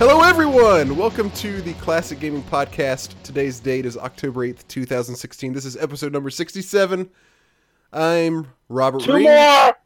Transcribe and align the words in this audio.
Hello, 0.00 0.22
everyone! 0.22 0.96
Welcome 0.96 1.30
to 1.32 1.60
the 1.60 1.74
Classic 1.74 2.18
Gaming 2.18 2.42
Podcast. 2.44 3.12
Today's 3.22 3.60
date 3.60 3.84
is 3.84 3.98
October 3.98 4.46
8th, 4.46 4.66
2016. 4.66 5.52
This 5.52 5.66
is 5.66 5.76
episode 5.76 6.10
number 6.10 6.30
67. 6.30 7.10
I'm 7.92 8.46
Robert 8.70 9.02
Two 9.02 9.16
Reed. 9.16 9.24
more. 9.26 9.76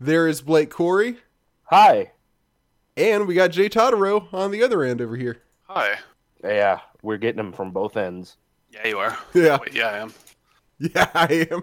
There 0.00 0.28
is 0.28 0.42
Blake 0.42 0.68
Corey. 0.68 1.16
Hi. 1.62 2.12
And 2.94 3.26
we 3.26 3.32
got 3.32 3.52
Jay 3.52 3.70
Totaro 3.70 4.30
on 4.34 4.50
the 4.50 4.62
other 4.62 4.82
end 4.82 5.00
over 5.00 5.16
here. 5.16 5.40
Hi. 5.62 5.98
Yeah, 6.44 6.80
we're 7.00 7.16
getting 7.16 7.38
them 7.38 7.54
from 7.54 7.70
both 7.70 7.96
ends. 7.96 8.36
Yeah, 8.70 8.86
you 8.86 8.98
are. 8.98 9.18
Yeah. 9.32 9.56
Wait, 9.62 9.72
yeah, 9.72 9.88
I 9.88 9.96
am. 10.00 10.12
Yeah, 10.78 11.10
I 11.14 11.46
am. 11.50 11.62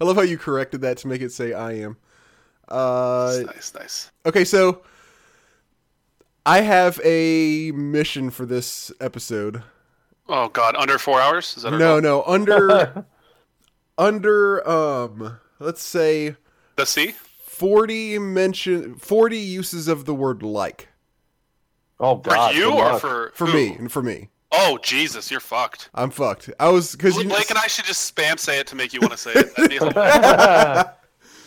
I 0.00 0.04
love 0.04 0.16
how 0.16 0.22
you 0.22 0.38
corrected 0.38 0.80
that 0.80 0.96
to 0.96 1.08
make 1.08 1.20
it 1.20 1.32
say 1.32 1.52
I 1.52 1.72
am. 1.72 1.98
Uh, 2.66 3.40
nice, 3.44 3.74
nice. 3.74 4.10
okay, 4.24 4.46
so 4.46 4.80
I 6.46 6.60
have 6.60 7.00
a 7.04 7.72
mission 7.72 8.30
for 8.30 8.46
this 8.46 8.92
episode. 9.00 9.62
Oh 10.28 10.48
God, 10.48 10.76
under 10.76 10.96
four 10.98 11.20
hours? 11.20 11.56
Is 11.56 11.64
that 11.64 11.72
No, 11.72 12.00
goal? 12.00 12.00
no, 12.00 12.22
under 12.24 13.04
under 13.98 14.68
um 14.68 15.38
let's 15.58 15.82
say 15.82 16.36
The 16.76 16.86
sea? 16.86 17.14
40 17.46 18.18
mention 18.18 18.94
40 18.96 19.38
uses 19.38 19.88
of 19.88 20.04
the 20.04 20.14
word 20.14 20.42
like 20.42 20.88
oh 21.98 22.16
For 22.22 22.30
God. 22.30 22.54
you 22.54 22.64
good 22.64 22.72
or 22.74 22.92
luck. 22.92 23.00
for 23.00 23.32
for 23.34 23.46
who? 23.46 23.54
me 23.54 23.72
and 23.74 23.90
for 23.90 24.02
me. 24.02 24.28
Oh 24.52 24.78
Jesus, 24.82 25.30
you're 25.30 25.40
fucked. 25.40 25.90
I'm 25.94 26.10
fucked. 26.10 26.50
I 26.60 26.68
was 26.68 26.94
cuz 26.96 27.16
you 27.16 27.24
Blake 27.24 27.50
and 27.50 27.58
I 27.58 27.66
should 27.66 27.86
just 27.86 28.14
spam 28.14 28.38
say 28.38 28.60
it 28.60 28.66
to 28.68 28.76
make 28.76 28.92
you 28.92 29.00
want 29.00 29.12
to 29.12 29.18
say 29.18 29.32
it. 29.34 29.56
That'd 29.56 29.70
be 29.70 29.76
hilarious. 29.78 30.86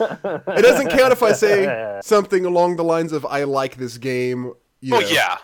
it 0.01 0.61
doesn't 0.63 0.89
count 0.89 1.11
if 1.13 1.21
I 1.23 1.31
say 1.33 1.99
something 2.03 2.45
along 2.45 2.75
the 2.77 2.83
lines 2.83 3.11
of 3.13 3.25
I 3.25 3.43
like 3.43 3.75
this 3.77 3.97
game, 3.97 4.53
you 4.81 4.95
oh 4.95 4.99
know. 4.99 5.07
yeah. 5.07 5.37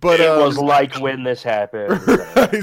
But 0.00 0.20
it 0.20 0.28
um, 0.28 0.40
was 0.40 0.58
like 0.58 0.98
when 1.00 1.22
this 1.22 1.42
happened. 1.42 2.00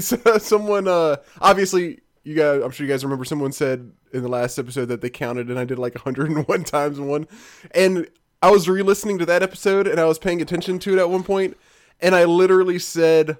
so 0.02 0.16
someone 0.38 0.86
uh 0.86 1.16
obviously 1.40 2.00
you 2.24 2.34
guys 2.34 2.62
I'm 2.62 2.70
sure 2.70 2.86
you 2.86 2.92
guys 2.92 3.04
remember 3.04 3.24
someone 3.24 3.52
said 3.52 3.90
in 4.12 4.22
the 4.22 4.28
last 4.28 4.58
episode 4.58 4.86
that 4.86 5.00
they 5.00 5.10
counted 5.10 5.48
and 5.48 5.58
I 5.58 5.64
did 5.64 5.78
like 5.78 5.94
101 5.94 6.64
times 6.64 6.98
in 6.98 7.06
one 7.06 7.26
and 7.72 8.08
I 8.42 8.50
was 8.50 8.68
re-listening 8.68 9.18
to 9.18 9.26
that 9.26 9.42
episode 9.42 9.86
and 9.86 10.00
I 10.00 10.04
was 10.04 10.18
paying 10.18 10.42
attention 10.42 10.78
to 10.80 10.92
it 10.92 10.98
at 10.98 11.08
one 11.08 11.22
point 11.22 11.56
and 12.00 12.14
I 12.14 12.24
literally 12.24 12.78
said 12.78 13.38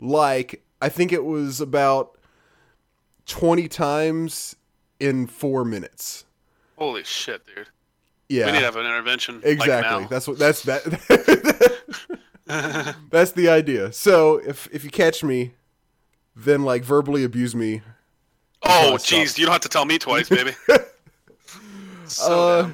like 0.00 0.64
I 0.80 0.88
think 0.88 1.12
it 1.12 1.24
was 1.24 1.60
about 1.60 2.18
20 3.26 3.68
times 3.68 4.54
in 5.00 5.26
4 5.26 5.64
minutes. 5.64 6.24
Holy 6.76 7.04
shit, 7.04 7.42
dude. 7.46 7.68
Yeah. 8.28 8.46
We 8.46 8.52
need 8.52 8.60
to 8.60 8.64
have 8.64 8.76
an 8.76 8.86
intervention. 8.86 9.40
Exactly. 9.44 10.00
Like 10.02 10.08
That's 10.08 10.26
what 10.26 10.38
that's 10.38 10.62
that. 10.62 11.80
That's 13.10 13.32
the 13.32 13.48
idea. 13.48 13.92
So 13.92 14.36
if 14.36 14.68
if 14.72 14.84
you 14.84 14.90
catch 14.90 15.24
me, 15.24 15.54
then 16.36 16.62
like 16.62 16.84
verbally 16.84 17.24
abuse 17.24 17.54
me. 17.54 17.80
oh 18.62 18.96
jeez, 18.98 19.38
you 19.38 19.46
don't 19.46 19.52
have 19.52 19.62
to 19.62 19.68
tell 19.68 19.84
me 19.86 19.98
twice, 19.98 20.28
baby. 20.28 20.52
so 22.06 22.32
Uh, 22.32 22.70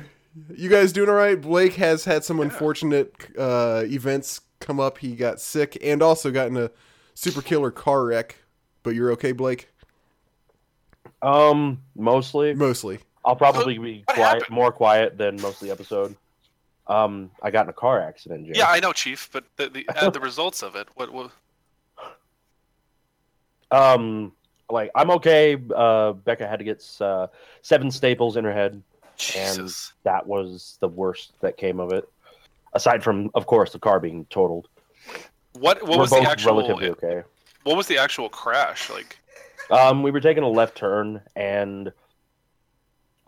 you 0.54 0.68
guys 0.68 0.92
doing 0.92 1.08
all 1.08 1.14
right? 1.14 1.40
Blake 1.40 1.74
has 1.74 2.04
had 2.04 2.24
some 2.24 2.40
unfortunate 2.40 3.14
uh, 3.38 3.82
events 3.86 4.40
come 4.60 4.80
up. 4.80 4.98
He 4.98 5.14
got 5.14 5.40
sick 5.40 5.78
and 5.82 6.02
also 6.02 6.30
got 6.30 6.48
in 6.48 6.56
a 6.56 6.70
super 7.14 7.42
killer 7.42 7.70
car 7.70 8.04
wreck. 8.06 8.36
But 8.82 8.94
you're 8.94 9.12
okay, 9.12 9.32
Blake? 9.32 9.68
um, 11.22 11.82
mostly. 11.94 12.54
Mostly. 12.54 12.98
I'll 13.25 13.36
probably 13.36 13.78
be 13.78 14.04
quiet, 14.08 14.19
happened? 14.42 14.50
more 14.50 14.72
quiet 14.72 15.19
than 15.19 15.41
most 15.41 15.60
of 15.60 15.69
the 15.69 15.72
episode. 15.72 16.16
Um, 16.86 17.31
I 17.42 17.50
got 17.50 17.66
in 17.66 17.70
a 17.70 17.75
car 17.75 18.00
accident, 18.00 18.47
Jay. 18.47 18.53
yeah, 18.56 18.66
I 18.69 18.81
know, 18.81 18.92
Chief, 18.92 19.28
but 19.32 19.44
the 19.56 19.69
the, 19.69 19.88
uh, 19.97 20.10
the 20.10 20.20
results 20.31 20.62
of 20.62 20.75
it. 20.76 20.88
What? 20.94 21.12
what 21.12 21.31
Um, 23.70 24.32
like 24.70 24.91
I'm 24.94 25.10
okay. 25.12 25.56
Uh, 25.75 26.12
Becca 26.12 26.47
had 26.47 26.58
to 26.58 26.64
get 26.64 26.84
uh, 27.00 27.28
seven 27.62 27.91
staples 27.91 28.36
in 28.36 28.44
her 28.44 28.53
head. 28.53 28.82
Jesus. 29.16 29.92
That 30.04 30.26
was 30.26 30.78
the 30.81 30.88
worst 30.88 31.32
that 31.41 31.56
came 31.56 31.78
of 31.78 31.92
it. 31.92 32.08
Aside 32.72 33.02
from, 33.02 33.31
of 33.34 33.47
course, 33.47 33.72
the 33.72 33.78
car 33.78 34.00
being 34.00 34.25
totaled. 34.31 34.69
What? 35.52 35.82
What 35.82 35.91
We're 35.91 35.98
was 35.98 36.10
the 36.10 36.22
actual? 36.22 36.56
relatively 36.56 36.88
okay. 36.91 37.22
What 37.64 37.76
was 37.76 37.87
the 37.87 37.98
actual 37.98 38.28
crash? 38.28 38.88
Like, 38.88 39.19
Um, 39.70 40.02
we 40.02 40.10
were 40.10 40.20
taking 40.20 40.42
a 40.42 40.48
left 40.48 40.76
turn, 40.76 41.20
and 41.37 41.92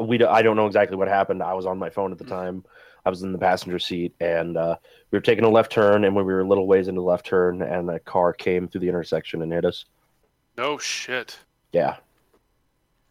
we 0.06 0.18
d- 0.18 0.24
I 0.24 0.42
don't 0.42 0.56
know 0.56 0.66
exactly 0.66 0.96
what 0.96 1.08
happened. 1.08 1.42
I 1.42 1.54
was 1.54 1.66
on 1.66 1.78
my 1.78 1.90
phone 1.90 2.12
at 2.12 2.18
the 2.18 2.24
time. 2.24 2.64
I 3.04 3.10
was 3.10 3.22
in 3.22 3.32
the 3.32 3.38
passenger 3.38 3.78
seat, 3.80 4.14
and 4.20 4.56
uh, 4.56 4.76
we 5.10 5.16
were 5.16 5.22
taking 5.22 5.44
a 5.44 5.48
left 5.48 5.72
turn, 5.72 6.04
and 6.04 6.14
when 6.14 6.24
we 6.24 6.32
were 6.32 6.40
a 6.40 6.46
little 6.48 6.66
ways 6.68 6.86
into 6.88 7.00
the 7.00 7.04
left 7.06 7.26
turn, 7.26 7.60
and 7.62 7.90
a 7.90 7.98
car 7.98 8.32
came 8.32 8.68
through 8.68 8.82
the 8.82 8.88
intersection 8.88 9.42
and 9.42 9.52
hit 9.52 9.64
us. 9.64 9.84
no 10.56 10.78
shit. 10.78 11.38
Yeah, 11.72 11.96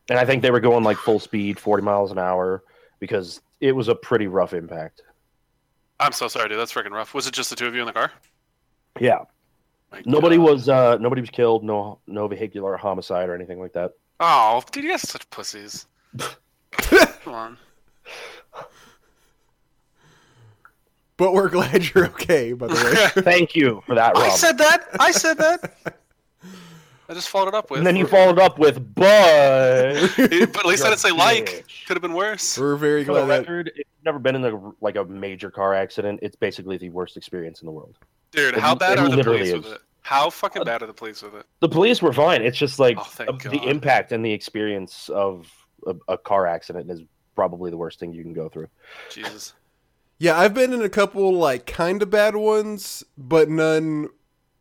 and 0.10 0.18
I 0.20 0.26
think 0.26 0.42
they 0.44 0.52
were 0.52 0.60
going 0.60 0.84
like 0.84 0.98
full 0.98 1.20
speed, 1.20 1.60
forty 1.60 1.84
miles 1.84 2.12
an 2.12 2.20
hour, 2.20 2.64
because 3.00 3.42
it 3.60 3.74
was 3.74 3.88
a 3.90 3.96
pretty 3.96 4.28
rough 4.28 4.54
impact. 4.54 5.02
I'm 6.00 6.12
so 6.14 6.28
sorry, 6.28 6.48
dude. 6.50 6.58
That's 6.60 6.74
freaking 6.74 6.92
rough. 6.92 7.14
Was 7.14 7.28
it 7.28 7.34
just 7.34 7.50
the 7.50 7.56
two 7.56 7.68
of 7.68 7.76
you 7.76 7.82
in 7.82 7.86
the 7.88 7.94
car? 7.94 8.12
Yeah, 9.00 9.20
My 9.92 10.02
nobody 10.06 10.38
God. 10.38 10.44
was 10.50 10.70
uh, 10.70 10.98
nobody 10.98 11.22
was 11.22 11.30
killed. 11.30 11.64
No, 11.64 12.00
no 12.08 12.28
vehicular 12.28 12.78
homicide 12.78 13.30
or 13.30 13.36
anything 13.36 13.60
like 13.60 13.74
that. 13.74 13.92
Oh, 14.20 14.64
dude, 14.72 14.84
you 14.84 14.90
guys 14.92 15.04
are 15.04 15.08
such 15.08 15.30
pussies. 15.32 15.86
Come 16.72 17.34
on. 17.34 17.58
But 21.18 21.34
we're 21.34 21.50
glad 21.50 21.88
you're 21.94 22.08
okay, 22.08 22.54
by 22.54 22.66
the 22.68 22.74
way. 23.16 23.24
Thank 23.24 23.56
you 23.56 23.84
for 23.86 23.94
that, 23.94 24.16
Rob. 24.16 24.24
I 24.24 24.30
said 24.30 24.58
that. 24.58 24.88
I 25.00 25.12
said 25.12 25.38
that. 25.38 25.74
I 27.10 27.14
just 27.14 27.30
followed 27.30 27.50
it 27.50 27.54
up 27.54 27.70
with. 27.70 27.78
and 27.78 27.86
then 27.86 27.96
you 27.96 28.08
followed 28.08 28.40
up 28.40 28.58
with, 28.58 28.78
but. 28.96 30.10
but 30.18 30.58
at 30.60 30.66
least 30.66 30.84
I 30.84 30.90
didn't 30.90 30.98
say 31.00 31.12
like. 31.12 31.66
Could 31.86 31.96
have 31.96 32.02
been 32.02 32.14
worse. 32.14 32.58
we're 32.58 32.76
very 32.76 33.04
For 33.04 33.14
the 33.14 33.26
glad 33.26 33.28
that 33.28 33.40
record, 33.42 33.68
if 33.68 33.78
you've 33.78 33.86
never 34.06 34.18
been 34.18 34.36
in 34.36 34.44
a 34.46 34.72
like 34.82 34.96
a 34.96 35.04
major 35.04 35.52
car 35.52 35.76
accident, 35.76 36.22
it's 36.24 36.36
basically 36.36 36.78
the 36.78 36.90
worst 36.90 37.18
experience 37.18 37.62
in 37.62 37.68
the 37.68 37.72
world. 37.72 37.98
Dude, 38.32 38.56
It- 38.56 38.60
how 38.60 38.74
bad 38.74 38.94
it 38.94 39.00
are 39.02 39.10
the 39.10 39.18
literally 39.18 39.40
police 39.40 39.54
is. 39.54 39.64
with 39.64 39.74
it? 39.74 39.82
How 40.02 40.32
fucking 40.32 40.64
bad 40.64 40.82
are 40.82 40.88
the 40.88 40.94
police 40.94 41.22
with 41.22 41.36
it? 41.36 41.46
The 41.60 41.70
police 41.70 42.02
were 42.02 42.14
fine. 42.14 42.42
It's 42.42 42.58
just 42.58 42.80
like 42.80 42.98
Oh, 42.98 43.04
thank 43.04 43.46
uh, 43.46 43.50
the 43.52 43.62
impact 43.70 44.12
and 44.12 44.26
the 44.26 44.32
experience 44.34 45.08
of 45.10 45.52
a, 45.88 45.96
a 46.14 46.18
car 46.18 46.48
accident 46.48 46.90
is 46.92 47.02
probably 47.36 47.72
the 47.72 47.78
worst 47.78 48.00
thing 48.00 48.14
you 48.14 48.24
can 48.24 48.34
go 48.34 48.50
through. 48.50 48.68
Jesus. 49.10 49.54
Yeah, 50.20 50.38
I've 50.40 50.54
been 50.54 50.74
in 50.74 50.82
a 50.82 50.90
couple 50.90 51.34
like 51.34 51.66
kind 51.66 52.02
of 52.04 52.10
bad 52.10 52.36
ones, 52.36 53.04
but 53.18 53.50
none 53.50 54.10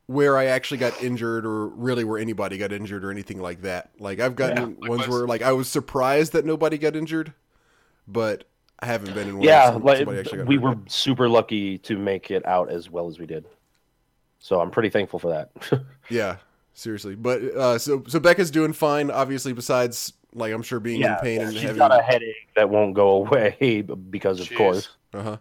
where 0.06 0.36
I 0.36 0.46
actually 0.46 0.78
got 0.78 1.00
injured 1.00 1.46
or 1.46 1.68
really 1.68 2.02
where 2.04 2.18
anybody 2.18 2.58
got 2.58 2.72
injured 2.72 3.04
or 3.04 3.10
anything 3.10 3.40
like 3.40 3.62
that. 3.62 3.90
Like 3.98 4.20
I've 4.20 4.36
gotten 4.36 4.76
Yeah, 4.80 4.88
ones 4.88 5.06
where 5.06 5.26
like 5.26 5.42
I 5.42 5.52
was 5.52 5.68
surprised 5.68 6.32
that 6.32 6.44
nobody 6.44 6.78
got 6.78 6.96
injured, 6.96 7.34
but 8.08 8.44
I 8.80 8.86
haven't 8.86 9.12
been 9.12 9.28
in 9.28 9.38
one. 9.38 9.46
yeah, 9.46 9.70
where 9.70 9.78
like 9.78 10.08
actually 10.18 10.38
got 10.38 10.48
we 10.48 10.56
hurt. 10.56 10.58
were 10.58 10.76
super 10.86 11.28
lucky 11.28 11.78
to 11.78 11.98
make 11.98 12.30
it 12.30 12.44
out 12.46 12.70
as 12.70 12.90
well 12.90 13.08
as 13.08 13.18
we 13.18 13.26
did. 13.26 13.46
So 14.38 14.60
I'm 14.60 14.70
pretty 14.70 14.90
thankful 14.90 15.18
for 15.18 15.28
that. 15.30 15.82
Yeah, 16.08 16.36
seriously. 16.74 17.14
But 17.14 17.42
uh, 17.42 17.78
so 17.78 18.04
so 18.08 18.18
Becca's 18.20 18.50
doing 18.50 18.72
fine. 18.72 19.10
Obviously, 19.10 19.52
besides 19.52 20.12
like 20.34 20.52
I'm 20.52 20.62
sure 20.62 20.80
being 20.80 21.02
in 21.02 21.16
pain 21.16 21.40
and 21.40 21.52
she's 21.52 21.62
having. 21.62 21.78
got 21.78 21.98
a 21.98 22.02
headache 22.02 22.48
that 22.56 22.68
won't 22.68 22.94
go 22.94 23.10
away 23.26 23.82
because 24.10 24.40
of 24.40 24.48
Jeez. 24.48 24.56
course. 24.56 24.88
Uh 25.12 25.22
huh. 25.22 25.36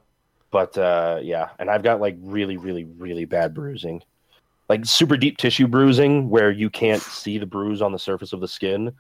But 0.52 0.78
uh, 0.78 1.20
yeah, 1.22 1.50
and 1.60 1.70
I've 1.70 1.84
got 1.84 2.02
like 2.02 2.18
really, 2.22 2.58
really, 2.58 2.86
really 2.86 3.26
bad 3.26 3.54
bruising, 3.54 4.02
like 4.68 4.86
super 4.86 5.16
deep 5.16 5.38
tissue 5.38 5.68
bruising 5.68 6.30
where 6.30 6.50
you 6.50 6.70
can't 6.70 7.02
see 7.02 7.38
the 7.38 7.46
bruise 7.46 7.82
on 7.82 7.92
the 7.92 8.00
surface 8.00 8.34
of 8.34 8.42
the 8.42 8.48
skin, 8.48 8.92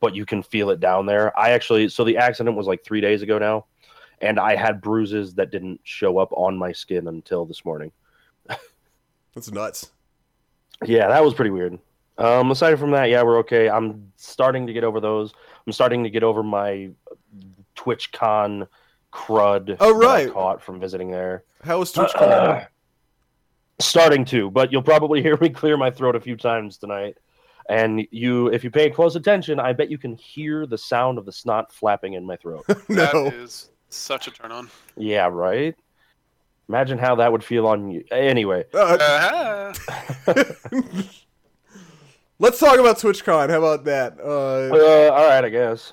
but 0.00 0.16
you 0.16 0.26
can 0.26 0.42
feel 0.42 0.70
it 0.70 0.80
down 0.80 1.06
there. 1.06 1.38
I 1.38 1.50
actually, 1.50 1.88
so 1.90 2.02
the 2.02 2.16
accident 2.16 2.56
was 2.56 2.66
like 2.66 2.82
three 2.84 3.00
days 3.00 3.22
ago 3.22 3.38
now, 3.38 3.66
and 4.20 4.40
I 4.40 4.56
had 4.56 4.80
bruises 4.80 5.34
that 5.34 5.52
didn't 5.52 5.80
show 5.84 6.18
up 6.18 6.32
on 6.32 6.56
my 6.56 6.72
skin 6.72 7.06
until 7.06 7.44
this 7.44 7.64
morning. 7.64 7.92
That's 9.34 9.52
nuts. 9.52 9.92
Yeah, 10.84 11.06
that 11.08 11.22
was 11.22 11.34
pretty 11.34 11.50
weird. 11.50 11.78
Um, 12.20 12.50
aside 12.50 12.78
from 12.78 12.90
that, 12.92 13.06
yeah, 13.08 13.22
we're 13.22 13.38
okay. 13.38 13.68
I'm 13.70 14.12
starting 14.16 14.66
to 14.66 14.72
get 14.72 14.84
over 14.84 15.00
those. 15.00 15.32
I'm 15.66 15.72
starting 15.72 16.04
to 16.04 16.10
get 16.10 16.22
over 16.22 16.42
my 16.42 16.90
TwitchCon 17.76 18.68
crud 19.12 19.76
Oh, 19.80 19.98
that 19.98 20.06
I 20.08 20.24
right. 20.24 20.32
caught 20.32 20.62
from 20.62 20.78
visiting 20.78 21.10
there. 21.10 21.44
How 21.62 21.78
was 21.78 21.92
TwitchCon? 21.92 22.66
starting 23.80 24.24
to, 24.26 24.50
but 24.50 24.70
you'll 24.70 24.82
probably 24.82 25.22
hear 25.26 25.36
me 25.40 25.48
clear 25.48 25.76
my 25.76 25.90
throat 25.90 26.14
a 26.14 26.20
few 26.20 26.36
times 26.36 26.76
tonight. 26.76 27.16
And 27.68 28.06
you, 28.10 28.48
if 28.48 28.64
you 28.64 28.70
pay 28.70 28.90
close 28.90 29.16
attention, 29.16 29.60
I 29.60 29.72
bet 29.72 29.90
you 29.90 29.96
can 29.98 30.16
hear 30.16 30.66
the 30.66 30.76
sound 30.78 31.18
of 31.18 31.24
the 31.24 31.32
snot 31.32 31.72
flapping 31.72 32.14
in 32.14 32.26
my 32.26 32.36
throat. 32.36 32.64
That 32.88 33.14
no. 33.14 33.26
is 33.28 33.70
such 33.88 34.26
a 34.26 34.30
turn 34.30 34.52
on. 34.52 34.70
yeah, 34.96 35.28
right. 35.30 35.74
Imagine 36.68 36.98
how 36.98 37.16
that 37.16 37.32
would 37.32 37.42
feel 37.42 37.66
on 37.66 37.90
you. 37.90 38.04
Anyway, 38.12 38.64
Uh, 38.74 39.72
Uh-huh. 40.26 40.44
let's 42.40 42.58
talk 42.58 42.78
about 42.80 42.98
TwitchCon. 42.98 43.48
How 43.50 43.58
about 43.58 43.84
that? 43.84 44.18
Uh, 44.18 44.74
uh, 44.74 45.10
all 45.14 45.28
right, 45.28 45.44
I 45.44 45.48
guess 45.48 45.92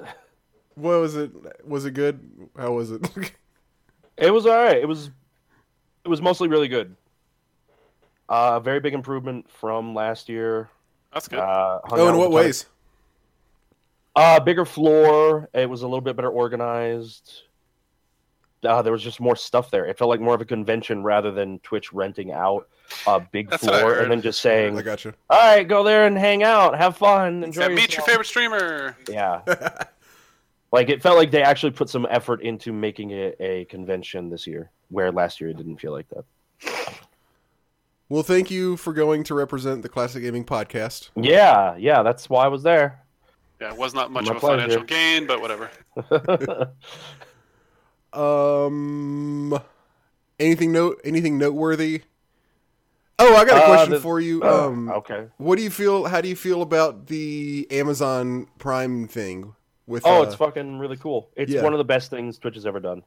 what 0.73 0.99
was 0.99 1.15
it? 1.15 1.31
Was 1.67 1.85
it 1.85 1.91
good? 1.91 2.49
How 2.57 2.71
was 2.71 2.89
it? 2.91 3.01
it 4.17 4.31
was 4.31 4.45
all 4.47 4.55
right. 4.55 4.77
It 4.77 4.88
was, 4.88 5.11
it 6.03 6.07
was 6.07 6.21
mostly 6.21 6.47
really 6.47 6.67
good. 6.67 6.95
Uh, 8.29 8.53
a 8.55 8.59
very 8.59 8.79
big 8.79 8.94
improvement 8.94 9.49
from 9.49 9.94
last 9.95 10.27
year. 10.29 10.69
That's 11.13 11.27
good. 11.27 11.39
Uh, 11.39 11.79
hung 11.85 11.99
Oh, 11.99 12.07
in 12.09 12.17
what 12.17 12.25
a 12.25 12.25
ton 12.25 12.25
of- 12.25 12.31
ways? 12.33 12.65
Uh, 14.15 14.39
bigger 14.39 14.65
floor. 14.65 15.47
It 15.53 15.69
was 15.69 15.83
a 15.83 15.88
little 15.88 16.01
bit 16.01 16.15
better 16.15 16.29
organized. 16.29 17.43
Uh, 18.63 18.81
there 18.81 18.92
was 18.92 19.04
just 19.04 19.19
more 19.19 19.36
stuff 19.36 19.69
there. 19.69 19.86
It 19.86 19.98
felt 19.98 20.09
like 20.09 20.19
more 20.19 20.33
of 20.33 20.42
a 20.42 20.45
convention 20.45 21.04
rather 21.04 21.31
than 21.31 21.59
Twitch 21.59 21.94
renting 21.94 22.31
out 22.31 22.68
a 23.06 23.19
big 23.19 23.50
That's 23.50 23.63
floor 23.63 24.00
and 24.00 24.12
then 24.12 24.21
just 24.21 24.42
saying, 24.42 24.77
I 24.77 24.81
got 24.81 25.06
you. 25.06 25.13
"All 25.30 25.38
right, 25.39 25.68
go 25.68 25.83
there 25.83 26.07
and 26.07 26.18
hang 26.18 26.42
out, 26.44 26.77
have 26.77 26.98
fun, 26.98 27.44
enjoy." 27.44 27.62
Yeah, 27.62 27.68
meet 27.75 27.95
your 27.95 28.04
favorite 28.06 28.25
streamer. 28.25 28.98
Yeah, 29.07 29.42
like 30.71 30.89
it 30.89 31.01
felt 31.04 31.18
like 31.18 31.30
they 31.31 31.44
actually 31.44 31.71
put 31.71 31.89
some 31.89 32.07
effort 32.09 32.42
into 32.42 32.74
making 32.74 33.12
it 33.12 33.36
a 33.39 33.65
convention 33.65 34.30
this 34.30 34.48
year, 34.48 34.71
where 34.89 35.12
last 35.12 35.39
year 35.39 35.51
it 35.51 35.57
didn't 35.57 35.77
feel 35.77 35.92
like 35.92 36.07
that. 36.10 36.25
Well, 38.10 38.24
thank 38.24 38.50
you 38.50 38.77
for 38.77 38.94
going 38.94 39.24
to 39.25 39.36
represent 39.36 39.81
the 39.81 39.89
Classic 39.89 40.24
Gaming 40.24 40.45
Podcast. 40.45 41.10
Yeah, 41.15 41.75
yeah, 41.75 42.03
that's 42.03 42.30
why 42.30 42.45
I 42.45 42.48
was 42.48 42.63
there. 42.63 43.03
Yeah, 43.60 43.71
it 43.74 43.77
was 43.77 43.94
not 43.94 44.12
much 44.12 44.25
My 44.25 44.31
of 44.31 44.38
a 44.38 44.39
pleasure. 44.39 44.62
financial 44.62 44.83
gain, 44.86 45.27
but 45.27 45.42
whatever. 45.42 45.69
Um, 48.17 49.59
anything 50.39 50.71
note? 50.71 50.99
Anything 51.03 51.37
noteworthy? 51.37 52.01
Oh, 53.19 53.35
I 53.35 53.45
got 53.45 53.57
a 53.57 53.63
Uh, 53.63 53.65
question 53.67 53.91
the- 53.93 53.99
for 53.99 54.19
you. 54.19 54.43
Um, 54.43 54.89
okay. 54.89 55.27
what 55.37 55.55
do 55.57 55.63
you 55.63 55.69
feel? 55.69 56.05
How 56.05 56.21
do 56.21 56.27
you 56.29 56.35
feel 56.35 56.61
about 56.61 57.07
the 57.07 57.67
Amazon 57.71 58.47
Prime 58.59 59.07
thing? 59.07 59.53
With 59.87 60.05
Oh, 60.05 60.19
uh, 60.19 60.23
it's 60.23 60.35
fucking 60.35 60.79
really 60.79 60.97
cool. 60.97 61.29
It's 61.35 61.51
yeah. 61.51 61.63
one 61.63 61.73
of 61.73 61.77
the 61.77 61.85
best 61.85 62.09
things 62.11 62.37
Twitch 62.37 62.55
has 62.55 62.65
ever 62.65 62.79
done. 62.79 63.03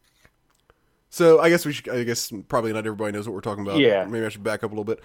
So 1.10 1.38
I 1.40 1.48
guess 1.50 1.66
we 1.66 1.72
should. 1.72 1.88
I 1.90 2.04
guess 2.04 2.32
probably 2.48 2.72
not 2.72 2.86
everybody 2.86 3.12
knows 3.12 3.26
what 3.28 3.34
we're 3.34 3.40
talking 3.42 3.66
about. 3.66 3.78
Yeah. 3.78 4.04
Maybe 4.06 4.24
I 4.24 4.28
should 4.30 4.42
back 4.42 4.64
up 4.64 4.70
a 4.70 4.74
little 4.74 4.84
bit. 4.84 5.00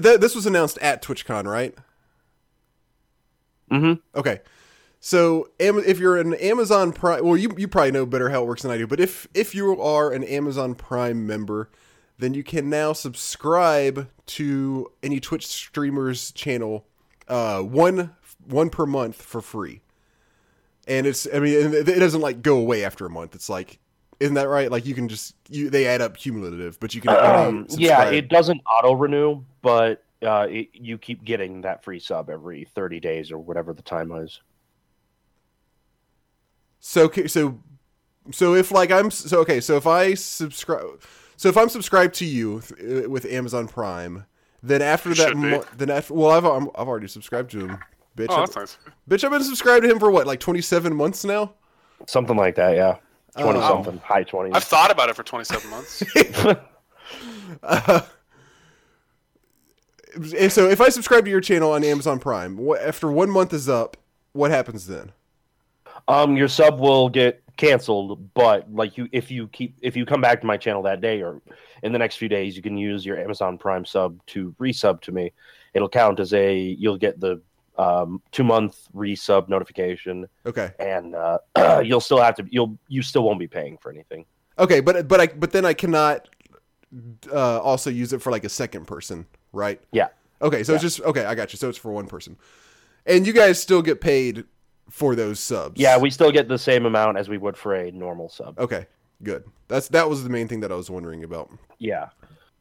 Th- 0.00 0.18
this 0.18 0.34
was 0.34 0.44
announced 0.46 0.78
at 0.78 1.02
TwitchCon, 1.02 1.44
right? 1.44 1.74
Mm-hmm. 3.70 4.18
Okay. 4.18 4.40
So 5.04 5.48
if 5.58 5.98
you're 5.98 6.16
an 6.16 6.34
Amazon 6.34 6.92
Prime, 6.92 7.24
well, 7.24 7.36
you 7.36 7.52
you 7.58 7.66
probably 7.66 7.90
know 7.90 8.06
better 8.06 8.30
how 8.30 8.42
it 8.42 8.46
works 8.46 8.62
than 8.62 8.70
I 8.70 8.78
do. 8.78 8.86
But 8.86 9.00
if 9.00 9.26
if 9.34 9.52
you 9.52 9.82
are 9.82 10.12
an 10.12 10.22
Amazon 10.22 10.76
Prime 10.76 11.26
member, 11.26 11.70
then 12.18 12.34
you 12.34 12.44
can 12.44 12.70
now 12.70 12.92
subscribe 12.92 14.08
to 14.26 14.92
any 15.02 15.18
Twitch 15.18 15.44
streamer's 15.48 16.30
channel, 16.30 16.86
uh, 17.26 17.62
one 17.62 18.14
one 18.46 18.70
per 18.70 18.86
month 18.86 19.20
for 19.20 19.40
free. 19.40 19.80
And 20.86 21.04
it's 21.04 21.26
I 21.34 21.40
mean 21.40 21.74
it 21.74 21.84
doesn't 21.84 22.20
like 22.20 22.40
go 22.40 22.56
away 22.58 22.84
after 22.84 23.04
a 23.04 23.10
month. 23.10 23.34
It's 23.34 23.48
like 23.48 23.80
isn't 24.20 24.34
that 24.34 24.46
right? 24.48 24.70
Like 24.70 24.86
you 24.86 24.94
can 24.94 25.08
just 25.08 25.34
you 25.48 25.68
they 25.68 25.88
add 25.88 26.00
up 26.00 26.16
cumulative, 26.16 26.78
but 26.78 26.94
you 26.94 27.00
can 27.00 27.10
Um, 27.10 27.66
yeah, 27.70 28.04
it 28.04 28.28
doesn't 28.28 28.60
auto 28.70 28.92
renew, 28.92 29.42
but 29.62 30.04
uh, 30.22 30.46
it, 30.48 30.68
you 30.74 30.96
keep 30.96 31.24
getting 31.24 31.62
that 31.62 31.82
free 31.82 31.98
sub 31.98 32.30
every 32.30 32.68
30 32.76 33.00
days 33.00 33.32
or 33.32 33.38
whatever 33.38 33.72
the 33.72 33.82
time 33.82 34.12
is. 34.12 34.40
So 36.84 37.08
so 37.28 37.60
so 38.32 38.54
if 38.54 38.72
like 38.72 38.90
I'm 38.90 39.10
so 39.12 39.38
okay, 39.40 39.60
so 39.60 39.76
if 39.76 39.86
I 39.86 40.14
subscribe, 40.14 41.00
so 41.36 41.48
if 41.48 41.56
I'm 41.56 41.68
subscribed 41.68 42.14
to 42.16 42.24
you 42.24 42.60
th- 42.60 43.04
uh, 43.04 43.08
with 43.08 43.24
Amazon 43.24 43.68
Prime, 43.68 44.26
then 44.64 44.82
after 44.82 45.10
You 45.10 45.14
that, 45.14 45.36
mo- 45.36 45.64
then 45.76 45.90
after 45.90 46.12
well, 46.12 46.32
I've 46.32 46.44
I'm, 46.44 46.68
I've 46.74 46.88
already 46.88 47.06
subscribed 47.06 47.52
to 47.52 47.60
him, 47.60 47.78
bitch. 48.16 48.26
Oh, 48.30 48.34
I've- 48.42 48.52
that's 48.52 48.56
nice. 48.56 48.78
bitch, 49.08 49.22
I've 49.24 49.30
been 49.30 49.44
subscribed 49.44 49.84
to 49.84 49.90
him 49.90 50.00
for 50.00 50.10
what, 50.10 50.26
like 50.26 50.40
27 50.40 50.92
months 50.94 51.24
now. 51.24 51.54
Something 52.08 52.36
like 52.36 52.56
that, 52.56 52.74
yeah. 52.74 52.96
20 53.38 53.60
Oh. 53.60 53.68
something, 53.68 53.98
high 53.98 54.24
20s. 54.24 54.50
I've 54.52 54.64
thought 54.64 54.90
about 54.90 55.08
it 55.08 55.14
for 55.14 55.22
27 55.22 55.70
months. 55.70 56.02
Uh, 57.62 58.00
so 60.48 60.68
if 60.68 60.80
I 60.80 60.88
subscribe 60.88 61.24
to 61.24 61.30
your 61.30 61.40
channel 61.40 61.72
on 61.72 61.84
Amazon 61.84 62.18
Prime, 62.18 62.56
what, 62.56 62.80
after 62.82 63.10
one 63.10 63.30
month 63.30 63.52
is 63.52 63.68
up, 63.68 63.96
what 64.32 64.50
happens 64.50 64.86
then? 64.86 65.12
Um, 66.08 66.36
your 66.36 66.48
sub 66.48 66.80
will 66.80 67.08
get 67.08 67.42
canceled, 67.56 68.32
but 68.34 68.72
like 68.72 68.96
you, 68.96 69.08
if 69.12 69.30
you 69.30 69.48
keep, 69.48 69.76
if 69.82 69.96
you 69.96 70.04
come 70.06 70.20
back 70.20 70.40
to 70.40 70.46
my 70.46 70.56
channel 70.56 70.82
that 70.82 71.00
day 71.00 71.22
or 71.22 71.40
in 71.82 71.92
the 71.92 71.98
next 71.98 72.16
few 72.16 72.28
days, 72.28 72.56
you 72.56 72.62
can 72.62 72.76
use 72.76 73.04
your 73.04 73.18
Amazon 73.18 73.58
Prime 73.58 73.84
sub 73.84 74.24
to 74.26 74.54
resub 74.60 75.00
to 75.02 75.12
me. 75.12 75.32
It'll 75.74 75.88
count 75.88 76.20
as 76.20 76.32
a, 76.34 76.56
you'll 76.58 76.98
get 76.98 77.20
the 77.20 77.40
um, 77.78 78.20
two 78.32 78.44
month 78.44 78.88
resub 78.94 79.48
notification, 79.48 80.28
Okay, 80.44 80.72
and 80.78 81.14
uh, 81.14 81.38
you'll 81.84 82.00
still 82.00 82.20
have 82.20 82.34
to, 82.36 82.46
you'll, 82.50 82.78
you 82.88 83.02
still 83.02 83.22
won't 83.22 83.38
be 83.38 83.48
paying 83.48 83.78
for 83.78 83.90
anything. 83.90 84.26
okay, 84.58 84.80
but 84.80 85.08
but 85.08 85.20
I 85.20 85.26
but 85.28 85.52
then 85.52 85.64
I 85.64 85.72
cannot 85.72 86.28
uh, 87.32 87.58
also 87.60 87.88
use 87.88 88.12
it 88.12 88.20
for 88.20 88.30
like 88.30 88.44
a 88.44 88.50
second 88.50 88.86
person, 88.86 89.26
right? 89.52 89.80
Yeah. 89.92 90.08
Okay, 90.42 90.62
so 90.64 90.74
it's 90.74 90.82
just 90.82 91.00
okay. 91.00 91.24
I 91.24 91.34
got 91.34 91.52
you. 91.52 91.56
So 91.56 91.70
it's 91.70 91.78
for 91.78 91.92
one 91.92 92.06
person, 92.06 92.36
and 93.06 93.26
you 93.26 93.32
guys 93.32 93.60
still 93.60 93.80
get 93.80 94.00
paid 94.02 94.44
for 94.90 95.14
those 95.14 95.40
subs. 95.40 95.80
Yeah, 95.80 95.98
we 95.98 96.10
still 96.10 96.30
get 96.30 96.48
the 96.48 96.58
same 96.58 96.86
amount 96.86 97.18
as 97.18 97.28
we 97.28 97.38
would 97.38 97.56
for 97.56 97.74
a 97.74 97.90
normal 97.92 98.28
sub. 98.28 98.58
Okay, 98.58 98.86
good. 99.22 99.44
That's 99.68 99.88
that 99.88 100.08
was 100.08 100.22
the 100.22 100.30
main 100.30 100.48
thing 100.48 100.60
that 100.60 100.72
I 100.72 100.74
was 100.74 100.90
wondering 100.90 101.24
about. 101.24 101.50
Yeah. 101.78 102.08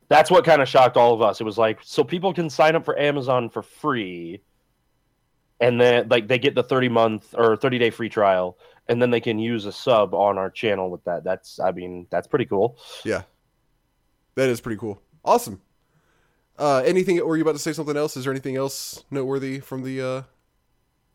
That's 0.08 0.30
what 0.30 0.44
kind 0.44 0.62
of 0.62 0.68
shocked 0.68 0.98
all 0.98 1.14
of 1.14 1.22
us. 1.22 1.40
It 1.40 1.46
was 1.46 1.58
like, 1.58 1.80
so 1.82 2.04
people 2.04 2.34
can 2.34 2.50
sign 2.50 2.76
up 2.76 2.84
for 2.84 3.00
Amazon 3.00 3.50
for 3.50 3.62
free 3.62 4.42
and 5.62 5.80
then 5.80 6.10
like 6.10 6.28
they 6.28 6.40
get 6.40 6.56
the 6.56 6.64
30 6.64 6.90
month 6.90 7.34
or 7.38 7.56
30 7.56 7.78
day 7.78 7.90
free 7.92 8.10
trial 8.10 8.58
and 8.90 9.02
then 9.02 9.12
they 9.12 9.22
can 9.22 9.40
use 9.40 9.66
a 9.66 9.72
sub 9.72 10.14
on 10.14 10.38
our 10.38 10.50
channel 10.50 10.90
with 10.90 11.04
that. 11.06 11.24
That's 11.24 11.60
I 11.60 11.72
mean, 11.72 12.08
that's 12.10 12.28
pretty 12.28 12.46
cool. 12.46 12.78
Yeah, 13.06 13.22
that 14.36 14.50
is 14.50 14.60
pretty 14.60 14.78
cool. 14.78 15.02
Awesome. 15.24 15.62
Uh, 16.58 16.82
anything? 16.86 17.26
Were 17.26 17.38
you 17.38 17.44
about 17.44 17.54
to 17.54 17.60
say 17.60 17.74
something 17.74 17.96
else? 17.96 18.18
Is 18.18 18.26
there 18.26 18.34
anything 18.34 18.58
else 18.58 19.04
noteworthy 19.10 19.60
from 19.60 19.84
the? 19.84 20.02
Uh... 20.02 20.22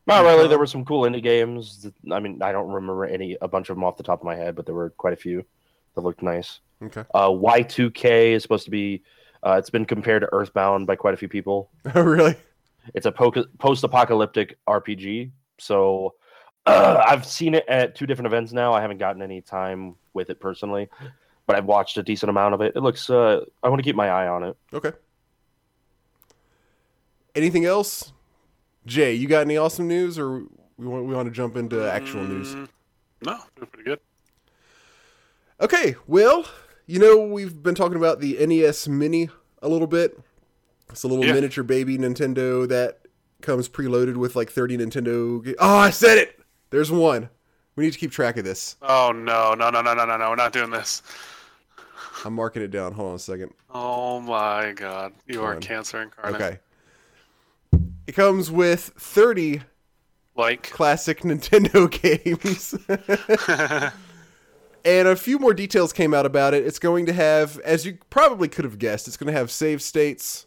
Not 0.07 0.23
really. 0.25 0.47
There 0.49 0.59
were 0.59 0.67
some 0.67 0.85
cool 0.85 1.03
indie 1.03 1.23
games. 1.23 1.83
that- 1.83 2.13
I 2.13 2.21
mean, 2.21 2.41
I 2.43 2.53
don't 2.53 2.69
remember 2.71 3.05
any 3.07 3.37
a 3.41 3.49
bunch 3.49 3.69
of 3.71 3.77
them 3.77 3.85
off 3.85 3.97
the 3.97 4.03
top 4.05 4.21
of 4.21 4.25
my 4.25 4.37
head, 4.37 4.55
but 4.55 4.65
there 4.67 4.75
were 4.75 4.91
quite 4.91 5.13
a 5.13 5.17
few 5.17 5.45
that 5.95 6.01
looked 6.03 6.23
nice. 6.23 6.61
Okay. 6.83 7.05
Uh, 7.15 7.29
YIIK 7.31 8.33
is 8.35 8.43
supposed 8.43 8.65
to 8.67 8.71
be. 8.71 9.03
Uh, 9.43 9.57
it's 9.59 9.71
been 9.71 9.85
compared 9.85 10.23
to 10.23 10.29
Earthbound 10.33 10.87
by 10.87 10.97
quite 10.97 11.15
a 11.15 11.17
few 11.17 11.29
people. 11.29 11.71
Oh, 11.95 12.03
really? 12.03 12.35
It's 12.95 13.07
a 13.07 13.13
po- 13.13 13.45
post-apocalyptic 13.59 14.59
RPG. 14.69 15.31
So 15.59 16.15
uh, 16.67 17.03
I've 17.09 17.25
seen 17.27 17.55
it 17.55 17.65
at 17.69 17.95
two 17.97 18.07
different 18.07 18.27
events 18.27 18.53
now. 18.53 18.73
I 18.73 18.81
haven't 18.81 18.99
gotten 18.99 19.23
any 19.23 19.41
time 19.41 19.97
with 20.15 20.31
it 20.31 20.39
personally, 20.39 20.89
but 21.47 21.57
I've 21.57 21.65
watched 21.65 21.97
a 21.99 22.03
decent 22.05 22.31
amount 22.31 22.55
of 22.55 22.61
it. 22.61 22.75
It 22.77 22.83
looks. 22.83 23.11
Uh, 23.11 23.41
I 23.63 23.69
want 23.69 23.81
to 23.81 23.83
keep 23.85 23.97
my 23.97 24.09
eye 24.09 24.29
on 24.29 24.45
it. 24.45 24.57
Okay. 24.73 24.93
Anything 27.35 27.65
else? 27.65 28.13
Jay, 28.87 29.13
you 29.15 29.27
got 29.29 29.41
any 29.41 29.57
awesome 29.57 29.89
news, 29.89 30.19
or 30.19 30.39
we 30.79 30.87
want 30.87 31.05
we 31.07 31.15
want 31.15 31.27
to 31.27 31.33
jump 31.33 31.57
into 31.57 31.83
actual 31.91 32.23
news? 32.23 32.55
Mm, 32.55 32.69
No, 33.25 33.39
doing 33.57 33.69
pretty 33.69 33.85
good. 33.85 34.01
Okay, 35.61 35.97
well, 36.07 36.47
you 36.87 36.99
know 36.99 37.19
we've 37.19 37.63
been 37.63 37.75
talking 37.75 37.97
about 37.97 38.21
the 38.21 38.37
NES 38.47 38.89
Mini 38.89 39.29
a 39.63 39.69
little 39.69 39.87
bit. 39.87 40.19
It's 40.91 41.03
a 41.03 41.09
little 41.09 41.25
Yeah. 41.25 41.33
miniature 41.33 41.65
baby 41.65 41.99
Nintendo 41.99 42.69
that 42.69 43.01
comes 43.43 43.69
preloaded 43.69 44.17
with 44.17 44.37
like 44.37 44.51
30 44.51 44.79
Nintendo. 44.79 45.43
Ga- 45.43 45.57
oh, 45.59 45.77
I 45.79 45.91
said 45.91 46.19
it. 46.19 46.41
There's 46.71 46.91
one. 46.93 47.29
We 47.75 47.85
need 47.85 47.93
to 47.93 47.99
keep 47.99 48.11
track 48.13 48.37
of 48.37 48.45
this. 48.45 48.77
Oh 48.83 49.13
no, 49.13 49.55
no, 49.55 49.71
no, 49.71 49.83
no, 49.83 49.95
no, 49.95 50.05
no, 50.07 50.17
no! 50.17 50.31
We're 50.31 50.37
not 50.37 50.53
doing 50.53 50.71
this. 50.71 51.03
I'm 52.25 52.35
marking 52.35 52.63
it 52.63 52.71
down. 52.71 52.93
Hold 52.93 53.11
on 53.11 53.15
a 53.17 53.19
second. 53.19 53.53
Oh 53.71 54.21
my 54.21 54.73
god, 54.73 55.13
you 55.27 55.43
are 55.43 55.55
on. 55.57 55.61
cancer 55.61 56.01
incarnate. 56.03 56.41
Okay. 56.41 56.59
It 58.07 58.15
comes 58.15 58.51
with 58.51 58.93
30 58.99 59.63
Like, 60.37 60.71
classic 60.71 61.21
Nintendo 61.23 61.91
games. 61.91 62.75
and 64.85 65.09
a 65.09 65.17
few 65.17 65.39
more 65.39 65.55
details 65.55 65.93
came 65.93 66.15
out 66.15 66.27
about 66.27 66.55
it. 66.55 66.65
It's 66.67 66.79
going 66.79 67.07
to 67.07 67.13
have, 67.13 67.59
as 67.61 67.85
you 67.85 67.99
probably 68.11 68.49
could 68.49 68.65
have 68.65 68.79
guessed, 68.79 69.09
it's 69.09 69.17
going 69.17 69.33
to 69.33 69.39
have 69.39 69.51
save 69.51 69.83
states. 69.83 70.47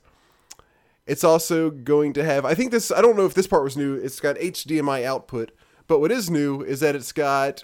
It's 1.05 1.23
also 1.23 1.69
going 1.71 2.13
to 2.13 2.23
have, 2.23 2.45
I 2.45 2.53
think 2.53 2.71
this, 2.71 2.91
I 2.91 3.01
don't 3.01 3.17
know 3.17 3.25
if 3.25 3.33
this 3.33 3.47
part 3.47 3.63
was 3.63 3.75
new. 3.75 3.95
It's 3.95 4.19
got 4.19 4.35
HDMI 4.37 5.03
output, 5.03 5.51
but 5.87 5.99
what 5.99 6.11
is 6.11 6.29
new 6.29 6.61
is 6.61 6.79
that 6.81 6.95
it's 6.95 7.11
got, 7.11 7.63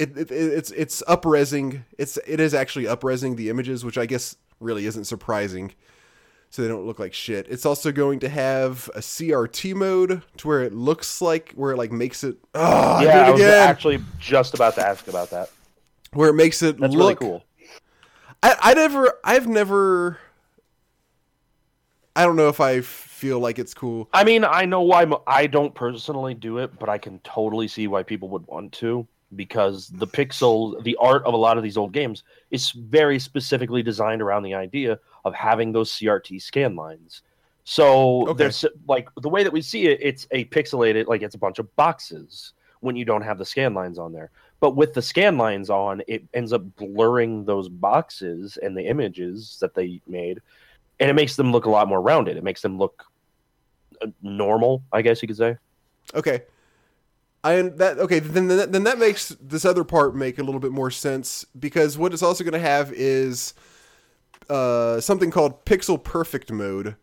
it, 0.00 0.16
it 0.16 0.30
it's 0.30 0.70
it's 0.70 1.02
upresing. 1.06 1.84
It's 1.98 2.16
it 2.26 2.40
is 2.40 2.54
actually 2.54 2.86
upresing 2.86 3.36
the 3.36 3.50
images, 3.50 3.84
which 3.84 3.98
I 3.98 4.06
guess 4.06 4.34
really 4.58 4.86
isn't 4.86 5.04
surprising. 5.04 5.74
So 6.52 6.62
they 6.62 6.68
don't 6.68 6.84
look 6.84 6.98
like 6.98 7.14
shit. 7.14 7.46
It's 7.48 7.64
also 7.64 7.92
going 7.92 8.18
to 8.20 8.28
have 8.28 8.90
a 8.96 8.98
CRT 8.98 9.72
mode 9.76 10.22
to 10.38 10.48
where 10.48 10.62
it 10.62 10.72
looks 10.74 11.22
like 11.22 11.52
where 11.52 11.70
it 11.70 11.76
like 11.76 11.92
makes 11.92 12.24
it. 12.24 12.38
Oh, 12.56 13.00
yeah, 13.02 13.08
I 13.08 13.26
I 13.26 13.28
it 13.28 13.32
was 13.34 13.42
actually 13.42 14.00
just 14.18 14.54
about 14.54 14.74
to 14.74 14.86
ask 14.86 15.06
about 15.06 15.30
that. 15.30 15.50
where 16.12 16.28
it 16.28 16.34
makes 16.34 16.60
it 16.62 16.78
That's 16.80 16.92
look 16.92 17.20
really 17.20 17.30
cool. 17.30 17.44
I, 18.42 18.56
I 18.60 18.74
never, 18.74 19.18
I've 19.22 19.46
never. 19.46 20.18
I 22.16 22.24
don't 22.24 22.34
know 22.34 22.48
if 22.48 22.60
I 22.60 22.80
feel 22.80 23.38
like 23.38 23.60
it's 23.60 23.72
cool. 23.72 24.08
I 24.12 24.24
mean, 24.24 24.44
I 24.44 24.64
know 24.64 24.82
why 24.82 25.06
I 25.28 25.46
don't 25.46 25.72
personally 25.72 26.34
do 26.34 26.58
it, 26.58 26.76
but 26.80 26.88
I 26.88 26.98
can 26.98 27.20
totally 27.20 27.68
see 27.68 27.86
why 27.86 28.02
people 28.02 28.28
would 28.30 28.46
want 28.48 28.72
to. 28.74 29.06
Because 29.36 29.88
the 29.88 30.06
pixel, 30.06 30.82
the 30.82 30.96
art 31.00 31.24
of 31.24 31.34
a 31.34 31.36
lot 31.36 31.56
of 31.56 31.62
these 31.62 31.76
old 31.76 31.92
games 31.92 32.24
is 32.50 32.70
very 32.70 33.18
specifically 33.18 33.82
designed 33.82 34.22
around 34.22 34.42
the 34.42 34.54
idea 34.54 34.98
of 35.24 35.34
having 35.34 35.72
those 35.72 35.92
CRT 35.92 36.40
scan 36.42 36.74
lines. 36.74 37.22
So 37.64 38.26
Okay. 38.28 38.44
there's 38.44 38.64
like 38.88 39.08
the 39.20 39.28
way 39.28 39.44
that 39.44 39.52
we 39.52 39.62
see 39.62 39.86
it, 39.86 39.98
it's 40.02 40.26
a 40.32 40.44
pixelated, 40.46 41.06
like 41.06 41.22
it's 41.22 41.34
a 41.34 41.38
bunch 41.38 41.58
of 41.58 41.74
boxes 41.76 42.52
when 42.80 42.96
you 42.96 43.04
don't 43.04 43.22
have 43.22 43.38
the 43.38 43.44
scan 43.44 43.74
lines 43.74 43.98
on 43.98 44.12
there. 44.12 44.30
But 44.58 44.76
with 44.76 44.94
the 44.94 45.02
scan 45.02 45.38
lines 45.38 45.70
on, 45.70 46.02
it 46.08 46.24
ends 46.34 46.52
up 46.52 46.62
blurring 46.76 47.44
those 47.44 47.68
boxes 47.68 48.58
and 48.60 48.76
the 48.76 48.86
images 48.86 49.58
that 49.60 49.74
they 49.74 50.00
made, 50.06 50.40
and 50.98 51.08
it 51.08 51.14
makes 51.14 51.36
them 51.36 51.52
look 51.52 51.66
a 51.66 51.70
lot 51.70 51.88
more 51.88 52.00
rounded. 52.00 52.36
It 52.36 52.44
makes 52.44 52.60
them 52.60 52.76
look 52.76 53.04
uh, 54.02 54.08
normal, 54.22 54.82
I 54.92 55.02
guess 55.02 55.22
you 55.22 55.28
could 55.28 55.36
say. 55.36 55.56
Okay. 56.14 56.42
I 57.42 57.62
that 57.62 57.98
okay 57.98 58.18
then 58.18 58.48
then 58.48 58.84
that 58.84 58.98
makes 58.98 59.30
this 59.40 59.64
other 59.64 59.84
part 59.84 60.14
make 60.14 60.38
a 60.38 60.42
little 60.42 60.60
bit 60.60 60.72
more 60.72 60.90
sense 60.90 61.46
because 61.58 61.96
what 61.96 62.12
it's 62.12 62.22
also 62.22 62.44
going 62.44 62.52
to 62.52 62.58
have 62.58 62.92
is 62.92 63.54
uh, 64.50 65.00
something 65.00 65.30
called 65.30 65.64
pixel 65.64 66.02
perfect 66.02 66.52
mode, 66.52 66.96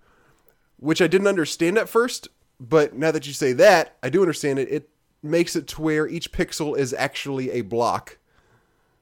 which 0.77 1.01
I 1.01 1.07
didn't 1.07 1.27
understand 1.27 1.77
at 1.77 1.89
first, 1.89 2.27
but 2.59 2.93
now 2.93 3.09
that 3.11 3.25
you 3.25 3.33
say 3.33 3.53
that, 3.53 3.97
I 4.03 4.09
do 4.09 4.21
understand 4.21 4.59
it. 4.59 4.69
It 4.69 4.89
makes 5.23 5.55
it 5.55 5.65
to 5.69 5.81
where 5.81 6.07
each 6.07 6.31
pixel 6.31 6.77
is 6.77 6.93
actually 6.93 7.49
a 7.51 7.61
block, 7.61 8.19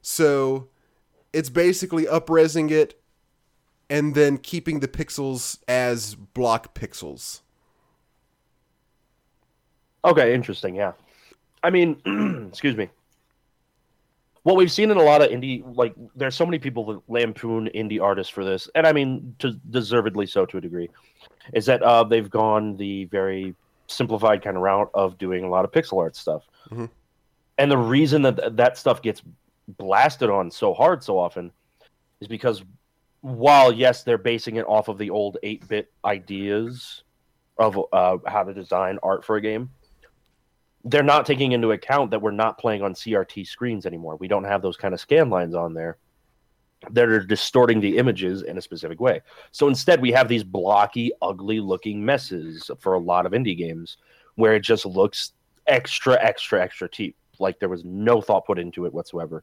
so 0.00 0.68
it's 1.32 1.50
basically 1.50 2.04
upresing 2.06 2.70
it 2.70 2.98
and 3.90 4.14
then 4.14 4.38
keeping 4.38 4.80
the 4.80 4.88
pixels 4.88 5.58
as 5.68 6.14
block 6.14 6.74
pixels. 6.74 7.40
Okay, 10.04 10.34
interesting. 10.34 10.76
Yeah, 10.76 10.92
I 11.66 11.70
mean, 11.70 12.00
excuse 12.48 12.76
me. 12.76 12.88
What 14.44 14.54
we've 14.54 14.70
seen 14.70 14.92
in 14.92 14.96
a 14.96 15.02
lot 15.02 15.22
of 15.22 15.30
indie, 15.30 15.64
like, 15.76 15.94
there's 16.14 16.36
so 16.36 16.46
many 16.46 16.60
people 16.60 16.86
that 16.86 17.00
lampoon 17.08 17.68
indie 17.74 18.00
artists 18.00 18.32
for 18.32 18.44
this, 18.44 18.70
and 18.76 18.86
I 18.86 18.92
mean, 18.92 19.34
to, 19.40 19.54
deservedly 19.70 20.26
so 20.26 20.46
to 20.46 20.58
a 20.58 20.60
degree, 20.60 20.88
is 21.52 21.66
that 21.66 21.82
uh, 21.82 22.04
they've 22.04 22.30
gone 22.30 22.76
the 22.76 23.06
very 23.06 23.56
simplified 23.88 24.42
kind 24.42 24.56
of 24.56 24.62
route 24.62 24.90
of 24.94 25.18
doing 25.18 25.42
a 25.42 25.48
lot 25.48 25.64
of 25.64 25.72
pixel 25.72 25.98
art 25.98 26.14
stuff. 26.14 26.44
Mhm. 26.70 26.88
And 27.58 27.70
the 27.70 27.78
reason 27.78 28.22
that 28.22 28.56
that 28.56 28.78
stuff 28.78 29.02
gets 29.02 29.22
blasted 29.66 30.30
on 30.30 30.52
so 30.52 30.72
hard 30.72 31.02
so 31.02 31.18
often 31.18 31.50
is 32.20 32.28
because 32.28 32.62
while 33.22 33.72
yes, 33.72 34.04
they're 34.04 34.18
basing 34.18 34.54
it 34.54 34.66
off 34.68 34.86
of 34.86 34.98
the 34.98 35.10
old 35.10 35.38
8-bit 35.42 35.90
ideas 36.04 37.02
of 37.58 37.76
uh, 37.92 38.18
how 38.26 38.44
to 38.44 38.54
design 38.54 39.00
art 39.02 39.24
for 39.24 39.36
a 39.36 39.40
game 39.40 39.70
they're 40.86 41.02
not 41.02 41.26
taking 41.26 41.52
into 41.52 41.72
account 41.72 42.12
that 42.12 42.22
we're 42.22 42.30
not 42.30 42.58
playing 42.58 42.82
on 42.82 42.94
CRT 42.94 43.46
screens 43.46 43.86
anymore. 43.86 44.16
We 44.16 44.28
don't 44.28 44.44
have 44.44 44.62
those 44.62 44.76
kind 44.76 44.94
of 44.94 45.00
scan 45.00 45.28
lines 45.28 45.54
on 45.54 45.74
there 45.74 45.98
that 46.90 47.08
are 47.08 47.20
distorting 47.20 47.80
the 47.80 47.98
images 47.98 48.42
in 48.42 48.56
a 48.56 48.62
specific 48.62 49.00
way. 49.00 49.20
So 49.50 49.66
instead, 49.66 50.00
we 50.00 50.12
have 50.12 50.28
these 50.28 50.44
blocky, 50.44 51.10
ugly 51.20 51.58
looking 51.58 52.04
messes 52.04 52.70
for 52.78 52.94
a 52.94 52.98
lot 53.00 53.26
of 53.26 53.32
indie 53.32 53.56
games 53.56 53.96
where 54.36 54.54
it 54.54 54.60
just 54.60 54.86
looks 54.86 55.32
extra, 55.66 56.22
extra, 56.22 56.62
extra 56.62 56.88
cheap. 56.88 57.16
Like 57.40 57.58
there 57.58 57.68
was 57.68 57.84
no 57.84 58.20
thought 58.20 58.46
put 58.46 58.58
into 58.58 58.86
it 58.86 58.94
whatsoever. 58.94 59.42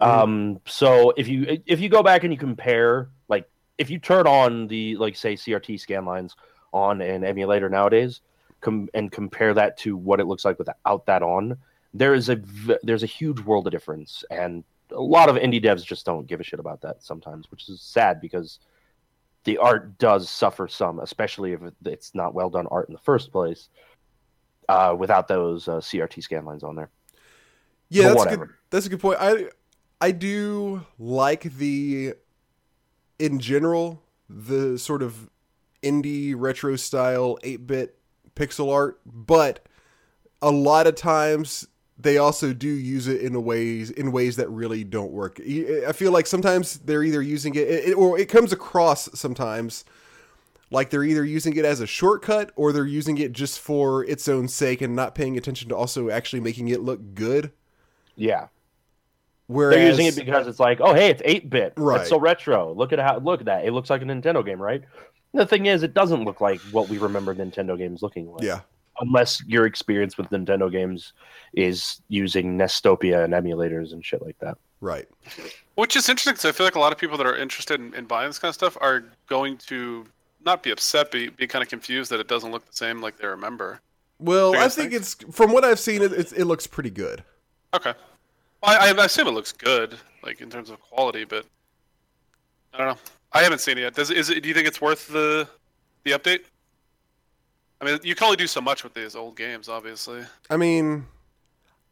Mhm. 0.00 0.06
Um, 0.06 0.60
so 0.66 1.12
if 1.16 1.28
you 1.28 1.62
if 1.66 1.78
you 1.78 1.88
go 1.88 2.02
back 2.02 2.24
and 2.24 2.32
you 2.32 2.38
compare, 2.38 3.10
like 3.28 3.48
if 3.78 3.90
you 3.90 4.00
turn 4.00 4.26
on 4.26 4.66
the 4.66 4.96
like 4.96 5.14
say 5.14 5.34
CRT 5.34 5.78
scan 5.78 6.04
lines 6.04 6.34
on 6.72 7.00
an 7.00 7.22
emulator 7.22 7.68
nowadays, 7.68 8.22
com- 8.62 8.88
and 8.94 9.12
compare 9.12 9.52
that 9.52 9.76
to 9.78 9.96
what 9.96 10.18
it 10.20 10.26
looks 10.26 10.44
like 10.46 10.58
without 10.58 11.04
that 11.06 11.22
on, 11.22 11.58
there 11.92 12.14
is 12.14 12.30
a 12.30 12.36
v- 12.36 12.78
there's 12.82 13.02
a 13.02 13.06
huge 13.06 13.40
world 13.40 13.66
of 13.66 13.72
difference, 13.72 14.24
and 14.30 14.64
a 14.90 15.00
lot 15.00 15.28
of 15.28 15.36
indie 15.36 15.62
devs 15.62 15.84
just 15.84 16.06
don't 16.06 16.26
give 16.26 16.40
a 16.40 16.42
shit 16.44 16.58
about 16.60 16.80
that 16.80 17.02
sometimes, 17.02 17.50
which 17.50 17.68
is 17.68 17.82
sad 17.82 18.20
because 18.20 18.58
the 19.44 19.58
art 19.58 19.98
does 19.98 20.30
suffer 20.30 20.66
some, 20.68 21.00
especially 21.00 21.52
if 21.52 21.60
it's 21.84 22.14
not 22.14 22.32
well 22.32 22.48
done 22.48 22.66
art 22.70 22.88
in 22.88 22.94
the 22.94 23.00
first 23.00 23.30
place. 23.32 23.68
Uh, 24.68 24.94
without 24.96 25.26
those 25.28 25.66
uh, 25.68 25.72
CRT 25.78 26.22
scan 26.22 26.44
lines 26.46 26.62
on 26.62 26.76
there, 26.76 26.88
Yeah, 27.90 28.04
But 28.04 28.08
that's 28.08 28.14
a 28.14 28.18
whatever. 28.24 28.46
good. 28.46 28.54
That's 28.70 28.86
a 28.86 28.88
good 28.88 29.00
point. 29.00 29.18
I 29.20 29.48
I 30.00 30.12
do 30.12 30.86
like 30.98 31.42
the 31.58 32.14
in 33.18 33.38
general 33.40 34.02
the 34.30 34.78
sort 34.78 35.02
of 35.02 35.28
indie 35.82 36.34
retro 36.36 36.76
style 36.76 37.38
eight 37.42 37.66
bit 37.66 37.98
pixel 38.34 38.72
art, 38.72 39.00
but 39.06 39.66
a 40.40 40.50
lot 40.50 40.86
of 40.86 40.94
times 40.94 41.66
they 41.98 42.18
also 42.18 42.52
do 42.52 42.68
use 42.68 43.06
it 43.06 43.20
in 43.20 43.34
a 43.34 43.40
ways 43.40 43.90
in 43.90 44.12
ways 44.12 44.36
that 44.36 44.48
really 44.50 44.84
don't 44.84 45.12
work. 45.12 45.40
I 45.40 45.84
I 45.88 45.92
feel 45.92 46.12
like 46.12 46.26
sometimes 46.26 46.78
they're 46.78 47.04
either 47.04 47.22
using 47.22 47.54
it, 47.54 47.68
it 47.68 47.92
or 47.94 48.18
it 48.18 48.28
comes 48.28 48.52
across 48.52 49.08
sometimes 49.18 49.84
like 50.70 50.90
they're 50.90 51.04
either 51.04 51.24
using 51.24 51.54
it 51.56 51.64
as 51.64 51.80
a 51.80 51.86
shortcut 51.86 52.50
or 52.56 52.72
they're 52.72 52.86
using 52.86 53.18
it 53.18 53.32
just 53.32 53.60
for 53.60 54.04
its 54.04 54.26
own 54.28 54.48
sake 54.48 54.80
and 54.80 54.96
not 54.96 55.14
paying 55.14 55.36
attention 55.36 55.68
to 55.68 55.76
also 55.76 56.10
actually 56.10 56.40
making 56.40 56.68
it 56.68 56.80
look 56.80 57.14
good. 57.14 57.52
yeah, 58.16 58.48
Whereas 59.46 59.76
they're 59.76 59.86
using 59.86 60.06
it 60.06 60.16
because 60.16 60.46
it's 60.46 60.58
like, 60.60 60.80
oh 60.80 60.94
hey, 60.94 61.10
it's 61.10 61.22
eight 61.24 61.50
bit, 61.50 61.74
Right. 61.76 62.00
It's 62.00 62.08
so 62.08 62.18
retro. 62.18 62.72
Look 62.72 62.92
at 62.92 62.98
how 62.98 63.18
look 63.18 63.40
at 63.40 63.46
that. 63.46 63.64
It 63.64 63.72
looks 63.72 63.90
like 63.90 64.02
a 64.02 64.04
Nintendo 64.04 64.44
game, 64.44 64.60
right? 64.60 64.82
The 65.34 65.46
thing 65.46 65.66
is, 65.66 65.82
it 65.82 65.94
doesn't 65.94 66.24
look 66.24 66.40
like 66.40 66.60
what 66.72 66.88
we 66.88 66.98
remember 66.98 67.34
Nintendo 67.34 67.76
games 67.78 68.02
looking 68.02 68.30
like. 68.30 68.42
yeah, 68.42 68.60
unless 69.00 69.42
your 69.46 69.64
experience 69.66 70.18
with 70.18 70.28
Nintendo 70.30 70.70
games 70.70 71.12
is 71.54 72.00
using 72.08 72.58
Nestopia 72.58 73.24
and 73.24 73.32
emulators 73.32 73.92
and 73.92 74.04
shit 74.04 74.20
like 74.22 74.38
that. 74.40 74.58
right. 74.80 75.08
Which 75.76 75.96
is 75.96 76.08
interesting 76.10 76.32
because 76.34 76.44
I 76.44 76.52
feel 76.52 76.66
like 76.66 76.74
a 76.74 76.80
lot 76.80 76.92
of 76.92 76.98
people 76.98 77.16
that 77.16 77.26
are 77.26 77.36
interested 77.36 77.80
in, 77.80 77.94
in 77.94 78.04
buying 78.04 78.28
this 78.28 78.38
kind 78.38 78.50
of 78.50 78.54
stuff 78.54 78.76
are 78.80 79.04
going 79.26 79.56
to 79.58 80.04
not 80.44 80.62
be 80.62 80.70
upset, 80.70 81.10
but 81.10 81.34
be 81.36 81.46
kind 81.46 81.62
of 81.62 81.68
confused 81.70 82.10
that 82.10 82.20
it 82.20 82.28
doesn't 82.28 82.50
look 82.50 82.66
the 82.66 82.76
same 82.76 83.00
like 83.00 83.16
they 83.16 83.26
remember. 83.26 83.80
Well, 84.18 84.50
What 84.50 84.56
do 84.56 84.58
you 84.58 84.64
I 84.66 84.68
think 84.68 84.90
think? 84.90 85.00
it's 85.02 85.14
from 85.34 85.52
what 85.52 85.64
I've 85.64 85.80
seen, 85.80 86.02
it 86.02 86.12
it's, 86.12 86.32
it 86.32 86.44
looks 86.44 86.66
pretty 86.66 86.90
good. 86.90 87.24
Okay. 87.72 87.94
Well, 88.62 88.78
I, 88.78 88.90
I 88.92 89.04
assume 89.06 89.28
it 89.28 89.32
looks 89.32 89.52
good, 89.52 89.96
like 90.22 90.40
in 90.42 90.50
terms 90.50 90.68
of 90.68 90.78
quality, 90.80 91.24
but 91.24 91.46
I 92.74 92.78
don't 92.78 92.86
know. 92.88 92.96
I 93.34 93.42
haven't 93.42 93.60
seen 93.60 93.78
it 93.78 93.82
yet. 93.82 93.94
Does 93.94 94.10
is 94.10 94.30
it? 94.30 94.42
Do 94.42 94.48
you 94.48 94.54
think 94.54 94.66
it's 94.68 94.80
worth 94.80 95.08
the 95.08 95.48
the 96.04 96.12
update? 96.12 96.40
I 97.80 97.84
mean, 97.84 97.98
you 98.02 98.14
can 98.14 98.26
only 98.26 98.36
do 98.36 98.46
so 98.46 98.60
much 98.60 98.84
with 98.84 98.94
these 98.94 99.16
old 99.16 99.36
games, 99.36 99.68
obviously. 99.68 100.22
I 100.48 100.56
mean, 100.56 101.06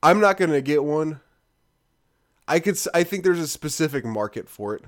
I'm 0.02 0.20
not 0.20 0.37
gonna 0.37 0.61
get 0.61 0.85
one. 0.85 1.20
I 2.47 2.61
could. 2.61 2.78
I 2.94 3.04
think 3.04 3.25
there's 3.25 3.38
a 3.40 3.49
specific 3.49 4.04
market 4.04 4.49
for 4.49 4.75
it. 4.75 4.85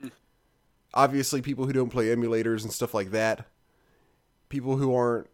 Hmm. 0.00 0.08
Obviously, 0.94 1.42
people 1.42 1.66
who 1.66 1.72
don't 1.72 1.90
play 1.90 2.06
emulators 2.06 2.62
and 2.62 2.72
stuff 2.72 2.94
like 2.94 3.10
that. 3.10 3.46
People 4.48 4.76
who 4.76 4.94
aren't 4.94 5.28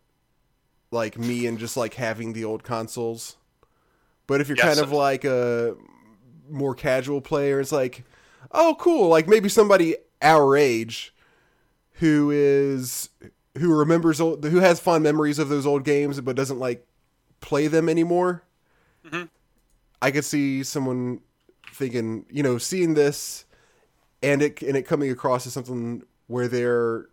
like 0.90 1.18
me 1.18 1.46
and 1.46 1.58
just 1.58 1.76
like 1.76 1.94
having 1.94 2.32
the 2.32 2.44
old 2.44 2.62
consoles. 2.62 3.36
But 4.26 4.40
if 4.40 4.48
you're 4.48 4.56
Yes. 4.56 4.66
kind 4.66 4.78
of 4.80 4.92
like 4.92 5.25
a 5.25 5.76
more 6.48 6.75
casual 6.75 7.20
player, 7.20 7.60
it's 7.60 7.72
like, 7.72 8.04
oh, 8.52 8.76
cool. 8.78 9.08
Like 9.08 9.26
maybe 9.28 9.48
somebody 9.48 9.96
our 10.23 10.56
age 10.56 11.14
who 11.94 12.30
is 12.30 13.08
who 13.58 13.75
remembers 13.75 14.20
old, 14.20 14.44
who 14.44 14.58
has 14.58 14.80
fond 14.80 15.02
memories 15.02 15.38
of 15.38 15.49
those 15.49 15.66
old 15.66 15.85
games 15.85 16.20
but 16.20 16.37
doesn't 16.37 16.58
like 16.58 16.87
play 17.40 17.68
them 17.68 17.88
anymore. 17.88 18.42
Mhm. 19.06 19.28
I 20.02 20.11
could 20.11 20.25
see 20.25 20.62
someone 20.62 21.20
thinking, 21.73 22.26
you 22.30 22.42
know, 22.42 22.58
seeing 22.58 22.94
this 22.94 23.44
and 24.23 24.42
it 24.42 24.62
and 24.62 24.76
it 24.76 24.82
coming 24.82 25.11
across 25.11 25.46
as 25.46 25.52
something 25.52 26.02
where 26.26 26.49
they're 26.49 27.06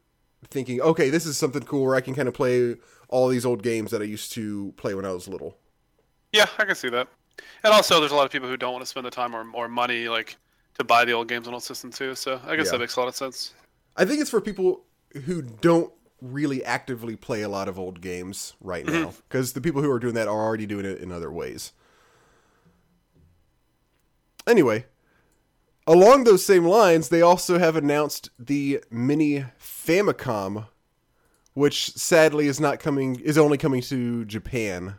thinking, 0.50 0.82
okay, 0.82 1.10
this 1.10 1.26
is 1.26 1.38
something 1.38 1.64
cool 1.64 1.86
where 1.86 1.96
I 1.96 2.02
can 2.02 2.16
kind 2.16 2.28
of 2.28 2.34
play 2.34 2.76
all 3.08 3.28
these 3.30 3.46
old 3.46 3.64
games 3.64 3.92
that 3.92 4.02
I 4.02 4.06
used 4.06 4.32
to 4.34 4.74
play 4.76 4.94
when 4.94 5.06
I 5.06 5.12
was 5.12 5.28
little. 5.28 5.58
Yeah, 6.32 6.48
I 6.58 6.66
can 6.66 6.76
see 6.76 6.90
that. 6.90 7.08
And 7.64 7.74
also, 7.74 8.00
there's 8.00 8.12
a 8.12 8.16
lot 8.16 8.26
of 8.26 8.32
people 8.32 8.50
who 8.50 8.58
don't 8.58 8.74
want 8.74 8.84
to 8.84 8.90
spend 8.90 9.06
the 9.06 9.12
time 9.12 9.36
or, 9.36 9.46
or 9.54 9.68
money 9.68 10.10
like 10.10 10.36
to 10.78 10.84
buy 10.84 11.06
the 11.06 11.12
old 11.12 11.28
games 11.28 11.48
on 11.48 11.54
old 11.54 11.64
system 11.64 11.92
too. 11.92 12.16
So 12.16 12.40
I 12.46 12.56
guess 12.56 12.68
Yeah. 12.68 12.74
that 12.74 12.80
makes 12.80 12.96
a 12.96 13.00
lot 13.00 13.10
of 13.10 13.16
sense. 13.16 13.54
I 13.96 14.06
think 14.06 14.22
it's 14.22 14.30
for 14.30 14.42
people 14.42 14.86
who 15.26 15.42
don't 15.42 15.92
really 16.22 16.64
actively 16.64 17.16
play 17.16 17.42
a 17.42 17.50
lot 17.50 17.68
of 17.68 17.78
old 17.78 18.02
games 18.02 18.54
right 18.62 18.86
mm-hmm. 18.86 19.04
now 19.04 19.14
because 19.28 19.54
the 19.54 19.62
people 19.62 19.82
who 19.82 19.92
are 19.92 20.00
doing 20.00 20.14
that 20.16 20.28
are 20.28 20.42
already 20.42 20.66
doing 20.66 20.86
it 20.86 21.00
in 21.00 21.12
other 21.12 21.32
ways. 21.32 21.74
Anyway, 24.48 24.86
along 25.88 26.24
those 26.24 26.46
same 26.46 26.66
lines, 26.66 27.10
they 27.10 27.22
also 27.22 27.60
have 27.60 27.76
announced 27.76 28.30
the 28.40 28.84
mini 28.90 29.46
Famicom, 29.60 30.68
which 31.54 31.92
sadly 31.92 32.48
is 32.48 32.60
not 32.60 32.80
coming 32.80 33.20
is 33.20 33.38
only 33.38 33.58
coming 33.58 33.82
to 33.84 34.26
Japan. 34.26 34.96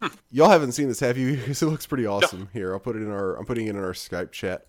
Hmm. 0.00 0.08
Y'all 0.30 0.50
haven't 0.50 0.72
seen 0.72 0.88
this, 0.88 1.00
have 1.00 1.18
you? 1.18 1.36
'Cause 1.46 1.62
it 1.62 1.66
looks 1.66 1.86
pretty 1.86 2.06
awesome. 2.06 2.48
Here, 2.52 2.72
I'll 2.72 2.80
put 2.80 2.96
it 2.96 3.02
in 3.02 3.10
our 3.10 3.36
I'm 3.36 3.44
putting 3.44 3.66
it 3.66 3.70
in 3.70 3.76
our 3.76 3.92
Skype 3.92 4.32
chat. 4.32 4.66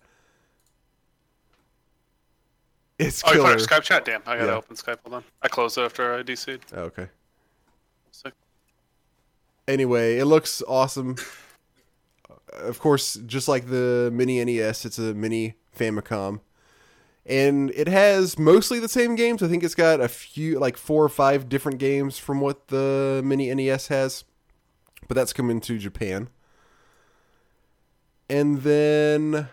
It's 3.00 3.22
Oh, 3.24 3.28
you 3.32 3.38
put 3.38 3.42
killer. 3.44 3.50
our 3.52 3.56
Skype 3.56 3.82
chat? 3.82 4.04
Damn, 4.04 4.22
I 4.26 4.36
gotta 4.36 4.46
Yeah. 4.52 4.56
open 4.56 4.76
Skype. 4.76 4.98
Hold 5.04 5.14
on. 5.14 5.24
I 5.42 5.48
closed 5.48 5.78
it 5.78 5.82
after 5.82 6.14
I 6.14 6.22
DC'd. 6.22 6.64
Oh, 6.74 6.82
okay. 6.82 7.08
Sick. 8.12 8.34
Anyway, 9.66 10.18
it 10.18 10.26
looks 10.26 10.62
awesome. 10.68 11.16
of 12.52 12.78
course, 12.80 13.14
just 13.26 13.46
like 13.48 13.68
the 13.68 14.10
mini 14.12 14.44
NES, 14.44 14.84
it's 14.84 14.98
a 14.98 15.14
mini 15.14 15.54
Famicom. 15.76 16.40
And 17.24 17.70
it 17.76 17.86
has 17.86 18.38
mostly 18.38 18.80
the 18.80 18.88
same 18.88 19.14
games. 19.14 19.42
I 19.42 19.46
think 19.48 19.62
it's 19.62 19.74
got 19.76 20.00
a 20.00 20.08
few, 20.08 20.58
like 20.58 20.76
four 20.76 21.04
or 21.04 21.08
five 21.08 21.48
different 21.48 21.78
games 21.78 22.18
from 22.18 22.40
what 22.40 22.68
the 22.68 23.22
mini 23.24 23.54
NES 23.54 23.86
has. 23.88 24.24
But 25.06 25.14
that's 25.14 25.32
coming 25.32 25.60
to 25.62 25.78
Japan. 25.78 26.28
And 28.28 28.62
then 28.62 29.48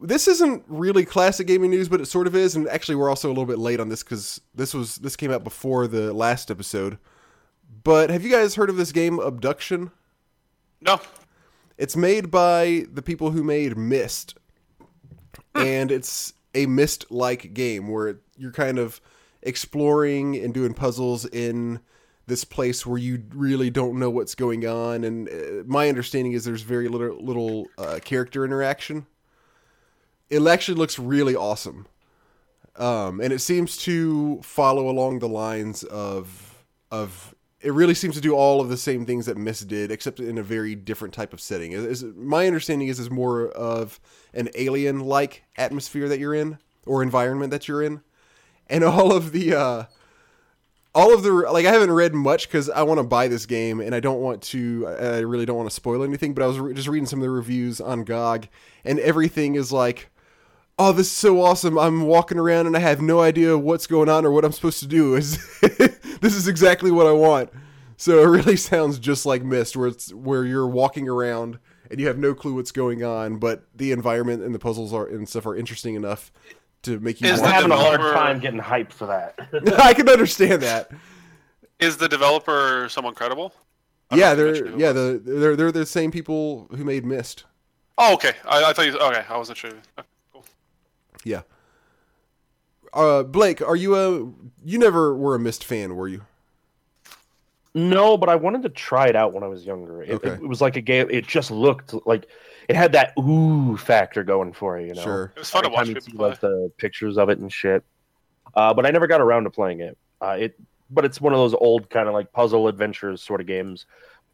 this 0.00 0.28
isn't 0.28 0.64
really 0.68 1.04
classic 1.04 1.46
gaming 1.46 1.70
news, 1.70 1.88
but 1.88 2.00
it 2.00 2.06
sort 2.06 2.26
of 2.26 2.34
is. 2.34 2.56
And 2.56 2.68
actually, 2.68 2.96
we're 2.96 3.08
also 3.08 3.28
a 3.28 3.30
little 3.30 3.46
bit 3.46 3.58
late 3.58 3.80
on 3.80 3.88
this 3.88 4.02
because 4.02 4.40
this 4.54 4.74
was 4.74 4.96
this 4.96 5.16
came 5.16 5.30
out 5.30 5.44
before 5.44 5.86
the 5.86 6.12
last 6.12 6.50
episode. 6.50 6.98
But 7.82 8.10
have 8.10 8.24
you 8.24 8.30
guys 8.30 8.54
heard 8.54 8.70
of 8.70 8.76
this 8.76 8.92
game 8.92 9.18
Abduction? 9.18 9.90
No. 10.80 11.00
It's 11.76 11.96
made 11.96 12.30
by 12.30 12.84
the 12.92 13.02
people 13.02 13.30
who 13.30 13.42
made 13.42 13.76
Myst, 13.76 14.36
and 15.54 15.90
it's 15.90 16.32
a 16.54 16.66
Myst-like 16.66 17.52
game 17.52 17.88
where 17.88 18.20
you're 18.36 18.52
kind 18.52 18.78
of 18.78 19.00
exploring 19.42 20.36
and 20.36 20.54
doing 20.54 20.72
puzzles 20.72 21.26
in 21.26 21.80
this 22.26 22.44
place 22.44 22.86
where 22.86 22.98
you 22.98 23.22
really 23.34 23.70
don't 23.70 23.98
know 23.98 24.08
what's 24.08 24.34
going 24.34 24.66
on. 24.66 25.04
And 25.04 25.28
uh, 25.28 25.64
my 25.66 25.88
understanding 25.88 26.32
is 26.32 26.44
there's 26.44 26.62
very 26.62 26.88
little 26.88 27.22
little 27.22 27.66
uh, 27.76 27.98
character 28.04 28.44
interaction. 28.44 29.06
It 30.30 30.46
actually 30.46 30.76
looks 30.76 30.98
really 30.98 31.36
awesome, 31.36 31.86
um, 32.76 33.20
and 33.20 33.32
it 33.32 33.40
seems 33.40 33.76
to 33.78 34.40
follow 34.42 34.88
along 34.88 35.18
the 35.18 35.28
lines 35.28 35.84
of 35.84 36.64
of 36.90 37.34
it 37.64 37.72
really 37.72 37.94
seems 37.94 38.14
to 38.14 38.20
do 38.20 38.34
all 38.34 38.60
of 38.60 38.68
the 38.68 38.76
same 38.76 39.06
things 39.06 39.24
that 39.24 39.38
Myst 39.38 39.66
did, 39.68 39.90
except 39.90 40.20
in 40.20 40.36
a 40.36 40.42
very 40.42 40.74
different 40.74 41.14
type 41.14 41.32
of 41.32 41.40
setting. 41.40 41.72
Is, 41.72 41.84
is 41.84 42.04
my 42.14 42.46
understanding 42.46 42.88
is 42.88 43.00
is 43.00 43.10
more 43.10 43.48
of 43.48 43.98
an 44.34 44.50
alien-like 44.54 45.44
atmosphere 45.56 46.08
that 46.08 46.18
you're 46.18 46.34
in 46.34 46.58
or 46.86 47.02
environment 47.02 47.50
that 47.52 47.66
you're 47.66 47.82
in, 47.82 48.02
and 48.68 48.84
all 48.84 49.12
of 49.12 49.32
the 49.32 49.54
uh, 49.54 49.84
all 50.94 51.14
of 51.14 51.22
the 51.22 51.32
like 51.32 51.64
I 51.64 51.72
haven't 51.72 51.92
read 51.92 52.14
much 52.14 52.48
because 52.48 52.68
I 52.68 52.82
want 52.82 52.98
to 52.98 53.04
buy 53.04 53.28
this 53.28 53.46
game 53.46 53.80
and 53.80 53.94
I 53.94 54.00
don't 54.00 54.20
want 54.20 54.42
to. 54.42 54.86
I 54.86 55.20
really 55.20 55.46
don't 55.46 55.56
want 55.56 55.68
to 55.68 55.74
spoil 55.74 56.02
anything. 56.04 56.34
But 56.34 56.44
I 56.44 56.46
was 56.46 56.58
re- 56.58 56.74
just 56.74 56.88
reading 56.88 57.06
some 57.06 57.18
of 57.18 57.24
the 57.24 57.30
reviews 57.30 57.80
on 57.80 58.04
GOG, 58.04 58.48
and 58.84 58.98
everything 59.00 59.54
is 59.54 59.72
like. 59.72 60.10
Oh, 60.78 60.90
this 60.92 61.06
is 61.06 61.12
so 61.12 61.40
awesome! 61.40 61.78
I'm 61.78 62.02
walking 62.02 62.38
around 62.38 62.66
and 62.66 62.76
I 62.76 62.80
have 62.80 63.00
no 63.00 63.20
idea 63.20 63.56
what's 63.56 63.86
going 63.86 64.08
on 64.08 64.24
or 64.26 64.32
what 64.32 64.44
I'm 64.44 64.52
supposed 64.52 64.80
to 64.80 64.86
do. 64.88 65.14
Is 65.14 65.38
this 65.60 66.34
is 66.34 66.48
exactly 66.48 66.90
what 66.90 67.06
I 67.06 67.12
want. 67.12 67.50
So 67.96 68.18
it 68.20 68.26
really 68.26 68.56
sounds 68.72 68.98
just 68.98 69.24
like 69.24 69.44
Myst, 69.44 69.76
where 69.76 69.86
it's 69.88 70.12
where 70.12 70.44
you're 70.44 70.66
walking 70.66 71.08
around 71.08 71.58
and 71.90 72.00
you 72.00 72.08
have 72.08 72.18
no 72.18 72.34
clue 72.34 72.54
what's 72.54 72.72
going 72.72 73.04
on, 73.04 73.36
but 73.38 73.64
the 73.74 73.92
environment 73.92 74.42
and 74.42 74.52
the 74.54 74.58
puzzles 74.58 74.92
are 74.92 75.06
and 75.06 75.28
stuff 75.28 75.46
are 75.46 75.54
interesting 75.56 75.94
enough 75.94 76.32
to 76.82 76.98
make 76.98 77.20
you. 77.20 77.28
Is 77.28 77.38
I'm 77.38 77.42
want- 77.44 77.54
having 77.54 77.70
a 77.70 77.76
hard 77.76 78.00
developer- 78.00 78.16
time 78.18 78.40
getting 78.40 78.60
hyped 78.60 78.92
for 78.92 79.06
that. 79.06 79.38
I 79.80 79.94
can 79.94 80.08
understand 80.08 80.62
that. 80.62 80.90
Is 81.78 81.96
the 81.98 82.08
developer 82.08 82.88
someone 82.88 83.14
credible? 83.14 83.52
I 84.10 84.16
Yeah, 84.16 84.32
know 84.32 84.32
if 84.32 84.36
you 84.38 84.42
they're 84.44 84.46
mentioned 84.46 84.68
who 84.70 84.74
it 84.74 84.80
yeah 84.80 84.92
the 84.92 85.22
they're 85.40 85.56
they're 85.56 85.72
the 85.72 85.86
same 85.86 86.10
people 86.10 86.66
who 86.76 86.82
made 86.84 87.04
Myst. 87.04 87.44
Oh, 87.96 88.14
okay. 88.14 88.32
I, 88.44 88.64
I 88.64 88.72
thought 88.72 88.86
you. 88.86 88.98
Okay, 88.98 89.22
I 89.28 89.36
wasn't 89.38 89.56
sure. 89.58 89.70
Okay, 89.70 89.80
cool. 89.96 90.04
Yeah. 91.24 91.42
Uh, 92.92 93.22
Blake, 93.24 93.60
are 93.60 93.74
you 93.76 93.96
a 93.96 94.32
you 94.64 94.78
never 94.78 95.16
were 95.16 95.34
a 95.34 95.38
Myst 95.38 95.64
fan, 95.64 95.96
were 95.96 96.06
you? 96.08 96.22
No, 97.74 98.16
but 98.16 98.28
I 98.28 98.36
wanted 98.36 98.62
to 98.62 98.68
try 98.68 99.08
it 99.08 99.16
out 99.16 99.32
when 99.32 99.42
I 99.42 99.48
was 99.48 99.66
younger. 99.66 100.02
It, 100.02 100.10
Okay. 100.12 100.28
it, 100.28 100.42
it 100.42 100.48
was 100.48 100.60
like 100.60 100.76
a 100.76 100.80
game. 100.80 101.08
It 101.10 101.26
just 101.26 101.50
looked 101.50 101.92
like 102.06 102.28
it 102.68 102.76
had 102.76 102.92
that 102.92 103.12
ooh 103.18 103.76
factor 103.76 104.22
going 104.22 104.52
for 104.52 104.78
it. 104.78 104.86
You 104.86 104.94
know, 104.94 105.02
Sure. 105.02 105.32
It 105.34 105.40
was 105.40 105.50
fun 105.50 105.64
to 105.64 105.70
watch 105.70 105.86
time 105.86 105.94
people 105.94 106.02
see, 106.02 106.12
play. 106.16 106.28
like 106.30 106.40
the 106.40 106.70
pictures 106.76 107.18
of 107.18 107.28
it 107.30 107.38
and 107.38 107.52
shit. 107.52 107.82
Uh, 108.54 108.72
but 108.72 108.86
I 108.86 108.90
never 108.90 109.08
got 109.08 109.20
around 109.20 109.44
to 109.44 109.50
playing 109.50 109.80
it. 109.80 109.98
Uh, 110.22 110.36
it, 110.38 110.60
but 110.88 111.04
it's 111.04 111.20
one 111.20 111.32
of 111.32 111.38
those 111.40 111.54
old 111.54 111.90
kind 111.90 112.06
of 112.06 112.14
like 112.14 112.30
puzzle 112.32 112.68
adventures 112.68 113.20
sort 113.22 113.40
of 113.40 113.48
games, 113.48 113.86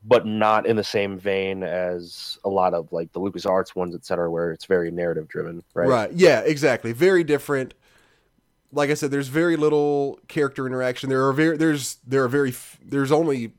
but 0.03 0.27
not 0.27 0.67
in 0.67 0.77
the 0.77 0.85
same 0.85 1.19
vein 1.19 1.63
as 1.63 2.39
a 2.45 2.49
lot 2.49 2.73
of 2.75 2.93
like 2.93 3.13
the 3.13 3.21
LucasArts 3.21 3.77
ones, 3.77 3.95
et 3.95 4.05
cetera, 4.05 4.31
where 4.31 4.51
it's 4.51 4.65
very 4.65 4.91
narrative 4.91 5.29
driven, 5.29 5.63
right? 5.75 5.89
Right. 5.89 6.13
Yeah, 6.13 6.41
exactly. 6.41 6.93
Very 6.93 7.23
different. 7.23 7.75
Like 8.73 8.91
I 8.91 8.95
said, 8.95 9.11
there's 9.11 9.29
very 9.29 9.57
little 9.57 10.19
character 10.29 10.67
interaction. 10.67 11.11
There 11.11 11.27
are 11.27 11.33
very 11.33 11.57
there's 11.57 11.97
there 12.07 12.25
are 12.25 12.29
very 12.29 12.55
there's 12.83 13.13
only 13.13 13.53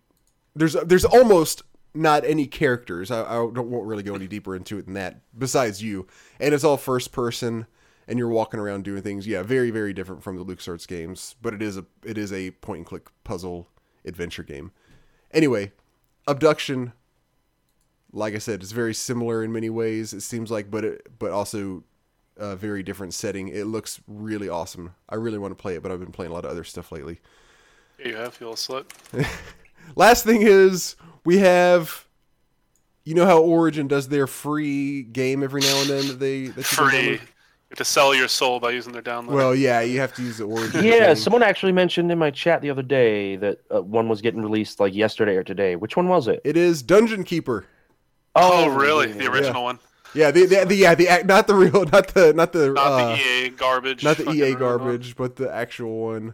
there's 0.56 0.74
there's 0.74 1.06
almost 1.06 1.64
not 1.94 2.24
any 2.26 2.48
characters. 2.48 3.12
I, 3.12 3.22
I 3.22 3.36
don't 3.36 3.70
won't 3.70 3.86
really 3.86 4.04
go 4.04 4.16
any 4.16 4.28
deeper 4.28 4.56
into 4.56 4.78
it 4.78 4.86
than 4.86 4.94
that. 4.96 5.22
Besides 5.38 5.84
you, 5.84 6.08
and 6.40 6.54
it's 6.54 6.64
all 6.64 6.78
first 6.78 7.12
person, 7.12 7.68
and 8.08 8.18
you're 8.18 8.30
walking 8.30 8.60
around 8.60 8.84
doing 8.84 9.02
things. 9.02 9.28
Yeah, 9.28 9.44
very 9.44 9.70
very 9.70 9.94
different 9.94 10.24
from 10.24 10.38
the 10.38 10.46
LucasArts 10.46 10.88
games, 10.88 11.36
but 11.42 11.54
it 11.54 11.62
is 11.62 11.78
a 11.78 11.86
it 12.04 12.18
is 12.18 12.32
a 12.34 12.52
point 12.52 12.80
and 12.80 12.86
click 12.88 13.10
puzzle 13.24 13.68
adventure 14.06 14.44
game. 14.44 14.72
Anyway, 15.34 15.72
abduction. 16.28 16.94
Like 18.14 18.36
I 18.36 18.40
said, 18.40 18.62
it's 18.62 18.72
very 18.72 18.94
similar 18.94 19.44
in 19.44 19.52
many 19.52 19.70
ways. 19.70 20.14
It 20.14 20.22
seems 20.22 20.52
like, 20.52 20.70
but 20.70 20.84
it 20.84 21.20
but 21.20 21.32
also 21.32 21.84
a 22.38 22.56
very 22.56 22.84
different 22.84 23.14
setting. 23.14 23.48
It 23.48 23.66
looks 23.66 24.02
really 24.08 24.50
awesome. 24.50 24.96
I 25.08 25.16
really 25.16 25.38
want 25.38 25.52
to 25.58 25.62
play 25.62 25.76
it, 25.76 25.84
but 25.84 25.92
I've 25.92 26.00
been 26.00 26.12
playing 26.12 26.32
a 26.32 26.34
lot 26.34 26.46
of 26.46 26.52
other 26.52 26.64
stuff 26.64 26.92
lately. 26.92 27.20
Here 27.98 28.08
you 28.08 28.16
have, 28.16 28.38
you 28.40 28.50
little 28.50 28.56
slut. 28.56 29.26
Last 29.96 30.26
thing 30.26 30.42
is 30.42 30.96
we 31.24 31.38
have 31.38 32.06
you 33.04 33.16
know 33.16 33.26
how 33.26 33.40
Origin 33.40 33.88
does 33.88 34.10
their 34.10 34.28
free 34.28 35.04
game 35.04 35.44
every 35.44 35.62
now 35.62 35.82
and 35.82 35.90
then 35.90 36.08
that 36.08 36.20
they 36.20 36.48
that 36.48 36.64
Free. 36.64 37.20
Download? 37.72 37.78
You 37.78 37.84
have 37.84 37.88
to 37.88 37.94
sell 37.94 38.14
your 38.16 38.28
soul 38.28 38.60
by 38.60 38.72
using 38.72 38.94
their 38.94 39.02
download. 39.02 39.28
Well, 39.34 39.56
yeah, 39.56 39.82
you 39.82 40.00
have 40.00 40.14
to 40.16 40.22
use 40.24 40.38
the 40.38 40.46
Origin. 40.46 40.84
Yeah, 40.84 41.08
thing. 41.08 41.16
someone 41.16 41.44
actually 41.44 41.72
mentioned 41.72 42.12
in 42.12 42.18
my 42.18 42.32
chat 42.32 42.62
the 42.62 42.70
other 42.70 42.82
day 42.84 43.36
that 43.38 43.60
uh, 43.74 43.82
one 43.82 44.08
was 44.10 44.22
getting 44.22 44.42
released 44.42 44.80
like 44.80 44.94
yesterday 44.94 45.36
or 45.36 45.44
today. 45.44 45.76
Which 45.76 45.96
one 45.98 46.08
was 46.08 46.28
it? 46.28 46.42
it 46.44 46.58
is 46.58 46.82
Dungeon 46.84 47.24
Keeper. 47.24 47.66
oh, 48.36 48.70
really? 48.70 49.10
yeah. 49.10 49.14
The 49.16 49.32
original 49.32 49.64
one, 49.64 49.80
Yeah, 50.14 50.32
the, 50.32 50.46
the, 50.46 50.66
the 50.66 50.76
yeah 50.76 50.96
the 50.96 51.08
act- 51.08 51.26
not 51.26 51.48
the 51.48 51.56
real 51.56 51.86
not 51.92 52.08
the 52.10 52.34
not 52.34 52.52
the 52.54 52.72
not 52.74 52.78
uh, 52.78 53.16
the 53.16 53.22
EA 53.22 53.50
garbage. 53.50 54.04
not 54.04 54.18
the 54.18 54.30
EA 54.32 54.56
garbage, 54.56 55.16
but 55.16 55.36
the 55.36 55.52
actual 55.54 56.00
one. 56.02 56.34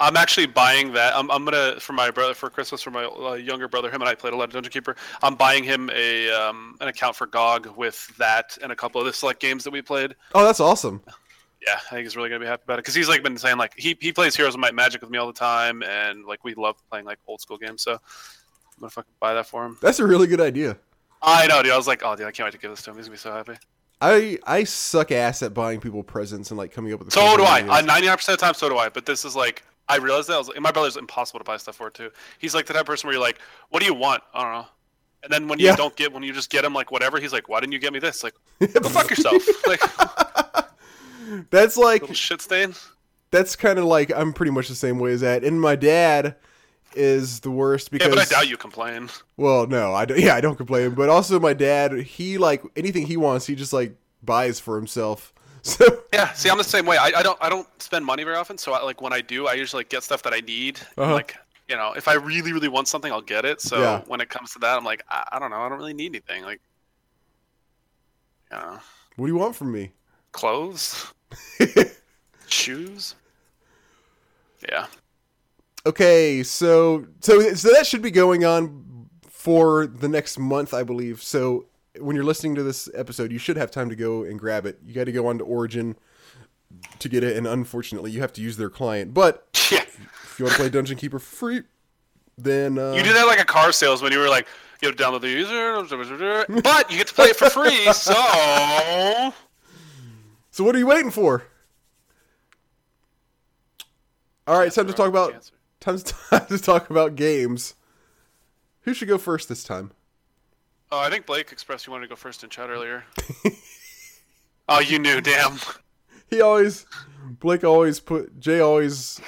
I'm 0.00 0.16
actually 0.16 0.46
buying 0.46 0.92
that. 0.94 1.14
I'm, 1.14 1.30
I'm 1.30 1.44
gonna 1.44 1.78
for 1.78 1.92
my 1.92 2.10
brother 2.10 2.34
for 2.34 2.48
Christmas 2.48 2.80
for 2.82 2.90
my 2.90 3.04
uh, 3.04 3.34
younger 3.34 3.68
brother. 3.68 3.90
Him 3.90 4.00
and 4.00 4.08
I 4.08 4.14
played 4.14 4.32
a 4.32 4.36
lot 4.36 4.44
of 4.44 4.52
Dungeon 4.52 4.72
Keeper. 4.72 4.96
I'm 5.22 5.34
buying 5.34 5.62
him 5.62 5.90
a 5.94 6.30
um, 6.30 6.76
an 6.80 6.88
account 6.88 7.14
for 7.16 7.26
GOG 7.26 7.76
with 7.76 8.10
that 8.16 8.56
and 8.62 8.72
a 8.72 8.76
couple 8.76 9.00
of 9.00 9.06
the 9.06 9.12
select 9.12 9.40
games 9.40 9.62
that 9.64 9.70
we 9.70 9.82
played. 9.82 10.16
Oh, 10.34 10.44
that's 10.44 10.58
awesome. 10.58 11.02
Yeah, 11.66 11.74
I 11.74 11.90
think 11.90 12.04
he's 12.04 12.16
really 12.16 12.30
gonna 12.30 12.40
be 12.40 12.46
happy 12.46 12.62
about 12.64 12.78
it 12.78 12.82
because 12.82 12.94
he's 12.94 13.08
like 13.08 13.22
been 13.22 13.36
saying 13.36 13.58
like 13.58 13.74
he, 13.76 13.96
he 14.00 14.12
plays 14.12 14.34
Heroes 14.34 14.54
of 14.54 14.60
Might 14.60 14.68
and 14.68 14.76
Magic 14.76 15.02
with 15.02 15.10
me 15.10 15.18
all 15.18 15.26
the 15.26 15.32
time, 15.34 15.82
and 15.82 16.24
like 16.24 16.42
we 16.42 16.54
love 16.54 16.76
playing 16.88 17.04
like 17.04 17.18
old 17.26 17.42
school 17.42 17.58
games. 17.58 17.82
So 17.82 17.92
I'm 17.92 17.98
gonna 18.80 18.90
fucking 18.90 19.12
buy 19.20 19.34
that 19.34 19.46
for 19.46 19.66
him. 19.66 19.76
That's 19.82 20.00
a 20.00 20.06
really 20.06 20.26
good 20.26 20.40
idea. 20.40 20.78
I 21.20 21.46
know, 21.46 21.62
dude. 21.62 21.72
I 21.72 21.76
was 21.76 21.86
like, 21.86 22.02
oh, 22.02 22.16
dude, 22.16 22.26
I 22.26 22.30
can't 22.30 22.46
wait 22.46 22.52
to 22.52 22.58
give 22.58 22.70
this 22.70 22.80
to 22.82 22.90
him. 22.90 22.96
He's 22.96 23.06
gonna 23.06 23.14
be 23.14 23.18
so 23.18 23.32
happy. 23.32 23.56
I 24.00 24.38
I 24.46 24.64
suck 24.64 25.12
ass 25.12 25.42
at 25.42 25.52
buying 25.52 25.80
people 25.80 26.02
presents 26.02 26.50
and 26.50 26.56
like 26.56 26.72
coming 26.72 26.92
up 26.92 27.00
with. 27.00 27.12
So 27.12 27.36
do 27.36 27.42
I. 27.42 27.58
ideas. 27.58 27.84
99 27.84 28.16
percent 28.16 28.34
of 28.34 28.40
the 28.40 28.46
time, 28.46 28.54
so 28.54 28.68
do 28.70 28.78
I. 28.78 28.88
But 28.88 29.04
this 29.04 29.24
is 29.24 29.36
like, 29.36 29.62
I 29.90 29.96
realized 29.96 30.28
that 30.28 30.34
I 30.34 30.38
was 30.38 30.48
like, 30.48 30.60
my 30.60 30.70
brother's 30.72 30.96
impossible 30.96 31.40
to 31.40 31.44
buy 31.44 31.56
stuff 31.56 31.76
for 31.76 31.90
too. 31.90 32.10
He's 32.38 32.54
like 32.54 32.66
the 32.66 32.72
type 32.72 32.80
of 32.82 32.86
person 32.86 33.08
where 33.08 33.14
you're 33.14 33.22
like, 33.22 33.38
what 33.70 33.80
do 33.80 33.86
you 33.86 33.94
want? 33.94 34.22
I 34.34 34.42
don't 34.42 34.52
know. 34.52 34.66
And 35.22 35.32
then 35.32 35.48
when 35.48 35.58
you 35.58 35.66
Yeah. 35.66 35.76
don't 35.76 35.94
get, 35.96 36.12
when 36.12 36.22
you 36.22 36.32
just 36.32 36.48
get 36.50 36.64
him 36.64 36.72
like 36.72 36.90
whatever, 36.90 37.18
he's 37.20 37.32
like, 37.32 37.48
why 37.48 37.60
didn't 37.60 37.72
you 37.72 37.78
get 37.78 37.92
me 37.92 37.98
this? 37.98 38.22
Like, 38.24 38.34
go 38.60 38.88
fuck 38.88 39.10
yourself. 39.10 39.42
like, 39.66 39.82
That's 41.50 41.76
like 41.76 42.14
shit 42.14 42.40
stain. 42.42 42.74
that's 43.30 43.54
kind 43.54 43.78
of 43.78 43.84
like 43.84 44.10
I'm 44.14 44.32
pretty 44.32 44.50
much 44.52 44.68
the 44.68 44.74
same 44.74 44.98
way 44.98 45.12
as 45.12 45.20
that. 45.20 45.44
And 45.44 45.60
my 45.60 45.76
dad 45.76 46.36
is 46.94 47.40
the 47.40 47.50
worst 47.50 47.90
because 47.92 48.08
Yeah, 48.08 48.14
but 48.14 48.20
I 48.20 48.24
doubt 48.24 48.48
you 48.48 48.56
complain. 48.56 49.08
Well, 49.36 49.66
no, 49.68 49.94
I 49.94 50.04
don't, 50.06 50.18
yeah, 50.18 50.34
I 50.34 50.40
don't 50.40 50.56
complain. 50.56 50.90
But 50.94 51.08
also, 51.08 51.38
my 51.38 51.52
dad, 51.52 51.92
he 51.92 52.36
like 52.38 52.62
anything 52.76 53.06
he 53.06 53.16
wants, 53.16 53.46
he 53.46 53.54
just 53.54 53.72
like 53.72 53.94
buys 54.22 54.58
for 54.58 54.76
himself. 54.76 55.32
So 55.62 55.84
Yeah, 56.12 56.32
see, 56.32 56.50
I'm 56.50 56.58
the 56.58 56.64
same 56.64 56.86
way. 56.86 56.96
I, 56.96 57.12
I 57.16 57.22
don't 57.22 57.38
I 57.40 57.48
don't 57.48 57.68
spend 57.80 58.04
money 58.04 58.24
very 58.24 58.36
often, 58.36 58.58
so 58.58 58.72
I, 58.72 58.82
like 58.82 59.00
when 59.00 59.12
I 59.12 59.20
do, 59.20 59.46
I 59.46 59.54
usually 59.54 59.80
like 59.80 59.90
get 59.90 60.02
stuff 60.02 60.22
that 60.24 60.32
I 60.34 60.40
need. 60.40 60.80
Uh-huh. 60.96 61.12
Like 61.14 61.36
you 61.68 61.76
know, 61.76 61.92
if 61.92 62.08
I 62.08 62.14
really 62.14 62.52
really 62.52 62.68
want 62.68 62.88
something, 62.88 63.12
I'll 63.12 63.20
get 63.22 63.44
it. 63.44 63.60
So 63.60 63.78
Yeah. 63.80 64.02
when 64.06 64.20
it 64.20 64.28
comes 64.28 64.52
to 64.54 64.58
that, 64.60 64.76
I'm 64.76 64.84
like, 64.84 65.04
I, 65.08 65.24
I 65.32 65.38
don't 65.38 65.50
know, 65.50 65.58
I 65.60 65.68
don't 65.68 65.78
really 65.78 65.94
need 65.94 66.06
anything. 66.06 66.42
Like, 66.42 66.60
know, 68.50 68.80
what 69.16 69.26
do 69.26 69.32
you 69.32 69.38
want 69.38 69.54
from 69.56 69.72
me? 69.72 69.92
clothes, 70.32 71.12
shoes. 72.46 73.14
Yeah, 74.68 74.86
Okay, 75.86 76.42
so 76.42 77.06
so 77.20 77.54
so 77.54 77.72
that 77.72 77.86
should 77.86 78.02
be 78.02 78.10
going 78.10 78.44
on 78.44 79.08
for 79.28 79.86
the 79.86 80.08
next 80.08 80.38
month, 80.38 80.74
I 80.74 80.82
believe. 80.82 81.22
So 81.22 81.66
when 82.00 82.16
you're 82.16 82.24
listening 82.24 82.54
to 82.56 82.62
this 82.62 82.88
episode, 82.94 83.32
you 83.32 83.38
should 83.38 83.56
have 83.56 83.70
time 83.70 83.88
to 83.90 83.96
go 83.96 84.22
and 84.22 84.38
grab 84.38 84.66
it. 84.66 84.78
You 84.84 84.94
got 84.94 85.04
to 85.04 85.12
go 85.12 85.26
on 85.26 85.38
to 85.38 85.44
Origin 85.44 85.96
to 86.98 87.08
get 87.08 87.24
it, 87.24 87.36
and 87.36 87.46
unfortunately, 87.46 88.10
you 88.10 88.20
have 88.20 88.32
to 88.34 88.40
use 88.40 88.56
their 88.56 88.70
client. 88.70 89.14
But 89.14 89.46
yeah. 89.72 89.82
if 89.82 90.36
you 90.38 90.44
want 90.44 90.56
to 90.56 90.60
play 90.62 90.70
Dungeon 90.70 90.96
Keeper 90.96 91.18
for 91.18 91.36
free, 91.36 91.62
then 92.38 92.78
uh, 92.78 92.92
You 92.92 93.02
did 93.02 93.14
that 93.16 93.26
like 93.26 93.40
a 93.40 93.44
car 93.44 93.72
salesman. 93.72 94.12
You 94.12 94.18
were 94.18 94.28
like, 94.28 94.46
you 94.80 94.88
have 94.88 94.96
to 94.96 95.02
download 95.02 95.20
the 95.20 95.28
user, 95.28 95.76
but 96.62 96.90
you 96.90 96.96
get 96.96 97.06
to 97.08 97.14
play 97.14 97.26
it 97.26 97.36
for 97.36 97.50
free. 97.50 97.86
So 97.92 99.32
So 100.50 100.64
what 100.64 100.74
are 100.74 100.78
you 100.78 100.86
waiting 100.86 101.10
for? 101.10 101.44
All 104.46 104.58
right, 104.58 104.66
it's 104.66 104.76
time 104.76 104.86
to 104.86 104.92
talk 104.92 105.08
about 105.08 105.32
Cancer. 105.32 105.52
time 105.80 105.98
time 105.98 106.46
to 106.46 106.58
talk 106.58 106.90
about 106.90 107.14
games. 107.14 107.74
Who 108.82 108.94
should 108.94 109.08
go 109.08 109.18
first 109.18 109.48
this 109.48 109.62
time? 109.62 109.92
Oh, 110.92 110.98
I 110.98 111.08
think 111.10 111.26
Blake 111.26 111.52
expressed 111.52 111.86
you 111.86 111.92
wanted 111.92 112.06
to 112.06 112.08
go 112.10 112.16
first 112.16 112.42
in 112.42 112.50
chat 112.50 112.68
earlier. 112.68 113.04
oh, 114.68 114.80
you 114.80 114.98
knew, 114.98 115.20
damn. 115.20 115.56
He 116.28 116.40
always 116.40 116.86
Blake 117.40 117.64
always 117.64 118.00
put 118.00 118.38
Jay 118.40 118.60
always 118.60 119.20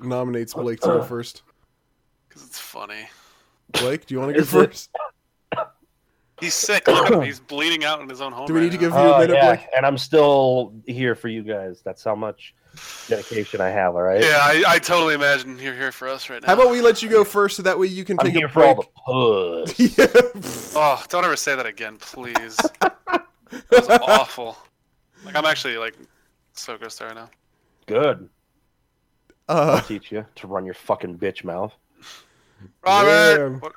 nominates 0.00 0.54
Blake 0.54 0.80
to 0.80 0.86
go 0.88 1.02
first. 1.02 1.42
Because 2.28 2.44
it's 2.46 2.58
funny. 2.58 3.08
Blake, 3.72 4.06
do 4.06 4.14
you 4.14 4.20
want 4.20 4.30
to 4.30 4.34
go 4.34 4.40
Is 4.42 4.50
first? 4.50 4.90
He's 6.40 6.54
sick. 6.54 6.86
Look 6.86 7.06
at 7.06 7.12
him. 7.12 7.20
He's 7.22 7.38
bleeding 7.38 7.84
out 7.84 8.00
in 8.00 8.08
his 8.08 8.22
own 8.22 8.32
home. 8.32 8.46
Do 8.46 8.54
we 8.54 8.60
right 8.60 8.64
need 8.72 8.78
to 8.78 8.88
now. 8.88 8.92
give 8.92 8.92
you 8.92 9.10
a 9.10 9.14
Oh, 9.14 9.18
minute, 9.20 9.34
yeah, 9.36 9.56
Blake? 9.56 9.66
and 9.76 9.84
I'm 9.84 9.98
still 9.98 10.72
here 10.86 11.14
for 11.14 11.28
you 11.28 11.42
guys. 11.42 11.82
That's 11.84 12.02
how 12.02 12.14
much 12.14 12.54
dedication 13.08 13.60
I 13.60 13.68
have. 13.68 13.94
All 13.94 14.02
right. 14.02 14.20
Yeah, 14.22 14.38
I, 14.40 14.62
I 14.66 14.78
totally 14.78 15.14
imagine 15.14 15.58
you're 15.58 15.74
here 15.74 15.92
for 15.92 16.08
us 16.08 16.28
right 16.30 16.40
now. 16.42 16.46
How 16.48 16.54
about 16.54 16.70
we 16.70 16.80
let 16.80 17.02
you 17.02 17.08
go 17.08 17.24
first 17.24 17.56
so 17.56 17.62
that 17.62 17.78
way 17.78 17.86
you 17.88 18.04
can 18.04 18.16
I'm 18.20 18.26
take 18.26 18.34
here 18.34 18.46
a 18.46 18.50
for 18.50 18.64
all 18.64 18.74
break? 18.74 19.74
the 19.74 19.74
puss. 19.74 19.98
yeah. 19.98 20.70
Oh, 20.76 21.02
don't 21.08 21.24
ever 21.24 21.36
say 21.36 21.54
that 21.56 21.66
again, 21.66 21.96
please. 21.98 22.56
that 22.80 23.26
was 23.70 23.88
awful. 24.02 24.56
Like 25.24 25.36
I'm 25.36 25.44
actually 25.44 25.76
like 25.78 25.94
so 26.54 26.76
grossed 26.78 27.00
out 27.02 27.06
right 27.08 27.14
now. 27.16 27.30
Good. 27.86 28.28
Uh, 29.48 29.76
I'll 29.80 29.82
teach 29.82 30.12
you 30.12 30.24
to 30.36 30.46
run 30.46 30.64
your 30.64 30.74
fucking 30.74 31.18
bitch 31.18 31.42
mouth. 31.44 31.72
Robert, 32.84 33.36
Damn. 33.38 33.60
what, 33.60 33.72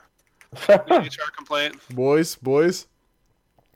HR 1.09 1.31
complaint. 1.35 1.75
boys, 1.95 2.35
boys. 2.35 2.85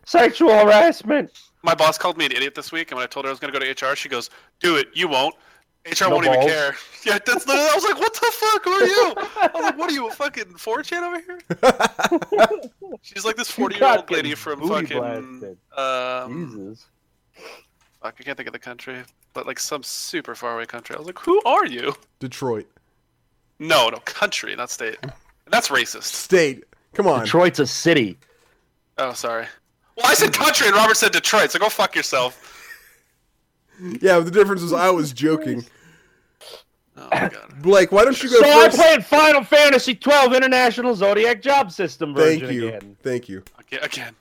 Sexual 0.05 0.51
harassment. 0.51 1.31
My 1.67 1.75
boss 1.75 1.97
called 1.97 2.17
me 2.17 2.25
an 2.25 2.31
idiot 2.31 2.55
this 2.55 2.71
week, 2.71 2.91
and 2.91 2.95
when 2.97 3.03
I 3.03 3.07
told 3.07 3.25
her 3.25 3.29
I 3.29 3.33
was 3.33 3.41
going 3.41 3.51
to 3.53 3.59
go 3.59 3.65
to 3.65 3.85
HR, 3.91 3.93
she 3.93 4.07
goes, 4.07 4.29
"Do 4.61 4.77
it. 4.77 4.87
You 4.93 5.09
won't. 5.09 5.35
HR 5.85 6.05
No 6.05 6.11
won't 6.11 6.25
even 6.25 6.39
care." 6.41 6.75
Yeah, 7.05 7.19
that's 7.25 7.45
literally. 7.45 7.69
I 7.69 7.75
was 7.75 7.83
like, 7.83 7.99
"What 7.99 8.13
the 8.13 8.31
fuck? 8.33 8.63
Who 8.63 8.71
are 8.71 8.85
you?" 8.85 9.13
I 9.17 9.49
was 9.53 9.63
like, 9.63 9.77
"What 9.77 9.89
are 9.89 9.93
you, 9.93 10.07
a 10.07 10.11
fucking 10.11 10.45
4chan 10.45 11.03
over 11.03 11.19
here?" 11.21 12.99
She's 13.01 13.25
like 13.25 13.35
this 13.35 13.51
40 13.51 13.75
year 13.75 13.85
old 13.97 14.09
lady 14.11 14.33
from 14.33 14.59
booty 14.59 14.95
fucking 14.95 15.39
blasted. 15.39 15.57
um, 15.77 16.51
Jesus. 16.71 16.85
fuck, 18.01 18.15
I 18.19 18.23
can't 18.23 18.37
think 18.37 18.47
of 18.47 18.53
the 18.53 18.59
country, 18.59 19.03
but 19.33 19.45
like 19.45 19.59
some 19.59 19.83
super 19.83 20.35
far 20.35 20.55
away 20.55 20.65
country. 20.65 20.95
I 20.95 20.99
was 20.99 21.05
like, 21.07 21.19
"Who 21.19 21.41
are 21.45 21.65
you?" 21.65 21.95
Detroit. 22.19 22.67
No, 23.59 23.89
no, 23.89 23.97
country, 23.99 24.55
not 24.55 24.69
state. 24.69 24.97
That's 25.49 25.67
racist. 25.67 26.03
State. 26.03 26.63
Come 26.93 27.07
on. 27.07 27.21
Detroit's 27.25 27.59
a 27.59 27.67
city. 27.67 28.17
Oh, 28.97 29.13
sorry. 29.13 29.47
Well, 29.97 30.05
I 30.05 30.13
said 30.13 30.31
country, 30.31 30.67
and 30.67 30.75
Robert 30.75 30.95
said 30.95 31.11
Detroit. 31.11 31.51
So 31.51 31.59
go 31.59 31.69
fuck 31.69 31.95
yourself. 31.95 32.43
Yeah, 34.01 34.19
the 34.19 34.31
difference 34.31 34.61
was 34.61 34.73
I 34.73 34.89
was 34.91 35.11
joking. 35.11 35.65
Oh 36.95 37.07
my 37.11 37.29
god. 37.29 37.61
Blake, 37.61 37.91
why 37.91 38.03
don't 38.05 38.21
you 38.21 38.29
go 38.29 38.39
So 38.41 38.49
I 38.49 38.69
played 38.69 39.05
Final 39.05 39.43
Fantasy 39.43 39.93
12 39.95 40.33
International 40.33 40.95
Zodiac 40.95 41.41
Job 41.41 41.71
System 41.71 42.13
version 42.13 42.47
Thank 42.47 42.53
you. 42.53 42.67
again. 42.69 42.97
Thank 43.03 43.29
you. 43.29 43.43
Again, 43.59 43.79
again. 43.83 44.15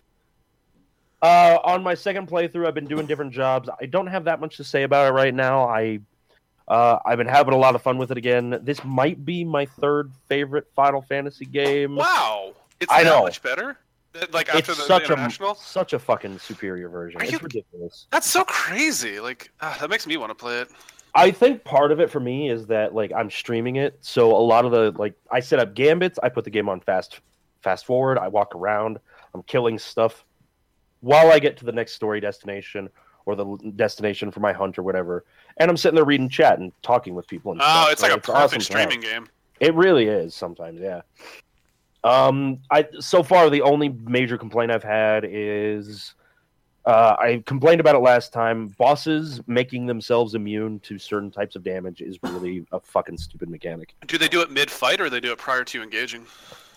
Uh, 1.22 1.58
on 1.64 1.82
my 1.82 1.94
second 1.94 2.28
playthrough, 2.28 2.66
I've 2.66 2.74
been 2.74 2.86
doing 2.86 3.06
different 3.06 3.32
jobs. 3.32 3.68
I 3.80 3.86
don't 3.86 4.06
have 4.06 4.24
that 4.24 4.40
much 4.40 4.58
to 4.58 4.64
say 4.64 4.82
about 4.82 5.08
it 5.08 5.12
right 5.14 5.34
now. 5.34 5.66
I, 5.66 6.00
uh, 6.68 6.98
I've 7.04 7.16
been 7.16 7.26
having 7.26 7.54
a 7.54 7.56
lot 7.58 7.74
of 7.74 7.80
fun 7.82 7.96
with 7.96 8.10
it 8.10 8.18
again. 8.18 8.58
This 8.62 8.84
might 8.84 9.24
be 9.24 9.42
my 9.42 9.64
third 9.64 10.12
favorite 10.28 10.66
Final 10.76 11.00
Fantasy 11.00 11.46
game. 11.46 11.96
Wow, 11.96 12.52
it's 12.80 12.92
I 12.92 13.04
that 13.04 13.10
know. 13.10 13.22
much 13.22 13.42
better. 13.42 13.78
Like 14.32 14.48
after 14.48 14.58
It's 14.72 14.80
the, 14.80 14.86
such 14.86 15.06
the 15.06 15.12
international. 15.14 15.52
a 15.52 15.56
such 15.56 15.92
a 15.92 15.98
fucking 15.98 16.38
superior 16.38 16.88
version. 16.88 17.20
Are 17.20 17.24
It's 17.24 17.32
you- 17.32 17.38
ridiculous. 17.38 18.06
That's 18.10 18.30
so 18.30 18.44
crazy. 18.44 19.20
Like 19.20 19.50
ah, 19.60 19.76
that 19.80 19.90
makes 19.90 20.06
me 20.06 20.16
want 20.16 20.30
to 20.30 20.34
play 20.34 20.60
it. 20.60 20.68
I 21.14 21.30
think 21.30 21.64
part 21.64 21.92
of 21.92 22.00
it 22.00 22.10
for 22.10 22.20
me 22.20 22.50
is 22.50 22.66
that 22.66 22.94
like 22.94 23.10
I'm 23.12 23.30
streaming 23.30 23.76
it, 23.76 23.98
so 24.02 24.30
a 24.36 24.38
lot 24.38 24.64
of 24.64 24.70
the 24.72 24.92
like 24.98 25.14
I 25.30 25.40
set 25.40 25.58
up 25.58 25.74
gambits, 25.74 26.18
I 26.22 26.28
put 26.28 26.44
the 26.44 26.50
game 26.50 26.68
on 26.68 26.80
fast 26.80 27.20
fast 27.62 27.86
forward, 27.86 28.18
I 28.18 28.28
walk 28.28 28.54
around, 28.54 28.98
I'm 29.34 29.42
killing 29.44 29.78
stuff 29.78 30.24
while 31.00 31.32
I 31.32 31.38
get 31.38 31.56
to 31.58 31.64
the 31.64 31.72
next 31.72 31.92
story 31.92 32.20
destination 32.20 32.88
or 33.24 33.34
the 33.34 33.56
destination 33.76 34.30
for 34.30 34.40
my 34.40 34.52
hunt 34.52 34.78
or 34.78 34.82
whatever, 34.82 35.24
and 35.56 35.70
I'm 35.70 35.76
sitting 35.76 35.94
there 35.96 36.04
reading 36.04 36.28
chat 36.28 36.58
and 36.58 36.70
talking 36.82 37.14
with 37.14 37.26
people. 37.26 37.52
And 37.52 37.60
Oh, 37.60 37.64
stuff, 37.64 37.92
it's 37.92 38.00
so 38.02 38.06
like 38.08 38.16
a 38.16 38.32
awesome 38.32 38.34
perfect 38.60 38.72
have. 38.72 38.82
streaming 38.82 39.00
game. 39.00 39.28
It 39.58 39.74
really 39.74 40.06
is 40.06 40.34
sometimes, 40.34 40.80
yeah. 40.80 41.00
Um, 42.06 42.60
I 42.70 42.86
so 43.00 43.24
far 43.24 43.50
the 43.50 43.62
only 43.62 43.88
major 43.88 44.38
complaint 44.38 44.70
I've 44.70 44.84
had 44.84 45.26
is 45.28 46.14
uh, 46.84 47.16
I 47.18 47.42
complained 47.46 47.80
about 47.80 47.96
it 47.96 47.98
last 47.98 48.32
time. 48.32 48.68
Bosses 48.78 49.40
making 49.48 49.86
themselves 49.86 50.36
immune 50.36 50.78
to 50.80 51.00
certain 51.00 51.32
types 51.32 51.56
of 51.56 51.64
damage 51.64 52.00
is 52.00 52.16
really 52.22 52.64
a 52.70 52.78
fucking 52.78 53.18
stupid 53.18 53.50
mechanic. 53.50 53.96
Do 54.06 54.18
they 54.18 54.28
do 54.28 54.40
it 54.40 54.52
mid 54.52 54.70
fight 54.70 55.00
or 55.00 55.10
they 55.10 55.18
do 55.18 55.32
it 55.32 55.38
prior 55.38 55.64
to 55.64 55.78
you 55.78 55.82
engaging? 55.82 56.26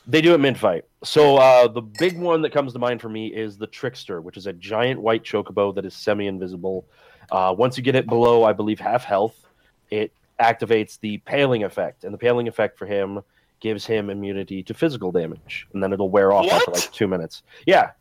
They 0.07 0.19
do 0.19 0.33
it 0.33 0.39
mid 0.39 0.57
fight. 0.57 0.85
So 1.03 1.37
uh, 1.37 1.67
the 1.67 1.83
big 1.83 2.17
one 2.17 2.41
that 2.41 2.51
comes 2.51 2.73
to 2.73 2.79
mind 2.79 2.99
for 2.99 3.09
me 3.09 3.27
is 3.27 3.55
the 3.55 3.67
Trickster, 3.67 4.21
which 4.21 4.35
is 4.35 4.47
a 4.47 4.53
giant 4.53 4.99
white 4.99 5.23
chocobo 5.23 5.75
that 5.75 5.85
is 5.85 5.93
semi 5.93 6.25
invisible. 6.25 6.87
Uh, 7.31 7.53
once 7.55 7.77
you 7.77 7.83
get 7.83 7.93
it 7.93 8.07
below, 8.07 8.45
I 8.45 8.53
believe, 8.53 8.79
half 8.79 9.03
health, 9.03 9.47
it 9.91 10.11
activates 10.41 10.99
the 10.99 11.19
paling 11.19 11.65
effect. 11.65 12.03
And 12.03 12.11
the 12.11 12.17
paling 12.17 12.47
effect 12.47 12.79
for 12.79 12.87
him 12.87 13.21
gives 13.60 13.86
him 13.86 14.10
immunity 14.10 14.63
to 14.63 14.74
physical 14.74 15.12
damage. 15.12 15.67
And 15.74 15.84
then 15.84 15.91
it'll 15.93 16.10
wear 16.10 16.32
off 16.32 16.50
after 16.52 16.72
like 16.72 16.91
two 16.91 17.08
minutes. 17.08 17.43
Yeah. 17.65 17.91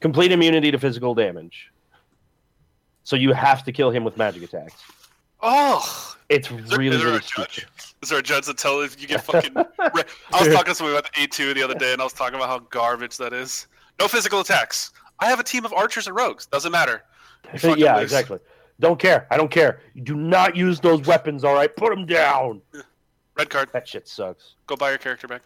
Complete 0.00 0.30
immunity 0.32 0.70
to 0.70 0.78
physical 0.78 1.14
damage. 1.14 1.70
So 3.04 3.16
you 3.16 3.32
have 3.32 3.64
to 3.64 3.72
kill 3.72 3.90
him 3.90 4.04
with 4.04 4.16
magic 4.16 4.42
attacks. 4.42 4.80
Oh, 5.40 6.14
It's 6.28 6.50
is 6.50 6.68
there, 6.68 6.78
really, 6.78 6.96
is 6.96 7.02
there 7.02 7.06
really 7.12 7.18
a 7.18 7.20
judge? 7.20 7.52
stupid. 7.52 7.64
Is 8.02 8.08
there 8.10 8.18
a 8.18 8.22
judge 8.22 8.46
that 8.46 8.58
tell 8.58 8.80
if 8.80 9.00
you 9.00 9.08
get 9.08 9.24
fucking? 9.24 9.56
I 9.78 9.90
was 10.32 10.48
talking 10.48 10.72
to 10.72 10.74
somebody 10.74 10.96
about 10.98 11.10
the 11.14 11.22
A 11.22 11.26
two 11.26 11.54
the 11.54 11.62
other 11.62 11.74
day, 11.74 11.92
and 11.92 12.00
I 12.00 12.04
was 12.04 12.12
talking 12.12 12.34
about 12.36 12.48
how 12.48 12.58
garbage 12.70 13.16
that 13.16 13.32
is. 13.32 13.66
No 13.98 14.08
physical 14.08 14.40
attacks. 14.40 14.92
I 15.20 15.26
have 15.26 15.40
a 15.40 15.44
team 15.44 15.64
of 15.64 15.72
archers 15.72 16.06
and 16.06 16.14
rogues. 16.14 16.46
Doesn't 16.46 16.70
matter. 16.70 17.02
Uh, 17.64 17.74
yeah, 17.76 17.94
lose. 17.96 18.04
exactly. 18.04 18.38
Don't 18.80 19.00
care. 19.00 19.26
I 19.30 19.36
don't 19.36 19.50
care. 19.50 19.80
You 19.94 20.02
do 20.02 20.14
not 20.14 20.54
use 20.54 20.78
those 20.80 21.04
weapons, 21.06 21.42
all 21.44 21.54
right? 21.54 21.74
Put 21.74 21.90
them 21.94 22.06
down. 22.06 22.62
Red 23.38 23.50
card. 23.50 23.70
That 23.72 23.86
shit 23.86 24.08
sucks. 24.08 24.56
Go 24.66 24.74
buy 24.74 24.90
your 24.90 24.98
character 24.98 25.28
back. 25.28 25.42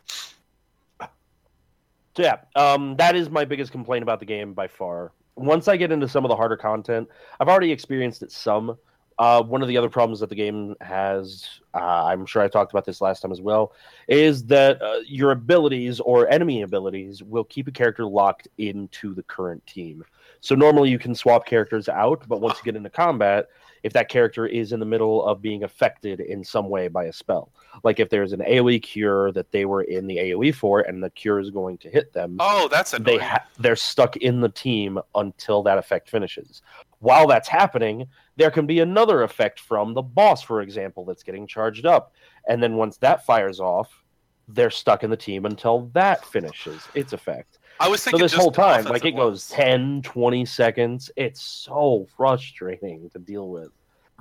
So 2.17 2.23
yeah, 2.23 2.39
um, 2.57 2.97
that 2.97 3.15
is 3.15 3.31
my 3.31 3.45
biggest 3.45 3.71
complaint 3.71 4.03
about 4.03 4.19
the 4.19 4.27
game 4.27 4.55
by 4.55 4.67
far. 4.67 5.13
Once 5.37 5.69
I 5.69 5.77
get 5.77 5.93
into 5.93 6.09
some 6.09 6.25
of 6.25 6.29
the 6.31 6.37
harder 6.37 6.57
content, 6.57 7.09
I've 7.39 7.49
already 7.49 7.71
experienced 7.71 8.23
it 8.23 8.33
some. 8.33 8.79
Uh, 9.19 9.43
one 9.43 9.63
of 9.63 9.69
the 9.69 9.77
other 9.77 9.91
problems 9.91 10.21
that 10.21 10.31
the 10.31 10.35
game 10.35 10.75
has, 10.81 11.61
uh, 11.75 12.07
I'm 12.07 12.25
sure 12.25 12.43
I 12.43 12.49
talked 12.49 12.73
about 12.73 12.85
this 12.87 13.01
last 13.01 13.21
time 13.21 13.31
as 13.31 13.41
well, 13.41 13.73
is 14.09 14.45
that 14.47 14.81
uh, 14.81 15.01
your 15.07 15.31
abilities 15.31 16.01
or 16.01 16.29
enemy 16.31 16.63
abilities 16.63 17.23
will 17.23 17.45
keep 17.45 17.69
a 17.69 17.71
character 17.71 18.07
locked 18.07 18.49
into 18.57 19.15
the 19.15 19.23
current 19.23 19.65
team. 19.67 20.05
So 20.41 20.55
normally 20.55 20.91
you 20.91 20.99
can 20.99 21.15
swap 21.15 21.47
characters 21.47 21.89
out, 21.89 22.25
but 22.27 22.41
once 22.41 22.59
you 22.59 22.65
get 22.65 22.75
into 22.75 22.91
combat, 22.91 23.49
if 23.83 23.93
that 23.93 24.09
character 24.09 24.47
is 24.47 24.73
in 24.73 24.81
the 24.81 24.87
middle 24.87 25.25
of 25.25 25.43
being 25.43 25.65
affected 25.65 26.21
in 26.21 26.45
some 26.45 26.69
way 26.69 26.89
by 26.89 27.05
a 27.05 27.13
spell, 27.13 27.53
like 27.83 27.99
if 28.01 28.11
there's 28.11 28.33
an 28.33 28.41
AOE 28.41 28.83
cure 28.83 29.33
that 29.33 29.51
they 29.51 29.65
were 29.65 29.83
in 29.83 30.07
the 30.07 30.17
AOE 30.19 30.55
for 30.55 30.81
and 30.81 31.03
the 31.03 31.11
cure 31.11 31.41
is 31.41 31.51
going 31.51 31.79
to 31.79 31.91
hit 31.91 32.13
them, 32.13 32.37
Oh, 32.41 32.69
that's 32.69 32.93
They 32.93 33.19
ha- 33.19 33.45
they're 33.59 33.77
stuck 33.77 34.17
in 34.17 34.41
the 34.41 34.49
team 34.49 34.99
until 35.15 35.63
that 35.65 35.79
effect 35.79 36.09
finishes. 36.09 36.63
While 37.01 37.27
that's 37.27 37.49
happening, 37.49 38.07
there 38.37 38.51
can 38.51 38.67
be 38.67 38.81
another 38.81 39.23
effect 39.23 39.59
from 39.59 39.95
the 39.95 40.03
boss, 40.03 40.43
for 40.43 40.61
example, 40.61 41.05
that's 41.05 41.25
getting 41.25 41.47
charged 41.47 41.85
up, 41.85 42.13
and 42.49 42.63
then 42.63 42.77
once 42.77 42.97
that 42.99 43.27
fires 43.27 43.59
off, 43.59 44.03
they're 44.49 44.71
stuck 44.71 45.03
in 45.03 45.11
the 45.11 45.17
team 45.17 45.47
until 45.47 45.91
that 45.95 46.25
finishes 46.25 46.87
its 46.95 47.13
effect. 47.13 47.59
I 47.83 47.89
was 47.89 48.01
So 48.01 48.17
this 48.17 48.33
whole 48.33 48.53
time, 48.53 48.85
like 48.85 49.05
it 49.05 49.17
goes 49.17 49.51
ones. 49.51 49.61
10, 49.61 50.03
20 50.03 50.45
seconds. 50.45 51.11
It's 51.17 51.43
so 51.43 52.07
frustrating 52.17 53.11
to 53.11 53.19
deal 53.19 53.49
with. 53.49 53.71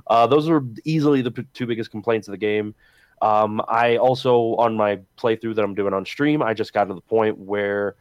Uh, 0.07 0.25
those 0.25 0.49
are 0.49 0.63
easily 0.83 1.21
the 1.21 1.29
p- 1.29 1.45
two 1.53 1.67
biggest 1.67 1.91
complaints 1.91 2.27
of 2.27 2.31
the 2.31 2.39
game. 2.39 2.73
Um, 3.21 3.61
I 3.67 3.97
also, 3.97 4.55
on 4.55 4.75
my 4.75 4.99
playthrough 5.15 5.53
that 5.53 5.63
I'm 5.63 5.75
doing 5.75 5.93
on 5.93 6.05
stream, 6.05 6.41
I 6.41 6.55
just 6.55 6.73
got 6.73 6.85
to 6.85 6.95
the 6.95 7.01
point 7.01 7.37
where 7.37 7.97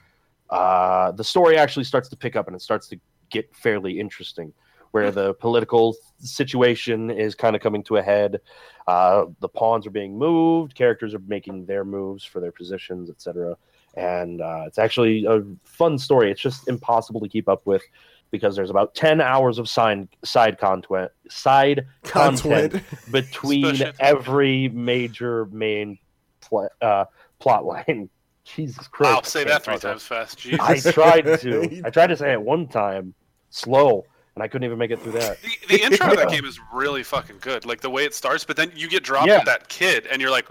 uh, 0.49 1.13
the 1.13 1.25
story 1.25 1.59
actually 1.59 1.85
starts 1.85 2.09
to 2.09 2.17
pick 2.17 2.37
up 2.37 2.47
and 2.47 2.57
it 2.57 2.63
starts 2.63 2.89
to 2.89 3.01
get 3.29 3.55
fairly 3.55 4.01
interesting. 4.01 4.55
Where 4.93 5.11
the 5.11 5.35
political 5.35 5.95
situation 6.19 7.11
is 7.11 7.35
kind 7.35 7.55
of 7.55 7.61
coming 7.61 7.85
to 7.85 7.99
a 7.99 8.03
head, 8.03 8.41
uh, 8.89 9.27
the 9.41 9.49
pawns 9.49 9.87
are 9.87 9.91
being 9.91 10.17
moved, 10.19 10.75
characters 10.75 11.15
are 11.15 11.23
making 11.29 11.67
their 11.67 11.85
moves 11.85 12.25
for 12.25 12.41
their 12.41 12.51
positions, 12.51 13.11
etc 13.11 13.57
and 13.95 14.41
uh, 14.41 14.65
it's 14.67 14.79
actually 14.79 15.25
a 15.25 15.43
fun 15.65 15.99
story. 15.99 16.31
It's 16.31 16.41
just 16.41 16.69
impossible 16.69 17.21
to 17.21 17.29
keep 17.29 17.49
up 17.49 17.67
with 17.67 17.83
because 18.31 18.55
there's 18.57 18.71
about 18.71 18.95
ten 18.95 19.21
hours 19.21 19.59
of 19.59 19.69
side 19.69 20.09
side 20.25 20.59
content 20.59 21.11
side 21.29 21.87
content 22.05 22.73
Content. 22.73 22.85
between 23.11 23.75
Special. 23.77 23.93
every 24.01 24.69
major 24.69 25.47
main 25.47 25.99
pla 26.41 26.67
uh, 26.81 27.05
plot 27.39 27.65
line. 27.65 28.09
Jesus 28.45 28.89
Christ! 28.89 29.15
I'll 29.17 29.23
say 29.23 29.45
that 29.45 29.65
three 29.65 29.75
talk 29.75 29.83
times 29.83 30.03
fast. 30.05 30.39
Jesus. 30.41 30.61
I 30.61 30.79
tried 30.93 31.41
to. 31.41 31.83
I 31.85 31.91
tried 31.91 32.09
to 32.09 32.17
say 32.17 32.33
it 32.33 32.41
one 32.41 32.67
time, 32.67 33.15
slow, 33.51 34.05
and 34.35 34.43
I 34.43 34.49
couldn't 34.49 34.65
even 34.65 34.79
make 34.79 34.91
it 34.91 35.01
through 35.01 35.13
that. 35.13 35.39
The, 35.43 35.77
the 35.77 35.83
intro 35.85 36.09
to 36.11 36.17
that 36.17 36.31
game 36.31 36.45
is 36.45 36.59
really 36.73 37.03
fucking 37.03 37.37
good. 37.41 37.65
Like 37.67 37.81
the 37.81 37.91
way 37.91 38.05
it 38.05 38.15
starts, 38.15 38.45
but 38.45 38.57
then 38.57 38.73
you 38.75 38.89
get 38.89 39.03
dropped 39.05 39.29
Yeah. 39.29 39.37
with 39.39 39.45
that 39.47 39.69
kid, 39.69 40.07
and 40.07 40.21
you're 40.23 40.31
like, 40.31 40.49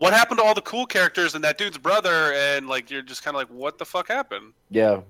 "What 0.00 0.12
happened 0.12 0.38
to 0.38 0.44
all 0.44 0.54
the 0.54 0.62
cool 0.62 0.86
characters 0.86 1.34
and 1.34 1.44
that 1.44 1.58
dude's 1.58 1.78
brother?" 1.78 2.32
And 2.34 2.68
like, 2.68 2.90
you're 2.90 3.02
just 3.02 3.22
kind 3.22 3.36
of 3.36 3.38
like, 3.38 3.48
"What 3.48 3.78
the 3.78 3.84
fuck 3.84 4.08
happened?" 4.08 4.54
Yeah. 4.70 5.02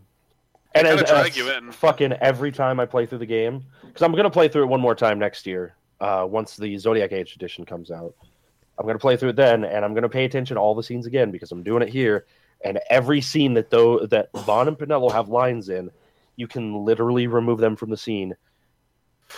And 0.75 0.87
as, 0.87 1.03
drag 1.03 1.31
as 1.31 1.37
you 1.37 1.51
in. 1.51 1.73
fucking 1.73 2.13
every 2.15 2.53
time 2.53 2.79
I 2.79 2.87
play 2.87 3.07
through 3.07 3.19
the 3.19 3.27
game, 3.27 3.65
because 3.83 4.03
I'm 4.03 4.13
gonna 4.13 4.31
play 4.31 4.49
through 4.49 4.65
it 4.65 4.67
one 4.67 4.81
more 4.81 4.95
time 4.95 5.19
next 5.19 5.47
year, 5.47 5.75
uh, 6.01 6.27
once 6.29 6.57
the 6.57 6.77
Zodiac 6.77 7.13
Age 7.13 7.35
edition 7.35 7.65
comes 7.65 7.91
out. 7.91 8.15
I'm 8.79 8.87
gonna 8.87 8.99
play 8.99 9.17
through 9.17 9.31
it 9.31 9.37
then, 9.37 9.65
and 9.65 9.85
I'm 9.85 9.95
gonna 9.95 10.09
pay 10.09 10.25
attention 10.25 10.57
to 10.57 10.61
all 10.61 10.75
the 10.75 10.83
scenes 10.83 11.07
again 11.07 11.31
because 11.31 11.53
I'm 11.53 11.63
doing 11.63 11.83
it 11.83 11.89
here. 11.89 12.27
And 12.65 12.79
every 12.91 13.21
scene 13.21 13.55
that 13.55 13.71
though 13.71 14.07
that 14.07 14.33
Vaan 14.33 14.69
and 14.69 14.79
Penelo 14.79 15.13
have 15.13 15.29
lines 15.29 15.69
in, 15.69 15.91
you 16.37 16.47
can 16.47 16.85
literally 16.85 17.27
remove 17.27 17.59
them 17.59 17.77
from 17.77 17.91
the 17.91 17.97
scene, 17.97 18.35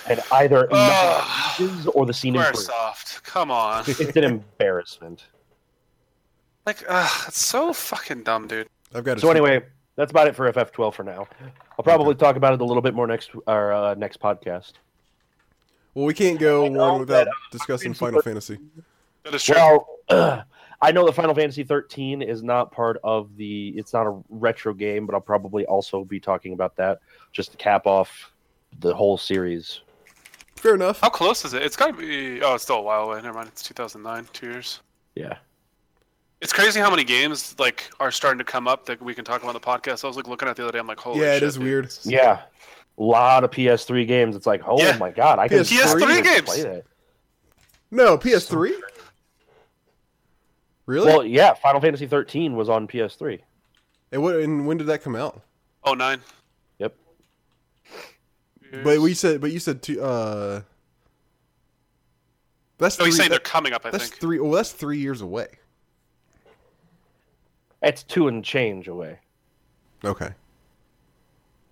and 0.09 0.21
either 0.33 0.69
changes 1.57 1.87
or 1.87 2.07
the 2.07 2.15
scene 2.15 2.37
improves. 2.37 2.67
soft. 2.67 3.23
come 3.25 3.51
on. 3.51 3.85
It's 3.87 4.17
an 4.17 4.25
embarrassment. 4.25 5.25
Like, 6.67 6.85
uh, 6.89 7.09
it's 7.29 7.39
so 7.39 7.73
fucking 7.73 8.23
dumb, 8.23 8.49
dude. 8.49 8.69
I've 8.95 9.05
got. 9.05 9.19
It. 9.19 9.21
So 9.21 9.31
anyway, 9.31 9.63
that's 9.97 10.11
about 10.11 10.29
it 10.29 10.37
for 10.37 10.51
FF12 10.53 10.95
for 10.95 11.03
now. 11.05 11.27
I'll 11.79 11.85
probably 11.85 12.15
talk 12.15 12.37
about 12.37 12.55
it 12.55 12.61
a 12.61 12.65
little 12.65 12.83
bit 12.83 12.95
more 12.95 13.07
next 13.07 13.31
our 13.47 13.73
uh, 13.73 13.95
next 13.95 14.21
podcast. 14.21 14.73
well, 15.95 16.05
we 16.05 16.15
can't 16.15 16.39
go 16.39 16.67
I 16.67 16.69
know 16.69 16.93
one 16.93 17.01
without 17.01 17.25
that, 17.25 17.29
uh, 17.29 17.33
discussing 17.51 17.95
Final 17.95 18.19
Foot- 18.19 18.25
Fantasy. 18.25 18.59
That 19.25 19.35
is 19.35 19.43
true. 19.45 19.55
Well, 19.57 20.45
I 20.83 20.91
know 20.91 21.07
that 21.07 21.13
Final 21.13 21.35
Fantasy 21.35 21.63
13 21.63 22.23
is 22.23 22.43
not 22.43 22.73
part 22.73 22.99
of 23.05 23.37
the. 23.37 23.69
It's 23.77 23.93
not 23.93 24.07
a 24.07 24.21
retro 24.29 24.75
game, 24.75 25.07
but 25.07 25.15
I'll 25.15 25.21
probably 25.21 25.65
also 25.67 26.05
be 26.05 26.19
talking 26.19 26.53
about 26.53 26.77
that 26.77 27.01
just 27.33 27.53
to 27.53 27.57
cap 27.57 27.87
off 27.87 28.33
the 28.81 28.95
whole 28.95 29.17
series. 29.17 29.81
Fair 30.57 30.75
enough. 30.75 31.01
How 31.01 31.09
close 31.09 31.45
is 31.45 31.55
it? 31.55 31.63
It's 31.63 31.77
gotta 31.77 31.93
be. 31.93 32.43
Oh, 32.43 32.55
it's 32.55 32.65
still 32.65 32.79
a 32.79 32.83
while 32.83 33.05
away. 33.05 33.23
Never 33.23 33.35
mind. 33.35 33.49
It's 33.49 33.63
2009. 33.63 34.29
Two 34.33 34.47
years. 34.49 34.81
Yeah. 35.15 35.37
It's 36.43 36.53
crazy 36.53 36.81
how 36.81 36.91
many 36.91 37.05
games 37.05 37.55
like 37.61 37.89
are 38.01 38.11
starting 38.11 38.39
to 38.39 38.45
come 38.45 38.67
up 38.67 38.85
that 38.87 39.01
we 39.01 39.15
can 39.15 39.25
talk 39.25 39.43
about 39.43 39.55
on 39.55 39.55
the 39.55 39.61
podcast. 39.61 40.05
I 40.05 40.09
was 40.09 40.17
like 40.17 40.27
looking 40.27 40.49
at 40.49 40.57
the 40.57 40.65
other 40.65 40.73
day. 40.73 40.79
I'm 40.81 40.89
like, 40.89 40.99
holy 40.99 41.21
Yeah, 41.21 41.35
it 41.35 41.39
shit, 41.39 41.43
is 41.45 41.55
dude. 41.55 41.63
weird. 41.63 41.95
Yeah. 42.05 42.43
A 42.99 43.03
lot 43.03 43.45
of 43.45 43.53
PS3 43.53 44.07
games. 44.07 44.35
It's 44.35 44.47
like, 44.47 44.61
oh 44.67 44.77
Yeah. 44.79 44.97
my 44.99 45.11
god, 45.11 45.39
I 45.39 45.47
can 45.47 45.59
PS3 45.61 46.03
even 46.03 46.25
games. 46.25 46.43
play 46.43 46.63
that. 46.63 46.85
No, 47.93 48.19
PS3. 48.19 48.73
Really? 50.87 51.07
Well, 51.07 51.25
yeah, 51.25 51.55
Final 51.55 51.81
Fantasy 51.81 52.07
13 52.09 52.57
was 52.57 52.69
on 52.69 52.89
PS3. 52.89 53.39
and 54.11 54.21
what? 54.23 54.35
And 54.37 54.67
when 54.67 54.77
did 54.79 54.89
that 54.89 55.03
come 55.03 55.15
out? 55.15 55.41
Oh 55.85 55.95
nine. 55.95 56.21
Yep. 56.79 56.95
But 58.83 58.99
we 58.99 59.15
said, 59.15 59.41
but 59.41 59.53
you 59.53 59.61
said 59.61 59.81
two. 59.83 60.03
Uh, 60.03 60.63
that's 62.79 62.99
No, 62.99 63.05
three. 63.05 63.11
he's 63.11 63.17
saying 63.17 63.31
they're 63.31 63.39
coming 63.39 63.73
up. 63.73 63.87
I 63.87 63.91
that's 63.91 64.09
think. 64.09 64.21
three. 64.21 64.41
Well, 64.41 64.51
that's 64.51 64.73
three 64.73 64.99
years 64.99 65.21
away. 65.21 65.47
It's 67.83 68.03
two 68.03 68.29
and 68.29 68.45
change 68.45 68.89
away. 68.89 69.19
Okay. 70.05 70.27
I 70.27 70.31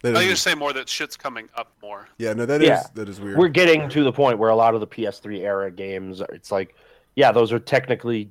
That 0.02 0.12
think 0.12 0.16
is- 0.22 0.26
you're 0.26 0.36
saying 0.36 0.58
more 0.58 0.72
that 0.72 0.88
shit's 0.88 1.16
coming 1.16 1.48
up 1.54 1.72
more. 1.82 2.08
yeah, 2.18 2.32
no, 2.32 2.46
that 2.46 2.62
is 2.62 2.68
Yeah. 2.68 2.82
that 2.94 3.08
is 3.08 3.20
weird. 3.20 3.36
We're 3.38 3.48
getting 3.48 3.88
to 3.90 4.02
the 4.02 4.12
point 4.12 4.38
where 4.38 4.50
a 4.50 4.56
lot 4.56 4.74
of 4.74 4.80
the 4.80 4.86
PS3 4.86 5.40
era 5.40 5.70
games, 5.70 6.20
are- 6.20 6.32
it's 6.32 6.50
like, 6.50 6.74
yeah, 7.16 7.32
those 7.32 7.52
are 7.52 7.58
technically, 7.58 8.30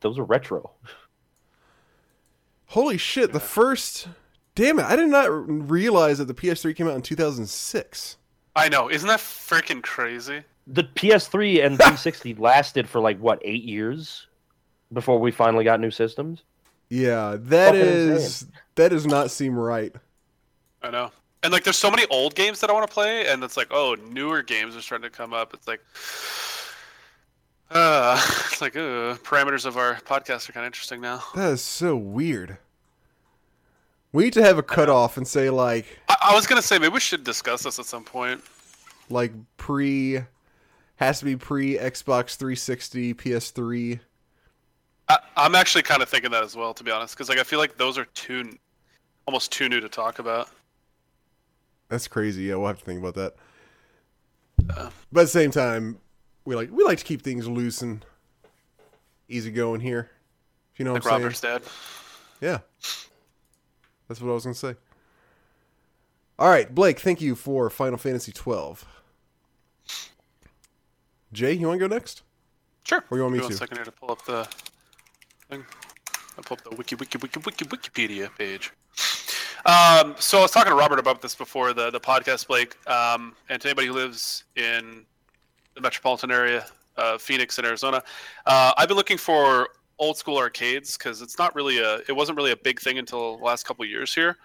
those 0.00 0.18
are 0.18 0.24
retro. 0.24 0.70
Holy 2.66 2.96
shit! 2.98 3.32
The 3.32 3.40
first. 3.40 4.08
Damn 4.54 4.78
it! 4.78 4.84
I 4.84 4.94
did 4.96 5.08
not 5.08 5.26
realize 5.70 6.18
that 6.18 6.26
the 6.26 6.34
PS3 6.34 6.74
came 6.76 6.86
out 6.86 6.94
in 6.94 7.02
2006. 7.02 8.16
I 8.54 8.68
know. 8.68 8.88
Isn't 8.90 9.08
that 9.08 9.20
freaking 9.20 9.82
crazy? 9.82 10.42
The 10.66 10.84
PS3 10.84 11.64
and 11.64 11.76
360 11.78 12.34
lasted 12.34 12.88
for 12.88 13.00
like 13.00 13.18
what 13.18 13.40
eight 13.44 13.64
years 13.64 14.28
before 14.92 15.18
we 15.18 15.30
finally 15.32 15.64
got 15.64 15.80
new 15.80 15.90
systems. 15.90 16.42
Yeah, 16.90 17.36
that 17.38 17.72
Fucking 17.74 17.80
is 17.80 18.46
that 18.74 18.88
does 18.88 19.06
not 19.06 19.30
seem 19.30 19.56
right. 19.56 19.94
I 20.82 20.90
know. 20.90 21.12
And 21.42 21.52
like, 21.52 21.64
there's 21.64 21.78
so 21.78 21.90
many 21.90 22.04
old 22.10 22.34
games 22.34 22.60
that 22.60 22.68
I 22.68 22.72
want 22.74 22.86
to 22.86 22.92
play, 22.92 23.26
and 23.26 23.42
it's 23.42 23.56
like, 23.56 23.68
oh, 23.70 23.96
newer 24.10 24.42
games 24.42 24.76
are 24.76 24.82
starting 24.82 25.10
to 25.10 25.16
come 25.16 25.32
up. 25.32 25.54
It's 25.54 25.66
like, 25.66 25.80
uh, 27.70 28.20
it's 28.50 28.60
like, 28.60 28.76
uh, 28.76 29.16
parameters 29.22 29.64
of 29.64 29.78
our 29.78 29.94
podcast 30.00 30.48
are 30.48 30.52
kind 30.52 30.64
of 30.64 30.68
interesting 30.68 31.00
now. 31.00 31.22
That 31.34 31.52
is 31.52 31.62
so 31.62 31.96
weird. 31.96 32.58
We 34.12 34.24
need 34.24 34.32
to 34.34 34.42
have 34.42 34.58
a 34.58 34.62
cutoff 34.62 35.16
and 35.16 35.26
say 35.26 35.50
like 35.50 35.86
I, 36.08 36.16
I 36.30 36.34
was 36.34 36.46
gonna 36.46 36.62
say 36.62 36.78
maybe 36.78 36.94
we 36.94 37.00
should 37.00 37.22
discuss 37.22 37.62
this 37.62 37.78
at 37.78 37.86
some 37.86 38.02
point. 38.02 38.42
like 39.08 39.32
pre 39.56 40.22
has 40.96 41.20
to 41.20 41.24
be 41.24 41.36
pre 41.36 41.78
Xbox 41.78 42.34
360, 42.34 43.14
PS3. 43.14 44.00
I, 45.10 45.18
I'm 45.36 45.56
actually 45.56 45.82
kind 45.82 46.02
of 46.02 46.08
thinking 46.08 46.30
that 46.30 46.44
as 46.44 46.54
well, 46.54 46.72
to 46.72 46.84
be 46.84 46.90
honest, 46.92 47.16
because 47.16 47.28
like 47.28 47.38
I 47.38 47.42
feel 47.42 47.58
like 47.58 47.76
those 47.76 47.98
are 47.98 48.04
too, 48.06 48.56
almost 49.26 49.50
too 49.50 49.68
new 49.68 49.80
to 49.80 49.88
talk 49.88 50.20
about. 50.20 50.48
That's 51.88 52.06
crazy. 52.06 52.44
Yeah, 52.44 52.54
we'll 52.56 52.68
have 52.68 52.78
to 52.78 52.84
think 52.84 53.00
about 53.00 53.14
that. 53.14 53.34
Uh. 54.76 54.90
But 55.10 55.22
at 55.22 55.24
the 55.24 55.28
same 55.28 55.50
time, 55.50 55.98
we 56.44 56.54
like 56.54 56.70
we 56.70 56.84
like 56.84 56.98
to 56.98 57.04
keep 57.04 57.22
things 57.22 57.48
loose 57.48 57.82
and 57.82 58.04
easy 59.28 59.50
going 59.50 59.80
here. 59.80 60.10
If 60.72 60.78
you 60.78 60.84
know 60.84 60.92
Like 60.94 61.04
what 61.04 61.14
I'm 61.14 61.22
Robert's 61.22 61.40
saying? 61.40 61.58
dad. 61.58 61.68
Yeah. 62.40 62.58
That's 64.06 64.20
what 64.20 64.30
I 64.30 64.34
was 64.34 64.44
gonna 64.44 64.54
say. 64.54 64.76
All 66.38 66.48
right, 66.48 66.72
Blake. 66.72 67.00
Thank 67.00 67.20
you 67.20 67.34
for 67.34 67.68
Final 67.68 67.98
Fantasy 67.98 68.32
12. 68.32 68.86
Jay, 71.32 71.52
you 71.52 71.66
want 71.66 71.80
to 71.80 71.88
go 71.88 71.92
next? 71.94 72.22
Sure. 72.84 73.04
Or 73.10 73.18
you 73.18 73.22
want 73.24 73.34
me 73.34 73.40
Give 73.40 73.50
me 73.50 73.56
to? 73.56 73.60
One 73.60 73.68
second 73.68 73.76
here 73.78 73.84
to 73.84 73.92
pull 73.92 74.10
up 74.10 74.24
the 74.24 74.48
thing. 75.50 75.64
I'll 76.38 76.44
pull 76.44 76.56
up 76.56 76.64
the 76.64 76.76
wiki 76.76 76.94
wiki 76.94 77.18
wiki 77.18 77.40
wiki 77.44 77.64
Wikipedia 77.64 78.30
page. 78.38 78.72
Um, 79.66 80.14
so 80.18 80.38
I 80.38 80.42
was 80.42 80.52
talking 80.52 80.70
to 80.70 80.76
Robert 80.76 80.98
about 80.98 81.20
this 81.20 81.34
before 81.34 81.72
the 81.72 81.90
the 81.90 82.00
podcast, 82.00 82.46
Blake. 82.46 82.76
Um, 82.88 83.34
and 83.48 83.60
to 83.60 83.68
anybody 83.68 83.88
who 83.88 83.94
lives 83.94 84.44
in 84.56 85.04
the 85.74 85.80
metropolitan 85.80 86.30
area, 86.30 86.66
uh, 86.96 87.18
Phoenix 87.18 87.58
and 87.58 87.66
Arizona, 87.66 88.02
uh, 88.46 88.72
I've 88.78 88.88
been 88.88 88.96
looking 88.96 89.18
for 89.18 89.68
old 89.98 90.16
school 90.16 90.38
arcades 90.38 90.96
because 90.96 91.20
it's 91.20 91.38
not 91.38 91.54
really 91.54 91.78
a 91.78 91.96
it 92.08 92.12
wasn't 92.14 92.36
really 92.36 92.52
a 92.52 92.56
big 92.56 92.80
thing 92.80 92.98
until 92.98 93.36
the 93.36 93.44
last 93.44 93.66
couple 93.66 93.84
years 93.84 94.14
here. 94.14 94.36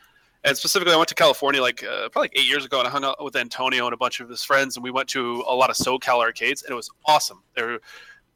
And 0.43 0.55
specifically, 0.55 0.93
I 0.93 0.97
went 0.97 1.09
to 1.09 1.15
California 1.15 1.61
like 1.61 1.83
uh, 1.83 2.09
probably 2.09 2.23
like 2.23 2.37
eight 2.37 2.47
years 2.47 2.65
ago, 2.65 2.79
and 2.79 2.87
I 2.87 2.91
hung 2.91 3.03
out 3.03 3.23
with 3.23 3.35
Antonio 3.35 3.85
and 3.85 3.93
a 3.93 3.97
bunch 3.97 4.19
of 4.19 4.29
his 4.29 4.43
friends, 4.43 4.75
and 4.75 4.83
we 4.83 4.91
went 4.91 5.07
to 5.09 5.43
a 5.47 5.55
lot 5.55 5.69
of 5.69 5.75
SoCal 5.75 6.19
arcades, 6.19 6.61
and 6.63 6.71
it 6.71 6.75
was 6.75 6.89
awesome. 7.05 7.41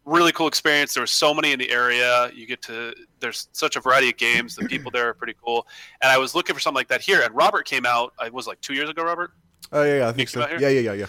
Really 0.09 0.31
cool 0.31 0.47
experience. 0.47 0.93
There 0.93 1.03
were 1.03 1.07
so 1.07 1.33
many 1.33 1.51
in 1.53 1.59
the 1.59 1.71
area. 1.71 2.31
You 2.33 2.45
get 2.45 2.61
to 2.63 2.93
there's 3.19 3.47
such 3.51 3.75
a 3.75 3.79
variety 3.79 4.09
of 4.09 4.17
games. 4.17 4.55
The 4.55 4.65
people 4.65 4.91
there 4.91 5.09
are 5.09 5.13
pretty 5.13 5.35
cool. 5.43 5.67
And 6.01 6.11
I 6.11 6.17
was 6.17 6.35
looking 6.35 6.53
for 6.53 6.59
something 6.59 6.75
like 6.75 6.87
that 6.89 7.01
here. 7.01 7.21
And 7.21 7.35
Robert 7.35 7.65
came 7.65 7.85
out. 7.85 8.13
I 8.19 8.29
was 8.29 8.47
like 8.47 8.59
two 8.61 8.73
years 8.73 8.89
ago. 8.89 9.03
Robert. 9.03 9.31
Oh 9.71 9.83
yeah, 9.83 9.99
yeah, 9.99 10.09
I 10.09 10.11
think 10.11 10.29
so. 10.29 10.39
Yeah, 10.39 10.69
yeah, 10.69 10.79
yeah, 10.79 10.93
yeah. 10.93 11.05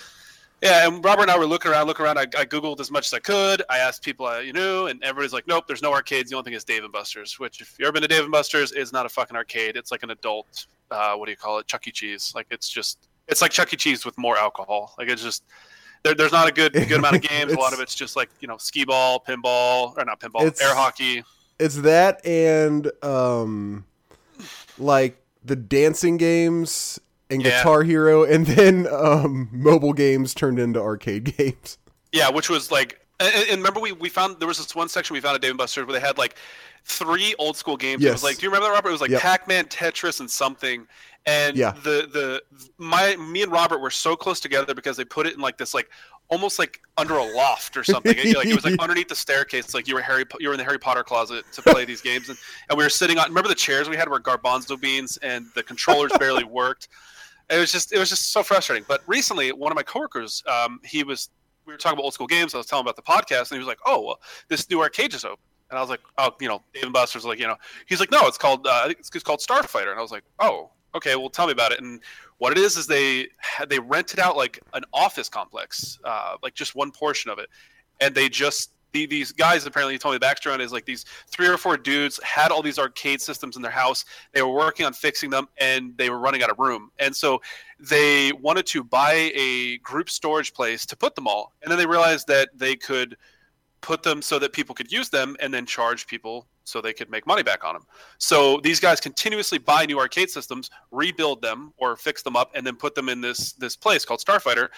Yeah, 0.62 0.86
and 0.86 1.02
Robert 1.02 1.22
and 1.22 1.30
I 1.30 1.38
were 1.38 1.46
looking 1.46 1.70
around, 1.70 1.86
looking 1.86 2.04
around. 2.04 2.18
I, 2.18 2.22
I 2.36 2.44
googled 2.44 2.80
as 2.80 2.90
much 2.90 3.06
as 3.06 3.14
I 3.14 3.18
could. 3.18 3.62
I 3.70 3.78
asked 3.78 4.04
people 4.04 4.26
I 4.26 4.40
you 4.40 4.52
knew, 4.52 4.88
and 4.88 5.02
everybody's 5.02 5.32
like, 5.32 5.46
"Nope, 5.46 5.66
there's 5.66 5.80
no 5.80 5.92
arcades. 5.92 6.28
The 6.30 6.36
only 6.36 6.44
thing 6.44 6.52
is 6.52 6.64
Dave 6.64 6.84
and 6.84 6.92
Buster's." 6.92 7.38
Which, 7.38 7.62
if 7.62 7.74
you 7.78 7.86
ever 7.86 7.92
been 7.92 8.02
to 8.02 8.08
Dave 8.08 8.24
and 8.24 8.32
Buster's, 8.32 8.72
is 8.72 8.92
not 8.92 9.06
a 9.06 9.08
fucking 9.08 9.36
arcade. 9.36 9.76
It's 9.76 9.90
like 9.90 10.02
an 10.02 10.10
adult. 10.10 10.66
Uh, 10.90 11.14
what 11.14 11.24
do 11.26 11.30
you 11.30 11.36
call 11.36 11.58
it? 11.60 11.66
Chuck 11.66 11.88
E. 11.88 11.92
Cheese. 11.92 12.32
Like 12.34 12.46
it's 12.50 12.68
just, 12.68 13.08
it's 13.26 13.40
like 13.40 13.52
Chuck 13.52 13.72
E. 13.72 13.76
Cheese 13.76 14.04
with 14.04 14.18
more 14.18 14.36
alcohol. 14.36 14.94
Like 14.98 15.08
it's 15.08 15.22
just, 15.22 15.44
there, 16.02 16.14
there's 16.14 16.32
not 16.32 16.48
a 16.48 16.52
good 16.52 16.72
good 16.72 16.92
amount 16.92 17.16
of 17.16 17.22
games. 17.28 17.52
a 17.52 17.58
lot 17.58 17.72
of 17.72 17.80
it's 17.80 17.94
just 17.94 18.16
like 18.16 18.30
you 18.40 18.48
know, 18.48 18.56
skee 18.56 18.84
ball, 18.84 19.20
pinball, 19.26 19.96
or 19.98 20.04
not 20.04 20.20
pinball, 20.20 20.42
It's- 20.46 20.60
air 20.60 20.74
hockey. 20.74 21.24
It's 21.58 21.76
that 21.76 22.24
and 22.26 22.90
um, 23.04 23.84
like 24.78 25.22
the 25.44 25.56
dancing 25.56 26.16
games 26.16 26.98
and 27.28 27.42
Yeah. 27.42 27.58
Guitar 27.58 27.82
Hero, 27.82 28.24
and 28.24 28.46
then 28.46 28.86
um, 28.90 29.48
mobile 29.52 29.92
games 29.92 30.32
turned 30.34 30.58
into 30.58 30.80
arcade 30.80 31.36
games. 31.36 31.76
Yeah, 32.12 32.30
which 32.30 32.48
was 32.50 32.70
like, 32.72 33.06
and, 33.20 33.48
and 33.50 33.56
remember 33.58 33.80
we, 33.80 33.92
we 33.92 34.08
found 34.08 34.38
there 34.40 34.48
was 34.48 34.58
this 34.58 34.74
one 34.74 34.88
section 34.88 35.14
we 35.14 35.20
found 35.20 35.34
at 35.34 35.40
Dave 35.42 35.50
and 35.50 35.58
Buster's 35.58 35.86
where 35.86 35.92
they 35.98 36.04
had 36.04 36.18
like 36.18 36.36
three 36.84 37.34
old 37.38 37.56
school 37.56 37.76
games. 37.76 38.02
It 38.02 38.06
Yes. 38.06 38.14
was 38.14 38.22
like, 38.24 38.38
do 38.38 38.42
you 38.44 38.48
remember 38.50 38.68
that, 38.68 38.74
Robert? 38.74 38.88
It 38.88 38.92
was 38.92 39.00
like 39.00 39.10
Yep. 39.10 39.20
Pac-Man, 39.20 39.64
Tetris, 39.66 40.20
and 40.20 40.30
something. 40.30 40.86
And 41.26 41.56
Yeah. 41.56 41.72
the 41.82 42.08
the 42.12 42.42
my 42.78 43.16
me 43.16 43.42
and 43.42 43.52
Robert 43.52 43.78
were 43.80 43.90
so 43.90 44.16
close 44.16 44.40
together 44.40 44.74
because 44.74 44.96
they 44.96 45.04
put 45.04 45.26
it 45.26 45.34
in 45.34 45.40
like 45.40 45.58
this 45.58 45.74
like 45.74 45.90
almost 46.28 46.58
like 46.60 46.80
under 46.96 47.14
a 47.14 47.24
loft 47.34 47.76
or 47.76 47.84
something. 47.84 48.14
It- 48.16 48.36
like 48.36 48.46
it 48.46 48.54
was 48.54 48.64
like 48.64 48.78
underneath 48.80 49.08
the 49.08 49.14
staircase. 49.16 49.74
Like 49.74 49.86
you 49.86 49.94
were 49.94 50.00
Harry, 50.00 50.24
you 50.38 50.48
were 50.48 50.54
in 50.54 50.58
the 50.58 50.64
Harry 50.64 50.78
Potter 50.78 51.02
closet 51.04 51.44
to 51.52 51.62
play 51.62 51.84
these 51.84 52.00
games, 52.00 52.28
and, 52.30 52.38
and 52.70 52.78
we 52.78 52.84
were 52.84 52.90
sitting 52.90 53.18
on. 53.18 53.28
Remember 53.28 53.48
the 53.48 53.54
chairs 53.54 53.88
we 53.90 53.96
had 53.96 54.08
were 54.08 54.18
garbanzo 54.20 54.80
beans, 54.80 55.18
and 55.18 55.46
the 55.54 55.62
controllers 55.62 56.12
barely 56.18 56.44
worked. 56.44 56.88
It 57.50 57.58
was 57.58 57.70
just 57.72 57.92
it 57.92 57.98
was 57.98 58.08
just 58.08 58.30
so 58.32 58.42
frustrating. 58.42 58.84
But 58.88 59.02
recently, 59.06 59.50
one 59.52 59.72
of 59.72 59.76
my 59.76 59.82
coworkers, 59.82 60.42
um, 60.46 60.80
he 60.84 61.02
was 61.04 61.28
we 61.70 61.74
were 61.74 61.78
talking 61.78 61.96
about 61.96 62.04
old 62.04 62.14
school 62.14 62.26
games. 62.26 62.54
I 62.54 62.58
was 62.58 62.66
telling 62.66 62.84
about 62.84 62.96
the 62.96 63.02
podcast, 63.02 63.50
and 63.50 63.52
he 63.52 63.58
was 63.58 63.66
like, 63.66 63.78
"Oh, 63.86 64.02
well, 64.02 64.20
this 64.48 64.68
new 64.68 64.80
arcade 64.80 65.14
is 65.14 65.24
open." 65.24 65.38
And 65.70 65.78
I 65.78 65.80
was 65.80 65.88
like, 65.88 66.00
oh, 66.18 66.32
you 66.40 66.48
know, 66.48 66.62
Dave 66.74 66.82
and 66.82 66.92
Buster's 66.92 67.24
like, 67.24 67.38
you 67.38 67.46
know, 67.46 67.54
he's 67.86 68.00
like, 68.00 68.10
no, 68.10 68.26
it's 68.26 68.36
called, 68.36 68.66
uh, 68.66 68.80
I 68.82 68.86
think 68.88 68.98
it's, 68.98 69.10
it's 69.14 69.22
called 69.22 69.38
Starfighter. 69.38 69.90
And 69.90 70.00
I 70.00 70.02
was 70.02 70.10
like, 70.10 70.24
oh, 70.40 70.70
okay, 70.96 71.14
well, 71.14 71.30
tell 71.30 71.46
me 71.46 71.52
about 71.52 71.70
it. 71.70 71.80
And 71.80 72.00
what 72.38 72.50
it 72.50 72.58
is 72.58 72.76
is 72.76 72.86
they 72.86 73.28
they 73.68 73.78
rented 73.78 74.18
out 74.18 74.36
like 74.36 74.58
an 74.72 74.82
office 74.92 75.28
complex, 75.28 75.98
uh, 76.04 76.36
like 76.42 76.54
just 76.54 76.74
one 76.74 76.90
portion 76.90 77.30
of 77.30 77.38
it, 77.38 77.48
and 78.00 78.14
they 78.14 78.28
just 78.28 78.72
the, 78.92 79.06
these 79.06 79.32
guys 79.32 79.66
apparently 79.66 79.98
told 79.98 80.14
me 80.14 80.18
the 80.18 80.26
backstory 80.26 80.54
on 80.54 80.60
is 80.60 80.72
like 80.72 80.84
these 80.84 81.04
three 81.28 81.48
or 81.48 81.56
four 81.56 81.76
dudes 81.76 82.20
had 82.22 82.50
all 82.50 82.62
these 82.62 82.78
arcade 82.78 83.20
systems 83.20 83.56
in 83.56 83.62
their 83.62 83.70
house. 83.70 84.04
They 84.32 84.42
were 84.42 84.52
working 84.52 84.86
on 84.86 84.92
fixing 84.92 85.30
them, 85.30 85.48
and 85.58 85.96
they 85.96 86.10
were 86.10 86.18
running 86.18 86.42
out 86.42 86.50
of 86.50 86.58
room, 86.58 86.90
and 86.98 87.14
so 87.14 87.40
they 87.78 88.32
wanted 88.32 88.66
to 88.66 88.84
buy 88.84 89.32
a 89.34 89.78
group 89.78 90.10
storage 90.10 90.52
place 90.52 90.84
to 90.86 90.96
put 90.96 91.14
them 91.14 91.26
all, 91.26 91.52
and 91.62 91.70
then 91.70 91.78
they 91.78 91.86
realized 91.86 92.26
that 92.28 92.50
they 92.54 92.76
could 92.76 93.16
put 93.80 94.02
them 94.02 94.22
so 94.22 94.38
that 94.38 94.52
people 94.52 94.74
could 94.74 94.90
use 94.90 95.08
them 95.08 95.36
and 95.40 95.52
then 95.52 95.66
charge 95.66 96.06
people 96.06 96.46
so 96.64 96.80
they 96.80 96.92
could 96.92 97.10
make 97.10 97.26
money 97.26 97.42
back 97.42 97.64
on 97.64 97.74
them. 97.74 97.86
So 98.18 98.60
these 98.62 98.80
guys 98.80 99.00
continuously 99.00 99.58
buy 99.58 99.86
new 99.86 99.98
arcade 99.98 100.30
systems, 100.30 100.70
rebuild 100.90 101.42
them 101.42 101.72
or 101.78 101.96
fix 101.96 102.22
them 102.22 102.36
up, 102.36 102.50
and 102.54 102.66
then 102.66 102.76
put 102.76 102.94
them 102.94 103.08
in 103.08 103.20
this 103.20 103.52
this 103.54 103.76
place 103.76 104.04
called 104.04 104.20
Starfighter, 104.20 104.68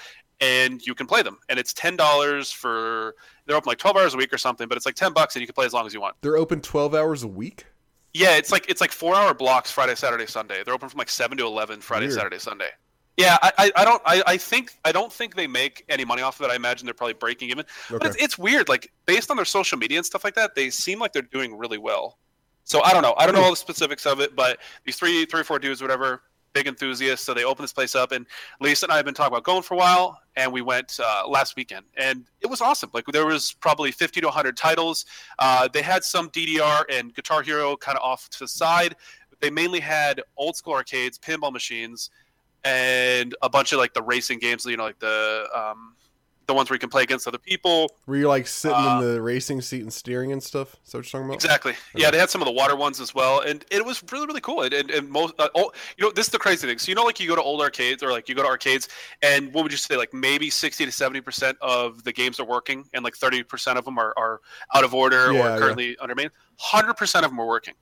and 0.40 0.84
you 0.86 0.94
can 0.94 1.06
play 1.06 1.22
them. 1.22 1.38
And 1.48 1.58
it's 1.58 1.72
ten 1.72 1.96
dollars 1.96 2.50
for 2.50 3.14
they're 3.46 3.56
open 3.56 3.68
like 3.68 3.78
twelve 3.78 3.96
hours 3.96 4.14
a 4.14 4.16
week 4.16 4.32
or 4.32 4.38
something, 4.38 4.68
but 4.68 4.76
it's 4.76 4.86
like 4.86 4.94
ten 4.94 5.12
bucks 5.12 5.36
and 5.36 5.40
you 5.40 5.46
can 5.46 5.54
play 5.54 5.66
as 5.66 5.72
long 5.72 5.86
as 5.86 5.94
you 5.94 6.00
want. 6.00 6.16
They're 6.20 6.36
open 6.36 6.60
12 6.60 6.94
hours 6.94 7.22
a 7.22 7.28
week? 7.28 7.66
Yeah, 8.14 8.36
it's 8.36 8.52
like 8.52 8.68
it's 8.68 8.80
like 8.80 8.92
four 8.92 9.14
hour 9.14 9.32
blocks 9.32 9.70
Friday, 9.70 9.94
Saturday, 9.94 10.26
Sunday. 10.26 10.62
They're 10.64 10.74
open 10.74 10.88
from 10.88 10.98
like 10.98 11.08
seven 11.08 11.38
to 11.38 11.46
eleven 11.46 11.80
Friday, 11.80 12.06
Weird. 12.06 12.18
Saturday, 12.18 12.38
Sunday. 12.38 12.68
Yeah, 13.16 13.36
I, 13.42 13.70
I, 13.76 13.84
don't 13.84 14.02
I, 14.06 14.22
I 14.26 14.36
think 14.38 14.72
I 14.86 14.92
don't 14.92 15.12
think 15.12 15.34
they 15.34 15.46
make 15.46 15.84
any 15.90 16.04
money 16.04 16.22
off 16.22 16.40
of 16.40 16.46
it. 16.46 16.52
I 16.52 16.56
imagine 16.56 16.86
they're 16.86 16.94
probably 16.94 17.14
breaking 17.14 17.50
even. 17.50 17.66
But 17.90 18.06
it's, 18.06 18.16
it's 18.16 18.38
weird. 18.38 18.70
Like 18.70 18.90
based 19.04 19.30
on 19.30 19.36
their 19.36 19.44
social 19.44 19.76
media 19.76 19.98
and 19.98 20.06
stuff 20.06 20.24
like 20.24 20.34
that, 20.34 20.54
they 20.54 20.70
seem 20.70 20.98
like 20.98 21.12
they're 21.12 21.22
doing 21.22 21.56
really 21.56 21.78
well. 21.78 22.18
So 22.64 22.82
I 22.82 22.92
don't 22.92 23.02
know. 23.02 23.14
I 23.18 23.26
don't 23.26 23.34
know 23.34 23.42
all 23.42 23.50
the 23.50 23.56
specifics 23.56 24.06
of 24.06 24.20
it, 24.20 24.34
but 24.34 24.58
these 24.84 24.96
three 24.96 25.26
three 25.26 25.40
or 25.40 25.44
four 25.44 25.58
dudes, 25.58 25.82
whatever, 25.82 26.22
big 26.52 26.66
enthusiasts. 26.66 27.26
So 27.26 27.34
they 27.34 27.44
open 27.44 27.62
this 27.62 27.72
place 27.72 27.94
up, 27.94 28.12
and 28.12 28.26
Lisa 28.60 28.86
and 28.86 28.92
I 28.92 28.96
have 28.96 29.04
been 29.04 29.14
talking 29.14 29.32
about 29.32 29.44
going 29.44 29.62
for 29.62 29.74
a 29.74 29.76
while, 29.76 30.18
and 30.36 30.52
we 30.52 30.62
went 30.62 30.98
uh, 31.02 31.28
last 31.28 31.56
weekend, 31.56 31.84
and 31.96 32.24
it 32.40 32.46
was 32.46 32.60
awesome. 32.60 32.90
Like 32.92 33.04
there 33.06 33.26
was 33.26 33.52
probably 33.52 33.90
50 33.92 34.20
to 34.20 34.26
100 34.28 34.56
titles. 34.56 35.04
Uh, 35.38 35.68
they 35.72 35.82
had 35.82 36.04
some 36.04 36.30
DDR 36.30 36.84
and 36.90 37.14
Guitar 37.14 37.42
Hero 37.42 37.76
kind 37.76 37.98
of 37.98 38.02
off 38.02 38.28
to 38.30 38.38
the 38.40 38.48
side. 38.48 38.96
But 39.28 39.40
They 39.40 39.50
mainly 39.50 39.80
had 39.80 40.22
old 40.36 40.56
school 40.56 40.74
arcades, 40.74 41.18
pinball 41.18 41.52
machines, 41.52 42.10
and 42.64 43.34
a 43.42 43.48
bunch 43.48 43.72
of 43.72 43.78
like 43.78 43.94
the 43.94 44.02
racing 44.02 44.38
games. 44.38 44.64
You 44.64 44.76
know, 44.76 44.84
like 44.84 44.98
the 44.98 45.48
um, 45.54 45.96
the 46.46 46.54
ones 46.54 46.68
where 46.68 46.74
you 46.74 46.80
can 46.80 46.90
play 46.90 47.04
against 47.04 47.28
other 47.28 47.38
people. 47.38 47.88
Were 48.06 48.16
you 48.16 48.26
like 48.26 48.48
sitting 48.48 48.76
Uh, 48.76 49.00
in 49.00 49.14
the 49.14 49.22
racing 49.22 49.60
seat 49.60 49.82
and 49.82 49.92
steering 49.92 50.32
and 50.32 50.42
stuff? 50.42 50.74
What 50.74 50.94
you're 50.94 51.02
talking 51.04 51.26
about? 51.26 51.34
Exactly. 51.34 51.74
Yeah, 51.94 52.10
they 52.10 52.18
had 52.18 52.30
some 52.30 52.42
of 52.42 52.46
the 52.46 52.52
water 52.52 52.74
ones 52.74 53.00
as 53.00 53.14
well, 53.14 53.40
and 53.40 53.64
it 53.70 53.84
was 53.84 54.02
really 54.10 54.26
really 54.26 54.40
cool. 54.40 54.62
And, 54.62 54.74
and, 54.74 54.90
and 54.90 55.08
most, 55.08 55.34
uh, 55.38 55.48
oh, 55.54 55.70
you 55.96 56.04
know, 56.04 56.10
this 56.10 56.26
is 56.26 56.32
the 56.32 56.38
crazy 56.38 56.66
thing. 56.66 56.78
So 56.78 56.88
you 56.88 56.96
know, 56.96 57.04
like 57.04 57.20
you 57.20 57.28
go 57.28 57.36
to 57.36 57.42
old 57.42 57.60
arcades 57.60 58.02
or 58.02 58.10
like 58.10 58.28
you 58.28 58.34
go 58.34 58.42
to 58.42 58.48
arcades, 58.48 58.88
and 59.22 59.52
what 59.54 59.62
would 59.62 59.72
you 59.72 59.78
say? 59.78 59.96
Like 59.96 60.12
maybe 60.12 60.50
sixty 60.50 60.84
to 60.84 60.92
seventy 60.92 61.20
percent 61.20 61.56
of 61.60 62.02
the 62.04 62.12
games 62.12 62.40
are 62.40 62.46
working, 62.46 62.84
and 62.92 63.04
like 63.04 63.14
thirty 63.14 63.42
percent 63.44 63.78
of 63.78 63.84
them 63.84 63.98
are, 63.98 64.12
are 64.16 64.40
out 64.74 64.84
of 64.84 64.94
order 64.94 65.32
Yeah, 65.32 65.40
or 65.40 65.48
yeah. 65.50 65.58
currently 65.58 65.96
under 65.98 66.14
main. 66.14 66.30
Hundred 66.58 66.94
percent 66.94 67.24
of 67.24 67.30
them 67.30 67.40
are 67.40 67.46
working. 67.46 67.74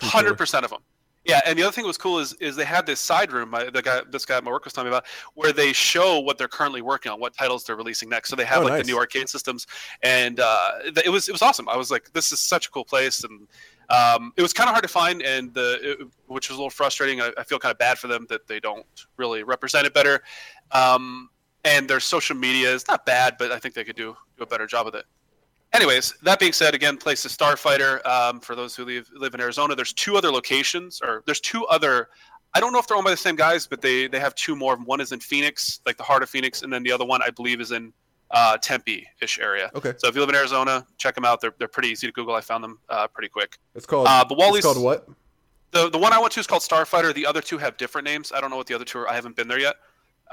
Hundred 0.00 0.36
percent 0.38 0.64
of 0.64 0.70
them. 0.70 0.80
Yeah, 1.26 1.40
and 1.46 1.58
the 1.58 1.62
other 1.62 1.72
thing 1.72 1.84
that 1.84 1.88
was 1.88 1.98
cool 1.98 2.18
is 2.18 2.32
is 2.34 2.56
they 2.56 2.64
had 2.64 2.86
this 2.86 2.98
side 2.98 3.30
room. 3.30 3.50
My, 3.50 3.64
the 3.64 3.82
guy, 3.82 4.00
this 4.10 4.24
guy 4.24 4.38
at 4.38 4.44
my 4.44 4.50
work 4.50 4.64
was 4.64 4.72
telling 4.72 4.90
me 4.90 4.96
about, 4.96 5.06
where 5.34 5.52
they 5.52 5.72
show 5.74 6.18
what 6.18 6.38
they're 6.38 6.48
currently 6.48 6.80
working 6.80 7.12
on, 7.12 7.20
what 7.20 7.36
titles 7.36 7.64
they're 7.64 7.76
releasing 7.76 8.08
next. 8.08 8.30
So 8.30 8.36
they 8.36 8.44
have 8.46 8.62
Oh, 8.62 8.64
like 8.64 8.72
nice. 8.72 8.86
the 8.86 8.92
new 8.92 8.98
arcade 8.98 9.28
systems, 9.28 9.66
and 10.02 10.40
uh, 10.40 10.70
it 11.04 11.10
was 11.10 11.28
it 11.28 11.32
was 11.32 11.42
awesome. 11.42 11.68
I 11.68 11.76
was 11.76 11.90
like, 11.90 12.10
this 12.14 12.32
is 12.32 12.40
such 12.40 12.68
a 12.68 12.70
cool 12.70 12.86
place, 12.86 13.22
and 13.22 13.46
um, 13.90 14.32
it 14.36 14.42
was 14.42 14.54
kind 14.54 14.68
of 14.68 14.72
hard 14.72 14.82
to 14.82 14.88
find, 14.88 15.20
and 15.20 15.52
the 15.52 15.78
it, 15.82 15.98
which 16.26 16.48
was 16.48 16.56
a 16.56 16.58
little 16.58 16.70
frustrating. 16.70 17.20
I, 17.20 17.30
I 17.36 17.44
feel 17.44 17.58
kind 17.58 17.70
of 17.72 17.78
bad 17.78 17.98
for 17.98 18.08
them 18.08 18.26
that 18.30 18.46
they 18.46 18.58
don't 18.58 18.86
really 19.18 19.42
represent 19.42 19.86
it 19.86 19.92
better. 19.92 20.22
Um, 20.72 21.28
and 21.64 21.86
their 21.86 22.00
social 22.00 22.34
media 22.34 22.72
is 22.72 22.88
not 22.88 23.04
bad, 23.04 23.36
but 23.38 23.52
I 23.52 23.58
think 23.58 23.74
they 23.74 23.84
could 23.84 23.96
do 23.96 24.16
do 24.38 24.42
a 24.42 24.46
better 24.46 24.66
job 24.66 24.86
with 24.86 24.94
it. 24.94 25.04
Anyways, 25.72 26.14
that 26.22 26.40
being 26.40 26.52
said, 26.52 26.74
again, 26.74 26.96
place 26.96 27.24
is 27.24 27.36
Starfighter. 27.36 28.04
Um, 28.04 28.40
for 28.40 28.56
those 28.56 28.74
who 28.74 28.84
live, 28.84 29.08
live 29.14 29.34
in 29.34 29.40
Arizona, 29.40 29.76
there's 29.76 29.92
two 29.92 30.16
other 30.16 30.30
locations, 30.32 31.00
or 31.02 31.22
there's 31.26 31.40
two 31.40 31.64
other. 31.66 32.08
I 32.54 32.60
don't 32.60 32.72
know 32.72 32.80
if 32.80 32.88
they're 32.88 32.96
owned 32.96 33.04
by 33.04 33.12
the 33.12 33.16
same 33.16 33.36
guys, 33.36 33.66
but 33.68 33.80
they 33.80 34.08
they 34.08 34.18
have 34.18 34.34
two 34.34 34.56
more. 34.56 34.76
One 34.76 35.00
is 35.00 35.12
in 35.12 35.20
Phoenix, 35.20 35.80
like 35.86 35.96
the 35.96 36.02
heart 36.02 36.24
of 36.24 36.28
Phoenix, 36.28 36.62
and 36.62 36.72
then 36.72 36.82
the 36.82 36.90
other 36.90 37.04
one 37.04 37.22
I 37.22 37.30
believe 37.30 37.60
is 37.60 37.70
in 37.70 37.92
uh, 38.32 38.56
Tempe-ish 38.58 39.38
area. 39.38 39.70
Okay. 39.74 39.94
So 39.98 40.08
if 40.08 40.14
you 40.14 40.20
live 40.20 40.30
in 40.30 40.34
Arizona, 40.34 40.84
check 40.98 41.14
them 41.14 41.24
out. 41.24 41.40
They're 41.40 41.54
they're 41.58 41.68
pretty 41.68 41.88
easy 41.88 42.08
to 42.08 42.12
Google. 42.12 42.34
I 42.34 42.40
found 42.40 42.64
them 42.64 42.80
uh, 42.88 43.06
pretty 43.06 43.28
quick. 43.28 43.58
It's 43.76 43.86
called. 43.86 44.08
Uh, 44.08 44.24
but 44.28 44.38
Wally's 44.38 44.64
it's 44.64 44.74
called 44.74 44.82
what? 44.82 45.08
the 45.70 45.88
the 45.90 45.98
one 45.98 46.12
I 46.12 46.18
went 46.18 46.32
to 46.32 46.40
is 46.40 46.46
called 46.46 46.62
Starfighter. 46.62 47.14
The 47.14 47.26
other 47.26 47.40
two 47.40 47.58
have 47.58 47.76
different 47.76 48.04
names. 48.06 48.32
I 48.34 48.40
don't 48.40 48.50
know 48.50 48.56
what 48.56 48.66
the 48.66 48.74
other 48.74 48.84
two 48.84 48.98
are. 48.98 49.08
I 49.08 49.14
haven't 49.14 49.36
been 49.36 49.48
there 49.48 49.60
yet. 49.60 49.76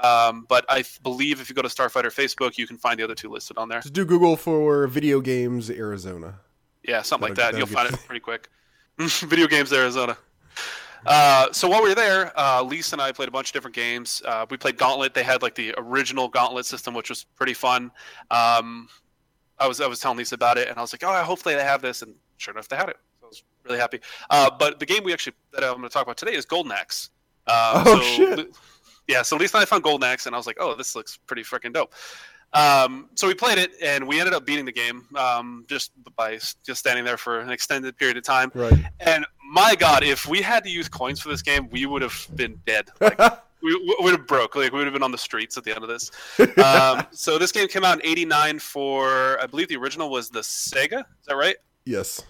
Um, 0.02 0.46
but 0.48 0.64
I 0.68 0.80
f- 0.80 1.00
believe 1.02 1.40
if 1.40 1.48
you 1.48 1.54
go 1.54 1.62
to 1.62 1.68
Starfighter 1.68 2.06
Facebook, 2.14 2.56
you 2.58 2.66
can 2.66 2.78
find 2.78 2.98
the 2.98 3.04
other 3.04 3.14
two 3.14 3.30
listed 3.30 3.58
on 3.58 3.68
there. 3.68 3.80
Just 3.80 3.94
do 3.94 4.04
Google 4.04 4.36
for 4.36 4.86
video 4.86 5.20
games 5.20 5.70
Arizona. 5.70 6.38
Yeah, 6.84 7.02
something 7.02 7.30
like 7.30 7.36
That'll- 7.36 7.52
that. 7.52 7.58
You'll 7.58 7.66
find 7.66 7.92
it 7.92 7.98
pretty 8.06 8.20
quick. 8.20 8.48
Video 8.98 9.46
games 9.46 9.72
Arizona. 9.72 10.16
Uh, 11.06 11.52
so 11.52 11.68
while 11.68 11.82
we 11.82 11.88
were 11.90 11.94
there, 11.94 12.32
uh, 12.38 12.62
Lisa 12.62 12.94
and 12.96 13.02
I 13.02 13.12
played 13.12 13.28
a 13.28 13.32
bunch 13.32 13.50
of 13.50 13.52
different 13.52 13.76
games. 13.76 14.22
Uh, 14.24 14.44
we 14.50 14.56
played 14.56 14.76
Gauntlet. 14.76 15.14
They 15.14 15.22
had 15.22 15.42
like 15.42 15.54
the 15.54 15.72
original 15.78 16.28
Gauntlet 16.28 16.66
system, 16.66 16.94
which 16.94 17.08
was 17.08 17.24
pretty 17.24 17.54
fun. 17.54 17.90
Um, 18.30 18.88
I 19.58 19.68
was 19.68 19.80
I 19.80 19.86
was 19.86 20.00
telling 20.00 20.18
Lisa 20.18 20.34
about 20.34 20.58
it, 20.58 20.68
and 20.68 20.76
I 20.76 20.80
was 20.80 20.92
like, 20.92 21.02
"Oh, 21.04 21.22
hopefully 21.22 21.54
they 21.54 21.62
have 21.62 21.82
this." 21.82 22.02
And 22.02 22.14
sure 22.36 22.52
enough, 22.52 22.68
they 22.68 22.76
had 22.76 22.88
it. 22.88 22.96
So 23.20 23.26
I 23.26 23.28
was 23.28 23.42
really 23.64 23.78
happy. 23.78 24.00
Uh, 24.30 24.50
but 24.58 24.80
the 24.80 24.86
game 24.86 25.04
we 25.04 25.12
actually 25.12 25.34
that 25.52 25.62
I'm 25.62 25.72
going 25.76 25.82
to 25.84 25.88
talk 25.88 26.02
about 26.02 26.16
today 26.16 26.34
is 26.34 26.44
Golden 26.44 26.72
Axe. 26.72 27.10
Uh, 27.46 27.82
Oh, 27.86 27.94
so, 27.96 28.02
shit. 28.02 28.56
Yeah, 29.08 29.22
so 29.22 29.36
Lisa 29.36 29.56
and 29.56 29.62
I 29.62 29.64
found 29.64 29.82
Golden 29.82 30.08
Axe, 30.08 30.26
and 30.26 30.34
I 30.34 30.38
was 30.38 30.46
like, 30.46 30.58
"Oh, 30.60 30.74
this 30.74 30.94
looks 30.94 31.16
pretty 31.26 31.42
freaking 31.42 31.72
dope." 31.72 31.94
Um, 32.52 33.08
so 33.14 33.26
we 33.26 33.34
played 33.34 33.58
it, 33.58 33.72
and 33.82 34.06
we 34.06 34.20
ended 34.20 34.34
up 34.34 34.46
beating 34.46 34.64
the 34.64 34.72
game 34.72 35.06
um, 35.16 35.64
just 35.68 35.92
by 36.16 36.38
just 36.64 36.76
standing 36.76 37.04
there 37.04 37.16
for 37.16 37.40
an 37.40 37.50
extended 37.50 37.96
period 37.96 38.16
of 38.16 38.24
time. 38.24 38.50
Right. 38.54 38.72
And 39.00 39.26
my 39.50 39.74
God, 39.74 40.02
if 40.04 40.26
we 40.26 40.40
had 40.40 40.64
to 40.64 40.70
use 40.70 40.88
coins 40.88 41.20
for 41.20 41.28
this 41.28 41.42
game, 41.42 41.68
we 41.70 41.86
would 41.86 42.02
have 42.02 42.26
been 42.34 42.60
dead. 42.66 42.90
Like, 43.00 43.18
we 43.62 43.74
we 43.74 43.96
would 44.00 44.12
have 44.12 44.26
broke. 44.26 44.54
Like 44.54 44.72
we 44.72 44.78
would 44.78 44.86
have 44.86 44.94
been 44.94 45.02
on 45.02 45.12
the 45.12 45.18
streets 45.18 45.56
at 45.56 45.64
the 45.64 45.74
end 45.74 45.82
of 45.82 45.88
this. 45.88 46.10
Um, 46.58 47.06
so 47.10 47.38
this 47.38 47.52
game 47.52 47.68
came 47.68 47.84
out 47.84 48.00
in 48.00 48.06
'89 48.06 48.58
for, 48.58 49.40
I 49.40 49.46
believe 49.46 49.68
the 49.68 49.76
original 49.76 50.10
was 50.10 50.28
the 50.28 50.40
Sega. 50.40 51.00
Is 51.00 51.26
that 51.26 51.36
right? 51.36 51.56
yes. 51.84 52.22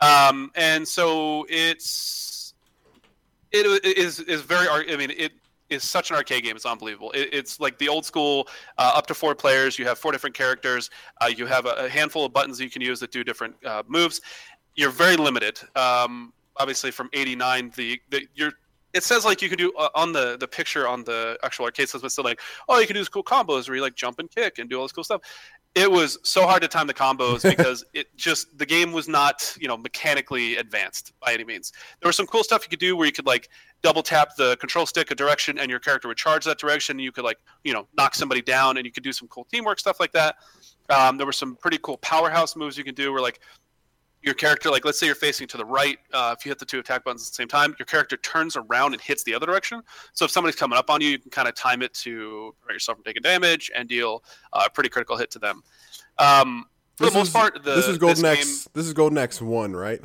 Um, 0.00 0.50
and 0.54 0.86
so 0.86 1.46
it's 1.48 2.54
it 3.52 3.66
is 3.84 4.20
is 4.20 4.42
very. 4.42 4.68
I 4.68 4.96
mean, 4.96 5.12
it 5.12 5.32
is 5.70 5.82
such 5.82 6.10
an 6.10 6.16
arcade 6.16 6.44
game. 6.44 6.56
It's 6.56 6.66
unbelievable. 6.66 7.10
It, 7.12 7.30
it's 7.32 7.60
like 7.60 7.78
the 7.78 7.88
old 7.88 8.04
school, 8.04 8.48
uh, 8.78 8.92
up 8.94 9.06
to 9.08 9.14
four 9.14 9.34
players. 9.34 9.78
You 9.78 9.86
have 9.86 9.98
four 9.98 10.12
different 10.12 10.36
characters. 10.36 10.90
Uh, 11.20 11.26
you 11.26 11.46
have 11.46 11.66
a, 11.66 11.70
a 11.70 11.88
handful 11.88 12.24
of 12.24 12.32
buttons 12.32 12.60
you 12.60 12.70
can 12.70 12.82
use 12.82 13.00
that 13.00 13.10
do 13.10 13.24
different 13.24 13.54
uh, 13.64 13.82
moves. 13.88 14.20
You're 14.74 14.90
very 14.90 15.16
limited. 15.16 15.60
Um, 15.76 16.32
obviously, 16.56 16.90
from 16.90 17.10
'89, 17.12 17.72
the, 17.76 18.00
the 18.10 18.26
you're. 18.34 18.52
It 18.94 19.02
says 19.02 19.24
like 19.24 19.42
you 19.42 19.48
can 19.48 19.58
do 19.58 19.72
uh, 19.76 19.88
on 19.94 20.12
the 20.12 20.36
the 20.38 20.48
picture 20.48 20.88
on 20.88 21.04
the 21.04 21.38
actual 21.42 21.66
arcade 21.66 21.88
system. 21.88 22.08
Still 22.08 22.24
like, 22.24 22.40
oh, 22.68 22.78
you 22.78 22.86
can 22.86 22.94
do 22.94 23.00
these 23.00 23.08
cool 23.08 23.24
combos 23.24 23.68
where 23.68 23.76
you 23.76 23.82
like 23.82 23.96
jump 23.96 24.18
and 24.20 24.30
kick 24.30 24.58
and 24.58 24.70
do 24.70 24.78
all 24.78 24.84
this 24.84 24.92
cool 24.92 25.04
stuff. 25.04 25.20
It 25.74 25.90
was 25.90 26.18
so 26.22 26.46
hard 26.46 26.62
to 26.62 26.68
time 26.68 26.86
the 26.86 26.94
combos 26.94 27.42
because 27.56 27.84
it 27.92 28.16
just 28.16 28.56
the 28.56 28.64
game 28.64 28.92
was 28.92 29.08
not 29.08 29.56
you 29.60 29.68
know 29.68 29.76
mechanically 29.76 30.56
advanced 30.56 31.12
by 31.20 31.34
any 31.34 31.44
means. 31.44 31.72
There 32.00 32.08
was 32.08 32.16
some 32.16 32.26
cool 32.26 32.44
stuff 32.44 32.62
you 32.64 32.70
could 32.70 32.78
do 32.78 32.96
where 32.96 33.06
you 33.06 33.12
could 33.12 33.26
like 33.26 33.48
double 33.82 34.02
tap 34.02 34.36
the 34.36 34.56
control 34.58 34.86
stick 34.86 35.10
a 35.10 35.14
direction 35.14 35.58
and 35.58 35.68
your 35.68 35.80
character 35.80 36.08
would 36.08 36.16
charge 36.16 36.44
that 36.44 36.58
direction. 36.58 36.94
And 36.94 37.04
you 37.04 37.12
could 37.12 37.24
like 37.24 37.38
you 37.64 37.72
know 37.72 37.86
knock 37.96 38.14
somebody 38.14 38.42
down 38.42 38.76
and 38.76 38.86
you 38.86 38.92
could 38.92 39.02
do 39.04 39.12
some 39.12 39.28
cool 39.28 39.44
teamwork 39.50 39.80
stuff 39.80 39.98
like 40.00 40.12
that. 40.12 40.36
Um, 40.90 41.16
there 41.16 41.26
were 41.26 41.32
some 41.32 41.56
pretty 41.56 41.78
cool 41.82 41.96
powerhouse 41.98 42.56
moves 42.56 42.78
you 42.78 42.84
could 42.84 42.94
do 42.94 43.12
where 43.12 43.22
like 43.22 43.40
your 44.24 44.34
character 44.34 44.70
like 44.70 44.84
let's 44.84 44.98
say 44.98 45.06
you're 45.06 45.14
facing 45.14 45.46
to 45.46 45.56
the 45.56 45.64
right 45.64 45.98
uh, 46.12 46.34
if 46.38 46.44
you 46.44 46.50
hit 46.50 46.58
the 46.58 46.64
two 46.64 46.78
attack 46.78 47.04
buttons 47.04 47.26
at 47.26 47.32
the 47.32 47.34
same 47.34 47.48
time 47.48 47.74
your 47.78 47.86
character 47.86 48.16
turns 48.16 48.56
around 48.56 48.92
and 48.94 49.00
hits 49.02 49.22
the 49.24 49.34
other 49.34 49.46
direction 49.46 49.82
so 50.12 50.24
if 50.24 50.30
somebody's 50.30 50.56
coming 50.56 50.78
up 50.78 50.88
on 50.90 51.00
you 51.00 51.08
you 51.10 51.18
can 51.18 51.30
kind 51.30 51.46
of 51.48 51.54
time 51.54 51.82
it 51.82 51.92
to 51.92 52.54
prevent 52.60 52.74
yourself 52.76 52.96
from 52.96 53.04
taking 53.04 53.22
damage 53.22 53.70
and 53.76 53.88
deal 53.88 54.24
uh, 54.52 54.62
a 54.66 54.70
pretty 54.70 54.88
critical 54.88 55.16
hit 55.16 55.30
to 55.30 55.38
them 55.38 55.62
um, 56.18 56.64
for 56.96 57.04
This 57.04 57.12
the 57.12 57.18
most 57.18 57.28
is- 57.28 57.32
part 57.34 57.54
the, 57.64 57.74
this 57.74 57.88
is 57.88 57.98
Golden 57.98 58.24
Axe. 58.24 58.68
This 58.72 58.86
is 58.86 58.92
Golden 58.92 59.18
Axe 59.18 59.42
one, 59.42 59.74
right? 59.74 60.00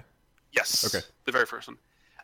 Yes. 0.52 0.84
Okay. 0.94 1.06
The 1.26 1.32
very 1.32 1.46
first 1.46 1.68
one. 1.68 1.78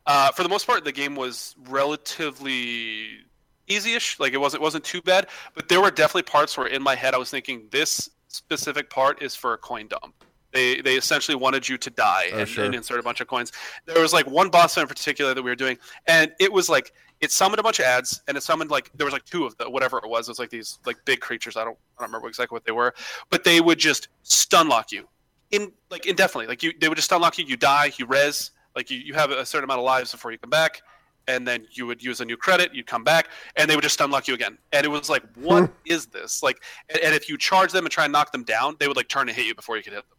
Uh, 0.07 0.31
for 0.31 0.41
the 0.41 0.49
most 0.49 0.65
part, 0.65 0.83
the 0.83 0.91
game 0.91 1.15
was 1.15 1.55
relatively 1.69 3.19
easy-ish. 3.67 4.19
Like 4.19 4.33
it 4.33 4.37
wasn't 4.37 4.61
wasn't 4.63 4.83
too 4.83 5.01
bad, 5.01 5.27
but 5.53 5.69
there 5.69 5.81
were 5.81 5.91
definitely 5.91 6.23
parts 6.23 6.57
where 6.57 6.67
in 6.67 6.81
my 6.81 6.95
head 6.95 7.13
I 7.13 7.17
was 7.17 7.29
thinking 7.29 7.67
this 7.71 8.09
specific 8.27 8.89
part 8.89 9.21
is 9.21 9.35
for 9.35 9.53
a 9.53 9.57
coin 9.57 9.87
dump. 9.87 10.24
They 10.55 10.79
they 10.79 10.95
essentially 10.95 11.35
wanted 11.35 11.67
you 11.67 11.77
to 11.77 11.89
die 11.89 12.29
Oh, 12.31 12.39
and, 12.39 12.47
sure. 12.47 12.63
and 12.63 12.73
insert 12.73 12.97
a 12.99 13.03
bunch 13.03 13.19
of 13.19 13.27
coins. 13.27 13.51
There 13.85 14.01
was 14.01 14.13
like 14.13 14.25
one 14.25 14.49
boss 14.49 14.75
fight 14.75 14.83
in 14.83 14.87
particular 14.87 15.33
that 15.33 15.43
we 15.43 15.51
were 15.51 15.55
doing, 15.55 15.77
and 16.07 16.31
it 16.39 16.51
was 16.51 16.69
like 16.69 16.93
it 17.19 17.31
summoned 17.31 17.59
a 17.59 17.63
bunch 17.63 17.79
of 17.79 17.85
ads, 17.85 18.21
and 18.27 18.37
it 18.37 18.41
summoned 18.41 18.71
like 18.71 18.89
there 18.95 19.05
was 19.05 19.11
like 19.11 19.25
two 19.25 19.45
of 19.45 19.57
the 19.57 19.69
whatever 19.69 19.97
it 19.97 20.07
was. 20.07 20.29
It 20.29 20.31
was 20.31 20.39
like 20.39 20.49
these 20.49 20.79
like 20.85 20.95
big 21.03 21.19
creatures. 21.19 21.57
I 21.57 21.65
don't 21.65 21.77
I 21.97 22.03
don't 22.03 22.09
remember 22.09 22.29
exactly 22.29 22.55
what 22.55 22.63
they 22.63 22.71
were, 22.71 22.95
but 23.29 23.43
they 23.43 23.59
would 23.59 23.77
just 23.77 24.07
stun 24.23 24.69
lock 24.69 24.93
you 24.93 25.07
in 25.51 25.73
like 25.91 26.05
indefinitely. 26.05 26.47
Like 26.47 26.63
you, 26.63 26.71
they 26.79 26.87
would 26.87 26.95
just 26.95 27.11
unlock 27.11 27.37
you. 27.37 27.45
You 27.45 27.57
die, 27.57 27.91
you 27.97 28.05
res. 28.05 28.51
Like 28.77 28.89
you, 28.89 28.97
you 28.97 29.13
have 29.13 29.31
a 29.31 29.45
certain 29.45 29.65
amount 29.65 29.79
of 29.79 29.85
lives 29.85 30.11
before 30.11 30.31
you 30.31 30.37
come 30.37 30.49
back, 30.49 30.81
and 31.27 31.47
then 31.47 31.65
you 31.71 31.85
would 31.85 32.03
use 32.03 32.21
a 32.21 32.25
new 32.25 32.37
credit. 32.37 32.73
You'd 32.73 32.87
come 32.87 33.03
back, 33.03 33.27
and 33.55 33.69
they 33.69 33.75
would 33.75 33.83
just 33.83 33.99
unlock 34.01 34.27
you 34.27 34.33
again. 34.33 34.57
And 34.73 34.85
it 34.85 34.89
was 34.89 35.09
like, 35.09 35.23
what 35.35 35.65
hmm. 35.65 35.73
is 35.85 36.07
this? 36.07 36.43
Like, 36.43 36.61
and, 36.89 36.99
and 36.99 37.15
if 37.15 37.29
you 37.29 37.37
charge 37.37 37.71
them 37.71 37.85
and 37.85 37.91
try 37.91 38.05
and 38.05 38.13
knock 38.13 38.31
them 38.31 38.43
down, 38.43 38.75
they 38.79 38.87
would 38.87 38.97
like 38.97 39.07
turn 39.07 39.27
and 39.27 39.35
hit 39.35 39.45
you 39.45 39.55
before 39.55 39.77
you 39.77 39.83
could 39.83 39.93
hit 39.93 40.03
them. 40.09 40.14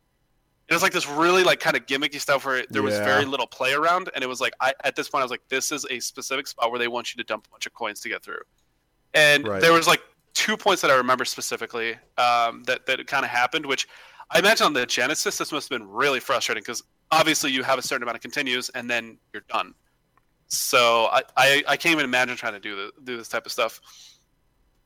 It 0.68 0.74
was 0.74 0.82
like 0.82 0.92
this 0.92 1.06
really 1.08 1.44
like 1.44 1.60
kind 1.60 1.76
of 1.76 1.86
gimmicky 1.86 2.20
stuff 2.20 2.44
where 2.44 2.64
there 2.70 2.82
was 2.82 2.94
Yeah. 2.94 3.04
very 3.04 3.24
little 3.24 3.46
play 3.46 3.72
around, 3.72 4.10
and 4.14 4.24
it 4.24 4.26
was 4.26 4.40
like 4.40 4.52
I 4.60 4.74
at 4.84 4.96
this 4.96 5.08
point 5.08 5.20
I 5.22 5.24
was 5.24 5.30
like, 5.30 5.46
this 5.48 5.70
is 5.70 5.86
a 5.90 6.00
specific 6.00 6.46
spot 6.48 6.70
where 6.70 6.78
they 6.78 6.88
want 6.88 7.14
you 7.14 7.22
to 7.22 7.24
dump 7.26 7.46
a 7.46 7.50
bunch 7.50 7.66
of 7.66 7.72
coins 7.72 8.00
to 8.00 8.08
get 8.08 8.22
through. 8.24 8.40
And 9.14 9.46
Right. 9.46 9.60
there 9.62 9.72
was 9.72 9.86
like 9.86 10.02
two 10.34 10.56
points 10.56 10.82
that 10.82 10.90
I 10.90 10.94
remember 10.96 11.24
specifically 11.24 11.92
um, 12.18 12.64
that 12.64 12.84
that 12.86 13.06
kind 13.06 13.24
of 13.24 13.30
happened, 13.30 13.64
which 13.66 13.86
I 14.30 14.40
imagine 14.40 14.66
on 14.66 14.72
the 14.72 14.84
Genesis 14.86 15.38
this 15.38 15.52
must 15.52 15.68
have 15.70 15.78
been 15.78 15.88
really 15.88 16.18
frustrating 16.18 16.62
because 16.62 16.82
obviously 17.12 17.52
you 17.52 17.62
have 17.62 17.78
a 17.78 17.82
certain 17.82 18.02
amount 18.02 18.16
of 18.16 18.22
continues 18.22 18.68
and 18.70 18.90
then 18.90 19.18
you're 19.32 19.44
done. 19.48 19.72
So 20.48 21.06
I, 21.12 21.22
I, 21.36 21.64
I 21.68 21.76
can't 21.76 21.92
even 21.92 22.04
imagine 22.04 22.36
trying 22.36 22.52
to 22.54 22.60
do 22.60 22.74
the, 22.76 22.92
do 23.04 23.16
this 23.16 23.28
type 23.28 23.46
of 23.46 23.52
stuff. 23.52 23.80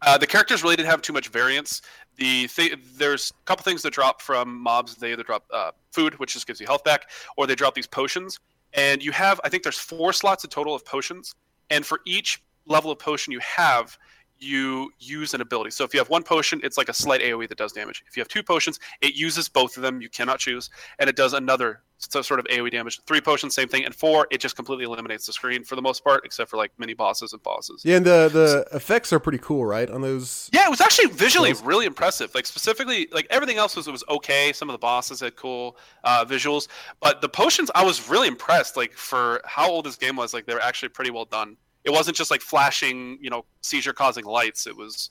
Uh, 0.02 0.16
the 0.16 0.26
characters 0.26 0.62
really 0.62 0.76
didn't 0.76 0.88
have 0.90 1.02
too 1.02 1.12
much 1.12 1.28
variance. 1.28 1.82
The 2.16 2.48
th- 2.48 2.78
there's 2.96 3.30
a 3.30 3.44
couple 3.44 3.64
things 3.64 3.82
that 3.82 3.92
drop 3.92 4.20
from 4.20 4.60
mobs. 4.60 4.96
They 4.96 5.12
either 5.12 5.22
drop 5.22 5.44
uh, 5.52 5.70
food, 5.90 6.18
which 6.18 6.34
just 6.34 6.46
gives 6.46 6.60
you 6.60 6.66
health 6.66 6.84
back, 6.84 7.10
or 7.36 7.46
they 7.46 7.54
drop 7.54 7.74
these 7.74 7.86
potions. 7.86 8.38
And 8.74 9.02
you 9.02 9.12
have, 9.12 9.40
I 9.42 9.48
think 9.48 9.62
there's 9.62 9.78
four 9.78 10.12
slots 10.12 10.44
a 10.44 10.48
total 10.48 10.74
of 10.74 10.84
potions. 10.84 11.34
And 11.70 11.84
for 11.84 12.00
each 12.06 12.42
level 12.66 12.90
of 12.90 12.98
potion 12.98 13.32
you 13.32 13.40
have, 13.40 13.98
you 14.40 14.90
use 14.98 15.34
an 15.34 15.40
ability. 15.40 15.70
So 15.70 15.84
if 15.84 15.92
you 15.94 16.00
have 16.00 16.08
one 16.08 16.22
potion, 16.22 16.60
it's 16.64 16.78
like 16.78 16.88
a 16.88 16.94
slight 16.94 17.20
AoE 17.20 17.48
that 17.48 17.58
does 17.58 17.72
damage. 17.72 18.02
If 18.08 18.16
you 18.16 18.20
have 18.20 18.28
two 18.28 18.42
potions, 18.42 18.80
it 19.00 19.14
uses 19.14 19.48
both 19.48 19.76
of 19.76 19.82
them. 19.82 20.00
You 20.00 20.08
cannot 20.08 20.38
choose, 20.38 20.70
and 20.98 21.08
it 21.08 21.16
does 21.16 21.34
another 21.34 21.82
sort 21.98 22.40
of 22.40 22.46
AoE 22.46 22.70
damage. 22.70 23.00
Three 23.06 23.20
potions, 23.20 23.54
same 23.54 23.68
thing, 23.68 23.84
and 23.84 23.94
four, 23.94 24.26
it 24.30 24.40
just 24.40 24.56
completely 24.56 24.86
eliminates 24.86 25.26
the 25.26 25.34
screen 25.34 25.64
for 25.64 25.76
the 25.76 25.82
most 25.82 26.02
part, 26.02 26.24
except 26.24 26.50
for 26.50 26.56
like 26.56 26.72
mini 26.78 26.94
bosses 26.94 27.34
and 27.34 27.42
bosses. 27.42 27.82
Yeah, 27.84 27.96
and 27.98 28.06
the 28.06 28.30
the 28.32 28.76
effects 28.76 29.12
are 29.12 29.20
pretty 29.20 29.38
cool, 29.38 29.64
right? 29.66 29.90
On 29.90 30.00
those. 30.00 30.48
Yeah, 30.52 30.64
it 30.66 30.70
was 30.70 30.80
actually 30.80 31.08
visually 31.08 31.52
Those- 31.52 31.62
really 31.62 31.86
impressive. 31.86 32.34
Like 32.34 32.46
specifically, 32.46 33.08
like 33.12 33.26
everything 33.28 33.58
else 33.58 33.76
was 33.76 33.86
was 33.86 34.02
okay. 34.08 34.52
Some 34.52 34.70
of 34.70 34.72
the 34.74 34.78
bosses 34.78 35.20
had 35.20 35.36
cool 35.36 35.76
uh, 36.04 36.24
visuals, 36.24 36.68
but 37.00 37.20
the 37.20 37.28
potions, 37.28 37.70
I 37.74 37.84
was 37.84 38.08
really 38.08 38.28
impressed. 38.28 38.76
Like 38.76 38.94
for 38.94 39.42
how 39.44 39.70
old 39.70 39.84
this 39.84 39.96
game 39.96 40.16
was, 40.16 40.32
like 40.32 40.46
they 40.46 40.54
were 40.54 40.62
actually 40.62 40.88
pretty 40.88 41.10
well 41.10 41.26
done. 41.26 41.56
It 41.84 41.90
wasn't 41.90 42.16
just 42.16 42.30
like 42.30 42.40
flashing, 42.40 43.18
you 43.20 43.30
know, 43.30 43.44
seizure 43.62 43.92
causing 43.92 44.24
lights. 44.24 44.66
It 44.66 44.76
was 44.76 45.10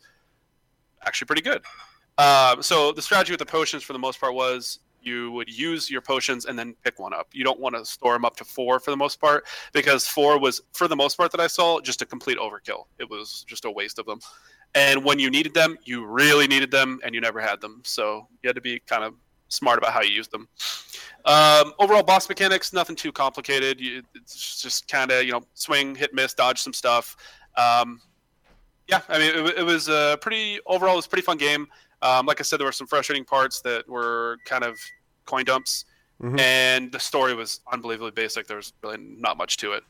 actually 1.06 1.26
pretty 1.26 1.42
good. 1.42 1.64
Um, 2.18 2.62
so 2.62 2.92
the 2.92 3.02
strategy 3.02 3.32
with 3.32 3.40
the 3.40 3.46
potions, 3.46 3.84
for 3.84 3.94
the 3.94 4.00
most 4.00 4.20
part, 4.20 4.34
was 4.34 4.80
you 5.02 5.32
would 5.32 5.50
use 5.50 5.90
your 5.90 6.02
potions 6.02 6.46
and 6.46 6.60
then 6.60 6.76
pick 6.84 7.00
one 7.00 7.14
up. 7.14 7.30
You 7.34 7.44
don't 7.44 7.60
want 7.60 7.76
to 7.76 7.86
store 7.86 8.14
them 8.14 8.26
up 8.26 8.36
to 8.38 8.44
four 8.44 8.80
for 8.80 8.92
the 8.92 8.98
most 8.98 9.20
part 9.22 9.48
because 9.74 10.08
four 10.08 10.38
was, 10.38 10.62
for 10.74 10.88
the 10.88 10.96
most 10.96 11.16
part 11.18 11.32
that 11.32 11.40
I 11.40 11.48
saw, 11.48 11.80
just 11.80 12.02
a 12.02 12.06
complete 12.06 12.38
overkill. 12.38 12.86
It 13.00 13.10
was 13.10 13.46
just 13.48 13.66
a 13.66 13.72
waste 13.72 14.00
of 14.00 14.06
them. 14.06 14.20
And 14.76 15.04
when 15.04 15.18
you 15.18 15.30
needed 15.30 15.54
them, 15.54 15.78
you 15.84 16.06
really 16.06 16.48
needed 16.48 16.70
them, 16.70 17.00
and 17.04 17.16
you 17.16 17.22
never 17.22 17.40
had 17.40 17.60
them. 17.60 17.82
So 17.84 18.28
you 18.44 18.50
had 18.50 18.56
to 18.56 18.62
be 18.62 18.80
kind 18.80 19.04
of 19.04 19.16
smart 19.50 19.78
about 19.78 19.92
how 19.94 20.02
you 20.02 20.12
use 20.12 20.28
them. 20.28 20.48
Um, 21.26 21.74
overall, 21.80 22.04
boss 22.04 22.30
mechanics, 22.30 22.72
nothing 22.72 22.96
too 22.96 23.12
complicated. 23.12 23.80
You, 23.82 24.02
it's 24.16 24.62
just 24.62 24.88
kind 24.88 25.12
of 25.12 25.24
you 25.24 25.34
know 25.34 25.42
swing, 25.54 25.96
hit, 25.96 26.14
miss, 26.14 26.34
dodge 26.34 26.62
some 26.62 26.74
stuff. 26.74 27.16
Um, 27.58 28.00
yeah, 28.88 29.02
I 29.10 29.20
mean 29.20 29.36
it, 29.48 29.58
it 29.60 29.64
was 29.64 29.90
a 29.90 30.18
pretty 30.22 30.60
overall. 30.66 30.94
It 30.94 30.98
was 30.98 31.06
a 31.06 31.10
pretty 31.10 31.26
fun 31.26 31.38
game. 31.38 31.68
Um, 32.02 32.26
like 32.26 32.40
I 32.40 32.44
said, 32.44 32.60
there 32.60 32.66
were 32.66 32.72
some 32.72 32.88
frustrating 32.88 33.26
parts 33.26 33.62
that 33.62 33.88
were 33.90 34.38
kind 34.46 34.64
of 34.64 34.80
coin 35.26 35.44
dumps, 35.44 35.86
Mhm. 36.22 36.40
and 36.40 36.92
the 36.92 37.00
story 37.00 37.34
was 37.34 37.60
unbelievably 37.72 38.12
basic. 38.12 38.48
There 38.48 38.58
was 38.58 38.72
really 38.82 38.98
not 39.00 39.38
much 39.38 39.58
to 39.58 39.74
it. 39.74 39.84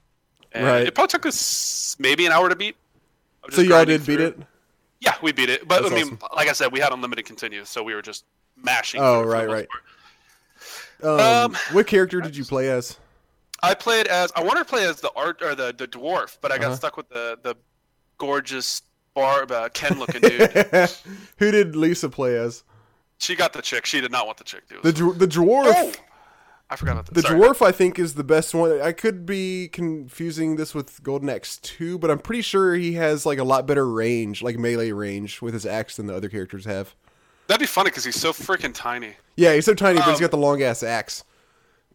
And 0.52 0.66
Right. 0.66 0.88
It 0.88 0.96
probably 0.96 1.10
took 1.10 1.28
us 1.28 1.96
maybe 2.00 2.26
an 2.26 2.32
hour 2.32 2.50
to 2.50 2.56
beat. 2.56 2.76
So 3.52 3.62
y'all 3.62 3.86
did 3.86 4.06
beat 4.06 4.20
it. 4.20 4.38
Yeah, 5.00 5.16
we 5.22 5.32
beat 5.32 5.50
it. 5.50 5.68
But 5.68 5.84
That's 5.84 5.94
I 5.94 5.96
mean, 6.04 6.18
like 6.36 6.50
I 6.50 6.54
said, 6.54 6.72
we 6.72 6.80
had 6.80 6.92
unlimited 6.92 7.26
continues, 7.26 7.70
so 7.70 7.84
we 7.84 7.94
were 7.94 8.02
just 8.02 8.26
mashing. 8.64 9.02
Oh, 9.02 9.24
right, 9.24 9.48
right. 9.50 9.68
Um, 11.02 11.10
Um, 11.20 11.58
what 11.72 11.88
character 11.88 12.20
did 12.22 12.36
you 12.36 12.44
play 12.46 12.70
as? 12.70 12.98
I 13.62 13.74
played 13.74 14.08
as 14.08 14.32
I 14.36 14.44
wanted 14.44 14.60
to 14.60 14.66
play 14.66 14.86
as 14.86 15.02
the 15.02 15.12
art 15.16 15.42
or 15.42 15.56
the 15.56 15.74
the 15.78 15.88
dwarf, 15.88 16.38
but 16.42 16.52
I 16.52 16.58
got 16.58 16.68
Uh-huh. 16.68 16.76
stuck 16.76 16.98
with 16.98 17.10
the 17.10 17.38
the 17.42 17.56
gorgeous 18.18 18.82
barb 19.14 19.52
uh, 19.52 19.70
Ken 19.70 19.98
looking 20.00 20.22
dude. 20.22 20.52
Who 21.38 21.52
did 21.52 21.76
Lisa 21.76 22.10
play 22.10 22.36
as? 22.38 22.64
she 23.18 23.36
got 23.36 23.52
the 23.52 23.62
chick. 23.62 23.86
She 23.86 24.00
did 24.00 24.12
not 24.12 24.26
want 24.26 24.38
the 24.38 24.44
chick, 24.46 24.68
dude. 24.70 24.84
The 24.84 24.92
the 24.92 25.28
dwarf. 25.28 25.74
Oh! 25.76 25.92
I 26.72 26.76
forgot 26.76 26.92
about 26.94 27.06
that. 27.08 27.16
The 27.16 27.22
Sorry. 27.24 27.40
dwarf, 27.40 27.66
I 27.66 27.72
think, 27.72 27.98
is 27.98 28.14
the 28.14 28.24
best 28.24 28.54
one. 28.54 28.80
I 28.80 28.92
could 28.92 29.26
be 29.26 29.68
confusing 29.70 30.56
this 30.56 30.76
with 30.76 31.02
Golden 31.02 31.28
Axe 31.28 31.58
2, 31.58 31.98
but 31.98 32.12
I'm 32.12 32.20
pretty 32.20 32.44
sure 32.44 32.76
he 32.76 32.94
has 32.94 33.26
like 33.26 33.40
a 33.40 33.44
lot 33.44 33.66
better 33.66 33.90
range, 33.90 34.44
like 34.44 34.60
melee 34.60 34.92
range, 34.92 35.42
with 35.42 35.56
his 35.56 35.66
axe 35.66 35.96
than 35.96 36.06
the 36.06 36.16
other 36.16 36.30
characters 36.30 36.66
have. 36.66 36.94
That'd 37.50 37.62
be 37.62 37.66
funny 37.66 37.90
because 37.90 38.04
he's 38.04 38.16
so 38.16 38.32
freaking 38.32 38.76
tiny. 38.76 39.16
Yeah, 39.36 39.56
he's 39.56 39.66
so 39.66 39.74
tiny, 39.74 39.98
but 39.98 40.06
he's 40.06 40.18
um, 40.18 40.22
got 40.22 40.30
the 40.30 40.38
long 40.38 40.62
ass 40.62 40.84
axe. 40.84 41.24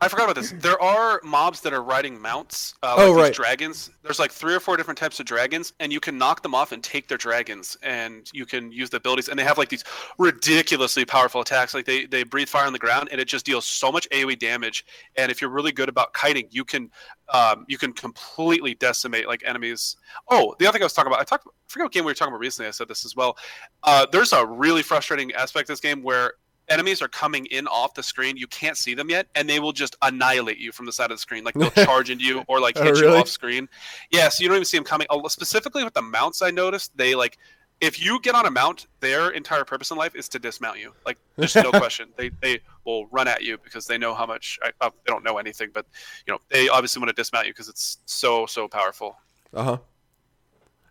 I 0.00 0.08
forgot 0.08 0.24
about 0.24 0.34
this. 0.34 0.52
There 0.58 0.80
are 0.82 1.20
mobs 1.22 1.60
that 1.60 1.72
are 1.72 1.82
riding 1.82 2.20
mounts. 2.20 2.74
Uh, 2.82 2.88
like 2.96 2.98
Oh, 2.98 3.06
these 3.14 3.22
right. 3.22 3.32
Dragons. 3.32 3.90
There's 4.02 4.18
like 4.18 4.32
three 4.32 4.52
or 4.52 4.60
four 4.60 4.76
different 4.76 4.98
types 4.98 5.20
of 5.20 5.24
dragons, 5.26 5.72
and 5.78 5.92
you 5.92 6.00
can 6.00 6.18
knock 6.18 6.42
them 6.42 6.54
off 6.54 6.72
and 6.72 6.82
take 6.82 7.06
their 7.06 7.16
dragons, 7.16 7.76
and 7.82 8.28
you 8.34 8.44
can 8.44 8.72
use 8.72 8.90
the 8.90 8.96
abilities. 8.96 9.28
And 9.28 9.38
they 9.38 9.44
have 9.44 9.56
like 9.56 9.68
these 9.68 9.84
ridiculously 10.18 11.04
powerful 11.04 11.40
attacks. 11.40 11.74
Like 11.74 11.86
they 11.86 12.06
they 12.06 12.24
breathe 12.24 12.48
fire 12.48 12.66
on 12.66 12.72
the 12.72 12.78
ground, 12.78 13.08
and 13.12 13.20
it 13.20 13.28
just 13.28 13.46
deals 13.46 13.66
so 13.66 13.92
much 13.92 14.08
AOE 14.10 14.38
damage. 14.38 14.84
And 15.16 15.30
if 15.30 15.40
you're 15.40 15.50
really 15.50 15.72
good 15.72 15.88
about 15.88 16.12
kiting, 16.12 16.48
you 16.50 16.64
can 16.64 16.90
um, 17.32 17.64
you 17.68 17.78
can 17.78 17.92
completely 17.92 18.74
decimate 18.74 19.28
like 19.28 19.42
enemies. 19.46 19.96
Oh, 20.28 20.56
the 20.58 20.66
other 20.66 20.72
thing 20.76 20.82
I 20.82 20.86
was 20.86 20.92
talking 20.92 21.10
about, 21.12 21.20
I 21.20 21.24
talked. 21.24 21.46
I 21.46 21.50
forget 21.68 21.84
what 21.84 21.92
game 21.92 22.04
we 22.04 22.10
were 22.10 22.14
talking 22.14 22.32
about 22.32 22.40
recently. 22.40 22.68
I 22.68 22.72
said 22.72 22.88
this 22.88 23.04
as 23.04 23.16
well. 23.16 23.38
Uh, 23.84 24.06
there's 24.12 24.32
a 24.32 24.44
really 24.44 24.82
frustrating 24.82 25.32
aspect 25.32 25.70
of 25.70 25.74
this 25.74 25.80
game 25.80 26.02
where 26.02 26.34
enemies 26.68 27.02
are 27.02 27.08
coming 27.08 27.46
in 27.46 27.66
off 27.66 27.94
the 27.94 28.02
screen. 28.02 28.36
You 28.36 28.46
can't 28.46 28.76
see 28.76 28.94
them 28.94 29.10
yet, 29.10 29.26
and 29.34 29.48
they 29.48 29.60
will 29.60 29.72
just 29.72 29.96
annihilate 30.02 30.58
you 30.58 30.72
from 30.72 30.86
the 30.86 30.92
side 30.92 31.10
of 31.10 31.16
the 31.16 31.20
screen. 31.20 31.44
Like 31.44 31.54
they'll 31.54 31.70
charge 31.84 32.10
into 32.10 32.24
you 32.24 32.44
or 32.48 32.60
like 32.60 32.76
Oh, 32.78 32.82
hit 32.82 32.98
you 32.98 33.08
off 33.08 33.28
screen. 33.28 33.68
Yeah, 34.10 34.28
so 34.28 34.42
you 34.42 34.48
don't 34.48 34.56
even 34.56 34.64
see 34.64 34.76
them 34.76 34.84
coming. 34.84 35.06
Oh, 35.10 35.26
Specifically 35.28 35.84
with 35.84 35.94
the 35.94 36.02
mounts, 36.02 36.42
I 36.42 36.50
noticed 36.50 36.96
they 36.96 37.14
like. 37.14 37.38
If 37.80 38.00
you 38.00 38.20
get 38.20 38.36
on 38.36 38.46
a 38.46 38.50
mount, 38.50 38.86
their 39.00 39.30
entire 39.30 39.64
purpose 39.64 39.90
in 39.90 39.96
life 39.98 40.14
is 40.14 40.28
to 40.30 40.38
dismount 40.38 40.78
you. 40.78 40.92
Like, 41.04 41.18
there's 41.36 41.56
no 41.56 41.70
question. 41.72 42.08
They 42.16 42.30
they 42.40 42.60
will 42.84 43.06
run 43.06 43.26
at 43.26 43.42
you 43.42 43.58
because 43.62 43.86
they 43.86 43.98
know 43.98 44.14
how 44.14 44.26
much. 44.26 44.58
I, 44.62 44.70
uh, 44.80 44.90
they 45.04 45.10
don't 45.10 45.24
know 45.24 45.38
anything, 45.38 45.70
but 45.74 45.84
you 46.26 46.32
know 46.32 46.38
they 46.50 46.68
obviously 46.68 47.00
want 47.00 47.08
to 47.08 47.20
dismount 47.20 47.46
you 47.46 47.52
because 47.52 47.68
it's 47.68 47.98
so 48.06 48.46
so 48.46 48.68
powerful. 48.68 49.16
Uh 49.52 49.64
huh. 49.64 49.78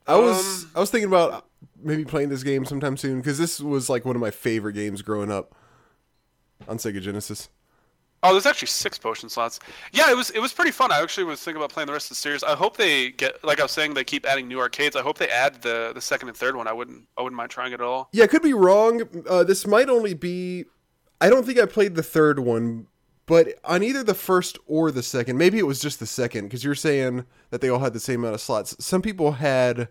I 0.05 0.17
was 0.17 0.63
Um, 0.65 0.71
I 0.75 0.79
was 0.81 0.91
thinking 0.91 1.07
about 1.07 1.47
maybe 1.81 2.03
playing 2.03 2.29
this 2.29 2.43
game 2.43 2.65
sometime 2.65 2.97
soon 2.97 3.19
because 3.19 3.37
this 3.37 3.59
was 3.59 3.89
like 3.89 4.03
one 4.03 4.15
of 4.15 4.21
my 4.21 4.31
favorite 4.31 4.73
games 4.73 5.01
growing 5.01 5.31
up 5.31 5.55
on 6.67 6.77
Sega 6.77 7.01
Genesis. 7.01 7.49
Oh, 8.25 8.31
there's 8.31 8.45
actually 8.45 8.69
six 8.69 8.97
potion 8.97 9.27
slots. 9.27 9.59
Yeah, 9.91 10.09
it 10.09 10.15
was 10.15 10.29
it 10.29 10.39
was 10.39 10.53
pretty 10.53 10.71
fun. 10.71 10.93
I 10.93 11.01
actually 11.01 11.25
was 11.25 11.43
thinking 11.43 11.57
about 11.57 11.71
playing 11.71 11.87
the 11.87 11.93
rest 11.93 12.05
of 12.05 12.09
the 12.09 12.15
series. 12.15 12.41
I 12.41 12.55
hope 12.55 12.77
they 12.77 13.11
get 13.11 13.43
like 13.43 13.59
I 13.59 13.63
was 13.63 13.71
saying 13.73 13.95
they 13.95 14.05
keep 14.05 14.25
adding 14.25 14.47
new 14.47 14.59
arcades. 14.59 14.95
I 14.95 15.01
hope 15.01 15.17
they 15.17 15.27
add 15.27 15.61
the 15.61 15.91
the 15.93 15.99
second 15.99 16.29
and 16.29 16.37
third 16.37 16.55
one. 16.55 16.65
I 16.65 16.71
wouldn't 16.71 17.05
I 17.17 17.21
wouldn't 17.21 17.35
mind 17.35 17.51
trying 17.51 17.73
it 17.73 17.75
at 17.75 17.81
all. 17.81 18.07
Yeah, 18.13 18.23
I 18.23 18.27
could 18.27 18.41
be 18.41 18.53
wrong. 18.53 19.01
Uh, 19.29 19.43
this 19.43 19.67
might 19.67 19.89
only 19.89 20.13
be. 20.13 20.65
I 21.19 21.29
don't 21.29 21.45
think 21.45 21.59
I 21.59 21.65
played 21.65 21.95
the 21.95 22.03
third 22.03 22.39
one, 22.39 22.87
but 23.25 23.59
on 23.65 23.83
either 23.83 24.03
the 24.03 24.13
first 24.13 24.57
or 24.67 24.89
the 24.89 25.03
second, 25.03 25.37
maybe 25.37 25.59
it 25.59 25.67
was 25.67 25.81
just 25.81 25.99
the 25.99 26.05
second 26.05 26.45
because 26.45 26.63
you're 26.63 26.75
saying 26.75 27.25
that 27.49 27.59
they 27.59 27.67
all 27.67 27.79
had 27.79 27.93
the 27.93 27.99
same 27.99 28.21
amount 28.21 28.35
of 28.35 28.41
slots. 28.41 28.73
Some 28.79 29.01
people 29.01 29.33
had 29.33 29.89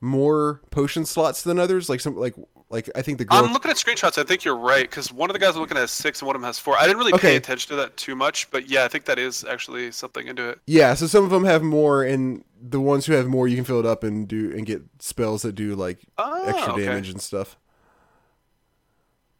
more 0.00 0.62
potion 0.70 1.04
slots 1.04 1.42
than 1.42 1.58
others. 1.58 1.90
Like 1.90 2.00
some 2.00 2.16
like 2.16 2.34
like 2.70 2.90
I 2.96 3.02
think 3.02 3.18
the 3.18 3.24
girl. 3.24 3.44
I'm 3.44 3.52
looking 3.52 3.70
at 3.70 3.76
screenshots. 3.76 4.18
I 4.18 4.24
think 4.24 4.44
you're 4.44 4.56
right 4.56 4.88
because 4.88 5.12
one 5.12 5.30
of 5.30 5.34
the 5.34 5.38
guys 5.40 5.54
I'm 5.54 5.60
looking 5.60 5.76
at 5.76 5.80
has 5.82 5.90
six 5.90 6.20
and 6.20 6.26
one 6.26 6.34
of 6.34 6.42
them 6.42 6.46
has 6.48 6.58
four. 6.58 6.76
I 6.76 6.82
didn't 6.86 6.98
really 6.98 7.12
Okay. 7.14 7.28
pay 7.28 7.36
attention 7.36 7.68
to 7.70 7.76
that 7.76 7.96
too 7.96 8.16
much, 8.16 8.50
but 8.50 8.68
yeah, 8.68 8.84
I 8.84 8.88
think 8.88 9.04
that 9.04 9.18
is 9.18 9.44
actually 9.44 9.92
something 9.92 10.26
into 10.26 10.48
it. 10.48 10.58
yeah, 10.66 10.94
so 10.94 11.06
some 11.06 11.24
of 11.24 11.30
them 11.30 11.44
have 11.44 11.62
more, 11.62 12.02
and 12.02 12.42
the 12.60 12.80
ones 12.80 13.06
who 13.06 13.12
have 13.12 13.26
more, 13.28 13.46
you 13.46 13.56
can 13.56 13.64
fill 13.64 13.80
it 13.80 13.86
up 13.86 14.02
and 14.02 14.26
do 14.26 14.50
and 14.56 14.64
get 14.66 14.82
spells 14.98 15.42
that 15.42 15.54
do 15.54 15.74
like 15.76 15.98
Oh, 16.18 16.44
extra 16.48 16.72
okay. 16.72 16.86
damage 16.86 17.10
and 17.10 17.20
stuff. 17.20 17.56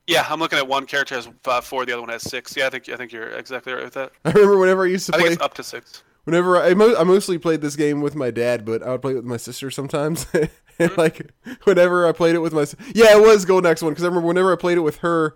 Yeah, 0.06 0.26
I'm 0.28 0.38
looking 0.38 0.58
at 0.58 0.68
one 0.68 0.84
character 0.84 1.14
has 1.14 1.28
uh, 1.46 1.60
four, 1.62 1.86
the 1.86 1.92
other 1.92 2.02
one 2.02 2.10
has 2.10 2.22
six. 2.22 2.54
Yeah, 2.56 2.66
I 2.66 2.70
think 2.70 2.88
I 2.90 2.96
think 2.96 3.10
you're 3.10 3.28
exactly 3.30 3.72
right 3.72 3.84
with 3.84 3.94
that. 3.94 4.12
I 4.26 4.32
remember 4.32 4.58
whenever 4.58 4.84
I 4.84 4.88
used 4.88 5.06
to 5.06 5.14
I 5.16 5.18
play. 5.20 5.30
it's 5.32 5.40
up 5.42 5.54
to 5.54 5.62
six. 5.62 6.02
Whenever 6.24 6.58
I, 6.58 6.70
I 6.70 7.04
mostly 7.04 7.38
played 7.38 7.60
this 7.62 7.76
game 7.76 8.00
with 8.00 8.14
my 8.14 8.30
dad, 8.30 8.64
but 8.64 8.82
I 8.82 8.90
would 8.90 9.02
play 9.02 9.12
it 9.12 9.16
with 9.16 9.24
my 9.24 9.36
sister 9.38 9.70
sometimes. 9.70 10.26
and 10.78 10.94
like 10.96 11.30
whenever 11.64 12.06
I 12.06 12.12
played 12.12 12.34
it 12.34 12.40
with 12.40 12.52
my 12.52 12.66
yeah, 12.94 13.16
it 13.16 13.20
was 13.20 13.44
Golden 13.44 13.70
Axe 13.70 13.82
one 13.82 13.92
because 13.92 14.04
I 14.04 14.08
remember 14.08 14.28
whenever 14.28 14.52
I 14.52 14.56
played 14.56 14.78
it 14.78 14.82
with 14.82 14.98
her, 14.98 15.34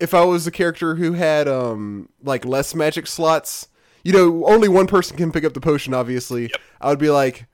if 0.00 0.14
I 0.14 0.24
was 0.24 0.46
a 0.46 0.50
character 0.50 0.96
who 0.96 1.12
had 1.12 1.48
um 1.48 2.08
like 2.22 2.44
less 2.44 2.74
magic 2.74 3.06
slots, 3.06 3.68
you 4.04 4.12
know, 4.12 4.46
only 4.46 4.68
one 4.68 4.86
person 4.86 5.16
can 5.16 5.32
pick 5.32 5.44
up 5.44 5.54
the 5.54 5.60
potion. 5.60 5.94
Obviously, 5.94 6.50
I 6.80 6.88
would 6.88 6.98
be 6.98 7.10
like, 7.10 7.46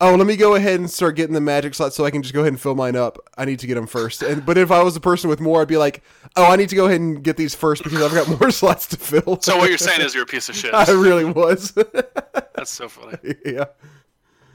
oh, 0.00 0.14
let 0.14 0.26
me 0.26 0.36
go 0.36 0.54
ahead 0.54 0.80
and 0.80 0.90
start 0.90 1.16
getting 1.16 1.34
the 1.34 1.40
magic 1.40 1.74
slots 1.74 1.94
so 1.94 2.04
I 2.04 2.10
can 2.10 2.22
just 2.22 2.34
go 2.34 2.40
ahead 2.40 2.52
and 2.52 2.60
fill 2.60 2.74
mine 2.74 2.96
up. 2.96 3.18
I 3.36 3.44
need 3.44 3.58
to 3.60 3.66
get 3.66 3.74
them 3.74 3.86
first. 3.86 4.22
And 4.22 4.44
but 4.44 4.56
if 4.56 4.70
I 4.70 4.82
was 4.82 4.96
a 4.96 5.00
person 5.00 5.28
with 5.28 5.40
more, 5.40 5.60
I'd 5.62 5.68
be 5.68 5.76
like, 5.76 6.02
oh, 6.36 6.50
I 6.50 6.56
need 6.56 6.70
to 6.70 6.76
go 6.76 6.86
ahead 6.86 7.00
and 7.00 7.22
get 7.22 7.36
these 7.36 7.54
first 7.54 7.84
because 7.84 8.02
I've 8.02 8.14
got 8.14 8.40
more 8.40 8.50
slots 8.50 8.86
to 8.88 8.96
fill. 8.96 9.40
So 9.40 9.56
what 9.58 9.68
you're 9.68 9.78
saying 9.78 10.00
is 10.00 10.14
you're 10.14 10.24
a 10.24 10.26
piece 10.26 10.48
of 10.48 10.56
shit. 10.56 10.74
I 10.74 10.90
really 10.90 11.24
was. 11.24 11.72
That's 11.72 12.70
so 12.70 12.88
funny. 12.88 13.34
yeah, 13.44 13.66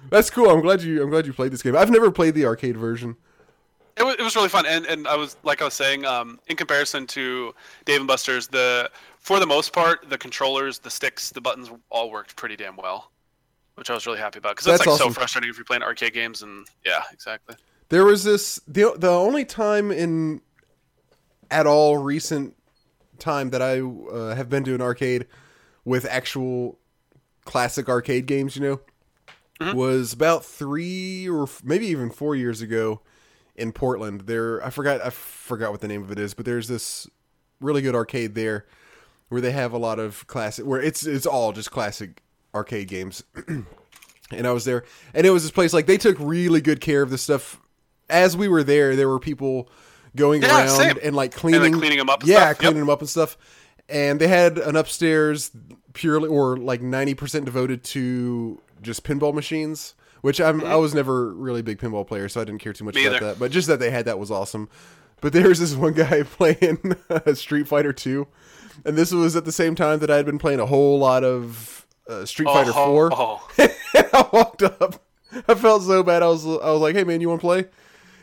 that's 0.10 0.30
cool. 0.30 0.50
I'm 0.50 0.62
glad 0.62 0.82
you. 0.82 1.02
I'm 1.04 1.10
glad 1.10 1.26
you 1.26 1.34
played 1.34 1.52
this 1.52 1.62
game. 1.62 1.76
I've 1.76 1.92
never 1.92 2.12
played 2.12 2.36
the 2.36 2.46
arcade 2.46 2.78
version. 2.78 3.16
It 3.98 4.04
was, 4.04 4.16
it 4.20 4.22
was 4.22 4.36
really 4.36 4.50
fun, 4.50 4.66
and, 4.66 4.86
and 4.86 5.08
I 5.08 5.16
was 5.16 5.38
like 5.44 5.62
I 5.62 5.66
was 5.66 5.74
saying, 5.74 6.06
um, 6.06 6.40
in 6.48 6.58
comparison 6.58 7.08
to 7.08 7.56
Dave 7.86 8.00
and 8.02 8.08
Buster's, 8.08 8.48
the 8.48 8.90
for 9.20 9.40
the 9.40 9.48
most 9.48 9.72
part, 9.72 10.10
the 10.10 10.18
controllers, 10.18 10.80
the 10.80 10.90
sticks, 10.90 11.30
the 11.30 11.40
buttons 11.42 11.72
all 11.90 12.12
worked 12.12 12.36
pretty 12.36 12.58
damn 12.58 12.76
well, 12.76 13.12
which 13.76 13.90
I 13.90 13.94
was 13.94 14.06
really 14.06 14.20
happy 14.20 14.40
about 14.40 14.56
because 14.56 14.66
that's, 14.66 14.80
That's 14.80 14.88
like 14.88 14.96
awesome. 14.96 15.14
so 15.14 15.20
frustrating 15.20 15.50
if 15.50 15.58
you're 15.58 15.66
playing 15.66 15.84
arcade 15.84 16.14
games, 16.14 16.42
and 16.42 16.68
yeah, 16.86 17.04
exactly. 17.14 17.56
There 17.90 18.04
was 18.04 18.24
this 18.24 18.60
the 18.68 18.94
the 18.98 19.10
only 19.10 19.46
time 19.46 19.92
in 19.92 20.42
at 21.50 21.66
all 21.66 21.98
recent 21.98 22.56
time 23.18 23.52
that 23.52 23.62
I 23.62 23.80
uh, 23.80 24.36
have 24.36 24.50
been 24.50 24.66
to 24.66 24.76
an 24.76 24.82
arcade 24.82 25.26
with 25.86 26.06
actual 26.06 26.80
classic 27.46 27.88
arcade 27.88 28.26
games, 28.26 28.58
you 28.58 28.62
know, 28.62 28.82
Mm-hmm. 29.62 29.78
was 29.78 30.12
about 30.12 30.44
three 30.44 31.30
or 31.30 31.44
f- 31.44 31.62
maybe 31.64 31.88
even 31.88 32.10
four 32.10 32.36
years 32.36 32.62
ago 32.62 33.00
in 33.56 33.72
Portland. 33.72 34.22
There, 34.28 34.62
I 34.66 34.70
forgot 34.70 35.00
I 35.02 35.10
forgot 35.12 35.72
what 35.72 35.80
the 35.82 35.88
name 35.88 36.04
of 36.04 36.12
it 36.12 36.20
is, 36.20 36.34
but 36.34 36.46
there's 36.46 36.68
this 36.68 37.08
really 37.62 37.82
good 37.82 37.96
arcade 37.96 38.36
there 38.36 38.66
where 39.30 39.40
they 39.40 39.52
have 39.52 39.72
a 39.72 39.78
lot 39.78 39.98
of 39.98 40.28
classic 40.28 40.66
where 40.66 40.82
it's 40.82 41.06
it's 41.06 41.26
all 41.26 41.54
just 41.54 41.72
classic 41.72 42.22
arcade 42.54 42.90
games. 42.90 43.24
and 43.48 44.46
I 44.48 44.52
was 44.52 44.66
there, 44.66 44.84
and 45.14 45.26
it 45.26 45.30
was 45.30 45.44
this 45.44 45.52
place 45.52 45.72
like 45.74 45.86
they 45.86 45.98
took 45.98 46.18
really 46.20 46.60
good 46.62 46.82
care 46.82 47.02
of 47.02 47.10
the 47.10 47.18
stuff. 47.18 47.60
As 48.10 48.36
we 48.36 48.48
were 48.48 48.64
there, 48.64 48.96
there 48.96 49.08
were 49.08 49.20
people 49.20 49.70
going 50.16 50.42
Yeah, 50.42 50.66
around 50.66 50.70
same. 50.70 50.98
and 51.02 51.16
like 51.16 51.32
cleaning, 51.34 51.74
cleaning 51.74 51.98
them 51.98 52.10
up 52.10 52.22
and 52.22 52.30
yeah, 52.30 52.38
stuff. 52.38 52.48
Yep. 52.50 52.58
cleaning 52.58 52.80
them 52.80 52.90
up 52.90 53.00
and 53.00 53.10
stuff. 53.10 53.38
And 53.88 54.20
they 54.20 54.28
had 54.28 54.58
an 54.58 54.76
upstairs 54.76 55.52
purely 55.94 56.28
or 56.28 56.58
like 56.58 56.82
ninety 56.82 57.14
percent 57.14 57.46
devoted 57.46 57.84
to 57.86 58.62
just 58.86 59.04
pinball 59.04 59.34
machines. 59.34 59.96
Which 60.22 60.42
I'm 60.42 60.64
I 60.64 60.76
was 60.76 60.96
never 60.96 61.34
really 61.36 61.60
a 61.60 61.64
big 61.64 61.78
pinball 61.78 62.08
player, 62.08 62.28
so 62.30 62.42
I 62.42 62.46
didn't 62.46 62.62
care 62.62 62.74
too 62.74 62.84
much 62.84 62.96
Mm-hmm. 62.96 63.04
Me 63.04 63.08
about 63.08 63.22
either. 63.22 63.34
that. 63.34 63.40
But 63.40 63.52
just 63.52 63.68
that 63.68 63.80
they 63.80 63.92
had 63.92 64.06
that 64.06 64.18
was 64.18 64.32
awesome. 64.32 64.70
But 65.22 65.34
there 65.34 65.48
was 65.48 65.60
this 65.60 65.76
one 65.76 65.94
guy 65.94 66.24
playing 66.38 66.96
Street 67.36 67.68
Fighter 67.68 67.94
Two, 67.94 68.28
and 68.86 68.98
this 68.98 69.12
was 69.12 69.36
at 69.36 69.46
the 69.46 69.52
same 69.52 69.76
time 69.76 70.00
that 70.00 70.10
I 70.10 70.16
had 70.18 70.26
been 70.26 70.40
playing 70.40 70.60
a 70.60 70.66
whole 70.66 70.98
lot 70.98 71.24
of 71.24 71.86
uh, 72.08 72.26
Street 72.26 72.46
Fighter 72.48 72.72
oh, 72.74 72.86
Four. 72.86 73.10
Oh, 73.14 73.50
I 74.14 74.30
walked 74.34 74.64
up. 74.64 75.04
I 75.48 75.54
felt 75.54 75.84
so 75.84 76.02
bad. 76.02 76.24
I 76.24 76.28
was 76.28 76.46
I 76.46 76.72
was 76.72 76.82
like, 76.82 76.96
"Hey 76.96 77.04
man, 77.04 77.22
you 77.22 77.30
want 77.30 77.42
to 77.42 77.46
play?" 77.46 77.66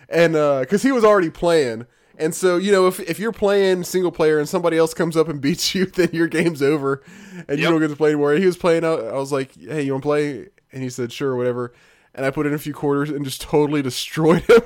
And 0.08 0.32
because 0.32 0.82
he 0.82 0.90
was 0.90 1.04
already 1.04 1.30
playing, 1.30 1.86
and 2.22 2.34
so 2.34 2.56
you 2.56 2.72
know, 2.72 2.86
if 2.86 3.00
if 3.00 3.18
you're 3.18 3.32
playing 3.32 3.84
single 3.84 4.12
player 4.12 4.38
and 4.38 4.48
somebody 4.48 4.78
else 4.78 4.94
comes 4.94 5.16
up 5.16 5.28
and 5.28 5.40
beats 5.40 5.74
you, 5.74 5.86
then 5.94 6.10
your 6.12 6.28
game's 6.28 6.62
over, 6.62 7.02
and 7.48 7.58
you 7.58 7.68
don't 7.68 7.80
get 7.80 7.88
to 7.88 7.96
play 7.96 8.10
anymore. 8.10 8.34
He 8.34 8.46
was 8.46 8.56
playing. 8.56 8.84
I, 8.84 8.92
I 8.92 9.14
was 9.14 9.32
like, 9.32 9.54
"Hey, 9.54 9.82
you 9.82 9.92
want 9.92 10.02
to 10.02 10.06
play?" 10.06 10.48
And 10.72 10.82
he 10.82 10.88
said, 10.88 11.12
"Sure, 11.12 11.36
whatever." 11.36 11.72
And 12.14 12.24
I 12.26 12.30
put 12.30 12.46
in 12.46 12.54
a 12.54 12.58
few 12.58 12.74
quarters 12.74 13.10
and 13.10 13.24
just 13.24 13.40
totally 13.40 13.82
destroyed 13.82 14.42
him. 14.42 14.60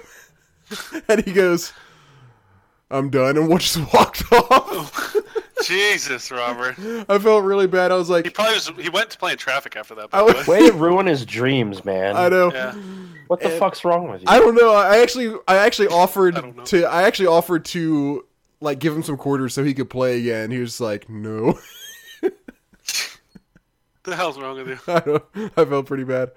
and 1.09 1.25
he 1.25 1.33
goes, 1.33 1.73
"I'm 2.91 3.11
done," 3.11 3.37
and 3.37 3.49
just 3.61 3.93
walked 3.93 4.31
off. 4.33 5.17
Jesus, 5.65 6.31
Robert. 6.31 6.77
I 7.09 7.19
felt 7.19 7.45
really 7.45 7.67
bad. 7.67 7.91
I 7.91 7.95
was 7.97 8.11
like, 8.11 8.25
He 8.25 8.31
probably 8.31 8.55
was, 8.55 8.71
he 8.79 8.89
went 8.91 9.11
to 9.11 9.19
play 9.19 9.33
in 9.33 9.39
traffic 9.39 9.75
after 9.77 9.95
that. 9.95 10.09
I 10.13 10.21
By 10.23 10.33
the 10.33 10.39
was- 10.39 10.47
way. 10.47 10.61
Way 10.63 10.71
to 10.71 10.77
ruin 10.77 11.07
his 11.07 11.25
dreams, 11.25 11.85
man. 11.85 12.17
I 12.17 12.29
know. 12.29 12.53
Yeah. 12.53 12.73
What 13.29 13.41
the 13.41 13.51
And- 13.51 13.59
fuck's 13.59 13.85
wrong 13.85 14.09
with 14.11 14.21
you? 14.21 14.27
I 14.29 14.39
don't 14.39 14.55
know. 14.55 14.75
I 14.75 14.99
actually, 14.99 15.35
I 15.49 15.57
actually 15.57 15.89
offered 15.93 16.37
I 16.37 16.51
to, 16.67 16.85
I 16.85 17.03
actually 17.05 17.29
offered 17.29 17.65
to 17.67 18.25
like 18.61 18.79
give 18.79 18.95
him 18.95 19.03
some 19.03 19.17
quarters 19.17 19.55
so 19.55 19.65
he 19.65 19.75
could 19.75 19.91
play 19.91 20.19
again. 20.21 20.51
He 20.51 20.59
was 20.59 20.81
like, 20.81 21.09
no. 21.09 21.59
the 24.05 24.15
hell's 24.17 24.39
wrong 24.39 24.57
with 24.57 24.69
you? 24.69 24.79
I, 24.95 25.01
don't, 25.01 25.25
I 25.57 25.65
felt 25.65 25.87
pretty 25.87 26.05
bad. 26.05 26.31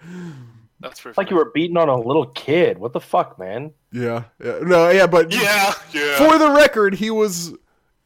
That's 0.79 1.01
pretty. 1.01 1.11
It's 1.11 1.17
like 1.17 1.29
you 1.29 1.35
were 1.35 1.51
beating 1.53 1.77
on 1.77 1.89
a 1.89 1.95
little 1.99 2.25
kid. 2.27 2.77
What 2.77 2.93
the 2.93 3.01
fuck, 3.01 3.37
man? 3.37 3.71
Yeah, 3.91 4.23
yeah. 4.43 4.59
no, 4.61 4.89
yeah, 4.89 5.07
but 5.07 5.31
Yeah, 5.33 5.73
yeah. 5.93 6.17
for 6.17 6.37
the 6.37 6.51
record, 6.51 6.95
he 6.95 7.11
was 7.11 7.53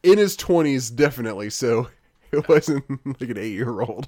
in 0.03 0.17
his 0.17 0.35
twenties, 0.35 0.89
definitely. 0.89 1.49
So 1.49 1.89
it 2.31 2.47
wasn't 2.47 2.83
like 3.19 3.29
an 3.29 3.37
eight-year-old. 3.37 4.07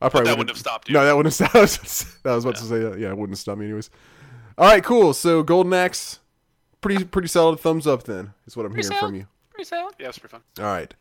I 0.00 0.08
probably 0.10 0.28
that 0.30 0.36
wouldn't 0.38 0.50
have 0.50 0.58
stopped 0.58 0.88
you. 0.88 0.94
No, 0.94 1.04
that 1.04 1.16
wouldn't 1.16 1.34
have 1.38 1.70
stopped. 1.70 2.26
I 2.26 2.34
was 2.34 2.44
about 2.44 2.56
to 2.56 2.64
say 2.64 2.78
that. 2.80 2.98
Yeah, 2.98 3.08
it 3.08 3.16
wouldn't 3.16 3.30
have 3.30 3.38
stopped 3.38 3.58
me 3.58 3.66
anyways. 3.66 3.90
All 4.58 4.66
right, 4.66 4.84
cool. 4.84 5.14
So 5.14 5.42
Golden 5.42 5.72
Axe, 5.72 6.18
pretty 6.80 7.04
pretty 7.04 7.28
solid 7.28 7.58
thumbs 7.60 7.86
up. 7.86 8.02
Then 8.04 8.34
is 8.46 8.56
what 8.56 8.66
I'm 8.66 8.74
hearing 8.74 8.98
from 8.98 9.14
you. 9.14 9.26
Pretty 9.50 9.64
solid. 9.68 9.94
Yeah, 9.98 10.08
it's 10.08 10.18
pretty 10.18 10.32
fun. 10.32 10.42
All 10.58 10.64
right. 10.72 10.92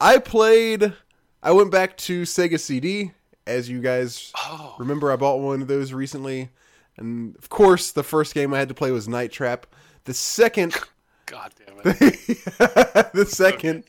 I 0.00 0.18
played. 0.18 0.94
I 1.42 1.52
went 1.52 1.70
back 1.70 1.96
to 1.98 2.22
Sega 2.22 2.58
CD. 2.58 3.12
As 3.46 3.68
you 3.68 3.80
guys 3.80 4.32
Oh, 4.36 4.74
remember, 4.78 5.12
I 5.12 5.16
bought 5.16 5.38
one 5.38 5.62
of 5.62 5.68
those 5.68 5.92
recently, 5.92 6.48
and 6.96 7.36
of 7.36 7.48
course, 7.48 7.92
the 7.92 8.02
first 8.02 8.34
game 8.34 8.52
I 8.52 8.58
had 8.58 8.68
to 8.68 8.74
play 8.74 8.90
was 8.90 9.06
Night 9.06 9.30
Trap. 9.30 9.66
The 10.04 10.14
second, 10.14 10.74
god 11.26 11.52
damn 11.58 11.78
it. 11.84 12.44
the 13.12 13.26
second 13.28 13.84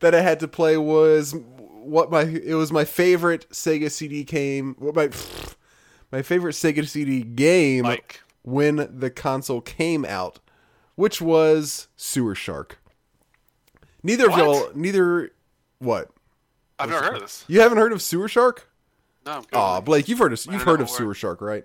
that 0.00 0.14
I 0.14 0.20
had 0.20 0.40
to 0.40 0.48
play 0.48 0.76
was 0.76 1.34
what 1.58 2.10
my 2.10 2.22
it 2.22 2.54
was 2.54 2.72
my 2.72 2.84
favorite 2.84 3.48
Sega 3.50 3.90
CD 3.90 4.24
game. 4.24 4.76
What 4.78 4.94
my 4.94 5.10
my 6.12 6.22
favorite 6.22 6.52
Sega 6.52 6.86
CD 6.86 7.22
game 7.22 7.82
Mike. 7.82 8.20
when 8.42 8.88
the 8.98 9.10
console 9.10 9.60
came 9.60 10.04
out, 10.04 10.40
which 10.94 11.20
was 11.20 11.88
Sewer 11.96 12.34
Shark. 12.34 12.78
Neither 14.02 14.30
of 14.30 14.36
y'all, 14.36 14.70
neither 14.74 15.32
what? 15.78 16.10
I've 16.78 16.90
never 16.90 17.04
heard 17.04 17.14
of 17.16 17.22
this. 17.22 17.44
You 17.48 17.60
haven't 17.60 17.78
heard 17.78 17.92
of 17.92 18.02
Sewer 18.02 18.28
Shark? 18.28 18.70
No, 19.24 19.32
I'm 19.32 19.42
good. 19.42 19.84
Blake, 19.84 20.08
you've 20.08 20.18
heard 20.18 20.32
of 20.32 20.44
you've 20.46 20.62
heard 20.62 20.80
of 20.80 20.88
Sewer. 20.88 21.14
Shark, 21.14 21.40
right? 21.40 21.64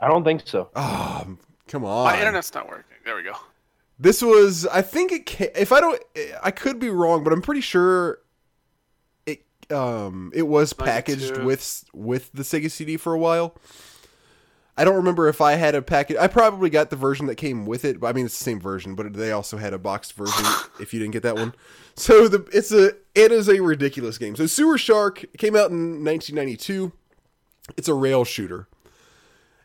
I 0.00 0.08
don't 0.08 0.24
think 0.24 0.42
so. 0.44 0.68
Oh, 0.74 1.36
come 1.68 1.84
on. 1.84 2.04
My 2.04 2.18
internet's 2.18 2.52
not 2.54 2.68
working. 2.68 2.84
There 3.04 3.16
we 3.16 3.22
go. 3.22 3.34
This 4.02 4.20
was, 4.20 4.66
I 4.66 4.82
think 4.82 5.40
it. 5.40 5.52
If 5.56 5.70
I 5.70 5.80
don't, 5.80 6.02
I 6.42 6.50
could 6.50 6.80
be 6.80 6.88
wrong, 6.88 7.22
but 7.22 7.32
I'm 7.32 7.40
pretty 7.40 7.60
sure 7.60 8.18
it. 9.26 9.44
Um, 9.70 10.32
it 10.34 10.48
was 10.48 10.72
packaged 10.72 11.36
92. 11.36 11.46
with 11.46 11.84
with 11.94 12.32
the 12.32 12.42
Sega 12.42 12.68
CD 12.68 12.96
for 12.96 13.12
a 13.12 13.18
while. 13.18 13.56
I 14.76 14.84
don't 14.84 14.96
remember 14.96 15.28
if 15.28 15.40
I 15.40 15.52
had 15.52 15.76
a 15.76 15.82
package. 15.82 16.16
I 16.16 16.26
probably 16.26 16.68
got 16.68 16.90
the 16.90 16.96
version 16.96 17.26
that 17.26 17.36
came 17.36 17.64
with 17.64 17.84
it. 17.84 18.00
But 18.00 18.08
I 18.08 18.12
mean, 18.12 18.26
it's 18.26 18.36
the 18.36 18.42
same 18.42 18.58
version, 18.58 18.96
but 18.96 19.12
they 19.12 19.30
also 19.30 19.56
had 19.56 19.72
a 19.72 19.78
boxed 19.78 20.14
version. 20.14 20.46
if 20.80 20.92
you 20.92 20.98
didn't 20.98 21.12
get 21.12 21.22
that 21.22 21.36
one, 21.36 21.54
so 21.94 22.26
the 22.26 22.44
it's 22.52 22.72
a 22.72 22.96
it 23.14 23.30
is 23.30 23.48
a 23.48 23.60
ridiculous 23.60 24.18
game. 24.18 24.34
So 24.34 24.46
Sewer 24.46 24.78
Shark 24.78 25.24
came 25.38 25.54
out 25.54 25.70
in 25.70 26.04
1992. 26.04 26.90
It's 27.76 27.86
a 27.86 27.94
rail 27.94 28.24
shooter, 28.24 28.66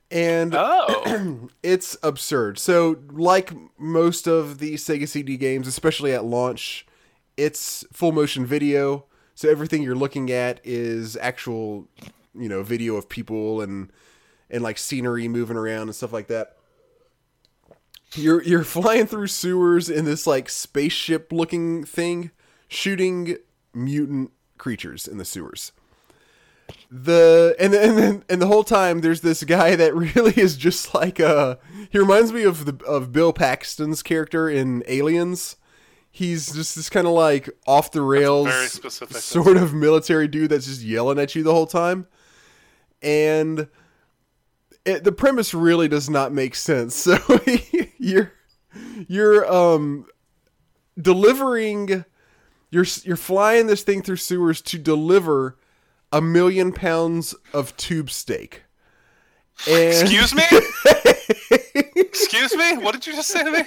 and 0.09 0.53
Oh, 0.55 1.49
it's 1.63 1.97
absurd. 2.03 2.59
So, 2.59 2.97
like 3.11 3.51
most 3.79 4.27
of 4.27 4.59
the 4.59 4.75
Sega 4.75 5.07
CD 5.07 5.37
games, 5.37 5.67
especially 5.67 6.13
at 6.13 6.25
launch, 6.25 6.85
it's 7.35 7.85
full 7.91 8.11
motion 8.11 8.45
video. 8.45 9.05
So 9.35 9.49
everything 9.49 9.83
you're 9.83 9.95
looking 9.95 10.31
at 10.31 10.59
is 10.63 11.15
actual, 11.17 11.87
you 12.33 12.49
know, 12.49 12.63
video 12.63 12.95
of 12.95 13.07
people 13.07 13.61
and 13.61 13.91
and 14.49 14.63
like 14.63 14.77
scenery 14.77 15.27
moving 15.27 15.57
around 15.57 15.83
and 15.83 15.95
stuff 15.95 16.13
like 16.13 16.27
that. 16.27 16.57
You're 18.15 18.41
you're 18.41 18.63
flying 18.65 19.05
through 19.05 19.27
sewers 19.27 19.89
in 19.89 20.05
this 20.05 20.25
like 20.25 20.49
spaceship 20.49 21.31
looking 21.31 21.83
thing, 21.83 22.31
shooting 22.67 23.37
mutant 23.73 24.31
creatures 24.57 25.07
in 25.07 25.17
the 25.17 25.25
sewers 25.25 25.71
the 26.89 27.55
and 27.59 27.73
and 27.73 27.97
then 27.97 28.23
and 28.29 28.41
the 28.41 28.47
whole 28.47 28.63
time 28.63 29.01
there's 29.01 29.21
this 29.21 29.43
guy 29.43 29.75
that 29.75 29.95
really 30.15 30.33
is 30.37 30.57
just 30.57 30.93
like 30.93 31.19
uh 31.19 31.55
he 31.89 31.97
reminds 31.99 32.31
me 32.31 32.43
of 32.43 32.65
the 32.65 32.83
of 32.85 33.11
Bill 33.11 33.33
Paxton's 33.33 34.03
character 34.03 34.49
in 34.49 34.83
Aliens. 34.87 35.57
He's 36.09 36.53
just 36.53 36.75
this 36.75 36.89
kind 36.89 37.05
of 37.05 37.13
like 37.13 37.49
off 37.67 37.91
the 37.91 38.01
rails 38.01 38.47
very 38.47 38.67
specific. 38.67 39.17
sort 39.17 39.57
of 39.57 39.73
military 39.73 40.27
dude 40.27 40.49
that's 40.49 40.65
just 40.65 40.81
yelling 40.81 41.19
at 41.19 41.35
you 41.35 41.43
the 41.43 41.53
whole 41.53 41.67
time. 41.67 42.07
And 43.03 43.67
it, 44.83 45.03
the 45.03 45.11
premise 45.11 45.53
really 45.53 45.87
does 45.87 46.09
not 46.09 46.33
make 46.33 46.55
sense. 46.55 47.07
So 47.17 47.39
you're 47.99 48.33
you're 49.07 49.51
um 49.51 50.05
delivering 50.99 52.05
you're 52.71 52.85
you're 53.03 53.15
flying 53.15 53.67
this 53.67 53.83
thing 53.83 54.01
through 54.01 54.17
sewers 54.17 54.61
to 54.63 54.77
deliver 54.77 55.57
a 56.11 56.21
million 56.21 56.71
pounds 56.71 57.33
of 57.53 57.75
tube 57.77 58.09
steak. 58.09 58.63
And, 59.67 59.77
excuse 59.77 60.35
me. 60.35 60.43
excuse 61.95 62.55
me. 62.55 62.77
What 62.77 62.93
did 62.93 63.07
you 63.07 63.13
just 63.13 63.29
say 63.29 63.43
to 63.43 63.51
me? 63.51 63.63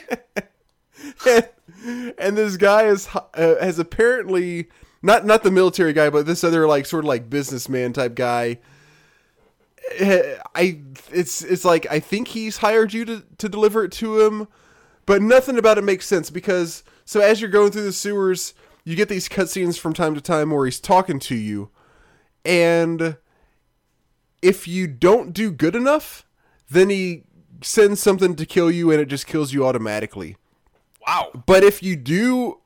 and, 2.18 2.36
this 2.36 2.56
guy 2.56 2.84
is 2.84 3.08
uh, 3.14 3.56
has 3.60 3.78
apparently 3.78 4.68
not 5.02 5.26
not 5.26 5.42
the 5.42 5.50
military 5.50 5.92
guy, 5.92 6.10
but 6.10 6.26
this 6.26 6.44
other 6.44 6.66
like 6.66 6.86
sort 6.86 7.04
of 7.04 7.08
like 7.08 7.28
businessman 7.28 7.92
type 7.92 8.14
guy 8.14 8.58
I 10.54 10.80
it's 11.12 11.42
it's 11.42 11.64
like 11.64 11.86
I 11.90 12.00
think 12.00 12.28
he's 12.28 12.58
hired 12.58 12.92
you 12.92 13.04
to 13.06 13.24
to 13.38 13.48
deliver 13.48 13.84
it 13.84 13.92
to 13.92 14.20
him, 14.20 14.48
but 15.06 15.22
nothing 15.22 15.58
about 15.58 15.78
it 15.78 15.84
makes 15.84 16.06
sense 16.06 16.30
because 16.30 16.84
so 17.04 17.20
as 17.20 17.40
you're 17.40 17.50
going 17.50 17.72
through 17.72 17.84
the 17.84 17.92
sewers, 17.92 18.54
you 18.84 18.94
get 18.94 19.08
these 19.08 19.28
cutscenes 19.28 19.78
from 19.78 19.92
time 19.92 20.14
to 20.14 20.20
time 20.20 20.50
where 20.50 20.64
he's 20.64 20.80
talking 20.80 21.18
to 21.20 21.34
you, 21.34 21.70
and 22.44 23.16
if 24.42 24.66
you 24.66 24.86
don't 24.86 25.32
do 25.32 25.50
good 25.50 25.76
enough, 25.76 26.26
then 26.68 26.90
he 26.90 27.24
sends 27.62 28.00
something 28.00 28.34
to 28.36 28.46
kill 28.46 28.70
you 28.70 28.90
and 28.90 29.00
it 29.00 29.06
just 29.06 29.26
kills 29.26 29.52
you 29.52 29.66
automatically. 29.66 30.36
Wow. 31.06 31.30
But 31.46 31.62
if 31.62 31.82
you 31.82 31.96
do 31.96 32.58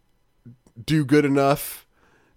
do 0.84 1.04
good 1.04 1.24
enough, 1.24 1.86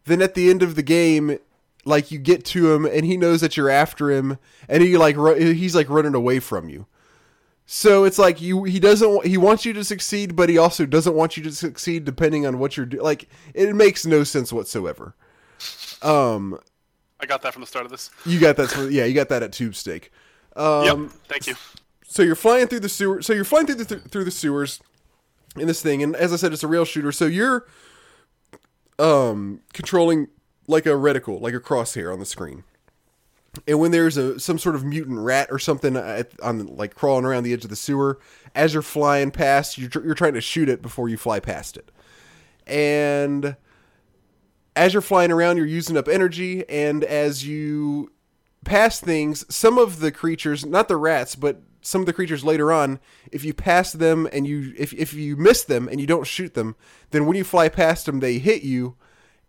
then 0.06 0.22
at 0.22 0.34
the 0.34 0.50
end 0.50 0.64
of 0.64 0.76
the 0.76 0.84
game, 0.84 1.38
like 1.86 2.12
you 2.12 2.20
get 2.20 2.46
to 2.46 2.74
him 2.74 2.86
and 2.86 3.06
he 3.06 3.18
knows 3.18 3.42
that 3.42 3.58
you're 3.58 3.70
after 3.70 4.12
him 4.12 4.38
and 4.68 4.84
he 4.84 4.98
like 4.98 5.16
he's 5.38 5.76
like 5.76 5.90
running 5.90 6.16
away 6.16 6.40
from 6.40 6.70
you. 6.70 6.86
So 7.66 8.06
it's 8.06 8.18
like 8.18 8.42
you 8.42 8.64
he 8.64 8.80
doesn't 8.80 9.26
he 9.26 9.38
wants 9.38 9.66
you 9.66 9.74
to 9.74 9.84
succeed, 9.84 10.36
but 10.36 10.50
he 10.50 10.58
also 10.58 10.86
doesn't 10.86 11.16
want 11.16 11.38
you 11.38 11.44
to 11.44 11.52
succeed 11.52 12.06
depending 12.06 12.46
on 12.46 12.60
what 12.60 12.78
you're 12.78 12.86
doing. 12.86 13.04
Like 13.04 13.30
it 13.54 13.76
makes 13.76 14.06
no 14.06 14.24
sense 14.24 14.54
whatsoever. 14.54 15.16
Um, 16.02 16.60
I 17.20 17.26
got 17.26 17.42
that 17.42 17.54
from 17.54 17.62
the 17.62 17.68
start 17.68 17.86
of 17.86 17.92
this. 17.92 18.10
you 18.26 18.40
got 18.40 18.58
that? 18.58 18.70
from- 18.70 18.92
Yeah, 18.92 19.06
you 19.06 19.14
got 19.14 19.30
that 19.30 19.44
at 19.44 19.52
Tube 19.52 19.76
Steak. 19.76 20.12
Um, 20.56 20.86
yep. 20.86 20.98
Thank 21.28 21.48
you. 21.48 21.56
so 22.06 22.22
you're 22.24 22.36
flying 22.36 22.68
through 22.68 22.80
the 22.82 22.90
sewer. 22.90 23.22
So 23.22 23.34
you're 23.34 23.44
flying 23.44 23.66
through 23.66 23.76
the 23.76 23.86
th- 23.86 24.02
through 24.04 24.24
the 24.24 24.32
sewers 24.32 24.80
in 25.56 25.68
this 25.68 25.82
thing, 25.82 26.02
and 26.04 26.16
as 26.16 26.32
I 26.32 26.36
said, 26.36 26.54
it's 26.54 26.64
a 26.64 26.68
rail 26.68 26.86
shooter. 26.86 27.12
So 27.12 27.26
you're 27.26 27.68
um 29.00 29.62
controlling 29.74 30.28
like 30.68 30.86
a 30.86 30.90
reticle, 30.90 31.40
like 31.42 31.54
a 31.54 31.60
crosshair 31.60 32.12
on 32.12 32.20
the 32.20 32.26
screen. 32.26 32.64
And 33.68 33.80
when 33.80 33.92
there's 33.92 34.18
a 34.18 34.40
some 34.40 34.60
sort 34.60 34.76
of 34.76 34.84
mutant 34.84 35.20
rat 35.20 35.48
or 35.50 35.58
something 35.60 35.96
at, 35.96 36.32
on 36.42 36.68
like 36.76 36.94
crawling 36.94 37.26
around 37.26 37.44
the 37.44 37.54
edge 37.54 37.64
of 37.64 37.70
the 37.70 37.76
sewer, 37.76 38.20
as 38.54 38.74
you're 38.74 38.84
flying 38.84 39.32
past, 39.32 39.78
you're 39.78 39.90
tr- 39.90 40.04
you're 40.06 40.14
trying 40.16 40.34
to 40.36 40.42
shoot 40.42 40.70
it 40.70 40.82
before 40.82 41.10
you 41.10 41.18
fly 41.18 41.40
past 41.40 41.78
it. 41.78 41.90
And 42.68 43.56
as 44.78 44.94
you're 44.94 45.02
flying 45.02 45.32
around, 45.32 45.58
you're 45.58 45.66
using 45.66 45.98
up 45.98 46.08
energy, 46.08 46.68
and 46.70 47.04
as 47.04 47.46
you 47.46 48.12
pass 48.64 49.00
things, 49.00 49.44
some 49.54 49.78
of 49.78 50.00
the 50.00 50.12
creatures, 50.12 50.66
not 50.66 50.88
the 50.88 50.98
rats, 50.98 51.36
but 51.36 51.62
some 51.82 52.02
of 52.02 52.06
the 52.06 52.14
creatures 52.14 52.44
later 52.44 52.72
on, 52.72 53.00
if 53.32 53.44
you 53.44 53.54
pass 53.54 53.94
them 53.94 54.28
and 54.32 54.46
you 54.46 54.74
if 54.78 54.94
if 54.94 55.14
you 55.14 55.36
miss 55.36 55.64
them 55.64 55.88
and 55.88 56.00
you 56.00 56.08
don't 56.08 56.28
shoot 56.28 56.54
them, 56.54 56.76
then 57.12 57.26
when 57.26 57.38
you 57.38 57.44
fly 57.44 57.70
past 57.70 58.06
them, 58.06 58.20
they 58.20 58.40
hit 58.40 58.64
you, 58.64 58.96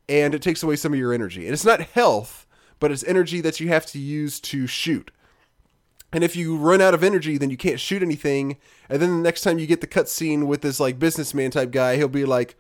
and 0.09 0.35
it 0.35 0.43
takes 0.43 0.63
away 0.63 0.77
some 0.77 0.93
of 0.93 0.99
your 0.99 1.13
energy. 1.13 1.45
And 1.45 1.53
it's 1.53 1.65
not 1.65 1.81
health, 1.81 2.47
but 2.81 2.91
it's 2.91 3.05
energy 3.05 3.41
that 3.41 3.61
you 3.61 3.69
have 3.69 3.87
to 3.87 3.99
use 3.99 4.41
to 4.41 4.67
shoot. 4.67 5.11
And 6.13 6.25
if 6.25 6.37
you 6.37 6.57
run 6.57 6.81
out 6.81 6.95
of 6.95 7.05
energy, 7.05 7.37
then 7.37 7.51
you 7.51 7.59
can't 7.59 7.81
shoot 7.81 8.03
anything. 8.03 8.57
And 8.89 9.03
then 9.03 9.11
the 9.11 9.23
next 9.23 9.43
time 9.43 9.59
you 9.59 9.67
get 9.67 9.83
the 9.83 9.87
cutscene 9.87 10.47
with 10.47 10.63
this 10.63 10.81
like 10.81 10.99
businessman 10.99 11.51
type 11.51 11.71
guy, 11.71 11.97
he'll 11.97 12.09
be 12.09 12.25
like, 12.25 12.57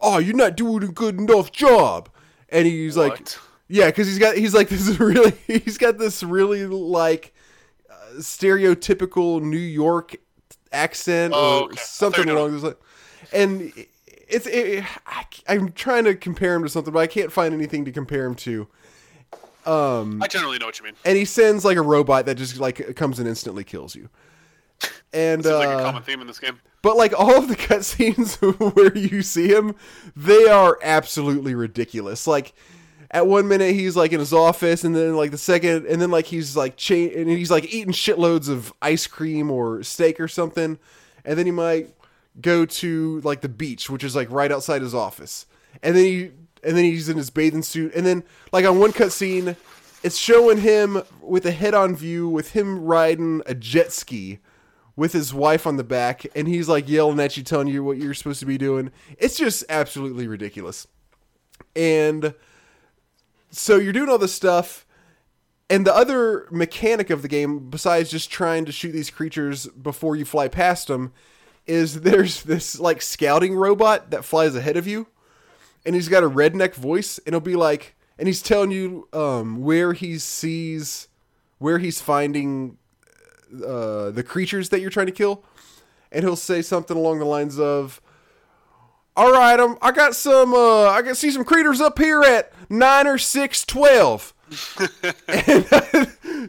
"Oh, 0.00 0.18
you're 0.18 0.34
not 0.34 0.56
doing 0.56 0.82
a 0.82 0.88
good 0.88 1.18
enough 1.18 1.52
job," 1.52 2.08
and 2.48 2.66
he's 2.66 2.96
like, 2.96 3.26
"Yeah," 3.68 3.86
because 3.86 4.06
he's 4.06 4.18
got 4.18 4.36
he's 4.36 4.54
like 4.54 4.68
this 4.68 4.86
is 4.88 4.98
really 5.00 5.32
he's 5.46 5.78
got 5.78 5.98
this 5.98 6.22
really 6.22 6.66
like 6.66 7.34
uh, 7.90 8.14
stereotypical 8.18 9.42
New 9.42 9.56
York 9.58 10.16
accent 10.72 11.34
Oh, 11.36 11.60
or 11.60 11.64
okay. 11.64 11.76
Something 11.82 12.28
along 12.28 12.52
those 12.52 12.62
lines. 12.62 12.76
And 13.32 13.72
it's 14.28 14.46
it, 14.46 14.84
I, 15.06 15.24
I'm 15.48 15.72
trying 15.72 16.04
to 16.04 16.14
compare 16.14 16.54
him 16.54 16.62
to 16.62 16.68
something, 16.68 16.92
but 16.92 17.00
I 17.00 17.06
can't 17.06 17.32
find 17.32 17.52
anything 17.54 17.84
to 17.84 17.92
compare 17.92 18.26
him 18.26 18.34
to. 18.36 18.68
Um, 19.66 20.22
I 20.22 20.26
generally 20.26 20.58
know 20.58 20.66
what 20.66 20.78
you 20.78 20.84
mean. 20.86 20.94
And 21.04 21.18
he 21.18 21.24
sends 21.24 21.64
like 21.64 21.76
a 21.76 21.82
robot 21.82 22.26
that 22.26 22.36
just 22.36 22.58
like 22.58 22.96
comes 22.96 23.18
and 23.18 23.28
instantly 23.28 23.62
kills 23.64 23.94
you. 23.94 24.08
And 25.12 25.42
Seems 25.42 25.56
like 25.56 25.68
a 25.68 25.72
uh, 25.72 25.82
common 25.84 26.02
theme 26.02 26.20
in 26.20 26.26
this 26.26 26.38
game. 26.38 26.60
but 26.82 26.96
like 26.96 27.12
all 27.18 27.36
of 27.36 27.48
the 27.48 27.56
cutscenes 27.68 28.36
where 28.76 28.96
you 28.96 29.22
see 29.22 29.48
him, 29.48 29.74
they 30.16 30.46
are 30.48 30.78
absolutely 30.82 31.54
ridiculous. 31.54 32.26
Like 32.26 32.54
at 33.10 33.26
one 33.26 33.48
minute 33.48 33.74
he's 33.74 33.96
like 33.96 34.12
in 34.12 34.20
his 34.20 34.32
office, 34.32 34.84
and 34.84 34.94
then 34.94 35.16
like 35.16 35.32
the 35.32 35.38
second, 35.38 35.86
and 35.86 36.00
then 36.00 36.10
like 36.10 36.26
he's 36.26 36.56
like 36.56 36.76
cha- 36.76 36.94
and 36.94 37.28
he's 37.28 37.50
like 37.50 37.64
eating 37.72 37.92
shitloads 37.92 38.48
of 38.48 38.72
ice 38.80 39.06
cream 39.06 39.50
or 39.50 39.82
steak 39.82 40.20
or 40.20 40.28
something, 40.28 40.78
and 41.24 41.38
then 41.38 41.46
he 41.46 41.52
might 41.52 41.92
go 42.40 42.64
to 42.64 43.20
like 43.24 43.40
the 43.40 43.48
beach, 43.48 43.90
which 43.90 44.04
is 44.04 44.14
like 44.14 44.30
right 44.30 44.52
outside 44.52 44.80
his 44.80 44.94
office, 44.94 45.46
and 45.82 45.96
then 45.96 46.04
he 46.04 46.22
and 46.62 46.76
then 46.76 46.84
he's 46.84 47.08
in 47.08 47.16
his 47.16 47.30
bathing 47.30 47.62
suit, 47.62 47.92
and 47.96 48.06
then 48.06 48.22
like 48.52 48.64
on 48.64 48.78
one 48.78 48.92
cutscene, 48.92 49.56
it's 50.04 50.16
showing 50.16 50.58
him 50.58 51.02
with 51.20 51.44
a 51.46 51.50
head-on 51.52 51.96
view 51.96 52.28
with 52.28 52.52
him 52.52 52.78
riding 52.84 53.42
a 53.46 53.54
jet 53.54 53.90
ski 53.90 54.38
with 55.00 55.14
his 55.14 55.32
wife 55.32 55.66
on 55.66 55.78
the 55.78 55.82
back 55.82 56.26
and 56.34 56.46
he's 56.46 56.68
like 56.68 56.86
yelling 56.86 57.18
at 57.20 57.34
you 57.34 57.42
telling 57.42 57.68
you 57.68 57.82
what 57.82 57.96
you're 57.96 58.12
supposed 58.12 58.38
to 58.38 58.44
be 58.44 58.58
doing. 58.58 58.92
It's 59.16 59.38
just 59.38 59.64
absolutely 59.70 60.28
ridiculous. 60.28 60.86
And 61.74 62.34
so 63.50 63.76
you're 63.78 63.94
doing 63.94 64.10
all 64.10 64.18
this 64.18 64.34
stuff 64.34 64.84
and 65.70 65.86
the 65.86 65.96
other 65.96 66.46
mechanic 66.50 67.08
of 67.08 67.22
the 67.22 67.28
game 67.28 67.70
besides 67.70 68.10
just 68.10 68.30
trying 68.30 68.66
to 68.66 68.72
shoot 68.72 68.92
these 68.92 69.08
creatures 69.08 69.68
before 69.68 70.16
you 70.16 70.26
fly 70.26 70.48
past 70.48 70.88
them 70.88 71.14
is 71.66 72.02
there's 72.02 72.42
this 72.42 72.78
like 72.78 73.00
scouting 73.00 73.54
robot 73.54 74.10
that 74.10 74.22
flies 74.22 74.54
ahead 74.54 74.76
of 74.76 74.86
you 74.86 75.06
and 75.86 75.94
he's 75.94 76.10
got 76.10 76.22
a 76.22 76.28
redneck 76.28 76.74
voice 76.74 77.18
and 77.24 77.32
he'll 77.32 77.40
be 77.40 77.56
like 77.56 77.94
and 78.18 78.28
he's 78.28 78.42
telling 78.42 78.70
you 78.70 79.08
um, 79.14 79.62
where 79.62 79.94
he 79.94 80.18
sees 80.18 81.08
where 81.56 81.78
he's 81.78 82.02
finding 82.02 82.76
uh, 83.54 84.10
the 84.10 84.24
creatures 84.26 84.68
that 84.70 84.80
you're 84.80 84.90
trying 84.90 85.06
to 85.06 85.12
kill, 85.12 85.44
and 86.12 86.24
he'll 86.24 86.36
say 86.36 86.62
something 86.62 86.96
along 86.96 87.18
the 87.18 87.24
lines 87.24 87.58
of, 87.58 88.00
"All 89.16 89.32
right, 89.32 89.58
um, 89.58 89.78
I 89.82 89.92
got 89.92 90.14
some, 90.14 90.54
uh, 90.54 90.90
I 90.90 91.02
can 91.02 91.14
see 91.14 91.30
some 91.30 91.44
creatures 91.44 91.80
up 91.80 91.98
here 91.98 92.22
at 92.22 92.52
nine 92.68 93.06
or 93.06 93.18
six 93.18 93.64
twelve. 93.64 94.34
and, 95.28 95.66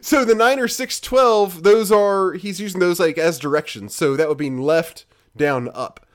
so 0.02 0.24
the 0.24 0.34
nine 0.36 0.58
or 0.58 0.68
six 0.68 1.00
twelve, 1.00 1.62
those 1.62 1.92
are 1.92 2.32
he's 2.32 2.60
using 2.60 2.80
those 2.80 3.00
like 3.00 3.18
as 3.18 3.38
directions. 3.38 3.94
So 3.94 4.16
that 4.16 4.28
would 4.28 4.40
mean 4.40 4.58
left, 4.58 5.04
down, 5.36 5.68
up. 5.74 6.06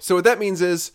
So 0.00 0.14
what 0.14 0.24
that 0.24 0.38
means 0.38 0.62
is 0.62 0.92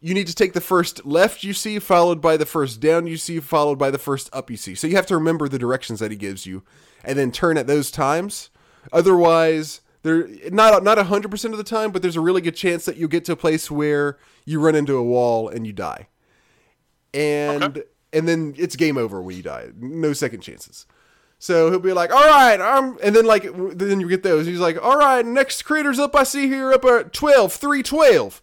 you 0.00 0.12
need 0.14 0.26
to 0.26 0.34
take 0.34 0.52
the 0.52 0.60
first 0.60 1.06
left 1.06 1.44
you 1.44 1.52
see, 1.52 1.78
followed 1.78 2.20
by 2.20 2.36
the 2.36 2.46
first 2.46 2.80
down 2.80 3.06
you 3.06 3.16
see, 3.16 3.40
followed 3.40 3.78
by 3.78 3.90
the 3.90 3.98
first 3.98 4.28
up 4.34 4.50
you 4.50 4.56
see. 4.56 4.74
So 4.74 4.86
you 4.86 4.96
have 4.96 5.06
to 5.06 5.14
remember 5.14 5.48
the 5.48 5.58
directions 5.58 5.98
that 6.00 6.10
he 6.10 6.16
gives 6.16 6.44
you, 6.44 6.62
and 7.04 7.18
then 7.18 7.30
turn 7.32 7.56
at 7.58 7.66
those 7.66 7.90
times. 7.90 8.50
Otherwise, 8.92 9.80
there 10.02 10.28
not 10.50 10.82
not 10.82 10.98
hundred 11.06 11.30
percent 11.30 11.54
of 11.54 11.58
the 11.58 11.64
time, 11.64 11.90
but 11.90 12.02
there's 12.02 12.16
a 12.16 12.20
really 12.20 12.40
good 12.40 12.56
chance 12.56 12.84
that 12.84 12.96
you'll 12.96 13.08
get 13.08 13.24
to 13.26 13.32
a 13.32 13.36
place 13.36 13.70
where 13.70 14.18
you 14.44 14.60
run 14.60 14.74
into 14.74 14.96
a 14.96 15.02
wall 15.02 15.48
and 15.48 15.66
you 15.66 15.72
die, 15.72 16.08
and 17.12 17.62
Okay. 17.64 17.82
and 18.12 18.28
then 18.28 18.54
it's 18.58 18.76
game 18.76 18.96
over 18.98 19.22
when 19.22 19.36
you 19.36 19.42
die. 19.42 19.68
No 19.78 20.12
second 20.12 20.40
chances. 20.40 20.86
So 21.38 21.70
he'll 21.70 21.78
be 21.80 21.92
like, 21.92 22.10
"All 22.10 22.24
right, 22.26 22.60
I'm," 22.60 22.96
and 23.02 23.14
then 23.14 23.26
like 23.26 23.46
then 23.76 24.00
you 24.00 24.08
get 24.08 24.22
those. 24.22 24.46
He's 24.46 24.60
like, 24.60 24.82
"All 24.82 24.96
right, 24.98 25.24
next 25.24 25.62
critters 25.62 25.98
up. 25.98 26.14
I 26.14 26.22
see 26.24 26.48
here 26.48 26.72
up 26.72 26.84
at 26.84 27.12
12, 27.12 27.52
3, 27.52 27.82
12. 27.82 28.42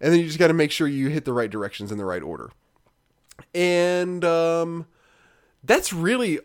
and 0.00 0.12
then 0.12 0.20
you 0.20 0.26
just 0.26 0.38
got 0.38 0.48
to 0.48 0.52
make 0.54 0.70
sure 0.70 0.86
you 0.88 1.08
hit 1.08 1.24
the 1.24 1.32
right 1.32 1.50
directions 1.50 1.90
in 1.92 1.96
the 1.98 2.04
right 2.04 2.22
order. 2.22 2.50
And 3.54 4.24
um, 4.24 4.86
that's 5.62 5.92
really 5.92 6.40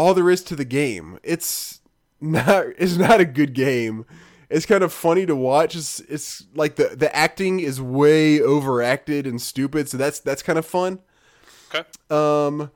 all 0.00 0.14
there 0.14 0.30
is 0.30 0.42
to 0.44 0.56
the 0.56 0.64
game. 0.64 1.18
It's 1.22 1.80
not 2.20 2.66
it's 2.78 2.96
not 2.96 3.20
a 3.20 3.24
good 3.24 3.52
game. 3.52 4.06
It's 4.48 4.66
kind 4.66 4.82
of 4.82 4.92
funny 4.92 5.26
to 5.26 5.36
watch. 5.36 5.76
It's, 5.76 6.00
it's 6.00 6.46
like 6.54 6.76
the 6.76 6.96
the 6.96 7.14
acting 7.14 7.60
is 7.60 7.80
way 7.80 8.40
overacted 8.40 9.26
and 9.26 9.40
stupid, 9.40 9.88
so 9.88 9.96
that's 9.96 10.18
that's 10.20 10.42
kind 10.42 10.58
of 10.58 10.66
fun. 10.66 11.00
Okay. 11.72 11.86
Um, 12.10 12.70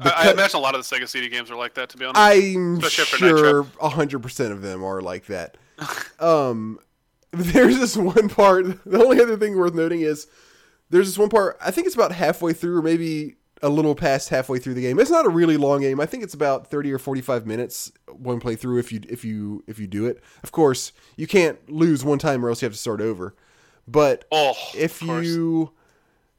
I, 0.00 0.28
I 0.28 0.32
imagine 0.32 0.56
a 0.56 0.62
lot 0.62 0.74
of 0.74 0.88
the 0.88 0.96
Sega 0.96 1.08
CD 1.08 1.28
games 1.28 1.50
are 1.50 1.56
like 1.56 1.74
that. 1.74 1.90
To 1.90 1.98
be 1.98 2.04
honest. 2.06 2.18
I'm 2.18 2.78
Especially 2.78 3.28
sure 3.28 3.66
hundred 3.80 4.20
percent 4.20 4.52
of 4.52 4.62
them 4.62 4.84
are 4.84 5.02
like 5.02 5.26
that. 5.26 5.58
um, 6.20 6.78
there's 7.32 7.78
this 7.78 7.96
one 7.96 8.28
part. 8.28 8.66
The 8.86 9.02
only 9.02 9.20
other 9.20 9.36
thing 9.36 9.58
worth 9.58 9.74
noting 9.74 10.00
is 10.00 10.28
there's 10.88 11.08
this 11.08 11.18
one 11.18 11.28
part. 11.28 11.58
I 11.60 11.70
think 11.72 11.86
it's 11.86 11.96
about 11.96 12.12
halfway 12.12 12.52
through, 12.52 12.78
or 12.78 12.82
maybe 12.82 13.36
a 13.62 13.68
little 13.68 13.94
past 13.94 14.28
halfway 14.28 14.58
through 14.58 14.74
the 14.74 14.82
game. 14.82 14.98
It's 14.98 15.10
not 15.10 15.26
a 15.26 15.30
really 15.30 15.56
long 15.56 15.80
game. 15.80 16.00
I 16.00 16.06
think 16.06 16.22
it's 16.22 16.34
about 16.34 16.68
thirty 16.68 16.92
or 16.92 16.98
forty-five 16.98 17.46
minutes 17.46 17.92
one 18.06 18.40
playthrough 18.40 18.80
if 18.80 18.92
you 18.92 19.00
if 19.08 19.24
you 19.24 19.64
if 19.66 19.78
you 19.78 19.86
do 19.86 20.06
it. 20.06 20.22
Of 20.42 20.52
course, 20.52 20.92
you 21.16 21.26
can't 21.26 21.70
lose 21.70 22.04
one 22.04 22.18
time 22.18 22.44
or 22.44 22.48
else 22.48 22.62
you 22.62 22.66
have 22.66 22.74
to 22.74 22.78
start 22.78 23.00
over. 23.00 23.34
But 23.88 24.24
oh, 24.32 24.54
if 24.74 25.02
you 25.02 25.72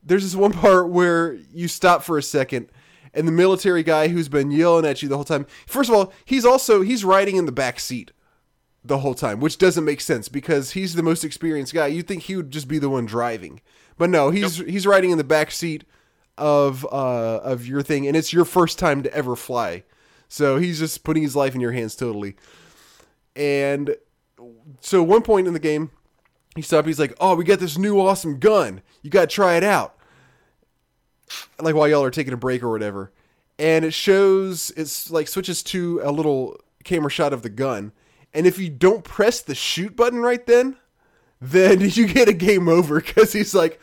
there's 0.04 0.24
this 0.24 0.36
one 0.36 0.54
part 0.54 0.90
where 0.90 1.34
you 1.54 1.68
stop 1.68 2.04
for 2.04 2.18
a 2.18 2.24
second 2.24 2.70
and 3.14 3.28
the 3.28 3.32
military 3.32 3.84
guy 3.84 4.08
who's 4.08 4.30
been 4.30 4.52
yelling 4.52 4.86
at 4.86 5.02
you 5.02 5.10
the 5.10 5.16
whole 5.16 5.24
time 5.24 5.46
first 5.66 5.90
of 5.90 5.96
all 5.96 6.14
he's 6.26 6.46
also 6.46 6.82
he's 6.82 7.04
riding 7.04 7.36
in 7.36 7.46
the 7.46 7.52
back 7.52 7.80
seat 7.80 8.12
the 8.84 9.00
whole 9.00 9.14
time 9.14 9.40
which 9.40 9.58
doesn't 9.58 9.86
make 9.86 10.02
sense 10.02 10.30
because 10.30 10.72
he's 10.72 10.94
the 10.94 11.04
most 11.04 11.24
experienced 11.24 11.74
guy 11.74 11.88
you'd 11.88 12.08
think 12.08 12.24
he 12.24 12.36
would 12.36 12.52
just 12.52 12.68
be 12.68 12.80
the 12.80 12.90
one 12.90 13.06
driving 13.06 13.62
but 13.98 14.10
no 14.10 14.30
he's 14.30 14.58
he's 14.58 14.88
riding 14.88 15.12
in 15.12 15.18
the 15.18 15.24
back 15.24 15.52
seat 15.52 15.84
of 16.38 16.86
uh 16.86 17.40
of 17.44 17.66
your 17.66 17.82
thing 17.82 18.08
and 18.08 18.16
it's 18.16 18.32
your 18.32 18.46
first 18.46 18.78
time 18.78 19.02
to 19.04 19.14
ever 19.14 19.36
fly 19.36 19.84
So 20.28 20.58
he's 20.58 20.80
just 20.80 21.04
putting 21.04 21.24
his 21.24 21.36
life 21.36 21.56
in 21.56 21.62
your 21.62 21.72
hands 21.72 21.96
totally. 21.96 22.36
And 23.36 23.96
so 24.82 25.04
one 25.04 25.22
point 25.22 25.48
in 25.48 25.54
the 25.54 25.60
game, 25.60 25.92
he 26.56 26.62
stopped. 26.62 26.88
He's 26.88 27.00
like, 27.00 27.16
"Oh, 27.20 27.36
we 27.36 27.44
got 27.44 27.60
this 27.60 27.78
new 27.78 28.00
awesome 28.00 28.40
gun. 28.40 28.82
You 29.02 29.10
got 29.10 29.30
to 29.30 29.36
try 29.36 29.56
it 29.56 29.64
out." 29.64 29.96
Like 31.60 31.76
while 31.76 31.88
y'all 31.88 32.04
are 32.04 32.12
taking 32.12 32.34
a 32.34 32.38
break 32.38 32.64
or 32.64 32.70
whatever, 32.70 33.12
and 33.60 33.86
it 33.86 33.94
shows 33.94 34.72
it's 34.76 35.12
like 35.12 35.28
switches 35.28 35.62
to 35.64 36.02
a 36.04 36.12
little 36.12 36.60
camera 36.84 37.12
shot 37.12 37.34
of 37.34 37.42
the 37.42 37.50
gun, 37.50 37.92
and 38.34 38.48
if 38.48 38.58
you 38.58 38.70
don't 38.70 39.04
press 39.04 39.42
the 39.42 39.56
shoot 39.56 39.96
button 39.96 40.20
right 40.20 40.46
then, 40.46 40.78
then 41.40 41.80
you 41.82 42.08
get 42.08 42.30
a 42.30 42.34
game 42.34 42.68
over 42.68 43.00
because 43.02 43.34
he's 43.34 43.54
like, 43.54 43.80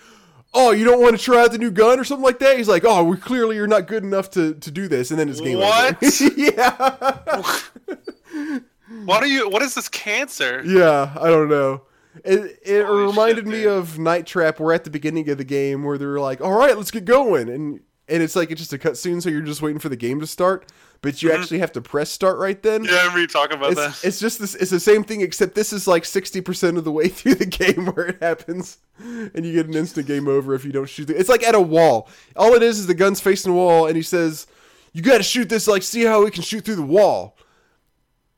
"Oh, 0.55 0.71
you 0.71 0.85
don't 0.85 1.01
want 1.03 1.17
to 1.19 1.23
try 1.23 1.43
out 1.43 1.53
the 1.53 1.59
new 1.59 1.71
gun 1.71 1.99
or 2.01 2.05
something 2.05 2.25
like 2.25 2.39
that." 2.39 2.57
He's 2.57 2.69
like, 2.69 2.85
"Oh, 2.87 3.05
we 3.05 3.17
clearly 3.17 3.57
you're 3.57 3.67
not 3.67 3.87
good 3.87 4.03
enough 4.05 4.31
to 4.31 4.55
to 4.55 4.71
do 4.71 4.89
this," 4.89 5.11
and 5.11 5.19
then 5.21 5.29
it's 5.29 5.41
game 5.41 5.59
What? 5.59 6.03
over. 6.03 6.35
yeah. 6.37 7.59
What 9.07 9.23
are 9.23 9.27
you? 9.27 9.49
What 9.49 9.63
is 9.63 9.75
this 9.75 9.89
cancer? 9.89 10.63
Yeah, 10.65 11.13
I 11.21 11.29
don't 11.29 11.49
know. 11.49 11.83
It 12.25 12.61
it 12.65 12.85
Holy 12.87 13.07
reminded 13.07 13.45
shit, 13.45 13.53
me 13.53 13.67
of 13.67 13.99
Night 13.99 14.27
Trap, 14.27 14.61
We're 14.61 14.73
at 14.73 14.85
the 14.85 14.91
beginning 14.91 15.29
of 15.31 15.39
the 15.39 15.45
game, 15.45 15.83
where 15.83 15.99
they're 15.99 16.21
like, 16.21 16.41
"All 16.41 16.53
right, 16.57 16.77
let's 16.77 16.91
get 16.91 17.05
going," 17.05 17.49
and 17.49 17.81
and 18.09 18.23
it's 18.23 18.37
like 18.37 18.51
it's 18.51 18.61
just 18.61 18.73
a 18.73 18.79
cutscene, 18.79 19.23
so 19.23 19.29
you're 19.31 19.41
just 19.43 19.63
waiting 19.63 19.79
for 19.81 19.89
the 19.89 19.97
game 19.97 20.21
to 20.21 20.27
start, 20.27 20.71
but 21.05 21.23
you 21.23 21.29
mm-hmm. 21.29 21.43
actually 21.43 21.59
have 21.59 21.73
to 21.73 21.83
press 21.83 22.11
start 22.11 22.39
right 22.39 22.63
then. 22.63 22.83
Yeah, 22.83 22.93
I 22.93 22.97
remember 23.01 23.21
you 23.21 23.27
talking 23.27 23.59
about 23.59 23.73
It's, 23.73 24.01
that. 24.01 24.09
it's 24.09 24.19
just 24.19 24.39
this. 24.39 24.55
It's 24.55 24.71
the 24.71 24.81
same 24.81 25.05
thing, 25.05 25.21
except 25.21 25.55
this 25.55 25.71
is 25.71 25.87
like 25.87 26.07
sixty 26.07 26.41
percent 26.41 26.79
of 26.79 26.85
the 26.85 26.91
way 26.91 27.09
through 27.11 27.35
the 27.35 27.45
game 27.45 27.87
where 27.89 28.07
it 28.07 28.23
happens, 28.23 28.79
and 28.99 29.45
you 29.45 29.53
get 29.53 29.67
an 29.67 29.75
instant 29.75 30.07
game 30.07 30.27
over 30.27 30.55
if 30.55 30.65
you 30.65 30.73
don't 30.73 30.89
shoot. 30.89 31.05
The, 31.05 31.21
it's 31.21 31.29
like 31.29 31.43
at 31.43 31.55
a 31.55 31.61
wall. 31.61 32.09
All 32.37 32.55
it 32.55 32.63
is 32.63 32.79
is 32.79 32.87
the 32.87 32.95
gun's 32.95 33.21
facing 33.21 33.53
the 33.53 33.57
wall, 33.59 33.87
and 33.87 33.97
he 33.97 34.03
says, 34.03 34.47
"You 34.95 35.03
got 35.03 35.19
to 35.19 35.23
shoot 35.23 35.51
this. 35.51 35.69
Like, 35.69 35.83
see 35.83 36.05
how 36.05 36.25
we 36.25 36.31
can 36.31 36.43
shoot 36.43 36.65
through 36.65 36.77
the 36.77 36.83
wall." 36.83 37.37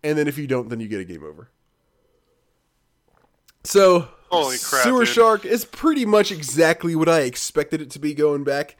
And 0.03 0.19
then 0.19 0.27
if 0.27 0.37
you 0.37 0.49
don't, 0.49 0.69
then 0.69 0.81
you 0.81 0.89
get 0.89 1.01
a 1.01 1.05
game 1.05 1.23
over. 1.23 1.49
So, 3.62 4.09
Holy 4.29 4.59
crap, 4.59 4.83
Sewer 4.83 5.05
dude. 5.05 5.14
Shark 5.14 5.45
is 5.45 5.64
pretty 5.64 6.05
much 6.05 6.33
exactly 6.33 6.97
what 6.97 7.09
I 7.09 7.21
expected 7.21 7.81
it 7.81 7.91
to 7.91 8.01
be 8.01 8.12
going 8.12 8.43
back. 8.43 8.77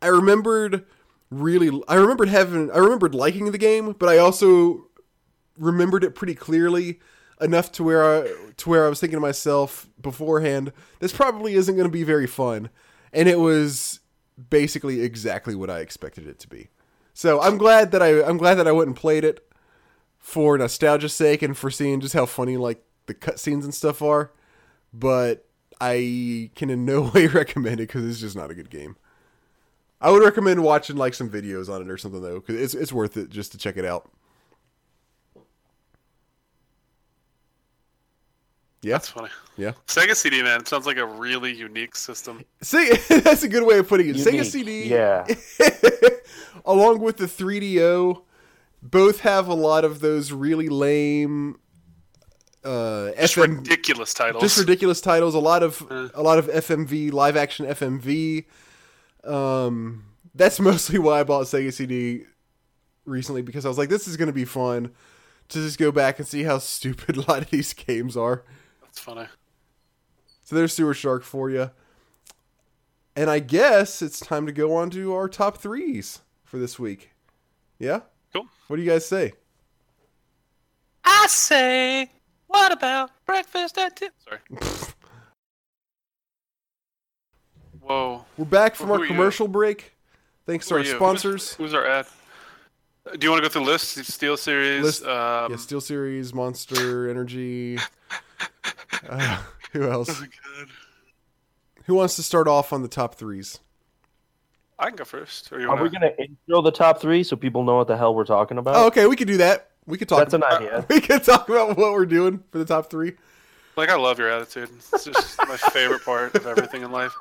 I 0.00 0.06
remembered 0.06 0.86
really 1.30 1.82
I 1.88 1.94
remembered 1.94 2.28
having 2.28 2.70
I 2.70 2.78
remembered 2.78 3.14
liking 3.14 3.50
the 3.50 3.58
game, 3.58 3.94
but 3.98 4.08
I 4.08 4.18
also 4.18 4.86
remembered 5.56 6.04
it 6.04 6.14
pretty 6.14 6.34
clearly 6.34 7.00
enough 7.40 7.72
to 7.72 7.84
where 7.84 8.04
I 8.04 8.34
to 8.56 8.68
where 8.68 8.86
I 8.86 8.88
was 8.88 9.00
thinking 9.00 9.16
to 9.16 9.20
myself 9.20 9.88
beforehand, 10.00 10.72
this 10.98 11.12
probably 11.12 11.54
isn't 11.54 11.74
going 11.74 11.88
to 11.88 11.92
be 11.92 12.04
very 12.04 12.26
fun. 12.26 12.70
And 13.12 13.28
it 13.28 13.38
was 13.38 14.00
basically 14.48 15.02
exactly 15.02 15.54
what 15.54 15.70
I 15.70 15.80
expected 15.80 16.26
it 16.26 16.38
to 16.40 16.48
be. 16.48 16.68
So, 17.12 17.40
I'm 17.40 17.58
glad 17.58 17.90
that 17.92 18.02
I 18.02 18.22
I'm 18.22 18.38
glad 18.38 18.54
that 18.54 18.68
I 18.68 18.72
went 18.72 18.88
and 18.88 18.96
played 18.96 19.24
it 19.24 19.46
for 20.18 20.56
nostalgia's 20.58 21.14
sake 21.14 21.42
and 21.42 21.56
for 21.56 21.70
seeing 21.70 22.00
just 22.00 22.14
how 22.14 22.26
funny 22.26 22.56
like 22.56 22.84
the 23.06 23.14
cutscenes 23.14 23.64
and 23.64 23.74
stuff 23.74 24.02
are. 24.02 24.32
But 24.92 25.46
I 25.80 26.50
can 26.54 26.70
in 26.70 26.84
no 26.84 27.02
way 27.14 27.26
recommend 27.26 27.80
it 27.80 27.88
because 27.88 28.04
it's 28.04 28.20
just 28.20 28.36
not 28.36 28.50
a 28.50 28.54
good 28.54 28.70
game. 28.70 28.96
I 30.00 30.10
would 30.10 30.22
recommend 30.22 30.62
watching 30.62 30.96
like 30.96 31.14
some 31.14 31.28
videos 31.28 31.68
on 31.68 31.82
it 31.82 31.90
or 31.90 31.98
something 31.98 32.22
though, 32.22 32.40
because 32.40 32.56
it's 32.56 32.74
it's 32.74 32.92
worth 32.92 33.16
it 33.16 33.28
just 33.30 33.52
to 33.52 33.58
check 33.58 33.76
it 33.76 33.84
out. 33.84 34.10
Yeah, 38.82 38.92
That's 38.94 39.10
funny. 39.10 39.28
yeah. 39.58 39.72
Sega 39.88 40.16
CD 40.16 40.42
man 40.42 40.64
sounds 40.64 40.86
like 40.86 40.96
a 40.96 41.04
really 41.04 41.54
unique 41.54 41.94
system. 41.94 42.42
See, 42.62 42.90
that's 43.10 43.42
a 43.42 43.48
good 43.48 43.66
way 43.66 43.78
of 43.78 43.86
putting 43.86 44.08
it. 44.08 44.16
Sega 44.16 44.42
CD, 44.42 44.84
Yeah. 44.88 45.26
along 46.64 47.00
with 47.00 47.18
the 47.18 47.26
3DO, 47.26 48.22
both 48.82 49.20
have 49.20 49.48
a 49.48 49.54
lot 49.54 49.84
of 49.84 50.00
those 50.00 50.32
really 50.32 50.68
lame 50.70 51.58
uh, 52.64 53.10
Just 53.18 53.36
FM 53.36 53.58
ridiculous 53.58 54.14
titles. 54.14 54.42
just 54.42 54.56
ridiculous 54.58 55.02
titles. 55.02 55.34
A 55.34 55.38
lot 55.38 55.62
of 55.62 55.82
Uh. 55.90 56.08
a 56.14 56.22
lot 56.22 56.38
of 56.38 56.46
FMV 56.46 57.12
live 57.12 57.36
action 57.36 57.66
FMV. 57.66 58.46
Um, 59.24 60.04
that's 60.34 60.60
mostly 60.60 60.98
why 60.98 61.20
I 61.20 61.24
bought 61.24 61.46
Sega 61.46 61.72
CD 61.72 62.24
recently 63.04 63.42
because 63.42 63.64
I 63.64 63.68
was 63.68 63.78
like, 63.78 63.88
this 63.88 64.08
is 64.08 64.16
going 64.16 64.28
to 64.28 64.32
be 64.32 64.44
fun 64.44 64.92
to 65.48 65.58
just 65.58 65.78
go 65.78 65.92
back 65.92 66.18
and 66.18 66.26
see 66.26 66.44
how 66.44 66.58
stupid 66.60 67.16
a 67.16 67.22
lot 67.22 67.42
of 67.42 67.50
these 67.50 67.72
games 67.72 68.16
are. 68.16 68.44
That's 68.82 68.98
funny. 68.98 69.26
So 70.44 70.56
there's 70.56 70.72
Sewer 70.72 70.94
Shark 70.94 71.22
for 71.22 71.50
you. 71.50 71.70
And 73.16 73.28
I 73.28 73.40
guess 73.40 74.02
it's 74.02 74.20
time 74.20 74.46
to 74.46 74.52
go 74.52 74.74
on 74.74 74.90
to 74.90 75.14
our 75.14 75.28
top 75.28 75.58
threes 75.58 76.20
for 76.44 76.58
this 76.58 76.78
week. 76.78 77.10
Yeah? 77.78 78.00
Cool. 78.32 78.46
What 78.68 78.76
do 78.76 78.82
you 78.82 78.90
guys 78.90 79.06
say? 79.06 79.32
I 81.04 81.26
say, 81.28 82.10
what 82.46 82.72
about 82.72 83.10
breakfast 83.26 83.78
at 83.78 83.96
two? 83.96 84.08
Sorry. 84.24 84.40
Whoa. 87.82 88.24
We're 88.36 88.44
back 88.44 88.74
from 88.74 88.88
Who 88.88 88.92
our 88.94 88.98
are 89.00 89.02
you? 89.02 89.08
commercial 89.08 89.48
break. 89.48 89.94
Thanks 90.46 90.66
to 90.68 90.74
our 90.74 90.80
you? 90.80 90.94
sponsors. 90.94 91.54
Who's, 91.54 91.72
who's 91.72 91.74
our 91.74 91.86
ad? 91.86 92.06
Uh, 93.06 93.12
Do 93.16 93.26
you 93.26 93.30
want 93.30 93.42
to 93.42 93.48
go 93.48 93.52
through 93.52 93.64
lists? 93.64 93.96
SteelSeries. 93.98 94.82
List- 94.82 95.02
Um, 95.04 95.50
yeah, 95.52 95.56
SteelSeries, 95.56 96.34
Monster 96.34 97.08
Energy. 97.08 97.78
Uh, 99.08 99.40
who 99.72 99.90
else? 99.90 100.10
oh 100.10 100.20
God. 100.20 100.68
Who 101.84 101.94
wants 101.94 102.16
to 102.16 102.22
start 102.22 102.46
off 102.48 102.70
on 102.72 102.82
the 102.82 102.88
top 102.88 103.14
threes? 103.14 103.58
I 104.78 104.88
can 104.88 104.96
go 104.96 105.04
first. 105.04 105.50
Or 105.52 105.58
you 105.58 105.66
Are 105.66 105.70
wanna... 105.70 105.82
we 105.84 105.88
gonna 105.90 106.10
intro 106.18 106.60
the 106.60 106.70
top 106.70 107.00
three 107.00 107.22
so 107.22 107.34
people 107.34 107.64
know 107.64 107.76
what 107.76 107.88
the 107.88 107.96
hell 107.96 108.14
we're 108.14 108.24
talking 108.26 108.58
about? 108.58 108.76
Oh, 108.76 108.86
okay, 108.88 109.06
we 109.06 109.16
could 109.16 109.26
do 109.26 109.38
that. 109.38 109.70
We 109.86 109.96
could 109.96 110.08
talk. 110.08 110.18
That's 110.18 110.34
an 110.34 110.44
idea. 110.44 110.84
we 110.90 111.00
could 111.00 111.24
talk 111.24 111.48
about 111.48 111.78
what 111.78 111.92
we're 111.92 112.04
doing 112.06 112.42
for 112.50 112.58
the 112.58 112.64
top 112.66 112.90
three. 112.90 113.14
Like, 113.76 113.88
I 113.88 113.96
love 113.96 114.18
your 114.18 114.28
attitude. 114.30 114.68
It's 114.92 115.04
just 115.04 115.38
my 115.48 115.56
favorite 115.56 116.04
part 116.04 116.34
of 116.34 116.46
everything 116.46 116.82
in 116.82 116.92
life. 116.92 117.14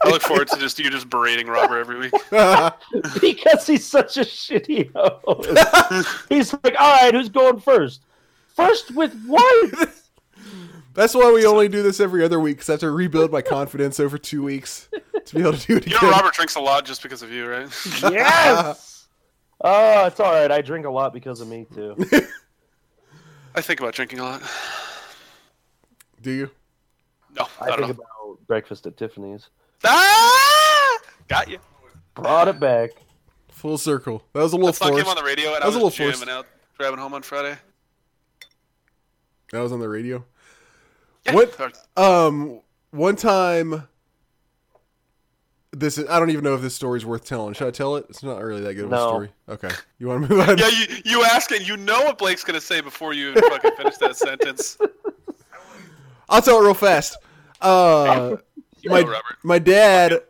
I 0.00 0.08
look 0.08 0.22
forward 0.22 0.48
to 0.48 0.56
just 0.58 0.78
you 0.78 0.88
just 0.90 1.10
berating 1.10 1.46
Robert 1.46 1.78
every 1.78 1.98
week. 1.98 2.12
because 3.20 3.66
he's 3.66 3.84
such 3.86 4.16
a 4.16 4.20
shitty 4.22 4.90
host. 4.94 6.08
he's 6.28 6.52
like, 6.64 6.74
all 6.78 6.92
right, 7.02 7.12
who's 7.14 7.28
going 7.28 7.60
first? 7.60 8.02
First 8.48 8.94
with 8.94 9.14
what? 9.26 9.90
That's 10.94 11.14
why 11.14 11.32
we 11.32 11.46
only 11.46 11.68
do 11.68 11.82
this 11.82 12.00
every 12.00 12.22
other 12.24 12.38
week 12.38 12.56
because 12.56 12.68
I 12.68 12.72
have 12.74 12.80
to 12.80 12.90
rebuild 12.90 13.32
my 13.32 13.40
confidence 13.42 13.98
over 13.98 14.18
two 14.18 14.42
weeks 14.42 14.88
to 15.24 15.34
be 15.34 15.40
able 15.40 15.54
to 15.54 15.66
do 15.66 15.76
it 15.76 15.86
You 15.86 15.96
again. 15.96 16.10
know 16.10 16.16
Robert 16.16 16.34
drinks 16.34 16.54
a 16.56 16.60
lot 16.60 16.84
just 16.84 17.02
because 17.02 17.22
of 17.22 17.30
you, 17.30 17.48
right? 17.48 17.68
yes. 18.02 19.06
Oh, 19.62 20.06
it's 20.06 20.20
all 20.20 20.32
right. 20.32 20.50
I 20.50 20.60
drink 20.60 20.84
a 20.86 20.90
lot 20.90 21.14
because 21.14 21.40
of 21.40 21.48
me 21.48 21.66
too. 21.74 21.96
I 23.54 23.60
think 23.60 23.80
about 23.80 23.94
drinking 23.94 24.18
a 24.18 24.24
lot. 24.24 24.42
do 26.20 26.30
you? 26.30 26.50
No, 27.38 27.46
I 27.60 27.66
not 27.70 27.80
at 27.80 27.86
think 27.86 27.98
all. 27.98 28.32
about 28.32 28.46
breakfast 28.46 28.86
at 28.86 28.96
Tiffany's. 28.98 29.48
Ah! 29.84 30.98
Got 31.28 31.48
you. 31.50 31.58
Brought 32.14 32.48
it 32.48 32.60
back. 32.60 32.90
Full 33.50 33.78
circle. 33.78 34.24
That 34.32 34.40
was 34.42 34.52
a 34.52 34.56
little 34.56 34.66
That's 34.68 34.80
not 34.80 34.90
forced. 34.90 35.02
him 35.04 35.08
on 35.08 35.16
the 35.16 35.22
radio, 35.22 35.46
and 35.54 35.56
That 35.56 35.62
I 35.62 35.66
was 35.66 35.74
was, 35.76 35.82
a 35.82 35.84
little 35.86 35.90
jamming 36.12 36.12
forced. 36.26 36.30
out, 36.30 36.46
driving 36.78 36.98
home 36.98 37.14
on 37.14 37.22
Friday. 37.22 37.56
That 39.52 39.60
was 39.60 39.72
on 39.72 39.80
the 39.80 39.88
radio. 39.88 40.24
Yeah. 41.26 41.34
What? 41.34 41.76
Um, 41.96 42.60
one 42.90 43.16
time. 43.16 43.86
This 45.74 45.96
is, 45.96 46.06
I 46.10 46.18
don't 46.18 46.28
even 46.28 46.44
know 46.44 46.54
if 46.54 46.60
this 46.60 46.74
story's 46.74 47.06
worth 47.06 47.24
telling. 47.24 47.54
Should 47.54 47.66
I 47.66 47.70
tell 47.70 47.96
it? 47.96 48.04
It's 48.10 48.22
not 48.22 48.42
really 48.42 48.60
that 48.60 48.74
good 48.74 48.84
of 48.86 48.92
a 48.92 48.98
story. 48.98 49.30
Okay, 49.48 49.70
you 49.98 50.06
want 50.08 50.22
to 50.22 50.28
move 50.28 50.46
on? 50.46 50.58
Yeah, 50.58 50.68
you 50.68 50.96
you 51.06 51.24
ask 51.24 51.50
it, 51.50 51.66
you 51.66 51.78
know 51.78 52.02
what 52.02 52.18
Blake's 52.18 52.44
gonna 52.44 52.60
say 52.60 52.82
before 52.82 53.14
you 53.14 53.30
even 53.30 53.42
fucking 53.44 53.70
finish 53.78 53.96
that 53.96 54.14
sentence. 54.16 54.76
I'll 56.28 56.42
tell 56.42 56.60
it 56.60 56.64
real 56.64 56.74
fast. 56.74 57.16
Uh, 57.62 58.32
You 58.32 58.38
my 58.90 59.02
go, 59.02 59.10
Robert. 59.10 59.38
my 59.42 59.58
dad 59.58 60.20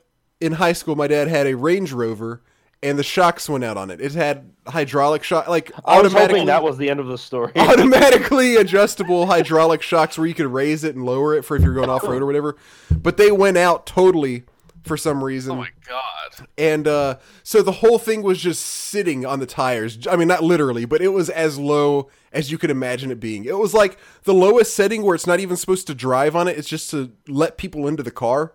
in 0.40 0.52
high 0.52 0.72
school, 0.72 0.96
my 0.96 1.06
dad 1.06 1.28
had 1.28 1.46
a 1.46 1.56
Range 1.56 1.92
Rover, 1.92 2.42
and 2.82 2.98
the 2.98 3.02
shocks 3.02 3.48
went 3.48 3.64
out 3.64 3.76
on 3.76 3.90
it. 3.90 4.00
It 4.00 4.12
had 4.12 4.50
hydraulic 4.66 5.22
shock, 5.22 5.48
like 5.48 5.70
I 5.84 6.00
was 6.00 6.06
automatically 6.06 6.40
hoping 6.40 6.46
that 6.46 6.62
was 6.62 6.78
the 6.78 6.90
end 6.90 7.00
of 7.00 7.06
the 7.06 7.18
story. 7.18 7.52
automatically 7.56 8.56
adjustable 8.56 9.26
hydraulic 9.26 9.82
shocks 9.82 10.18
where 10.18 10.26
you 10.26 10.34
could 10.34 10.46
raise 10.46 10.84
it 10.84 10.94
and 10.94 11.04
lower 11.04 11.34
it 11.34 11.44
for 11.44 11.56
if 11.56 11.62
you're 11.62 11.74
going 11.74 11.90
off 11.90 12.02
road 12.02 12.22
or 12.22 12.26
whatever. 12.26 12.56
But 12.90 13.16
they 13.16 13.30
went 13.30 13.56
out 13.56 13.86
totally 13.86 14.44
for 14.82 14.96
some 14.96 15.22
reason. 15.22 15.52
Oh 15.52 15.56
my 15.56 15.70
god. 15.88 16.46
and 16.58 16.88
uh, 16.88 17.18
so 17.42 17.62
the 17.62 17.72
whole 17.72 17.98
thing 17.98 18.22
was 18.22 18.40
just 18.40 18.64
sitting 18.64 19.24
on 19.24 19.40
the 19.40 19.46
tires. 19.46 20.06
I 20.06 20.16
mean, 20.16 20.28
not 20.28 20.42
literally, 20.42 20.84
but 20.84 21.00
it 21.00 21.08
was 21.08 21.30
as 21.30 21.58
low 21.58 22.08
as 22.32 22.50
you 22.50 22.58
could 22.58 22.70
imagine 22.70 23.10
it 23.10 23.20
being. 23.20 23.44
It 23.44 23.58
was 23.58 23.74
like 23.74 23.98
the 24.24 24.34
lowest 24.34 24.74
setting 24.74 25.02
where 25.02 25.14
it's 25.14 25.26
not 25.26 25.40
even 25.40 25.56
supposed 25.56 25.86
to 25.86 25.94
drive 25.94 26.34
on 26.34 26.48
it; 26.48 26.58
it's 26.58 26.68
just 26.68 26.90
to 26.90 27.12
let 27.28 27.58
people 27.58 27.86
into 27.86 28.02
the 28.02 28.10
car. 28.10 28.52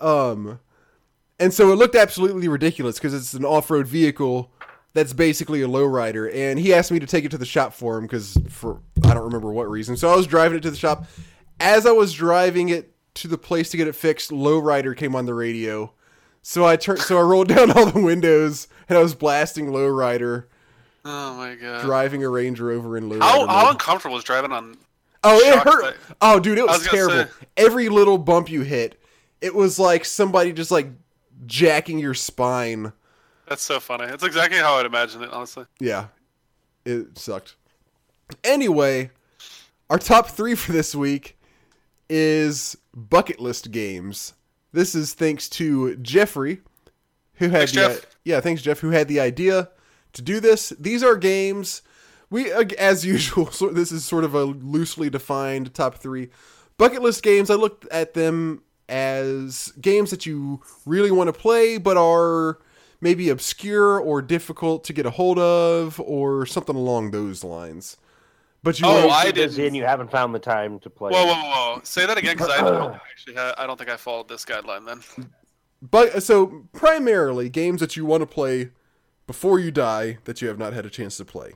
Um, 0.00 0.60
and 1.38 1.52
so 1.52 1.72
it 1.72 1.76
looked 1.76 1.94
absolutely 1.94 2.48
ridiculous 2.48 2.96
because 2.96 3.14
it's 3.14 3.34
an 3.34 3.44
off-road 3.44 3.86
vehicle 3.86 4.52
that's 4.94 5.12
basically 5.12 5.62
a 5.62 5.68
lowrider. 5.68 6.32
And 6.34 6.58
he 6.58 6.74
asked 6.74 6.90
me 6.92 6.98
to 6.98 7.06
take 7.06 7.24
it 7.24 7.30
to 7.30 7.38
the 7.38 7.46
shop 7.46 7.72
for 7.72 7.98
him 7.98 8.04
because 8.04 8.38
for 8.48 8.80
I 9.04 9.14
don't 9.14 9.24
remember 9.24 9.52
what 9.52 9.70
reason. 9.70 9.96
So 9.96 10.12
I 10.12 10.16
was 10.16 10.26
driving 10.26 10.58
it 10.58 10.62
to 10.62 10.70
the 10.70 10.76
shop. 10.76 11.06
As 11.60 11.86
I 11.86 11.92
was 11.92 12.12
driving 12.12 12.68
it 12.68 12.91
to 13.14 13.28
the 13.28 13.38
place 13.38 13.70
to 13.70 13.76
get 13.76 13.88
it 13.88 13.94
fixed, 13.94 14.30
lowrider 14.30 14.96
came 14.96 15.14
on 15.14 15.26
the 15.26 15.34
radio. 15.34 15.92
So 16.42 16.64
I 16.64 16.76
turned, 16.76 17.00
so 17.00 17.18
I 17.18 17.22
rolled 17.22 17.48
down 17.54 17.70
all 17.72 17.86
the 17.86 18.00
windows 18.00 18.68
and 18.88 18.98
I 18.98 19.02
was 19.02 19.14
blasting 19.14 19.66
lowrider 19.66 20.44
Oh 21.04 21.34
my 21.36 21.54
god. 21.56 21.82
driving 21.82 22.24
a 22.24 22.28
Range 22.28 22.58
Rover 22.60 22.96
in 22.96 23.08
low. 23.08 23.20
How 23.20 23.46
how 23.46 23.70
uncomfortable 23.70 24.14
was 24.14 24.24
driving 24.24 24.52
on? 24.52 24.76
Oh, 25.24 25.38
it 25.38 25.58
hurt. 25.60 25.96
Oh, 26.20 26.40
dude, 26.40 26.58
it 26.58 26.66
was, 26.66 26.78
was 26.80 26.88
terrible. 26.88 27.24
say- 27.24 27.46
Every 27.56 27.88
little 27.88 28.18
bump 28.18 28.50
you 28.50 28.62
hit, 28.62 29.00
it 29.40 29.54
was 29.54 29.78
like 29.78 30.04
somebody 30.04 30.52
just 30.52 30.70
like 30.72 30.88
jacking 31.46 31.98
your 31.98 32.14
spine. 32.14 32.92
That's 33.48 33.62
so 33.62 33.78
funny. 33.80 34.04
It's 34.04 34.24
exactly 34.24 34.58
how 34.58 34.74
I'd 34.74 34.86
imagine 34.86 35.22
it, 35.22 35.30
honestly. 35.32 35.66
Yeah, 35.78 36.06
it 36.84 37.18
sucked. 37.18 37.54
Anyway, 38.44 39.10
our 39.90 39.98
top 39.98 40.28
three 40.28 40.54
for 40.54 40.72
this 40.72 40.94
week 40.94 41.36
is 42.12 42.76
bucket 42.94 43.40
list 43.40 43.70
games. 43.70 44.34
This 44.72 44.94
is 44.94 45.14
thanks 45.14 45.48
to 45.50 45.96
Jeffrey, 45.96 46.60
who 47.34 47.46
had 47.46 47.70
Thanks, 47.70 47.72
the 47.72 47.78
Jeff. 47.78 48.06
yeah, 48.24 48.40
thanks 48.40 48.60
Jeff, 48.60 48.80
who 48.80 48.90
had 48.90 49.08
the 49.08 49.18
idea 49.18 49.70
to 50.12 50.22
do 50.22 50.38
this. 50.38 50.70
These 50.78 51.02
are 51.02 51.16
games 51.16 51.80
we, 52.28 52.50
as 52.52 53.04
usual. 53.06 53.50
So 53.50 53.68
this 53.68 53.90
is 53.92 54.04
sort 54.04 54.24
of 54.24 54.34
a 54.34 54.44
loosely 54.44 55.08
defined 55.10 55.74
top 55.74 55.96
three 55.96 56.28
bucket 56.78 57.00
list 57.02 57.22
games. 57.22 57.50
I 57.50 57.54
looked 57.54 57.86
at 57.88 58.14
them 58.14 58.62
as 58.88 59.72
games 59.80 60.10
that 60.10 60.26
you 60.26 60.60
really 60.84 61.10
want 61.10 61.28
to 61.28 61.32
play, 61.32 61.78
but 61.78 61.96
are 61.96 62.58
maybe 63.00 63.30
obscure 63.30 63.98
or 63.98 64.20
difficult 64.20 64.84
to 64.84 64.92
get 64.92 65.06
a 65.06 65.10
hold 65.10 65.38
of, 65.38 65.98
or 66.00 66.46
something 66.46 66.76
along 66.76 67.10
those 67.10 67.42
lines. 67.42 67.96
But 68.64 68.78
you, 68.78 68.86
Oh, 68.86 69.08
I 69.08 69.30
didn't- 69.32 69.58
and 69.58 69.74
you 69.76 69.84
haven't 69.84 70.10
found 70.10 70.34
the 70.34 70.38
time 70.38 70.78
to 70.80 70.90
play. 70.90 71.10
Whoa, 71.12 71.26
whoa, 71.26 71.32
whoa! 71.74 71.80
Say 71.82 72.06
that 72.06 72.16
again, 72.16 72.36
because 72.36 72.50
I 72.50 72.58
don't 72.62 72.94
actually. 72.94 73.34
Ha- 73.34 73.54
I 73.58 73.66
don't 73.66 73.76
think 73.76 73.90
I 73.90 73.96
followed 73.96 74.28
this 74.28 74.44
guideline. 74.44 74.86
Then. 74.86 75.30
but 75.82 76.22
so 76.22 76.66
primarily 76.72 77.48
games 77.48 77.80
that 77.80 77.96
you 77.96 78.04
want 78.06 78.20
to 78.22 78.26
play 78.26 78.70
before 79.26 79.58
you 79.58 79.70
die 79.72 80.18
that 80.24 80.40
you 80.40 80.48
have 80.48 80.58
not 80.58 80.72
had 80.72 80.86
a 80.86 80.90
chance 80.90 81.16
to 81.16 81.24
play. 81.24 81.54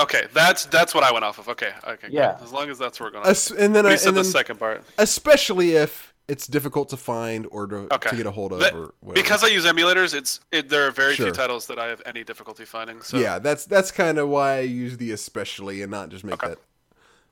Okay, 0.00 0.24
that's 0.34 0.66
that's 0.66 0.94
what 0.94 1.04
I 1.04 1.12
went 1.12 1.24
off 1.24 1.38
of. 1.38 1.48
Okay, 1.48 1.72
okay. 1.86 2.08
good. 2.08 2.12
Yeah. 2.12 2.36
As 2.42 2.52
long 2.52 2.68
as 2.70 2.78
that's 2.78 2.98
where 3.00 3.06
we're 3.08 3.12
going. 3.12 3.26
Es- 3.26 3.50
and 3.52 3.74
then, 3.74 3.86
I, 3.86 3.94
said 3.96 4.08
and 4.08 4.16
the 4.16 4.22
then 4.22 4.30
second 4.32 4.58
part. 4.58 4.82
especially 4.98 5.72
if 5.76 6.12
it's 6.28 6.46
difficult 6.46 6.88
to 6.88 6.96
find 6.96 7.46
or 7.50 7.66
to, 7.68 7.76
Okay. 7.94 8.10
to 8.10 8.16
get 8.16 8.26
a 8.26 8.30
hold 8.30 8.52
of 8.52 8.58
That- 8.60 8.74
or 8.74 8.92
because 9.12 9.44
I 9.44 9.48
use 9.48 9.64
emulators, 9.64 10.12
it's 10.14 10.40
it, 10.50 10.68
there 10.68 10.86
are 10.86 10.90
very 10.90 11.14
Sure. 11.14 11.26
few 11.26 11.32
titles 11.32 11.66
that 11.68 11.78
I 11.78 11.86
have 11.86 12.02
any 12.04 12.24
difficulty 12.24 12.64
finding. 12.64 13.00
So 13.02 13.18
yeah, 13.18 13.38
that's 13.38 13.64
that's 13.64 13.90
kind 13.92 14.18
of 14.18 14.28
why 14.28 14.56
I 14.56 14.60
use 14.60 14.96
the 14.96 15.12
especially 15.12 15.82
and 15.82 15.90
not 15.90 16.08
just 16.08 16.24
make 16.24 16.42
Okay. 16.42 16.54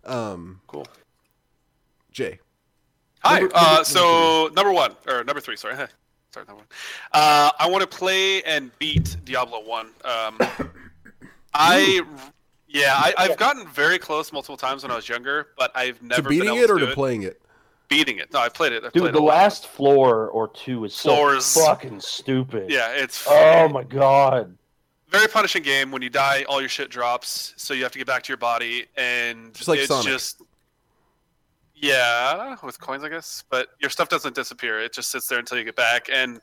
that. 0.04 0.10
Um, 0.12 0.60
cool. 0.66 0.86
Jay, 2.12 2.38
Hi. 3.24 3.40
Number- 3.40 3.56
uh, 3.56 3.62
number- 3.72 3.84
so 3.84 4.50
number 4.54 4.72
one 4.72 4.94
or 5.08 5.24
number 5.24 5.40
three? 5.40 5.56
Sorry. 5.56 5.74
Sorry, 6.30 6.46
number 6.46 6.60
one. 6.62 6.66
Uh, 7.12 7.50
I 7.58 7.68
want 7.68 7.82
to 7.82 7.86
play 7.96 8.42
and 8.42 8.76
beat 8.78 9.16
Diablo 9.24 9.60
one. 9.64 9.90
Um, 10.04 10.38
I 11.54 12.02
yeah, 12.68 12.94
I, 12.96 13.14
I've 13.16 13.36
gotten 13.36 13.66
very 13.68 13.98
close 13.98 14.32
multiple 14.32 14.56
times 14.56 14.82
when 14.82 14.90
I 14.90 14.96
was 14.96 15.08
younger, 15.08 15.48
but 15.56 15.70
I've 15.76 15.98
to 16.00 16.06
never 16.06 16.22
been 16.28 16.40
beating 16.40 16.54
able 16.56 16.64
it 16.64 16.70
or 16.70 16.74
to 16.78 16.80
to 16.80 16.86
do 16.86 16.94
playing 16.94 17.22
it? 17.22 17.40
Beating 17.88 18.18
it. 18.18 18.32
No, 18.32 18.40
I 18.40 18.48
played 18.48 18.72
it. 18.72 18.82
I 18.84 18.88
Dude, 18.88 19.02
played 19.02 19.14
the 19.14 19.18
it 19.18 19.22
a 19.22 19.24
lot. 19.24 19.34
last 19.34 19.66
floor 19.68 20.28
or 20.28 20.48
two 20.48 20.84
is 20.84 20.94
so 20.94 21.38
fucking 21.40 22.00
stupid. 22.00 22.70
Yeah, 22.70 22.90
it's 22.90 23.24
Oh 23.28 23.68
my 23.68 23.82
god. 23.84 24.56
very 25.08 25.28
punishing 25.28 25.62
game. 25.62 25.90
When 25.90 26.02
you 26.02 26.10
die, 26.10 26.44
all 26.48 26.60
your 26.60 26.68
shit 26.68 26.90
drops, 26.90 27.54
so 27.56 27.72
you 27.74 27.82
have 27.82 27.92
to 27.92 27.98
get 27.98 28.06
back 28.06 28.22
to 28.24 28.28
your 28.30 28.36
body, 28.38 28.86
and 28.96 29.54
Just 29.54 29.68
like 29.68 29.78
it's 29.78 29.88
Sonic. 29.88 30.06
just 30.06 30.42
yeah, 31.74 32.56
with 32.62 32.80
coins, 32.80 33.04
I 33.04 33.08
guess. 33.08 33.44
But 33.50 33.68
your 33.80 33.90
stuff 33.90 34.08
doesn't 34.08 34.34
disappear; 34.34 34.80
it 34.80 34.92
just 34.92 35.10
sits 35.10 35.26
there 35.28 35.38
until 35.38 35.58
you 35.58 35.64
get 35.64 35.76
back, 35.76 36.08
and 36.10 36.40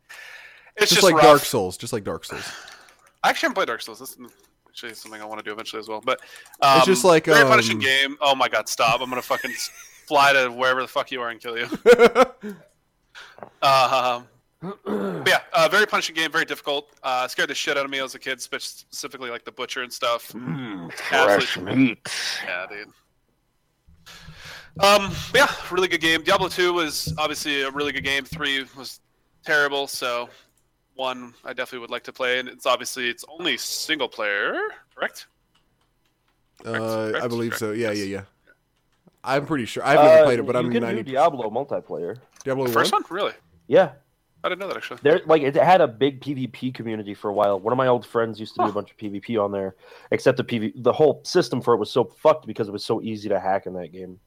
it's 0.76 0.92
Just, 0.92 0.94
just, 0.94 1.04
like 1.04 1.16
rough. 1.16 1.24
Dark 1.24 1.42
Souls, 1.42 1.78
just 1.78 1.94
like 1.94 2.04
Dark 2.04 2.26
Souls. 2.26 2.44
I 3.24 3.30
actually 3.30 3.48
haven't 3.48 3.56
played 3.56 3.68
Dark 3.68 3.82
Souls. 3.82 4.00
This 4.00 4.18
actually 4.70 4.94
something 4.94 5.22
I 5.22 5.26
want 5.26 5.40
to 5.40 5.44
do 5.44 5.52
eventually 5.52 5.80
as 5.80 5.88
well. 5.88 6.02
But 6.04 6.20
um, 6.62 6.78
It's 6.78 6.86
just 6.86 7.04
like, 7.04 7.26
very 7.26 7.42
um, 7.42 7.48
punishing 7.50 7.80
game. 7.80 8.18
Oh 8.22 8.36
my 8.36 8.48
god, 8.50 8.70
stop! 8.70 9.02
I'm 9.02 9.10
gonna 9.10 9.22
fucking 9.22 9.52
s- 9.52 9.72
fly 10.08 10.34
to 10.34 10.50
wherever 10.50 10.82
the 10.82 10.88
fuck 10.88 11.12
you 11.12 11.22
are 11.22 11.30
and 11.30 11.40
kill 11.40 11.58
you. 11.58 11.68
Um, 13.62 14.28
but 14.62 15.28
yeah, 15.28 15.40
uh, 15.54 15.68
very 15.70 15.88
punishing 15.88 16.16
game, 16.16 16.32
very 16.32 16.46
difficult. 16.46 16.90
Uh, 17.02 17.28
scared 17.28 17.50
the 17.50 17.56
shit 17.56 17.78
out 17.78 17.86
of 17.86 17.92
me 17.92 18.00
as 18.00 18.14
a 18.14 18.20
kid, 18.20 18.42
specifically 18.42 19.30
like 19.30 19.44
the 19.44 19.52
butcher 19.52 19.82
and 19.82 19.92
stuff. 19.92 20.32
Mm, 20.34 20.94
fresh 20.94 21.56
fresh 21.56 21.58
meat. 21.58 22.00
Yeah, 22.46 22.68
dude. 22.70 22.88
Um, 24.80 25.12
yeah, 25.36 25.52
really 25.72 25.88
good 25.88 26.02
game. 26.02 26.24
Diablo 26.24 26.48
2 26.48 26.74
was 26.74 27.14
obviously 27.18 27.64
a 27.64 27.72
really 27.72 27.92
good 27.92 28.04
game. 28.04 28.24
3 28.24 28.66
was 28.78 29.00
terrible, 29.44 29.88
so 29.88 30.30
1 30.96 31.34
I 31.44 31.54
definitely 31.54 31.80
would 31.80 31.90
like 31.90 32.04
to 32.04 32.14
play 32.14 32.40
and 32.40 32.48
it's 32.48 32.66
obviously 32.66 33.10
it's 33.10 33.26
only 33.28 33.58
single 33.58 34.08
player, 34.08 34.54
correct? 34.96 35.28
uh, 36.66 36.72
correct, 36.72 37.24
I 37.24 37.28
believe 37.28 37.52
correct, 37.52 37.60
so. 37.60 37.72
Yeah, 37.72 37.92
yes. 37.92 37.98
yeah, 37.98 38.04
yeah. 38.06 38.22
I'm 39.24 39.46
pretty 39.46 39.66
sure. 39.66 39.84
I've 39.86 40.00
never 40.00 40.22
Uh, 40.22 40.24
played 40.26 40.40
it, 40.40 40.46
but 40.46 40.56
you 40.56 40.62
I'm 40.62 40.72
can 40.72 40.82
90. 40.84 41.04
do 41.04 41.12
Diablo 41.12 41.50
multiplayer. 41.50 42.18
Diablo 42.44 42.66
The 42.68 42.74
first 42.74 42.92
one? 42.92 43.04
Really? 43.10 43.34
Yeah, 43.68 43.92
I 44.44 44.50
didn't 44.50 44.60
know 44.60 44.68
that 44.68 44.78
actually. 44.78 45.00
there 45.04 45.22
like 45.28 45.44
it 45.44 45.56
had 45.56 45.80
a 45.82 45.88
big 45.88 46.22
PvP 46.22 46.74
community 46.74 47.14
for 47.14 47.30
a 47.30 47.34
while. 47.34 47.60
One 47.60 47.72
of 47.72 47.78
my 47.78 47.88
old 47.88 48.06
friends 48.06 48.40
used 48.40 48.56
to 48.56 48.64
do 48.64 48.70
a 48.70 48.74
bunch 48.74 48.90
of 48.92 48.98
PvP 48.98 49.38
on 49.42 49.52
there, 49.52 49.76
except 50.12 50.38
the 50.38 50.44
PV 50.44 50.74
the 50.84 50.92
whole 50.92 51.22
system 51.24 51.62
for 51.62 51.74
it 51.76 51.78
was 51.78 51.92
so 51.92 52.04
fucked 52.04 52.48
because 52.48 52.68
it 52.68 52.72
was 52.72 52.84
so 52.84 53.02
easy 53.02 53.30
to 53.30 53.40
hack 53.40 53.68
in 53.68 53.74
that 53.74 53.92
game. 53.92 54.20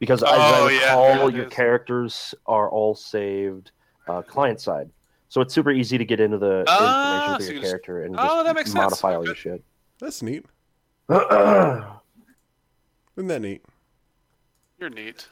Because 0.00 0.24
as 0.24 0.30
Oh, 0.32 0.66
I 0.66 0.70
yeah, 0.72 0.80
recall, 0.96 1.30
your 1.30 1.44
is. 1.46 1.52
characters 1.52 2.34
are 2.46 2.68
all 2.68 2.96
saved 2.96 3.70
uh, 4.08 4.20
client 4.22 4.60
side, 4.60 4.90
so 5.28 5.40
it's 5.40 5.54
super 5.54 5.70
easy 5.70 5.96
to 5.96 6.04
get 6.04 6.18
into 6.18 6.38
the 6.38 6.64
Ah, 6.66 7.28
information 7.28 7.34
for 7.36 7.42
so 7.42 7.52
your 7.52 7.60
just- 7.60 7.70
character 7.70 8.02
and 8.02 8.16
Oh, 8.18 8.22
just 8.22 8.44
that 8.46 8.54
makes 8.56 8.72
sense. 8.72 8.82
modify 8.82 9.14
all 9.14 9.22
your 9.22 9.30
Okay. 9.30 9.40
shit. 9.40 9.64
That's 10.00 10.20
neat. 10.22 10.44
I'm 13.16 13.24
Isn't 13.24 13.28
that 13.28 13.46
neat? 13.46 13.62
You're 14.78 14.90
neat. 14.90 15.28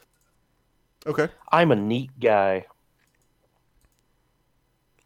Okay. 1.05 1.29
I'm 1.51 1.71
a 1.71 1.75
neat 1.75 2.11
guy. 2.19 2.65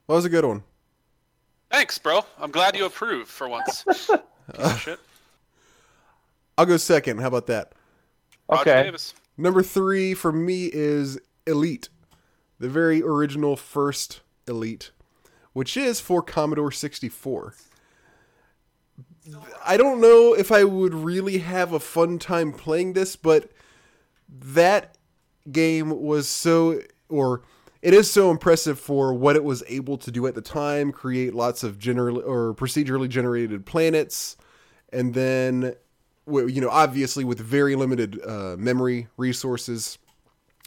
Well, 0.07 0.15
that 0.15 0.19
was 0.19 0.25
a 0.25 0.29
good 0.29 0.45
one. 0.45 0.63
Thanks, 1.71 1.97
bro. 1.97 2.21
I'm 2.39 2.51
glad 2.51 2.75
you 2.75 2.85
approve 2.85 3.27
for 3.27 3.47
once. 3.47 3.83
Piece 3.87 4.09
of 4.09 4.79
shit. 4.79 4.99
I'll 6.57 6.65
go 6.65 6.77
second. 6.77 7.19
How 7.19 7.27
about 7.27 7.47
that? 7.47 7.73
Okay. 8.49 8.83
Davis. 8.83 9.13
Number 9.37 9.63
three 9.63 10.13
for 10.13 10.31
me 10.31 10.69
is 10.71 11.19
Elite, 11.47 11.89
the 12.59 12.69
very 12.69 13.01
original 13.01 13.57
first 13.57 14.21
Elite, 14.47 14.91
which 15.53 15.75
is 15.75 15.99
for 15.99 16.21
Commodore 16.21 16.71
64. 16.71 17.55
I 19.65 19.77
don't 19.77 19.99
know 19.99 20.33
if 20.33 20.51
I 20.51 20.63
would 20.63 20.93
really 20.93 21.39
have 21.39 21.73
a 21.73 21.79
fun 21.79 22.19
time 22.19 22.53
playing 22.53 22.93
this, 22.93 23.15
but 23.15 23.51
that 24.29 24.97
game 25.51 26.01
was 26.01 26.27
so, 26.27 26.81
or 27.09 27.41
it 27.81 27.93
is 27.93 28.09
so 28.09 28.31
impressive 28.31 28.79
for 28.79 29.13
what 29.13 29.35
it 29.35 29.43
was 29.43 29.63
able 29.67 29.97
to 29.97 30.11
do 30.11 30.27
at 30.27 30.35
the 30.35 30.41
time 30.41 30.91
create 30.91 31.33
lots 31.33 31.63
of 31.63 31.79
general 31.79 32.19
or 32.19 32.53
procedurally 32.53 33.09
generated 33.09 33.65
planets, 33.65 34.37
and 34.91 35.13
then 35.13 35.75
you 36.27 36.61
know, 36.61 36.69
obviously 36.69 37.23
with 37.23 37.39
very 37.39 37.75
limited 37.75 38.19
uh, 38.25 38.55
memory 38.57 39.07
resources, 39.17 39.97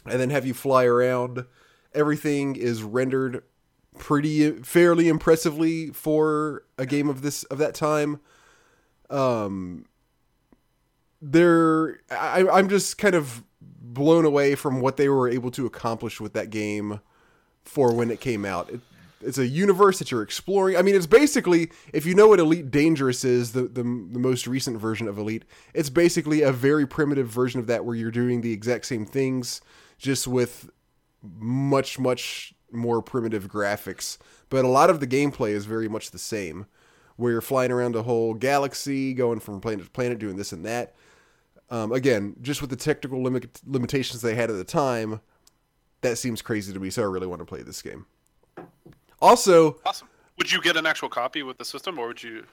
and 0.05 0.19
then 0.19 0.29
have 0.29 0.45
you 0.45 0.53
fly 0.53 0.85
around. 0.85 1.45
Everything 1.93 2.55
is 2.55 2.83
rendered 2.83 3.43
pretty 3.97 4.51
fairly 4.63 5.07
impressively 5.07 5.87
for 5.87 6.63
a 6.77 6.85
game 6.85 7.09
of 7.09 7.21
this 7.21 7.43
of 7.45 7.57
that 7.57 7.75
time. 7.75 8.19
Um, 9.09 9.85
there, 11.21 11.99
I, 12.11 12.47
I'm 12.51 12.69
just 12.69 12.97
kind 12.97 13.15
of 13.15 13.43
blown 13.61 14.25
away 14.25 14.55
from 14.55 14.81
what 14.81 14.97
they 14.97 15.09
were 15.09 15.27
able 15.27 15.51
to 15.51 15.65
accomplish 15.65 16.21
with 16.21 16.33
that 16.33 16.49
game 16.49 17.01
for 17.63 17.93
when 17.93 18.11
it 18.11 18.21
came 18.21 18.45
out. 18.45 18.69
It, 18.69 18.81
it's 19.21 19.37
a 19.37 19.47
universe 19.47 19.99
that 19.99 20.11
you're 20.11 20.21
exploring. 20.21 20.77
I 20.77 20.81
mean, 20.81 20.95
it's 20.95 21.05
basically 21.05 21.71
if 21.91 22.05
you 22.05 22.15
know 22.15 22.27
what 22.27 22.39
Elite 22.39 22.71
Dangerous 22.71 23.25
is, 23.25 23.51
the, 23.51 23.63
the 23.63 23.83
the 23.83 24.19
most 24.19 24.47
recent 24.47 24.77
version 24.77 25.07
of 25.07 25.17
Elite, 25.17 25.43
it's 25.73 25.89
basically 25.89 26.41
a 26.41 26.53
very 26.53 26.87
primitive 26.87 27.27
version 27.27 27.59
of 27.59 27.67
that 27.67 27.83
where 27.83 27.95
you're 27.95 28.11
doing 28.11 28.41
the 28.41 28.53
exact 28.53 28.85
same 28.85 29.05
things, 29.05 29.59
just 29.97 30.25
with 30.25 30.69
much 31.21 31.99
much 31.99 32.53
more 32.71 33.01
primitive 33.01 33.47
graphics. 33.47 34.17
But 34.49 34.65
a 34.65 34.67
lot 34.67 34.89
of 34.89 34.99
the 34.99 35.07
gameplay 35.07 35.51
is 35.51 35.65
very 35.65 35.87
much 35.87 36.11
the 36.11 36.19
same, 36.19 36.65
where 37.15 37.31
you're 37.31 37.41
flying 37.41 37.71
around 37.71 37.95
a 37.95 38.03
whole 38.03 38.33
galaxy, 38.33 39.13
going 39.13 39.39
from 39.39 39.61
planet 39.61 39.85
to 39.85 39.91
planet, 39.91 40.19
doing 40.19 40.37
this 40.37 40.51
and 40.51 40.65
that. 40.65 40.95
Um, 41.69 41.91
again, 41.91 42.35
just 42.41 42.61
with 42.61 42.69
the 42.71 42.75
technical 42.75 43.21
limit- 43.21 43.61
limitations 43.65 44.21
they 44.21 44.35
had 44.35 44.49
at 44.49 44.57
the 44.57 44.63
time, 44.63 45.21
that 46.01 46.17
seems 46.17 46.41
crazy 46.41 46.73
to 46.73 46.79
me. 46.79 46.89
So 46.89 47.03
I 47.03 47.05
really 47.05 47.27
want 47.27 47.39
to 47.39 47.45
play 47.45 47.61
this 47.61 47.81
game. 47.81 48.05
Also, 49.21 49.77
Awesome. 49.85 50.07
Would 50.37 50.51
you 50.51 50.61
get 50.61 50.77
an 50.77 50.85
actual 50.85 51.09
copy 51.09 51.43
with 51.43 51.57
the 51.57 51.65
system, 51.65 51.99
or 51.99 52.07
would 52.07 52.23
you? 52.23 52.45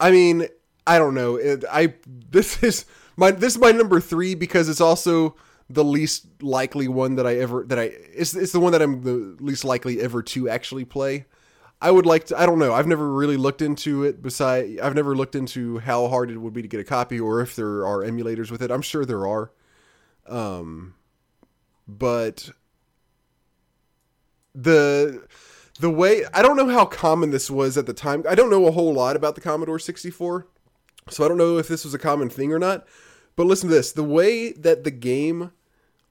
I 0.00 0.10
mean, 0.10 0.48
I 0.86 0.98
don't 0.98 1.14
know. 1.14 1.36
It, 1.36 1.64
I 1.70 1.94
this 2.30 2.62
is 2.62 2.86
my 3.16 3.30
this 3.30 3.54
is 3.54 3.60
my 3.60 3.70
number 3.70 4.00
three 4.00 4.34
because 4.34 4.70
it's 4.70 4.80
also 4.80 5.36
the 5.70 5.84
least 5.84 6.26
likely 6.42 6.88
one 6.88 7.16
that 7.16 7.26
I 7.26 7.36
ever 7.36 7.64
that 7.68 7.78
I 7.78 7.92
it's 8.14 8.34
it's 8.34 8.52
the 8.52 8.60
one 8.60 8.72
that 8.72 8.82
I'm 8.82 9.02
the 9.02 9.36
least 9.42 9.64
likely 9.64 10.00
ever 10.00 10.22
to 10.22 10.48
actually 10.48 10.84
play. 10.84 11.26
I 11.80 11.90
would 11.90 12.06
like 12.06 12.26
to. 12.26 12.38
I 12.38 12.46
don't 12.46 12.58
know. 12.58 12.74
I've 12.74 12.88
never 12.88 13.12
really 13.12 13.36
looked 13.36 13.62
into 13.62 14.02
it. 14.02 14.20
Beside, 14.20 14.80
I've 14.80 14.96
never 14.96 15.14
looked 15.14 15.36
into 15.36 15.78
how 15.78 16.08
hard 16.08 16.30
it 16.30 16.38
would 16.38 16.52
be 16.52 16.62
to 16.62 16.68
get 16.68 16.80
a 16.80 16.84
copy, 16.84 17.20
or 17.20 17.40
if 17.40 17.54
there 17.54 17.86
are 17.86 18.02
emulators 18.02 18.50
with 18.50 18.62
it. 18.62 18.70
I'm 18.70 18.82
sure 18.82 19.04
there 19.04 19.26
are. 19.26 19.52
Um, 20.26 20.94
but 21.86 22.50
the 24.54 25.24
the 25.78 25.90
way 25.90 26.24
I 26.34 26.42
don't 26.42 26.56
know 26.56 26.68
how 26.68 26.84
common 26.84 27.30
this 27.30 27.48
was 27.50 27.78
at 27.78 27.86
the 27.86 27.94
time. 27.94 28.24
I 28.28 28.34
don't 28.34 28.50
know 28.50 28.66
a 28.66 28.72
whole 28.72 28.92
lot 28.92 29.14
about 29.14 29.36
the 29.36 29.40
Commodore 29.40 29.78
64, 29.78 30.48
so 31.10 31.24
I 31.24 31.28
don't 31.28 31.38
know 31.38 31.58
if 31.58 31.68
this 31.68 31.84
was 31.84 31.94
a 31.94 31.98
common 31.98 32.28
thing 32.28 32.52
or 32.52 32.58
not. 32.58 32.88
But 33.36 33.46
listen 33.46 33.68
to 33.68 33.74
this: 33.74 33.92
the 33.92 34.02
way 34.02 34.50
that 34.52 34.82
the 34.82 34.90
game 34.90 35.52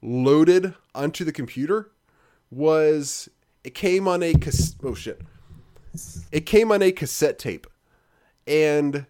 loaded 0.02 0.74
onto 0.94 1.24
the 1.24 1.32
computer 1.32 1.92
was 2.52 3.30
it 3.64 3.74
came 3.74 4.08
on 4.08 4.24
a 4.24 4.34
cas- 4.34 4.76
oh 4.84 4.94
shit. 4.94 5.22
It 6.32 6.46
came 6.46 6.72
on 6.72 6.82
a 6.82 6.92
cassette 6.92 7.40
tape. 7.40 7.68
And 8.46 9.08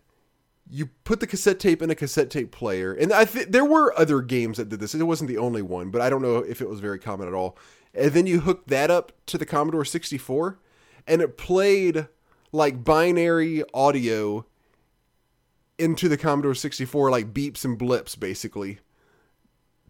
you 0.69 0.87
put 1.03 1.19
the 1.19 1.27
cassette 1.27 1.59
tape 1.59 1.81
in 1.81 1.89
a 1.89 1.95
cassette 1.95 2.29
tape 2.29 2.51
player. 2.51 2.93
And 2.93 3.13
i 3.13 3.25
th- 3.25 3.47
there 3.49 3.65
were 3.65 3.97
other 3.97 4.21
games 4.21 4.57
that 4.57 4.69
did 4.69 4.79
this. 4.79 4.95
It 4.95 5.03
wasn't 5.03 5.29
the 5.29 5.37
only 5.37 5.61
one 5.61 5.91
but 5.91 6.01
i 6.01 6.09
don't 6.09 6.21
know 6.21 6.37
if 6.37 6.61
it 6.61 6.69
was 6.69 6.79
very 6.79 6.99
common 6.99 7.27
at 7.27 7.33
all. 7.33 7.57
And 7.93 8.11
then 8.11 8.27
you 8.27 8.41
hooked 8.41 8.67
that 8.69 8.91
up 8.91 9.11
to 9.27 9.37
the 9.37 9.45
commodore 9.45 9.85
64 9.85 10.59
and 11.07 11.21
it 11.21 11.37
played 11.37 12.07
like 12.51 12.83
binary 12.83 13.63
audio 13.73 14.45
into 15.77 16.09
the 16.09 16.17
commodore 16.17 16.55
64 16.55 17.11
like 17.11 17.33
beeps 17.33 17.63
and 17.63 17.77
blips 17.77 18.15
basically 18.15 18.79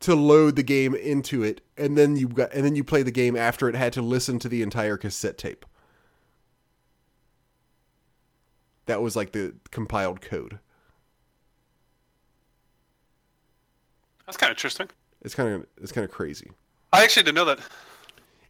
to 0.01 0.15
load 0.15 0.55
the 0.55 0.63
game 0.63 0.93
into 0.93 1.43
it 1.43 1.61
and 1.77 1.97
then 1.97 2.15
you 2.15 2.27
got 2.27 2.53
and 2.53 2.63
then 2.63 2.75
you 2.75 2.83
play 2.83 3.01
the 3.03 3.11
game 3.11 3.35
after 3.35 3.67
it 3.67 3.75
had 3.75 3.91
to 3.93 4.01
listen 4.01 4.37
to 4.39 4.47
the 4.49 4.61
entire 4.61 4.97
cassette 4.97 5.37
tape 5.37 5.65
that 8.85 9.01
was 9.01 9.15
like 9.15 9.31
the 9.31 9.53
compiled 9.71 10.21
code 10.21 10.59
That's 14.25 14.37
kind 14.37 14.51
of 14.51 14.57
interesting. 14.57 14.89
it's 15.21 15.33
kind 15.35 15.49
of 15.53 15.65
it's 15.81 15.91
kind 15.91 16.05
of 16.05 16.11
crazy 16.11 16.51
I 16.93 17.03
actually 17.03 17.23
didn't 17.23 17.35
know 17.35 17.45
that. 17.45 17.59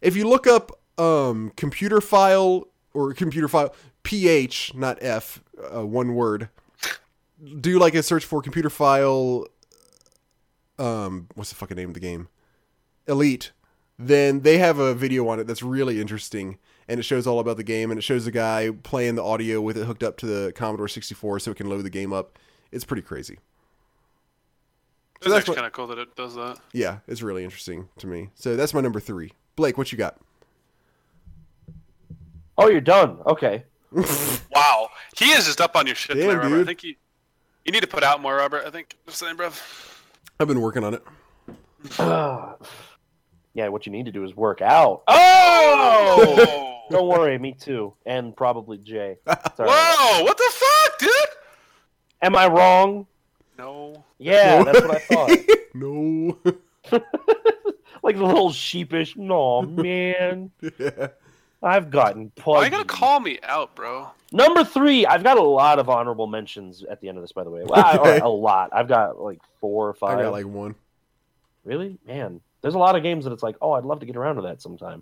if 0.01 0.15
you 0.15 0.27
look 0.27 0.47
up 0.47 0.71
um 0.97 1.51
Computerphile 1.55 2.65
or 2.93 3.13
Computerphile 3.13 3.73
ph 4.03 4.73
not 4.75 4.97
f 5.01 5.41
uh, 5.75 5.85
one 5.85 6.13
word 6.15 6.49
do 7.61 7.77
like 7.79 7.93
a 7.93 8.01
search 8.03 8.25
for 8.25 8.41
Computerphile 8.41 9.45
um 10.79 11.27
what's 11.35 11.49
the 11.49 11.55
fucking 11.55 11.77
name 11.77 11.89
of 11.89 11.93
the 11.93 11.99
game 11.99 12.27
elite 13.07 13.51
then 13.99 14.41
they 14.41 14.57
have 14.59 14.77
a 14.79 14.93
video 14.93 15.27
on 15.27 15.39
it 15.39 15.45
that's 15.47 15.63
really 15.63 15.99
interesting 15.99 16.57
and 16.87 16.99
it 16.99 17.03
shows 17.03 17.25
all 17.27 17.39
about 17.39 17.57
the 17.57 17.63
game 17.63 17.89
and 17.91 17.97
it 17.97 18.03
shows 18.03 18.27
a 18.27 18.31
guy 18.31 18.69
playing 18.83 19.15
the 19.15 19.23
audio 19.23 19.59
with 19.59 19.77
it 19.77 19.85
hooked 19.85 20.03
up 20.03 20.17
to 20.17 20.25
the 20.25 20.51
commodore 20.53 20.87
64 20.87 21.39
so 21.39 21.51
it 21.51 21.57
can 21.57 21.69
load 21.69 21.81
the 21.83 21.89
game 21.89 22.13
up 22.13 22.37
it's 22.71 22.85
pretty 22.85 23.01
crazy 23.01 23.39
It's 25.17 25.25
that's 25.27 25.37
actually 25.39 25.55
kind 25.55 25.67
of 25.67 25.73
cool 25.73 25.87
that 25.87 25.97
it 25.97 26.15
does 26.15 26.35
that. 26.35 26.59
yeah 26.73 26.99
it's 27.07 27.21
really 27.21 27.43
interesting 27.43 27.89
to 27.97 28.07
me 28.07 28.29
so 28.35 28.55
that's 28.55 28.73
my 28.73 28.81
number 28.81 28.99
three 28.99 29.31
blake 29.55 29.77
what 29.77 29.91
you 29.91 29.97
got 29.97 30.17
Oh, 32.59 32.67
you're 32.69 32.81
done. 32.81 33.19
Okay. 33.27 33.63
Wow, 34.51 34.89
he 35.15 35.25
is 35.25 35.45
just 35.45 35.61
up 35.61 35.75
on 35.75 35.85
your 35.85 35.95
shit 35.95 36.17
Damn, 36.17 36.29
tonight, 36.29 36.41
Robert. 36.43 36.61
I 36.61 36.65
think 36.65 36.83
you 36.83 36.95
you 37.63 37.71
need 37.71 37.81
to 37.81 37.87
put 37.87 38.03
out 38.03 38.19
more, 38.19 38.35
Robert. 38.37 38.63
I 38.65 38.71
think 38.71 38.95
just 39.05 39.19
saying, 39.19 39.35
bro. 39.35 39.51
I've 40.39 40.47
been 40.47 40.61
working 40.61 40.83
on 40.83 40.93
it 40.93 41.03
yeah, 41.99 43.67
what 43.69 43.85
you 43.85 43.91
need 43.91 44.05
to 44.05 44.11
do 44.11 44.23
is 44.23 44.35
work 44.35 44.61
out. 44.61 45.03
Oh! 45.07 46.73
Don't 46.89 47.07
worry, 47.07 47.37
me 47.37 47.53
too, 47.53 47.93
and 48.05 48.35
probably 48.35 48.77
Jay. 48.77 49.17
It's 49.27 49.59
all 49.59 49.65
right. 49.65 49.95
Whoa! 49.97 50.23
What 50.23 50.37
the 50.37 50.51
fuck, 50.53 50.99
dude? 50.99 51.11
Am 52.21 52.35
I 52.35 52.47
wrong? 52.47 53.07
No. 53.57 54.05
Yeah, 54.19 54.63
that's 54.63 54.81
what 54.81 54.91
I 54.91 54.99
thought. 54.99 55.29
no 55.73 56.37
like 58.03 58.15
the 58.15 58.23
little 58.23 58.51
sheepish. 58.51 59.17
No, 59.17 59.63
man, 59.63 60.51
yeah. 60.79 61.09
I've 61.63 61.89
gotten 61.89 62.31
Why 62.43 62.59
pudgy. 62.59 62.65
you 62.65 62.71
gotta 62.71 62.85
call 62.85 63.19
me 63.19 63.39
out, 63.43 63.73
bro? 63.75 64.09
Number 64.31 64.63
three, 64.63 65.05
I've 65.05 65.23
got 65.23 65.37
a 65.37 65.41
lot 65.41 65.79
of 65.79 65.89
honorable 65.89 66.27
mentions 66.27 66.83
at 66.83 67.01
the 67.01 67.09
end 67.09 67.17
of 67.17 67.23
this, 67.23 67.31
by 67.31 67.43
the 67.43 67.49
way. 67.49 67.63
Well, 67.65 67.99
Okay. 67.99 68.19
a 68.19 68.27
lot. 68.27 68.69
I've 68.73 68.87
got 68.87 69.19
like 69.19 69.39
four 69.59 69.87
or 69.89 69.93
five. 69.93 70.11
I 70.11 70.15
five. 70.15 70.25
got 70.25 70.31
like 70.33 70.45
one. 70.45 70.75
Really? 71.63 71.97
Man, 72.05 72.41
there's 72.61 72.75
a 72.75 72.79
lot 72.79 72.95
of 72.95 73.03
games 73.03 73.23
that 73.25 73.33
it's 73.33 73.43
like, 73.43 73.55
oh, 73.61 73.71
I'd 73.71 73.85
love 73.85 73.99
to 74.01 74.05
get 74.05 74.15
around 74.17 74.35
to 74.35 74.41
that 74.43 74.61
sometime. 74.61 75.01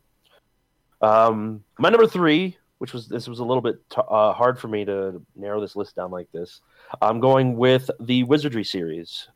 Um, 1.01 1.63
my 1.77 1.89
number 1.89 2.07
three, 2.07 2.57
which 2.77 2.93
was 2.93 3.07
this 3.07 3.27
was 3.27 3.39
a 3.39 3.43
little 3.43 3.61
bit 3.61 3.77
t- 3.89 4.01
uh, 4.07 4.33
hard 4.33 4.57
for 4.59 4.67
me 4.67 4.85
to 4.85 5.21
narrow 5.35 5.59
this 5.59 5.75
list 5.75 5.95
down 5.95 6.11
like 6.11 6.31
this. 6.31 6.61
I'm 7.01 7.19
going 7.19 7.57
with 7.57 7.89
the 7.99 8.23
Wizardry 8.23 8.63
series, 8.63 9.27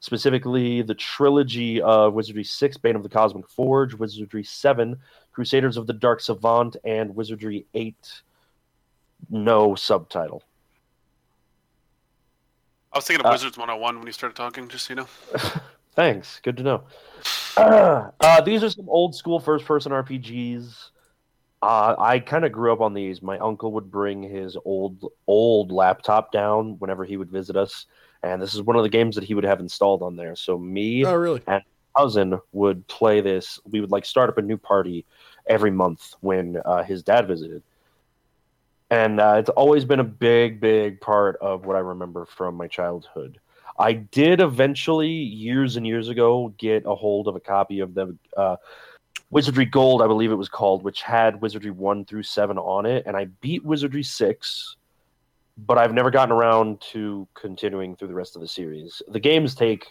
specifically 0.00 0.82
the 0.82 0.94
trilogy 0.94 1.80
of 1.80 2.14
Wizardry 2.14 2.44
Six, 2.44 2.76
Bane 2.76 2.96
of 2.96 3.02
the 3.02 3.08
Cosmic 3.08 3.48
Forge, 3.48 3.94
Wizardry 3.94 4.44
Seven, 4.44 4.96
Crusaders 5.40 5.76
of 5.76 5.86
the 5.86 5.92
Dark 5.92 6.22
Savant, 6.22 6.76
and 6.82 7.14
Wizardry 7.14 7.66
Eight. 7.74 8.22
No 9.28 9.74
subtitle. 9.74 10.42
I 12.90 12.96
was 12.96 13.06
thinking 13.06 13.20
of 13.26 13.28
Uh, 13.28 13.34
Wizards 13.34 13.58
101 13.58 13.98
when 13.98 14.06
you 14.06 14.14
started 14.14 14.34
talking, 14.34 14.66
just 14.66 14.86
so 14.86 14.94
you 14.94 14.96
know. 14.96 15.06
Thanks. 15.94 16.40
Good 16.42 16.56
to 16.56 16.62
know. 16.62 16.82
Uh, 17.58 18.40
these 18.42 18.62
are 18.62 18.68
some 18.70 18.86
old 18.88 19.14
school 19.14 19.38
first 19.40 19.64
person 19.64 19.90
RPGs. 19.92 20.90
Uh, 21.62 21.94
I 21.98 22.18
kind 22.18 22.44
of 22.44 22.52
grew 22.52 22.70
up 22.72 22.80
on 22.82 22.92
these. 22.92 23.22
My 23.22 23.38
uncle 23.38 23.72
would 23.72 23.90
bring 23.90 24.22
his 24.22 24.56
old 24.66 25.10
old 25.26 25.72
laptop 25.72 26.32
down 26.32 26.76
whenever 26.80 27.04
he 27.06 27.16
would 27.16 27.30
visit 27.30 27.56
us, 27.56 27.86
and 28.22 28.40
this 28.42 28.54
is 28.54 28.60
one 28.62 28.76
of 28.76 28.82
the 28.82 28.90
games 28.90 29.14
that 29.14 29.24
he 29.24 29.32
would 29.34 29.44
have 29.44 29.60
installed 29.60 30.02
on 30.02 30.16
there. 30.16 30.36
So 30.36 30.58
me, 30.58 31.04
Oh, 31.06 31.14
really? 31.14 31.40
Cousin 31.96 32.38
would 32.52 32.86
play 32.88 33.20
this. 33.20 33.58
We 33.64 33.80
would 33.80 33.90
like 33.90 34.04
start 34.04 34.28
up 34.28 34.38
a 34.38 34.42
new 34.42 34.56
party 34.56 35.04
every 35.46 35.70
month 35.70 36.14
when 36.20 36.58
uh, 36.64 36.82
his 36.82 37.02
dad 37.02 37.26
visited, 37.26 37.62
and 38.90 39.20
uh, 39.20 39.36
it's 39.38 39.50
always 39.50 39.84
been 39.84 40.00
a 40.00 40.04
big, 40.04 40.60
big 40.60 41.00
part 41.00 41.36
of 41.40 41.66
what 41.66 41.76
I 41.76 41.80
remember 41.80 42.24
from 42.26 42.54
my 42.56 42.66
childhood. 42.66 43.38
I 43.78 43.92
did 43.92 44.40
eventually, 44.40 45.10
years 45.10 45.76
and 45.76 45.86
years 45.86 46.08
ago, 46.08 46.54
get 46.56 46.84
a 46.86 46.94
hold 46.94 47.28
of 47.28 47.36
a 47.36 47.40
copy 47.40 47.80
of 47.80 47.94
the 47.94 48.16
uh, 48.36 48.56
Wizardry 49.30 49.66
Gold, 49.66 50.02
I 50.02 50.06
believe 50.06 50.30
it 50.30 50.36
was 50.36 50.48
called, 50.48 50.82
which 50.82 51.02
had 51.02 51.40
Wizardry 51.40 51.70
one 51.70 52.04
through 52.04 52.22
seven 52.22 52.58
on 52.58 52.86
it, 52.86 53.04
and 53.06 53.16
I 53.16 53.26
beat 53.40 53.64
Wizardry 53.64 54.02
six. 54.02 54.76
But 55.58 55.78
I've 55.78 55.94
never 55.94 56.10
gotten 56.10 56.32
around 56.32 56.80
to 56.92 57.26
continuing 57.34 57.96
through 57.96 58.08
the 58.08 58.14
rest 58.14 58.36
of 58.36 58.42
the 58.42 58.48
series. 58.48 59.00
The 59.08 59.20
games 59.20 59.54
take 59.54 59.86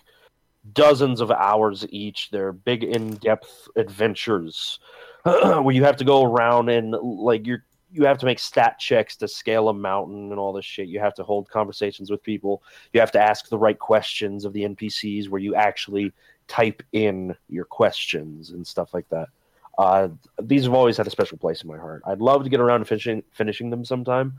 dozens 0.74 1.22
of 1.22 1.32
hours 1.32 1.86
each. 1.89 2.30
They're 2.32 2.53
big, 2.53 2.84
in-depth 2.84 3.70
adventures 3.76 4.80
where 5.24 5.72
you 5.72 5.84
have 5.84 5.97
to 5.97 6.05
go 6.05 6.24
around 6.24 6.70
and 6.70 6.91
like 6.91 7.45
you're 7.45 7.63
you 7.91 8.05
have 8.05 8.18
to 8.18 8.26
make 8.26 8.39
stat 8.39 8.78
checks 8.78 9.16
to 9.16 9.28
scale 9.28 9.70
a 9.70 9.74
mountain 9.74 10.32
and 10.32 10.39
all 10.39 10.51
this 10.51 10.66
shit. 10.66 10.89
You 10.89 10.99
have 10.99 11.13
to 11.16 11.24
hold 11.24 11.49
conversations 11.49 12.11
with 12.11 12.22
people. 12.22 12.61
You 12.91 12.99
have 12.99 13.11
to 13.11 13.22
ask 13.22 13.47
the 13.47 13.57
right 13.57 13.78
questions 13.78 14.43
of 14.43 14.51
the 14.51 14.63
NPCs 14.63 15.30
where 15.30 15.39
you 15.39 15.55
actually 15.55 16.11
type 16.47 16.84
in 16.91 17.36
your 17.47 17.63
questions 17.63 18.49
and 18.51 18.68
stuff 18.68 18.93
like 18.93 19.07
that. 19.09 19.30
Uh, 19.78 20.09
these 20.41 20.66
have 20.66 20.74
always 20.74 20.97
had 20.97 21.07
a 21.07 21.11
special 21.11 21.38
place 21.38 21.61
in 21.61 21.70
my 21.70 21.78
heart. 21.78 22.01
I'd 22.05 22.20
love 22.20 22.43
to 22.43 22.49
get 22.49 22.59
around 22.59 22.80
to 22.80 22.86
finishing 22.86 23.24
finishing 23.32 23.70
them 23.70 23.86
sometime, 23.86 24.34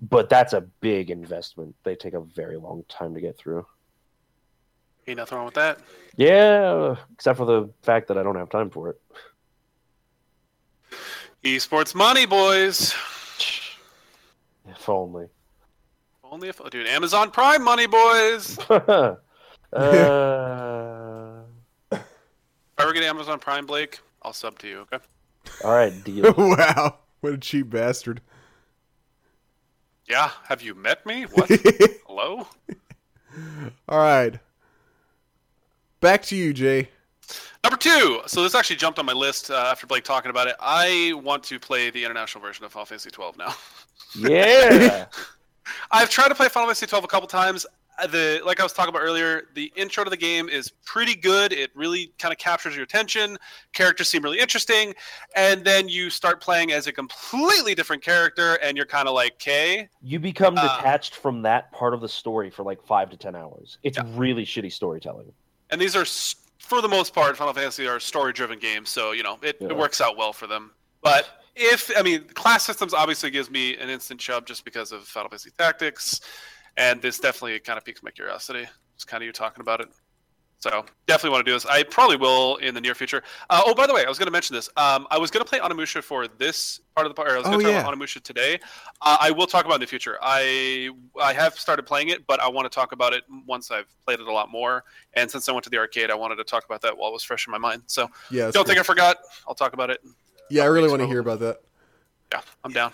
but 0.00 0.28
that's 0.28 0.52
a 0.52 0.60
big 0.60 1.10
investment. 1.10 1.74
They 1.84 1.94
take 1.94 2.14
a 2.14 2.20
very 2.20 2.56
long 2.56 2.84
time 2.88 3.14
to 3.14 3.20
get 3.20 3.36
through. 3.36 3.66
Ain't 5.10 5.16
nothing 5.16 5.38
wrong 5.38 5.46
with 5.46 5.54
that. 5.54 5.80
Yeah, 6.14 6.94
except 7.12 7.36
for 7.36 7.44
the 7.44 7.68
fact 7.82 8.06
that 8.06 8.16
I 8.16 8.22
don't 8.22 8.36
have 8.36 8.48
time 8.48 8.70
for 8.70 8.90
it. 8.90 9.00
Esports 11.42 11.96
money, 11.96 12.26
boys. 12.26 12.94
If 14.68 14.88
only. 14.88 15.26
Only 16.22 16.48
if, 16.48 16.60
oh, 16.60 16.68
dude, 16.68 16.86
Amazon 16.86 17.32
Prime 17.32 17.64
money, 17.64 17.88
boys. 17.88 18.56
uh, 18.70 19.16
If 21.90 21.98
I 22.78 22.82
ever 22.84 22.92
get 22.92 23.02
Amazon 23.02 23.40
Prime, 23.40 23.66
Blake, 23.66 23.98
I'll 24.22 24.32
sub 24.32 24.60
to 24.60 24.68
you. 24.68 24.78
Okay. 24.78 24.98
all 25.64 25.72
right, 25.72 26.04
deal. 26.04 26.32
wow. 26.38 26.98
What 27.20 27.32
a 27.32 27.38
cheap 27.38 27.68
bastard. 27.68 28.20
Yeah. 30.08 30.30
Have 30.44 30.62
you 30.62 30.76
met 30.76 31.04
me? 31.04 31.24
What? 31.24 31.50
Hello. 32.06 32.46
All 33.88 33.98
right. 33.98 34.38
Back 36.00 36.22
to 36.24 36.36
you, 36.36 36.52
Jay. 36.52 36.88
Number 37.62 37.76
two. 37.76 38.20
So 38.26 38.42
this 38.42 38.54
actually 38.54 38.76
jumped 38.76 38.98
on 38.98 39.06
my 39.06 39.12
list 39.12 39.50
uh, 39.50 39.54
after 39.70 39.86
Blake 39.86 40.04
talking 40.04 40.30
about 40.30 40.46
it. 40.48 40.56
I 40.60 41.12
want 41.22 41.42
to 41.44 41.58
play 41.60 41.90
the 41.90 42.02
international 42.04 42.42
version 42.42 42.64
of 42.64 42.72
Final 42.72 42.86
Fantasy 42.86 43.10
12 43.10 43.36
now. 43.38 43.54
Yeah. 44.16 45.04
I've 45.92 46.10
tried 46.10 46.30
to 46.30 46.34
play 46.34 46.48
Final 46.48 46.66
Fantasy 46.66 46.86
12 46.86 47.04
a 47.04 47.06
couple 47.06 47.28
times. 47.28 47.64
uh, 48.02 48.08
the 48.08 48.40
like 48.44 48.58
I 48.58 48.64
was 48.64 48.72
talking 48.72 48.88
about 48.88 49.02
earlier, 49.02 49.42
the 49.54 49.72
intro 49.76 50.02
to 50.02 50.10
the 50.10 50.16
game 50.16 50.48
is 50.48 50.68
pretty 50.84 51.14
good. 51.14 51.52
It 51.52 51.70
really 51.76 52.12
kind 52.18 52.32
of 52.32 52.38
captures 52.38 52.74
your 52.74 52.82
attention. 52.82 53.38
Characters 53.72 54.08
seem 54.08 54.24
really 54.24 54.40
interesting, 54.40 54.94
and 55.36 55.64
then 55.64 55.88
you 55.88 56.10
start 56.10 56.40
playing 56.40 56.72
as 56.72 56.88
a 56.88 56.92
completely 56.92 57.76
different 57.76 58.02
character, 58.02 58.54
and 58.64 58.76
you're 58.76 58.84
kind 58.86 59.06
of 59.06 59.14
like, 59.14 59.34
"Okay, 59.34 59.88
You 60.02 60.18
become 60.18 60.58
Uh, 60.58 60.62
detached 60.78 61.14
from 61.14 61.42
that 61.42 61.70
part 61.70 61.94
of 61.94 62.00
the 62.00 62.08
story 62.08 62.50
for 62.50 62.64
like 62.64 62.82
five 62.84 63.08
to 63.10 63.16
ten 63.16 63.36
hours. 63.36 63.78
It's 63.84 63.96
Yeah. 63.98 64.04
really 64.16 64.44
shitty 64.44 64.72
storytelling. 64.72 65.32
And 65.70 65.80
these 65.80 65.94
are, 65.96 66.04
for 66.58 66.80
the 66.82 66.88
most 66.88 67.14
part, 67.14 67.36
Final 67.36 67.54
Fantasy 67.54 67.86
are 67.86 68.00
story-driven 68.00 68.58
games, 68.58 68.90
so 68.90 69.12
you 69.12 69.22
know 69.22 69.38
it, 69.42 69.56
Yeah. 69.60 69.68
it 69.68 69.76
works 69.76 70.00
out 70.00 70.16
well 70.16 70.32
for 70.32 70.46
them. 70.46 70.72
But 71.02 71.28
if 71.56 71.90
I 71.96 72.02
mean, 72.02 72.24
class 72.34 72.64
systems 72.64 72.94
obviously 72.94 73.30
gives 73.30 73.50
me 73.50 73.76
an 73.76 73.88
instant 73.88 74.20
chub 74.20 74.46
just 74.46 74.64
because 74.64 74.92
of 74.92 75.04
Final 75.04 75.30
Fantasy 75.30 75.50
Tactics, 75.56 76.20
and 76.76 77.00
this 77.02 77.18
definitely 77.18 77.58
kind 77.60 77.76
of 77.78 77.84
piques 77.84 78.02
my 78.02 78.10
curiosity. 78.10 78.66
It's 78.94 79.04
kind 79.04 79.22
of 79.22 79.26
you 79.26 79.32
talking 79.32 79.60
about 79.60 79.80
it. 79.80 79.88
So 80.60 80.84
definitely 81.06 81.30
want 81.30 81.46
to 81.46 81.50
do 81.50 81.54
this. 81.56 81.64
I 81.64 81.82
probably 81.84 82.16
will 82.16 82.56
in 82.56 82.74
the 82.74 82.82
near 82.82 82.94
future. 82.94 83.22
Uh, 83.48 83.62
oh, 83.64 83.74
by 83.74 83.86
the 83.86 83.94
way, 83.94 84.04
I 84.04 84.08
was 84.10 84.18
going 84.18 84.26
to 84.26 84.30
mention 84.32 84.54
this. 84.54 84.68
Um, 84.76 85.06
I 85.10 85.16
was 85.16 85.30
going 85.30 85.42
to 85.42 85.48
play 85.48 85.58
Onimusha 85.58 86.02
for 86.02 86.28
this 86.28 86.80
part 86.94 87.06
of 87.06 87.10
the 87.10 87.14
part. 87.14 87.30
I 87.30 87.38
was 87.38 87.44
going 87.46 87.54
Oh, 87.56 87.58
to 87.60 87.64
talk 87.64 87.72
yeah. 87.72 87.80
about 87.80 87.94
Onimusha 87.98 88.22
today. 88.22 88.60
Uh, 89.00 89.16
I 89.18 89.30
will 89.30 89.46
talk 89.46 89.64
about 89.64 89.72
it 89.72 89.76
in 89.76 89.80
the 89.80 89.86
future. 89.86 90.18
I 90.20 90.90
I 91.20 91.32
have 91.32 91.54
started 91.58 91.84
playing 91.86 92.10
it, 92.10 92.26
but 92.26 92.40
I 92.40 92.48
want 92.48 92.70
to 92.70 92.74
talk 92.74 92.92
about 92.92 93.14
it 93.14 93.24
once 93.46 93.70
I've 93.70 93.86
played 94.04 94.20
it 94.20 94.26
a 94.26 94.32
lot 94.32 94.50
more. 94.50 94.84
And 95.14 95.30
since 95.30 95.48
I 95.48 95.52
went 95.52 95.64
to 95.64 95.70
the 95.70 95.78
arcade, 95.78 96.10
I 96.10 96.14
wanted 96.14 96.36
to 96.36 96.44
talk 96.44 96.66
about 96.66 96.82
that 96.82 96.94
while 96.96 97.08
it 97.08 97.14
was 97.14 97.24
fresh 97.24 97.46
in 97.46 97.52
my 97.52 97.58
mind. 97.58 97.84
So 97.86 98.10
Yeah, 98.30 98.42
don't 98.44 98.52
cool. 98.52 98.64
think 98.64 98.78
I 98.78 98.82
forgot. 98.82 99.16
I'll 99.48 99.54
talk 99.54 99.72
about 99.72 99.88
it. 99.88 100.02
yeah, 100.50 100.64
I 100.64 100.66
really 100.66 100.90
want 100.90 101.00
to 101.00 101.06
hear 101.08 101.20
about 101.20 101.40
that. 101.40 101.62
Yeah, 102.32 102.42
I'm 102.64 102.72
down. 102.72 102.92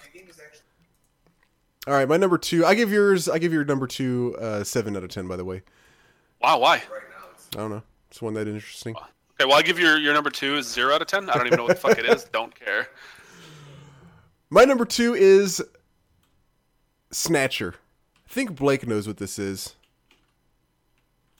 All 1.89 1.95
right, 1.95 2.09
my 2.09 2.17
number 2.17 2.39
two. 2.39 2.65
I 2.65 2.75
give 2.77 2.93
yours. 2.93 3.29
I 3.29 3.39
give 3.39 3.53
your 3.53 3.65
number 3.65 3.89
two 3.89 4.37
uh, 4.41 4.63
seven 4.63 4.97
out 4.97 5.03
of 5.03 5.11
ten. 5.11 5.27
By 5.27 5.35
the 5.37 5.45
way, 5.45 5.63
Wow, 6.41 6.59
why? 6.61 6.83
I 7.55 7.59
don't 7.59 7.71
know. 7.71 7.83
It's 8.11 8.21
one 8.23 8.35
that 8.35 8.49
interesting. 8.49 8.95
Okay, 8.97 9.45
well, 9.47 9.55
I 9.59 9.63
give 9.63 9.79
your 9.79 9.99
your 9.99 10.15
number 10.15 10.31
two 10.31 10.57
is 10.57 10.67
zero 10.71 10.95
out 10.95 11.03
of 11.03 11.09
ten. 11.09 11.29
I 11.31 11.35
don't 11.35 11.47
even 11.47 11.59
know 11.59 11.65
what 11.65 11.77
the 11.77 11.81
fuck 11.89 11.99
it 11.99 12.07
is. 12.07 12.25
Don't 12.25 12.55
care. 12.55 12.89
My 14.51 14.65
number 14.65 14.85
two 14.85 15.15
is 15.15 15.63
Snatcher. 17.11 17.75
I 18.29 18.33
think 18.33 18.55
Blake 18.57 18.87
knows 18.87 19.07
what 19.07 19.17
this 19.19 19.39
is. 19.39 19.75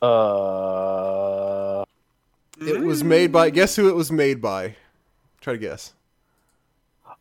Uh, 0.03 1.85
It 2.61 2.81
was 2.81 3.03
made 3.05 3.33
by. 3.33 3.51
Guess 3.51 3.77
who 3.77 3.89
it 3.89 3.95
was 3.95 4.11
made 4.13 4.41
by? 4.41 4.77
Try 5.41 5.55
to 5.55 5.59
guess. 5.59 5.93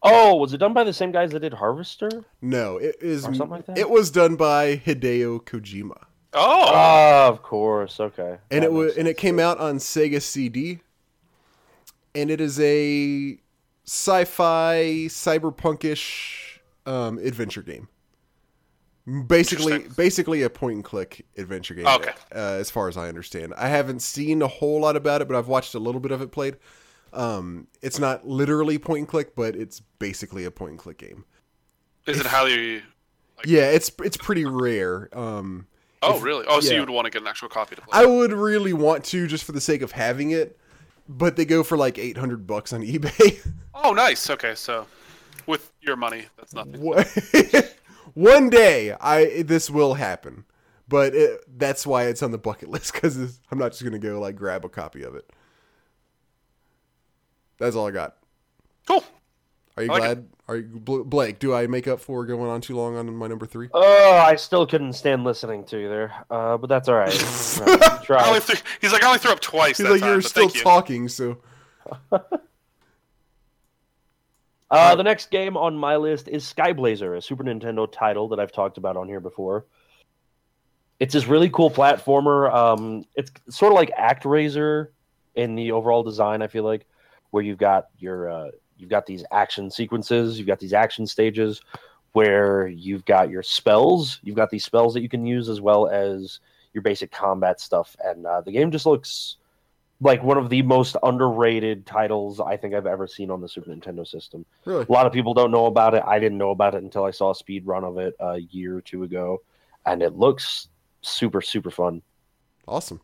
oh, 0.03 0.35
was 0.35 0.53
it 0.53 0.57
done 0.57 0.73
by 0.73 0.83
the 0.83 0.93
same 0.93 1.11
guys 1.11 1.31
that 1.31 1.39
did 1.39 1.53
Harvester? 1.53 2.09
No, 2.41 2.77
it 2.77 2.95
is. 3.01 3.23
Or 3.25 3.33
something 3.33 3.49
like 3.49 3.65
that? 3.67 3.77
It 3.77 3.89
was 3.89 4.11
done 4.11 4.35
by 4.35 4.77
Hideo 4.77 5.41
Kojima, 5.43 6.03
Oh, 6.35 6.65
Ah, 6.73 7.27
of 7.27 7.41
course. 7.41 7.99
Okay. 7.99 8.37
and 8.51 8.61
That 8.63 8.67
it 8.67 8.71
was 8.71 8.97
and 8.97 9.07
it 9.07 9.17
came 9.17 9.39
out 9.39 9.57
on 9.59 9.77
Sega 9.77 10.21
CD. 10.21 10.79
And 12.13 12.31
it 12.31 12.39
is 12.39 12.59
a 12.61 13.37
sci-fi 13.85 15.07
cyberpunkish 15.07 16.59
um, 16.85 17.17
adventure 17.19 17.61
game. 17.61 17.87
Basically, 19.27 19.85
basically 19.95 20.41
a 20.41 20.49
point 20.49 20.75
and 20.75 20.83
click 20.83 21.25
adventure 21.37 21.75
game. 21.75 21.85
Okay. 21.85 22.11
Uh, 22.33 22.57
as 22.59 22.71
far 22.71 22.87
as 22.87 22.97
I 22.97 23.07
understand, 23.07 23.53
I 23.55 23.67
haven't 23.67 24.01
seen 24.01 24.41
a 24.41 24.47
whole 24.47 24.81
lot 24.81 24.95
about 24.95 25.21
it, 25.21 25.27
but 25.27 25.37
I've 25.37 25.47
watched 25.47 25.75
a 25.75 25.79
little 25.79 26.01
bit 26.01 26.11
of 26.11 26.21
it 26.21 26.31
played. 26.31 26.55
Um, 27.13 27.67
it's 27.83 27.99
not 27.99 28.27
literally 28.27 28.79
point 28.79 28.99
and 28.99 29.07
click, 29.07 29.35
but 29.35 29.55
it's 29.55 29.79
basically 29.99 30.43
a 30.45 30.51
point 30.51 30.71
and 30.71 30.79
click 30.79 30.97
game. 30.97 31.23
is 32.07 32.19
it 32.19 32.25
highly? 32.25 32.81
Yeah, 33.45 33.69
it's 33.69 33.91
it's 34.03 34.17
pretty 34.17 34.45
rare. 34.45 35.09
Um, 35.13 35.67
Oh, 36.05 36.17
If- 36.17 36.23
really? 36.23 36.45
Oh, 36.47 36.59
so 36.59 36.73
you 36.73 36.79
would 36.79 36.89
want 36.89 37.05
to 37.05 37.11
get 37.11 37.21
an 37.21 37.27
actual 37.27 37.49
copy 37.49 37.75
to 37.75 37.81
play? 37.81 37.99
I 38.01 38.05
would 38.05 38.31
really 38.33 38.73
want 38.73 39.03
to 39.05 39.27
just 39.27 39.43
for 39.43 39.51
the 39.51 39.61
sake 39.61 39.81
of 39.81 39.91
having 39.91 40.31
it, 40.31 40.57
but 41.09 41.35
they 41.35 41.45
go 41.45 41.63
for 41.63 41.77
like 41.77 41.97
eight 41.97 42.17
hundred 42.17 42.45
bucks 42.47 42.73
on 42.73 42.81
eBay. 42.81 43.45
Oh, 43.77 43.91
nice. 43.91 44.29
Okay, 44.29 44.55
so 44.55 44.87
with 45.47 45.69
your 45.81 45.97
money, 45.97 46.23
that's 46.37 46.53
nothing. 46.53 46.81
One 48.13 48.49
day, 48.49 48.95
I 49.01 49.43
this 49.43 49.69
will 49.69 49.95
happen, 49.95 50.45
but 50.87 51.13
it, 51.13 51.41
that's 51.59 51.85
why 51.85 52.05
it's 52.05 52.23
on 52.23 52.31
the 52.31 52.37
bucket 52.37 52.69
list 52.75 52.93
because 52.93 53.17
I'm 53.51 53.59
not 53.59 53.73
just 53.73 53.83
gonna 53.83 53.99
go 53.99 54.19
like 54.21 54.37
grab 54.37 54.63
a 54.63 54.69
copy 54.69 55.03
of 55.03 55.13
it. 55.15 55.29
That's 57.59 57.75
all 57.75 57.87
I 57.87 57.91
got. 57.91 58.15
Cool. 58.87 59.03
Are 59.77 59.83
you 59.83 59.89
I 59.91 59.93
like 59.93 60.01
glad? 60.03 60.27
Are 60.47 60.55
you 60.57 60.63
Blake? 60.79 61.39
Do 61.39 61.53
I 61.53 61.67
make 61.67 61.87
up 61.87 61.99
for 61.99 62.25
going 62.25 62.49
on 62.49 62.61
too 62.61 62.75
long 62.75 62.95
on 62.95 63.13
my 63.15 63.27
number 63.27 63.45
three? 63.45 63.67
Oh, 63.73 64.17
I 64.17 64.35
still 64.35 64.65
couldn't 64.65 64.93
stand 64.93 65.23
listening 65.23 65.65
to 65.65 65.79
you 65.79 65.89
there. 65.89 66.13
Uh, 66.29 66.57
but 66.57 66.67
that's 66.67 66.87
all 66.87 66.95
right. 66.95 67.13
No, 67.59 67.65
you 67.73 67.79
I 67.81 67.99
tried. 68.03 68.27
only 68.27 68.39
threw, 68.39 68.55
he's 68.79 68.93
like, 68.93 69.03
I 69.03 69.07
only 69.07 69.19
threw 69.19 69.31
up 69.31 69.39
twice. 69.41 69.77
He's 69.77 69.87
that 69.87 69.93
like, 69.93 70.01
time, 70.01 70.09
you're 70.11 70.21
still 70.21 70.43
thank 70.43 70.55
you. 70.55 70.61
talking, 70.61 71.09
so 71.09 71.37
Uh, 74.71 74.95
the 74.95 75.03
next 75.03 75.29
game 75.29 75.55
on 75.55 75.77
my 75.77 75.95
list 75.95 76.27
is 76.27 76.43
Skyblazer, 76.43 77.17
a 77.17 77.21
Super 77.21 77.43
Nintendo 77.43 77.89
title 77.89 78.27
that 78.29 78.39
I've 78.39 78.51
talked 78.51 78.77
about 78.77 78.97
on 78.97 79.07
here 79.07 79.19
before. 79.19 79.65
It's 80.99 81.13
this 81.13 81.27
really 81.27 81.49
cool 81.49 81.69
platformer. 81.69 82.53
Um, 82.53 83.05
it's 83.15 83.31
sort 83.49 83.71
of 83.71 83.75
like 83.75 83.91
ActRaiser 83.95 84.87
in 85.35 85.55
the 85.55 85.71
overall 85.71 86.03
design. 86.03 86.41
I 86.41 86.47
feel 86.47 86.63
like 86.63 86.87
where 87.29 87.43
you've 87.43 87.57
got 87.59 87.87
your 87.99 88.29
uh, 88.29 88.51
you've 88.77 88.89
got 88.89 89.05
these 89.05 89.23
action 89.31 89.69
sequences, 89.71 90.37
you've 90.37 90.47
got 90.47 90.59
these 90.59 90.73
action 90.73 91.05
stages 91.07 91.61
where 92.13 92.67
you've 92.67 93.05
got 93.05 93.29
your 93.29 93.43
spells, 93.43 94.19
you've 94.23 94.35
got 94.35 94.49
these 94.49 94.63
spells 94.63 94.93
that 94.93 95.01
you 95.01 95.09
can 95.09 95.25
use 95.25 95.49
as 95.49 95.59
well 95.61 95.87
as 95.87 96.39
your 96.73 96.81
basic 96.81 97.11
combat 97.11 97.59
stuff, 97.59 97.95
and 98.03 98.25
uh, 98.25 98.41
the 98.41 98.51
game 98.51 98.71
just 98.71 98.85
looks 98.85 99.37
like 100.01 100.21
one 100.23 100.37
of 100.37 100.49
the 100.49 100.61
most 100.61 100.97
underrated 101.03 101.85
titles 101.85 102.41
I 102.41 102.57
think 102.57 102.73
I've 102.73 102.85
ever 102.85 103.07
seen 103.07 103.31
on 103.31 103.39
the 103.39 103.47
Super 103.47 103.69
Nintendo 103.71 104.05
system. 104.05 104.45
really, 104.65 104.85
A 104.87 104.91
lot 104.91 105.05
of 105.05 105.13
people 105.13 105.33
don't 105.33 105.51
know 105.51 105.67
about 105.67 105.93
it. 105.93 106.03
I 106.05 106.19
didn't 106.19 106.37
know 106.37 106.51
about 106.51 106.75
it 106.75 106.83
until 106.83 107.05
I 107.05 107.11
saw 107.11 107.31
a 107.31 107.35
speed 107.35 107.65
run 107.65 107.85
of 107.85 107.97
it 107.97 108.13
a 108.19 108.39
year 108.39 108.77
or 108.77 108.81
two 108.81 109.03
ago, 109.03 109.41
and 109.85 110.01
it 110.03 110.15
looks 110.15 110.67
super 111.01 111.41
super 111.41 111.71
fun. 111.71 112.01
awesome. 112.67 112.99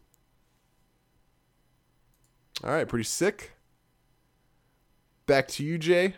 All 2.64 2.72
right, 2.72 2.88
pretty 2.88 3.06
sick. 3.06 3.52
Back 5.32 5.48
to 5.48 5.64
you, 5.64 5.78
Jay. 5.78 6.14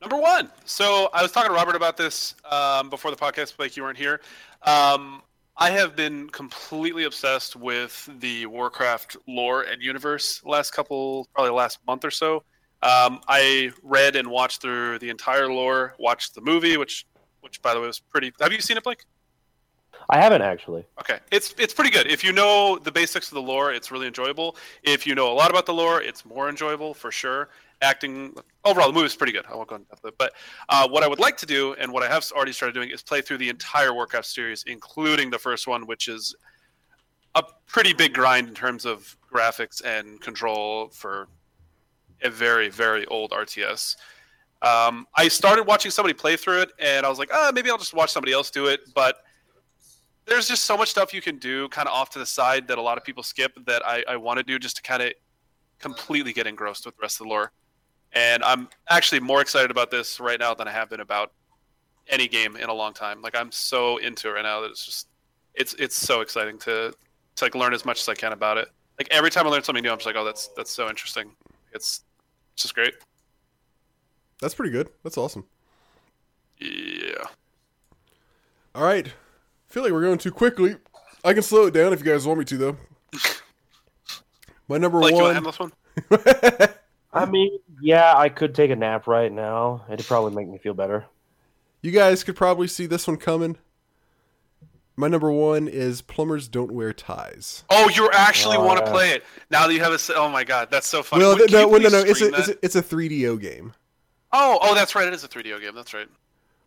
Number 0.00 0.16
one. 0.16 0.52
So 0.64 1.10
I 1.12 1.20
was 1.20 1.32
talking 1.32 1.50
to 1.50 1.52
Robert 1.56 1.74
about 1.74 1.96
this 1.96 2.36
um, 2.48 2.88
before 2.88 3.10
the 3.10 3.16
podcast. 3.16 3.56
Blake, 3.56 3.76
you 3.76 3.82
weren't 3.82 3.98
here. 3.98 4.20
Um, 4.62 5.22
I 5.56 5.70
have 5.70 5.96
been 5.96 6.28
completely 6.28 7.02
obsessed 7.02 7.56
with 7.56 8.08
the 8.20 8.46
Warcraft 8.46 9.16
lore 9.26 9.62
and 9.62 9.82
universe 9.82 10.44
last 10.44 10.70
couple, 10.70 11.26
probably 11.34 11.50
last 11.50 11.80
month 11.88 12.04
or 12.04 12.12
so. 12.12 12.44
Um, 12.84 13.20
I 13.26 13.72
read 13.82 14.14
and 14.14 14.28
watched 14.28 14.62
through 14.62 15.00
the 15.00 15.10
entire 15.10 15.52
lore, 15.52 15.96
watched 15.98 16.36
the 16.36 16.40
movie, 16.40 16.76
which, 16.76 17.06
which 17.40 17.60
by 17.62 17.74
the 17.74 17.80
way 17.80 17.88
was 17.88 17.98
pretty. 17.98 18.32
Have 18.40 18.52
you 18.52 18.60
seen 18.60 18.76
it, 18.76 18.84
Blake? 18.84 19.06
I 20.08 20.20
haven't 20.20 20.42
actually. 20.42 20.86
Okay, 21.00 21.18
it's 21.30 21.54
it's 21.58 21.74
pretty 21.74 21.90
good. 21.90 22.06
If 22.06 22.24
you 22.24 22.32
know 22.32 22.78
the 22.78 22.90
basics 22.90 23.28
of 23.28 23.34
the 23.34 23.42
lore, 23.42 23.72
it's 23.72 23.90
really 23.90 24.06
enjoyable. 24.06 24.56
If 24.82 25.06
you 25.06 25.14
know 25.14 25.30
a 25.30 25.34
lot 25.34 25.50
about 25.50 25.66
the 25.66 25.74
lore, 25.74 26.00
it's 26.00 26.24
more 26.24 26.48
enjoyable 26.48 26.94
for 26.94 27.12
sure. 27.12 27.48
Acting 27.82 28.34
overall, 28.64 28.88
the 28.88 28.92
movie 28.92 29.06
is 29.06 29.16
pretty 29.16 29.32
good. 29.32 29.46
I 29.50 29.54
won't 29.54 29.68
go 29.68 29.76
into 29.76 29.86
it. 30.04 30.14
but 30.18 30.32
uh, 30.68 30.86
what 30.88 31.02
I 31.02 31.08
would 31.08 31.18
like 31.18 31.36
to 31.38 31.46
do, 31.46 31.74
and 31.74 31.92
what 31.92 32.02
I 32.02 32.08
have 32.08 32.30
already 32.32 32.52
started 32.52 32.74
doing, 32.74 32.90
is 32.90 33.02
play 33.02 33.22
through 33.22 33.38
the 33.38 33.48
entire 33.48 33.94
Warcraft 33.94 34.26
series, 34.26 34.64
including 34.66 35.30
the 35.30 35.38
first 35.38 35.66
one, 35.66 35.86
which 35.86 36.08
is 36.08 36.34
a 37.34 37.42
pretty 37.66 37.92
big 37.92 38.12
grind 38.12 38.48
in 38.48 38.54
terms 38.54 38.84
of 38.84 39.16
graphics 39.32 39.82
and 39.84 40.20
control 40.20 40.88
for 40.88 41.28
a 42.22 42.28
very 42.30 42.68
very 42.68 43.06
old 43.06 43.30
RTS. 43.30 43.96
Um, 44.62 45.06
I 45.16 45.28
started 45.28 45.66
watching 45.66 45.90
somebody 45.90 46.12
play 46.12 46.36
through 46.36 46.62
it, 46.62 46.72
and 46.78 47.06
I 47.06 47.08
was 47.08 47.18
like, 47.18 47.30
oh, 47.32 47.50
maybe 47.54 47.70
I'll 47.70 47.78
just 47.78 47.94
watch 47.94 48.12
somebody 48.12 48.32
else 48.32 48.50
do 48.50 48.66
it, 48.66 48.80
but 48.94 49.16
there's 50.26 50.46
just 50.46 50.64
so 50.64 50.76
much 50.76 50.90
stuff 50.90 51.14
you 51.14 51.22
can 51.22 51.38
do 51.38 51.68
kind 51.70 51.88
of 51.88 51.94
off 51.94 52.10
to 52.10 52.18
the 52.18 52.26
side 52.26 52.68
that 52.68 52.78
a 52.78 52.82
lot 52.82 52.98
of 52.98 53.04
people 53.04 53.22
skip 53.22 53.52
that 53.66 53.82
I, 53.86 54.04
I 54.06 54.16
want 54.16 54.36
to 54.36 54.42
do 54.42 54.58
just 54.58 54.76
to 54.76 54.82
kind 54.82 55.02
of 55.02 55.12
completely 55.78 56.32
get 56.32 56.46
engrossed 56.46 56.84
with 56.84 56.94
the 56.96 57.00
rest 57.00 57.20
of 57.20 57.26
the 57.26 57.30
lore. 57.30 57.52
And 58.12 58.42
I'm 58.42 58.68
actually 58.88 59.20
more 59.20 59.40
excited 59.40 59.70
about 59.70 59.90
this 59.90 60.18
right 60.18 60.38
now 60.38 60.54
than 60.54 60.66
I 60.66 60.72
have 60.72 60.90
been 60.90 61.00
about 61.00 61.32
any 62.08 62.26
game 62.28 62.56
in 62.56 62.68
a 62.68 62.74
long 62.74 62.92
time. 62.92 63.22
Like 63.22 63.36
I'm 63.36 63.52
so 63.52 63.98
into 63.98 64.28
it 64.28 64.32
right 64.32 64.42
now 64.42 64.60
that 64.60 64.70
it's 64.70 64.84
just 64.84 65.08
it's 65.54 65.74
it's 65.74 65.96
so 65.96 66.20
exciting 66.20 66.58
to 66.60 66.92
to 67.36 67.44
like 67.44 67.54
learn 67.54 67.72
as 67.72 67.84
much 67.84 68.00
as 68.00 68.08
I 68.08 68.14
can 68.14 68.32
about 68.32 68.58
it. 68.58 68.68
Like 68.98 69.08
every 69.10 69.30
time 69.30 69.46
I 69.46 69.50
learn 69.50 69.62
something 69.62 69.82
new, 69.82 69.90
I'm 69.90 69.98
just 69.98 70.06
like, 70.06 70.16
oh, 70.16 70.24
that's 70.24 70.48
that's 70.56 70.70
so 70.70 70.88
interesting. 70.88 71.30
It's 71.72 72.02
it's 72.54 72.62
just 72.62 72.74
great. 72.74 72.94
That's 74.40 74.54
pretty 74.54 74.72
good. 74.72 74.88
That's 75.04 75.18
awesome. 75.18 75.44
Yeah. 76.58 77.24
All 78.74 78.84
right. 78.84 79.06
I 79.06 79.72
feel 79.72 79.82
like 79.82 79.92
we're 79.92 80.02
going 80.02 80.18
too 80.18 80.32
quickly. 80.32 80.76
I 81.24 81.32
can 81.34 81.42
slow 81.42 81.66
it 81.66 81.74
down 81.74 81.92
if 81.92 82.00
you 82.00 82.06
guys 82.10 82.26
want 82.26 82.38
me 82.38 82.44
to, 82.46 82.56
though. 82.56 82.76
My 84.68 84.78
number 84.78 85.00
Like 85.00 85.14
you 85.14 85.22
want 85.22 85.54
to 85.54 85.70
one. 86.08 86.68
handle 87.12 87.26
this 87.26 87.28
one? 87.28 87.28
I 87.28 87.30
mean, 87.30 87.58
yeah, 87.82 88.14
I 88.16 88.28
could 88.28 88.54
take 88.54 88.70
a 88.70 88.76
nap 88.76 89.06
right 89.06 89.32
now. 89.32 89.84
It'd 89.90 90.06
probably 90.06 90.34
make 90.34 90.48
me 90.48 90.58
feel 90.58 90.74
better. 90.74 91.04
you 91.82 91.90
guys 91.92 92.22
could 92.24 92.36
probably 92.36 92.66
see 92.68 92.86
this 92.86 93.06
one 93.06 93.16
coming. 93.16 93.56
my 94.96 95.08
number 95.08 95.30
one 95.32 95.66
is 95.68 96.02
plumbers 96.02 96.46
don't 96.48 96.72
wear 96.72 96.92
ties. 96.92 97.64
Oh, 97.70 97.88
you 97.88 98.10
actually 98.12 98.58
want 98.58 98.78
to 98.80 98.84
Uh, 98.84 98.90
play 98.90 99.10
it 99.12 99.24
now 99.50 99.66
that 99.66 99.72
you 99.74 99.80
have 99.80 99.92
a. 99.92 99.98
Oh 100.14 100.28
my 100.28 100.44
god, 100.44 100.68
that's 100.70 100.86
so 100.86 101.02
funny. 101.02 101.22
well, 101.24 101.36
Would- 101.38 101.48
th- 101.48 101.52
no, 101.52 101.58
can 101.58 101.66
you 101.66 101.72
well, 101.72 101.80
no, 101.82 101.88
no, 102.04 102.10
it's 102.10 102.20
a, 102.20 102.28
it's 102.34 102.48
a 102.48 102.64
it's 102.64 102.76
a 102.76 102.82
3DO 102.82 103.40
game, 103.40 103.72
Oh, 104.32 104.58
oh, 104.62 104.74
that's 104.74 104.94
right. 104.94 105.08
It 105.08 105.14
is 105.14 105.24
a 105.24 105.28
3DO 105.28 105.60
game. 105.60 105.74
That's 105.74 105.92
right. 105.94 106.08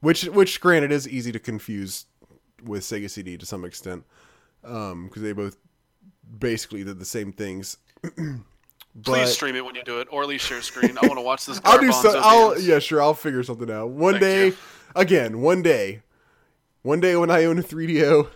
which 0.01 0.23
which 0.25 0.59
granted 0.59 0.91
is 0.91 1.07
easy 1.07 1.31
to 1.31 1.39
confuse 1.39 2.05
with 2.63 2.81
Sega 2.83 3.09
CD 3.09 3.37
to 3.37 3.45
some 3.45 3.63
extent, 3.65 4.03
because 4.61 5.21
they 5.21 5.31
both 5.33 5.57
basically 6.39 6.83
did 6.83 6.97
the 6.99 7.05
same 7.05 7.31
things. 7.33 7.77
Please 9.01 9.21
But- 9.21 9.27
stream 9.29 9.55
it 9.55 9.65
when 9.65 9.75
you 9.75 9.83
do 9.83 9.99
it, 10.01 10.07
or 10.11 10.21
at 10.21 10.29
least 10.29 10.45
share 10.45 10.61
screen. 10.61 10.97
I 11.01 11.07
want 11.07 11.17
to 11.17 11.21
watch 11.21 11.45
this. 11.45 11.59
I'll 11.65 11.79
do 11.79 11.91
so. 11.91 12.19
I'll 12.23 12.59
yeah, 12.59 12.79
sure. 12.79 13.01
I'll 13.01 13.13
figure 13.15 13.41
something 13.43 13.71
out. 13.71 13.89
One 13.89 14.13
Thank 14.13 14.21
day, 14.21 14.45
you. 14.47 14.57
again, 14.95 15.41
one 15.41 15.63
day, 15.63 16.01
one 16.83 16.99
day 16.99 17.15
when 17.15 17.31
I 17.31 17.45
own 17.45 17.57
a 17.57 17.63
3DO, 17.63 18.27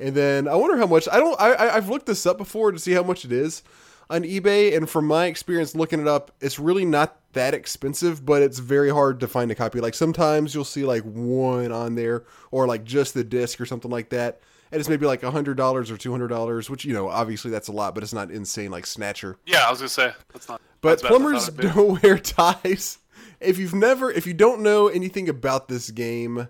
and 0.00 0.14
then 0.14 0.48
I 0.48 0.54
wonder 0.54 0.78
how 0.78 0.86
much. 0.86 1.08
I 1.12 1.18
don't. 1.18 1.38
I, 1.40 1.52
I 1.52 1.76
I've 1.76 1.88
looked 1.90 2.06
this 2.06 2.24
up 2.24 2.38
before 2.38 2.72
to 2.72 2.78
see 2.78 2.92
how 2.92 3.02
much 3.02 3.24
it 3.26 3.32
is 3.32 3.62
on 4.08 4.22
eBay, 4.22 4.74
and 4.76 4.88
from 4.88 5.06
my 5.06 5.26
experience 5.26 5.74
looking 5.74 6.00
it 6.00 6.08
up, 6.08 6.32
it's 6.40 6.58
really 6.58 6.84
not 6.86 7.18
that 7.34 7.52
expensive, 7.54 8.24
but 8.24 8.42
it's 8.42 8.58
very 8.58 8.90
hard 8.90 9.20
to 9.20 9.28
find 9.28 9.50
a 9.50 9.54
copy. 9.54 9.80
Like 9.80 9.94
sometimes 9.94 10.54
you'll 10.54 10.64
see 10.64 10.84
like 10.84 11.02
one 11.02 11.70
on 11.70 11.94
there, 11.96 12.24
or 12.50 12.66
like 12.66 12.84
just 12.84 13.12
the 13.14 13.24
disc 13.24 13.60
or 13.60 13.66
something 13.66 13.90
like 13.90 14.08
that. 14.08 14.40
And 14.72 14.80
it's 14.80 14.88
maybe 14.88 15.06
like 15.06 15.22
a 15.22 15.30
hundred 15.30 15.58
dollars 15.58 15.90
or 15.90 15.98
two 15.98 16.10
hundred 16.10 16.28
dollars, 16.28 16.70
which 16.70 16.84
you 16.84 16.94
know, 16.94 17.08
obviously 17.08 17.50
that's 17.50 17.68
a 17.68 17.72
lot, 17.72 17.94
but 17.94 18.02
it's 18.02 18.14
not 18.14 18.30
insane 18.30 18.70
like 18.70 18.86
Snatcher. 18.86 19.36
Yeah, 19.46 19.66
I 19.66 19.70
was 19.70 19.80
gonna 19.80 19.88
say 19.90 20.12
that's 20.32 20.48
not. 20.48 20.62
But 20.80 21.00
that's 21.00 21.02
bad 21.02 21.12
as 21.12 21.14
I 21.14 21.18
plumbers 21.18 21.44
thought 21.44 21.58
it'd 21.58 21.74
be. 21.74 21.80
don't 21.80 22.02
wear 22.02 22.18
ties. 22.18 22.98
If 23.38 23.58
you've 23.58 23.74
never, 23.74 24.10
if 24.10 24.26
you 24.26 24.34
don't 24.34 24.62
know 24.62 24.88
anything 24.88 25.28
about 25.28 25.68
this 25.68 25.90
game, 25.90 26.48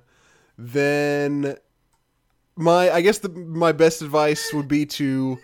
then 0.57 1.57
my, 2.57 2.91
I 2.91 3.01
guess 3.01 3.19
the 3.19 3.29
my 3.29 3.73
best 3.73 4.03
advice 4.03 4.53
would 4.53 4.69
be 4.69 4.87
to, 4.87 5.39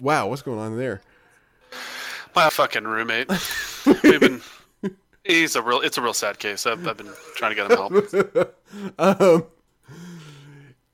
wow, 0.00 0.28
what's 0.28 0.42
going 0.42 0.58
on 0.58 0.76
there? 0.76 1.00
My 2.34 2.48
fucking 2.48 2.84
roommate. 2.84 3.28
We've 3.86 4.20
been. 4.20 4.40
He's 5.24 5.54
a 5.54 5.62
real. 5.62 5.80
It's 5.80 5.98
a 5.98 6.02
real 6.02 6.14
sad 6.14 6.38
case. 6.38 6.66
I've, 6.66 6.86
I've 6.88 6.96
been 6.96 7.12
trying 7.36 7.54
to 7.54 7.54
get 7.54 7.70
him 7.70 7.76
help. 7.76 8.98
um, 9.20 9.46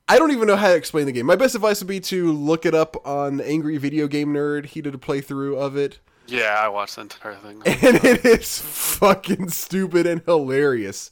I 0.09 0.17
don't 0.17 0.31
even 0.31 0.47
know 0.47 0.55
how 0.55 0.69
to 0.69 0.75
explain 0.75 1.05
the 1.05 1.11
game. 1.11 1.25
My 1.27 1.35
best 1.35 1.53
advice 1.55 1.79
would 1.81 1.87
be 1.87 1.99
to 2.01 2.31
look 2.31 2.65
it 2.65 2.73
up 2.73 3.05
on 3.07 3.39
Angry 3.41 3.77
Video 3.77 4.07
Game 4.07 4.33
Nerd. 4.33 4.65
He 4.65 4.81
did 4.81 4.95
a 4.95 4.97
playthrough 4.97 5.55
of 5.57 5.77
it. 5.77 5.99
Yeah, 6.27 6.59
I 6.59 6.67
watched 6.67 6.95
the 6.95 7.01
entire 7.03 7.35
thing. 7.35 7.61
and 7.65 8.03
it 8.03 8.25
is 8.25 8.59
fucking 8.59 9.49
stupid 9.49 10.05
and 10.07 10.21
hilarious. 10.25 11.11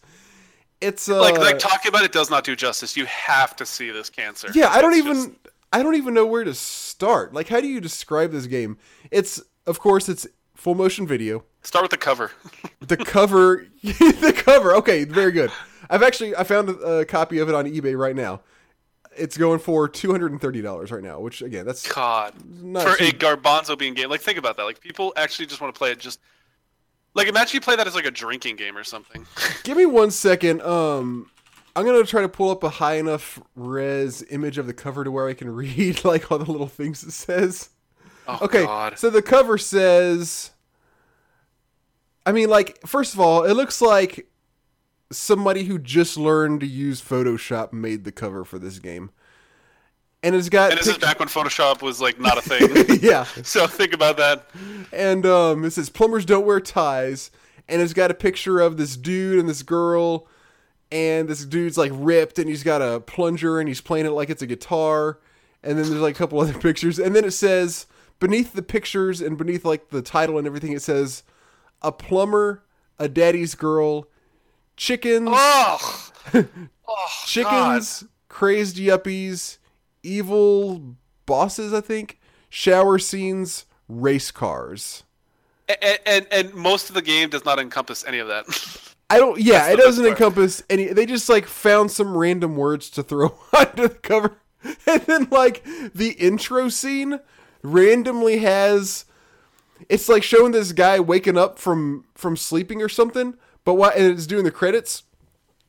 It's 0.82 1.10
uh, 1.10 1.20
like, 1.22 1.38
like 1.38 1.60
talking 1.60 1.90
about 1.90 2.04
it 2.04 2.12
does 2.12 2.30
not 2.30 2.44
do 2.44 2.56
justice. 2.56 2.96
You 2.98 3.06
have 3.06 3.56
to 3.58 3.66
see 3.66 3.90
this 3.92 4.10
cancer. 4.10 4.50
yeah, 4.54 4.70
I 4.70 4.82
don't 4.82 4.94
It's 4.94 5.00
even 5.06 5.14
just- 5.16 5.30
I 5.74 5.84
don't 5.84 5.96
even 5.96 6.14
know 6.14 6.26
where 6.26 6.44
to 6.44 6.54
start. 6.54 7.34
Like, 7.34 7.50
how 7.50 7.60
do 7.62 7.68
you 7.68 7.82
describe 7.82 8.32
this 8.32 8.46
game? 8.48 8.78
It's 9.12 9.42
of 9.66 9.80
course 9.80 10.08
it's 10.10 10.26
full 10.56 10.76
motion 10.76 11.06
video. 11.06 11.44
start 11.62 11.84
with 11.84 11.92
the 11.92 11.98
cover. 11.98 12.32
The 12.80 12.96
cover, 12.96 13.68
the 13.84 14.34
cover. 14.34 14.74
Okay, 14.76 15.04
very 15.04 15.32
good. 15.34 15.52
I've 15.90 16.04
actually 16.04 16.36
I 16.36 16.44
found 16.46 16.70
a, 16.70 17.00
a 17.00 17.06
copy 17.06 17.40
of 17.40 17.50
it 17.50 17.56
on 17.56 17.66
eBay 17.66 17.98
right 17.98 18.16
now. 18.16 18.42
It's 19.18 19.38
going 19.38 19.60
for 19.60 19.88
two 19.88 20.12
hundred 20.12 20.32
and 20.32 20.42
thirty 20.42 20.62
dollars 20.62 20.92
right 20.92 21.04
now, 21.04 21.20
which 21.20 21.42
again, 21.42 21.66
that's 21.66 21.92
God, 21.92 22.34
not 22.62 22.84
for 22.84 23.04
a 23.04 23.12
garbanzo 23.12 23.78
bean 23.78 23.94
game. 23.94 24.10
Like, 24.10 24.22
think 24.22 24.38
about 24.38 24.58
that. 24.58 24.64
Like, 24.64 24.80
people 24.80 25.14
actually 25.16 25.46
just 25.48 25.62
want 25.62 25.74
to 25.74 25.78
play 25.78 25.92
it. 25.92 26.00
Just 26.00 26.20
like 27.14 27.28
imagine 27.28 27.56
you 27.56 27.62
play 27.62 27.76
that 27.76 27.88
as 27.88 27.96
like 27.96 28.06
a 28.06 28.12
drinking 28.12 28.56
game 28.58 28.78
or 28.78 28.84
something. 28.84 29.26
Give 29.64 29.78
me 29.78 29.86
one 29.86 30.12
second. 30.12 30.62
Um, 30.62 31.30
I'm 31.76 31.86
gonna 31.86 32.04
try 32.04 32.22
to 32.22 32.30
pull 32.30 32.50
up 32.52 32.64
a 32.64 32.70
high 32.70 32.96
enough 32.96 33.40
res 33.56 34.24
image 34.30 34.58
of 34.58 34.68
the 34.68 34.74
cover 34.74 35.04
to 35.04 35.12
where 35.12 35.28
I 35.28 35.34
can 35.34 35.50
read 35.56 36.04
like 36.06 36.32
all 36.32 36.38
the 36.38 36.52
little 36.52 36.68
things 36.68 37.04
it 37.04 37.12
says. 37.12 37.70
Oh 38.28 38.40
Okay, 38.44 38.66
God. 38.66 38.98
so 39.00 39.10
the 39.10 39.22
cover 39.22 39.58
says. 39.58 40.52
I 42.26 42.34
mean, 42.34 42.50
like, 42.50 42.86
first 42.86 43.14
of 43.14 43.22
all, 43.22 43.46
it 43.46 43.54
looks 43.54 43.82
like 43.82 44.28
somebody 45.12 45.64
who 45.66 45.80
just 45.80 46.18
learned 46.18 46.60
to 46.62 46.68
use 46.68 47.02
Photoshop 47.02 47.72
made 47.74 48.04
the 48.04 48.12
cover 48.12 48.44
for 48.44 48.60
this 48.60 48.80
game, 48.80 49.12
and 50.24 50.36
it's 50.36 50.50
got 50.50 50.72
And 50.72 50.80
this 50.80 50.88
is 50.88 50.98
back 50.98 51.20
when 51.20 51.28
Photoshop 51.28 51.82
was 51.82 52.02
like 52.02 52.20
not 52.20 52.38
a 52.38 52.42
thing. 52.88 53.00
yeah, 53.02 53.24
so 53.44 53.68
think 53.68 53.94
about 53.94 54.18
that. 54.18 54.50
and 54.92 55.26
um, 55.26 55.64
it 55.64 55.72
says 55.72 55.90
plumbers 55.90 56.26
don't 56.26 56.46
wear 56.46 56.60
ties, 56.60 57.32
and 57.68 57.82
it's 57.82 57.94
got 57.94 58.12
a 58.12 58.16
picture 58.16 58.60
of 58.60 58.78
this 58.78 58.98
dude 58.98 59.40
and 59.40 59.48
this 59.48 59.64
girl, 59.64 60.28
and 60.92 61.28
this 61.28 61.46
dude's 61.46 61.78
like 61.78 61.92
ripped, 61.94 62.40
and 62.40 62.50
he's 62.50 62.64
got 62.64 62.82
a 62.82 63.00
plunger, 63.00 63.60
and 63.60 63.68
he's 63.68 63.82
playing 63.82 64.06
it 64.06 64.12
like 64.12 64.30
it's 64.30 64.42
a 64.42 64.48
guitar, 64.48 65.20
and 65.64 65.78
then 65.78 65.90
there's 65.90 66.02
like 66.02 66.16
a 66.16 66.18
couple 66.18 66.40
other 66.42 66.54
pictures, 66.58 67.00
and 67.00 67.16
then 67.16 67.24
it 67.26 67.32
says 67.32 67.88
beneath 68.20 68.54
the 68.54 68.64
pictures 68.64 69.22
and 69.22 69.38
beneath 69.38 69.64
like 69.64 69.90
the 69.90 70.02
title 70.02 70.38
and 70.38 70.48
everything, 70.48 70.72
it 70.74 70.82
says 70.82 71.24
a 71.84 71.92
plumber, 71.92 72.64
a 72.98 73.08
daddy's 73.08 73.54
girl, 73.54 74.08
chickens, 74.78 75.30
Oh. 75.32 76.10
oh 76.34 76.46
chickens, 77.26 78.06
crazed 78.30 78.78
yuppies, 78.78 79.58
evil 80.04 80.96
bosses, 81.26 81.74
I 81.74 81.82
think, 81.82 82.20
shower 82.50 82.98
scenes, 82.98 83.66
race 83.90 84.32
cars. 84.32 85.04
And, 85.68 86.00
and 86.06 86.28
and 86.32 86.54
most 86.54 86.88
of 86.88 86.96
the 86.96 87.02
game 87.02 87.30
does 87.30 87.44
not 87.44 87.60
encompass 87.60 88.06
any 88.08 88.20
of 88.20 88.28
that. 88.30 88.46
I 89.10 89.18
don't. 89.18 89.40
Yeah, 89.40 89.70
it 89.70 89.78
doesn't 89.78 90.06
encompass 90.06 90.64
any. 90.70 90.88
They 90.88 91.06
just 91.06 91.28
like 91.30 91.46
found 91.46 91.92
some 91.92 92.16
random 92.16 92.56
words 92.56 92.90
to 92.92 93.04
throw 93.04 93.38
under 93.58 93.90
the 93.90 93.96
cover, 93.96 94.38
and 94.64 95.02
then 95.04 95.28
like 95.30 95.64
the 95.94 96.12
intro 96.20 96.70
scene 96.70 97.20
randomly 97.64 98.38
has. 98.40 99.06
It's 99.90 100.10
like 100.10 100.24
showing 100.24 100.54
this 100.54 100.72
guy 100.72 101.00
waking 101.00 101.38
up 101.38 101.60
from 101.60 102.06
from 102.16 102.36
sleeping 102.38 102.82
or 102.82 102.90
something, 102.90 103.36
but 103.68 103.74
what? 103.74 103.98
And 103.98 104.06
it's 104.06 104.26
doing 104.28 104.46
the 104.46 104.52
credits, 104.52 105.04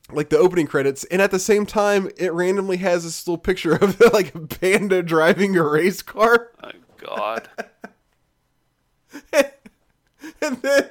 like 0.09 0.29
the 0.29 0.37
opening 0.37 0.67
credits, 0.67 1.03
and 1.11 1.21
at 1.21 1.31
the 1.31 1.37
same 1.37 1.65
time, 1.65 2.09
it 2.15 2.31
randomly 2.31 2.77
has 2.77 3.03
this 3.03 3.27
little 3.27 3.37
picture 3.37 3.73
of 3.73 3.99
like 4.13 4.33
a 4.33 4.39
panda 4.39 5.03
driving 5.03 5.57
a 5.57 5.63
race 5.67 6.01
car, 6.01 6.49
oh 6.63 6.71
God. 6.95 7.49
and 9.33 10.61
then 10.61 10.89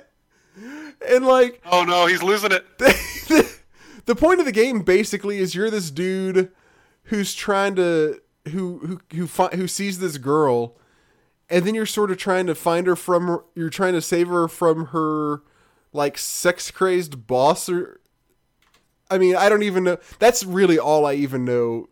and 1.09 1.25
like 1.25 1.63
Oh 1.65 1.83
no, 1.83 2.05
he's 2.05 2.23
losing 2.23 2.53
it. 2.53 2.67
the 4.05 4.15
point 4.15 4.41
of 4.41 4.45
the 4.45 4.53
game 4.53 4.83
basically 4.83 5.39
is 5.39 5.55
you're 5.55 5.71
this 5.71 5.91
dude 5.91 6.53
who's 7.05 7.35
trying 7.35 7.75
to 7.77 8.21
who 8.51 8.81
who 8.81 9.01
who 9.17 9.27
fi- 9.27 9.57
who 9.57 9.67
sees 9.67 9.99
this 9.99 10.19
girl 10.19 10.77
and 11.49 11.65
then 11.65 11.75
you're 11.75 11.87
sort 11.87 12.11
of 12.11 12.19
trying 12.19 12.47
to 12.47 12.55
find 12.55 12.87
her 12.87 12.97
from 12.97 13.43
you're 13.55 13.71
trying 13.71 13.95
to 13.95 14.03
save 14.03 14.29
her 14.29 14.47
from 14.47 14.89
her 14.89 15.41
like 15.93 16.19
sex 16.19 16.71
crazed 16.71 17.27
boss 17.27 17.69
or 17.69 18.01
I 19.11 19.19
mean 19.19 19.37
I 19.37 19.49
don't 19.49 19.63
even 19.63 19.85
know 19.85 19.99
that's 20.19 20.45
really 20.45 20.79
all 20.79 21.07
I 21.07 21.15
even 21.15 21.45
know 21.45 21.89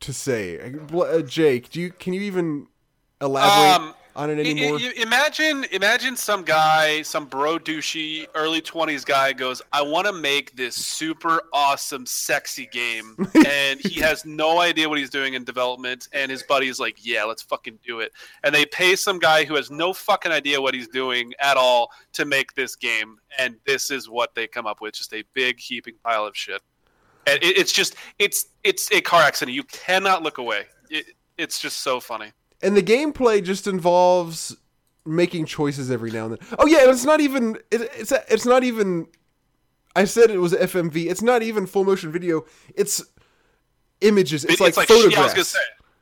to 0.00 0.12
say. 0.12 0.74
Uh, 0.92 1.22
Jake 1.22 1.70
do 1.70 1.80
you 1.80 1.90
can 1.90 2.12
you 2.12 2.22
even 2.22 2.66
elaborate? 3.20 3.88
Um, 3.88 3.94
on 4.14 4.30
it 4.30 4.46
I- 4.46 4.50
I- 4.76 5.02
imagine, 5.02 5.64
imagine 5.70 6.16
some 6.16 6.42
guy, 6.42 7.02
some 7.02 7.26
bro 7.26 7.58
douchey 7.58 8.26
early 8.34 8.60
twenties 8.60 9.04
guy 9.04 9.32
goes, 9.32 9.62
"I 9.72 9.82
want 9.82 10.06
to 10.06 10.12
make 10.12 10.54
this 10.56 10.74
super 10.76 11.42
awesome, 11.52 12.04
sexy 12.06 12.66
game," 12.66 13.16
and 13.46 13.80
he 13.80 14.00
has 14.00 14.24
no 14.24 14.60
idea 14.60 14.88
what 14.88 14.98
he's 14.98 15.10
doing 15.10 15.34
in 15.34 15.44
development, 15.44 16.08
and 16.12 16.30
his 16.30 16.42
buddy's 16.42 16.78
like, 16.78 16.98
"Yeah, 17.00 17.24
let's 17.24 17.42
fucking 17.42 17.78
do 17.84 18.00
it," 18.00 18.12
and 18.44 18.54
they 18.54 18.66
pay 18.66 18.96
some 18.96 19.18
guy 19.18 19.44
who 19.44 19.54
has 19.54 19.70
no 19.70 19.92
fucking 19.92 20.32
idea 20.32 20.60
what 20.60 20.74
he's 20.74 20.88
doing 20.88 21.32
at 21.40 21.56
all 21.56 21.90
to 22.12 22.24
make 22.24 22.54
this 22.54 22.76
game, 22.76 23.18
and 23.38 23.56
this 23.66 23.90
is 23.90 24.08
what 24.08 24.34
they 24.34 24.46
come 24.46 24.66
up 24.66 24.80
with: 24.80 24.94
just 24.94 25.12
a 25.14 25.24
big 25.32 25.58
heaping 25.58 25.94
pile 26.04 26.26
of 26.26 26.36
shit. 26.36 26.60
And 27.26 27.42
it, 27.42 27.56
it's 27.56 27.72
just, 27.72 27.94
it's, 28.18 28.46
it's 28.64 28.90
a 28.90 29.00
car 29.00 29.22
accident. 29.22 29.54
You 29.54 29.62
cannot 29.62 30.24
look 30.24 30.38
away. 30.38 30.64
It, 30.90 31.06
it's 31.38 31.60
just 31.60 31.78
so 31.82 32.00
funny. 32.00 32.32
And 32.62 32.76
the 32.76 32.82
gameplay 32.82 33.42
just 33.42 33.66
involves 33.66 34.56
making 35.04 35.46
choices 35.46 35.90
every 35.90 36.10
now 36.10 36.26
and 36.26 36.36
then. 36.38 36.48
Oh 36.58 36.66
yeah, 36.66 36.88
it's 36.90 37.04
not 37.04 37.20
even 37.20 37.56
it, 37.70 37.82
it's 37.96 38.12
it's 38.12 38.46
not 38.46 38.64
even. 38.64 39.06
I 39.94 40.04
said 40.04 40.30
it 40.30 40.38
was 40.38 40.52
FMV. 40.54 41.10
It's 41.10 41.22
not 41.22 41.42
even 41.42 41.66
full 41.66 41.84
motion 41.84 42.10
video. 42.12 42.44
It's 42.74 43.02
images. 44.00 44.44
It's, 44.44 44.54
It- 44.54 44.60
like, 44.60 44.74
yeah, 44.76 44.82
I 44.82 44.86
photographs. 44.86 45.32
gonna 45.34 45.44
say 45.44 45.58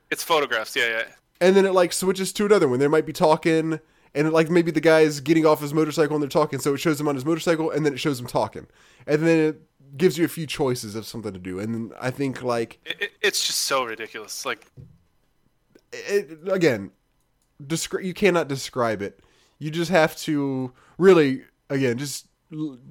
it's 0.09 0.23
photographs. 0.23 0.75
Yeah, 0.75 0.87
yeah. 0.87 1.03
and 1.39 1.55
then 1.55 1.65
it 1.65 1.73
like 1.73 1.93
switches 1.93 2.31
to 2.33 2.45
another 2.45 2.67
one. 2.67 2.79
They 2.79 2.87
might 2.87 3.05
be 3.05 3.13
talking, 3.13 3.79
and 4.15 4.27
it, 4.27 4.31
like 4.31 4.49
maybe 4.49 4.71
the 4.71 4.81
guy's 4.81 5.19
getting 5.19 5.45
off 5.45 5.61
his 5.61 5.73
motorcycle 5.73 6.15
and 6.15 6.21
they're 6.23 6.29
talking, 6.29 6.59
so 6.59 6.73
it 6.73 6.77
shows 6.77 6.99
him 6.99 7.07
on 7.07 7.15
his 7.15 7.25
motorcycle, 7.25 7.71
and 7.71 7.85
then 7.85 7.93
it 7.93 7.99
shows 7.99 8.19
him 8.19 8.27
talking, 8.27 8.67
and 9.07 9.25
then 9.25 9.39
it 9.39 9.61
gives 9.97 10.17
you 10.17 10.23
a 10.23 10.29
few 10.29 10.47
choices 10.47 10.95
of 10.95 11.05
something 11.05 11.33
to 11.33 11.39
do. 11.39 11.59
And 11.59 11.91
I 11.99 12.11
think 12.11 12.43
like 12.43 12.79
It, 12.85 13.01
it, 13.01 13.11
it's 13.21 13.45
just 13.45 13.59
so 13.63 13.83
ridiculous. 13.83 14.45
Like, 14.45 14.67
it, 15.93 16.39
again, 16.49 16.91
descri- 17.63 18.03
you 18.05 18.13
cannot 18.13 18.47
describe 18.47 19.01
it. 19.01 19.19
You 19.59 19.69
just 19.71 19.91
have 19.91 20.15
to 20.17 20.71
really, 20.97 21.43
again, 21.69 21.97
just 21.97 22.27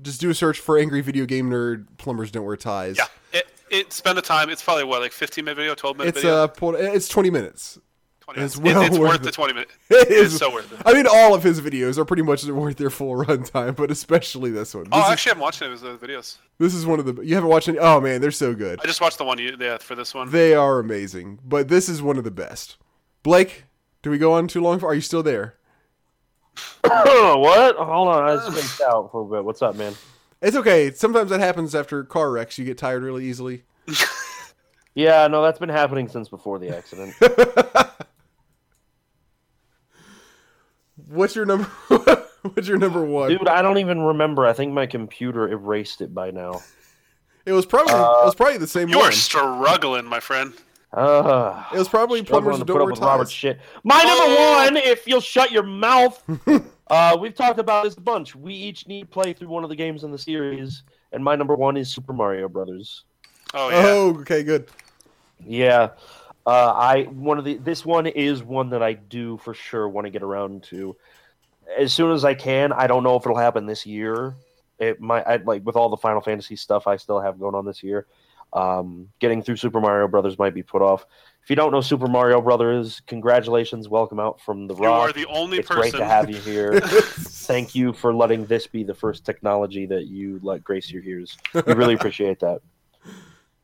just 0.03 0.21
do 0.21 0.31
a 0.31 0.35
search 0.35 0.59
for 0.61 0.79
angry 0.79 1.01
video 1.01 1.27
game 1.27 1.51
nerd. 1.51 1.87
Plumbers 1.99 2.31
don't 2.31 2.45
wear 2.45 2.57
ties. 2.57 2.97
yeah, 2.97 3.07
it, 3.33 3.47
it 3.71 3.93
spend 3.93 4.17
the 4.17 4.23
time. 4.23 4.49
It's 4.51 4.63
probably 4.63 4.85
what 4.85 5.03
like 5.03 5.13
15 5.13 5.45
minute 5.45 5.57
video, 5.57 5.75
12 5.75 5.99
minute 5.99 6.09
It's 6.17 6.23
video. 6.23 6.45
uh, 6.45 6.95
it's 6.95 7.09
twenty 7.09 7.31
minutes. 7.31 7.79
20 8.21 8.41
it's 8.43 8.59
minutes. 8.59 8.71
It- 8.71 8.75
well 8.77 8.87
it's 8.87 8.99
worth 8.99 9.09
worth 9.11 9.21
it. 9.21 9.25
the 9.25 9.33
20 9.33 9.53
minutes. 9.55 9.73
It 9.91 10.09
It's 10.09 10.33
is. 10.35 10.39
so 10.39 10.53
worth 10.53 10.73
it. 10.73 10.79
I 10.87 10.95
mean, 10.95 11.07
all 11.13 11.35
of 11.35 11.43
his 11.43 11.61
videos 11.61 11.99
are 11.99 12.05
pretty 12.05 12.23
much 12.23 12.45
worth 12.45 12.77
their 12.77 12.89
full 12.91 13.17
runtime, 13.25 13.75
but 13.75 13.91
especially 13.91 14.51
this 14.53 14.73
one. 14.75 14.85
This, 14.85 14.93
Oh, 14.93 15.01
is, 15.01 15.11
actually, 15.11 15.33
I'm 15.33 15.39
watching 15.41 15.71
his 15.73 15.83
uh, 15.83 15.97
videos. 16.01 16.39
this 16.59 16.73
is 16.73 16.87
one 16.87 17.01
of 17.01 17.07
the. 17.07 17.21
You 17.25 17.35
haven't 17.35 17.51
watched 17.51 17.69
any? 17.69 17.79
Oh 17.81 18.01
man, 18.01 18.21
they're 18.21 18.31
so 18.31 18.55
good. 18.55 18.79
I 18.81 18.87
just 18.87 19.01
watched 19.01 19.19
the 19.19 19.25
one 19.25 19.39
you 19.39 19.57
yeah 19.59 19.79
for 19.79 19.97
this 19.97 20.15
one. 20.15 20.31
They 20.31 20.55
are 20.55 20.79
amazing, 20.79 21.41
but 21.45 21.67
this 21.69 21.89
is 21.89 22.01
one 22.01 22.17
of 22.19 22.25
the 22.25 22.31
best. 22.31 22.77
Blake, 23.23 23.65
do 24.03 24.11
we 24.11 24.19
go 24.19 24.33
on 24.33 24.49
too 24.49 24.61
long? 24.61 24.79
For, 24.79 24.87
are 24.89 24.95
you 24.95 25.01
still 25.01 25.23
there? 25.23 25.57
what? 26.83 27.77
Hold 27.77 28.09
on, 28.09 28.29
I 28.29 28.35
just 28.37 28.53
spaced 28.53 28.81
out 28.83 29.11
for 29.13 29.23
a 29.23 29.25
bit. 29.25 29.45
What's 29.45 29.63
up, 29.63 29.77
man? 29.77 29.95
It's 30.43 30.57
okay. 30.57 30.91
Sometimes 30.93 31.31
that 31.31 31.41
happens 31.41 31.75
after 31.75 32.03
car 32.05 32.31
wrecks. 32.31 32.59
You 32.59 32.65
get 32.65 32.79
tired 32.79 33.03
really 33.03 33.25
easily. 33.27 33.65
Yeah, 34.95 35.29
no, 35.29 35.43
that's 35.43 35.59
been 35.59 35.69
happening 35.69 36.09
since 36.09 36.29
before 36.29 36.59
the 36.59 36.77
accident. 36.77 37.15
What's 41.07 41.37
your 41.37 41.47
number? 41.47 41.65
What's 42.43 42.67
your 42.69 42.79
number 42.79 43.05
one? 43.05 43.31
Dude, 43.31 43.49
I 43.49 43.63
don't 43.63 43.79
even 43.79 44.01
remember. 44.01 44.47
I 44.47 44.53
think 44.53 44.73
my 44.73 44.87
computer 44.87 45.49
erased 45.49 46.01
it 46.01 46.15
by 46.15 46.31
now. 46.31 46.61
it 47.47 47.53
was 47.53 47.67
probably 47.67 47.93
it 47.95 47.99
was 47.99 48.35
uh, 48.35 48.37
probably 48.37 48.59
the 48.59 48.67
same 48.67 48.89
You 48.89 48.99
one. 48.99 49.09
are 49.09 49.13
struggling, 49.13 50.07
my 50.07 50.21
friend. 50.21 50.53
Uh, 50.93 51.65
It 51.73 51.79
was 51.79 51.89
probably 51.89 52.23
plumbers 52.23 52.59
to 52.59 52.65
don't 52.65 52.75
put 52.75 52.83
up 52.83 52.87
wear 52.87 52.93
with 52.93 53.01
Robert 53.01 53.31
shit. 53.31 53.61
My 53.85 54.03
number 54.03 54.25
Oh. 54.27 54.65
one, 54.65 54.77
if 54.77 55.07
you'll 55.07 55.21
shut 55.21 55.53
your 55.53 55.63
mouth. 55.63 56.23
uh, 56.91 57.17
we've 57.21 57.35
talked 57.35 57.59
about 57.61 57.85
this 57.85 57.97
a 57.97 58.01
bunch. 58.01 58.35
We 58.35 58.55
each 58.55 58.89
need 58.89 59.03
to 59.03 59.07
play 59.07 59.33
through 59.33 59.49
one 59.49 59.63
of 59.63 59.71
the 59.71 59.77
games 59.77 60.03
in 60.03 60.11
the 60.11 60.19
series, 60.19 60.83
and 61.13 61.23
my 61.23 61.37
number 61.37 61.55
one 61.55 61.77
is 61.77 61.89
Super 61.91 62.13
Mario 62.13 62.49
Brothers. 62.49 63.05
Oh 63.55 63.69
yeah. 63.71 63.83
Oh, 63.85 64.19
okay, 64.21 64.43
good. 64.43 64.69
Yeah, 65.47 65.91
uh, 66.47 66.73
I 66.75 67.05
one 67.05 67.39
of 67.39 67.45
the 67.45 67.55
this 67.59 67.85
one 67.87 68.07
is 68.07 68.43
one 68.43 68.71
that 68.71 68.83
I 68.83 68.95
do 68.95 69.39
for 69.39 69.55
sure 69.55 69.89
want 69.89 70.07
to 70.07 70.11
get 70.11 70.23
around 70.23 70.65
to 70.65 70.97
as 71.79 71.93
soon 71.93 72.11
as 72.13 72.25
I 72.25 72.35
can. 72.35 72.73
I 72.73 72.87
don't 72.87 73.03
know 73.03 73.17
if 73.17 73.25
it'll 73.25 73.37
happen 73.39 73.67
this 73.67 73.87
year. 73.87 74.35
It 74.79 75.01
might 75.01 75.27
I, 75.27 75.37
like 75.37 75.65
with 75.65 75.77
all 75.77 75.89
the 75.89 75.97
Final 75.97 76.21
Fantasy 76.21 76.57
stuff 76.57 76.87
I 76.87 76.97
still 76.97 77.21
have 77.21 77.39
going 77.39 77.55
on 77.55 77.65
this 77.65 77.83
year. 77.83 78.07
Um, 78.53 79.09
getting 79.21 79.43
through 79.43 79.57
Super 79.57 79.81
Mario 79.81 80.09
Brothers 80.09 80.39
might 80.39 80.55
be 80.55 80.63
put 80.63 80.83
off. 80.83 81.07
If 81.43 81.49
you 81.49 81.57
don't 81.57 81.73
know 81.73 81.81
Super 81.81 82.07
Mario 82.09 82.41
Brothers, 82.41 83.01
congratulations, 83.07 83.89
welcome 83.89 84.21
out 84.21 84.41
from 84.41 84.67
the 84.67 84.75
Rock. 84.75 84.83
You 84.83 84.89
Rock. 84.89 85.11
are 85.11 85.13
the 85.13 85.27
only 85.27 85.59
it's 85.59 85.69
person. 85.69 85.81
great 85.81 85.95
to 85.95 86.05
have 86.05 86.29
you 86.29 86.37
here. 86.37 86.81
Thank 86.81 87.75
you 87.75 87.93
for 87.93 88.13
letting 88.15 88.45
this 88.47 88.67
be 88.67 88.83
the 88.85 88.95
first 88.95 89.25
technology 89.25 89.87
that 89.87 90.07
you 90.07 90.39
let 90.43 90.63
grace 90.65 90.91
your 90.91 91.03
ears. 91.03 91.39
We 91.55 91.73
really 91.75 91.95
appreciate 91.95 92.41
that. 92.41 92.61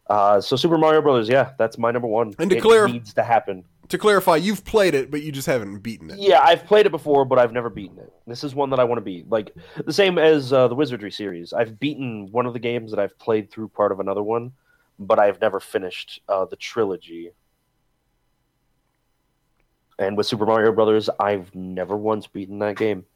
Uh, 0.08 0.40
so 0.40 0.54
Super 0.56 0.78
Mario 0.78 1.02
Brothers, 1.02 1.28
yeah, 1.28 1.50
that's 1.58 1.78
my 1.78 1.90
number 1.90 2.08
one. 2.08 2.32
And 2.38 2.48
to 2.50 2.56
it 2.56 2.62
clear- 2.62 2.86
needs 2.86 3.12
to 3.14 3.24
happen. 3.24 3.64
to 3.88 3.98
clarify, 3.98 4.36
you've 4.36 4.64
played 4.64 4.94
it, 4.94 5.10
but 5.10 5.22
you 5.22 5.32
just 5.32 5.46
haven't 5.48 5.78
beaten 5.80 6.10
it. 6.10 6.18
Yeah, 6.18 6.40
I've 6.40 6.64
played 6.64 6.86
it 6.86 6.90
before, 6.90 7.24
but 7.24 7.38
I've 7.40 7.52
never 7.52 7.68
beaten 7.68 7.98
it. 7.98 8.12
This 8.26 8.44
is 8.44 8.54
one 8.54 8.70
that 8.70 8.78
I 8.80 8.84
want 8.84 8.98
to 8.98 9.02
beat. 9.02 9.28
Like 9.28 9.52
the 9.84 9.92
same 9.92 10.16
as 10.18 10.52
uh, 10.52 10.68
the 10.68 10.74
Wizardry 10.76 11.10
series. 11.10 11.52
I've 11.52 11.78
beaten 11.80 12.28
one 12.30 12.46
of 12.46 12.52
the 12.52 12.58
games 12.60 12.90
that 12.92 13.00
I've 13.00 13.18
played 13.18 13.50
through 13.50 13.68
part 13.68 13.90
of 13.92 13.98
another 14.00 14.22
one, 14.22 14.52
but 14.98 15.18
I've 15.18 15.40
never 15.40 15.60
finished 15.60 16.20
uh, 16.28 16.44
the 16.44 16.56
trilogy. 16.56 17.30
And 19.98 20.16
with 20.16 20.26
Super 20.26 20.44
Mario 20.46 20.72
Brothers, 20.72 21.08
I've 21.18 21.54
never 21.54 21.96
once 21.96 22.26
beaten 22.26 22.58
that 22.58 22.76
game. 22.76 23.06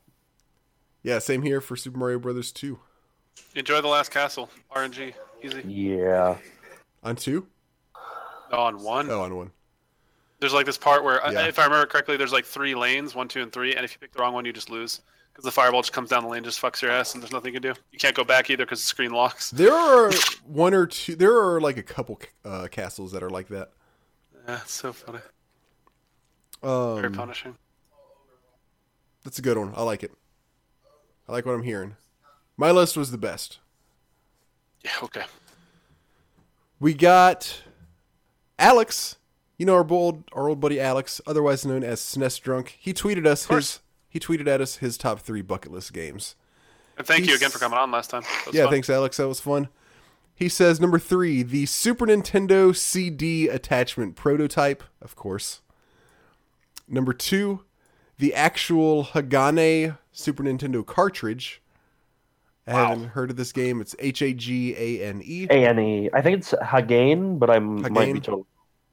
Yeah, 1.03 1.19
same 1.19 1.43
here 1.43 1.61
for 1.61 1.77
Super 1.77 1.99
Mario 1.99 2.19
Brothers 2.19 2.53
2. 2.53 2.79
Enjoy 3.55 3.81
the 3.81 3.89
last 3.89 4.11
castle. 4.11 4.51
RNG. 4.75 5.15
Easy. 5.43 5.63
Yeah. 5.67 6.37
On 7.03 7.17
2? 7.17 7.47
No, 8.53 8.59
on 8.59 8.83
one. 8.83 9.11
Oh, 9.11 9.23
on 9.23 9.37
1. 9.37 9.51
There's 10.41 10.55
like 10.55 10.67
this 10.67 10.79
part 10.79 11.05
where, 11.05 11.21
Yeah. 11.31 11.47
if 11.47 11.59
I 11.59 11.65
remember 11.65 11.87
correctly, 11.87 12.17
there's 12.17 12.33
like 12.33 12.47
three 12.47 12.75
lanes, 12.75 13.15
one, 13.15 13.29
two, 13.29 13.43
and 13.43 13.53
three, 13.53 13.75
and 13.75 13.85
if 13.85 13.93
you 13.93 13.99
pick 13.99 14.13
the 14.13 14.21
wrong 14.21 14.33
one, 14.33 14.45
you 14.47 14.53
just 14.53 14.71
lose 14.71 15.03
because 15.33 15.45
the 15.45 15.51
fireball 15.53 15.83
just 15.83 15.93
comes 15.93 16.11
down 16.11 16.23
the 16.25 16.29
lane, 16.29 16.45
just 16.45 16.61
fucks 16.61 16.83
your 16.83 16.91
ass, 16.91 17.15
and 17.15 17.23
there's 17.23 17.33
nothing 17.33 17.55
you 17.55 17.61
can 17.61 17.73
do. 17.73 17.81
You 17.93 17.99
can't 17.99 18.15
go 18.17 18.25
back 18.25 18.51
either 18.51 18.65
because 18.65 18.81
the 18.81 18.87
screen 18.87 19.11
locks. 19.13 19.51
There 19.51 19.73
are 19.73 20.11
one 20.47 20.75
or 20.75 20.87
two, 20.87 21.17
there 21.17 21.37
are 21.37 21.61
like 21.61 21.77
a 21.77 21.83
couple 21.83 22.21
uh, 22.45 22.69
castles 22.71 23.13
that 23.13 23.23
are 23.23 23.31
like 23.31 23.49
that. 23.49 23.71
Yeah, 24.49 24.59
it's 24.63 24.73
so 24.73 24.93
funny. 24.93 25.21
Very 26.63 27.07
Um, 27.07 27.13
punishing. 27.15 27.57
that's 29.25 29.39
a 29.39 29.43
good 29.43 29.57
one. 29.57 29.73
I 29.77 29.83
like 29.83 30.03
it. 30.03 30.13
I 31.29 31.33
like 31.33 31.47
what 31.47 31.53
I'm 31.55 31.63
hearing. 31.63 31.97
My 32.57 32.71
list 32.71 32.97
was 32.97 33.11
the 33.11 33.19
best. 33.19 33.59
Yeah. 34.85 34.91
Okay. 35.05 35.25
We 36.79 36.93
got 36.95 37.63
Alex. 38.59 39.17
You 39.59 39.67
know 39.67 39.75
our 39.75 39.87
old 39.91 40.25
our 40.33 40.49
old 40.49 40.61
buddy 40.61 40.81
Alex, 40.81 41.21
otherwise 41.27 41.65
known 41.67 41.85
as 41.85 42.01
SNES 42.01 42.41
Drunk. 42.41 42.77
He 42.81 42.93
tweeted 42.95 43.27
us 43.27 43.45
his 43.47 43.81
he 44.11 44.19
tweeted 44.21 44.47
at 44.47 44.61
us 44.61 44.77
his 44.77 44.99
top 44.99 45.21
three 45.21 45.41
bucket 45.43 45.73
list 45.73 45.93
games. 45.95 46.35
And 46.99 47.07
thank 47.07 47.27
you 47.27 47.35
again 47.35 47.49
for 47.51 47.59
coming 47.59 47.79
on 47.79 47.91
last 47.91 48.11
time. 48.11 48.23
Yeah, 48.53 48.65
fun. 48.65 48.73
thanks 48.73 48.91
Alex. 48.91 49.17
That 49.17 49.29
was 49.29 49.41
fun. 49.41 49.69
He 50.35 50.49
says 50.51 50.81
number 50.81 50.99
three, 50.99 51.43
the 51.43 51.65
Super 51.67 52.07
Nintendo 52.07 52.75
CD 52.77 53.49
attachment 53.49 54.17
prototype, 54.17 54.83
of 55.01 55.15
course. 55.17 55.61
Number 56.89 57.13
two, 57.13 57.61
the 58.19 58.35
actual 58.35 59.05
Hagane 59.05 59.97
Super 60.13 60.43
Nintendo 60.43 60.85
cartridge. 60.85 61.63
I 62.67 62.73
Wow. 62.75 62.89
haven't 62.89 63.09
heard 63.11 63.31
of 63.31 63.37
this 63.37 63.53
game. 63.53 63.81
It's 63.81 63.97
H 63.99 64.23
A 64.23 64.33
G 64.33 64.75
A 64.77 65.05
N 65.09 65.23
E. 65.25 65.47
A 65.51 65.67
N 65.69 65.79
E. 65.79 66.11
I 66.13 66.21
think 66.21 66.39
it's 66.39 66.53
Hagane, 66.53 67.39
but 67.39 67.49
I 67.51 67.57
m- 67.57 67.83
might 67.83 68.13
be 68.13 68.21
Hagane? 68.21 68.23
total. 68.23 68.47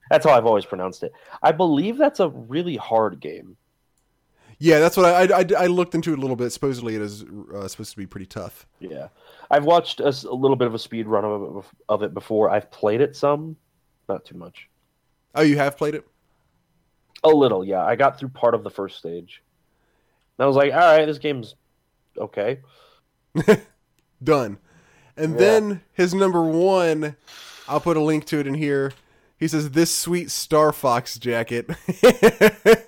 That's 0.10 0.26
how 0.26 0.32
I've 0.34 0.46
always 0.46 0.66
pronounced 0.66 1.04
it. 1.04 1.12
I 1.44 1.52
believe 1.52 1.98
that's 1.98 2.20
a 2.22 2.30
really 2.30 2.78
hard 2.78 3.20
game. 3.20 3.58
Yeah, 4.60 4.80
that's 4.80 4.98
what 4.98 5.06
I, 5.06 5.40
I, 5.42 5.46
I- 5.66 5.68
looked 5.68 5.94
into 5.94 6.12
it 6.14 6.18
a 6.18 6.22
little 6.22 6.36
bit. 6.36 6.50
Supposedly, 6.52 6.96
it 6.96 7.02
is 7.02 7.24
uh, 7.54 7.68
supposed 7.68 7.92
to 7.92 7.98
be 7.98 8.08
pretty 8.08 8.26
tough. 8.26 8.66
Yeah, 8.80 9.10
I've 9.52 9.66
watched 9.66 10.00
a 10.00 10.10
little 10.10 10.56
bit 10.56 10.68
of 10.68 10.74
a 10.74 10.80
speed 10.80 11.08
run 11.08 11.24
of 11.26 11.58
it, 11.58 11.66
of 11.90 12.04
it 12.04 12.14
before. 12.14 12.50
I've 12.50 12.72
played 12.72 13.02
it 13.02 13.16
some, 13.16 13.56
not 14.10 14.26
too 14.26 14.36
much. 14.36 14.68
Oh, 15.36 15.42
you 15.44 15.58
have 15.58 15.78
played 15.78 15.94
it? 15.96 16.08
A 17.24 17.30
little, 17.30 17.64
yeah. 17.64 17.84
I 17.84 17.96
got 17.96 18.18
through 18.20 18.30
part 18.30 18.56
of 18.56 18.64
the 18.64 18.70
first 18.72 18.98
stage. 18.98 19.44
And 20.38 20.44
I 20.44 20.48
was 20.48 20.56
like, 20.56 20.72
all 20.74 20.80
right, 20.80 21.06
this 21.06 21.18
game's 21.20 21.56
okay. 22.18 22.60
Done. 24.24 24.58
And 25.16 25.34
Yeah. 25.34 25.38
then 25.38 25.82
his 25.94 26.14
number 26.16 26.42
one, 26.44 27.16
I'll 27.68 27.80
put 27.80 27.98
a 27.98 28.02
link 28.02 28.26
to 28.26 28.40
it 28.40 28.48
in 28.48 28.54
here. 28.56 28.94
He 29.40 29.48
says, 29.48 29.72
This 29.72 29.94
sweet 29.94 30.32
Star 30.32 30.72
Fox 30.72 31.18
jacket. 31.20 31.70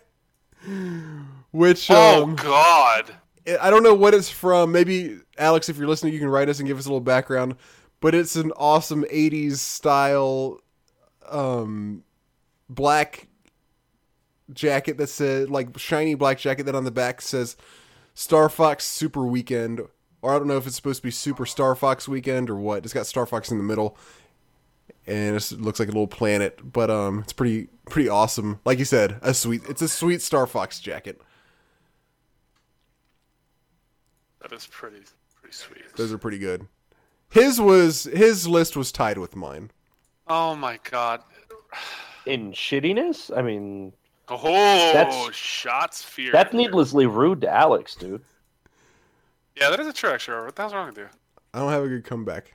Which, 1.51 1.89
Oh 1.89 2.23
um, 2.23 2.35
God. 2.35 3.11
I 3.59 3.69
don't 3.69 3.84
know 3.84 3.95
what 3.95 4.13
it's 4.13 4.30
from. 4.30 4.71
Maybe, 4.71 5.19
Alex, 5.38 5.69
if 5.69 5.77
you're 5.77 5.88
listening, 5.88 6.13
you 6.13 6.19
can 6.19 6.30
write 6.30 6.49
us 6.49 6.59
and 6.59 6.67
give 6.67 6.77
us 6.77 6.85
a 6.85 6.89
little 6.89 6.99
background. 7.01 7.55
But 7.99 8.15
it's 8.15 8.35
an 8.35 8.51
awesome 8.55 9.03
80s 9.05 9.57
style 9.57 10.59
um, 11.27 12.03
black 12.69 13.27
jacket 14.53 14.97
that 14.97 15.07
says, 15.07 15.49
like, 15.49 15.77
shiny 15.77 16.15
black 16.15 16.38
jacket 16.38 16.63
that 16.63 16.76
on 16.76 16.85
the 16.85 16.91
back 16.91 17.21
says 17.21 17.57
Star 18.13 18.49
Fox 18.49 18.85
Super 18.85 19.26
Weekend. 19.26 19.81
Or 20.21 20.35
I 20.35 20.38
don't 20.38 20.47
know 20.47 20.57
if 20.57 20.67
it's 20.67 20.76
supposed 20.76 20.99
to 21.01 21.07
be 21.07 21.11
Super 21.11 21.45
Star 21.45 21.76
Fox 21.76 22.07
Weekend 22.07 22.49
or 22.49 22.55
what. 22.55 22.84
It's 22.84 22.93
got 22.93 23.07
Star 23.07 23.26
Fox 23.26 23.51
in 23.51 23.57
the 23.57 23.63
middle. 23.63 23.97
And 25.07 25.35
it 25.35 25.51
looks 25.53 25.80
like 25.80 25.88
a 25.88 25.91
little 25.91 26.07
planet, 26.07 26.59
but 26.71 26.91
um, 26.91 27.19
it's 27.19 27.34
pretty 27.34 27.69
pretty 27.89 28.09
awesome. 28.09 28.59
Like 28.63 28.77
you 28.77 28.85
said, 28.85 29.17
a 29.23 29.34
sweet. 29.34 29.61
It's 29.67 29.81
a 29.81 29.88
sweet 29.88 30.21
Star 30.21 30.45
Fox 30.45 30.80
jacket. 30.80 31.19
That 34.41 34.51
is 34.53 34.67
pretty 34.67 35.01
pretty 35.39 35.55
sweet. 35.55 35.83
Those 35.95 36.11
are 36.13 36.17
pretty 36.17 36.37
good. 36.39 36.67
His 37.29 37.59
was 37.61 38.03
his 38.05 38.47
list 38.47 38.75
was 38.77 38.91
tied 38.91 39.17
with 39.17 39.35
mine. 39.35 39.71
Oh 40.27 40.55
my 40.55 40.79
God. 40.89 41.21
In 42.25 42.51
shittiness, 42.51 43.35
I 43.35 43.41
mean, 43.41 43.93
Oh, 44.31 44.91
That's- 44.93 45.33
shots 45.33 46.03
fired. 46.03 46.33
that's 46.33 46.53
needlessly 46.53 47.07
rude 47.07 47.41
to 47.41 47.49
Alex, 47.49 47.95
dude. 47.95 48.21
Yeah, 49.55 49.71
that 49.71 49.79
is 49.79 49.87
a 49.87 49.93
true. 49.93 50.11
Actually, 50.11 50.45
what 50.45 50.55
the 50.55 50.61
hell's 50.61 50.73
wrong 50.73 50.87
with 50.89 50.97
you? 50.99 51.07
I 51.53 51.59
don't 51.59 51.71
have 51.71 51.83
a 51.83 51.87
good 51.87 52.03
comeback. 52.03 52.53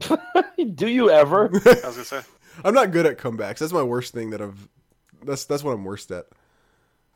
Do 0.74 0.88
you 0.88 1.10
ever? 1.10 1.44
I 1.48 1.48
was 1.48 1.64
gonna 1.82 2.04
say. 2.04 2.22
I'm 2.64 2.74
not 2.74 2.90
good 2.90 3.06
at 3.06 3.18
comebacks. 3.18 3.58
That's 3.58 3.72
my 3.72 3.82
worst 3.84 4.12
thing 4.12 4.30
that 4.30 4.42
I've. 4.42 4.68
That's 5.24 5.44
that's 5.44 5.62
what 5.62 5.72
I'm 5.72 5.84
worst 5.84 6.10
at. 6.10 6.26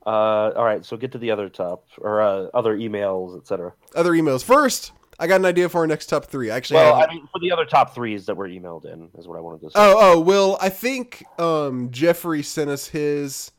Uh, 0.07 0.53
all 0.57 0.65
right, 0.65 0.85
so 0.85 0.97
get 0.97 1.11
to 1.13 1.19
the 1.19 1.31
other 1.33 1.49
top 1.49 1.85
or 1.99 2.21
uh, 2.23 2.47
other 2.55 2.77
emails, 2.79 3.37
etc. 3.37 3.73
Other 3.97 4.13
emails 4.13 4.45
first. 4.45 4.93
I 5.19 5.27
got 5.27 5.41
an 5.41 5.47
idea 5.47 5.69
for 5.69 5.79
our 5.79 5.87
next 5.87 6.07
top 6.07 6.27
three. 6.27 6.51
I 6.51 6.57
Actually, 6.57 6.77
Well, 6.77 6.95
haven't- 6.97 7.11
I 7.11 7.15
mean, 7.15 7.29
for 7.33 7.41
the 7.41 7.51
other 7.51 7.65
top 7.65 7.95
threes 7.95 8.27
that 8.27 8.37
were 8.37 8.47
emailed 8.49 8.85
in 8.85 9.09
is 9.19 9.27
what 9.27 9.37
I 9.37 9.41
wanted 9.41 9.63
to 9.63 9.67
say. 9.71 9.73
oh 9.77 9.97
oh 9.99 10.21
well, 10.21 10.59
I 10.61 10.69
think 10.69 11.25
um, 11.41 11.91
Jeffrey 11.91 12.43
sent 12.43 12.71
us 12.71 12.87
his, 12.89 13.51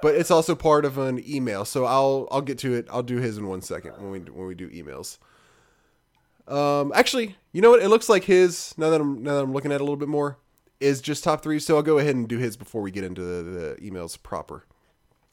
but 0.00 0.14
it's 0.14 0.30
also 0.30 0.54
part 0.54 0.84
of 0.86 0.96
an 0.96 1.22
email. 1.28 1.64
So 1.66 1.84
I'll 1.84 2.26
I'll 2.30 2.40
get 2.40 2.56
to 2.60 2.72
it. 2.72 2.86
I'll 2.90 3.02
do 3.02 3.16
his 3.18 3.36
in 3.36 3.46
one 3.46 3.60
second 3.60 3.92
when 3.98 4.10
we 4.12 4.18
when 4.20 4.46
we 4.46 4.54
do 4.54 4.70
emails. 4.70 5.18
Um, 6.46 6.92
actually, 6.94 7.36
you 7.52 7.60
know 7.60 7.70
what? 7.70 7.82
It 7.82 7.88
looks 7.88 8.08
like 8.08 8.24
his 8.24 8.74
now 8.78 8.90
that 8.90 9.00
I'm 9.00 9.22
now 9.22 9.34
that 9.34 9.42
I'm 9.42 9.52
looking 9.52 9.72
at 9.72 9.76
it 9.76 9.80
a 9.80 9.84
little 9.84 9.96
bit 9.96 10.08
more 10.08 10.38
is 10.80 11.00
just 11.00 11.24
top 11.24 11.42
three. 11.42 11.58
So 11.58 11.76
I'll 11.76 11.82
go 11.82 11.98
ahead 11.98 12.14
and 12.14 12.28
do 12.28 12.38
his 12.38 12.56
before 12.56 12.80
we 12.82 12.90
get 12.90 13.02
into 13.04 13.22
the, 13.22 13.42
the 13.42 13.76
emails 13.90 14.20
proper. 14.22 14.64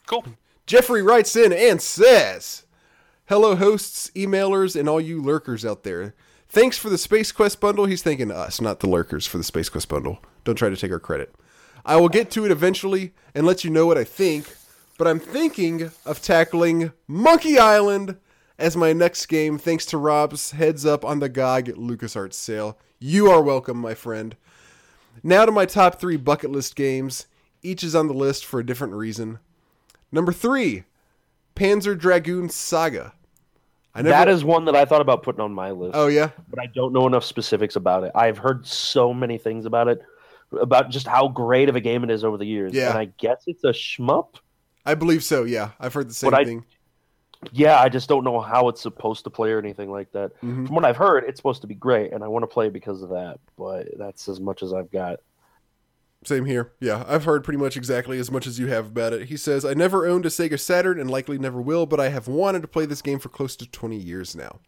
Cool. 0.07 0.25
Jeffrey 0.65 1.01
writes 1.01 1.35
in 1.35 1.51
and 1.53 1.81
says, 1.81 2.63
"Hello, 3.27 3.55
hosts, 3.55 4.11
emailers, 4.15 4.79
and 4.79 4.87
all 4.87 5.01
you 5.01 5.21
lurkers 5.21 5.65
out 5.65 5.83
there. 5.83 6.15
Thanks 6.47 6.77
for 6.77 6.89
the 6.89 6.97
Space 6.97 7.31
Quest 7.31 7.59
bundle." 7.59 7.85
He's 7.85 8.03
thanking 8.03 8.31
us, 8.31 8.61
not 8.61 8.79
the 8.79 8.89
lurkers, 8.89 9.25
for 9.25 9.37
the 9.37 9.43
Space 9.43 9.69
Quest 9.69 9.89
bundle. 9.89 10.19
Don't 10.43 10.55
try 10.55 10.69
to 10.69 10.77
take 10.77 10.91
our 10.91 10.99
credit. 10.99 11.33
I 11.85 11.95
will 11.97 12.09
get 12.09 12.29
to 12.31 12.45
it 12.45 12.51
eventually 12.51 13.13
and 13.33 13.45
let 13.45 13.63
you 13.63 13.69
know 13.69 13.85
what 13.85 13.97
I 13.97 14.03
think. 14.03 14.55
But 14.97 15.07
I'm 15.07 15.19
thinking 15.19 15.91
of 16.05 16.21
tackling 16.21 16.91
Monkey 17.07 17.57
Island 17.57 18.17
as 18.59 18.77
my 18.77 18.93
next 18.93 19.25
game, 19.25 19.57
thanks 19.57 19.87
to 19.87 19.97
Rob's 19.97 20.51
heads 20.51 20.85
up 20.85 21.03
on 21.03 21.19
the 21.19 21.29
GOG 21.29 21.69
LucasArts 21.69 22.35
sale. 22.35 22.77
You 22.99 23.31
are 23.31 23.41
welcome, 23.41 23.77
my 23.77 23.95
friend. 23.95 24.35
Now 25.23 25.45
to 25.45 25.51
my 25.51 25.65
top 25.65 25.99
three 25.99 26.17
bucket 26.17 26.51
list 26.51 26.75
games. 26.75 27.25
Each 27.63 27.83
is 27.83 27.95
on 27.95 28.07
the 28.07 28.13
list 28.13 28.45
for 28.45 28.59
a 28.59 28.65
different 28.65 28.93
reason. 28.93 29.39
Number 30.11 30.31
three, 30.33 30.83
Panzer 31.55 31.97
Dragoon 31.97 32.49
Saga. 32.49 33.13
I 33.93 34.01
That 34.03 34.29
is 34.29 34.43
one 34.43 34.65
that 34.65 34.75
I 34.75 34.85
thought 34.85 35.01
about 35.01 35.21
putting 35.21 35.41
on 35.41 35.53
my 35.53 35.71
list, 35.71 35.91
Oh 35.95 36.07
yeah, 36.07 36.29
but 36.49 36.59
I 36.59 36.67
don't 36.67 36.93
know 36.93 37.07
enough 37.07 37.25
specifics 37.25 37.75
about 37.75 38.03
it. 38.05 38.11
I've 38.15 38.37
heard 38.37 38.65
so 38.65 39.13
many 39.13 39.37
things 39.37 39.65
about 39.65 39.89
it, 39.89 40.01
about 40.59 40.89
just 40.89 41.07
how 41.07 41.27
great 41.27 41.67
of 41.67 41.75
a 41.75 41.81
game 41.81 42.03
it 42.05 42.09
is 42.09 42.23
over 42.23 42.37
the 42.37 42.45
years. 42.45 42.73
Yeah. 42.73 42.89
And 42.89 42.97
I 42.97 43.05
guess 43.17 43.43
it's 43.47 43.63
a 43.65 43.71
shmup. 43.73 44.35
I 44.85 44.95
believe 44.95 45.23
so. 45.25 45.43
Yeah, 45.43 45.71
I've 45.79 45.93
heard 45.93 46.09
the 46.09 46.13
same 46.13 46.31
But 46.31 46.39
I- 46.39 46.45
thing. 46.45 46.65
Yeah, 47.51 47.79
I 47.81 47.89
just 47.89 48.07
don't 48.07 48.23
know 48.23 48.39
how 48.39 48.67
it's 48.69 48.81
supposed 48.81 49.23
to 49.23 49.31
play 49.31 49.51
or 49.51 49.57
anything 49.57 49.89
like 49.91 50.11
that. 50.11 50.39
Mhm. 50.41 50.67
From 50.67 50.75
what 50.75 50.85
I've 50.85 50.95
heard, 50.95 51.23
it's 51.27 51.37
supposed 51.39 51.61
to 51.61 51.67
be 51.67 51.73
great, 51.73 52.13
and 52.13 52.23
I 52.23 52.27
want 52.27 52.43
to 52.43 52.47
play 52.47 52.67
it 52.67 52.73
because 52.73 53.01
of 53.01 53.09
that. 53.09 53.39
But 53.57 53.87
that's 53.97 54.29
as 54.29 54.39
much 54.39 54.61
as 54.61 54.73
I've 54.73 54.91
got. 54.91 55.19
Same 56.23 56.45
here. 56.45 56.71
Yeah, 56.79 57.03
I've 57.07 57.25
heard 57.25 57.43
pretty 57.43 57.57
much 57.57 57.75
exactly 57.75 58.19
as 58.19 58.29
much 58.29 58.45
as 58.45 58.59
you 58.59 58.67
have 58.67 58.87
about 58.87 59.13
it. 59.13 59.29
He 59.29 59.37
says, 59.37 59.65
I 59.65 59.73
never 59.73 60.05
owned 60.05 60.25
a 60.25 60.29
Sega 60.29 60.59
Saturn 60.59 60.99
and 60.99 61.09
likely 61.09 61.39
never 61.39 61.59
will, 61.59 61.87
but 61.87 61.99
I 61.99 62.09
have 62.09 62.27
wanted 62.27 62.61
to 62.61 62.67
play 62.67 62.85
this 62.85 63.01
game 63.01 63.17
for 63.17 63.29
close 63.29 63.55
to 63.55 63.69
20 63.69 63.95
years 63.97 64.35
now. 64.35 64.59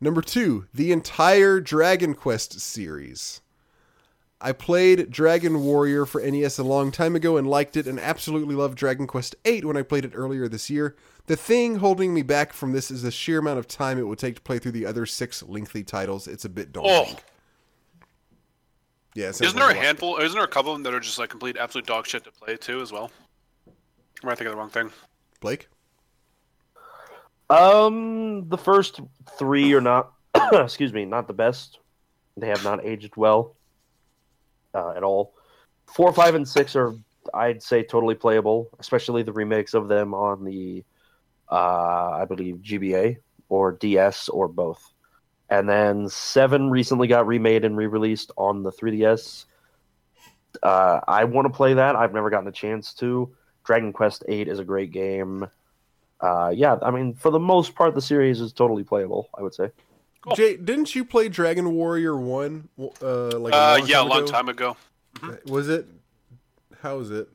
Number 0.00 0.20
two, 0.20 0.66
the 0.74 0.90
entire 0.90 1.60
Dragon 1.60 2.14
Quest 2.14 2.60
series. 2.60 3.42
I 4.40 4.52
played 4.52 5.10
Dragon 5.10 5.62
Warrior 5.62 6.04
for 6.04 6.20
NES 6.20 6.58
a 6.58 6.64
long 6.64 6.90
time 6.90 7.14
ago 7.14 7.36
and 7.36 7.48
liked 7.48 7.76
it 7.76 7.86
and 7.86 7.98
absolutely 8.00 8.56
loved 8.56 8.76
Dragon 8.76 9.06
Quest 9.06 9.36
VIII 9.44 9.64
when 9.64 9.76
I 9.76 9.82
played 9.82 10.04
it 10.04 10.12
earlier 10.14 10.48
this 10.48 10.68
year. 10.68 10.96
The 11.26 11.36
thing 11.36 11.76
holding 11.76 12.12
me 12.12 12.22
back 12.22 12.52
from 12.52 12.72
this 12.72 12.90
is 12.90 13.02
the 13.02 13.10
sheer 13.10 13.38
amount 13.38 13.58
of 13.60 13.68
time 13.68 13.98
it 13.98 14.06
would 14.06 14.18
take 14.18 14.34
to 14.34 14.42
play 14.42 14.58
through 14.58 14.72
the 14.72 14.84
other 14.84 15.06
six 15.06 15.42
lengthy 15.42 15.82
titles. 15.84 16.26
It's 16.26 16.44
a 16.44 16.50
bit 16.50 16.72
daunting. 16.72 17.16
Oh, 17.16 17.20
Yeah, 19.14 19.28
isn't 19.28 19.54
there 19.54 19.70
a 19.70 19.74
lot. 19.74 19.76
handful? 19.76 20.16
Isn't 20.18 20.34
there 20.34 20.44
a 20.44 20.48
couple 20.48 20.72
of 20.72 20.76
them 20.76 20.82
that 20.84 20.94
are 20.94 21.00
just 21.00 21.18
like 21.18 21.30
complete 21.30 21.56
absolute 21.56 21.86
dog 21.86 22.06
shit 22.06 22.24
to 22.24 22.32
play 22.32 22.56
too 22.56 22.80
as 22.80 22.90
well? 22.90 23.10
Am 24.22 24.28
I 24.28 24.34
thinking 24.34 24.48
of 24.48 24.52
the 24.54 24.58
wrong 24.58 24.70
thing? 24.70 24.90
Blake? 25.40 25.68
Um, 27.50 28.48
the 28.48 28.58
first 28.58 29.00
three 29.38 29.72
are 29.74 29.80
not, 29.80 30.12
excuse 30.52 30.92
me, 30.92 31.04
not 31.04 31.28
the 31.28 31.34
best. 31.34 31.78
They 32.36 32.48
have 32.48 32.64
not 32.64 32.84
aged 32.84 33.16
well 33.16 33.54
uh, 34.74 34.94
at 34.96 35.02
all. 35.02 35.34
Four, 35.86 36.12
five, 36.12 36.34
and 36.34 36.48
six 36.48 36.74
are, 36.74 36.94
I'd 37.32 37.62
say, 37.62 37.82
totally 37.82 38.14
playable, 38.14 38.70
especially 38.80 39.22
the 39.22 39.32
remakes 39.32 39.74
of 39.74 39.86
them 39.86 40.14
on 40.14 40.44
the, 40.44 40.82
uh, 41.50 42.10
I 42.12 42.24
believe, 42.24 42.56
GBA 42.56 43.18
or 43.48 43.72
DS 43.72 44.28
or 44.28 44.48
both. 44.48 44.93
And 45.50 45.68
then 45.68 46.08
seven 46.08 46.70
recently 46.70 47.06
got 47.06 47.26
remade 47.26 47.64
and 47.64 47.76
re-released 47.76 48.32
on 48.36 48.62
the 48.62 48.72
3DS. 48.72 49.44
Uh, 50.62 51.00
I 51.06 51.24
want 51.24 51.46
to 51.46 51.52
play 51.54 51.74
that. 51.74 51.96
I've 51.96 52.14
never 52.14 52.30
gotten 52.30 52.48
a 52.48 52.52
chance 52.52 52.94
to. 52.94 53.34
Dragon 53.64 53.92
Quest 53.92 54.24
VIII 54.28 54.42
is 54.48 54.58
a 54.58 54.64
great 54.64 54.90
game 54.92 55.46
uh, 56.20 56.48
yeah, 56.54 56.76
I 56.80 56.90
mean, 56.90 57.12
for 57.12 57.30
the 57.30 57.38
most 57.40 57.74
part, 57.74 57.94
the 57.94 58.00
series 58.00 58.40
is 58.40 58.52
totally 58.52 58.82
playable. 58.82 59.28
I 59.36 59.42
would 59.42 59.52
say. 59.52 59.70
Cool. 60.22 60.34
Jay, 60.36 60.56
didn't 60.56 60.94
you 60.94 61.04
play 61.04 61.28
Dragon 61.28 61.74
Warrior 61.74 62.16
One? 62.16 62.68
Uh, 62.78 63.36
like 63.38 63.52
a 63.52 63.56
Uh, 63.56 63.76
long 63.80 63.88
yeah, 63.88 63.96
a 63.98 64.00
time 64.00 64.08
long 64.08 64.18
ago? 64.22 64.26
time 64.32 64.48
ago. 64.48 64.76
Was 65.46 65.68
it? 65.68 65.86
How 66.80 66.96
was 66.96 67.10
it? 67.10 67.28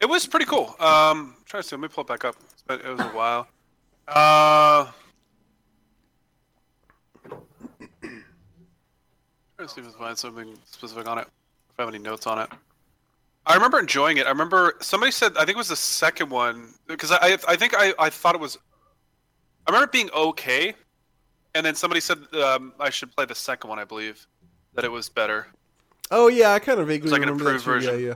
It 0.00 0.06
was 0.06 0.26
pretty 0.26 0.46
cool. 0.46 0.74
Um, 0.80 1.36
trying 1.44 1.62
to 1.62 1.68
see. 1.68 1.76
Let 1.76 1.82
me 1.82 1.88
pull 1.88 2.02
it 2.02 2.08
back 2.08 2.24
up. 2.24 2.34
It's 2.52 2.64
it 2.84 2.88
was 2.90 3.00
a 3.00 3.08
while. 3.10 3.46
Uh, 4.08 4.90
to 9.58 9.68
see 9.68 9.80
if 9.80 9.86
I 9.86 9.90
can 9.90 9.98
find 9.98 10.18
something 10.18 10.58
specific 10.66 11.08
on 11.08 11.18
it. 11.18 11.26
If 11.70 11.80
I 11.80 11.82
have 11.82 11.94
any 11.94 12.02
notes 12.02 12.26
on 12.26 12.38
it. 12.38 12.48
I 13.46 13.54
remember 13.54 13.78
enjoying 13.78 14.16
it. 14.16 14.26
I 14.26 14.30
remember 14.30 14.74
somebody 14.80 15.12
said 15.12 15.32
I 15.36 15.40
think 15.40 15.50
it 15.50 15.56
was 15.56 15.68
the 15.68 15.76
second 15.76 16.30
one 16.30 16.74
because 16.86 17.12
I 17.12 17.38
I, 17.46 17.56
think 17.56 17.74
I, 17.76 17.94
I 17.98 18.10
thought 18.10 18.34
it 18.34 18.40
was. 18.40 18.58
I 19.66 19.70
remember 19.70 19.84
it 19.84 19.92
being 19.92 20.10
okay, 20.10 20.74
and 21.54 21.64
then 21.64 21.74
somebody 21.74 22.00
said 22.00 22.18
um, 22.34 22.72
I 22.80 22.90
should 22.90 23.14
play 23.14 23.24
the 23.24 23.34
second 23.34 23.70
one. 23.70 23.78
I 23.78 23.84
believe 23.84 24.26
that 24.74 24.84
it 24.84 24.90
was 24.90 25.08
better. 25.08 25.46
Oh 26.10 26.28
yeah, 26.28 26.52
I 26.52 26.58
kind 26.58 26.80
of 26.80 26.88
vaguely 26.88 27.10
like 27.10 27.22
an 27.22 27.28
remember 27.28 27.44
that 27.44 27.50
improved 27.56 27.64
version. 27.64 28.00
Yeah, 28.00 28.06
Yeah, 28.06 28.14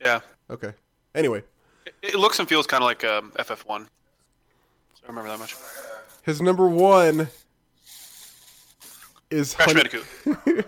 yeah. 0.00 0.20
Okay. 0.54 0.72
Anyway, 1.14 1.42
it, 1.84 1.94
it 2.02 2.14
looks 2.14 2.38
and 2.38 2.48
feels 2.48 2.66
kind 2.66 2.82
of 2.82 2.86
like 2.86 3.04
um, 3.04 3.32
FF1. 3.32 3.66
So 3.66 5.02
I 5.04 5.08
remember 5.08 5.28
that 5.28 5.38
much. 5.38 5.56
his 6.22 6.40
number 6.40 6.68
one 6.68 7.28
is 9.30 9.54
Crash 9.54 9.72
Honey, 9.72 9.82
Bandicoot. 9.82 10.66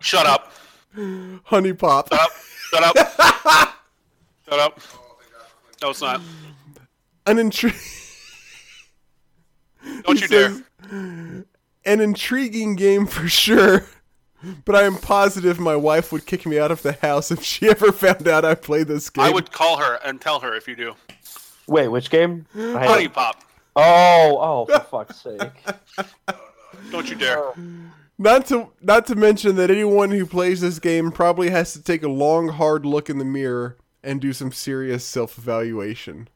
Shut 0.00 0.26
up. 0.26 0.52
HuniePop. 0.96 2.08
Shut 2.08 2.20
up. 2.20 2.30
Shut 2.70 2.82
up. 2.82 2.96
Shut 4.48 4.58
up. 4.58 4.80
No, 5.82 5.90
it's 5.90 6.00
not. 6.00 6.20
An 7.26 7.36
intri- 7.36 7.74
Don't 10.02 10.16
he 10.16 10.22
you 10.22 10.28
dare. 10.28 10.64
An 11.86 12.00
intriguing 12.00 12.76
game 12.76 13.06
for 13.06 13.28
sure. 13.28 13.84
But 14.64 14.76
I 14.76 14.82
am 14.82 14.96
positive 14.96 15.58
my 15.58 15.76
wife 15.76 16.12
would 16.12 16.26
kick 16.26 16.44
me 16.44 16.58
out 16.58 16.70
of 16.70 16.82
the 16.82 16.92
house 16.92 17.30
if 17.30 17.42
she 17.42 17.68
ever 17.68 17.92
found 17.92 18.28
out 18.28 18.44
I 18.44 18.54
played 18.54 18.88
this 18.88 19.08
game. 19.08 19.24
I 19.24 19.30
would 19.30 19.50
call 19.50 19.78
her 19.78 19.98
and 20.04 20.20
tell 20.20 20.40
her 20.40 20.54
if 20.54 20.68
you 20.68 20.76
do. 20.76 20.94
Wait, 21.66 21.88
which 21.88 22.10
game? 22.10 22.46
HuniePop. 22.54 23.34
Oh, 23.76 24.38
oh, 24.40 24.66
for 24.66 24.84
fuck's 25.04 25.20
sake! 25.20 25.40
Don't 26.94 27.10
you 27.10 27.16
dare. 27.16 27.52
Not 28.18 28.46
to 28.46 28.68
not 28.80 29.04
to 29.08 29.16
mention 29.16 29.56
that 29.56 29.68
anyone 29.68 30.10
who 30.12 30.24
plays 30.26 30.60
this 30.60 30.78
game 30.78 31.10
probably 31.10 31.50
has 31.50 31.72
to 31.72 31.82
take 31.82 32.04
a 32.04 32.08
long, 32.08 32.46
hard 32.50 32.86
look 32.86 33.10
in 33.10 33.18
the 33.18 33.24
mirror 33.24 33.76
and 34.04 34.20
do 34.20 34.32
some 34.32 34.52
serious 34.52 35.04
self-evaluation. 35.04 36.28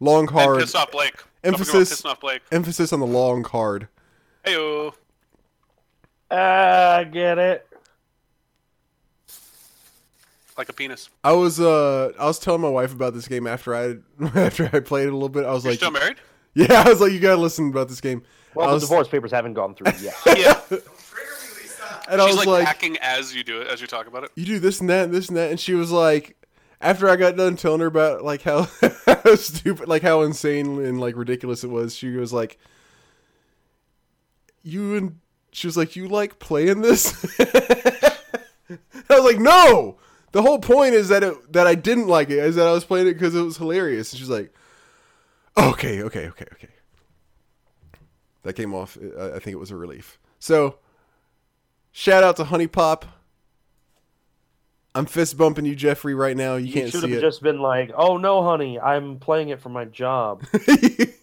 Long, 0.00 0.20
And 0.20 0.30
hard 0.30 0.60
piss 0.60 0.74
off 0.74 0.90
Blake. 0.90 1.22
Don't 1.42 1.52
forget 1.58 1.68
about 1.68 1.76
Emphasis- 1.80 2.04
off 2.06 2.20
Blake. 2.20 2.40
emphasis 2.50 2.92
on 2.94 3.00
the 3.00 3.06
long, 3.06 3.44
hard. 3.44 3.88
Heyo. 4.46 4.94
Ah, 6.30 6.96
I 6.96 7.04
get 7.04 7.36
it. 7.36 7.66
Like 10.56 10.70
a 10.70 10.72
penis. 10.72 11.10
I 11.22 11.32
was 11.32 11.60
uh 11.60 12.12
I 12.18 12.24
was 12.24 12.38
telling 12.38 12.62
my 12.62 12.68
wife 12.70 12.94
about 12.94 13.12
this 13.12 13.28
game 13.28 13.46
after 13.46 13.74
I 13.74 13.96
after 14.34 14.70
I 14.72 14.80
played 14.80 15.08
it 15.08 15.10
a 15.10 15.14
little 15.14 15.28
bit. 15.28 15.44
I 15.44 15.52
was 15.52 15.64
You're 15.64 15.72
like, 15.72 15.78
still 15.80 15.90
married? 15.90 16.16
yeah, 16.54 16.84
I 16.86 16.88
was 16.88 17.02
like, 17.02 17.12
you 17.12 17.20
gotta 17.20 17.40
listen 17.40 17.68
about 17.68 17.88
this 17.88 18.00
game. 18.00 18.22
Well, 18.54 18.66
I 18.66 18.70
the 18.70 18.74
was- 18.74 18.82
divorce 18.84 19.08
papers 19.08 19.30
haven't 19.30 19.54
gone 19.54 19.74
through 19.74 19.92
yet. 20.00 20.14
Yeah. 20.38 20.60
And 22.08 22.20
I 22.20 22.26
She's 22.26 22.36
was 22.36 22.46
like, 22.46 22.58
like, 22.60 22.66
hacking 22.66 22.96
as 23.00 23.34
you 23.34 23.44
do 23.44 23.60
it, 23.60 23.68
as 23.68 23.80
you 23.80 23.86
talk 23.86 24.06
about 24.08 24.24
it. 24.24 24.32
you 24.34 24.44
do 24.44 24.58
this 24.58 24.80
and 24.80 24.90
that 24.90 25.04
and 25.04 25.14
this 25.14 25.28
and 25.28 25.36
that, 25.36 25.50
and 25.50 25.60
she 25.60 25.74
was 25.74 25.92
like, 25.92 26.36
after 26.80 27.08
I 27.08 27.14
got 27.16 27.36
done 27.36 27.54
telling 27.56 27.80
her 27.80 27.86
about 27.86 28.24
like 28.24 28.42
how, 28.42 28.62
how 29.06 29.34
stupid, 29.36 29.86
like 29.88 30.02
how 30.02 30.22
insane 30.22 30.84
and 30.84 30.98
like 31.00 31.14
ridiculous 31.16 31.62
it 31.62 31.68
was, 31.70 31.94
she 31.94 32.10
was 32.10 32.32
like, 32.32 32.58
you 34.62 34.96
and 34.96 35.18
she 35.52 35.66
was 35.68 35.76
like, 35.76 35.94
you 35.94 36.08
like 36.08 36.38
playing 36.38 36.80
this? 36.80 37.12
I 37.38 38.16
was 39.10 39.24
like, 39.24 39.38
no. 39.38 39.96
The 40.32 40.42
whole 40.42 40.58
point 40.60 40.94
is 40.94 41.08
that 41.08 41.22
it 41.24 41.52
that 41.52 41.66
I 41.66 41.74
didn't 41.74 42.06
like 42.08 42.30
it 42.30 42.38
is 42.38 42.56
that 42.56 42.66
I 42.66 42.72
was 42.72 42.84
playing 42.84 43.08
it 43.08 43.14
because 43.14 43.34
it 43.34 43.42
was 43.42 43.56
hilarious. 43.56 44.12
And 44.12 44.18
she's 44.20 44.30
like, 44.30 44.52
okay, 45.56 46.02
okay, 46.02 46.28
okay, 46.28 46.46
okay. 46.54 46.68
That 48.42 48.54
came 48.54 48.74
off. 48.74 48.96
I 49.18 49.32
I 49.32 49.38
think 49.38 49.54
it 49.54 49.58
was 49.58 49.70
a 49.70 49.76
relief. 49.76 50.18
So, 50.38 50.78
shout 51.92 52.22
out 52.22 52.36
to 52.36 52.44
HuniePop. 52.44 53.04
I'm 54.94 55.06
fist 55.06 55.36
bumping 55.36 55.66
you, 55.66 55.76
Jeffrey, 55.76 56.14
right 56.14 56.36
now. 56.36 56.56
You, 56.56 56.66
You 56.66 56.72
can't 56.72 56.86
You 56.86 56.90
should 56.90 57.00
see 57.02 57.10
have 57.10 57.18
it. 57.18 57.20
just 57.20 57.42
been 57.42 57.60
like, 57.60 57.92
"Oh 57.94 58.16
no, 58.16 58.42
honey, 58.42 58.80
I'm 58.80 59.18
playing 59.18 59.50
it 59.50 59.60
for 59.60 59.68
my 59.68 59.84
job. 59.84 60.42
and 60.52 61.14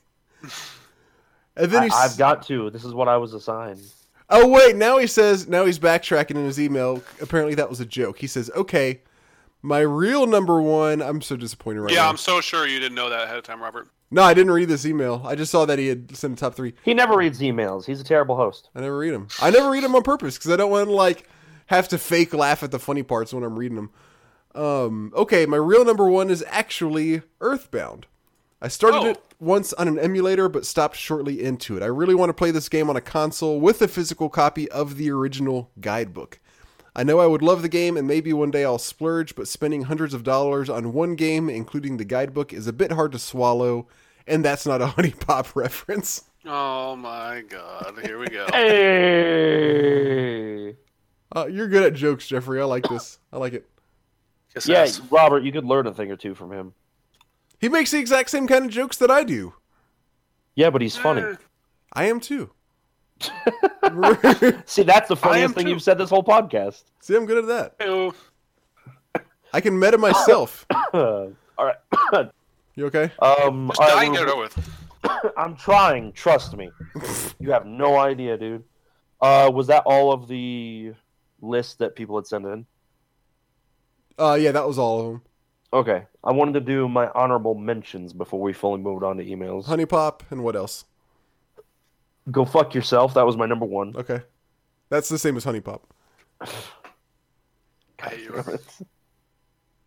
then 1.55 1.83
I, 1.83 1.89
I've 1.91 2.17
got 2.17 2.45
to. 2.47 2.69
This 2.69 2.85
is 2.85 2.93
what 2.93 3.07
I 3.07 3.17
was 3.17 3.33
assigned." 3.33 3.81
oh 4.29 4.47
wait, 4.47 4.75
now 4.75 4.97
he 4.97 5.07
says 5.07 5.47
now 5.47 5.65
he's 5.65 5.79
backtracking 5.79 6.31
in 6.31 6.45
his 6.45 6.59
email. 6.59 7.01
Apparently 7.21 7.55
that 7.55 7.69
was 7.69 7.79
a 7.79 7.85
joke. 7.85 8.19
He 8.19 8.27
says, 8.27 8.49
"Okay, 8.55 9.01
my 9.61 9.79
real 9.79 10.27
number 10.27 10.61
one." 10.61 11.01
I'm 11.01 11.21
so 11.21 11.35
disappointed 11.35 11.81
right 11.81 11.91
yeah, 11.91 11.97
now. 11.97 12.03
Yeah, 12.03 12.09
I'm 12.09 12.17
so 12.17 12.41
sure 12.41 12.67
you 12.67 12.79
didn't 12.79 12.95
know 12.95 13.09
that 13.09 13.23
ahead 13.23 13.37
of 13.37 13.43
time, 13.43 13.61
Robert. 13.61 13.89
No, 14.09 14.23
I 14.23 14.33
didn't 14.33 14.53
read 14.53 14.69
this 14.69 14.85
email. 14.85 15.21
I 15.25 15.35
just 15.35 15.51
saw 15.51 15.65
that 15.65 15.77
he 15.79 15.87
had 15.87 16.15
sent 16.15 16.33
a 16.33 16.35
top 16.37 16.55
three. 16.55 16.73
He 16.83 16.93
never 16.93 17.17
reads 17.17 17.39
emails. 17.41 17.85
He's 17.85 17.99
a 17.99 18.05
terrible 18.05 18.37
host. 18.37 18.69
I 18.73 18.79
never 18.81 18.97
read 18.97 19.13
them. 19.13 19.27
I 19.41 19.49
never 19.49 19.69
read 19.69 19.83
them 19.83 19.95
on 19.95 20.03
purpose 20.03 20.37
because 20.37 20.51
I 20.51 20.55
don't 20.55 20.71
want 20.71 20.87
to 20.87 20.93
like 20.93 21.27
have 21.65 21.89
to 21.89 21.97
fake 21.97 22.33
laugh 22.33 22.63
at 22.63 22.71
the 22.71 22.79
funny 22.79 23.03
parts 23.03 23.33
when 23.33 23.43
I'm 23.43 23.59
reading 23.59 23.75
them. 23.75 23.91
Um, 24.55 25.11
okay, 25.15 25.45
my 25.45 25.57
real 25.57 25.83
number 25.85 26.07
one 26.09 26.29
is 26.29 26.43
actually 26.47 27.21
Earthbound. 27.41 28.07
I 28.61 28.69
started 28.69 28.97
Oh. 28.99 29.05
it 29.09 29.21
once 29.39 29.73
on 29.73 29.87
an 29.87 29.99
emulator, 29.99 30.49
but 30.49 30.65
stopped 30.65 30.95
shortly 30.95 31.43
into 31.43 31.77
it. 31.77 31.83
I 31.83 31.87
really 31.87 32.15
want 32.15 32.29
to 32.29 32.33
play 32.33 32.49
this 32.51 32.69
game 32.69 32.89
on 32.89 32.95
a 32.95 33.01
console 33.01 33.59
with 33.59 33.81
a 33.83 33.87
physical 33.87 34.29
copy 34.29 34.69
of 34.71 34.95
the 34.97 35.11
original 35.11 35.69
guidebook. 35.79 36.39
I 36.97 37.03
know 37.03 37.19
I 37.19 37.27
would 37.27 37.43
love 37.43 37.61
the 37.61 37.69
game, 37.69 37.95
and 37.95 38.07
maybe 38.07 38.33
one 38.33 38.49
day 38.49 38.65
I'll 38.65 38.79
splurge, 38.79 39.35
but 39.35 39.47
spending 39.47 39.83
hundreds 39.83 40.15
of 40.15 40.23
dollars 40.23 40.67
on 40.67 40.93
one 40.93 41.15
game, 41.15 41.47
including 41.47 41.97
the 41.97 42.05
guidebook, 42.05 42.51
is 42.51 42.65
a 42.65 42.73
bit 42.73 42.91
hard 42.91 43.11
to 43.11 43.19
swallow, 43.19 43.87
and 44.25 44.43
that's 44.43 44.65
not 44.65 44.81
a 44.81 44.87
HuniePop 44.97 45.55
reference. 45.55 46.23
Oh 46.43 46.95
my 46.95 47.43
god, 47.47 47.99
here 48.03 48.17
we 48.17 48.27
go. 48.29 48.47
Hey. 49.37 50.75
Uh, 51.35 51.45
you're 51.45 51.67
good 51.67 51.83
at 51.83 51.93
jokes, 51.93 52.25
Jeffrey. 52.25 52.59
I 52.59 52.63
like 52.65 52.87
this. 52.89 53.19
I 53.31 53.37
like 53.37 53.53
it. 53.53 53.67
Kiss 54.53 54.67
Yeah, 54.67 54.79
ass. 54.83 54.99
Robert, 55.11 55.43
you 55.43 55.51
could 55.51 55.65
learn 55.65 55.85
a 55.85 55.93
thing 55.93 56.09
or 56.09 56.15
two 56.15 56.33
from 56.33 56.51
him. 56.51 56.73
He 57.59 57.69
makes 57.69 57.91
the 57.91 57.99
exact 57.99 58.31
same 58.31 58.47
kind 58.47 58.65
of 58.65 58.71
jokes 58.71 58.97
that 58.97 59.11
I 59.11 59.23
do. 59.23 59.53
Yeah, 60.55 60.71
but 60.71 60.81
he's 60.81 60.95
funny. 60.97 61.21
Eh, 61.21 61.35
I 61.93 62.05
am 62.05 62.19
too. 62.19 62.49
See, 64.65 64.83
that's 64.83 65.07
the 65.07 65.15
funniest 65.15 65.55
thing 65.55 65.65
too. 65.65 65.71
you've 65.71 65.81
said 65.81 65.97
this 65.97 66.09
whole 66.09 66.23
podcast. 66.23 66.83
See, 67.01 67.15
I'm 67.15 67.25
good 67.25 67.39
at 67.39 67.47
that. 67.47 67.85
ew. 67.85 68.13
I 69.53 69.61
can 69.61 69.79
meta 69.79 69.97
myself. 69.97 70.65
all 70.93 71.31
right. 71.59 71.75
You 72.75 72.85
okay? 72.85 73.11
Um, 73.23 73.69
Just 73.69 73.81
all 73.81 73.87
right, 73.87 73.95
die 73.95 74.03
and 74.03 74.13
get 74.13 74.27
it 74.27 74.29
over 74.29 74.43
with. 74.43 75.33
I'm 75.37 75.55
trying. 75.55 76.11
Trust 76.13 76.55
me. 76.55 76.69
you 77.39 77.49
have 77.51 77.65
no 77.65 77.97
idea, 77.97 78.37
dude. 78.37 78.63
Uh, 79.19 79.49
was 79.51 79.65
that 79.65 79.81
all 79.87 80.13
of 80.13 80.27
the 80.27 80.93
list 81.41 81.79
that 81.79 81.95
people 81.95 82.17
had 82.17 82.27
sent 82.27 82.45
in? 82.45 82.67
Uh, 84.19 84.37
yeah, 84.39 84.51
that 84.51 84.67
was 84.67 84.77
all 84.77 84.99
of 84.99 85.05
them. 85.07 85.21
Okay, 85.73 86.05
I 86.23 86.31
wanted 86.31 86.53
to 86.53 86.59
do 86.59 86.87
my 86.87 87.09
honorable 87.15 87.55
mentions 87.55 88.13
before 88.13 88.41
we 88.41 88.53
fully 88.53 88.79
moved 88.79 89.03
on 89.03 89.17
to 89.17 89.25
emails. 89.25 89.65
HuniePop 89.65 90.21
and 90.29 90.43
what 90.43 90.55
else? 90.55 90.85
Go 92.31 92.45
fuck 92.45 92.73
yourself. 92.75 93.13
That 93.13 93.25
was 93.25 93.37
my 93.37 93.45
number 93.45 93.65
one. 93.65 93.95
Okay, 93.95 94.21
that's 94.89 95.09
the 95.09 95.17
same 95.17 95.37
as 95.37 95.45
HuniePop. 95.45 95.81
I 96.41 98.09
hate. 98.09 98.29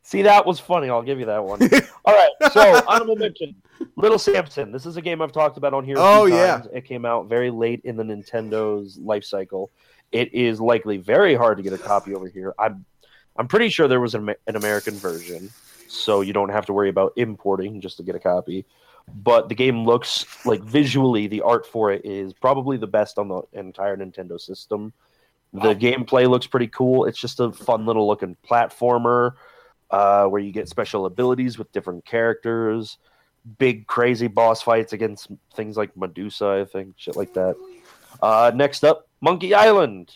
See, 0.03 0.23
that 0.23 0.45
was 0.45 0.59
funny. 0.59 0.91
I'll 0.91 1.03
give 1.03 1.21
you 1.21 1.27
that 1.27 1.45
one. 1.45 1.61
All 2.05 2.15
right. 2.15 2.31
So, 2.53 2.83
honorable 2.89 3.15
mention: 3.17 3.55
Little 3.97 4.19
Samson. 4.19 4.73
This 4.73 4.85
is 4.87 4.97
a 4.97 5.03
game 5.03 5.23
I've 5.23 5.31
talked 5.33 5.57
about 5.57 5.73
on 5.73 5.85
here. 5.85 5.97
A 5.97 6.01
Oh, 6.01 6.27
few 6.27 6.35
yeah. 6.35 6.57
times. 6.59 6.69
It 6.73 6.85
came 6.85 7.05
out 7.05 7.29
very 7.29 7.51
late 7.51 7.81
in 7.85 7.97
the 7.97 8.03
Nintendo's 8.03 8.99
life 8.99 9.23
cycle. 9.25 9.71
It 10.11 10.35
is 10.35 10.61
likely 10.61 10.97
very 10.97 11.35
hard 11.37 11.59
to 11.59 11.62
get 11.62 11.73
a 11.73 11.79
copy 11.79 12.12
over 12.15 12.27
here. 12.27 12.53
I'm, 12.59 12.85
I'm 13.37 13.47
pretty 13.47 13.69
sure 13.69 13.87
there 13.87 14.01
was 14.01 14.17
an, 14.17 14.31
an 14.49 14.57
American 14.57 14.95
version, 14.95 15.51
so 15.87 16.23
you 16.23 16.33
don't 16.33 16.49
have 16.49 16.67
to 16.67 16.73
worry 16.73 16.89
about 16.89 17.12
importing 17.15 17.81
just 17.81 17.99
to 17.99 18.03
get 18.03 18.17
a 18.17 18.19
copy. 18.19 18.65
But 19.15 19.49
the 19.49 19.55
game 19.55 19.85
looks 19.85 20.24
like 20.47 20.62
visually, 20.62 21.27
the 21.27 21.43
art 21.43 21.66
for 21.66 21.93
it 21.93 22.05
is 22.05 22.32
probably 22.32 22.77
the 22.77 22.87
best 22.87 23.19
on 23.19 23.28
the 23.28 23.43
entire 23.53 23.97
Nintendo 23.97 24.41
system. 24.41 24.93
The 25.53 25.59
Wow. 25.70 25.74
gameplay 25.74 26.28
looks 26.28 26.47
pretty 26.47 26.69
cool. 26.69 27.07
It's 27.07 27.19
just 27.19 27.41
a 27.41 27.51
fun 27.51 27.85
little 27.87 28.07
looking 28.07 28.37
platformer 28.49 29.32
uh, 29.91 30.27
where 30.27 30.41
you 30.41 30.53
get 30.53 30.69
special 30.69 31.07
abilities 31.07 31.59
with 31.59 31.73
different 31.73 32.05
characters, 32.05 32.99
big 33.59 33.87
crazy 33.89 34.28
boss 34.28 34.62
fights 34.62 34.93
against 34.93 35.28
things 35.55 35.77
like 35.77 35.97
Medusa, 35.97 36.47
I 36.47 36.65
think, 36.70 36.95
shit 36.97 37.16
like 37.16 37.35
that. 37.35 37.57
Uh, 38.23 38.53
next 38.55 38.85
up, 38.85 39.09
Monkey 39.20 39.55
Island. 39.55 40.15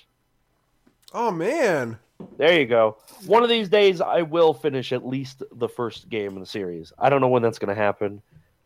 Oh 1.12 1.30
man, 1.30 1.98
There 2.36 2.58
you 2.58 2.66
go. 2.66 2.96
One 3.26 3.42
of 3.42 3.48
these 3.48 3.68
days, 3.68 4.00
I 4.00 4.22
will 4.22 4.54
finish 4.54 4.92
at 4.92 5.06
least 5.06 5.42
the 5.52 5.68
first 5.68 6.08
game 6.08 6.34
in 6.34 6.40
the 6.40 6.46
series. 6.46 6.92
I 6.98 7.08
don't 7.08 7.20
know 7.20 7.28
when 7.28 7.42
that's 7.42 7.58
going 7.58 7.74
to 7.74 7.80
happen, 7.80 8.22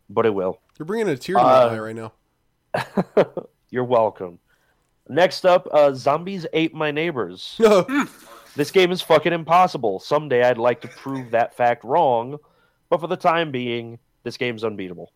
but 0.09 0.25
it 0.25 0.33
will. 0.33 0.59
you're 0.77 0.85
bringing 0.85 1.07
a 1.09 1.17
tear 1.17 1.35
to 1.35 1.41
Uh, 1.41 1.43
my 1.69 1.75
eye 1.75 1.79
right 1.79 1.95
now. 1.95 2.13
You're 3.69 3.83
welcome. 3.83 4.39
Next 5.07 5.45
up, 5.45 5.67
uh, 5.71 5.93
Zombies 5.93 6.45
Ate 6.53 6.73
My 6.73 6.91
Neighbors. 6.91 7.59
This 8.55 8.71
game 8.71 8.91
is 8.91 9.01
fucking 9.01 9.31
impossible. 9.31 9.99
Someday 9.99 10.43
I'd 10.43 10.57
like 10.57 10.81
to 10.81 10.87
prove 10.87 11.31
that 11.31 11.55
fact 11.55 11.83
wrong, 11.83 12.39
but 12.89 12.99
for 12.99 13.07
the 13.07 13.15
time 13.15 13.51
being, 13.51 13.99
this 14.23 14.37
game's 14.37 14.63
unbeatable. 14.63 15.13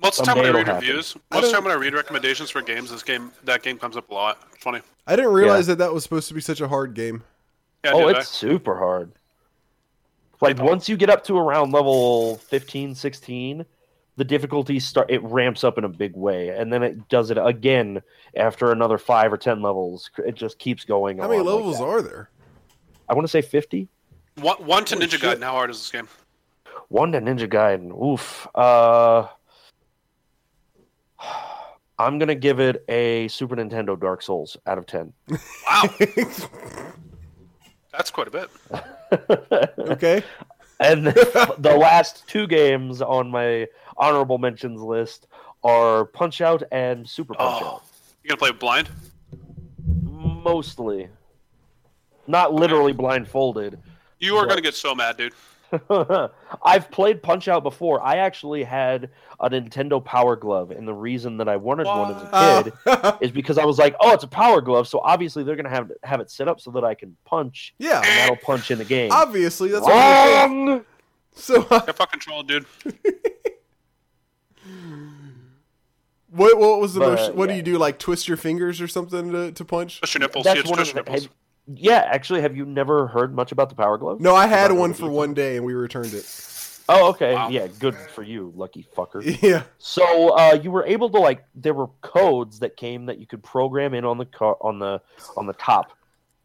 Most 0.00 0.20
of 0.20 0.26
the 0.26 0.32
time 0.32 0.42
when 0.42 0.46
I 0.54 0.56
read 0.58 0.66
happen. 0.66 0.86
reviews, 0.86 1.16
most 1.32 1.44
of 1.44 1.50
the 1.50 1.56
time 1.56 1.64
when 1.64 1.72
I 1.72 1.76
read 1.76 1.94
recommendations 1.94 2.50
for 2.50 2.60
games, 2.60 2.90
this 2.90 3.02
game 3.02 3.32
that 3.44 3.62
game 3.62 3.78
comes 3.78 3.96
up 3.96 4.10
a 4.10 4.14
lot. 4.14 4.38
It's 4.52 4.62
funny. 4.62 4.80
I 5.06 5.16
didn't 5.16 5.32
realize 5.32 5.66
that 5.66 5.78
that 5.78 5.92
was 5.92 6.02
supposed 6.04 6.28
to 6.28 6.34
be 6.34 6.40
such 6.42 6.60
a 6.60 6.68
hard 6.68 6.94
game. 6.94 7.24
Yeah, 7.84 7.92
oh, 7.94 8.06
dude, 8.08 8.18
it's 8.18 8.28
super 8.28 8.76
hard. 8.78 9.12
Like 10.40 10.60
once 10.60 10.88
you 10.88 10.96
get 10.96 11.08
up 11.08 11.24
to 11.24 11.38
around 11.38 11.72
level 11.72 12.36
15, 12.36 12.94
16, 12.94 13.64
the 14.16 14.24
difficulty 14.24 14.78
start 14.78 15.10
it 15.10 15.22
ramps 15.22 15.64
up 15.64 15.78
in 15.78 15.84
a 15.84 15.88
big 15.88 16.14
way, 16.16 16.50
and 16.50 16.72
then 16.72 16.82
it 16.82 17.08
does 17.08 17.30
it 17.30 17.38
again 17.38 18.02
after 18.36 18.70
another 18.70 18.98
five 18.98 19.32
or 19.32 19.36
ten 19.36 19.62
levels. 19.62 20.10
It 20.18 20.34
just 20.34 20.58
keeps 20.58 20.84
going. 20.84 21.18
How 21.18 21.28
many 21.28 21.40
on 21.40 21.46
like 21.46 21.54
levels 21.54 21.78
that. 21.78 21.84
are 21.84 22.02
there? 22.02 22.30
I 23.08 23.14
want 23.14 23.24
to 23.24 23.30
say 23.30 23.42
fifty. 23.42 23.88
One, 24.36 24.56
one 24.58 24.84
to 24.86 24.94
Holy 24.94 25.06
Ninja 25.06 25.10
shit. 25.12 25.20
Gaiden. 25.20 25.42
How 25.42 25.52
hard 25.52 25.70
is 25.70 25.78
this 25.78 25.90
game? 25.90 26.08
One 26.88 27.12
to 27.12 27.20
Ninja 27.20 27.48
Gaiden. 27.48 27.92
Oof. 28.02 28.46
Uh, 28.54 29.26
I'm 31.98 32.18
gonna 32.18 32.34
give 32.34 32.60
it 32.60 32.84
a 32.88 33.28
Super 33.28 33.56
Nintendo 33.56 33.98
Dark 33.98 34.22
Souls 34.22 34.56
out 34.66 34.78
of 34.78 34.86
ten. 34.86 35.12
Wow, 35.28 35.94
that's 37.92 38.10
quite 38.10 38.28
a 38.28 38.30
bit. 38.30 38.50
okay. 39.90 40.22
And 40.80 41.06
the, 41.06 41.54
the 41.58 41.76
last 41.76 42.26
two 42.28 42.46
games 42.46 43.00
on 43.02 43.30
my 43.30 43.66
honorable 43.96 44.38
mentions 44.38 44.80
list 44.80 45.26
are 45.62 46.04
Punch 46.06 46.40
Out 46.40 46.62
and 46.72 47.08
Super 47.08 47.34
Punch 47.34 47.62
Oh, 47.62 47.66
Out. 47.66 47.82
you 48.22 48.28
gonna 48.28 48.38
play 48.38 48.50
blind? 48.52 48.90
Mostly. 50.02 51.08
Not 52.26 52.52
literally 52.54 52.92
blindfolded. 52.92 53.78
You 54.18 54.36
are 54.36 54.40
What? 54.42 54.48
gonna 54.50 54.60
get 54.62 54.74
so 54.74 54.94
mad, 54.94 55.16
dude. 55.16 55.32
I've 56.64 56.90
played 56.90 57.22
Punch 57.22 57.48
Out 57.48 57.62
before. 57.62 58.00
I 58.00 58.16
actually 58.16 58.62
had 58.64 59.10
a 59.40 59.50
Nintendo 59.50 60.04
Power 60.04 60.36
Glove, 60.36 60.70
and 60.70 60.86
the 60.86 60.92
reason 60.94 61.36
that 61.38 61.48
I 61.48 61.56
wanted 61.56 61.86
one 61.86 62.14
as 62.14 62.22
a 62.22 63.12
kid 63.18 63.18
is 63.26 63.30
because 63.32 63.58
I 63.58 63.64
was 63.64 63.78
like, 63.78 63.94
"Oh, 64.00 64.12
it's 64.12 64.24
a 64.24 64.28
Power 64.28 64.60
Glove, 64.60 64.86
so 64.88 65.00
obviously 65.00 65.42
they're 65.42 65.56
gonna 65.56 65.68
have 65.70 65.90
have 66.02 66.20
it 66.20 66.30
set 66.30 66.46
up 66.48 66.60
so 66.60 66.70
that 66.72 66.84
I 66.84 66.94
can 66.94 67.16
punch, 67.24 67.74
yeah, 67.78 67.96
and 67.96 68.04
that'll 68.04 68.36
punch 68.36 68.70
in 68.70 68.78
the 68.78 68.84
game." 68.84 69.10
obviously 69.12 69.68
that's 69.70 69.84
what 69.84 69.92
I 69.94 70.46
think. 70.46 70.68
Wrong. 70.68 70.84
So, 71.36 71.66
uh, 71.70 71.80
Get 71.80 71.96
fucking 71.96 72.20
trolled, 72.20 72.46
dude. 72.46 72.64
what 76.30 76.58
what 76.58 76.80
was 76.80 76.94
the 76.94 77.00
But, 77.00 77.18
motion? 77.18 77.36
What 77.36 77.48
do 77.48 77.54
you 77.54 77.62
do? 77.62 77.78
Like 77.78 77.98
twist 77.98 78.28
your 78.28 78.36
fingers 78.36 78.80
or 78.80 78.88
something 78.88 79.32
to, 79.32 79.52
to 79.52 79.64
punch? 79.64 79.98
Twist 80.00 80.14
your 80.14 80.20
nipples. 80.20 80.44
That's 80.44 80.60
it's 80.60 80.70
one 80.70 80.78
of 80.78 80.84
twist 80.88 80.92
the. 80.94 80.98
your 80.98 81.04
nipples. 81.04 81.22
have- 81.24 81.32
yeah, 81.66 82.06
actually, 82.10 82.42
have 82.42 82.56
you 82.56 82.66
never 82.66 83.06
heard 83.06 83.34
much 83.34 83.52
about 83.52 83.68
the 83.68 83.74
Power 83.74 83.98
Glove? 83.98 84.20
No, 84.20 84.34
I 84.34 84.46
had 84.46 84.70
About 84.70 84.80
one 84.80 84.94
for 84.94 85.08
one 85.08 85.34
day 85.34 85.56
and 85.56 85.64
we 85.64 85.74
returned 85.74 86.12
it. 86.14 86.24
Oh, 86.88 87.08
okay. 87.10 87.34
Wow. 87.34 87.48
Yeah, 87.48 87.66
good 87.78 87.96
for 87.96 88.22
you, 88.22 88.52
lucky 88.54 88.86
fucker. 88.94 89.22
Yeah. 89.42 89.62
So 89.78 90.36
uh, 90.36 90.58
you 90.62 90.70
were 90.70 90.84
able 90.84 91.08
to 91.10 91.18
like 91.18 91.44
there 91.54 91.74
were 91.74 91.88
codes 92.02 92.58
that 92.58 92.76
came 92.76 93.06
that 93.06 93.18
you 93.18 93.26
could 93.26 93.42
program 93.42 93.94
in 93.94 94.04
on 94.04 94.18
the 94.18 94.26
car 94.26 94.56
on 94.60 94.78
the 94.78 95.00
on 95.36 95.46
the 95.46 95.54
top. 95.54 95.96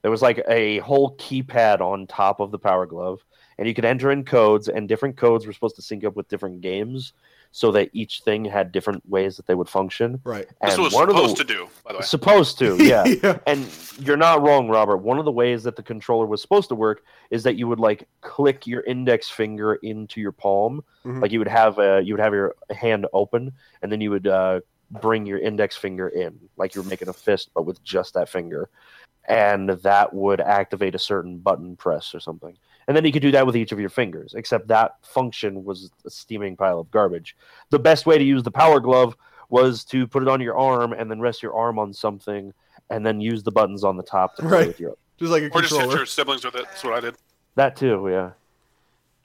There 0.02 0.12
was 0.12 0.22
like 0.22 0.42
a 0.48 0.80
whole 0.80 1.18
keypad 1.18 1.82
on 1.82 2.08
top 2.08 2.40
of 2.40 2.52
the 2.52 2.60
Power 2.60 2.86
Glove, 2.86 3.20
and 3.58 3.68
you 3.68 3.74
could 3.74 3.84
enter 3.84 4.12
in 4.12 4.24
codes, 4.24 4.70
and 4.70 4.88
different 4.88 5.18
codes 5.18 5.46
were 5.46 5.52
supposed 5.52 5.76
to 5.76 5.82
sync 5.82 6.06
up 6.06 6.16
with 6.16 6.30
different 6.30 6.62
games, 6.62 7.12
so 7.52 7.72
that 7.72 7.90
each 7.94 8.22
thing 8.22 8.46
had 8.46 8.72
different 8.72 9.02
ways 9.10 9.36
that 9.38 9.48
they 9.48 9.56
would 9.56 9.68
function. 9.68 10.22
Right. 10.24 10.48
This 10.62 10.74
And 10.76 10.84
was 10.84 10.94
one 10.94 11.08
supposed 11.10 11.32
of 11.42 11.48
the 11.48 11.54
to 11.54 11.58
do, 11.60 11.68
by 11.84 11.94
the 11.94 11.98
way. 12.00 12.06
supposed 12.06 12.60
to, 12.60 12.78
yeah. 12.84 13.04
yeah. 13.24 13.40
And 13.48 13.68
you're 14.00 14.18
not 14.18 14.42
wrong, 14.44 14.70
Robert. 14.70 14.98
One 14.98 15.18
of 15.18 15.26
the 15.26 15.32
ways 15.32 15.64
that 15.64 15.76
the 15.76 15.82
controller 15.84 16.26
was 16.28 16.42
supposed 16.42 16.70
to 16.70 16.76
work 16.76 17.04
is 17.32 17.42
that 17.44 17.56
you 17.56 17.68
would 17.68 17.80
like 17.80 18.08
click 18.22 18.68
your 18.68 18.82
index 18.82 19.30
finger 19.30 19.76
into 19.76 20.22
your 20.22 20.32
palm, 20.32 20.84
Mhm. 21.06 21.22
like 21.22 21.32
you 21.32 21.40
would 21.40 21.48
have 21.48 21.80
uh, 21.80 21.98
you 21.98 22.14
would 22.14 22.20
have 22.22 22.34
your 22.34 22.56
hand 22.70 23.08
open, 23.14 23.52
and 23.82 23.92
then 23.92 24.00
you 24.02 24.12
would 24.12 24.28
uh, 24.28 24.60
bring 25.02 25.26
your 25.26 25.40
index 25.40 25.76
finger 25.76 26.10
in, 26.10 26.40
like 26.58 26.76
you 26.76 26.82
were 26.82 26.88
making 26.88 27.08
a 27.10 27.14
fist, 27.14 27.50
but 27.56 27.64
with 27.64 27.84
just 27.84 28.14
that 28.14 28.30
finger, 28.30 28.70
and 29.28 29.70
that 29.70 30.14
would 30.14 30.42
activate 30.42 30.94
a 30.96 31.00
certain 31.00 31.38
button 31.38 31.76
press 31.76 32.14
or 32.14 32.20
something. 32.20 32.58
And 32.90 32.98
then 32.98 33.06
you 33.06 33.12
could 33.12 33.22
do 33.22 33.30
that 33.32 33.46
with 33.46 33.56
each 33.56 33.72
of 33.72 33.80
your 33.80 33.90
fingers, 33.90 34.34
except 34.34 34.68
that 34.70 34.96
function 35.04 35.64
was 35.64 35.92
a 36.06 36.10
steaming 36.10 36.58
pile 36.58 36.80
of 36.80 36.90
garbage. 36.90 37.38
The 37.70 37.78
best 37.78 38.08
way 38.08 38.18
to 38.18 38.24
use 38.24 38.42
the 38.42 38.50
Power 38.50 38.80
Glove 38.80 39.16
was 39.50 39.86
to 39.86 40.08
put 40.08 40.24
it 40.24 40.28
on 40.28 40.42
your 40.42 40.58
arm 40.58 40.92
and 40.94 41.10
then 41.10 41.20
rest 41.22 41.44
your 41.44 41.54
arm 41.54 41.78
on 41.78 41.94
something 41.94 42.52
and 42.90 43.06
then 43.06 43.22
use 43.22 43.44
the 43.44 43.52
buttons 43.52 43.84
on 43.84 43.96
the 43.96 44.02
top 44.04 44.36
to 44.38 44.42
play 44.42 44.52
Right. 44.52 44.68
with 44.68 44.80
your 44.80 44.98
Just 45.20 45.32
like 45.32 45.44
a 45.44 45.50
Or 45.54 45.62
just 45.62 45.80
hit 45.80 45.92
your 45.92 46.06
siblings 46.08 46.44
with 46.44 46.56
it. 46.56 46.66
That's 46.66 46.84
what 46.84 46.94
I 46.94 47.00
did. 47.00 47.16
that 47.56 47.76
too 47.76 48.08
yeah 48.12 48.32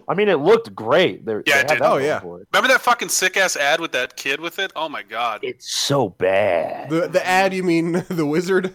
I 0.06 0.12
mean, 0.12 0.28
it 0.28 0.34
looked 0.40 0.74
great. 0.74 1.24
They're, 1.24 1.42
Yeah, 1.46 1.54
they 1.54 1.60
it 1.60 1.68
did. 1.68 1.78
that 1.80 1.90
Oh, 1.90 1.96
yeah. 1.96 2.18
it. 2.18 2.46
Remember 2.52 2.68
that 2.68 2.82
fucking 2.82 3.08
sick 3.08 3.38
ass 3.38 3.56
ad 3.56 3.80
with 3.80 3.92
that 3.92 4.14
kid 4.16 4.38
with 4.38 4.58
it? 4.58 4.70
Oh 4.76 4.90
my 4.90 5.02
god. 5.02 5.40
It's 5.42 5.72
so 5.72 6.10
bad. 6.10 6.90
The 6.90 7.08
the 7.08 7.26
ad, 7.26 7.54
you 7.54 7.62
mean 7.62 7.92
the 8.10 8.26
wizard? 8.26 8.74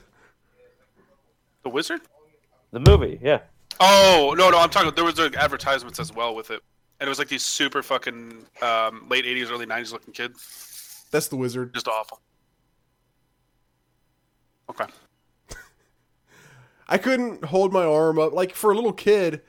The 1.64 1.70
wizard? 1.70 2.02
The 2.72 2.80
movie, 2.80 3.20
yeah. 3.22 3.42
Oh 3.80 4.36
no, 4.38 4.50
no, 4.50 4.60
I'm 4.60 4.70
talking. 4.70 4.92
There 4.94 5.06
was 5.06 5.18
like, 5.18 5.36
advertisements 5.36 6.00
as 6.00 6.14
well 6.14 6.36
with 6.36 6.52
it, 6.52 6.62
and 7.00 7.08
it 7.08 7.10
was 7.10 7.20
like 7.20 7.30
these 7.30 7.44
super 7.44 7.82
fucking 7.82 8.46
um, 8.62 9.08
late 9.10 9.26
'80s, 9.26 9.50
early 9.52 9.66
'90s 9.66 9.92
looking 9.92 10.14
kids. 10.14 11.06
That's 11.12 11.28
the 11.28 11.38
wizard. 11.38 11.74
Just 11.74 11.88
awful. 11.88 12.20
Okay. 14.70 14.86
I 16.90 16.98
couldn't 16.98 17.46
hold 17.46 17.74
my 17.74 17.86
arm 17.86 18.20
up 18.20 18.34
like 18.34 18.54
for 18.54 18.72
a 18.72 18.76
little 18.76 18.94
kid. 18.94 19.42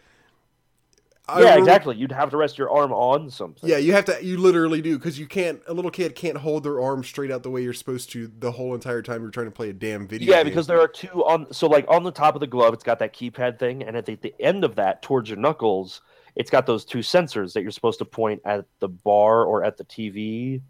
I 1.31 1.39
yeah, 1.39 1.45
remember- 1.51 1.59
exactly. 1.61 1.97
You'd 1.97 2.13
have 2.13 2.31
to 2.31 2.37
rest 2.37 2.59
your 2.59 2.71
arm 2.71 2.93
on 2.93 3.31
something. 3.31 3.69
Yeah, 3.69 3.77
you 3.77 3.93
have 3.93 4.05
to. 4.07 4.19
You 4.25 4.39
literally 4.39 4.83
do 4.83 4.99
because 4.99 5.19
you 5.19 5.27
can't. 5.27 5.61
A 5.67 5.75
little 5.75 5.91
kid 5.91 6.15
can't 6.15 6.37
hold 6.37 6.65
their 6.65 6.81
arm 6.81 7.05
straight 7.05 7.31
out 7.31 7.43
the 7.43 7.51
way 7.51 7.63
you're 7.63 7.73
supposed 7.73 8.11
to 8.13 8.31
the 8.39 8.53
whole 8.53 8.75
entire 8.75 9.03
time 9.03 9.23
you're 9.23 9.31
trying 9.31 9.47
to 9.47 9.53
play 9.53 9.71
a 9.71 9.73
damn 9.73 10.07
video. 10.07 10.31
Yeah, 10.31 10.39
game. 10.39 10.51
because 10.51 10.67
there 10.67 10.81
are 10.81 10.89
two 10.89 11.25
on. 11.25 11.53
So, 11.53 11.67
like 11.67 11.87
on 11.89 12.03
the 12.03 12.11
top 12.11 12.35
of 12.35 12.41
the 12.41 12.47
glove, 12.47 12.75
it's 12.75 12.85
got 12.85 12.99
that 12.99 13.15
keypad 13.15 13.59
thing, 13.59 13.83
and 13.83 13.97
at 13.97 14.07
the, 14.07 14.17
the 14.17 14.35
end 14.41 14.65
of 14.65 14.77
that, 14.77 15.03
towards 15.03 15.31
your 15.31 15.39
knuckles, 15.39 16.03
it's 16.37 16.51
got 16.51 16.67
those 16.67 16.85
two 16.85 16.99
sensors 16.99 17.53
that 17.53 17.63
you're 17.63 17.71
supposed 17.71 17.99
to 18.01 18.05
point 18.05 18.43
at 18.45 18.65
the 18.81 18.89
bar 18.89 19.45
or 19.45 19.65
at 19.65 19.77
the 19.77 19.85
TV, 19.85 20.61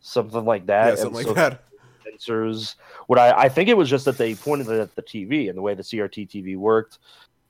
something 0.00 0.44
like 0.44 0.66
that. 0.66 0.88
yeah, 0.88 0.94
something 0.96 1.14
like 1.14 1.26
so 1.26 1.34
that. 1.34 1.62
Sensors. 2.06 2.76
What 3.06 3.18
I, 3.18 3.32
I 3.32 3.48
think 3.48 3.68
it 3.68 3.76
was 3.76 3.90
just 3.90 4.04
that 4.06 4.16
they 4.16 4.34
pointed 4.34 4.68
it 4.68 4.80
at 4.80 4.94
the 4.94 5.02
TV 5.02 5.48
and 5.48 5.58
the 5.58 5.62
way 5.62 5.74
the 5.74 5.82
CRT 5.82 6.28
TV 6.28 6.56
worked. 6.56 6.98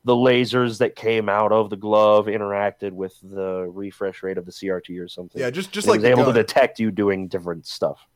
The 0.06 0.14
lasers 0.14 0.78
that 0.78 0.94
came 0.94 1.28
out 1.28 1.50
of 1.50 1.68
the 1.68 1.76
glove 1.76 2.26
interacted 2.26 2.92
with 2.92 3.18
the 3.22 3.68
refresh 3.68 4.22
rate 4.22 4.38
of 4.38 4.46
the 4.46 4.52
CRT 4.52 4.98
or 5.02 5.08
something. 5.08 5.40
Yeah, 5.42 5.50
just 5.50 5.72
just 5.72 5.88
it 5.88 5.90
like 5.90 5.98
was 5.98 6.04
the 6.04 6.10
able 6.10 6.24
gun. 6.24 6.34
to 6.34 6.42
detect 6.42 6.78
you 6.78 6.92
doing 6.92 7.26
different 7.26 7.66
stuff. 7.66 8.06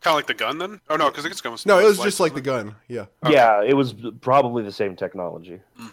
Kind 0.00 0.14
of 0.14 0.16
like 0.16 0.26
the 0.26 0.34
gun 0.34 0.56
then? 0.56 0.80
Oh 0.88 0.96
no, 0.96 1.10
because 1.10 1.26
it's 1.26 1.42
gun 1.42 1.52
was 1.52 1.66
No, 1.66 1.78
it 1.78 1.84
was 1.84 1.98
just 1.98 2.20
like 2.20 2.32
the 2.32 2.40
wasn't 2.40 2.70
gun. 2.70 2.76
Yeah. 2.88 3.04
Okay. 3.22 3.34
Yeah, 3.34 3.62
it 3.62 3.74
was 3.74 3.94
probably 4.22 4.64
the 4.64 4.72
same 4.72 4.96
technology. 4.96 5.60
it? 5.78 5.92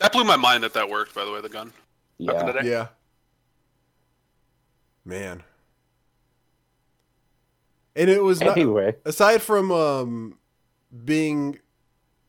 That 0.00 0.10
blew 0.10 0.24
my 0.24 0.36
mind 0.36 0.64
that 0.64 0.72
that 0.72 0.88
worked. 0.88 1.14
By 1.14 1.24
the 1.24 1.30
way, 1.30 1.42
the 1.42 1.48
gun. 1.50 1.72
Yeah. 2.18 2.44
the 2.46 2.52
day. 2.62 2.70
Yeah. 2.70 2.86
Man. 5.04 5.42
And 7.94 8.08
it 8.08 8.22
was 8.22 8.40
not 8.40 8.56
Anyway, 8.56 8.96
aside 9.04 9.42
from 9.42 9.70
um 9.70 10.38
being 11.04 11.58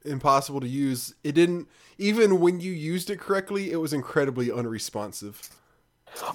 impossible 0.06 0.60
to 0.60 0.68
use, 0.68 1.16
it 1.24 1.34
didn't 1.34 1.68
even 1.98 2.40
when 2.40 2.60
you 2.60 2.72
used 2.72 3.10
it 3.10 3.20
correctly, 3.20 3.72
it 3.72 3.78
was 3.78 3.94
incredibly 3.94 4.52
unresponsive. 4.52 5.50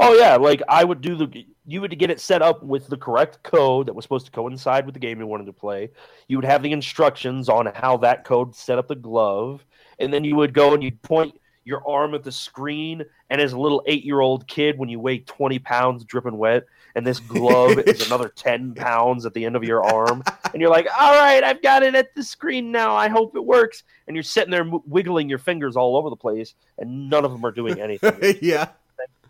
oh 0.01 0.15
yeah, 0.15 0.37
like 0.37 0.63
I 0.69 0.85
would 0.85 1.01
do 1.01 1.17
the 1.17 1.47
you 1.67 1.81
would 1.81 1.99
get 1.99 2.11
it 2.11 2.21
set 2.21 2.43
up 2.43 2.63
with 2.63 2.89
the 2.89 2.97
correct 2.97 3.43
code 3.43 3.87
that 3.87 3.95
was 3.95 4.05
supposed 4.05 4.27
to 4.27 4.33
coincide 4.33 4.87
with 4.87 4.95
the 4.95 5.01
game 5.01 5.21
you 5.21 5.27
wanted 5.27 5.47
to 5.47 5.53
play. 5.53 5.91
You 6.29 6.39
would 6.39 6.47
have 6.47 6.63
the 6.63 6.73
instructions 6.73 7.49
on 7.49 7.67
how 7.75 7.97
that 7.99 8.25
code 8.25 8.55
set 8.55 8.79
up 8.79 8.89
the 8.89 8.95
glove, 8.95 9.65
and 9.99 10.13
then 10.13 10.25
you 10.25 10.37
would 10.37 10.55
go 10.55 10.75
and 10.75 10.83
you'd 10.83 11.03
point 11.03 11.39
your 11.69 11.87
arm 11.87 12.15
at 12.15 12.25
the 12.25 12.33
screen. 12.33 13.05
And 13.31 13.41
as 13.41 13.53
a 13.53 13.59
little 13.59 13.83
eight-year-old 13.87 14.49
kid, 14.49 14.79
when 14.79 14.89
you 14.89 14.99
weigh 14.99 15.19
twenty 15.19 15.59
pounds 15.59 16.05
dripping 16.05 16.39
wet, 16.39 16.65
and 16.95 17.07
this 17.07 17.21
glove 17.21 17.79
is 17.87 18.07
another 18.07 18.31
ten 18.31 18.75
pounds 18.75 19.27
at 19.27 19.35
the 19.35 19.45
end 19.45 19.55
of 19.55 19.63
your 19.63 19.85
arm, 19.85 20.23
and 20.53 20.61
you're 20.61 20.71
like, 20.71 20.89
"All 20.99 21.15
right, 21.15 21.45
I've 21.45 21.63
got 21.63 21.83
it 21.83 21.95
at 21.95 22.15
the 22.15 22.23
screen 22.23 22.73
now. 22.73 22.97
I 22.97 23.09
hope 23.09 23.37
it 23.37 23.45
works." 23.45 23.85
And 24.07 24.17
you're 24.17 24.25
sitting 24.25 24.51
there 24.51 24.69
wiggling 24.87 25.29
your 25.29 25.39
fingers 25.39 25.77
all 25.77 25.97
over 25.97 26.09
the 26.09 26.17
place, 26.17 26.55
and 26.79 27.11
none 27.11 27.25
of 27.25 27.31
them 27.31 27.45
are 27.45 27.53
doing 27.53 27.81
anything. 27.81 28.39
yeah. 28.43 28.71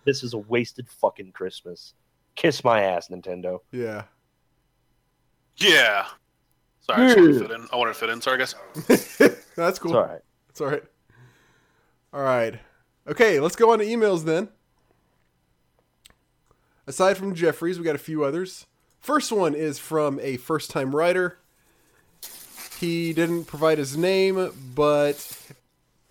this 0.05 0.23
is 0.23 0.32
a 0.32 0.39
wasted 0.39 0.89
fucking 0.89 1.32
Christmas. 1.32 1.94
Kiss 2.36 2.62
my 2.62 2.82
ass, 2.82 3.09
Nintendo. 3.09 3.59
Yeah. 3.73 4.05
Yeah. 5.56 6.06
Sorry, 6.81 7.02
I, 7.02 7.06
just 7.09 7.19
wanted 7.19 7.32
to 7.32 7.40
fit 7.40 7.51
in. 7.51 7.69
I 7.73 7.77
wanted 7.77 7.93
to 7.94 7.98
fit 7.98 8.09
in. 8.10 8.20
Sorry, 8.20 8.39
guys. 8.39 8.55
That's 9.56 9.78
cool. 9.78 9.90
It's 9.90 9.97
all 9.97 10.06
right. 10.06 10.20
It's 10.48 10.60
all 10.60 10.69
right. 10.69 10.82
All 12.12 12.22
right. 12.22 12.59
Okay, 13.06 13.40
let's 13.40 13.56
go 13.56 13.72
on 13.72 13.78
to 13.78 13.85
emails 13.85 14.24
then. 14.24 14.48
Aside 16.86 17.16
from 17.16 17.35
Jeffries, 17.35 17.78
we 17.78 17.85
got 17.85 17.94
a 17.94 17.98
few 17.98 18.24
others. 18.24 18.66
First 19.01 19.30
one 19.30 19.55
is 19.55 19.78
from 19.78 20.18
a 20.20 20.36
first 20.39 20.70
time 20.70 20.94
writer. 20.94 21.39
He 22.80 23.12
didn't 23.12 23.44
provide 23.44 23.78
his 23.78 23.97
name, 23.97 24.51
but 24.74 25.39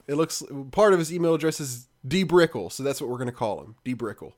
it 0.07 0.15
looks 0.15 0.43
part 0.71 0.93
of 0.93 0.99
his 0.99 1.13
email 1.13 1.33
address 1.33 1.59
is 1.59 1.87
D 2.07 2.23
Brickle, 2.25 2.71
so 2.71 2.83
that's 2.83 3.01
what 3.01 3.09
we're 3.09 3.17
going 3.17 3.29
to 3.29 3.31
call 3.35 3.61
him 3.61 3.75
D 3.83 3.95
Brickle. 3.95 4.33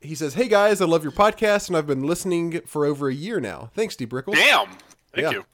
He 0.00 0.14
says, 0.14 0.34
Hey 0.34 0.48
guys, 0.48 0.80
I 0.80 0.84
love 0.86 1.02
your 1.02 1.12
podcast 1.12 1.68
and 1.68 1.76
I've 1.76 1.86
been 1.86 2.04
listening 2.06 2.60
for 2.66 2.84
over 2.84 3.08
a 3.08 3.14
year 3.14 3.40
now. 3.40 3.70
Thanks, 3.74 3.96
D 3.96 4.06
Brickle. 4.06 4.34
Damn. 4.34 4.66
Thank 5.12 5.22
Yeah. 5.24 5.30
you. 5.30 5.44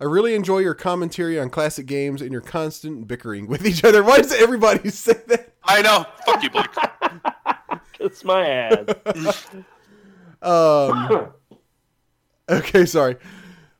I 0.00 0.04
really 0.04 0.34
enjoy 0.34 0.58
your 0.58 0.74
commentary 0.74 1.38
on 1.38 1.50
classic 1.50 1.86
games 1.86 2.20
and 2.20 2.32
your 2.32 2.40
constant 2.40 3.06
bickering 3.06 3.46
with 3.46 3.64
each 3.66 3.84
other. 3.84 4.02
Why 4.02 4.18
does 4.18 4.32
everybody 4.32 4.88
say 4.90 5.14
that? 5.28 5.52
I 5.64 5.82
know. 5.82 6.04
Fuck 6.26 6.42
you, 6.42 6.50
Blake. 6.50 6.66
Kiss 7.92 8.24
my 8.24 8.46
ass. 8.46 9.46
Um, 10.42 11.28
okay, 12.50 12.84
sorry. 12.84 13.16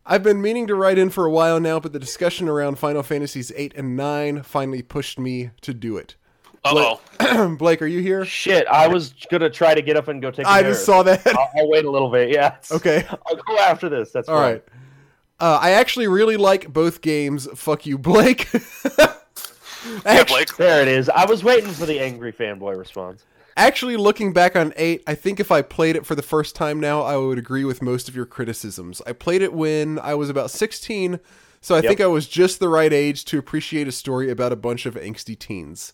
I've 0.07 0.23
been 0.23 0.41
meaning 0.41 0.67
to 0.69 0.75
write 0.75 0.97
in 0.97 1.11
for 1.11 1.27
a 1.27 1.31
while 1.31 1.61
now, 1.61 1.79
but 1.79 1.93
the 1.93 1.99
discussion 1.99 2.49
around 2.49 2.79
Final 2.79 3.03
Fantasies 3.03 3.53
8 3.55 3.75
and 3.77 3.97
9 3.99 4.43
finally 4.45 4.81
pushed 4.81 5.19
me 5.19 5.51
to 5.61 5.75
do 5.75 5.99
it. 5.99 6.17
Uh 6.65 6.97
oh. 7.21 7.55
Blake, 7.59 7.83
are 7.83 7.87
you 7.87 8.01
here? 8.01 8.25
Shit, 8.25 8.67
I 8.69 8.89
was 8.89 9.13
gonna 9.31 9.51
try 9.51 9.75
to 9.75 9.83
get 9.83 9.99
up 9.99 10.09
and 10.09 10.23
go 10.23 10.31
take. 10.31 10.47
a 10.47 10.49
I 10.49 10.63
bear. 10.63 10.71
just 10.71 10.87
saw 10.87 11.03
that. 11.03 11.27
I'll, 11.27 11.51
I'll 11.59 11.69
wait 11.69 11.85
a 11.85 11.91
little 11.91 12.11
bit. 12.11 12.31
Yeah. 12.31 12.57
Okay. 12.71 13.05
I'll 13.11 13.37
go 13.37 13.59
after 13.59 13.91
this. 13.91 14.11
That's 14.13 14.31
All 14.31 14.37
fine. 14.39 14.53
right. 14.55 14.65
Uh, 15.41 15.59
I 15.61 15.71
actually 15.71 16.07
really 16.09 16.37
like 16.37 16.73
both 16.73 17.01
games. 17.01 17.49
Fuck 17.55 17.87
you, 17.87 17.99
Blake. 17.99 18.49
Yeah, 20.07 20.25
Blake. 20.25 20.57
There 20.57 20.81
it 20.81 20.89
is. 20.89 21.11
I 21.11 21.27
was 21.27 21.45
waiting 21.45 21.71
for 21.71 21.85
the 21.85 22.01
angry 22.01 22.33
fanboy 22.33 22.75
response. 22.79 23.23
Actually, 23.57 23.99
looking 23.99 24.33
back 24.33 24.57
on 24.57 24.73
8, 24.77 25.03
I 25.07 25.15
think 25.15 25.39
if 25.39 25.51
I 25.53 25.61
played 25.61 25.95
it 25.95 26.07
for 26.07 26.15
the 26.15 26.23
first 26.23 26.57
time 26.57 26.81
now, 26.81 27.03
I 27.03 27.19
would 27.19 27.37
agree 27.37 27.65
with 27.67 27.83
most 27.83 28.09
of 28.09 28.17
your 28.17 28.25
criticisms. 28.25 29.03
I 29.07 29.13
played 29.13 29.43
it 29.43 29.53
when 29.53 29.99
I 29.99 30.15
was 30.15 30.31
about 30.31 30.51
16, 30.51 31.21
so 31.61 31.75
I 31.75 31.79
Yep. 31.79 31.87
think 31.87 32.01
I 32.01 32.07
was 32.07 32.27
just 32.27 32.61
the 32.61 32.69
right 32.71 32.93
age 32.95 33.27
to 33.27 33.39
appreciate 33.39 33.87
a 33.87 33.93
story 33.93 34.31
about 34.31 34.53
a 34.53 34.57
bunch 34.57 34.87
of 34.87 34.95
angsty 34.95 35.39
teens. 35.39 35.93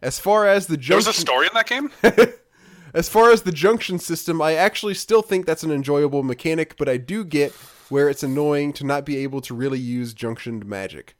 As 0.00 0.20
far 0.20 0.46
as 0.46 0.68
the 0.68 0.76
There 0.76 0.96
was 0.96 1.08
a 1.08 1.12
story 1.12 1.48
in 1.48 1.52
that 1.54 1.66
game. 1.66 1.90
as 2.94 3.08
far 3.08 3.32
as 3.32 3.42
the 3.42 3.52
junction 3.52 3.98
system, 3.98 4.40
I 4.40 4.54
actually 4.54 4.94
still 4.94 5.22
think 5.22 5.46
that's 5.46 5.64
an 5.64 5.72
enjoyable 5.72 6.22
mechanic, 6.22 6.76
but 6.76 6.88
I 6.88 6.96
do 6.96 7.24
get 7.24 7.52
where 7.92 8.08
it's 8.08 8.22
annoying 8.22 8.72
to 8.72 8.84
not 8.86 9.04
be 9.04 9.18
able 9.18 9.42
to 9.42 9.52
really 9.54 9.78
use 9.78 10.14
junctioned 10.14 10.64
magic. 10.64 11.14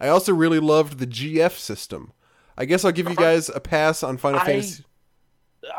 I 0.00 0.08
also 0.08 0.34
really 0.34 0.58
loved 0.58 0.98
the 0.98 1.06
GF 1.06 1.52
system. 1.52 2.12
I 2.58 2.64
guess 2.64 2.84
I'll 2.84 2.90
give 2.90 3.08
you 3.08 3.14
guys 3.14 3.48
a 3.48 3.60
pass 3.60 4.02
on 4.02 4.16
Final 4.16 4.40
I- 4.40 4.44
Fantasy. 4.44 4.84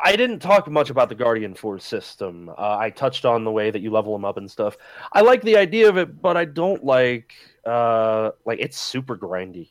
I 0.04 0.16
didn't 0.16 0.40
talk 0.40 0.70
much 0.70 0.90
about 0.90 1.10
the 1.10 1.16
Guardian 1.16 1.54
Force 1.54 1.84
system. 1.86 2.50
Uh, 2.50 2.78
I 2.78 2.90
touched 2.90 3.26
on 3.26 3.44
the 3.44 3.52
way 3.52 3.72
that 3.72 3.82
you 3.82 3.90
level 3.92 4.14
them 4.14 4.24
up 4.26 4.38
and 4.38 4.50
stuff. 4.50 4.78
I 5.14 5.22
like 5.22 5.42
the 5.42 5.58
idea 5.58 5.88
of 5.90 5.98
it, 5.98 6.22
but 6.22 6.36
I 6.38 6.46
don't 6.46 6.84
like 6.84 7.34
uh, 7.66 8.32
like 8.46 8.60
it's 8.60 8.78
super 8.78 9.18
grindy. 9.18 9.70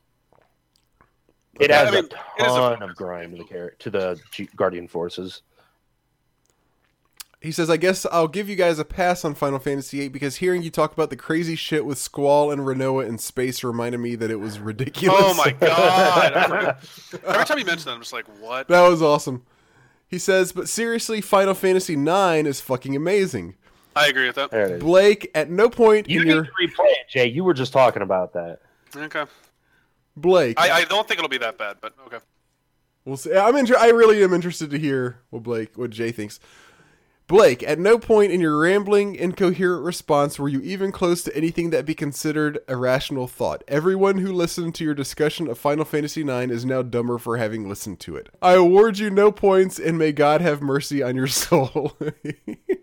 It 1.59 1.71
Yeah, 1.71 1.83
I 1.83 1.91
mean, 1.91 1.95
a 2.05 2.43
it 2.43 2.47
is 2.47 2.53
a 2.53 2.77
ton 2.77 2.83
of 2.83 2.97
grind 2.97 3.33
to 3.33 3.39
the 3.39 3.45
char- 3.45 3.75
to 3.79 3.91
the 3.91 4.21
G- 4.31 4.49
Guardian 4.57 4.89
Forces. 4.89 5.43
He 7.47 7.53
says, 7.53 7.71
I 7.71 7.77
guess 7.77 8.05
I'll 8.11 8.27
give 8.27 8.49
you 8.49 8.57
guys 8.57 8.81
a 8.81 8.85
pass 8.85 9.25
on 9.25 9.37
Final 9.37 9.61
Fantasy 9.61 10.01
VIII 10.01 10.09
because 10.09 10.35
hearing 10.37 10.65
you 10.65 10.71
talk 10.71 10.93
about 10.93 11.11
the 11.11 11.17
crazy 11.17 11.55
shit 11.55 11.87
with 11.87 11.97
Squall 11.97 12.51
and 12.51 12.63
Rinoa 12.63 13.07
in 13.07 13.19
space 13.19 13.63
reminded 13.63 13.99
me 13.99 14.17
that 14.17 14.33
it 14.33 14.41
was 14.41 14.59
ridiculous. 14.59 15.23
Oh 15.23 15.33
my 15.35 15.53
god. 15.53 16.79
Every 17.25 17.45
time 17.45 17.59
you 17.61 17.65
mention 17.65 17.85
that, 17.85 17.93
I'm 17.93 18.01
just 18.01 18.13
like, 18.13 18.27
what? 18.41 18.67
that 18.67 18.89
was 18.89 19.01
awesome. 19.01 19.45
He 20.09 20.19
says, 20.19 20.51
but 20.51 20.69
seriously, 20.69 21.21
Final 21.21 21.55
Fantasy 21.55 21.95
IX 21.95 22.49
is 22.49 22.61
fucking 22.61 22.97
amazing. 22.97 23.55
I 23.95 24.09
agree 24.09 24.27
with 24.27 24.35
that. 24.35 24.51
There 24.51 24.67
it 24.67 24.73
is. 24.73 24.83
Blake, 24.83 25.31
at 25.33 25.49
no 25.49 25.71
point 25.71 26.11
You 26.11 26.23
in 26.23 26.27
need 26.27 26.35
your 26.35 26.45
to 26.47 26.51
replay 26.51 26.91
it, 26.91 27.09
Jay. 27.09 27.27
You 27.29 27.45
were 27.45 27.55
just 27.55 27.73
talking 27.73 28.03
about 28.03 28.33
that. 28.33 28.59
Okay. 28.97 29.25
Blake, 30.17 30.59
I, 30.59 30.81
I 30.81 30.85
don't 30.85 31.07
think 31.07 31.19
it'll 31.19 31.29
be 31.29 31.39
that 31.39 31.59
bad, 31.59 31.77
but 31.81 31.95
okay. 32.07 32.19
We'll 33.05 33.17
see. 33.17 33.33
I'm 33.33 33.55
inter- 33.55 33.79
I 33.79 33.91
really 33.91 34.25
am 34.25 34.35
interested 34.35 34.71
to 34.71 34.79
hear 34.81 35.21
what 35.31 35.45
Blake, 35.45 35.79
what 35.79 35.91
Jay 35.91 36.11
thinks. 36.11 36.41
Blake, 37.29 37.65
at 37.65 37.81
no 37.81 37.99
point 37.99 38.31
in 38.31 38.41
your 38.41 38.57
rambling, 38.57 39.17
incoherent 39.17 39.85
response 39.85 40.39
were 40.39 40.49
you 40.49 40.61
even 40.61 40.93
close 40.93 41.25
to 41.25 41.37
anything 41.37 41.71
that 41.71 41.85
be 41.85 41.93
considered 41.93 42.61
a 42.69 42.77
rational 42.77 43.27
thought. 43.27 43.65
Everyone 43.67 44.19
who 44.19 44.33
listened 44.33 44.77
to 44.77 44.85
your 44.85 44.95
discussion 44.95 45.49
of 45.49 45.59
Final 45.59 45.85
Fantasy 45.85 46.21
IX 46.21 46.53
is 46.53 46.65
now 46.65 46.83
dumber 46.83 47.19
for 47.19 47.37
having 47.37 47.69
listened 47.69 47.99
to 48.01 48.15
it. 48.15 48.29
I 48.41 48.53
award 48.53 49.01
you 49.01 49.11
no 49.11 49.33
points, 49.33 49.77
and 49.81 49.99
may 49.99 50.13
God 50.13 50.41
have 50.41 50.63
mercy 50.63 51.03
on 51.03 51.17
your 51.17 51.27
soul. 51.27 51.97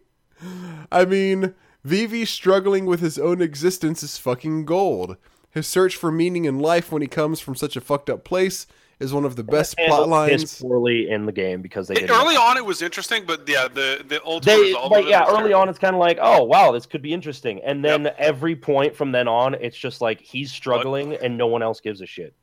I 0.91 1.06
mean, 1.06 1.56
Vivi 1.86 2.26
struggling 2.26 2.86
with 2.86 2.99
his 2.99 3.18
own 3.18 3.41
existence 3.41 4.03
is 4.03 4.18
fucking 4.18 4.65
gold. 4.65 5.15
His 5.52 5.68
search 5.68 5.95
for 5.95 6.11
meaning 6.11 6.44
in 6.44 6.60
life 6.60 6.91
when 6.91 7.02
he 7.02 7.07
comes 7.07 7.40
from 7.40 7.56
such 7.56 7.78
a 7.78 7.82
fucked 7.82 8.10
up 8.10 8.26
place 8.26 8.68
is 9.04 9.14
one 9.14 9.26
of 9.26 9.36
the 9.36 9.44
best 9.44 9.76
Handled 9.78 10.08
plot 10.08 10.10
lines. 10.10 10.60
poorly 10.62 11.10
in 11.10 11.26
the 11.26 11.32
game 11.32 11.62
because 11.62 11.88
they 11.88 11.94
It- 11.96 12.00
didn't. 12.02 12.16
early 12.16 12.36
on, 12.36 12.58
it 12.58 12.66
was 12.66 12.82
interesting, 12.82 13.26
but 13.26 13.48
yeah, 13.48 13.68
the 13.68 14.04
the 14.08 14.24
ultimate 14.26 14.56
they 14.56 14.62
resolve. 14.62 14.92
like 14.92 15.06
yeah 15.06 15.26
early 15.28 15.36
terrible. 15.38 15.56
on 15.56 15.70
it's 15.70 15.78
kind 15.80 15.96
of 15.96 16.00
like 16.00 16.18
oh 16.22 16.44
wow 16.44 16.72
this 16.72 16.86
could 16.86 17.02
be 17.02 17.14
interesting 17.14 17.62
and 17.64 17.84
then 17.86 18.10
every 18.18 18.56
point 18.56 18.96
from 18.96 19.12
then 19.12 19.28
on 19.28 19.54
it's 19.56 19.78
just 19.78 20.02
like 20.02 20.20
he's 20.22 20.52
struggling 20.52 21.14
and 21.16 21.38
no 21.38 21.46
one 21.48 21.62
else 21.62 21.80
gives 21.80 22.02
a 22.02 22.06
shit 22.06 22.34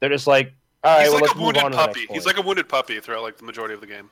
they're 0.00 0.08
just 0.10 0.26
like 0.26 0.52
all 0.84 0.92
right 0.96 1.00
He's 1.02 1.08
well 1.10 1.14
like 1.14 1.22
let's 1.22 1.32
a 1.32 1.36
move 1.36 1.44
wounded 1.46 1.62
on 1.64 1.70
to 1.72 1.76
the 1.78 1.86
next 1.86 1.96
puppy. 1.98 2.12
He's 2.14 2.26
like 2.26 2.36
a 2.38 2.42
wounded 2.42 2.68
puppy 2.68 3.00
throughout 3.00 3.22
like 3.22 3.36
the 3.38 3.44
majority 3.44 3.74
of 3.74 3.80
the 3.80 3.86
game. 3.86 4.10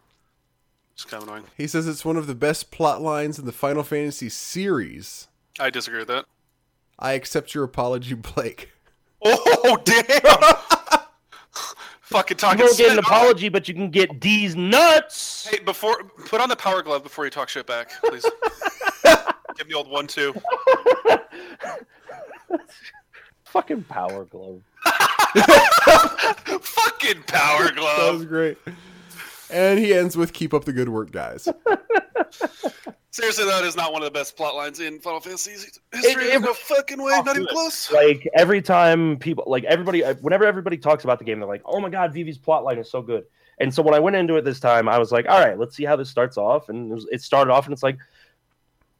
It's 0.94 1.04
kind 1.04 1.22
of 1.22 1.28
annoying. 1.28 1.44
He 1.56 1.66
says 1.66 1.86
it's 1.86 2.04
one 2.04 2.16
of 2.16 2.26
the 2.26 2.34
best 2.34 2.70
plot 2.70 3.00
lines 3.02 3.38
in 3.38 3.44
the 3.46 3.52
Final 3.52 3.82
Fantasy 3.82 4.28
series. 4.28 5.28
I 5.60 5.68
disagree 5.70 5.98
with 6.00 6.08
that. 6.08 6.24
I 6.98 7.12
accept 7.12 7.54
your 7.54 7.64
apology, 7.64 8.14
Blake. 8.14 8.70
Oh 9.24 9.78
damn! 9.84 10.02
Fucking 12.12 12.34
you 12.36 12.38
talking. 12.38 12.60
won't 12.60 12.76
get 12.78 12.92
an 12.92 12.98
apology 12.98 13.48
but 13.48 13.68
you 13.68 13.74
can 13.74 13.90
get 13.90 14.20
D's 14.20 14.54
nuts 14.54 15.46
Hey, 15.48 15.58
before 15.60 16.02
put 16.26 16.40
on 16.40 16.48
the 16.48 16.56
power 16.56 16.82
glove 16.82 17.02
before 17.02 17.24
you 17.24 17.30
talk 17.30 17.48
shit 17.48 17.66
back, 17.66 17.90
please. 18.04 18.24
Give 19.56 19.66
me 19.68 19.74
old 19.74 19.88
one 19.88 20.06
two. 20.06 20.34
fucking 23.44 23.82
power 23.84 24.24
glove 24.24 24.60
Fucking 26.60 27.22
power 27.26 27.70
glove. 27.70 27.96
That 28.06 28.12
was 28.14 28.24
great. 28.24 28.58
And 29.52 29.78
he 29.78 29.92
ends 29.94 30.16
with 30.16 30.32
"Keep 30.32 30.54
up 30.54 30.64
the 30.64 30.72
good 30.72 30.88
work, 30.88 31.10
guys." 31.12 31.46
Seriously, 33.10 33.44
that 33.44 33.62
is 33.64 33.76
not 33.76 33.92
one 33.92 34.00
of 34.02 34.06
the 34.06 34.10
best 34.18 34.36
plot 34.38 34.54
lines 34.54 34.80
in 34.80 34.98
Final 34.98 35.20
Fantasy 35.20 35.50
history. 35.50 36.24
It- 36.24 36.34
it- 36.36 36.40
no 36.40 36.54
fucking 36.54 37.02
way, 37.02 37.12
not 37.22 37.36
even 37.36 37.46
close. 37.48 37.92
like 37.92 38.26
every 38.34 38.62
time 38.62 39.18
people 39.18 39.44
like 39.46 39.64
everybody 39.64 40.00
whenever 40.22 40.46
everybody 40.46 40.78
talks 40.78 41.04
about 41.04 41.18
the 41.18 41.24
game 41.26 41.38
they're 41.38 41.48
like 41.48 41.60
oh 41.66 41.78
my 41.78 41.90
god 41.90 42.14
Vivi's 42.14 42.38
plot 42.38 42.64
line 42.64 42.78
is 42.78 42.90
so 42.90 43.02
good 43.02 43.24
and 43.60 43.72
so 43.72 43.82
when 43.82 43.92
I 43.94 43.98
went 43.98 44.16
into 44.16 44.36
it 44.36 44.44
this 44.46 44.60
time 44.60 44.88
I 44.88 44.98
was 44.98 45.12
like 45.12 45.26
all 45.28 45.38
right 45.38 45.58
let's 45.58 45.76
see 45.76 45.84
how 45.84 45.94
this 45.94 46.08
starts 46.08 46.38
off 46.38 46.70
and 46.70 46.90
it, 46.90 46.94
was, 46.94 47.06
it 47.12 47.20
started 47.20 47.52
off 47.52 47.66
and 47.66 47.74
it's 47.74 47.82
like 47.82 47.98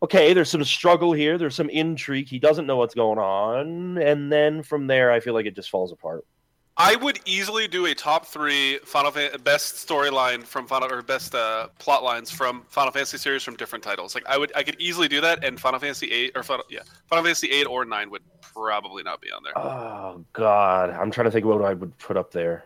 okay 0.03 0.35
there's 0.35 0.51
some 0.51 0.63
struggle 0.65 1.13
here 1.15 1.39
there's 1.39 1.55
some 1.55 1.71
intrigue 1.71 2.29
he 2.29 2.39
doesn't 2.39 2.67
know 2.67 2.77
what's 2.77 2.95
going 2.95 3.19
on 3.19 3.97
and 3.97 4.31
then 4.31 4.63
from 4.63 4.87
there 4.87 5.11
I 5.11 5.21
feel 5.21 5.33
like 5.33 5.47
it 5.47 5.55
just 5.57 5.71
falls 5.71 5.91
apart 5.91 6.27
I 6.77 6.97
would 6.97 7.21
easily 7.27 7.69
do 7.69 7.85
a 7.87 7.95
top 7.95 8.25
three 8.27 8.79
Final 8.79 9.11
Fan- 9.11 9.31
best 9.45 9.87
storyline 9.87 10.43
from 10.43 10.67
Final 10.67 10.91
or 10.91 11.03
best 11.03 11.35
uh, 11.35 11.69
plot 11.79 12.03
lines 12.03 12.31
from 12.31 12.63
Final 12.69 12.91
Fantasy 12.93 13.19
series 13.19 13.43
from 13.43 13.57
different 13.57 13.85
titles. 13.85 14.15
Like 14.15 14.25
I 14.27 14.39
would, 14.39 14.51
I 14.57 14.63
could 14.63 14.77
easily 14.81 15.07
do 15.07 15.21
that, 15.21 15.45
and 15.45 15.61
Final 15.61 15.79
Fantasy 15.81 16.11
eight 16.11 16.33
or 16.35 16.43
Final, 16.43 16.65
yeah, 16.71 16.81
Final 17.09 17.25
Fantasy 17.25 17.49
eight 17.51 17.67
or 17.67 17.85
nine 17.85 18.11
would 18.11 18.23
probably 18.41 19.03
not 19.03 19.21
be 19.21 19.31
on 19.31 19.43
there. 19.43 19.57
oh 19.57 20.23
god 20.35 20.91
I'm 20.91 21.11
trying 21.11 21.25
to 21.27 21.31
think 21.31 21.47
what 21.47 21.63
I 21.65 21.73
would 21.73 21.97
put 21.99 22.19
up 22.19 22.31
there 22.33 22.65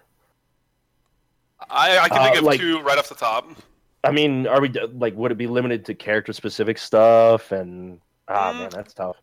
I, 1.71 1.99
I 1.99 2.09
can 2.09 2.23
think 2.23 2.37
Uh, 2.37 2.39
of 2.39 2.45
like- 2.45 2.61
two 2.61 2.81
right 2.81 2.99
off 2.99 3.09
the 3.09 3.15
top. 3.15 3.49
I 4.05 4.11
mean 4.11 4.47
are 4.49 4.61
we 4.61 4.69
like 4.95 5.15
would 5.17 5.31
it 5.33 5.39
be 5.39 5.47
limited 5.47 5.85
to 5.87 5.95
character 5.95 6.33
specific 6.33 6.79
stuff 6.79 7.51
and 7.53 8.01
ah 8.29 8.53
Mm. 8.53 8.59
man 8.59 8.71
that's 8.71 8.95
tough 8.95 9.17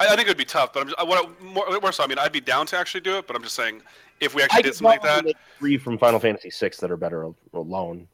I, 0.00 0.06
I 0.06 0.16
think 0.16 0.22
it 0.22 0.28
would 0.28 0.36
be 0.36 0.44
tough, 0.44 0.72
but 0.72 0.80
I'm 0.80 0.86
just, 0.88 0.98
I, 0.98 1.02
what 1.04 1.24
I, 1.24 1.44
more, 1.44 1.80
more 1.80 1.92
so. 1.92 2.04
I 2.04 2.06
mean, 2.06 2.18
I'd 2.18 2.32
be 2.32 2.40
down 2.40 2.66
to 2.66 2.76
actually 2.78 3.00
do 3.00 3.18
it, 3.18 3.26
but 3.26 3.34
I'm 3.36 3.42
just 3.42 3.54
saying 3.54 3.82
if 4.20 4.34
we 4.34 4.42
actually 4.42 4.58
I 4.58 4.62
did 4.62 4.74
something 4.74 5.00
like 5.00 5.02
that, 5.02 5.34
three 5.58 5.78
from 5.78 5.98
Final 5.98 6.20
Fantasy 6.20 6.50
VI 6.50 6.72
that 6.80 6.90
are 6.90 6.96
better 6.96 7.30
alone. 7.52 8.08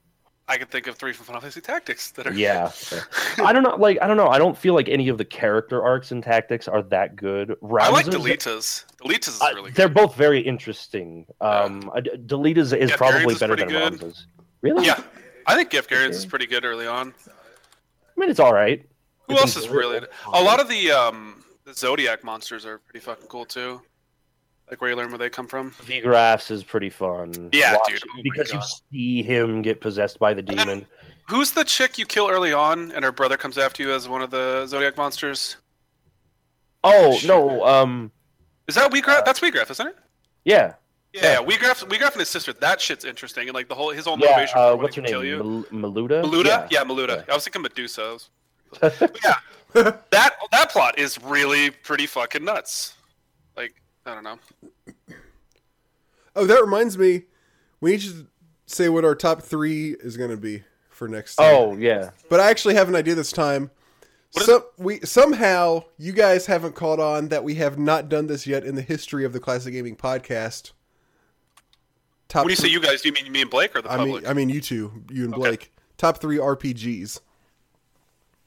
I 0.47 0.59
could 0.59 0.71
think 0.71 0.87
of 0.87 0.97
three 0.97 1.15
from 1.15 1.25
Final 1.25 1.41
Fantasy 1.41 1.63
Tactics 1.63 2.11
that 2.13 2.27
are. 2.27 2.33
Yeah, 2.33 2.71
I 3.43 3.53
don't 3.53 3.63
know. 3.63 3.77
Like 3.77 3.99
I 4.03 4.07
don't 4.07 4.19
know. 4.19 4.29
I 4.29 4.37
don't 4.37 4.57
feel 4.57 4.75
like 4.75 4.91
any 4.91 5.09
of 5.09 5.17
the 5.17 5.25
character 5.25 5.83
arcs 5.83 6.11
and 6.11 6.23
tactics 6.23 6.69
are 6.69 6.83
that 6.83 7.17
good. 7.17 7.57
I 7.63 7.89
like 7.89 8.07
Ramses- 8.07 8.15
Delita's. 8.15 8.85
Delita's 9.03 9.37
is 9.37 9.41
uh, 9.41 9.53
really 9.55 9.71
they're 9.71 9.89
both 9.89 10.17
very 10.17 10.41
interesting. 10.41 11.25
Um, 11.41 11.91
uh, 11.95 12.01
Delita's 12.27 12.75
is 12.75 12.93
probably 12.93 13.33
is 13.33 13.39
better 13.41 13.57
than 13.57 13.69
good. 13.69 14.03
Ramses. 14.03 14.27
Really? 14.61 14.87
Yeah, 14.87 15.03
I 15.47 15.55
think 15.55 15.71
Gafgarion 15.71 16.11
is 16.11 16.27
pretty 16.27 16.47
good 16.47 16.65
early 16.67 16.87
on. 16.87 17.15
I 17.27 18.21
mean, 18.21 18.29
it's 18.29 18.41
all 18.41 18.53
right. 18.53 18.85
Who 19.27 19.33
It's 19.33 19.43
else 19.43 19.57
is 19.57 19.69
really? 19.69 20.01
A 20.27 20.43
lot 20.43 20.61
of 20.61 20.69
the 20.69 20.91
um 20.91 21.44
the 21.65 21.75
Zodiac 21.75 22.25
monsters 22.25 22.65
are 22.67 22.79
pretty 22.79 23.01
fucking 23.01 23.27
cool 23.29 23.45
too. 23.45 23.81
Like 24.71 24.81
where 24.81 24.91
you 24.91 24.97
learn 24.97 25.09
where 25.11 25.19
they 25.19 25.29
come 25.31 25.47
from. 25.47 25.73
Wiegraf's 25.73 26.51
is 26.51 26.65
pretty 26.65 26.89
fun. 26.91 27.51
Yeah, 27.53 27.75
Watch- 27.75 27.89
dude. 27.89 28.03
Oh 28.17 28.21
because 28.23 28.53
you 28.53 28.61
see 28.91 29.23
him 29.23 29.63
get 29.63 29.81
possessed 29.81 30.19
by 30.19 30.33
the 30.35 30.43
then- 30.43 30.57
demon. 30.57 30.87
Who's 31.29 31.53
the 31.53 31.65
chick 31.65 31.97
you 31.99 32.05
kill 32.05 32.29
early 32.29 32.53
on, 32.53 32.93
and 32.93 33.03
her 33.03 33.13
brother 33.13 33.39
comes 33.39 33.57
after 33.57 33.83
you 33.83 33.93
as 33.95 34.07
one 34.09 34.21
of 34.21 34.31
the 34.31 34.67
Zodiac 34.67 34.97
monsters? 34.99 35.57
Oh 36.83 37.17
shit. 37.17 37.29
no. 37.29 37.65
Um. 37.65 38.13
Is 38.69 38.75
that 38.75 38.91
Wiegraf? 38.91 39.25
That's 39.25 39.41
Wiegraf, 39.41 39.71
isn't 39.71 39.87
it? 39.87 39.97
Yeah. 40.45 40.75
Yeah, 41.15 41.23
Yeah. 41.23 41.41
yeah. 41.41 41.47
Wiegraf, 41.47 41.89
Wiegraf 41.89 42.13
and 42.13 42.21
his 42.21 42.29
sister. 42.29 42.53
That 42.55 42.81
shit's 42.81 43.05
interesting, 43.07 43.49
and 43.49 43.55
like 43.55 43.69
the 43.69 43.75
whole 43.75 43.91
his 43.91 44.05
whole 44.05 44.19
Yeah. 44.19 44.31
motivation 44.31 44.59
Uh, 44.59 44.71
for 44.73 44.77
what's 44.77 44.97
her 44.97 45.03
wanting 45.03 45.05
to 45.05 45.11
name? 45.11 45.11
kill 45.11 45.25
you. 45.25 45.65
Mal- 45.71 45.93
Milleuda. 45.93 46.23
Milleuda? 46.25 46.69
Yeah, 46.71 46.85
Milleuda. 46.85 47.29
I 47.29 47.35
was 47.35 47.45
thinking 47.45 47.63
Medusa. 47.63 48.19
But 48.81 49.19
yeah, 49.25 49.35
that 50.11 50.37
that 50.51 50.71
plot 50.71 50.99
is 50.99 51.21
really 51.23 51.71
pretty 51.71 52.07
fucking 52.07 52.45
nuts. 52.45 52.95
Like 53.57 53.75
I 54.07 54.15
don't 54.15 54.25
know. 54.25 54.39
Oh, 56.37 56.47
that 56.47 56.61
reminds 56.61 56.99
me. 56.99 57.25
We 57.81 57.93
need 57.93 58.01
to 58.03 58.27
say 58.67 58.89
what 58.89 59.05
our 59.05 59.15
top 59.15 59.43
three 59.43 59.91
is 60.01 60.17
going 60.17 60.31
to 60.31 60.37
be 60.37 60.63
for 60.89 61.07
next. 61.09 61.37
time. 61.37 61.47
Oh 61.55 61.77
yeah. 61.77 62.11
but 62.29 62.41
I 62.41 62.51
actually 62.51 62.75
have 62.75 62.89
an 62.89 62.97
idea 62.97 63.15
this 63.15 63.31
time. 63.33 63.71
What 64.33 64.41
is- 64.43 64.47
So 64.47 64.67
we 64.79 65.01
somehow 65.01 65.85
you 65.99 66.13
guys 66.13 66.47
haven't 66.47 66.75
caught 66.75 66.99
on 67.01 67.29
that 67.29 67.45
we 67.45 67.55
have 67.57 67.79
not 67.79 68.09
done 68.09 68.27
this 68.27 68.47
yet 68.47 68.65
in 68.65 68.75
the 68.75 68.83
history 68.83 69.25
of 69.25 69.33
the 69.33 69.41
Classic 69.41 69.73
Gaming 69.73 69.97
Podcast. 69.97 70.73
Top 72.29 72.45
When 72.45 72.51
you 72.51 72.57
say 72.57 72.69
you 72.69 72.81
guys, 72.81 73.03
do 73.03 73.09
you 73.11 73.13
mean 73.13 73.31
me 73.31 73.43
and 73.43 73.51
Blake 73.51 73.77
or 73.77 73.83
the 73.83 73.93
I 73.93 73.97
public? 73.99 74.23
mean, 74.23 74.31
I 74.31 74.35
mean 74.35 74.49
you 74.49 74.61
two, 74.61 75.05
you 75.11 75.25
and 75.25 75.35
Okay. 75.35 75.41
Blake. 75.43 75.73
Top 75.99 76.19
three 76.19 76.39
RPGs. 76.39 77.21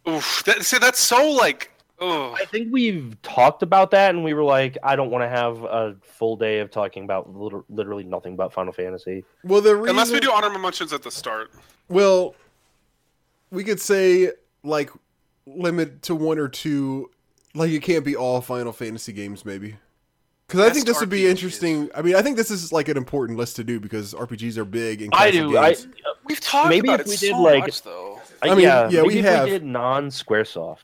Oof, 0.07 0.43
that, 0.45 0.63
see, 0.63 0.77
that's 0.77 0.99
so 0.99 1.31
like. 1.31 1.71
Oh, 1.99 2.31
I 2.39 2.45
think 2.45 2.71
we've 2.71 3.19
talked 3.23 3.63
about 3.63 3.89
that, 3.91 4.13
and 4.13 4.23
we 4.23 4.35
were 4.35 4.43
like, 4.43 4.77
I 4.83 4.95
don't 4.95 5.09
want 5.09 5.23
to 5.23 5.29
have 5.29 5.63
a 5.63 5.95
full 6.03 6.35
day 6.35 6.59
of 6.59 6.69
talking 6.69 7.03
about 7.03 7.35
liter- 7.35 7.63
literally 7.69 8.03
nothing 8.03 8.35
but 8.35 8.53
Final 8.53 8.71
Fantasy. 8.71 9.23
Well, 9.43 9.61
the 9.61 9.75
reason, 9.75 9.89
unless 9.89 10.11
we 10.11 10.19
do 10.19 10.31
honorable 10.31 10.59
mentions 10.59 10.93
at 10.93 11.01
the 11.01 11.09
start. 11.09 11.51
well, 11.89 12.35
we 13.49 13.63
could 13.63 13.79
say 13.79 14.31
like 14.63 14.91
limit 15.47 16.03
to 16.03 16.13
one 16.13 16.37
or 16.37 16.47
two. 16.47 17.09
Like 17.55 17.71
it 17.71 17.81
can't 17.81 18.05
be 18.05 18.15
all 18.15 18.41
Final 18.41 18.73
Fantasy 18.73 19.11
games, 19.11 19.43
maybe. 19.43 19.77
Because 20.47 20.61
I 20.61 20.69
think 20.73 20.85
this 20.85 20.99
would 21.01 21.09
be 21.09 21.23
RPGs. 21.23 21.29
interesting. 21.29 21.89
I 21.93 22.01
mean, 22.01 22.15
I 22.15 22.21
think 22.21 22.37
this 22.37 22.49
is 22.51 22.71
like 22.71 22.87
an 22.87 22.95
important 22.95 23.37
list 23.37 23.57
to 23.57 23.63
do 23.65 23.79
because 23.81 24.13
RPGs 24.13 24.57
are 24.57 24.63
big. 24.65 25.01
And 25.01 25.13
I 25.13 25.31
classic 25.31 25.33
do. 25.33 25.57
I. 25.57 25.75
We've 26.25 26.39
talked 26.39 26.69
Maybe 26.69 26.87
about 26.87 27.01
if 27.01 27.07
it 27.07 27.09
we 27.09 27.17
did, 27.17 27.31
so 27.31 27.41
like- 27.41 27.63
much, 27.63 27.81
though. 27.81 28.21
I 28.41 28.49
mean, 28.49 28.59
yeah, 28.59 28.87
yeah, 28.89 29.01
maybe 29.01 29.07
we 29.15 29.19
if 29.19 29.25
have. 29.25 29.43
We 29.45 29.49
did 29.51 29.63
non-SquareSoft. 29.65 30.83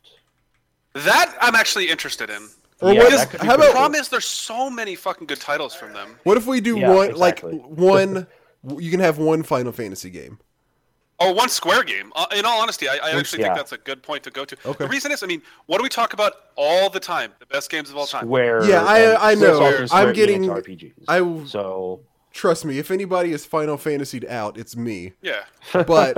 That 0.94 1.34
I'm 1.40 1.56
actually 1.56 1.90
interested 1.90 2.30
in. 2.30 2.50
Or 2.82 2.92
Yeah, 2.94 3.00
what 3.04 3.12
that 3.12 3.20
is? 3.20 3.26
could 3.26 3.42
be 3.42 3.48
The 3.48 3.72
problem 3.72 3.96
is 3.96 4.10
there's 4.10 4.26
so 4.28 4.70
many 4.70 4.96
fucking 4.96 5.28
good 5.28 5.40
titles 5.40 5.74
from 5.74 5.94
them. 5.94 6.18
What 6.24 6.36
if 6.38 6.46
we 6.46 6.60
do 6.60 6.78
Yeah, 6.80 6.94
one 6.94 7.10
exactly. 7.12 7.54
like 7.54 7.66
one? 7.66 8.28
You 8.78 8.92
can 8.92 9.02
have 9.02 9.18
one 9.18 9.44
Final 9.44 9.74
Fantasy 9.74 10.10
game. 10.10 10.40
Oh, 11.24 11.32
one 11.32 11.50
Square 11.50 11.84
game. 11.86 12.12
Uh, 12.16 12.26
in 12.36 12.46
all 12.46 12.62
honesty, 12.62 12.88
I, 12.88 12.98
I 12.98 13.12
actually 13.12 13.42
yeah. 13.42 13.48
think 13.48 13.58
that's 13.58 13.72
a 13.72 13.78
good 13.78 14.04
point 14.04 14.24
to 14.24 14.32
go 14.32 14.46
to. 14.46 14.58
Okay. 14.66 14.84
The 14.84 14.90
reason 14.90 15.12
is, 15.12 15.24
I 15.24 15.28
mean, 15.28 15.42
what 15.66 15.78
do 15.78 15.84
we 15.84 15.90
talk 15.90 16.14
about 16.14 16.34
all 16.56 16.90
the 16.90 17.00
time? 17.00 17.32
The 17.40 17.46
best 17.46 17.70
games 17.70 17.90
of 17.90 17.98
all 17.98 18.06
time. 18.08 18.26
Square. 18.26 18.66
Yeah, 18.66 18.84
I- 18.84 19.32
I 19.32 19.36
know. 19.36 19.56
Square 19.56 19.88
I'm 19.92 20.14
getting- 20.14 20.44
RPGs. 20.44 20.94
I 21.08 21.46
so 21.46 22.02
trust 22.32 22.66
me. 22.66 22.80
If 22.80 22.92
anybody 22.92 23.32
is 23.32 23.46
Final 23.46 23.78
Fantasy'd 23.78 24.26
out, 24.26 24.58
it's 24.58 24.76
me. 24.76 25.14
Yeah. 25.22 25.44
But 25.74 26.16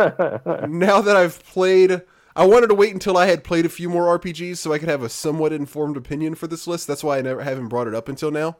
now 0.69 1.01
that 1.01 1.15
I've 1.15 1.43
played, 1.45 2.01
I 2.35 2.45
wanted 2.45 2.67
to 2.67 2.75
wait 2.75 2.93
until 2.93 3.17
I 3.17 3.27
had 3.27 3.43
played 3.43 3.65
a 3.65 3.69
few 3.69 3.89
more 3.89 4.17
RPGs 4.17 4.57
so 4.57 4.73
I 4.73 4.79
could 4.79 4.89
have 4.89 5.03
a 5.03 5.09
somewhat 5.09 5.53
informed 5.53 5.97
opinion 5.97 6.35
for 6.35 6.47
this 6.47 6.67
list. 6.67 6.87
That's 6.87 7.03
why 7.03 7.19
I 7.19 7.21
never 7.21 7.43
haven't 7.43 7.67
brought 7.67 7.87
it 7.87 7.93
up 7.93 8.09
until 8.09 8.31
now. 8.31 8.57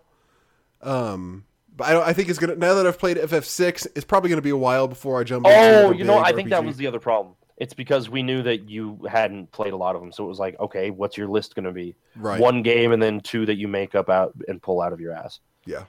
Um, 0.81 1.45
but 1.75 1.87
I, 1.87 1.93
don't, 1.93 2.07
I 2.07 2.13
think 2.13 2.29
it's 2.29 2.39
gonna 2.39 2.55
now 2.55 2.73
that 2.75 2.85
I've 2.87 2.99
played 2.99 3.17
FF6, 3.17 3.87
it's 3.95 4.05
probably 4.05 4.29
gonna 4.29 4.41
be 4.41 4.49
a 4.51 4.57
while 4.57 4.87
before 4.87 5.19
I 5.19 5.23
jump. 5.23 5.45
into 5.45 5.57
Oh, 5.59 5.91
you 5.91 6.03
know, 6.03 6.17
big 6.17 6.25
I 6.25 6.33
think 6.33 6.49
that 6.49 6.63
was 6.63 6.77
the 6.77 6.87
other 6.87 6.99
problem. 6.99 7.35
It's 7.57 7.73
because 7.73 8.09
we 8.09 8.21
knew 8.21 8.41
that 8.43 8.69
you 8.69 8.99
hadn't 9.09 9.49
played 9.53 9.71
a 9.71 9.77
lot 9.77 9.95
of 9.95 10.01
them, 10.01 10.11
so 10.11 10.25
it 10.25 10.27
was 10.27 10.39
like, 10.39 10.59
okay, 10.59 10.89
what's 10.91 11.17
your 11.17 11.29
list 11.29 11.55
going 11.55 11.63
to 11.63 11.71
be? 11.71 11.95
right. 12.17 12.37
One 12.37 12.61
game 12.63 12.91
and 12.91 13.01
then 13.01 13.21
two 13.21 13.45
that 13.45 13.55
you 13.55 13.69
make 13.69 13.95
up 13.95 14.09
out 14.09 14.33
and 14.49 14.61
pull 14.61 14.81
out 14.81 14.91
of 14.91 14.99
your 14.99 15.13
ass. 15.13 15.39
Yeah. 15.65 15.83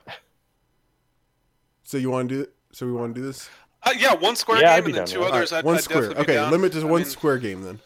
So 1.83 1.97
you 1.97 2.09
want 2.09 2.29
to 2.29 2.45
do? 2.45 2.51
So 2.71 2.85
we 2.85 2.93
want 2.93 3.15
to 3.15 3.21
do 3.21 3.25
this? 3.27 3.49
Uh, 3.83 3.91
yeah, 3.97 4.13
one 4.13 4.35
Square 4.37 4.61
Yeah, 4.61 4.73
I'd 4.75 4.85
game 4.85 4.85
and 4.87 4.95
then 4.95 5.05
two 5.07 5.19
with 5.19 5.27
that. 5.29 5.33
others. 5.35 5.51
Alright, 5.51 5.63
I'd, 5.63 5.65
one 5.65 5.75
I'd 5.75 5.83
square. 5.83 6.09
be 6.09 6.15
Okay, 6.15 6.33
down. 6.35 6.51
limit 6.51 6.71
to 6.73 6.79
I 6.79 6.83
one 6.85 7.01
mean, 7.01 7.05
square 7.09 7.37
game 7.37 7.61
then. 7.63 7.79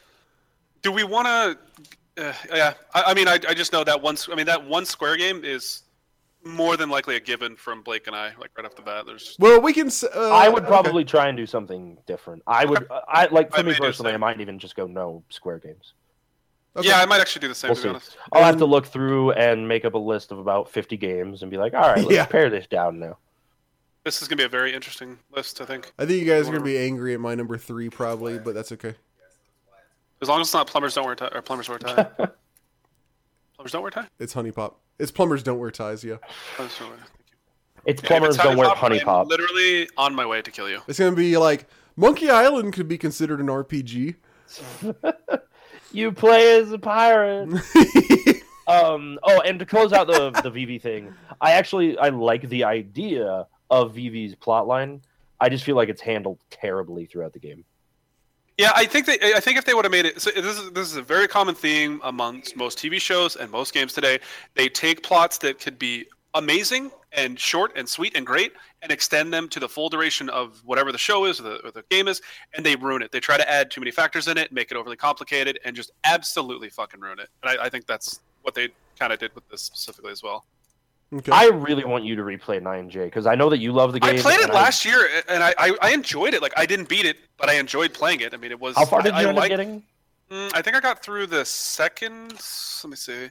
Do 0.84 0.92
we 0.92 1.04
want 1.04 1.28
to? 2.18 2.24
Uh, 2.28 2.34
yeah, 2.54 2.74
I, 2.94 3.04
I 3.08 3.14
mean, 3.14 3.28
I, 3.28 3.40
I 3.48 3.54
just 3.54 3.72
know 3.74 3.84
that 3.84 4.02
one. 4.02 4.18
I 4.32 4.36
mean, 4.36 4.46
that 4.46 4.64
one 4.68 4.86
Square 4.86 5.18
game 5.18 5.44
is 5.44 5.84
more 6.44 6.78
than 6.78 6.90
likely 6.90 7.16
a 7.16 7.20
given 7.20 7.56
from 7.56 7.82
Blake 7.82 8.08
and 8.08 8.16
I. 8.16 8.34
Like 8.40 8.52
right 8.58 8.66
off 8.66 8.76
the 8.76 8.82
bat, 8.82 9.06
there's. 9.06 9.36
Well, 9.40 9.62
we 9.62 9.74
can. 9.74 9.90
Uh, 10.16 10.32
I 10.32 10.50
would 10.50 10.64
okay. 10.64 10.68
probably 10.68 11.06
try 11.06 11.28
and 11.28 11.38
do 11.38 11.46
something 11.46 11.98
different. 12.08 12.44
I 12.48 12.66
would, 12.66 12.88
I 13.08 13.28
like 13.28 13.52
for 13.52 13.60
I 13.60 13.64
me 13.64 13.74
personally, 13.76 14.14
I 14.14 14.18
might 14.18 14.40
even 14.42 14.60
just 14.60 14.76
go 14.76 14.88
no 14.88 15.24
Square 15.30 15.60
games. 15.60 15.94
Okay. 16.76 16.88
Yeah, 16.88 17.00
I 17.02 17.06
might 17.06 17.20
actually 17.20 17.42
do 17.42 17.48
the 17.50 17.56
same. 17.56 17.70
We'll 17.70 17.76
to 17.76 17.82
see. 17.82 17.88
be 17.88 17.90
honest. 17.90 18.18
I'll 18.32 18.44
have 18.44 18.58
to 18.58 18.66
look 18.66 18.86
through 18.88 19.32
and 19.34 19.68
make 19.68 19.84
up 19.84 19.94
a 19.94 19.98
list 19.98 20.32
of 20.32 20.40
about 20.40 20.70
50 20.70 20.96
games 20.96 21.42
and 21.42 21.52
be 21.52 21.58
like, 21.58 21.74
all 21.74 21.82
right, 21.82 21.98
let's 21.98 22.12
Yeah. 22.12 22.26
pare 22.26 22.50
this 22.50 22.66
down 22.68 22.98
now. 22.98 23.18
This 24.06 24.22
is 24.22 24.28
gonna 24.28 24.38
be 24.38 24.46
a 24.46 24.50
very 24.50 24.74
interesting 24.74 25.20
list, 25.36 25.62
I 25.62 25.66
think. 25.66 25.92
I 26.00 26.06
think 26.06 26.24
you 26.24 26.26
guys 26.26 26.48
are 26.48 26.52
gonna 26.54 26.64
be 26.64 26.78
angry 26.78 27.14
at 27.14 27.20
my 27.20 27.36
number 27.36 27.58
three 27.58 27.90
probably, 27.90 28.40
but 28.40 28.56
that's 28.56 28.72
okay. 28.72 28.96
As 30.22 30.30
long 30.30 30.40
as 30.40 30.48
it's 30.48 30.54
not 30.54 30.68
plumbers 30.68 30.96
don't 30.96 31.06
wear 31.06 31.16
tie 31.16 31.30
or 31.34 31.42
plumbers 31.42 31.68
wear 31.68 31.78
tie. 31.78 32.04
plumbers 33.56 33.72
don't 33.72 33.82
wear 33.82 33.92
tie. 33.92 34.08
It's 34.18 34.34
HuniePop. 34.34 34.76
It's 35.02 35.12
plumbers 35.12 35.44
don't 35.44 35.60
wear 35.60 35.72
ties. 35.72 36.04
Yeah, 36.04 36.18
Plumbers 36.56 36.78
don't 36.78 36.90
wear 36.90 36.98
tie. 36.98 37.04
It's 37.86 38.02
plumbers 38.02 38.36
it's 38.36 38.44
don't 38.44 38.58
wear 38.58 38.70
I'm 38.70 38.76
HuniePop. 38.78 39.28
Literally 39.28 39.90
on 39.98 40.14
my 40.14 40.26
way 40.26 40.42
to 40.42 40.52
kill 40.52 40.70
you. 40.70 40.82
it's 40.88 41.00
gonna 41.00 41.16
be 41.16 41.36
like 41.38 41.68
Monkey 41.96 42.30
Island 42.30 42.74
could 42.74 42.88
be 42.88 42.98
considered 42.98 43.40
an 43.40 43.48
RPG. 43.48 44.16
You 45.94 46.14
play 46.14 46.58
as 46.60 46.72
a 46.72 46.80
pirate. 46.80 47.50
um. 48.68 49.20
Oh, 49.24 49.42
and 49.42 49.60
to 49.60 49.66
close 49.66 49.92
out 49.92 50.08
the 50.08 50.30
the 50.42 50.50
Vivi 50.50 50.80
thing, 50.80 51.14
I 51.42 51.52
actually 51.54 51.98
I 51.98 52.10
like 52.10 52.48
the 52.48 52.64
idea 52.64 53.46
of 53.70 53.94
Vivi's 53.94 54.34
plotline. 54.36 55.02
I 55.42 55.50
just 55.50 55.66
feel 55.66 55.76
like 55.76 55.90
it's 55.90 56.02
handled 56.02 56.40
terribly 56.50 57.06
throughout 57.08 57.34
the 57.34 57.40
game. 57.40 57.66
Yeah, 58.62 58.74
I 58.76 58.86
think 58.86 59.08
they. 59.08 59.18
I 59.34 59.40
think 59.40 59.58
if 59.58 59.66
they 59.66 59.74
would 59.74 59.86
have 59.86 59.92
made 59.92 60.06
it, 60.06 60.22
so 60.22 60.30
this 60.30 60.60
is 60.60 60.70
this 60.70 60.88
is 60.88 60.96
a 60.96 61.02
very 61.02 61.28
common 61.28 61.56
theme 61.56 62.00
amongst 62.04 62.56
most 62.56 62.78
TV 62.78 63.02
shows 63.02 63.36
and 63.36 63.50
most 63.50 63.74
games 63.74 63.92
today. 63.92 64.20
They 64.54 64.70
take 64.70 65.02
plots 65.02 65.40
that 65.40 65.60
could 65.60 65.80
be 65.80 66.06
amazing 66.36 66.92
and 67.12 67.40
short 67.40 67.72
and 67.76 67.90
sweet 67.90 68.16
and 68.16 68.24
great, 68.24 68.54
and 68.84 68.92
extend 68.92 69.34
them 69.34 69.50
to 69.50 69.60
the 69.60 69.68
full 69.68 69.90
duration 69.90 70.30
of 70.30 70.62
whatever 70.64 70.92
the 70.92 71.00
show 71.00 71.26
is 71.26 71.40
or 71.40 71.44
the, 71.44 71.66
or 71.66 71.72
the 71.72 71.84
game 71.90 72.08
is, 72.08 72.22
and 72.54 72.64
they 72.64 72.76
ruin 72.76 73.02
it. 73.02 73.12
They 73.12 73.20
try 73.20 73.36
to 73.36 73.50
add 73.50 73.72
too 73.72 73.82
many 73.82 73.90
factors 73.90 74.28
in 74.28 74.38
it, 74.38 74.52
make 74.52 74.70
it 74.70 74.78
overly 74.78 74.96
complicated, 74.96 75.60
and 75.66 75.76
just 75.76 75.90
absolutely 76.04 76.70
fucking 76.70 77.00
ruin 77.00 77.20
it. 77.20 77.30
And 77.42 77.60
I, 77.60 77.66
I 77.66 77.70
think 77.70 77.88
that's 77.88 78.20
what 78.44 78.54
they 78.54 78.70
kind 79.00 79.12
of 79.12 79.18
did 79.18 79.34
with 79.34 79.50
this 79.50 79.64
specifically 79.64 80.12
as 80.12 80.22
well. 80.22 80.46
Okay. 81.14 81.32
I 81.32 81.46
really 81.48 81.86
want 81.86 82.04
you 82.04 82.16
to 82.16 82.22
replay 82.22 82.62
9J 82.62 83.06
because 83.06 83.26
I 83.26 83.36
know 83.36 83.50
that 83.50 83.60
you 83.60 83.72
love 83.72 83.94
the 83.94 84.00
game. 84.00 84.18
I 84.18 84.22
played 84.22 84.40
it 84.40 84.46
and 84.46 84.54
last 84.54 84.86
year, 84.86 85.08
and 85.28 85.44
I, 85.44 85.54
I, 85.58 85.78
I 85.82 85.92
enjoyed 85.92 86.34
it. 86.34 86.42
Like 86.42 86.54
I 86.58 86.66
didn't 86.66 86.90
beat 86.90 87.06
it, 87.06 87.18
but 87.38 87.50
I 87.50 87.54
enjoyed 87.54 87.94
playing 87.94 88.22
it. 88.22 88.34
I 88.34 88.38
mean, 88.38 88.52
it 88.52 88.60
was. 88.60 88.76
How 88.76 88.86
far 88.86 89.02
did 89.02 89.14
I, 89.14 89.22
you 89.22 89.28
I 89.28 89.30
end 89.30 89.38
up 89.38 89.42
liked- 89.42 89.50
getting? 89.50 89.84
Mm, 90.32 90.52
I 90.54 90.62
think 90.62 90.78
I 90.78 90.80
got 90.80 91.04
through 91.04 91.28
the 91.28 91.44
second. 91.44 92.32
Let 92.84 92.90
me 92.90 92.96
see. 92.96 93.30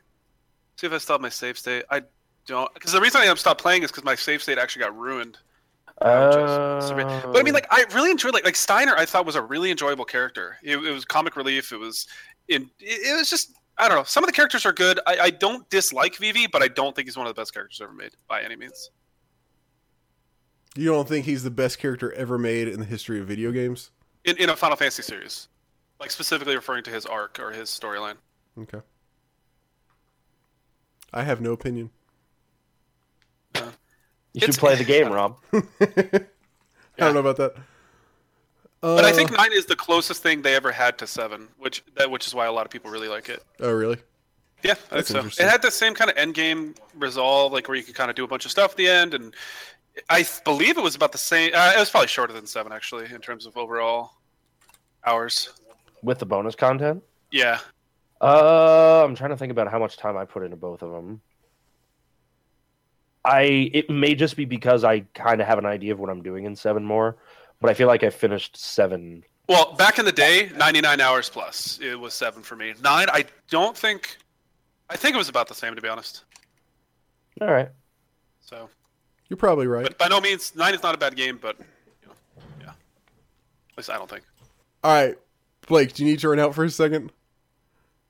See 0.76 0.86
if 0.86 0.92
I 0.92 0.98
still 0.98 1.14
have 1.14 1.22
my 1.22 1.30
save 1.30 1.56
state. 1.56 1.84
I 1.90 2.02
don't, 2.46 2.72
because 2.74 2.92
the 2.92 3.00
reason 3.00 3.22
I 3.22 3.34
stopped 3.34 3.60
playing 3.60 3.82
is 3.82 3.90
because 3.90 4.04
my 4.04 4.14
save 4.14 4.42
state 4.42 4.58
actually 4.58 4.80
got 4.80 4.96
ruined. 4.98 5.38
Uh, 6.00 6.26
which 6.26 6.82
is 6.82 6.88
severe. 6.88 7.04
But 7.24 7.38
I 7.38 7.42
mean, 7.42 7.52
like, 7.52 7.66
I 7.70 7.84
really 7.94 8.10
enjoyed 8.10 8.32
like 8.32 8.44
like 8.44 8.56
Steiner. 8.56 8.94
I 8.96 9.04
thought 9.04 9.26
was 9.26 9.36
a 9.36 9.42
really 9.42 9.70
enjoyable 9.70 10.04
character. 10.04 10.56
It, 10.62 10.76
it 10.76 10.92
was 10.92 11.04
comic 11.04 11.36
relief. 11.36 11.72
It 11.72 11.76
was 11.78 12.06
in. 12.48 12.70
It, 12.80 13.12
it 13.14 13.18
was 13.18 13.28
just. 13.28 13.52
I 13.78 13.88
don't 13.88 13.96
know. 13.96 14.04
Some 14.04 14.24
of 14.24 14.28
the 14.28 14.32
characters 14.32 14.66
are 14.66 14.72
good. 14.72 15.00
I, 15.06 15.18
I 15.18 15.30
don't 15.30 15.68
dislike 15.70 16.16
Vivi, 16.16 16.46
but 16.46 16.62
I 16.62 16.68
don't 16.68 16.94
think 16.94 17.06
he's 17.08 17.16
one 17.16 17.26
of 17.26 17.34
the 17.34 17.40
best 17.40 17.54
characters 17.54 17.80
ever 17.82 17.92
made 17.92 18.12
by 18.28 18.42
any 18.42 18.56
means. 18.56 18.90
you 20.76 20.86
don't 20.86 21.08
think 21.08 21.24
he's 21.24 21.42
the 21.42 21.50
best 21.50 21.78
character 21.78 22.12
ever 22.12 22.36
made 22.38 22.68
in 22.68 22.78
the 22.78 22.86
history 22.86 23.20
of 23.20 23.26
video 23.26 23.52
games? 23.52 23.90
In, 24.24 24.36
in 24.36 24.50
a 24.50 24.56
Final 24.56 24.76
Fantasy 24.76 25.02
series, 25.02 25.48
like 25.98 26.10
specifically 26.10 26.54
referring 26.54 26.84
to 26.84 26.90
his 26.90 27.06
arc 27.06 27.38
or 27.40 27.50
his 27.52 27.70
storyline. 27.70 28.16
Okay. 28.58 28.80
I 31.12 31.22
have 31.22 31.40
no 31.40 31.52
opinion. 31.52 31.90
you 33.54 34.40
should 34.40 34.56
play 34.56 34.76
the 34.76 34.84
game, 34.84 35.10
Rob. 35.10 35.38
I 35.52 36.26
don't 36.98 37.14
know 37.14 37.20
about 37.20 37.36
that. 37.38 37.54
But 38.80 39.04
I 39.04 39.10
Uh, 39.10 39.14
think 39.14 39.30
nine 39.32 39.52
is 39.52 39.66
the 39.66 39.76
closest 39.76 40.22
thing 40.22 40.40
they 40.42 40.54
ever 40.54 40.72
had 40.72 40.96
to 40.98 41.06
seven, 41.06 41.48
which 41.58 41.84
that 41.96 42.10
which 42.10 42.26
is 42.26 42.34
why 42.34 42.46
a 42.46 42.52
lot 42.52 42.64
of 42.64 42.70
people 42.70 42.90
really 42.90 43.08
like 43.08 43.28
it. 43.28 43.42
Oh, 43.60 43.72
really? 43.72 43.98
Yeah, 44.62 44.74
I 44.90 45.02
think 45.02 45.32
so. 45.32 45.42
It 45.44 45.48
had 45.48 45.62
the 45.62 45.70
same 45.70 45.94
kind 45.94 46.10
of 46.10 46.16
end 46.16 46.34
game 46.34 46.74
resolve, 46.94 47.52
like 47.52 47.68
where 47.68 47.76
you 47.76 47.82
could 47.82 47.94
kind 47.94 48.10
of 48.10 48.16
do 48.16 48.24
a 48.24 48.28
bunch 48.28 48.44
of 48.44 48.50
stuff 48.50 48.72
at 48.72 48.76
the 48.76 48.88
end, 48.88 49.14
and 49.14 49.34
I 50.08 50.26
believe 50.44 50.78
it 50.78 50.82
was 50.82 50.94
about 50.94 51.12
the 51.12 51.18
same. 51.18 51.52
Uh, 51.54 51.72
it 51.76 51.78
was 51.78 51.90
probably 51.90 52.08
shorter 52.08 52.32
than 52.32 52.46
seven, 52.46 52.72
actually, 52.72 53.10
in 53.12 53.20
terms 53.20 53.46
of 53.46 53.56
overall 53.56 54.12
hours. 55.04 55.50
With 56.02 56.18
the 56.18 56.26
bonus 56.26 56.54
content? 56.54 57.02
Yeah, 57.30 57.60
Uh, 58.20 59.02
I'm 59.04 59.14
trying 59.14 59.30
to 59.30 59.36
think 59.36 59.50
about 59.50 59.70
how 59.70 59.78
much 59.78 59.96
time 59.96 60.16
I 60.16 60.24
put 60.26 60.42
into 60.42 60.56
both 60.56 60.82
of 60.82 60.90
them. 60.92 61.20
I 63.24 63.70
it 63.74 63.90
may 63.90 64.14
just 64.14 64.36
be 64.36 64.46
because 64.46 64.84
I 64.84 65.00
kind 65.14 65.40
of 65.40 65.46
have 65.46 65.58
an 65.58 65.66
idea 65.66 65.92
of 65.92 65.98
what 66.00 66.08
I'm 66.10 66.22
doing 66.22 66.44
in 66.44 66.56
seven 66.56 66.84
more, 66.84 67.16
but 67.60 67.70
I 67.70 67.74
feel 67.74 67.86
like 67.88 68.02
I 68.02 68.10
finished 68.10 68.56
seven. 68.56 69.22
Well, 69.48 69.74
back 69.74 69.98
in 69.98 70.04
the 70.04 70.12
day, 70.12 70.50
99 70.56 71.00
hours 71.00 71.28
plus. 71.28 71.78
It 71.82 71.98
was 71.98 72.14
seven 72.14 72.42
for 72.42 72.56
me. 72.56 72.72
Nine, 72.82 73.06
I 73.12 73.24
don't 73.48 73.76
think. 73.76 74.16
I 74.88 74.96
think 74.96 75.14
it 75.14 75.18
was 75.18 75.28
about 75.28 75.48
the 75.48 75.54
same, 75.54 75.74
to 75.76 75.82
be 75.82 75.88
honest. 75.88 76.24
All 77.40 77.50
right. 77.50 77.68
So, 78.40 78.68
You're 79.28 79.36
probably 79.36 79.66
right. 79.66 79.84
but 79.84 79.98
by 79.98 80.08
no 80.08 80.20
means, 80.20 80.54
nine 80.56 80.74
is 80.74 80.82
not 80.82 80.94
a 80.94 80.98
bad 80.98 81.16
game, 81.16 81.38
but 81.40 81.56
you 82.02 82.08
know, 82.08 82.14
yeah. 82.60 82.68
At 82.68 83.76
least 83.76 83.90
I 83.90 83.96
don't 83.96 84.10
think. 84.10 84.24
All 84.82 84.92
right, 84.92 85.16
Blake, 85.68 85.92
do 85.92 86.04
you 86.04 86.10
need 86.10 86.18
to 86.20 86.28
run 86.28 86.38
out 86.40 86.54
for 86.54 86.64
a 86.64 86.70
second? 86.70 87.12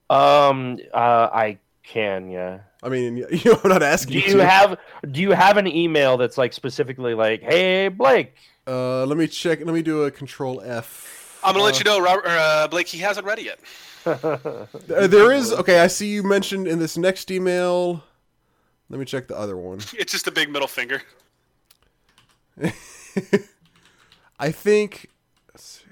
Um, 0.09 0.79
uh, 0.95 1.29
I 1.33 1.59
can, 1.83 2.31
yeah. 2.31 2.61
I 2.83 2.89
mean, 2.89 3.17
you 3.31 3.41
know, 3.45 3.61
I'm 3.63 3.71
not 3.71 3.83
asking 3.83 4.13
Do 4.15 4.19
you. 4.21 4.27
you 4.33 4.37
to. 4.39 4.47
have 4.47 4.79
Do 5.11 5.21
you 5.21 5.33
have 5.33 5.57
an 5.57 5.67
email 5.67 6.17
that's 6.17 6.39
like 6.39 6.53
specifically 6.53 7.15
like, 7.15 7.43
"Hey, 7.43 7.89
Blake"? 7.89 8.35
Uh, 8.71 9.05
let 9.07 9.19
me 9.19 9.27
check. 9.27 9.59
Let 9.65 9.75
me 9.75 9.83
do 9.83 10.05
a 10.05 10.11
Control 10.13 10.61
F. 10.65 11.41
I'm 11.43 11.55
gonna 11.55 11.65
Uh, 11.65 11.67
let 11.67 11.79
you 11.79 11.85
know, 11.85 12.01
Robert, 12.01 12.27
uh, 12.27 12.69
Blake. 12.69 12.87
He 12.87 12.99
hasn't 12.99 13.27
read 13.27 13.39
it 13.41 13.45
yet. 13.47 13.59
Uh, 14.07 14.67
there 15.07 15.31
is 15.33 15.53
okay. 15.53 15.81
I 15.81 15.87
see 15.89 16.07
you 16.09 16.23
mentioned 16.23 16.67
in 16.67 16.79
this 16.79 16.97
next 16.97 17.31
email. 17.31 18.03
Let 18.89 18.99
me 18.99 19.05
check 19.05 19.29
the 19.29 19.37
other 19.37 19.57
one. 19.59 19.81
It's 19.99 20.13
just 20.13 20.27
a 20.27 20.31
big 20.31 20.51
middle 20.51 20.69
finger. 20.69 21.03
I 24.39 24.51
think 24.53 25.11
let's 25.53 25.65
see. 25.65 25.85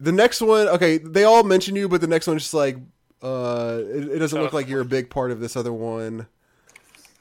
the 0.00 0.12
next 0.12 0.40
one. 0.40 0.68
Okay, 0.68 0.98
they 0.98 1.24
all 1.24 1.42
mention 1.42 1.76
you, 1.76 1.88
but 1.88 2.00
the 2.00 2.06
next 2.06 2.26
one's 2.26 2.42
just 2.42 2.54
like 2.54 2.76
uh, 3.22 3.80
it, 3.82 4.08
it 4.12 4.18
doesn't 4.18 4.38
Oh, 4.38 4.42
look 4.42 4.52
like 4.54 4.68
you're 4.68 4.80
a 4.80 4.86
big 4.86 5.10
part 5.10 5.30
of 5.30 5.40
this 5.40 5.54
other 5.56 5.72
one. 5.72 6.26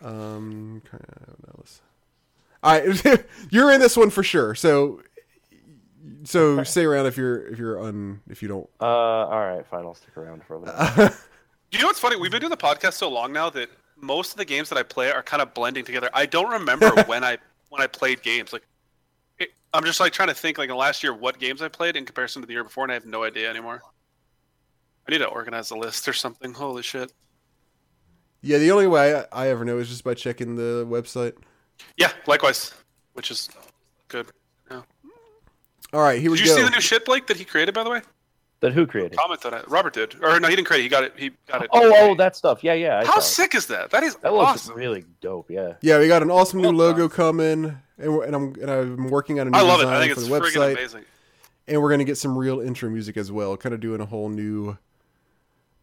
Um, 0.02 0.82
kind 2.64 2.88
of, 2.88 2.88
no, 2.88 2.92
let's- 2.92 3.06
all 3.06 3.12
right, 3.12 3.26
you're 3.50 3.72
in 3.72 3.80
this 3.80 3.98
one 3.98 4.10
for 4.10 4.24
sure. 4.24 4.56
So, 4.56 5.02
so 6.24 6.64
stay 6.64 6.86
around 6.86 7.06
if 7.08 7.18
you're 7.18 7.48
if 7.48 7.58
you're 7.60 7.80
on 7.80 8.22
if 8.30 8.42
you 8.42 8.48
don't. 8.48 8.70
Uh, 8.80 8.86
all 8.86 9.40
right, 9.40 9.66
fine. 9.66 9.86
I'll 9.86 9.96
stick 9.96 10.18
around 10.18 10.44
for 10.44 10.56
a 10.56 10.60
little. 10.60 11.10
You 11.72 11.80
know 11.80 11.86
what's 11.86 12.02
funny? 12.02 12.18
We've 12.18 12.30
been 12.30 12.42
doing 12.42 12.52
the 12.52 12.58
podcast 12.58 12.96
so 12.96 13.08
long 13.08 13.32
now 13.32 13.50
that 13.52 13.70
most 13.96 14.32
of 14.32 14.38
the 14.38 14.44
games 14.44 14.68
that 14.68 14.78
I 14.78 14.84
play 14.84 15.10
are 15.10 15.24
kind 15.24 15.42
of 15.42 15.54
blending 15.54 15.86
together. 15.86 16.10
I 16.14 16.26
don't 16.26 16.52
remember 16.52 16.90
when 17.06 17.24
I 17.24 17.38
when 17.70 17.82
I 17.82 17.88
played 17.88 18.22
games. 18.22 18.52
Like, 18.52 18.68
it, 19.40 19.52
I'm 19.74 19.86
just 19.86 20.02
like 20.02 20.12
trying 20.12 20.28
to 20.28 20.34
think 20.34 20.58
like 20.58 20.70
in 20.70 20.76
last 20.76 21.02
year 21.02 21.14
what 21.14 21.40
games 21.40 21.62
I 21.62 21.70
played 21.70 21.96
in 21.96 22.04
comparison 22.06 22.42
to 22.42 22.46
the 22.46 22.52
year 22.52 22.66
before, 22.66 22.84
and 22.84 22.92
I 22.92 22.96
have 22.96 23.06
no 23.06 23.24
idea 23.24 23.50
anymore. 23.50 23.82
I 25.08 25.12
need 25.14 25.20
to 25.20 25.28
organize 25.28 25.72
a 25.72 25.78
list 25.78 26.10
or 26.10 26.14
something. 26.14 26.54
Holy 26.54 26.84
shit! 26.84 27.14
Yeah, 28.42 28.58
the 28.58 28.72
only 28.72 28.88
way 28.88 29.16
I, 29.16 29.46
I 29.46 29.48
ever 29.48 29.64
know 29.64 29.78
is 29.78 29.88
just 29.88 30.04
by 30.04 30.14
checking 30.14 30.58
the 30.58 30.86
website. 30.90 31.36
Yeah, 31.98 32.12
likewise, 32.28 32.74
which 33.14 33.32
is 33.32 33.50
good. 34.08 34.28
Yeah. 34.70 34.82
All 35.94 36.02
right, 36.02 36.20
here 36.20 36.32
we 36.32 36.38
go. 36.38 36.44
Did 36.44 36.50
you 36.50 36.56
see 36.58 36.64
the 36.64 36.70
new 36.70 36.82
shit, 36.82 37.06
Blake, 37.06 37.28
that 37.28 37.38
he 37.38 37.46
created? 37.46 37.74
By 37.74 37.84
the 37.84 37.90
way, 37.90 38.02
that 38.62 38.74
who 38.74 38.86
created? 38.88 39.18
comment 39.18 39.46
on 39.46 39.54
it. 39.54 39.68
Robert 39.68 39.94
did, 39.94 40.16
or 40.22 40.40
no, 40.40 40.48
he 40.48 40.56
didn't 40.56 40.68
create. 40.68 40.82
it. 40.82 40.84
He 40.84 40.90
got 40.90 41.04
it. 41.04 41.14
He 41.18 41.32
got 41.48 41.64
it. 41.64 41.70
Oh, 41.74 41.92
oh, 41.96 42.16
that 42.16 42.36
stuff. 42.36 42.64
Yeah, 42.64 42.74
yeah. 42.74 43.00
I 43.00 43.06
How 43.06 43.20
sick 43.20 43.56
is 43.56 43.66
that? 43.68 43.90
That 43.92 44.04
is 44.04 44.16
That 44.18 44.34
looks 44.34 44.52
awesome. 44.52 44.76
really 44.76 45.04
dope. 45.20 45.50
Yeah. 45.50 45.74
Yeah, 45.82 46.00
we 46.00 46.08
got 46.08 46.22
an 46.22 46.32
awesome 46.32 46.62
new 46.62 46.72
logo 46.72 47.10
coming, 47.10 47.78
and, 47.98 48.14
we're, 48.14 48.24
and 48.24 48.36
I'm 48.36 48.54
and 48.62 48.70
I'm 48.70 49.08
working 49.08 49.40
on 49.40 49.48
a 49.48 49.50
new 49.52 49.58
I 49.58 49.62
love 49.62 49.82
it. 49.82 49.88
I 49.88 50.00
think 50.00 50.14
for 50.14 50.20
it's 50.22 50.30
the 50.30 50.60
website, 50.60 50.74
amazing. 50.74 51.06
and 51.68 51.82
we're 51.82 51.90
gonna 51.90 52.04
get 52.04 52.18
some 52.18 52.38
real 52.38 52.60
intro 52.62 52.90
music 52.90 53.18
as 53.18 53.32
well. 53.32 53.58
Kind 53.58 53.74
of 53.74 53.82
doing 53.82 54.00
a 54.00 54.06
whole 54.06 54.30
new, 54.30 54.78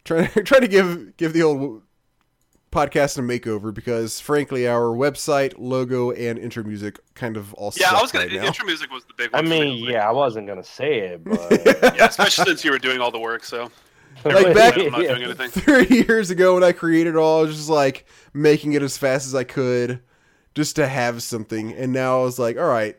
trying 0.05 0.29
trying 0.45 0.61
to 0.61 0.67
give 0.67 1.17
give 1.17 1.33
the 1.33 1.43
old 1.43 1.83
podcast 2.71 3.17
and 3.17 3.27
makeover 3.29 3.73
because 3.73 4.19
frankly, 4.19 4.67
our 4.67 4.95
website 4.95 5.53
logo 5.57 6.11
and 6.11 6.37
intro 6.37 6.63
music 6.63 6.99
kind 7.15 7.35
of 7.37 7.53
all 7.55 7.73
Yeah, 7.77 7.91
I 7.91 8.01
was 8.01 8.11
gonna. 8.11 8.25
right 8.27 8.35
now. 8.35 8.45
intro 8.45 8.65
music 8.65 8.91
was 8.91 9.03
the 9.05 9.13
big 9.15 9.29
I 9.33 9.37
one. 9.37 9.45
for 9.45 9.49
me. 9.49 9.59
mean, 9.81 9.85
yeah, 9.91 10.07
I 10.07 10.11
wasn't 10.11 10.47
gonna 10.47 10.63
say 10.63 10.99
it, 10.99 11.23
but 11.23 11.51
yeah, 11.95 12.05
especially 12.07 12.45
since 12.45 12.63
you 12.63 12.71
were 12.71 12.79
doing 12.79 12.99
all 13.01 13.11
the 13.11 13.19
work. 13.19 13.43
So 13.43 13.71
Like 14.25 14.53
back- 14.53 14.77
I'm 14.77 14.91
not 14.91 15.01
Yeah. 15.01 15.09
doing 15.15 15.23
anything. 15.39 15.49
Three 15.49 15.87
years 16.07 16.29
ago 16.29 16.53
when 16.55 16.63
I 16.63 16.71
created 16.71 17.11
it 17.11 17.15
all, 17.17 17.39
I 17.39 17.43
was 17.43 17.55
just 17.55 17.69
like 17.69 18.05
making 18.33 18.73
it 18.73 18.81
as 18.83 18.97
fast 18.97 19.25
as 19.27 19.33
I 19.33 19.43
could, 19.45 20.01
just 20.55 20.75
to 20.75 20.87
have 20.87 21.23
something. 21.23 21.73
And 21.73 21.93
now 21.93 22.19
I 22.19 22.23
was 22.23 22.37
like, 22.37 22.57
all 22.57 22.67
right, 22.67 22.97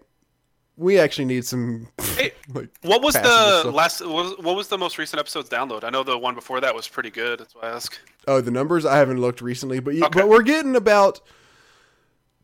we 0.81 0.99
actually 0.99 1.27
need 1.27 1.45
some. 1.45 1.87
Hey, 2.17 2.33
like, 2.55 2.71
What 2.83 3.03
was 3.03 3.13
the 3.15 3.71
last? 3.73 4.01
What 4.01 4.11
was, 4.13 4.39
what 4.39 4.57
was 4.57 4.69
the 4.69 4.79
most 4.79 4.97
recent 4.97 5.21
episode's 5.21 5.49
download? 5.51 5.85
I 5.85 5.91
know 5.91 6.03
the 6.03 6.17
one 6.17 6.35
before 6.35 6.59
that 6.61 6.75
was 6.75 6.89
pretty 6.89 7.11
good. 7.11 7.39
That's 7.41 7.55
why 7.55 7.63
I 7.69 7.71
ask. 7.75 7.99
Oh, 8.27 8.41
the 8.41 8.51
numbers 8.51 8.87
I 8.87 8.97
haven't 8.97 9.21
looked 9.21 9.43
recently, 9.43 9.79
but 9.81 9.95
Okay. 9.95 10.09
but 10.13 10.29
we're 10.29 10.43
getting 10.43 10.75
about 10.77 11.21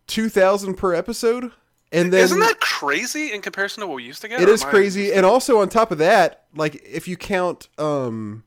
two 0.06 0.28
thousand 0.28 0.74
per 0.74 0.94
episode, 0.94 1.50
and 1.92 2.12
then 2.12 2.24
Isn't 2.24 2.40
that 2.40 2.60
crazy 2.60 3.32
in 3.32 3.40
comparison 3.40 3.80
to 3.80 3.86
what 3.86 3.96
we 3.96 4.04
used 4.04 4.20
to 4.22 4.28
get? 4.28 4.40
It 4.40 4.48
is 4.48 4.50
or 4.50 4.54
is 4.54 4.64
I- 4.64 4.70
crazy. 4.70 5.12
And 5.14 5.24
also 5.24 5.58
on 5.60 5.68
top 5.70 5.90
of 5.90 5.98
that, 5.98 6.44
like 6.54 6.74
if 6.84 7.08
you 7.08 7.16
count 7.16 7.68
um 7.78 8.44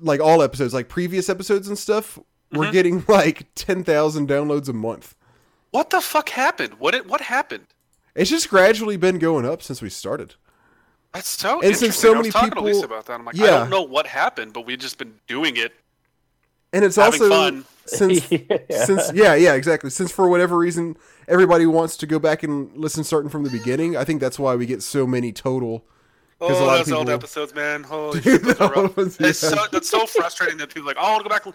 like 0.00 0.20
all 0.20 0.42
episodes, 0.42 0.72
like 0.72 0.88
previous 0.88 1.28
episodes 1.28 1.68
and 1.68 1.78
stuff, 1.78 2.18
we're 2.52 2.66
Mhm. 2.68 2.72
getting 2.72 3.04
like 3.08 3.48
ten 3.54 3.84
thousand 3.84 4.28
downloads 4.28 4.68
a 4.68 4.72
month. 4.72 5.14
What 5.72 5.90
the 5.90 6.00
fuck 6.00 6.30
happened? 6.30 6.74
What 6.78 6.94
it, 6.94 7.06
what 7.06 7.20
happened? 7.20 7.66
It's 8.14 8.30
just 8.30 8.48
gradually 8.50 8.96
been 8.96 9.18
going 9.18 9.44
up 9.46 9.62
since 9.62 9.80
we 9.82 9.88
started. 9.90 10.34
That's 11.12 11.28
so 11.28 11.60
And 11.60 11.76
since 11.76 11.82
interesting. 11.82 12.00
so 12.02 12.08
I 12.14 12.18
was 12.18 12.22
many 12.24 12.30
talking 12.32 12.50
to 12.52 12.60
Lisa 12.60 12.80
people- 12.82 12.94
about 12.96 13.06
that. 13.06 13.12
I'm 13.14 13.24
like, 13.24 13.36
Yeah. 13.36 13.44
I 13.44 13.50
don't 13.60 13.70
know 13.70 13.82
what 13.82 14.06
happened, 14.06 14.52
but 14.52 14.66
we've 14.66 14.78
just 14.78 14.98
been 14.98 15.14
doing 15.26 15.56
it. 15.56 15.72
And 16.72 16.84
it's 16.84 16.98
also 16.98 17.28
fun. 17.28 17.64
since 17.86 18.30
Yeah. 18.30 18.84
since 18.84 19.12
yeah, 19.12 19.34
yeah, 19.34 19.54
exactly. 19.54 19.90
Since 19.90 20.12
for 20.12 20.28
whatever 20.28 20.56
reason 20.56 20.96
everybody 21.26 21.66
wants 21.66 21.96
to 21.98 22.06
go 22.06 22.18
back 22.20 22.42
and 22.44 22.70
listen 22.76 23.02
starting 23.02 23.28
from 23.30 23.42
the 23.42 23.50
beginning, 23.50 23.96
I 23.96 24.04
think 24.04 24.20
that's 24.20 24.38
why 24.38 24.54
we 24.54 24.66
get 24.66 24.82
so 24.82 25.06
many 25.06 25.32
total. 25.32 25.84
Oh, 26.40 26.46
a 26.46 26.54
lot 26.64 26.76
those 26.78 26.92
old 26.92 27.10
episodes, 27.10 27.54
man. 27.54 27.82
Holy 27.82 28.20
Dude, 28.22 28.40
shit, 28.40 28.42
those 28.44 28.60
are 28.60 28.72
rough. 28.72 28.96
was- 28.96 29.20
It's 29.20 29.42
yeah. 29.42 29.48
so 29.50 29.56
that's 29.72 29.90
so 29.90 30.06
frustrating 30.06 30.58
that 30.58 30.68
people 30.72 30.82
are 30.88 30.94
like, 30.94 30.96
oh, 30.98 31.06
I 31.06 31.10
want 31.12 31.24
to 31.24 31.28
go 31.28 31.34
back. 31.50 31.54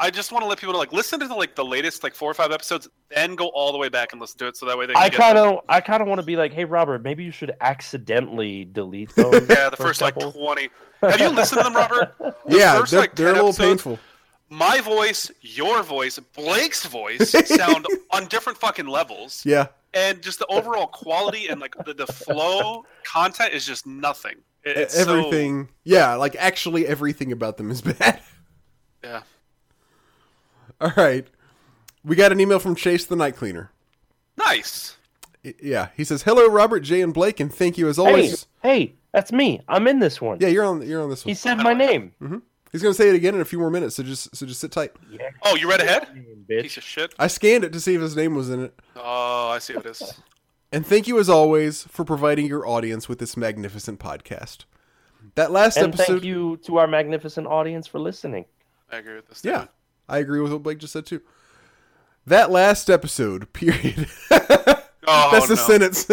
I 0.00 0.10
just 0.10 0.30
want 0.30 0.42
to 0.44 0.48
let 0.48 0.58
people 0.58 0.72
know, 0.74 0.78
like, 0.78 0.92
listen 0.92 1.18
to 1.20 1.26
the, 1.26 1.34
like 1.34 1.56
the 1.56 1.64
latest 1.64 2.04
like 2.04 2.14
four 2.14 2.30
or 2.30 2.34
five 2.34 2.52
episodes, 2.52 2.86
then 3.10 3.34
go 3.34 3.48
all 3.48 3.72
the 3.72 3.78
way 3.78 3.88
back 3.88 4.12
and 4.12 4.20
listen 4.20 4.38
to 4.38 4.46
it, 4.46 4.56
so 4.56 4.64
that 4.66 4.78
way 4.78 4.86
they. 4.86 4.92
Can 4.92 5.02
I 5.02 5.08
kind 5.10 5.38
of, 5.38 5.60
I 5.68 5.80
kind 5.80 6.00
of 6.00 6.06
want 6.08 6.20
to 6.20 6.26
be 6.26 6.36
like, 6.36 6.52
hey, 6.52 6.64
Robert, 6.64 7.02
maybe 7.02 7.24
you 7.24 7.32
should 7.32 7.52
accidentally 7.60 8.64
delete 8.64 9.12
those. 9.16 9.34
Yeah, 9.48 9.70
the 9.70 9.76
for 9.76 9.82
a 9.82 9.86
first 9.86 10.00
like 10.00 10.14
twenty. 10.18 10.68
Have 11.02 11.20
you 11.20 11.28
listened 11.30 11.60
to 11.60 11.64
them, 11.64 11.74
Robert? 11.74 12.14
The 12.48 12.56
yeah, 12.56 12.78
first, 12.78 12.90
they're, 12.92 13.00
like, 13.00 13.14
they're 13.14 13.28
a 13.28 13.32
little 13.32 13.48
episodes, 13.48 13.68
painful. 13.82 13.98
My 14.50 14.80
voice, 14.80 15.30
your 15.42 15.82
voice, 15.82 16.18
Blake's 16.18 16.86
voice 16.86 17.30
sound 17.46 17.86
on 18.12 18.26
different 18.26 18.58
fucking 18.58 18.86
levels, 18.86 19.42
Yeah, 19.44 19.66
and 19.94 20.22
just 20.22 20.38
the 20.38 20.46
overall 20.46 20.86
quality 20.86 21.48
and 21.48 21.60
like 21.60 21.74
the, 21.84 21.92
the 21.92 22.06
flow 22.06 22.84
content 23.04 23.52
is 23.52 23.66
just 23.66 23.86
nothing. 23.86 24.36
It- 24.64 24.76
It's 24.78 24.94
so- 24.94 25.18
everything. 25.18 25.68
Yeah, 25.84 26.14
like 26.14 26.36
actually 26.36 26.86
everything 26.86 27.32
about 27.32 27.56
them 27.58 27.70
is 27.70 27.80
bad. 27.82 28.20
yeah. 29.04 29.22
All 30.80 30.92
right, 30.96 31.26
we 32.04 32.16
got 32.16 32.32
an 32.32 32.40
email 32.40 32.58
from 32.58 32.74
Chase 32.74 33.04
the 33.06 33.16
Night 33.16 33.36
Cleaner. 33.36 33.70
Nice. 34.36 34.96
Yeah, 35.62 35.88
he 35.96 36.04
says, 36.04 36.22
"Hello, 36.22 36.48
Robert, 36.48 36.80
Jay, 36.80 37.00
and 37.00 37.14
Blake, 37.14 37.40
and 37.40 37.52
thank 37.52 37.78
you 37.78 37.88
as 37.88 37.98
always." 37.98 38.46
hey, 38.62 38.94
that's 39.12 39.32
me. 39.32 39.60
I'm 39.68 39.86
in 39.88 39.98
this 39.98 40.20
one. 40.20 40.38
Yeah, 40.40 40.48
you're 40.48 40.64
on. 40.64 40.82
You're 40.86 41.02
on 41.02 41.10
this 41.10 41.24
one. 41.24 41.30
He 41.30 41.34
said 41.34 41.56
my 41.56 41.72
name. 41.74 42.12
Mm-hmm. 42.20 42.38
He's 42.70 42.82
gonna 42.82 42.94
say 42.94 43.08
it 43.08 43.14
again 43.14 43.34
in 43.34 43.40
a 43.40 43.44
few 43.46 43.58
more 43.58 43.70
minutes, 43.70 43.96
so 43.96 44.02
just 44.02 44.34
so 44.36 44.44
just 44.46 44.60
sit 44.60 44.70
tight. 44.72 44.92
Yeah, 45.10 45.30
Oh, 45.44 45.56
you 45.56 45.68
read 45.70 45.80
ahead? 45.80 46.08
bitch. 46.48 46.62
Piece 46.62 46.76
of 46.76 46.82
shit. 46.82 47.14
I 47.18 47.26
scanned 47.28 47.64
it 47.64 47.72
to 47.72 47.80
see 47.80 47.94
if 47.94 48.00
his 48.00 48.14
name 48.14 48.34
was 48.34 48.50
in 48.50 48.62
it. 48.64 48.78
Oh, 48.96 49.48
I 49.48 49.58
see 49.58 49.74
what 49.74 49.86
it 49.86 49.90
is. 49.90 50.20
And 50.70 50.86
thank 50.86 51.08
you 51.08 51.18
as 51.18 51.30
always 51.30 51.84
for 51.84 52.04
providing 52.04 52.44
your 52.46 52.66
audience 52.68 53.08
with 53.08 53.20
this 53.20 53.38
magnificent 53.38 54.00
podcast. 54.00 54.64
That 55.34 55.50
last 55.50 55.78
episode. 55.78 55.84
And 55.84 55.94
episode, 55.94 56.12
thank 56.12 56.24
you 56.24 56.56
to 56.64 56.76
our 56.76 56.86
magnificent 56.86 57.46
audience 57.46 57.86
for 57.86 57.98
listening. 58.00 58.44
I 58.92 58.98
agree 58.98 59.14
with 59.16 59.28
this. 59.28 59.42
yeah, 59.44 59.50
statement. 59.52 59.70
I 60.08 60.18
agree 60.18 60.40
with 60.40 60.52
what 60.52 60.62
Blake 60.62 60.78
just 60.78 60.92
said 60.92 61.06
too. 61.06 61.20
That 62.26 62.50
last 62.50 62.88
episode, 62.90 63.52
period. 63.52 64.06
Oh, 64.30 65.30
That's 65.32 65.48
the 65.48 65.54
no. 65.56 65.62
sentence. 65.62 66.06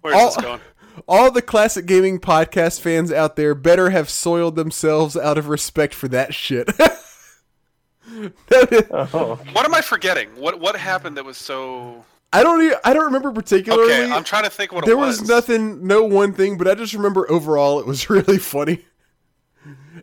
Where's 0.00 0.14
All- 0.16 0.26
this 0.26 0.36
going? 0.36 0.60
All 1.08 1.32
the 1.32 1.42
classic 1.42 1.86
gaming 1.86 2.20
podcast 2.20 2.80
fans 2.80 3.10
out 3.10 3.34
there 3.34 3.56
better 3.56 3.90
have 3.90 4.08
soiled 4.08 4.54
themselves 4.54 5.16
out 5.16 5.36
of 5.38 5.48
respect 5.48 5.92
for 5.92 6.06
that 6.08 6.32
shit. 6.34 6.70
Oh, 8.90 9.40
What 9.52 9.64
am 9.64 9.74
I 9.74 9.80
forgetting? 9.80 10.28
What 10.36 10.60
what 10.60 10.76
happened 10.76 11.16
that 11.16 11.24
was 11.24 11.36
so? 11.38 12.04
I 12.32 12.42
don't. 12.42 12.62
e 12.62 12.72
I 12.84 12.92
don't 12.92 13.06
remember 13.06 13.32
particularly. 13.32 13.92
Okay, 13.92 14.10
I'm 14.12 14.24
trying 14.24 14.44
to 14.44 14.50
think 14.50 14.72
what 14.72 14.84
there 14.84 14.94
it 14.94 14.98
was. 14.98 15.20
was. 15.20 15.28
nothing, 15.28 15.86
no 15.86 16.04
one 16.04 16.32
thing, 16.34 16.58
but 16.58 16.68
I 16.68 16.74
just 16.74 16.92
remember 16.94 17.30
overall 17.30 17.80
it 17.80 17.86
was 17.86 18.10
really 18.10 18.38
funny. 18.38 18.84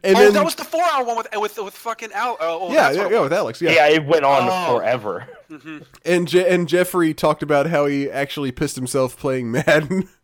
And 0.03 0.15
Oh, 0.17 0.19
then, 0.19 0.33
that 0.33 0.43
was 0.45 0.55
the 0.55 0.63
four-hour 0.63 1.03
one 1.05 1.17
with 1.17 1.27
with 1.35 1.57
with 1.59 1.73
fucking 1.75 2.11
Al. 2.13 2.37
Oh, 2.39 2.59
oh 2.69 2.73
yeah, 2.73 2.91
yeah, 2.91 3.09
yeah, 3.09 3.21
with 3.21 3.33
Alex, 3.33 3.61
yeah. 3.61 3.71
yeah, 3.71 3.87
it 3.89 4.05
went 4.05 4.25
on 4.25 4.47
Oh. 4.49 4.77
forever. 4.77 5.27
Mm-hmm. 5.51 5.79
And 6.05 6.27
Je- 6.27 6.47
and 6.47 6.67
Jeffrey 6.67 7.13
talked 7.13 7.43
about 7.43 7.67
how 7.67 7.85
he 7.85 8.09
actually 8.09 8.51
pissed 8.51 8.75
himself 8.75 9.17
playing 9.17 9.51
Madden. 9.51 10.09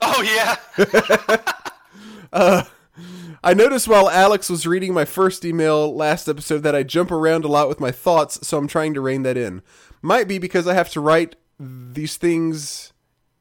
Oh 0.00 0.22
yeah. 0.22 0.56
Uh, 2.32 2.64
I 3.42 3.54
noticed 3.54 3.88
while 3.88 4.08
Alex 4.10 4.50
was 4.50 4.66
reading 4.66 4.92
my 4.92 5.04
first 5.04 5.44
email 5.44 5.94
last 5.94 6.28
episode 6.28 6.58
that 6.64 6.74
I 6.74 6.82
jump 6.82 7.10
around 7.10 7.44
a 7.44 7.48
lot 7.48 7.68
with 7.68 7.80
my 7.80 7.90
thoughts, 7.90 8.46
so 8.46 8.58
I'm 8.58 8.68
trying 8.68 8.92
to 8.94 9.00
rein 9.00 9.22
that 9.22 9.36
in. 9.36 9.62
Might 10.02 10.28
be 10.28 10.38
because 10.38 10.66
I 10.68 10.74
have 10.74 10.90
to 10.90 11.00
write 11.00 11.36
these 11.58 12.16
things 12.16 12.92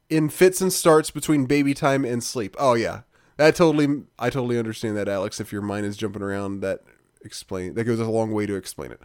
in 0.09 0.29
fits 0.29 0.61
and 0.61 0.71
starts 0.71 1.11
between 1.11 1.45
baby 1.45 1.73
time 1.73 2.05
and 2.05 2.23
sleep. 2.23 2.55
Oh 2.57 2.73
yeah. 2.75 3.01
That 3.37 3.55
totally 3.55 4.03
I 4.19 4.29
totally 4.29 4.59
understand 4.59 4.97
that 4.97 5.07
Alex 5.07 5.39
if 5.39 5.51
your 5.51 5.61
mind 5.61 5.85
is 5.85 5.95
jumping 5.95 6.21
around 6.21 6.61
that 6.61 6.81
explain 7.23 7.75
that 7.75 7.83
goes 7.83 7.99
a 7.99 8.05
long 8.05 8.31
way 8.31 8.45
to 8.45 8.55
explain 8.55 8.91
it. 8.91 8.99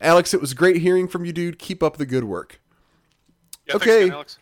Alex, 0.00 0.32
it 0.32 0.40
was 0.40 0.54
great 0.54 0.76
hearing 0.76 1.08
from 1.08 1.24
you 1.24 1.32
dude. 1.32 1.58
Keep 1.58 1.82
up 1.82 1.96
the 1.96 2.06
good 2.06 2.24
work. 2.24 2.60
yeah 3.66 3.76
Okay. 3.76 4.04
again, 4.04 4.14
Alex. 4.14 4.38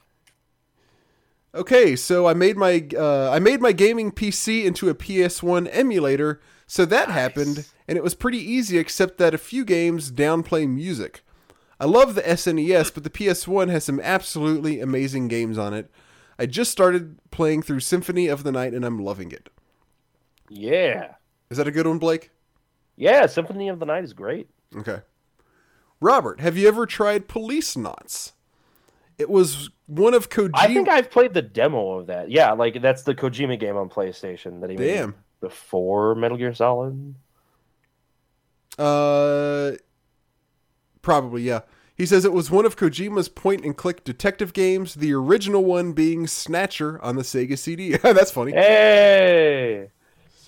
Okay, 1.54 1.96
so 1.96 2.26
I 2.26 2.34
made 2.34 2.58
my 2.58 2.86
uh, 2.96 3.30
I 3.30 3.38
made 3.38 3.62
my 3.62 3.72
gaming 3.72 4.12
PC 4.12 4.64
into 4.66 4.90
a 4.90 4.94
PS1 4.94 5.68
emulator, 5.72 6.38
so 6.66 6.84
that 6.84 7.10
happened, 7.10 7.66
and 7.88 7.96
it 7.96 8.04
was 8.04 8.14
pretty 8.14 8.38
easy 8.38 8.76
except 8.76 9.16
that 9.16 9.32
a 9.32 9.38
few 9.38 9.64
games 9.64 10.12
downplay 10.12 10.68
music. 10.68 11.22
I 11.80 11.86
love 11.86 12.14
the 12.14 12.22
SNES, 12.22 12.92
but 12.92 13.04
the 13.04 13.10
PS1 13.10 13.70
has 13.70 13.84
some 13.84 14.00
absolutely 14.00 14.80
amazing 14.80 15.28
games 15.28 15.56
on 15.56 15.72
it. 15.72 15.90
I 16.38 16.46
just 16.46 16.70
started 16.70 17.18
playing 17.30 17.62
through 17.62 17.80
Symphony 17.80 18.26
of 18.28 18.42
the 18.44 18.52
Night, 18.52 18.74
and 18.74 18.84
I'm 18.84 18.98
loving 18.98 19.32
it. 19.32 19.48
Yeah, 20.48 21.14
Is 21.50 21.56
that 21.58 21.66
a 21.66 21.72
good 21.72 21.86
one, 21.86 21.98
Blake? 21.98 22.30
yeah. 22.96 23.26
Symphony 23.26 23.68
of 23.68 23.78
the 23.80 23.86
Night 23.86 24.04
is 24.04 24.12
great. 24.12 24.48
Okay. 24.76 25.00
Robert, 26.00 26.40
have 26.40 26.56
you 26.56 26.68
ever 26.68 26.86
tried 26.86 27.26
Policenauts? 27.28 28.32
It 29.18 29.30
was 29.30 29.70
one 29.86 30.12
of 30.14 30.28
Kojima. 30.28 30.50
I 30.54 30.66
think 30.66 30.88
I've 30.88 31.10
played 31.10 31.32
the 31.34 31.40
demo 31.42 31.92
of 31.98 32.06
that. 32.08 32.30
Yeah, 32.30 32.52
like 32.52 32.80
that's 32.82 33.02
the 33.02 33.14
Kojima 33.14 33.58
game 33.58 33.76
on 33.76 33.88
PlayStation 33.88 34.60
that 34.60 34.68
he 34.70 34.76
Damn. 34.76 35.08
made 35.10 35.14
before 35.40 36.14
Metal 36.14 36.36
Gear 36.36 36.52
Solid. 36.54 37.14
Uh, 38.78 39.72
probably 41.02 41.42
yeah. 41.42 41.60
He 41.96 42.04
says 42.04 42.24
it 42.26 42.32
was 42.32 42.50
one 42.50 42.66
of 42.66 42.76
Kojima's 42.76 43.28
point 43.28 43.64
and 43.64 43.74
click 43.76 44.04
detective 44.04 44.52
games, 44.52 44.96
the 44.96 45.14
original 45.14 45.64
one 45.64 45.92
being 45.92 46.26
Snatcher 46.26 47.02
on 47.02 47.16
the 47.16 47.22
Sega 47.22 47.56
CD. 47.56 47.96
That's 48.02 48.30
funny. 48.30 48.52
Hey, 48.52 49.88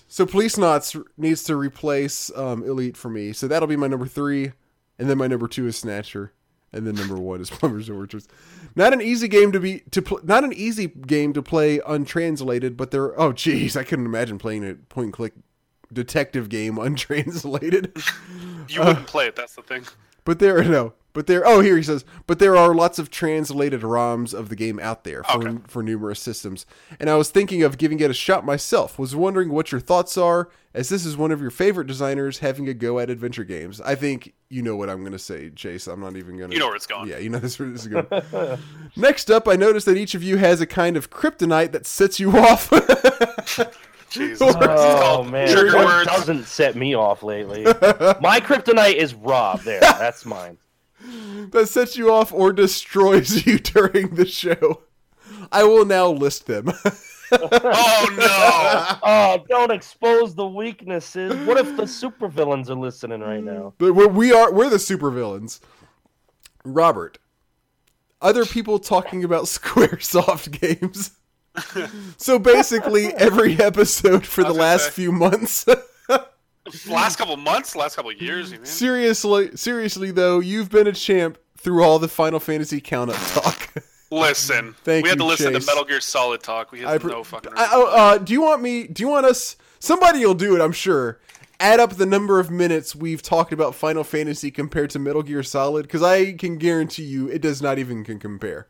So 0.07 0.25
Policenauts 0.27 1.03
needs 1.17 1.43
to 1.45 1.55
replace 1.55 2.31
um, 2.35 2.63
Elite 2.63 2.95
for 2.95 3.09
me. 3.09 3.33
So 3.33 3.47
that'll 3.47 3.67
be 3.67 3.75
my 3.75 3.87
number 3.87 4.05
three, 4.05 4.51
and 4.99 5.09
then 5.09 5.17
my 5.17 5.25
number 5.25 5.47
two 5.47 5.65
is 5.65 5.75
Snatcher, 5.75 6.33
and 6.71 6.85
then 6.85 6.93
number 6.93 7.15
one 7.15 7.41
is 7.41 7.49
Plumber's 7.49 7.89
Orchards. 7.89 8.27
Not 8.75 8.93
an 8.93 9.01
easy 9.01 9.27
game 9.27 9.51
to 9.51 9.59
be 9.59 9.79
to 9.91 10.03
pl- 10.03 10.19
not 10.23 10.43
an 10.43 10.53
easy 10.53 10.85
game 10.85 11.33
to 11.33 11.41
play 11.41 11.79
untranslated, 11.87 12.77
but 12.77 12.91
there. 12.91 13.19
Oh 13.19 13.33
jeez, 13.33 13.75
I 13.75 13.83
couldn't 13.83 14.05
imagine 14.05 14.37
playing 14.37 14.69
a 14.69 14.75
point 14.75 15.05
and 15.05 15.13
click 15.13 15.33
detective 15.91 16.49
game 16.49 16.77
untranslated. 16.79 17.97
You 18.67 18.81
wouldn't 18.81 19.07
play 19.07 19.25
it. 19.25 19.35
That's 19.35 19.55
the 19.55 19.63
thing. 19.63 19.85
But 20.25 20.37
there 20.37 20.63
no. 20.63 20.93
But 21.11 21.25
there 21.27 21.45
oh 21.45 21.61
here 21.61 21.75
he 21.75 21.83
says, 21.83 22.05
but 22.27 22.37
there 22.39 22.55
are 22.55 22.73
lots 22.75 22.99
of 22.99 23.09
translated 23.09 23.81
ROMs 23.81 24.33
of 24.33 24.49
the 24.49 24.55
game 24.55 24.79
out 24.79 25.03
there 25.03 25.23
for 25.23 25.47
Okay. 25.47 25.57
for 25.67 25.81
numerous 25.83 26.19
systems. 26.19 26.65
And 26.99 27.09
I 27.09 27.15
was 27.15 27.29
thinking 27.31 27.63
of 27.63 27.77
giving 27.77 27.99
it 27.99 28.11
a 28.11 28.13
shot 28.13 28.45
myself. 28.45 28.99
Was 28.99 29.15
wondering 29.15 29.49
what 29.49 29.71
your 29.71 29.81
thoughts 29.81 30.17
are 30.17 30.49
as 30.73 30.89
this 30.89 31.05
is 31.05 31.17
one 31.17 31.31
of 31.31 31.41
your 31.41 31.49
favorite 31.49 31.87
designers 31.87 32.39
having 32.39 32.69
a 32.69 32.75
go 32.75 32.99
at 32.99 33.09
adventure 33.09 33.43
games. 33.43 33.81
I 33.81 33.95
think 33.95 34.33
you 34.49 34.61
know 34.61 34.75
what 34.75 34.87
I'm 34.89 34.99
going 34.99 35.11
to 35.13 35.19
say, 35.19 35.49
Chase. 35.49 35.87
I'm 35.87 35.99
not 35.99 36.15
even 36.15 36.37
going 36.37 36.51
to 36.51 36.55
You 36.55 36.59
know 36.59 36.67
where 36.67 36.75
it's 36.75 36.85
going. 36.85 37.09
Yeah, 37.09 37.17
you 37.17 37.29
know 37.29 37.39
this, 37.39 37.57
where 37.57 37.69
this 37.69 37.81
is 37.81 37.87
going. 37.87 38.59
Next 38.95 39.31
up, 39.31 39.47
I 39.47 39.55
noticed 39.55 39.87
that 39.87 39.97
each 39.97 40.13
of 40.13 40.21
you 40.23 40.37
has 40.37 40.61
a 40.61 40.67
kind 40.67 40.95
of 40.95 41.09
kryptonite 41.09 41.71
that 41.71 41.85
sets 41.87 42.19
you 42.19 42.37
off. 42.37 42.69
Jesus. 44.09 44.41
Oh, 44.41 44.53
Christ. 44.53 44.83
It's 44.83 44.99
called 45.01 45.31
man, 45.31 45.47
Trigger 45.49 46.03
doesn't 46.05 46.45
set 46.45 46.75
me 46.75 46.95
off 46.95 47.21
lately? 47.23 47.63
My 47.63 48.39
kryptonite 48.39 48.95
is 48.95 49.13
Rob. 49.13 49.61
There, 49.61 49.79
that's 49.81 50.25
mine. 50.25 50.57
That 51.51 51.67
sets 51.67 51.97
you 51.97 52.11
off 52.11 52.33
or 52.33 52.53
destroys 52.53 53.45
you 53.47 53.59
during 53.59 54.15
the 54.15 54.25
show. 54.25 54.81
I 55.51 55.63
will 55.63 55.85
now 55.85 56.07
list 56.09 56.47
them. 56.47 56.71
Oh 57.31 58.15
no. 58.17 58.99
Oh, 59.03 59.45
don't 59.47 59.71
expose 59.71 60.33
the 60.33 60.47
weaknesses. 60.47 61.35
What 61.45 61.57
if 61.57 61.77
the 61.77 61.83
supervillains 61.83 62.69
are 62.69 62.75
listening 62.75 63.21
right 63.21 63.43
now? 63.43 63.75
But 63.77 63.93
we're, 63.93 64.07
we 64.07 64.33
are 64.33 64.51
we're 64.51 64.71
the 64.71 64.77
supervillains. 64.77 65.59
Robert, 66.65 67.19
other 68.21 68.45
people 68.45 68.79
talking 68.79 69.23
about 69.23 69.43
SquareSoft 69.45 70.59
games. 70.59 71.11
so 72.17 72.39
basically, 72.39 73.13
every 73.13 73.59
episode 73.59 74.25
for 74.25 74.43
the 74.43 74.53
last 74.53 74.85
say. 74.85 74.91
few 74.91 75.11
months. 75.11 75.67
last 76.87 77.17
couple 77.17 77.35
months, 77.37 77.75
last 77.75 77.95
couple 77.95 78.11
years, 78.11 78.53
even. 78.53 78.65
seriously, 78.65 79.55
seriously 79.55 80.11
though, 80.11 80.39
you've 80.39 80.69
been 80.69 80.87
a 80.87 80.91
champ 80.93 81.37
through 81.57 81.83
all 81.83 81.99
the 81.99 82.07
Final 82.07 82.39
Fantasy 82.39 82.79
count 82.81 83.11
up 83.11 83.17
talk. 83.33 83.73
Listen, 84.11 84.75
Thank 84.83 85.03
we 85.03 85.09
had 85.09 85.17
you, 85.19 85.23
to 85.23 85.27
listen 85.27 85.53
Chase. 85.53 85.65
to 85.65 85.69
Metal 85.71 85.85
Gear 85.85 86.01
Solid 86.01 86.41
talk. 86.41 86.71
We 86.71 86.79
had 86.79 86.87
I 86.87 86.97
pre- 86.97 87.11
no 87.11 87.23
fucking. 87.23 87.51
I- 87.55 87.69
oh, 87.71 87.85
uh, 87.95 88.17
do 88.17 88.33
you 88.33 88.41
want 88.41 88.61
me? 88.61 88.87
Do 88.87 89.03
you 89.03 89.07
want 89.09 89.27
us? 89.27 89.55
Somebody 89.79 90.25
will 90.25 90.33
do 90.33 90.55
it, 90.55 90.61
I'm 90.61 90.71
sure. 90.71 91.19
add 91.59 91.79
up 91.79 91.91
the 91.97 92.05
number 92.07 92.39
of 92.39 92.49
minutes 92.49 92.95
we've 92.95 93.21
talked 93.21 93.53
about 93.53 93.75
Final 93.75 94.03
Fantasy 94.03 94.49
compared 94.49 94.89
to 94.91 94.99
Metal 94.99 95.21
Gear 95.21 95.43
Solid, 95.43 95.83
because 95.83 96.01
I 96.01 96.31
can 96.33 96.57
guarantee 96.57 97.03
you 97.03 97.27
it 97.29 97.41
does 97.41 97.61
not 97.61 97.77
even 97.77 98.03
can 98.03 98.17
compare. 98.17 98.65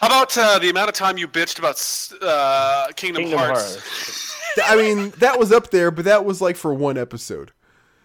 How 0.00 0.08
about 0.08 0.36
uh, 0.36 0.58
the 0.58 0.68
amount 0.68 0.88
of 0.88 0.94
time 0.94 1.16
you 1.16 1.28
bitched 1.28 1.58
about 1.58 1.80
uh, 2.20 2.88
Kingdom, 2.96 3.22
Kingdom 3.22 3.38
Hearts? 3.38 3.76
Hearts. 3.76 4.32
I 4.64 4.76
mean, 4.76 5.10
that 5.18 5.38
was 5.38 5.52
up 5.52 5.70
there, 5.70 5.90
but 5.90 6.04
that 6.04 6.24
was 6.24 6.40
like 6.40 6.56
for 6.56 6.72
one 6.74 6.96
episode. 6.98 7.52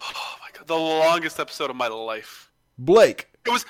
Oh 0.01 0.35
my 0.41 0.47
god, 0.57 0.67
the 0.67 0.75
longest 0.75 1.39
episode 1.39 1.69
of 1.69 1.75
my 1.75 1.87
life. 1.87 2.51
Blake, 2.77 3.27
It 3.45 3.49
was. 3.51 3.65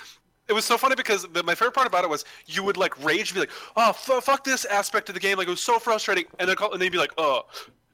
It 0.47 0.53
was 0.53 0.65
so 0.65 0.77
funny 0.77 0.95
because 0.95 1.25
the, 1.31 1.43
my 1.43 1.55
favorite 1.55 1.75
part 1.75 1.87
about 1.87 2.03
it 2.03 2.09
was 2.09 2.25
you 2.45 2.61
would 2.63 2.75
like 2.75 3.01
rage, 3.03 3.29
and 3.31 3.35
be 3.35 3.39
like, 3.41 3.51
"Oh, 3.77 3.89
f- 3.89 4.23
fuck 4.23 4.43
this 4.43 4.65
aspect 4.65 5.07
of 5.07 5.15
the 5.15 5.21
game!" 5.21 5.37
Like 5.37 5.47
it 5.47 5.51
was 5.51 5.61
so 5.61 5.79
frustrating, 5.79 6.25
and 6.39 6.49
then 6.49 6.57
call, 6.57 6.73
and 6.73 6.81
then 6.81 6.87
you'd 6.87 6.91
be 6.91 6.97
like, 6.97 7.13
"Oh," 7.17 7.43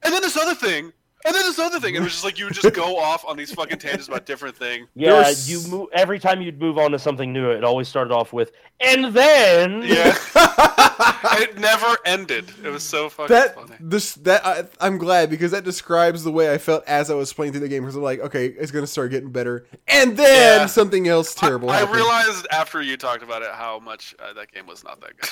and 0.01 0.11
then 0.11 0.21
this 0.21 0.35
other 0.37 0.55
thing, 0.55 0.91
and 1.25 1.35
then 1.35 1.43
this 1.43 1.59
other 1.59 1.79
thing, 1.79 1.95
it 1.95 1.99
was 2.01 2.11
just 2.11 2.23
like 2.23 2.37
you 2.39 2.45
would 2.45 2.53
just 2.53 2.73
go 2.73 2.97
off 2.99 3.25
on 3.25 3.35
these 3.37 3.51
fucking 3.53 3.79
tangents 3.79 4.07
about 4.07 4.25
different 4.25 4.55
things. 4.55 4.87
Yeah, 4.95 5.13
was- 5.19 5.49
you 5.49 5.69
move 5.69 5.89
every 5.93 6.19
time 6.19 6.41
you'd 6.41 6.59
move 6.59 6.77
on 6.77 6.91
to 6.91 6.99
something 6.99 7.31
new. 7.33 7.49
It 7.51 7.63
always 7.63 7.87
started 7.87 8.13
off 8.13 8.33
with, 8.33 8.51
and 8.79 9.05
then 9.13 9.81
Yeah, 9.83 10.15
it 11.39 11.57
never 11.59 11.97
ended. 12.05 12.51
It 12.63 12.69
was 12.69 12.83
so 12.83 13.09
fucking 13.09 13.33
that 13.35 13.55
funny. 13.55 13.75
this 13.79 14.13
that 14.15 14.45
I, 14.45 14.63
I'm 14.79 14.97
glad 14.97 15.29
because 15.29 15.51
that 15.51 15.63
describes 15.63 16.23
the 16.23 16.31
way 16.31 16.53
I 16.53 16.57
felt 16.57 16.83
as 16.87 17.09
I 17.09 17.15
was 17.15 17.33
playing 17.33 17.51
through 17.53 17.61
the 17.61 17.69
game. 17.69 17.83
Because 17.83 17.95
I'm 17.95 18.03
like, 18.03 18.19
okay, 18.19 18.47
it's 18.47 18.71
gonna 18.71 18.87
start 18.87 19.11
getting 19.11 19.31
better, 19.31 19.65
and 19.87 20.15
then 20.17 20.61
Yeah. 20.61 20.65
something 20.67 21.07
else 21.07 21.33
terrible. 21.35 21.69
I, 21.69 21.81
I 21.81 21.91
realized 21.91 22.47
after 22.51 22.81
you 22.81 22.97
talked 22.97 23.23
about 23.23 23.41
it 23.41 23.49
how 23.51 23.79
much 23.79 24.15
uh, 24.19 24.33
that 24.33 24.51
game 24.51 24.67
was 24.67 24.83
not 24.83 25.01
that 25.01 25.17
good. 25.17 25.29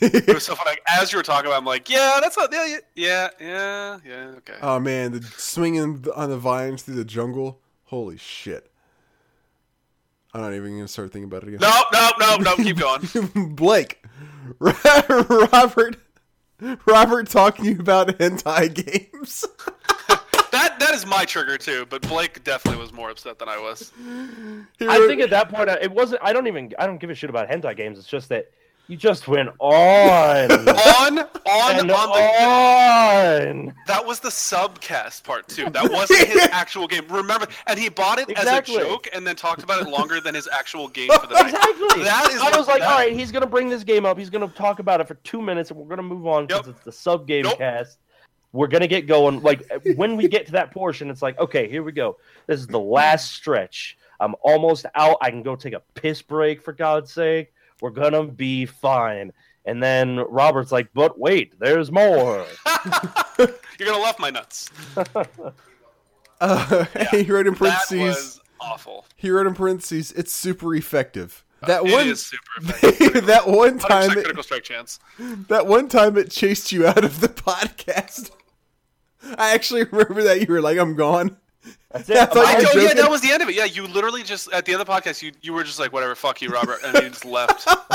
It 0.00 0.26
was 0.34 0.44
so 0.44 0.54
funny. 0.54 0.70
Like, 0.70 0.82
as 1.00 1.12
you 1.12 1.18
were 1.18 1.22
talking 1.22 1.46
about, 1.46 1.56
it, 1.56 1.58
I'm 1.58 1.64
like, 1.64 1.88
yeah, 1.88 2.18
that's 2.20 2.36
not, 2.36 2.52
yeah, 2.52 2.66
yeah, 2.66 2.78
yeah, 2.94 3.28
yeah, 3.40 3.98
yeah, 4.06 4.24
okay. 4.38 4.54
oh 4.60 4.78
man, 4.78 5.12
the 5.12 5.22
swinging 5.36 6.06
on 6.14 6.30
the 6.30 6.38
vines 6.38 6.82
through 6.82 6.96
the 6.96 7.04
jungle. 7.04 7.60
Holy 7.84 8.18
shit! 8.18 8.70
I'm 10.34 10.42
not 10.42 10.52
even 10.52 10.76
gonna 10.76 10.88
start 10.88 11.12
thinking 11.12 11.24
about 11.24 11.44
it 11.44 11.54
again. 11.54 11.60
no, 11.60 11.82
no, 11.92 12.10
no, 12.18 12.36
no, 12.36 12.56
keep 12.56 12.76
going. 12.76 13.08
Blake, 13.54 14.04
Robert, 14.58 15.96
Robert 16.86 17.28
talking 17.30 17.80
about 17.80 18.08
hentai 18.18 18.74
games. 18.74 19.46
That 20.50 20.78
that 20.80 20.94
is 20.94 21.06
my 21.06 21.24
trigger 21.24 21.56
too, 21.56 21.86
but 21.88 22.02
Blake 22.02 22.42
definitely 22.44 22.80
was 22.80 22.92
more 22.92 23.10
upset 23.10 23.38
than 23.38 23.48
I 23.48 23.58
was. 23.58 23.92
He 24.78 24.86
I 24.86 24.98
think 25.06 25.20
at 25.22 25.30
that 25.30 25.48
point 25.48 25.70
uh, 25.70 25.76
it 25.80 25.90
wasn't. 25.90 26.20
I 26.22 26.32
don't 26.32 26.46
even. 26.46 26.72
I 26.78 26.86
don't 26.86 26.98
give 26.98 27.10
a 27.10 27.14
shit 27.14 27.30
about 27.30 27.48
hentai 27.48 27.76
games. 27.76 27.98
It's 27.98 28.08
just 28.08 28.28
that 28.30 28.50
you 28.88 28.96
just 28.96 29.28
went 29.28 29.50
on 29.58 30.50
On, 30.50 31.18
on, 31.18 31.18
and 31.78 31.90
on 31.90 32.08
the. 32.08 32.48
on. 32.48 33.74
That 33.86 34.04
was 34.06 34.20
the 34.20 34.28
subcast 34.30 35.24
part 35.24 35.46
too. 35.48 35.68
That 35.70 35.90
wasn't 35.90 36.26
his 36.26 36.42
actual 36.52 36.86
game. 36.86 37.04
Remember, 37.08 37.46
and 37.66 37.78
he 37.78 37.88
bought 37.88 38.18
it 38.18 38.28
Exactly. 38.30 38.76
as 38.76 38.82
a 38.82 38.86
joke, 38.86 39.08
and 39.12 39.26
then 39.26 39.36
talked 39.36 39.62
about 39.62 39.82
it 39.86 39.88
longer 39.90 40.20
than 40.20 40.34
his 40.34 40.48
actual 40.52 40.88
game 40.88 41.10
for 41.20 41.26
the 41.26 41.34
night. 41.34 41.46
Exactly. 41.54 42.02
That 42.04 42.30
is 42.32 42.40
I 42.40 42.56
was 42.56 42.66
like, 42.68 42.80
that- 42.80 42.88
all 42.90 42.98
right, 42.98 43.12
he's 43.12 43.30
gonna 43.32 43.46
bring 43.46 43.68
this 43.68 43.84
game 43.84 44.04
up. 44.06 44.18
He's 44.18 44.30
gonna 44.30 44.48
talk 44.48 44.78
about 44.78 45.00
it 45.00 45.08
for 45.08 45.14
two 45.16 45.42
minutes, 45.42 45.70
and 45.70 45.78
we're 45.78 45.86
gonna 45.88 46.02
move 46.02 46.26
on 46.26 46.46
because 46.46 46.66
Yep. 46.66 46.76
it's 46.76 46.84
the 46.84 46.92
sub 46.92 47.26
game 47.26 47.44
Nope. 47.44 47.58
cast. 47.58 47.98
We're 48.52 48.68
gonna 48.68 48.86
get 48.86 49.06
going. 49.06 49.42
Like 49.42 49.70
when 49.96 50.16
we 50.16 50.28
get 50.28 50.46
to 50.46 50.52
that 50.52 50.70
portion, 50.70 51.10
it's 51.10 51.20
like, 51.22 51.38
okay, 51.38 51.68
here 51.68 51.82
we 51.82 51.92
go. 51.92 52.16
This 52.46 52.60
is 52.60 52.66
the 52.66 52.80
last 52.80 53.32
stretch. 53.32 53.98
I'm 54.20 54.34
almost 54.42 54.86
out. 54.94 55.18
I 55.20 55.30
can 55.30 55.42
go 55.42 55.54
take 55.54 55.74
a 55.74 55.82
piss 55.94 56.22
break 56.22 56.62
for 56.62 56.72
God's 56.72 57.12
sake. 57.12 57.52
We're 57.80 57.90
gonna 57.90 58.24
be 58.24 58.66
fine. 58.66 59.32
And 59.64 59.82
then 59.82 60.16
Robert's 60.28 60.72
like, 60.72 60.88
but 60.94 61.18
wait, 61.18 61.58
there's 61.60 61.90
more. 61.92 62.46
You're 63.38 63.48
gonna 63.88 63.98
love 63.98 64.18
my 64.18 64.30
nuts. 64.30 64.70
uh, 66.40 66.84
he 67.10 67.22
wrote 67.24 67.46
in 67.46 67.54
That 67.54 67.58
parentheses. 67.58 67.98
was 68.00 68.40
awful. 68.60 69.06
He 69.16 69.30
wrote 69.30 69.46
in 69.46 69.54
parentheses. 69.54 70.12
It's 70.12 70.32
super 70.32 70.74
effective. 70.74 71.44
That 71.62 71.84
It 71.84 71.92
one. 71.92 72.06
is 72.06 72.24
super 72.24 72.44
effective. 72.58 73.26
that 73.26 73.48
one 73.48 73.78
time. 73.78 74.10
It, 74.12 74.14
critical 74.22 74.42
strike 74.44 74.62
chance. 74.64 75.00
that 75.48 75.66
one 75.66 75.88
time 75.88 76.16
it 76.16 76.30
chased 76.30 76.70
you 76.72 76.86
out 76.86 77.04
of 77.04 77.20
the 77.20 77.28
podcast. 77.28 78.30
I 79.36 79.54
actually 79.54 79.84
remember 79.84 80.22
that 80.22 80.40
you 80.40 80.52
were 80.52 80.60
like, 80.60 80.78
"I'm 80.78 80.94
gone." 80.94 81.36
That's 81.90 82.08
it. 82.10 82.14
Yeah, 82.16 82.22
I 82.22 82.26
thought 82.26 82.46
I 82.46 82.58
you 82.60 82.68
were 82.74 82.80
yeah, 82.88 82.94
that 82.94 83.10
was 83.10 83.20
the 83.22 83.30
end 83.30 83.42
of 83.42 83.48
it. 83.48 83.54
Yeah, 83.54 83.64
you 83.64 83.86
literally 83.86 84.22
just 84.22 84.52
at 84.52 84.64
the 84.66 84.72
end 84.72 84.80
of 84.80 84.86
the 84.86 84.92
podcast, 84.92 85.22
you 85.22 85.32
you 85.42 85.52
were 85.52 85.64
just 85.64 85.78
like, 85.78 85.92
whatever, 85.92 86.14
fuck 86.14 86.42
you, 86.42 86.48
Robert, 86.50 86.78
and 86.84 86.94
you 87.02 87.08
just 87.08 87.24
left. 87.24 87.64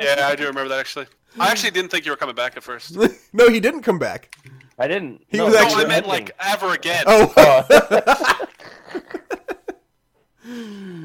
yeah, 0.00 0.28
I 0.28 0.34
do 0.36 0.46
remember 0.46 0.68
that 0.68 0.78
actually. 0.80 1.06
I 1.38 1.50
actually 1.50 1.72
didn't 1.72 1.90
think 1.90 2.04
you 2.04 2.12
were 2.12 2.16
coming 2.16 2.34
back 2.36 2.56
at 2.56 2.62
first. 2.62 2.96
No, 2.96 3.08
no, 3.32 3.48
he 3.48 3.58
didn't 3.60 3.82
come 3.82 3.98
back. 3.98 4.34
I 4.78 4.86
didn't. 4.88 5.24
He 5.28 5.38
no, 5.38 5.46
was 5.46 5.54
no, 5.54 5.60
actually- 5.60 5.84
I 5.84 5.88
meant 5.88 6.06
like 6.06 6.30
ever 6.40 6.72
again. 6.74 7.04
Oh, 7.06 7.32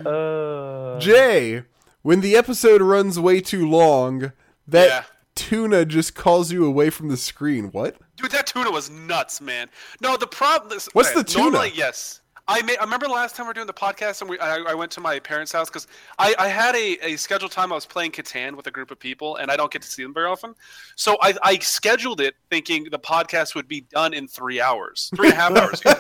Uh, 0.06 1.00
Jay, 1.00 1.64
when 2.02 2.22
the 2.22 2.36
episode 2.36 2.82
runs 2.82 3.20
way 3.20 3.42
too 3.42 3.68
long, 3.68 4.32
that 4.68 4.88
Yeah. 4.90 5.04
Tuna 5.40 5.86
just 5.86 6.16
calls 6.16 6.52
you 6.52 6.66
away 6.66 6.90
from 6.90 7.08
the 7.10 7.18
screen. 7.18 7.72
What? 7.72 7.96
Dude, 8.18 8.32
that 8.32 8.48
tuna 8.48 8.72
was 8.72 8.90
nuts, 8.90 9.40
man. 9.42 9.70
No, 10.02 10.18
the 10.18 10.28
problem. 10.28 10.74
is- 10.78 10.90
What's 10.94 11.10
okay, 11.10 11.20
the 11.20 11.24
tuna? 11.24 11.44
Normally, 11.52 11.72
yes. 11.74 12.22
I, 12.50 12.64
may, 12.64 12.76
I 12.78 12.84
remember 12.84 13.06
the 13.06 13.14
last 13.14 13.36
time 13.36 13.46
we 13.46 13.50
were 13.50 13.54
doing 13.54 13.68
the 13.68 13.74
podcast, 13.74 14.22
and 14.22 14.30
we 14.30 14.40
I, 14.40 14.56
I 14.58 14.74
went 14.74 14.92
to 14.94 15.02
my 15.02 15.20
parents' 15.20 15.52
house 15.52 15.70
because 15.70 15.86
I, 16.18 16.34
I 16.40 16.48
had 16.48 16.76
a, 16.76 16.98
a 17.06 17.16
scheduled 17.16 17.52
time. 17.52 17.72
I 17.72 17.76
was 17.76 17.86
playing 17.86 18.12
Catan 18.12 18.56
with 18.56 18.66
a 18.66 18.72
group 18.72 18.90
of 18.90 19.00
people, 19.00 19.36
and 19.36 19.52
I 19.52 19.56
don't 19.56 19.72
get 19.72 19.84
to 19.84 19.88
see 19.88 20.02
them 20.02 20.16
very 20.16 20.26
often. 20.26 20.56
So 20.96 21.16
I, 21.22 21.36
I 21.44 21.60
scheduled 21.60 22.22
it 22.22 22.34
thinking 22.50 22.86
the 22.86 22.98
podcast 22.98 23.54
would 23.54 23.68
be 23.68 23.82
done 23.82 24.16
in 24.16 24.28
three 24.28 24.60
hours, 24.60 25.12
three 25.16 25.30
and 25.30 25.38
a 25.38 25.42
half 25.42 25.56
hours. 25.56 25.86
me. 25.86 25.92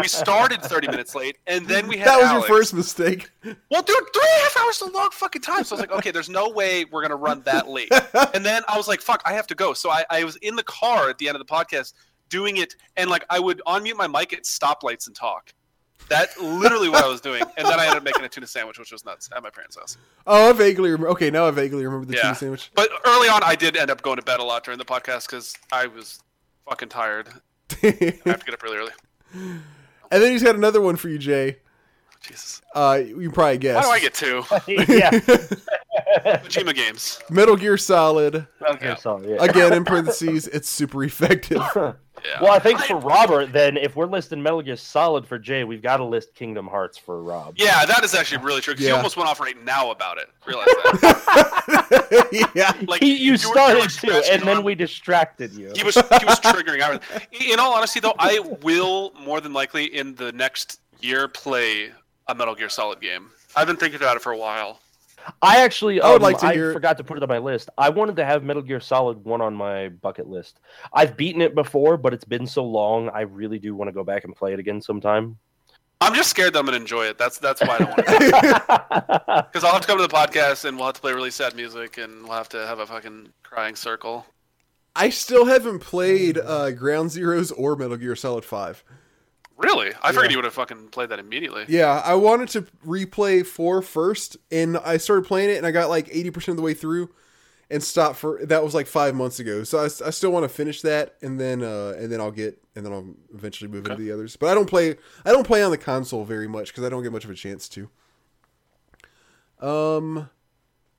we 0.00 0.08
started 0.08 0.62
thirty 0.62 0.88
minutes 0.88 1.14
late, 1.14 1.36
and 1.46 1.66
then 1.68 1.86
we 1.86 1.98
had 1.98 2.08
That 2.08 2.16
was 2.16 2.28
Alex. 2.28 2.48
your 2.48 2.58
first 2.58 2.72
mistake. 2.74 3.30
Well, 3.44 3.82
dude, 3.82 3.96
three 4.14 4.22
and 4.22 4.40
a 4.40 4.42
half 4.44 4.56
hours 4.56 4.76
is 4.76 4.82
a 4.82 4.90
long 4.90 5.10
fucking 5.12 5.42
time. 5.42 5.64
So 5.64 5.76
I 5.76 5.80
was 5.80 5.80
like, 5.80 5.98
okay, 5.98 6.10
there's 6.10 6.30
no 6.30 6.48
way 6.48 6.86
we're 6.86 7.02
gonna 7.02 7.14
run 7.16 7.42
that 7.42 7.68
late. 7.68 7.92
And 8.32 8.42
then 8.44 8.62
I 8.68 8.78
was 8.78 8.88
like, 8.88 9.02
fuck, 9.02 9.20
I 9.26 9.34
have 9.34 9.46
to 9.48 9.54
go. 9.54 9.74
So 9.74 9.90
I, 9.90 10.04
I 10.08 10.24
was 10.24 10.36
in 10.36 10.56
the 10.56 10.62
car 10.62 11.10
at 11.10 11.18
the 11.18 11.28
end 11.28 11.36
of 11.36 11.46
the 11.46 11.52
podcast 11.52 11.92
doing 12.30 12.56
it, 12.56 12.74
and 12.96 13.10
like 13.10 13.26
I 13.28 13.38
would 13.38 13.60
unmute 13.66 13.96
my 13.96 14.06
mic 14.06 14.32
at 14.32 14.44
stoplights 14.44 15.06
and 15.06 15.14
talk. 15.14 15.52
That's 16.08 16.36
literally 16.38 16.88
what 16.88 17.04
I 17.04 17.08
was 17.08 17.20
doing. 17.20 17.42
And 17.56 17.66
then 17.66 17.78
I 17.78 17.84
ended 17.84 17.98
up 17.98 18.02
making 18.04 18.24
a 18.24 18.28
tuna 18.28 18.46
sandwich, 18.46 18.78
which 18.78 18.90
was 18.90 19.04
nuts 19.04 19.28
at 19.34 19.42
my 19.42 19.50
parents' 19.50 19.76
house. 19.76 19.96
Oh, 20.26 20.50
I 20.50 20.52
vaguely 20.52 20.90
remember. 20.90 21.08
Okay, 21.10 21.30
now 21.30 21.46
I 21.46 21.50
vaguely 21.52 21.84
remember 21.84 22.06
the 22.06 22.14
Yeah. 22.16 22.22
tuna 22.22 22.34
sandwich. 22.34 22.70
But 22.74 22.90
early 23.06 23.28
on, 23.28 23.42
I 23.44 23.54
did 23.54 23.76
end 23.76 23.90
up 23.90 24.02
going 24.02 24.16
to 24.16 24.22
bed 24.22 24.40
a 24.40 24.44
lot 24.44 24.64
during 24.64 24.78
the 24.78 24.84
podcast 24.84 25.26
because 25.26 25.54
I 25.70 25.86
was 25.86 26.20
fucking 26.68 26.88
tired. 26.88 27.28
I 27.82 27.86
have 28.24 28.40
to 28.40 28.44
get 28.44 28.54
up 28.54 28.62
really 28.62 28.78
early. 28.78 28.92
and 29.32 29.62
then 30.10 30.32
he's 30.32 30.42
got 30.42 30.56
another 30.56 30.80
one 30.80 30.96
for 30.96 31.08
you, 31.08 31.18
Jay. 31.18 31.58
Jesus. 32.22 32.60
Uh, 32.74 33.00
you 33.04 33.30
probably 33.30 33.58
guess. 33.58 33.76
How 33.82 33.90
do 33.90 33.94
I 33.94 34.00
get 34.00 34.12
two? 34.14 34.42
yeah. 34.66 35.10
Kojima 36.18 36.74
games. 36.74 37.20
Metal 37.30 37.56
Gear 37.56 37.76
Solid. 37.76 38.46
Okay, 38.62 38.86
Yeah. 38.86 38.94
sorry. 38.96 39.30
Yeah. 39.30 39.44
Again, 39.44 39.72
in 39.72 39.84
parentheses, 39.86 40.46
it's 40.48 40.68
super 40.68 41.04
effective. 41.04 41.62
Yeah. 42.22 42.42
Well, 42.42 42.52
I 42.52 42.58
think 42.58 42.78
for 42.80 42.96
Robert, 42.98 43.50
then 43.50 43.78
if 43.78 43.96
we're 43.96 44.04
listing 44.04 44.42
Metal 44.42 44.60
Gear 44.60 44.76
Solid 44.76 45.26
for 45.26 45.38
Jay, 45.38 45.64
we've 45.64 45.80
got 45.80 45.96
to 45.96 46.04
list 46.04 46.34
Kingdom 46.34 46.66
Hearts 46.66 46.98
for 46.98 47.22
Rob. 47.22 47.54
Yeah, 47.56 47.86
that 47.86 48.04
is 48.04 48.14
actually 48.14 48.44
really 48.44 48.60
true. 48.60 48.74
'cause 48.74 48.82
Yeah. 48.82 48.90
You 48.90 48.96
almost 48.96 49.16
went 49.16 49.30
off 49.30 49.40
right 49.40 49.56
now 49.64 49.90
about 49.90 50.18
it. 50.18 50.28
Realize 50.46 50.66
that. 50.66 52.50
yeah. 52.54 52.72
Like 52.86 53.00
He, 53.02 53.16
you 53.16 53.32
were- 53.32 53.38
started 53.38 53.74
were, 53.76 53.80
like, 53.80 53.90
to, 54.24 54.32
and 54.34 54.42
then 54.42 54.62
we 54.62 54.74
distracted 54.74 55.52
you. 55.54 55.72
he 55.74 55.82
was 55.82 55.94
he 55.94 56.24
was 56.26 56.38
triggering 56.40 56.80
everything. 56.80 57.22
In 57.50 57.58
all 57.58 57.72
honesty, 57.72 58.00
though, 58.00 58.14
I 58.18 58.38
will 58.60 59.12
more 59.18 59.40
than 59.40 59.54
likely 59.54 59.84
in 59.86 60.14
the 60.16 60.30
next 60.32 60.80
year 61.00 61.26
play 61.26 61.90
a 62.28 62.34
Metal 62.34 62.54
Gear 62.54 62.68
Solid 62.68 63.00
game. 63.00 63.30
I've 63.56 63.66
been 63.66 63.76
thinking 63.76 63.96
about 63.98 64.16
it 64.16 64.22
for 64.22 64.32
a 64.32 64.36
while. 64.36 64.80
I 65.42 65.58
actually, 65.62 66.00
I 66.00 66.08
would 66.10 66.16
um, 66.16 66.22
like 66.22 66.38
to 66.38 66.46
I 66.46 66.54
hear- 66.54 66.72
forgot 66.72 66.98
to 66.98 67.04
put 67.04 67.16
it 67.16 67.22
on 67.22 67.28
my 67.28 67.38
list. 67.38 67.70
I 67.78 67.88
wanted 67.90 68.16
to 68.16 68.24
have 68.24 68.42
Metal 68.42 68.62
Gear 68.62 68.80
Solid 68.80 69.24
one 69.24 69.40
on 69.40 69.54
my 69.54 69.88
bucket 69.88 70.28
list. 70.28 70.60
I've 70.92 71.16
beaten 71.16 71.40
it 71.42 71.54
before, 71.54 71.96
but 71.96 72.12
it's 72.14 72.24
been 72.24 72.46
so 72.46 72.64
long. 72.64 73.08
I 73.10 73.22
really 73.22 73.58
do 73.58 73.74
want 73.74 73.88
to 73.88 73.92
go 73.92 74.04
back 74.04 74.24
and 74.24 74.34
play 74.34 74.52
it 74.52 74.58
again 74.58 74.80
sometime. 74.80 75.38
I'm 76.02 76.14
just 76.14 76.30
scared 76.30 76.54
that 76.54 76.60
I'm 76.60 76.64
gonna 76.64 76.78
enjoy 76.78 77.04
it. 77.06 77.18
That's 77.18 77.36
that's 77.38 77.60
why 77.60 77.74
I 77.74 77.78
don't 77.78 77.90
want 77.90 78.06
to. 78.06 79.46
Because 79.52 79.64
I'll 79.64 79.72
have 79.72 79.82
to 79.82 79.86
come 79.86 79.98
to 79.98 80.06
the 80.06 80.08
podcast 80.08 80.64
and 80.64 80.76
we'll 80.76 80.86
have 80.86 80.94
to 80.94 81.00
play 81.00 81.12
really 81.12 81.30
sad 81.30 81.54
music 81.54 81.98
and 81.98 82.24
we'll 82.24 82.36
have 82.36 82.48
to 82.50 82.66
have 82.66 82.78
a 82.78 82.86
fucking 82.86 83.28
crying 83.42 83.76
circle. 83.76 84.24
I 84.96 85.10
still 85.10 85.44
haven't 85.44 85.80
played 85.80 86.38
uh, 86.38 86.70
Ground 86.72 87.10
Zeroes 87.10 87.52
or 87.56 87.76
Metal 87.76 87.96
Gear 87.96 88.16
Solid 88.16 88.44
5. 88.44 88.82
Really? 89.60 89.92
I 90.02 90.08
figured 90.08 90.24
Yeah. 90.26 90.30
you 90.30 90.36
would 90.38 90.44
have 90.46 90.54
fucking 90.54 90.88
played 90.88 91.10
that 91.10 91.18
immediately. 91.18 91.66
Yeah, 91.68 92.00
I 92.04 92.14
wanted 92.14 92.48
to 92.50 92.62
replay 92.86 93.44
four 93.46 93.82
first, 93.82 94.38
and 94.50 94.78
I 94.78 94.96
started 94.96 95.26
playing 95.26 95.50
it, 95.50 95.58
and 95.58 95.66
I 95.66 95.70
got 95.70 95.90
like 95.90 96.08
80% 96.08 96.48
of 96.48 96.56
the 96.56 96.62
way 96.62 96.72
through 96.72 97.10
and 97.68 97.82
stopped 97.82 98.16
for 98.16 98.44
that 98.46 98.64
was 98.64 98.74
like 98.74 98.86
five 98.86 99.14
months 99.14 99.38
ago. 99.38 99.62
So 99.64 99.78
I, 99.78 99.84
I 99.84 100.10
still 100.10 100.32
want 100.32 100.44
to 100.44 100.48
finish 100.48 100.80
that, 100.82 101.16
and 101.20 101.38
then 101.38 101.62
uh, 101.62 101.94
and 101.98 102.10
then 102.10 102.20
I'll 102.20 102.30
get 102.30 102.60
and 102.74 102.84
then 102.86 102.92
I'll 102.92 103.14
eventually 103.34 103.70
move 103.70 103.84
into 103.86 104.02
the 104.02 104.10
others. 104.12 104.34
But 104.36 104.48
I 104.48 104.54
don't 104.54 104.66
play 104.68 104.96
I 105.26 105.30
don't 105.30 105.46
play 105.46 105.62
on 105.62 105.70
the 105.70 105.78
console 105.78 106.24
very 106.24 106.48
much 106.48 106.68
because 106.68 106.84
I 106.84 106.88
don't 106.88 107.02
get 107.02 107.12
much 107.12 107.24
of 107.24 107.30
a 107.30 107.34
chance 107.34 107.68
to. 107.68 107.88
Um, 109.60 110.30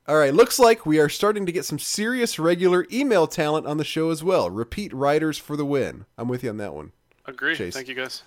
all 0.08 0.18
right, 0.18 0.34
looks 0.34 0.60
like 0.60 0.86
we 0.86 1.00
are 1.00 1.10
starting 1.10 1.46
to 1.46 1.52
get 1.52 1.66
some 1.66 1.80
serious 1.80 2.38
regular 2.38 2.86
email 2.92 3.28
talent 3.28 3.66
on 3.66 3.78
the 3.78 3.84
show 3.84 4.12
as 4.12 4.24
well. 4.24 4.50
Repeat 4.50 4.94
writers 4.94 5.38
for 5.38 5.58
the 5.58 5.66
win. 5.66 6.06
I'm 6.18 6.28
with 6.28 6.44
you 6.44 6.52
on 6.52 6.58
that 6.58 6.74
one. 6.74 6.92
Agree. 7.26 7.56
Chase. 7.56 7.74
Thank 7.74 7.88
you 7.88 7.96
guys. 7.96 8.24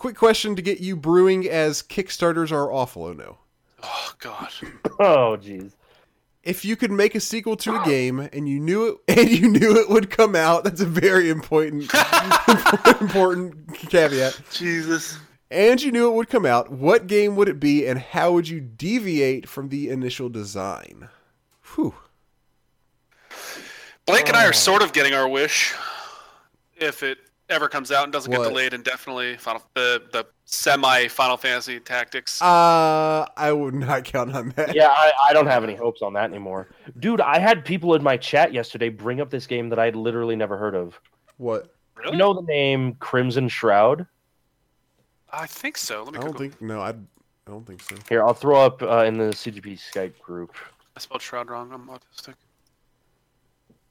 Quick 0.00 0.16
question 0.16 0.56
to 0.56 0.62
get 0.62 0.80
you 0.80 0.96
brewing 0.96 1.46
as 1.46 1.82
Kickstarters 1.82 2.50
are 2.50 2.72
awful. 2.72 3.04
Oh 3.04 3.12
no. 3.12 3.36
Oh 3.82 4.12
God. 4.18 4.48
Oh, 4.98 5.36
jeez. 5.40 5.72
If 6.42 6.64
you 6.64 6.74
could 6.74 6.90
make 6.90 7.14
a 7.14 7.20
sequel 7.20 7.54
to 7.58 7.80
a 7.80 7.84
game 7.84 8.18
and 8.32 8.48
you 8.48 8.58
knew 8.60 8.98
it 9.06 9.18
and 9.18 9.30
you 9.30 9.46
knew 9.48 9.78
it 9.78 9.90
would 9.90 10.10
come 10.10 10.34
out, 10.34 10.64
that's 10.64 10.80
a 10.80 10.86
very 10.86 11.28
important 11.28 11.90
important 13.00 13.74
caveat. 13.90 14.40
Jesus. 14.50 15.18
And 15.50 15.82
you 15.82 15.90
knew 15.92 16.08
it 16.08 16.14
would 16.14 16.28
come 16.30 16.46
out, 16.46 16.70
what 16.70 17.06
game 17.06 17.36
would 17.36 17.48
it 17.48 17.60
be 17.60 17.86
and 17.86 17.98
how 17.98 18.32
would 18.32 18.48
you 18.48 18.60
deviate 18.60 19.48
from 19.48 19.68
the 19.68 19.90
initial 19.90 20.28
design? 20.30 21.08
Whew. 21.74 21.94
Blake 24.06 24.28
and 24.28 24.36
I 24.36 24.44
Oh. 24.46 24.48
are 24.48 24.52
sort 24.54 24.80
of 24.82 24.92
getting 24.92 25.12
our 25.12 25.28
wish. 25.28 25.74
If 26.76 27.02
it 27.02 27.18
ever 27.50 27.68
comes 27.68 27.90
out 27.92 28.04
and 28.04 28.12
doesn't 28.12 28.30
What? 28.30 28.42
get 28.42 28.48
delayed 28.48 28.74
indefinitely, 28.74 29.36
Final 29.36 29.62
the 29.74 30.02
the 30.12 30.26
semi 30.44 31.08
Final 31.08 31.36
Fantasy 31.36 31.80
Tactics. 31.80 32.40
Uh 32.40 33.26
I 33.36 33.52
would 33.52 33.74
not 33.74 34.04
count 34.04 34.34
on 34.34 34.50
that. 34.56 34.74
Yeah, 34.74 34.88
I, 34.88 35.12
I 35.28 35.32
don't 35.32 35.46
have 35.46 35.64
any 35.64 35.74
hopes 35.74 36.02
on 36.02 36.12
that 36.14 36.24
anymore. 36.24 36.68
Dude, 36.98 37.20
I 37.20 37.38
had 37.38 37.64
people 37.64 37.94
in 37.94 38.02
my 38.02 38.16
chat 38.16 38.52
yesterday 38.52 38.88
bring 38.88 39.20
up 39.20 39.30
this 39.30 39.46
game 39.46 39.68
that 39.70 39.78
I'd 39.78 39.96
literally 39.96 40.36
never 40.36 40.56
heard 40.56 40.74
of. 40.74 40.98
What? 41.36 41.74
really? 41.96 42.12
You 42.12 42.18
know 42.18 42.34
the 42.34 42.42
name 42.42 42.94
Crimson 42.94 43.48
Shroud? 43.48 44.06
I 45.32 45.46
think 45.46 45.76
so. 45.76 46.02
Let 46.04 46.12
me 46.12 46.18
I 46.18 46.22
don't 46.22 46.32
Google. 46.32 46.40
think 46.50 46.62
no, 46.62 46.80
I 46.80 46.90
I 46.90 47.50
don't 47.50 47.66
think 47.66 47.82
so. 47.82 47.96
Here, 48.08 48.22
I'll 48.22 48.34
throw 48.34 48.60
up 48.60 48.82
uh, 48.82 49.04
in 49.04 49.18
the 49.18 49.30
CGP 49.30 49.78
Skype 49.78 50.18
group. 50.20 50.54
I 50.96 51.00
spelled 51.00 51.22
Shroud 51.22 51.50
wrong. 51.50 51.72
I'm 51.72 51.88
autistic. 51.88 52.34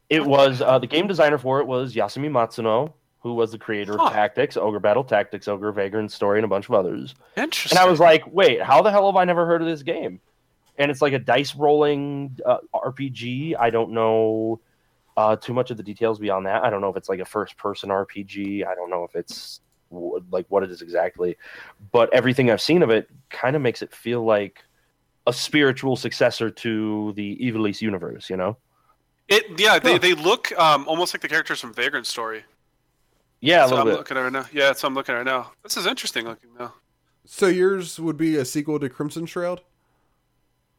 It 0.09 0.25
was 0.25 0.61
uh, 0.61 0.79
the 0.79 0.87
game 0.87 1.07
designer 1.07 1.37
for 1.37 1.59
it 1.59 1.67
was 1.67 1.93
Yasumi 1.93 2.29
Matsuno, 2.29 2.93
who 3.21 3.33
was 3.33 3.51
the 3.51 3.57
creator 3.57 3.97
Huh. 3.97 4.05
of 4.07 4.13
Tactics, 4.13 4.55
Ogre 4.57 4.79
Battle, 4.79 5.03
Tactics, 5.03 5.47
Ogre, 5.47 5.71
Vagrant 5.71 6.11
Story, 6.11 6.37
and 6.39 6.45
a 6.45 6.47
bunch 6.47 6.67
of 6.69 6.73
others. 6.75 7.15
Interesting. 7.35 7.77
And 7.77 7.85
I 7.85 7.89
was 7.89 7.99
like, 7.99 8.23
wait, 8.31 8.61
how 8.61 8.81
the 8.81 8.91
hell 8.91 9.05
have 9.07 9.15
I 9.17 9.25
never 9.25 9.45
heard 9.45 9.61
of 9.61 9.67
this 9.67 9.83
game? 9.83 10.21
And 10.77 10.89
it's 10.89 11.01
like 11.01 11.11
a 11.13 11.19
dice 11.19 11.53
rolling 11.55 12.39
uh, 12.45 12.59
RPG. 12.73 13.55
I 13.59 13.69
don't 13.69 13.91
know 13.91 14.61
uh, 15.17 15.35
too 15.35 15.53
much 15.53 15.69
of 15.71 15.75
the 15.77 15.83
details 15.83 16.17
beyond 16.19 16.45
that. 16.45 16.63
I 16.63 16.69
don't 16.69 16.79
know 16.79 16.87
if 16.89 16.95
it's 16.95 17.09
like 17.09 17.19
a 17.19 17.25
first 17.25 17.57
person 17.57 17.89
RPG. 17.89 18.65
I 18.65 18.73
don't 18.75 18.89
know 18.89 19.03
if 19.03 19.13
it's 19.15 19.59
w- 19.91 20.23
like 20.31 20.45
what 20.47 20.63
it 20.63 20.71
is 20.71 20.81
exactly. 20.81 21.35
But 21.91 22.13
everything 22.13 22.49
I've 22.49 22.61
seen 22.61 22.81
of 22.83 22.89
it 22.89 23.09
kind 23.29 23.57
of 23.57 23.61
makes 23.61 23.81
it 23.81 23.93
feel 23.93 24.23
like 24.23 24.63
a 25.27 25.33
spiritual 25.33 25.97
successor 25.97 26.49
to 26.49 27.11
the 27.17 27.35
Ivalice 27.41 27.81
universe, 27.81 28.29
you 28.29 28.37
know? 28.37 28.55
it. 29.27 29.59
Yeah, 29.59 29.77
they, 29.79 29.91
Huh. 29.93 29.97
they 29.97 30.13
look 30.13 30.57
um, 30.57 30.87
almost 30.87 31.13
like 31.13 31.21
the 31.21 31.27
characters 31.27 31.59
from 31.59 31.73
Vagrant 31.73 32.07
Story. 32.07 32.45
Yeah, 33.41 33.57
a 33.57 33.59
That's 33.59 33.71
little 33.71 33.81
I'm 33.85 33.91
bit. 33.91 33.97
looking 33.97 34.17
at 34.17 34.21
right 34.21 34.31
now. 34.33 34.45
Yeah, 34.51 34.73
so 34.73 34.87
I'm 34.87 34.93
looking 34.93 35.13
at 35.15 35.19
right 35.19 35.25
now. 35.25 35.51
This 35.63 35.77
is 35.77 35.85
interesting 35.85 36.25
looking 36.25 36.49
though. 36.57 36.73
So 37.25 37.47
yours 37.47 37.99
would 37.99 38.17
be 38.17 38.35
a 38.37 38.45
sequel 38.45 38.79
to 38.79 38.89
Crimson 38.89 39.25
Shroud? 39.25 39.61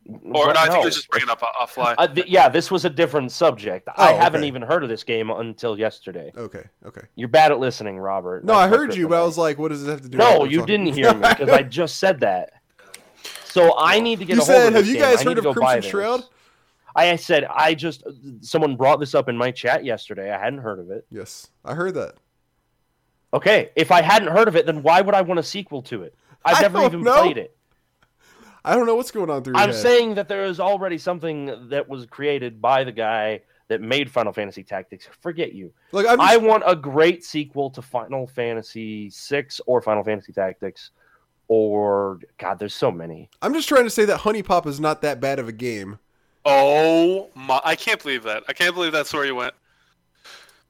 Or 0.09 0.15
What? 0.47 0.55
no, 0.55 0.61
I 0.61 0.65
think 0.65 0.75
No. 0.75 0.81
they're 0.83 0.91
just 0.91 1.09
bringing 1.11 1.29
up 1.31 1.43
off 1.43 1.73
fly. 1.73 1.95
Uh, 1.97 2.07
th- 2.09 2.27
yeah, 2.27 2.49
this 2.49 2.71
was 2.71 2.85
a 2.85 2.91
different 2.91 3.31
subject. 3.33 3.89
I 3.97 4.13
Oh, 4.13 4.17
haven't 4.17 4.41
okay. 4.41 4.49
even 4.49 4.63
heard 4.63 4.83
of 4.83 4.89
this 4.89 5.05
game 5.05 5.31
until 5.31 5.79
yesterday. 5.79 6.33
Okay, 6.37 6.65
okay. 6.85 7.03
You're 7.15 7.29
bad 7.29 7.53
at 7.53 7.61
listening, 7.61 7.99
Robert. 7.99 8.45
No, 8.45 8.55
That's 8.55 8.73
I 8.73 8.77
heard 8.77 8.95
you, 8.97 9.09
but 9.09 9.21
I 9.21 9.25
was 9.25 9.39
like, 9.39 9.59
what 9.59 9.69
does 9.69 9.87
it 9.87 9.91
have 9.91 10.01
to 10.03 10.09
do 10.09 10.19
with 10.19 10.27
No, 10.27 10.45
you 10.45 10.61
talking- 10.61 10.85
didn't 10.85 10.95
hear 10.97 11.15
me 11.15 11.29
because 11.29 11.51
I 11.51 11.63
just 11.81 11.97
said 11.97 12.21
that. 12.21 12.51
So 13.45 13.75
I 13.79 14.01
need 14.01 14.19
to 14.21 14.25
get 14.25 14.37
You 14.37 14.43
a 14.43 14.45
hold 14.45 14.57
said, 14.57 14.67
of 14.69 14.75
have 14.75 14.85
this 14.87 14.95
you 14.95 15.01
guys 15.01 15.21
I 15.21 15.25
need 15.25 15.37
heard 15.37 15.47
of 15.47 15.55
Crimson. 15.57 15.83
Shroud? 15.91 16.25
I 16.97 17.15
said 17.17 17.45
I 17.45 17.75
just 17.75 18.03
someone 18.41 18.77
brought 18.77 18.99
this 19.01 19.15
up 19.15 19.29
in 19.29 19.37
my 19.37 19.51
chat 19.53 19.85
yesterday. 19.85 20.33
I 20.33 20.39
hadn't 20.39 20.61
heard 20.61 20.79
of 20.81 20.91
it. 20.91 21.07
Yes, 21.11 21.49
I 21.65 21.75
heard 21.75 21.95
that. 21.95 22.15
Okay, 23.33 23.71
if 23.77 23.91
I 23.93 24.03
hadn't 24.03 24.29
heard 24.29 24.49
of 24.49 24.57
it, 24.57 24.67
then 24.67 24.83
why 24.83 25.01
would 25.01 25.15
I 25.15 25.23
want 25.23 25.39
a 25.39 25.43
sequel 25.43 25.83
to 25.83 26.03
it? 26.03 26.15
I've 26.45 26.59
I 26.59 26.63
never 26.63 26.85
even 26.85 27.03
know. 27.03 27.23
played 27.23 27.39
it. 27.39 27.57
I 28.65 28.75
don't 28.75 28.87
know 28.87 28.95
what's 28.95 29.11
going 29.11 29.31
on 29.31 29.43
through 29.43 29.55
your 29.55 29.63
I'm 29.63 29.71
head. 29.71 29.79
saying 29.81 30.15
that 30.15 30.29
there 30.29 30.45
is 30.45 30.61
already 30.61 30.99
something 30.99 31.69
that 31.69 31.89
was 31.89 32.07
created 32.07 32.61
by 32.61 32.85
the 32.85 32.93
guy 32.93 33.41
that 33.69 33.81
made 33.81 34.11
Final 34.11 34.33
Fantasy 34.33 34.63
Tactics. 34.65 35.09
Forget 35.21 35.53
you. 35.53 35.73
Like 35.93 36.07
I'm 36.07 36.19
just, 36.19 36.31
I 36.33 36.37
want 36.37 36.65
a 36.67 36.75
great 36.75 37.25
sequel 37.25 37.71
to 37.71 37.81
Final 37.83 38.27
Fantasy 38.27 39.11
VI 39.11 39.47
or 39.67 39.81
Final 39.81 40.03
Fantasy 40.03 40.33
Tactics, 40.33 40.91
or 41.49 42.19
God, 42.39 42.59
there's 42.59 42.75
so 42.75 42.91
many. 42.91 43.31
I'm 43.41 43.55
just 43.55 43.69
trying 43.69 43.85
to 43.85 43.91
say 43.91 44.05
that 44.07 44.21
HuniePop 44.21 44.67
is 44.67 44.81
not 44.81 45.03
that 45.03 45.21
bad 45.21 45.39
of 45.39 45.49
a 45.49 45.53
game. 45.53 45.99
Oh 46.45 47.31
my! 47.35 47.61
I 47.65 47.77
can't 47.77 48.03
believe 48.03 48.25
that. 48.25 48.43
I 48.49 48.53
can't 48.53 48.75
believe 48.75 48.93
that's 48.93 49.13
where 49.13 49.25
you 49.25 49.37
went. 49.37 49.55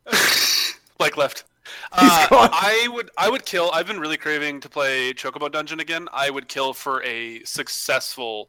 like 0.99 1.17
left. 1.17 1.45
Uh, 1.93 2.29
gone. 2.29 2.51
I 2.53 2.89
would. 2.93 3.11
I 3.19 3.29
would 3.29 3.45
kill. 3.45 3.71
I've 3.73 3.87
been 3.87 3.99
really 3.99 4.17
craving 4.17 4.61
to 4.61 4.69
play 4.69 5.13
Chocobo 5.13 5.51
Dungeon 5.51 5.81
again. 5.81 6.09
I 6.13 6.31
would 6.31 6.47
kill 6.47 6.73
for 6.73 7.03
a 7.03 7.43
successful 7.45 8.49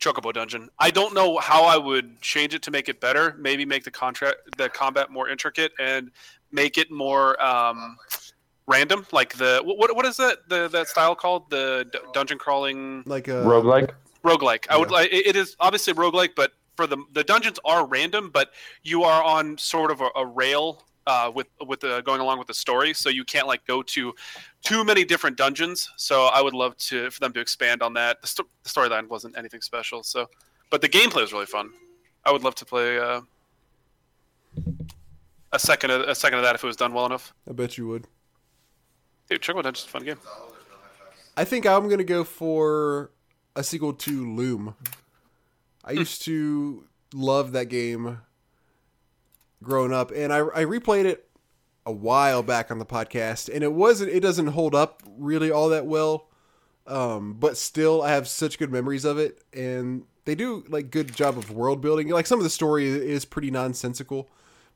Chocobo 0.00 0.32
Dungeon. 0.32 0.68
I 0.78 0.90
don't 0.90 1.14
know 1.14 1.38
how 1.38 1.62
I 1.64 1.76
would 1.76 2.20
change 2.20 2.52
it 2.52 2.62
to 2.62 2.70
make 2.72 2.88
it 2.88 3.00
better. 3.00 3.36
Maybe 3.38 3.64
make 3.64 3.84
the 3.84 3.90
contract, 3.92 4.56
the 4.56 4.68
combat 4.68 5.10
more 5.10 5.28
intricate, 5.28 5.70
and 5.78 6.10
make 6.50 6.78
it 6.78 6.90
more 6.90 7.40
um, 7.40 7.96
random. 8.66 9.06
Like 9.12 9.34
the 9.34 9.60
what? 9.64 9.94
What 9.94 10.04
is 10.06 10.16
that? 10.16 10.48
The 10.48 10.66
that 10.68 10.88
style 10.88 11.14
called 11.14 11.48
the 11.50 11.86
d- 11.92 11.98
dungeon 12.12 12.38
crawling 12.38 13.04
Like 13.06 13.28
uh, 13.28 13.44
Roguelike? 13.44 13.90
roguelike. 14.24 14.66
I 14.68 14.76
would 14.76 14.90
like 14.90 15.12
it 15.12 15.28
it 15.28 15.36
is 15.36 15.54
obviously 15.60 15.94
roguelike, 15.94 16.30
but 16.34 16.52
for 16.76 16.86
the 16.88 16.96
the 17.12 17.22
dungeons 17.22 17.60
are 17.64 17.86
random, 17.86 18.30
but 18.32 18.50
you 18.82 19.04
are 19.04 19.22
on 19.22 19.56
sort 19.58 19.90
of 19.92 20.00
a, 20.00 20.08
a 20.16 20.26
rail 20.26 20.82
uh, 21.10 21.30
with 21.34 21.48
with 21.66 21.80
the 21.80 22.02
going 22.02 22.20
along 22.20 22.38
with 22.38 22.46
the 22.46 22.54
story, 22.54 22.94
so 22.94 23.08
you 23.08 23.24
can't 23.24 23.48
like 23.48 23.66
go 23.66 23.82
to 23.82 24.14
too 24.62 24.84
many 24.84 25.04
different 25.04 25.36
dungeons. 25.36 25.90
So 25.96 26.26
I 26.26 26.40
would 26.40 26.54
love 26.54 26.76
to 26.88 27.10
for 27.10 27.18
them 27.18 27.32
to 27.32 27.40
expand 27.40 27.82
on 27.82 27.92
that. 27.94 28.22
The, 28.22 28.44
the 28.62 28.68
storyline 28.68 29.08
wasn't 29.08 29.36
anything 29.36 29.60
special, 29.60 30.04
so 30.04 30.28
but 30.70 30.80
the 30.80 30.88
gameplay 30.88 31.22
was 31.22 31.32
really 31.32 31.46
fun. 31.46 31.70
I 32.24 32.30
would 32.30 32.44
love 32.44 32.54
to 32.56 32.64
play 32.64 32.98
uh, 32.98 33.22
a 35.52 35.58
second 35.58 35.90
of, 35.90 36.02
a 36.02 36.14
second 36.14 36.38
of 36.38 36.44
that 36.44 36.54
if 36.54 36.62
it 36.62 36.66
was 36.66 36.76
done 36.76 36.92
well 36.92 37.06
enough. 37.06 37.34
I 37.48 37.52
bet 37.52 37.76
you 37.76 37.88
would. 37.88 38.06
Dude, 39.28 39.40
Chocobo 39.40 39.62
Dungeon's 39.62 39.86
a 39.86 39.88
fun 39.88 40.04
game. 40.04 40.18
I 41.36 41.44
think 41.44 41.66
I'm 41.66 41.88
gonna 41.88 42.04
go 42.04 42.22
for 42.22 43.10
a 43.56 43.64
sequel 43.64 43.94
to 43.94 44.32
Loom. 44.32 44.76
I 45.84 45.92
used 45.92 46.22
to 46.26 46.84
love 47.12 47.50
that 47.52 47.66
game 47.66 48.20
growing 49.62 49.92
up, 49.92 50.10
and 50.10 50.32
I, 50.32 50.38
I 50.38 50.64
replayed 50.64 51.04
it 51.04 51.28
a 51.86 51.92
while 51.92 52.42
back 52.42 52.70
on 52.70 52.78
the 52.78 52.86
podcast, 52.86 53.52
and 53.52 53.64
it 53.64 53.72
wasn't 53.72 54.10
it 54.10 54.20
doesn't 54.20 54.48
hold 54.48 54.74
up 54.74 55.02
really 55.18 55.50
all 55.50 55.68
that 55.70 55.86
well. 55.86 56.28
Um, 56.86 57.34
but 57.34 57.56
still, 57.56 58.02
I 58.02 58.10
have 58.10 58.26
such 58.26 58.58
good 58.58 58.72
memories 58.72 59.04
of 59.04 59.18
it, 59.18 59.42
and 59.52 60.04
they 60.24 60.34
do 60.34 60.64
like 60.68 60.90
good 60.90 61.14
job 61.14 61.38
of 61.38 61.50
world 61.50 61.80
building. 61.80 62.08
Like 62.08 62.26
some 62.26 62.38
of 62.38 62.44
the 62.44 62.50
story 62.50 62.88
is 62.88 63.24
pretty 63.24 63.50
nonsensical, 63.50 64.28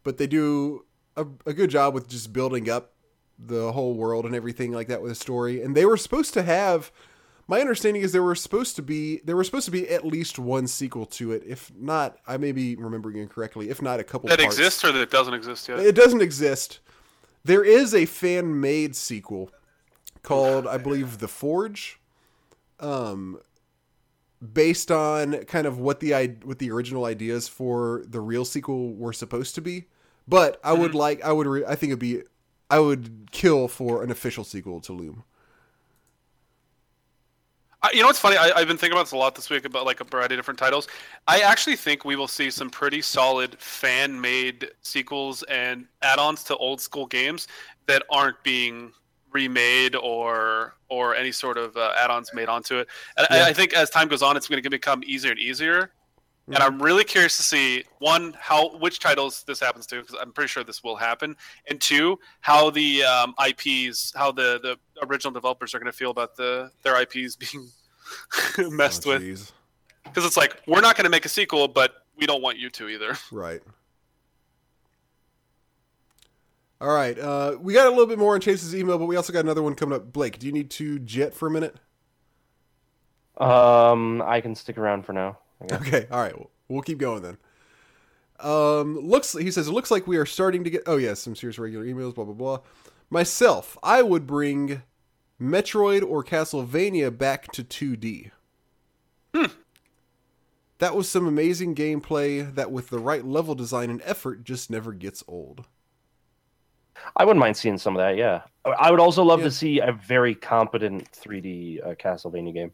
but 0.02 0.18
they 0.18 0.26
do 0.26 0.84
a, 1.16 1.26
a 1.46 1.52
good 1.52 1.70
job 1.70 1.94
with 1.94 2.08
just 2.08 2.32
building 2.32 2.68
up 2.70 2.92
the 3.38 3.72
whole 3.72 3.94
world 3.94 4.26
and 4.26 4.34
everything 4.34 4.72
like 4.72 4.88
that 4.88 5.02
with 5.02 5.12
a 5.12 5.16
story. 5.16 5.60
And 5.62 5.76
they 5.76 5.84
were 5.84 5.96
supposed 5.96 6.34
to 6.34 6.42
have. 6.42 6.92
My 7.46 7.60
understanding 7.60 8.02
is 8.02 8.12
there 8.12 8.22
were 8.22 8.34
supposed 8.34 8.74
to 8.76 8.82
be 8.82 9.20
there 9.24 9.36
were 9.36 9.44
supposed 9.44 9.66
to 9.66 9.70
be 9.70 9.88
at 9.88 10.04
least 10.04 10.38
one 10.38 10.66
sequel 10.66 11.04
to 11.06 11.32
it. 11.32 11.42
If 11.46 11.70
not, 11.76 12.18
I 12.26 12.36
may 12.36 12.52
be 12.52 12.74
remembering 12.76 13.18
incorrectly. 13.18 13.68
If 13.68 13.82
not, 13.82 14.00
a 14.00 14.04
couple 14.04 14.28
That 14.28 14.38
parts. 14.38 14.56
exists 14.56 14.84
or 14.84 14.92
that 14.92 15.10
doesn't 15.10 15.34
exist 15.34 15.68
yet. 15.68 15.80
It 15.80 15.94
doesn't 15.94 16.22
exist. 16.22 16.80
There 17.44 17.62
is 17.62 17.94
a 17.94 18.06
fan 18.06 18.60
made 18.60 18.96
sequel 18.96 19.50
called, 20.22 20.66
I 20.66 20.78
believe, 20.78 21.18
The 21.18 21.28
Forge. 21.28 22.00
Um, 22.80 23.38
based 24.52 24.90
on 24.90 25.44
kind 25.44 25.66
of 25.66 25.78
what 25.78 26.00
the 26.00 26.12
what 26.42 26.58
the 26.58 26.70
original 26.70 27.04
ideas 27.04 27.48
for 27.48 28.02
the 28.06 28.20
real 28.20 28.44
sequel 28.44 28.94
were 28.94 29.12
supposed 29.12 29.54
to 29.54 29.60
be. 29.60 29.84
But 30.26 30.58
I 30.64 30.72
would 30.72 30.94
like 30.94 31.22
I 31.22 31.32
would 31.32 31.46
re- 31.46 31.64
I 31.66 31.74
think 31.76 31.90
it'd 31.90 31.98
be 31.98 32.22
I 32.70 32.78
would 32.78 33.28
kill 33.30 33.68
for 33.68 34.02
an 34.02 34.10
official 34.10 34.44
sequel 34.44 34.80
to 34.82 34.92
Loom. 34.92 35.24
You 37.92 38.00
know 38.00 38.06
what's 38.06 38.18
funny? 38.18 38.36
I, 38.36 38.50
I've 38.56 38.66
been 38.68 38.78
thinking 38.78 38.96
about 38.96 39.04
this 39.06 39.12
a 39.12 39.16
lot 39.16 39.34
this 39.34 39.50
week 39.50 39.64
about 39.64 39.84
like 39.84 40.00
a 40.00 40.04
variety 40.04 40.34
of 40.34 40.38
different 40.38 40.58
titles. 40.58 40.88
I 41.28 41.40
actually 41.40 41.76
think 41.76 42.04
we 42.04 42.16
will 42.16 42.28
see 42.28 42.50
some 42.50 42.70
pretty 42.70 43.02
solid 43.02 43.58
fan-made 43.58 44.70
sequels 44.80 45.42
and 45.44 45.86
add-ons 46.02 46.44
to 46.44 46.56
old 46.56 46.80
school 46.80 47.06
games 47.06 47.46
that 47.86 48.02
aren't 48.10 48.42
being 48.42 48.92
remade 49.32 49.96
or 49.96 50.76
or 50.88 51.14
any 51.16 51.32
sort 51.32 51.58
of 51.58 51.76
uh, 51.76 51.92
add-ons 51.98 52.30
made 52.32 52.48
onto 52.48 52.76
it. 52.78 52.88
And 53.16 53.26
Yeah. 53.30 53.44
I, 53.44 53.48
I 53.48 53.52
think 53.52 53.74
as 53.74 53.90
time 53.90 54.08
goes 54.08 54.22
on, 54.22 54.36
it's 54.36 54.48
going 54.48 54.62
to 54.62 54.70
become 54.70 55.02
easier 55.04 55.32
and 55.32 55.40
easier. 55.40 55.90
And 56.46 56.58
I'm 56.58 56.80
really 56.82 57.04
curious 57.04 57.38
to 57.38 57.42
see 57.42 57.84
one 58.00 58.36
how 58.38 58.76
which 58.76 59.00
titles 59.00 59.44
this 59.46 59.58
happens 59.58 59.86
to 59.86 60.00
because 60.02 60.16
I'm 60.20 60.32
pretty 60.32 60.48
sure 60.48 60.62
this 60.62 60.84
will 60.84 60.96
happen, 60.96 61.36
and 61.68 61.80
two 61.80 62.18
how 62.40 62.68
the 62.68 63.02
um, 63.02 63.34
IPs 63.44 64.12
how 64.14 64.30
the 64.30 64.60
the 64.62 65.06
original 65.06 65.32
developers 65.32 65.74
are 65.74 65.78
going 65.78 65.90
to 65.90 65.96
feel 65.96 66.10
about 66.10 66.36
the 66.36 66.70
their 66.82 67.00
IPs 67.00 67.36
being 68.56 68.70
messed 68.70 69.06
Oh, 69.06 69.10
with 69.12 69.52
because 70.04 70.26
it's 70.26 70.36
like 70.36 70.60
we're 70.66 70.82
not 70.82 70.96
going 70.96 71.04
to 71.04 71.10
make 71.10 71.24
a 71.24 71.30
sequel, 71.30 71.66
but 71.66 72.04
we 72.16 72.26
don't 72.26 72.42
want 72.42 72.58
you 72.58 72.68
to 72.70 72.88
either. 72.88 73.16
Right. 73.32 73.62
All 76.80 76.94
right. 76.94 77.18
Uh, 77.18 77.56
we 77.58 77.72
got 77.72 77.86
a 77.86 77.90
little 77.90 78.06
bit 78.06 78.18
more 78.18 78.34
on 78.34 78.42
Chase's 78.42 78.74
email, 78.74 78.98
but 78.98 79.06
we 79.06 79.16
also 79.16 79.32
got 79.32 79.40
another 79.40 79.62
one 79.62 79.74
coming 79.74 79.96
up. 79.96 80.12
Blake, 80.12 80.38
do 80.38 80.46
you 80.46 80.52
need 80.52 80.70
to 80.72 80.98
jet 80.98 81.32
for 81.32 81.46
a 81.46 81.50
minute? 81.50 81.76
Um, 83.38 84.20
I 84.20 84.42
can 84.42 84.54
stick 84.54 84.76
around 84.76 85.06
for 85.06 85.14
now. 85.14 85.38
I. 85.72 85.76
Okay. 85.76 86.06
All 86.10 86.20
right. 86.20 86.36
We'll, 86.36 86.50
we'll 86.68 86.82
keep 86.82 86.98
going 86.98 87.22
then. 87.22 87.38
Um, 88.40 88.98
looks. 88.98 89.32
He 89.32 89.50
says 89.50 89.68
it 89.68 89.72
looks 89.72 89.90
like 89.90 90.06
we 90.06 90.16
are 90.16 90.26
starting 90.26 90.64
to 90.64 90.70
get. 90.70 90.82
Oh 90.86 90.96
yes, 90.96 91.20
some 91.20 91.36
serious 91.36 91.58
regular 91.58 91.84
emails. 91.84 92.14
Blah 92.14 92.24
blah 92.24 92.34
blah. 92.34 92.58
Myself, 93.10 93.78
I 93.82 94.02
would 94.02 94.26
bring 94.26 94.82
Metroid 95.40 96.02
or 96.08 96.24
Castlevania 96.24 97.16
back 97.16 97.52
to 97.52 97.62
2D. 97.62 98.30
That 100.78 100.96
was 100.96 101.08
some 101.08 101.26
amazing 101.26 101.74
gameplay 101.76 102.52
that, 102.56 102.70
with 102.72 102.90
the 102.90 102.98
right 102.98 103.24
level 103.24 103.54
design 103.54 103.90
and 103.90 104.02
effort, 104.04 104.42
just 104.44 104.70
never 104.70 104.92
gets 104.92 105.22
old. 105.28 105.64
I 107.16 107.24
wouldn't 107.24 107.40
mind 107.40 107.56
seeing 107.56 107.78
some 107.78 107.96
of 107.96 108.00
that. 108.00 108.16
Yeah, 108.16 108.42
I 108.64 108.90
would 108.90 109.00
also 109.00 109.22
love 109.22 109.40
Yeah. 109.40 109.44
to 109.46 109.50
see 109.50 109.78
a 109.80 109.92
very 109.92 110.34
competent 110.34 111.10
3D 111.12 111.84
uh, 111.86 111.94
Castlevania 111.94 112.52
game, 112.52 112.72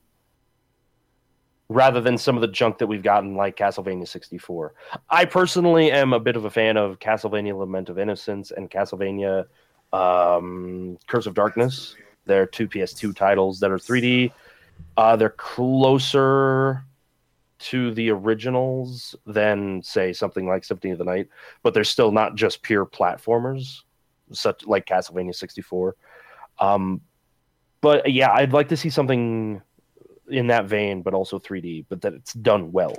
rather 1.71 2.01
than 2.01 2.19
some 2.19 2.37
of 2.37 2.41
the 2.41 2.49
junk 2.49 2.79
that 2.79 2.89
we've 2.89 3.03
gotten 3.03 3.37
like 3.37 3.57
Castlevania 3.57 4.07
64. 4.07 4.75
I 5.09 5.25
personally 5.25 5.93
am 5.93 6.13
a 6.13 6.19
bit 6.21 6.37
of 6.37 6.45
a 6.45 6.51
fan 6.51 6.77
of 6.77 6.99
Castlevania: 6.99 7.57
Lament 7.57 7.89
of 7.89 7.99
Innocence 7.99 8.51
and 8.51 8.69
Castlevania 8.71 9.47
um, 9.93 10.99
Curse 11.07 11.27
of 11.27 11.35
Darkness. 11.35 11.95
They're 12.27 12.47
two 12.47 12.69
PS2 12.69 13.17
titles 13.17 13.61
that 13.61 13.71
are 13.71 13.79
3D. 13.79 14.33
Uh, 14.97 15.17
they're 15.17 15.31
closer 15.31 16.85
to 17.61 17.93
the 17.93 18.11
originals 18.11 19.15
than 19.27 19.83
say 19.83 20.13
something 20.13 20.47
like 20.47 20.65
Symphony 20.65 20.93
of 20.93 20.99
the 20.99 21.05
Night, 21.05 21.29
but 21.63 21.73
they're 21.73 21.85
still 21.85 22.11
not 22.11 22.35
just 22.35 22.63
pure 22.63 22.85
platformers, 22.85 23.83
such 24.33 24.67
like 24.67 24.87
Castlevania 24.87 25.35
64. 25.35 25.95
Um, 26.59 27.01
but 27.81 28.11
yeah, 28.11 28.33
I'd 28.33 28.53
like 28.53 28.69
to 28.69 28.77
see 28.77 28.91
something 28.91 29.63
in 30.31 30.47
that 30.49 30.67
vein, 30.67 31.03
but 31.03 31.15
also 31.15 31.39
3D, 31.39 31.87
but 31.89 32.01
that 32.03 32.15
it's 32.15 32.33
done 32.35 32.73
well. 32.73 32.97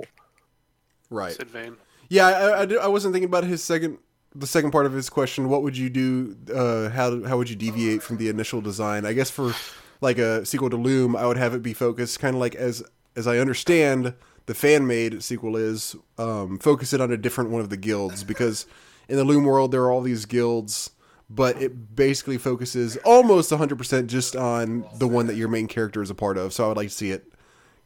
Right. 1.10 1.32
Sid 1.34 1.50
Vane. 1.50 1.76
Yeah, 2.08 2.26
I, 2.26 2.60
I, 2.62 2.66
did- 2.66 2.78
I 2.78 2.88
wasn't 2.88 3.14
thinking 3.14 3.28
about 3.28 3.44
his 3.44 3.62
second, 3.62 3.98
the 4.34 4.46
second 4.46 4.70
part 4.70 4.86
of 4.86 4.92
his 4.92 5.08
question. 5.10 5.48
What 5.48 5.62
would 5.62 5.76
you 5.76 5.90
do? 5.90 6.36
Uh, 6.54 6.88
how 6.90 7.22
how 7.24 7.36
would 7.38 7.50
you 7.50 7.56
deviate 7.56 8.02
from 8.02 8.16
the 8.16 8.28
initial 8.28 8.60
design? 8.60 9.04
I 9.06 9.12
guess 9.12 9.30
for 9.30 9.54
like 10.00 10.18
a 10.18 10.44
sequel 10.44 10.70
to 10.70 10.76
Loom, 10.76 11.14
I 11.16 11.26
would 11.26 11.36
have 11.36 11.54
it 11.54 11.62
be 11.62 11.74
focused 11.74 12.18
kind 12.20 12.34
of 12.36 12.40
like 12.40 12.54
as 12.54 12.82
as 13.16 13.26
I 13.26 13.38
understand 13.38 14.14
the 14.46 14.54
fan 14.54 14.86
made 14.86 15.22
sequel 15.22 15.56
is 15.56 15.94
um, 16.18 16.58
focus 16.58 16.92
it 16.92 17.00
on 17.00 17.12
a 17.12 17.16
different 17.16 17.50
one 17.50 17.60
of 17.60 17.68
the 17.70 17.76
guilds 17.76 18.24
because 18.24 18.66
in 19.08 19.16
the 19.16 19.24
Loom 19.24 19.44
world 19.44 19.70
there 19.72 19.82
are 19.82 19.90
all 19.90 20.00
these 20.02 20.24
guilds. 20.24 20.90
But 21.34 21.60
it 21.62 21.96
basically 21.96 22.36
focuses 22.36 22.96
almost 22.98 23.50
100% 23.50 24.06
just 24.06 24.36
on 24.36 24.84
the 24.98 25.08
one 25.08 25.26
that 25.28 25.36
your 25.36 25.48
main 25.48 25.66
character 25.66 26.02
is 26.02 26.10
a 26.10 26.14
part 26.14 26.36
of. 26.36 26.52
So 26.52 26.64
I 26.64 26.68
would 26.68 26.76
like 26.76 26.88
to 26.88 26.94
see 26.94 27.10
it 27.10 27.32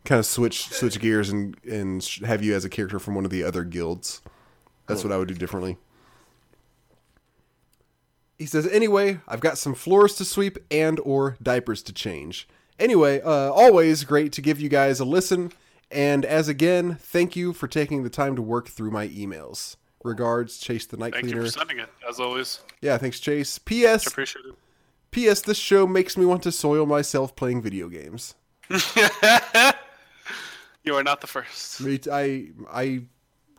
kind 0.04 0.18
of 0.18 0.26
switch 0.26 0.68
switch 0.68 1.00
gears 1.00 1.30
and 1.30 1.56
and 1.64 2.02
have 2.24 2.42
you 2.42 2.54
as 2.54 2.64
a 2.64 2.68
character 2.68 2.98
from 2.98 3.14
one 3.14 3.24
of 3.24 3.30
the 3.30 3.44
other 3.44 3.64
guilds. 3.64 4.22
That's 4.86 5.02
what 5.02 5.12
I 5.12 5.16
would 5.16 5.28
do 5.28 5.34
differently. 5.34 5.76
He 8.38 8.46
says, 8.46 8.66
"Anyway, 8.68 9.20
I've 9.26 9.40
got 9.40 9.58
some 9.58 9.74
floors 9.74 10.14
to 10.16 10.24
sweep 10.24 10.58
and 10.70 11.00
or 11.00 11.36
diapers 11.42 11.82
to 11.84 11.92
change. 11.92 12.48
Anyway, 12.78 13.20
uh, 13.20 13.50
always 13.50 14.04
great 14.04 14.32
to 14.32 14.42
give 14.42 14.60
you 14.60 14.68
guys 14.68 15.00
a 15.00 15.04
listen. 15.04 15.52
And 15.90 16.24
as 16.24 16.48
again, 16.48 16.96
thank 17.00 17.36
you 17.36 17.52
for 17.52 17.68
taking 17.68 18.02
the 18.02 18.10
time 18.10 18.36
to 18.36 18.42
work 18.42 18.68
through 18.68 18.90
my 18.90 19.08
emails. 19.08 19.76
Regards, 20.06 20.58
Chase 20.58 20.86
the 20.86 20.96
Night 20.96 21.12
Thank 21.12 21.26
Cleaner. 21.26 21.42
you 21.42 21.46
for 21.46 21.58
sending 21.58 21.78
it, 21.78 21.88
as 22.08 22.20
always. 22.20 22.60
Yeah, 22.80 22.96
thanks, 22.98 23.20
Chase. 23.20 23.58
P.S. 23.58 24.06
Appreciate 24.06 24.44
P.S. 25.10 25.40
This 25.42 25.58
show 25.58 25.86
makes 25.86 26.16
me 26.16 26.24
want 26.26 26.42
to 26.42 26.52
soil 26.52 26.86
myself 26.86 27.34
playing 27.36 27.62
video 27.62 27.88
games. 27.88 28.34
you 30.84 30.94
are 30.94 31.02
not 31.02 31.20
the 31.20 31.26
first. 31.26 31.80
I 31.82 32.00
I 32.12 32.48
I 32.72 33.02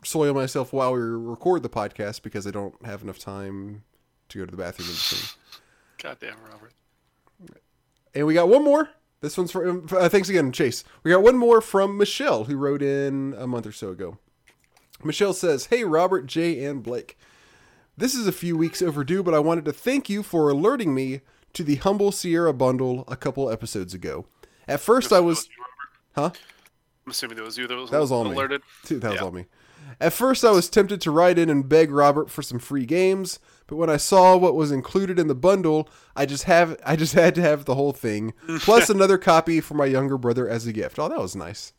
soil 0.04 0.34
myself 0.34 0.72
while 0.72 0.92
we 0.92 1.00
record 1.00 1.62
the 1.62 1.68
podcast 1.68 2.22
because 2.22 2.46
I 2.46 2.50
don't 2.50 2.74
have 2.84 3.02
enough 3.02 3.18
time 3.18 3.82
to 4.28 4.38
go 4.38 4.44
to 4.44 4.50
the 4.50 4.56
bathroom 4.56 4.88
in 4.88 4.94
between. 4.94 5.22
Goddamn, 6.02 6.36
Robert. 6.50 6.72
And 8.14 8.26
we 8.26 8.34
got 8.34 8.48
one 8.48 8.64
more. 8.64 8.90
This 9.20 9.36
one's 9.36 9.50
from. 9.50 9.86
Uh, 9.90 10.08
thanks 10.08 10.28
again, 10.28 10.52
Chase. 10.52 10.84
We 11.02 11.10
got 11.10 11.22
one 11.22 11.36
more 11.36 11.60
from 11.60 11.96
Michelle, 11.96 12.44
who 12.44 12.56
wrote 12.56 12.82
in 12.82 13.34
a 13.36 13.46
month 13.46 13.66
or 13.66 13.72
so 13.72 13.90
ago. 13.90 14.18
Michelle 15.04 15.32
says, 15.32 15.66
"Hey 15.66 15.84
Robert, 15.84 16.26
Jay, 16.26 16.64
and 16.64 16.82
Blake. 16.82 17.16
This 17.96 18.14
is 18.14 18.26
a 18.26 18.32
few 18.32 18.56
weeks 18.56 18.80
overdue, 18.82 19.22
but 19.22 19.34
I 19.34 19.38
wanted 19.40 19.64
to 19.66 19.72
thank 19.72 20.08
you 20.08 20.22
for 20.22 20.48
alerting 20.50 20.94
me 20.94 21.20
to 21.54 21.64
the 21.64 21.76
Humble 21.76 22.12
Sierra 22.12 22.52
bundle 22.52 23.04
a 23.08 23.16
couple 23.16 23.50
episodes 23.50 23.94
ago. 23.94 24.26
At 24.68 24.80
first, 24.80 25.12
I 25.12 25.20
was, 25.20 25.48
huh? 26.14 26.30
I'm 27.06 27.10
assuming 27.10 27.36
that 27.38 27.44
was 27.44 27.58
you 27.58 27.66
that 27.66 27.76
was, 27.76 27.90
That 27.90 28.00
was 28.00 28.12
all 28.12 28.24
me. 28.24 28.32
alerted. 28.32 28.62
Dude, 28.84 29.00
that 29.00 29.10
was 29.12 29.16
Yeah. 29.20 29.24
all 29.24 29.32
me. 29.32 29.46
At 30.00 30.12
first, 30.12 30.44
I 30.44 30.50
was 30.50 30.68
tempted 30.68 31.00
to 31.00 31.10
write 31.10 31.38
in 31.38 31.48
and 31.48 31.66
beg 31.68 31.90
Robert 31.90 32.30
for 32.30 32.42
some 32.42 32.58
free 32.58 32.84
games, 32.84 33.38
but 33.66 33.76
when 33.76 33.88
I 33.88 33.96
saw 33.96 34.36
what 34.36 34.54
was 34.54 34.70
included 34.70 35.18
in 35.18 35.26
the 35.26 35.34
bundle, 35.34 35.88
I 36.14 36.26
just 36.26 36.44
have 36.44 36.78
I 36.84 36.94
just 36.94 37.14
had 37.14 37.34
to 37.36 37.40
have 37.42 37.64
the 37.64 37.74
whole 37.74 37.92
thing, 37.92 38.34
plus 38.60 38.90
another 38.90 39.16
copy 39.18 39.60
for 39.60 39.74
my 39.74 39.86
younger 39.86 40.18
brother 40.18 40.46
as 40.48 40.66
a 40.66 40.72
gift. 40.72 40.98
Oh, 40.98 41.08
that 41.08 41.18
was 41.18 41.34
nice. 41.34 41.72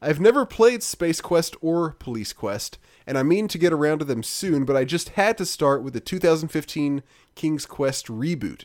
I've 0.00 0.20
never 0.20 0.44
played 0.44 0.82
Space 0.82 1.20
Quest 1.20 1.56
or 1.60 1.92
Police 1.92 2.32
Quest, 2.32 2.78
and 3.06 3.16
I 3.16 3.22
mean 3.22 3.48
to 3.48 3.58
get 3.58 3.72
around 3.72 4.00
to 4.00 4.04
them 4.04 4.22
soon, 4.22 4.64
but 4.64 4.76
I 4.76 4.84
just 4.84 5.10
had 5.10 5.38
to 5.38 5.46
start 5.46 5.82
with 5.82 5.94
the 5.94 6.00
2015 6.00 7.02
King's 7.34 7.66
Quest 7.66 8.06
reboot. 8.06 8.64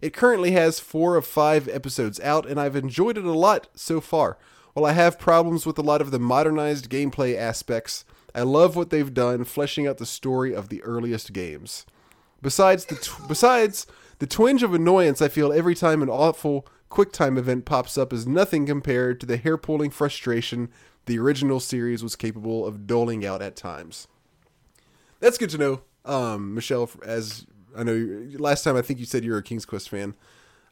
It 0.00 0.14
currently 0.14 0.52
has 0.52 0.80
four 0.80 1.16
of 1.16 1.26
five 1.26 1.68
episodes 1.68 2.18
out, 2.20 2.46
and 2.46 2.58
I've 2.58 2.76
enjoyed 2.76 3.18
it 3.18 3.24
a 3.24 3.32
lot 3.32 3.68
so 3.74 4.00
far. 4.00 4.38
While 4.72 4.86
I 4.86 4.92
have 4.92 5.18
problems 5.18 5.66
with 5.66 5.78
a 5.78 5.82
lot 5.82 6.00
of 6.00 6.10
the 6.10 6.18
modernized 6.18 6.88
gameplay 6.88 7.36
aspects, 7.36 8.04
I 8.34 8.42
love 8.42 8.76
what 8.76 8.90
they've 8.90 9.12
done 9.12 9.44
fleshing 9.44 9.86
out 9.86 9.98
the 9.98 10.06
story 10.06 10.54
of 10.54 10.68
the 10.68 10.82
earliest 10.82 11.32
games. 11.32 11.84
Besides 12.40 12.86
the 12.86 13.10
besides 13.28 13.86
the 14.20 14.26
twinge 14.26 14.62
of 14.62 14.72
annoyance 14.72 15.20
I 15.20 15.28
feel 15.28 15.52
every 15.52 15.74
time 15.74 16.02
an 16.02 16.08
awful 16.08 16.66
QuickTime 16.90 17.36
event 17.36 17.64
pops 17.64 17.98
up 17.98 18.12
is 18.12 18.26
nothing 18.26 18.66
compared 18.66 19.18
to 19.20 19.26
the 19.26 19.36
hair-pulling 19.36 19.90
frustration 19.90 20.68
the 21.06 21.18
original 21.18 21.58
series 21.58 22.02
was 22.02 22.14
capable 22.14 22.66
of 22.66 22.86
doling 22.86 23.24
out 23.24 23.42
at 23.42 23.56
times. 23.56 24.06
That's 25.18 25.38
good 25.38 25.50
to 25.50 25.58
know, 25.58 25.80
um, 26.04 26.54
Michelle. 26.54 26.90
As 27.04 27.46
I 27.76 27.82
know, 27.82 28.28
last 28.38 28.62
time 28.62 28.76
I 28.76 28.82
think 28.82 29.00
you 29.00 29.06
said 29.06 29.24
you're 29.24 29.38
a 29.38 29.42
King's 29.42 29.64
Quest 29.64 29.88
fan. 29.88 30.14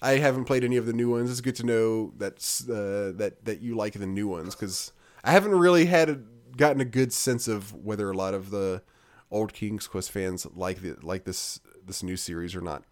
I 0.01 0.19
haven't 0.19 0.45
played 0.45 0.63
any 0.63 0.77
of 0.77 0.87
the 0.87 0.93
new 0.93 1.11
ones. 1.11 1.31
It's 1.31 1.41
good 1.41 1.57
to 1.57 1.67
know 1.67 2.13
that's 2.17 2.69
uh, 2.69 3.13
that 3.17 3.45
that 3.47 3.61
you 3.61 3.75
like 3.75 3.95
the 3.95 4.07
new 4.07 4.29
ones 4.29 4.55
because 4.55 4.93
I 5.25 5.33
haven't 5.33 5.55
really 5.55 5.87
had 5.87 6.09
a, 6.09 6.21
gotten 6.57 6.81
a 6.81 6.85
good 6.85 7.13
sense 7.13 7.49
of 7.49 7.75
whether 7.75 8.11
a 8.11 8.17
lot 8.17 8.35
of 8.35 8.51
the 8.51 8.83
old 9.31 9.53
King's 9.53 9.89
Quest 9.89 10.11
fans 10.11 10.47
like 10.55 10.83
the, 10.83 10.97
like 11.03 11.25
this 11.25 11.61
this 11.85 12.03
new 12.03 12.17
series 12.17 12.55
or 12.55 12.61
not. 12.61 12.85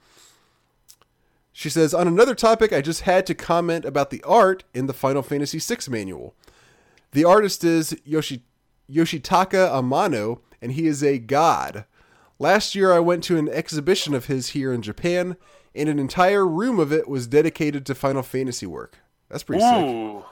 She 1.59 1.71
says 1.71 1.95
on 1.95 2.07
another 2.07 2.35
topic, 2.35 2.75
I 2.75 2.83
just 2.83 3.01
had 3.01 3.27
to 3.29 3.35
comment 3.35 3.87
about 3.87 4.11
the 4.11 4.23
art 4.25 4.65
in 4.75 4.89
the 4.89 4.93
Final 4.93 5.23
Fantasy 5.23 5.59
VI 5.59 5.79
manual. 5.89 6.35
The 7.13 7.25
artist 7.25 7.65
is 7.65 7.97
Yoshi 8.05 8.43
Yoshitaka 8.91 9.71
Amano, 9.71 10.41
and 10.61 10.73
he 10.73 10.87
is 10.87 11.03
a 11.03 11.19
god. 11.19 11.87
Last 12.39 12.75
year, 12.75 12.93
I 12.93 12.99
went 12.99 13.25
to 13.25 13.39
an 13.39 13.49
exhibition 13.49 14.13
of 14.13 14.27
his 14.27 14.51
here 14.51 14.71
in 14.71 14.83
Japan, 14.83 15.39
and 15.75 15.89
an 15.89 15.99
entire 15.99 16.47
room 16.47 16.79
of 16.79 16.93
it 16.93 17.09
was 17.09 17.27
dedicated 17.27 17.87
to 17.87 17.95
Final 17.95 18.23
Fantasy 18.23 18.67
work. 18.67 18.99
That's 19.31 19.43
pretty 19.43 19.63
sick. 19.63 19.81
You 19.81 20.25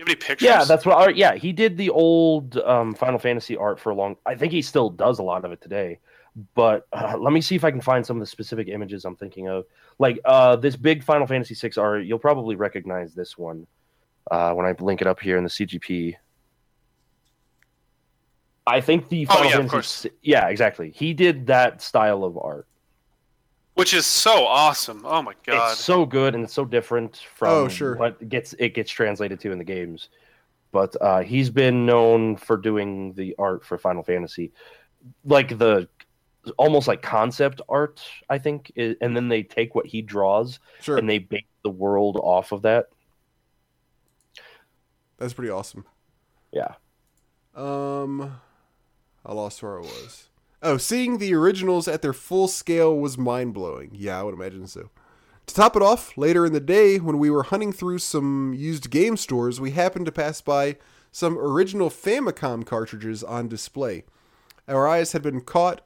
have 0.00 0.08
any 0.08 0.16
pictures? 0.16 0.46
Yeah, 0.46 0.64
that's 0.64 0.84
what. 0.84 0.96
Art, 0.96 1.14
yeah, 1.14 1.36
he 1.36 1.52
did 1.52 1.76
the 1.76 1.90
old 1.90 2.56
um, 2.56 2.92
Final 2.92 3.20
Fantasy 3.20 3.56
art 3.56 3.78
for 3.78 3.90
a 3.90 3.94
long. 3.94 4.16
I 4.26 4.34
think 4.34 4.52
he 4.52 4.62
still 4.62 4.90
does 4.90 5.20
a 5.20 5.22
lot 5.22 5.44
of 5.44 5.52
it 5.52 5.60
today. 5.60 6.00
But 6.54 6.86
uh, 6.92 7.16
let 7.18 7.32
me 7.32 7.40
see 7.40 7.54
if 7.54 7.64
I 7.64 7.70
can 7.70 7.80
find 7.80 8.04
some 8.04 8.16
of 8.16 8.20
the 8.20 8.26
specific 8.26 8.68
images 8.68 9.04
I'm 9.04 9.16
thinking 9.16 9.48
of. 9.48 9.64
Like 9.98 10.18
uh, 10.24 10.56
this 10.56 10.76
big 10.76 11.02
Final 11.02 11.26
Fantasy 11.26 11.54
VI 11.54 11.80
art, 11.80 12.04
you'll 12.04 12.18
probably 12.18 12.54
recognize 12.56 13.14
this 13.14 13.38
one 13.38 13.66
uh, 14.30 14.52
when 14.52 14.66
I 14.66 14.74
link 14.78 15.00
it 15.00 15.06
up 15.06 15.20
here 15.20 15.38
in 15.38 15.44
the 15.44 15.50
CGP. 15.50 16.14
I 18.66 18.80
think 18.80 19.08
the 19.08 19.26
Oh, 19.30 19.34
Final 19.34 19.44
yeah, 19.44 19.48
of 19.50 19.56
Fantasy. 19.58 19.70
course. 19.70 20.06
Yeah, 20.22 20.48
exactly. 20.48 20.90
He 20.90 21.14
did 21.14 21.46
that 21.46 21.80
style 21.80 22.24
of 22.24 22.36
art. 22.36 22.66
Which 23.74 23.92
is 23.94 24.06
so 24.06 24.46
awesome. 24.46 25.02
Oh 25.04 25.20
my 25.22 25.34
god. 25.46 25.72
It's 25.72 25.80
so 25.84 26.06
good 26.06 26.34
and 26.34 26.44
it's 26.44 26.52
so 26.54 26.64
different 26.64 27.16
from 27.36 27.48
Oh, 27.50 27.68
sure. 27.68 27.96
what 27.96 28.26
gets 28.28 28.54
it 28.58 28.70
gets 28.74 28.90
translated 28.90 29.38
to 29.40 29.52
in 29.52 29.58
the 29.58 29.64
games. 29.64 30.08
But 30.72 30.96
uh, 31.00 31.20
he's 31.20 31.50
been 31.50 31.86
known 31.86 32.36
for 32.36 32.56
doing 32.56 33.12
the 33.12 33.34
art 33.38 33.64
for 33.64 33.78
Final 33.78 34.02
Fantasy, 34.02 34.52
like 35.24 35.56
the 35.58 35.88
almost 36.58 36.88
like 36.88 37.02
concept 37.02 37.60
art, 37.68 38.02
I 38.28 38.38
think. 38.38 38.72
And 38.76 39.16
then 39.16 39.28
they 39.28 39.42
take 39.42 39.74
what 39.74 39.86
he 39.86 40.02
draws 40.02 40.58
Sure, 40.80 40.96
and 40.96 41.08
they 41.08 41.18
bake 41.18 41.46
the 41.62 41.70
world 41.70 42.16
off 42.22 42.52
of 42.52 42.62
that. 42.62 42.86
that's 45.18 45.34
pretty 45.34 45.50
awesome. 45.50 45.84
Yeah. 46.52 46.74
Um, 47.54 48.40
I 49.24 49.32
lost 49.32 49.62
where 49.62 49.78
I 49.78 49.80
was. 49.80 50.28
Oh, 50.62 50.76
seeing 50.76 51.18
the 51.18 51.34
originals 51.34 51.86
at 51.88 52.02
their 52.02 52.12
full 52.12 52.48
scale 52.48 52.96
was 52.96 53.16
mind 53.18 53.54
blowing. 53.54 53.90
Yeah, 53.92 54.18
I 54.18 54.22
would 54.22 54.34
imagine 54.34 54.66
so. 54.66 54.90
To 55.46 55.54
top 55.54 55.76
it 55.76 55.82
off, 55.82 56.16
later 56.18 56.44
in 56.44 56.52
the 56.52 56.60
day, 56.60 56.98
when 56.98 57.18
we 57.18 57.30
were 57.30 57.44
hunting 57.44 57.72
through 57.72 57.98
some 57.98 58.52
used 58.54 58.90
game 58.90 59.16
stores, 59.16 59.60
we 59.60 59.70
happened 59.70 60.06
to 60.06 60.12
pass 60.12 60.40
by 60.40 60.76
some 61.12 61.38
original 61.38 61.88
Famicom 61.88 62.66
cartridges 62.66 63.22
on 63.22 63.48
display. 63.48 64.04
Our 64.66 64.88
eyes 64.88 65.12
had 65.12 65.22
been 65.22 65.40
caught 65.42 65.82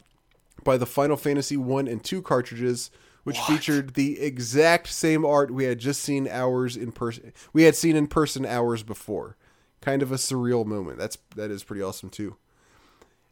by 0.64 0.76
the 0.76 0.86
Final 0.86 1.16
Fantasy 1.16 1.56
1 1.56 1.88
and 1.88 2.02
2 2.02 2.22
cartridges, 2.22 2.90
which 3.24 3.38
featured 3.40 3.94
the 3.94 4.20
exact 4.20 4.88
same 4.88 5.24
art 5.24 5.50
we 5.50 5.64
had 5.64 5.78
just 5.78 6.02
seen 6.02 6.26
hours 6.28 6.76
in 6.76 6.92
person. 6.92 7.32
We 7.52 7.64
had 7.64 7.76
seen 7.76 7.96
in 7.96 8.06
person 8.06 8.46
hours 8.46 8.82
before. 8.82 9.36
Kind 9.80 10.02
of 10.02 10.12
a 10.12 10.16
surreal 10.16 10.66
moment. 10.66 10.98
That's 10.98 11.16
that 11.36 11.50
is 11.50 11.64
pretty 11.64 11.82
awesome 11.82 12.10
too. 12.10 12.36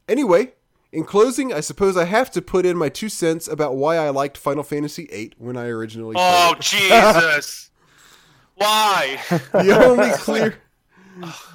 Anyway, 0.08 0.52
in 0.92 1.04
closing, 1.04 1.52
I 1.52 1.60
suppose 1.60 1.96
I 1.96 2.04
have 2.04 2.30
to 2.32 2.42
put 2.42 2.64
in 2.64 2.76
my 2.76 2.88
two 2.88 3.10
cents 3.10 3.46
about 3.46 3.76
why 3.76 3.96
I 3.96 4.08
liked 4.08 4.38
Final 4.38 4.62
Fantasy 4.62 5.06
VIII 5.06 5.32
when 5.36 5.56
I 5.56 5.68
originally 5.68 6.16
Oh 6.18 6.54
Jesus! 6.60 7.70
Why? 8.54 9.20
The 9.52 9.78
only 9.84 10.10
clear 10.12 10.58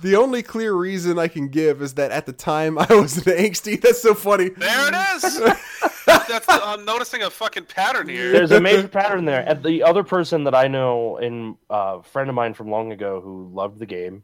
the 0.02 0.15
only 0.15 0.44
clear 0.44 0.73
reason 0.73 1.19
I 1.19 1.27
can 1.27 1.48
give 1.48 1.81
is 1.81 1.95
that 1.95 2.11
at 2.11 2.26
the 2.26 2.34
time 2.34 2.77
I 2.77 2.88
was 2.90 3.18
an 3.18 3.34
angsty. 3.34 3.80
That's 3.81 4.02
so 4.02 4.14
funny. 4.14 4.49
There 4.49 4.88
it 4.88 5.15
is. 5.15 5.40
That's 6.06 6.45
I'm 6.49 6.85
noticing 6.85 7.23
a 7.23 7.30
fucking 7.30 7.65
pattern 7.65 8.10
here. 8.10 8.31
There's 8.31 8.52
a 8.52 8.61
major 8.61 8.88
pattern 8.88 9.26
there. 9.26 9.41
And 9.48 9.64
the 9.64 9.84
other 9.84 10.03
person 10.03 10.44
that 10.45 10.56
I 10.56 10.68
know, 10.68 11.18
and 11.18 11.56
uh, 11.69 11.99
a 11.99 12.03
friend 12.03 12.30
of 12.30 12.35
mine 12.35 12.53
from 12.53 12.69
long 12.69 12.91
ago 12.91 13.22
who 13.22 13.49
loved 13.53 13.80
the 13.80 13.85
game, 13.85 14.23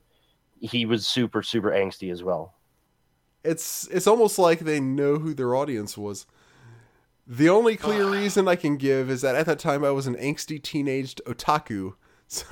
he 0.59 0.85
was 0.85 1.07
super, 1.07 1.41
super 1.43 1.71
angsty 1.71 2.11
as 2.11 2.23
well. 2.23 2.55
It's 3.43 3.87
it's 3.87 4.07
almost 4.07 4.37
like 4.37 4.59
they 4.59 4.79
know 4.79 5.17
who 5.17 5.33
their 5.33 5.55
audience 5.55 5.97
was. 5.97 6.25
The 7.25 7.47
only 7.47 7.77
clear 7.77 8.09
reason 8.09 8.47
I 8.47 8.55
can 8.55 8.75
give 8.75 9.09
is 9.09 9.21
that 9.21 9.35
at 9.35 9.45
that 9.45 9.59
time 9.59 9.85
I 9.85 9.91
was 9.91 10.07
an 10.07 10.15
angsty 10.15 10.61
teenaged 10.61 11.21
otaku. 11.25 11.93
So 12.31 12.45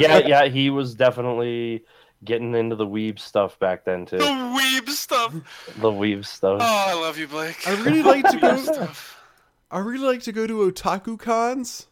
Yeah, 0.00 0.18
yeah, 0.18 0.46
he 0.46 0.70
was 0.70 0.96
definitely 0.96 1.84
getting 2.24 2.54
into 2.54 2.76
the 2.76 2.86
weeb 2.86 3.18
stuff 3.18 3.58
back 3.58 3.84
then 3.84 4.06
too. 4.06 4.18
The 4.18 4.24
weeb 4.24 4.88
stuff. 4.88 5.32
The 5.76 5.90
weeb 5.90 6.24
stuff. 6.24 6.60
Oh, 6.62 6.84
I 6.88 6.94
love 6.94 7.18
you, 7.18 7.28
Blake. 7.28 7.66
I 7.66 7.74
really 7.82 8.02
like 8.02 8.28
to 8.30 8.38
go. 8.38 8.56
stuff. 8.56 9.22
I 9.70 9.78
really 9.78 10.06
like 10.06 10.22
to 10.22 10.32
go 10.32 10.46
to 10.46 10.70
otaku 10.70 11.18
cons. 11.18 11.88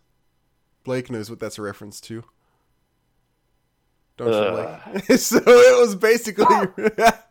Blake 0.85 1.11
knows 1.11 1.31
what 1.31 1.41
that's 1.41 1.59
a 1.59 1.63
reference 1.63 2.01
to. 2.03 2.25
Don't 4.17 4.33
Ugh. 4.33 4.81
you, 4.87 4.93
Blake? 4.93 5.11
Uh. 5.11 5.17
so 5.17 5.37
it 5.39 5.81
was 5.81 5.95
basically. 5.97 6.47
Ah. 6.49 7.25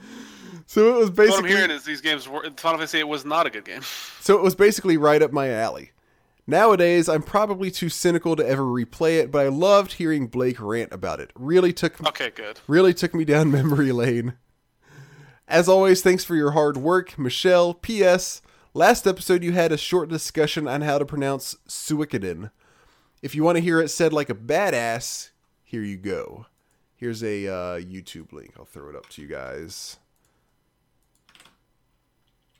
so 0.66 0.96
it 0.96 0.98
was 0.98 1.10
What 1.10 1.44
I'm 1.44 1.44
hearing 1.44 1.70
is 1.70 1.84
these 1.84 2.00
games 2.00 2.28
were 2.28 2.42
Final 2.56 2.78
Fantasy. 2.78 2.98
It 3.00 3.08
was 3.08 3.24
not 3.24 3.46
a 3.46 3.50
good 3.50 3.64
game. 3.64 3.82
So 4.20 4.36
it 4.36 4.42
was 4.42 4.54
basically 4.54 4.96
right 4.96 5.22
up 5.22 5.32
my 5.32 5.50
alley. 5.50 5.92
Nowadays, 6.50 7.10
I'm 7.10 7.22
probably 7.22 7.70
too 7.70 7.90
cynical 7.90 8.34
to 8.34 8.44
ever 8.46 8.62
replay 8.62 9.18
it, 9.20 9.30
but 9.30 9.44
I 9.44 9.48
loved 9.50 9.92
hearing 9.92 10.28
Blake 10.28 10.58
rant 10.58 10.90
about 10.94 11.20
it. 11.20 11.30
Really 11.34 11.74
took 11.74 12.02
Okay, 12.08 12.30
good. 12.30 12.58
really 12.66 12.94
took 12.94 13.14
me 13.14 13.26
down 13.26 13.50
memory 13.52 13.92
lane. 13.92 14.32
As 15.46 15.68
always, 15.68 16.00
thanks 16.00 16.24
for 16.24 16.34
your 16.34 16.52
hard 16.52 16.78
work, 16.78 17.18
Michelle. 17.18 17.74
P.S. 17.74 18.40
Last 18.72 19.06
episode, 19.06 19.42
you 19.44 19.52
had 19.52 19.72
a 19.72 19.76
short 19.76 20.08
discussion 20.08 20.66
on 20.66 20.80
how 20.80 20.96
to 20.96 21.04
pronounce 21.04 21.54
Suikoden. 21.68 22.50
If 23.20 23.34
you 23.34 23.42
want 23.44 23.56
to 23.56 23.62
hear 23.62 23.78
it 23.82 23.88
said 23.90 24.14
like 24.14 24.30
a 24.30 24.34
badass, 24.34 25.28
here 25.64 25.82
you 25.82 25.98
go. 25.98 26.46
Here's 26.96 27.22
a 27.22 27.46
uh, 27.46 27.78
YouTube 27.80 28.32
link. 28.32 28.54
I'll 28.58 28.64
throw 28.64 28.88
it 28.88 28.96
up 28.96 29.06
to 29.10 29.20
you 29.22 29.28
guys. 29.28 29.98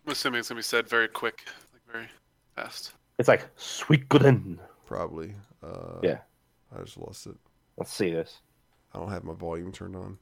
I'm 0.04 0.12
assuming 0.12 0.40
it's 0.40 0.50
gonna 0.50 0.58
be 0.58 0.62
said 0.62 0.86
very 0.88 1.08
quick, 1.08 1.44
like 1.72 1.82
very 1.90 2.08
fast. 2.54 2.92
It's 3.18 3.28
like 3.28 3.48
sweet 3.56 4.08
gooden. 4.08 4.58
Probably. 4.86 5.32
Uh, 5.62 5.98
Yeah, 6.02 6.18
I 6.76 6.80
just 6.82 6.96
lost 6.98 7.26
it. 7.26 7.34
let's 7.76 7.92
see 7.92 8.10
this. 8.10 8.38
I 8.94 8.98
don't 8.98 9.10
have 9.10 9.24
my 9.24 9.34
volume 9.34 9.72
turned 9.72 9.96
on. 9.96 10.18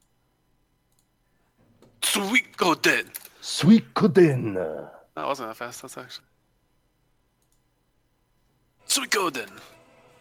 Sweet 2.03 2.57
go 2.57 2.75
dead. 2.75 3.07
Sweet 3.41 3.93
gooden. 3.95 4.55
No, 4.55 4.91
it 5.17 5.27
wasn't 5.27 5.49
that 5.51 5.57
fast. 5.57 5.83
That's 5.83 5.97
actually. 5.99 6.27
Sweet 8.87 9.11
go 9.11 9.31
then. 9.31 9.49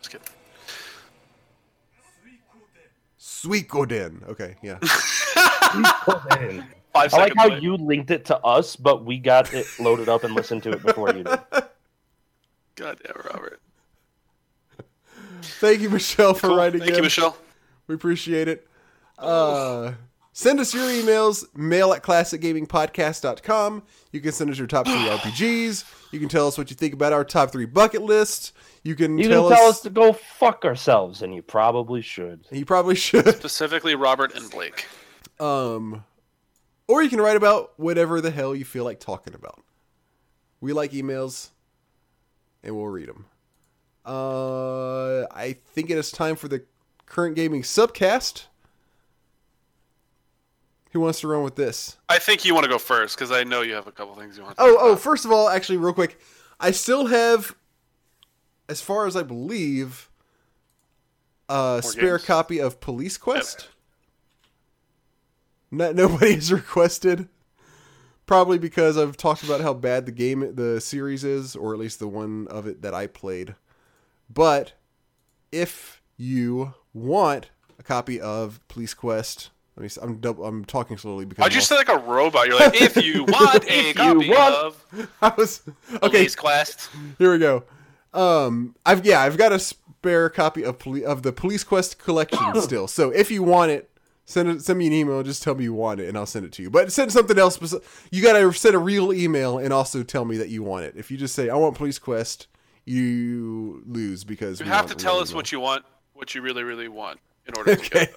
Just 0.01 0.11
kidding. 0.11 0.27
Suikoden. 3.19 4.27
Okay, 4.27 4.55
yeah. 4.61 4.77
Gooden. 4.81 6.65
Five 6.93 7.13
I 7.13 7.17
like 7.17 7.33
how 7.35 7.49
delay. 7.49 7.59
you 7.61 7.75
linked 7.75 8.09
it 8.09 8.23
to 8.25 8.37
us, 8.39 8.75
but 8.77 9.03
we 9.03 9.17
got 9.19 9.53
it 9.53 9.65
loaded 9.79 10.07
up 10.07 10.23
and 10.23 10.33
listened 10.33 10.63
to 10.63 10.71
it 10.71 10.81
before 10.81 11.13
you 11.13 11.23
did. 11.23 11.39
God 12.75 12.99
damn, 13.03 13.21
Robert. 13.33 13.61
Thank 15.41 15.81
you, 15.81 15.89
Michelle, 15.89 16.33
for 16.33 16.47
Cool. 16.47 16.57
writing 16.57 16.79
Thank 16.79 16.91
in. 16.91 16.97
you, 16.97 17.03
Michelle. 17.03 17.37
We 17.87 17.95
appreciate 17.95 18.47
it. 18.47 18.67
Uh, 19.17 19.93
send 20.33 20.59
us 20.59 20.73
your 20.73 20.83
emails, 20.89 21.45
mail 21.55 21.93
at 21.93 22.03
classicgamingpodcast.com. 22.03 23.83
You 24.11 24.21
can 24.21 24.31
send 24.31 24.49
us 24.49 24.57
your 24.57 24.67
top 24.67 24.85
three 24.87 24.95
RPGs. 25.09 25.85
You 26.11 26.19
can 26.19 26.29
tell 26.29 26.47
us 26.47 26.57
what 26.57 26.69
you 26.69 26.75
think 26.75 26.93
about 26.93 27.13
our 27.13 27.23
top 27.23 27.51
three 27.51 27.65
bucket 27.65 28.01
list. 28.01 28.53
You 28.83 28.95
can 28.95 29.17
You 29.17 29.29
tell 29.29 29.49
can 29.49 29.57
tell 29.57 29.67
us. 29.67 29.75
us 29.77 29.81
to 29.81 29.89
go 29.89 30.13
fuck 30.13 30.65
ourselves, 30.65 31.21
and 31.21 31.33
you 31.33 31.41
probably 31.41 32.01
should. 32.01 32.45
you 32.51 32.65
probably 32.65 32.95
should. 32.95 33.35
Specifically, 33.35 33.95
Robert 33.95 34.35
and 34.35 34.49
Blake. 34.49 34.85
Um, 35.39 36.03
or 36.87 37.01
you 37.03 37.09
can 37.09 37.19
write 37.21 37.35
about 37.37 37.73
whatever 37.77 38.21
the 38.21 38.31
hell 38.31 38.55
you 38.55 38.65
feel 38.65 38.83
like 38.83 38.99
talking 38.99 39.33
about. 39.33 39.61
We 40.61 40.71
like 40.73 40.91
emails, 40.91 41.49
and 42.65 42.75
we'll 42.75 42.87
read 42.87 43.07
them. 43.07 43.25
Uh, 44.05 45.21
I 45.33 45.53
think 45.73 45.89
it 45.89 45.97
is 45.97 46.11
time 46.11 46.35
for 46.35 46.47
the 46.47 46.63
current 47.05 47.35
gaming 47.35 47.61
subcast. 47.61 48.45
Who 50.91 50.99
wants 51.01 51.19
to 51.21 51.27
run 51.27 51.43
with 51.43 51.55
this? 51.55 51.97
I 52.09 52.19
think 52.19 52.45
you 52.45 52.53
want 52.53 52.63
to 52.65 52.69
go 52.69 52.77
first 52.77 53.15
because 53.17 53.31
I 53.31 53.43
know 53.43 53.61
you 53.61 53.73
have 53.73 53.87
a 53.87 53.91
couple 53.91 54.15
things 54.15 54.37
you 54.37 54.43
want. 54.43 54.57
To 54.57 54.63
Oh, 54.63 54.73
talk 54.73 54.77
oh, 54.81 54.87
about. 54.91 55.01
first 55.01 55.25
of 55.25 55.31
all, 55.31 55.49
actually, 55.49 55.77
real 55.77 55.93
quick, 55.93 56.19
I 56.59 56.71
still 56.71 57.07
have, 57.07 57.55
as 58.69 58.81
far 58.81 59.05
as 59.05 59.15
I 59.15 59.23
believe, 59.23 60.09
a 61.49 61.81
spare 61.83 62.17
games? 62.17 62.25
copy 62.25 62.59
of 62.59 62.79
Police 62.79 63.17
Quest. 63.17 63.67
No, 65.69 65.91
nobody 65.93 66.33
has 66.35 66.51
requested. 66.53 67.27
Probably 68.25 68.57
because 68.57 68.97
I've 68.97 69.17
talked 69.17 69.43
about 69.43 69.61
how 69.61 69.73
bad 69.73 70.05
the 70.05 70.11
game, 70.11 70.55
the 70.55 70.81
series 70.81 71.23
is, 71.23 71.55
or 71.55 71.73
at 71.73 71.79
least 71.79 71.99
the 71.99 72.07
one 72.07 72.47
of 72.49 72.65
it 72.65 72.81
that 72.81 72.93
I 72.93 73.05
played. 73.07 73.55
But 74.33 74.73
if 75.51 76.01
you 76.17 76.73
want 76.93 77.49
a 77.77 77.83
copy 77.83 78.19
of 78.19 78.59
Police 78.67 78.93
Quest, 78.95 79.51
let 79.75 79.83
me. 79.83 79.89
See, 79.89 80.01
I'm 80.01 80.17
double, 80.17 80.45
I'm 80.45 80.65
talking 80.65 80.97
slowly 80.97 81.25
because 81.25 81.45
I 81.45 81.49
just 81.49 81.67
say 81.67 81.75
like 81.75 81.89
a 81.89 81.97
robot? 81.97 82.47
You're 82.47 82.57
like, 82.59 82.81
if 82.81 82.95
you 82.97 83.25
want 83.25 83.63
a 83.69 83.93
copy 83.93 84.29
want- 84.29 84.55
of 84.55 85.11
I 85.21 85.33
was 85.37 85.61
okay. 86.01 86.09
Police 86.09 86.35
Quest, 86.35 86.89
Here 87.19 87.31
we 87.31 87.37
go. 87.37 87.63
Um, 88.13 88.75
I've 88.85 89.05
yeah, 89.05 89.19
I've 89.21 89.37
got 89.37 89.51
a 89.51 89.59
spare 89.59 90.29
copy 90.29 90.63
of 90.63 90.79
poli- 90.79 91.05
of 91.05 91.21
the 91.23 91.33
Police 91.33 91.63
Quest 91.63 91.99
collection 91.99 92.39
still. 92.61 92.87
So 92.87 93.11
if 93.11 93.29
you 93.29 93.43
want 93.43 93.71
it, 93.71 93.91
send 94.25 94.49
it, 94.49 94.61
send 94.61 94.77
me 94.79 94.87
an 94.87 94.93
email. 94.93 95.23
Just 95.23 95.41
tell 95.43 95.55
me 95.55 95.63
you 95.63 95.73
want 95.73 95.99
it, 96.01 96.07
and 96.09 96.17
I'll 96.17 96.25
send 96.25 96.45
it 96.45 96.51
to 96.53 96.61
you. 96.63 96.69
But 96.69 96.91
send 96.91 97.11
something 97.11 97.37
else. 97.39 97.57
besi- 97.57 97.81
You 98.11 98.21
gotta 98.21 98.51
send 98.53 98.75
a 98.75 98.79
real 98.79 99.13
email 99.13 99.57
and 99.57 99.71
also 99.71 100.03
tell 100.03 100.25
me 100.25 100.37
that 100.37 100.49
you 100.49 100.63
want 100.63 100.85
it. 100.85 100.95
If 100.97 101.09
you 101.11 101.17
just 101.17 101.33
say 101.35 101.49
I 101.49 101.55
want 101.55 101.75
Police 101.75 101.99
Quest, 101.99 102.47
you 102.85 103.81
lose 103.87 104.23
because 104.23 104.59
you 104.59 104.65
have 104.67 104.87
to 104.87 104.95
tell 104.95 105.19
us 105.19 105.29
email. 105.29 105.37
what 105.37 105.51
you 105.51 105.59
want, 105.59 105.85
what 106.13 106.35
you 106.35 106.41
really, 106.41 106.63
really 106.63 106.87
want, 106.87 107.19
in 107.47 107.53
order 107.57 107.75
to 107.75 107.81
Okay. 107.81 108.05
get 108.05 108.15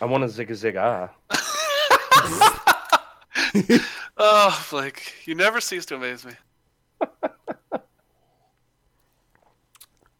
I 0.00 0.04
want 0.06 0.24
a 0.24 0.28
zig 0.28 0.50
a 0.50 0.54
zig 0.54 0.76
ah. 0.76 1.08
Oh, 4.16 4.66
Blake, 4.70 5.14
you 5.24 5.34
never 5.34 5.60
cease 5.60 5.84
to 5.86 5.96
amaze 5.96 6.24
me. 6.24 6.32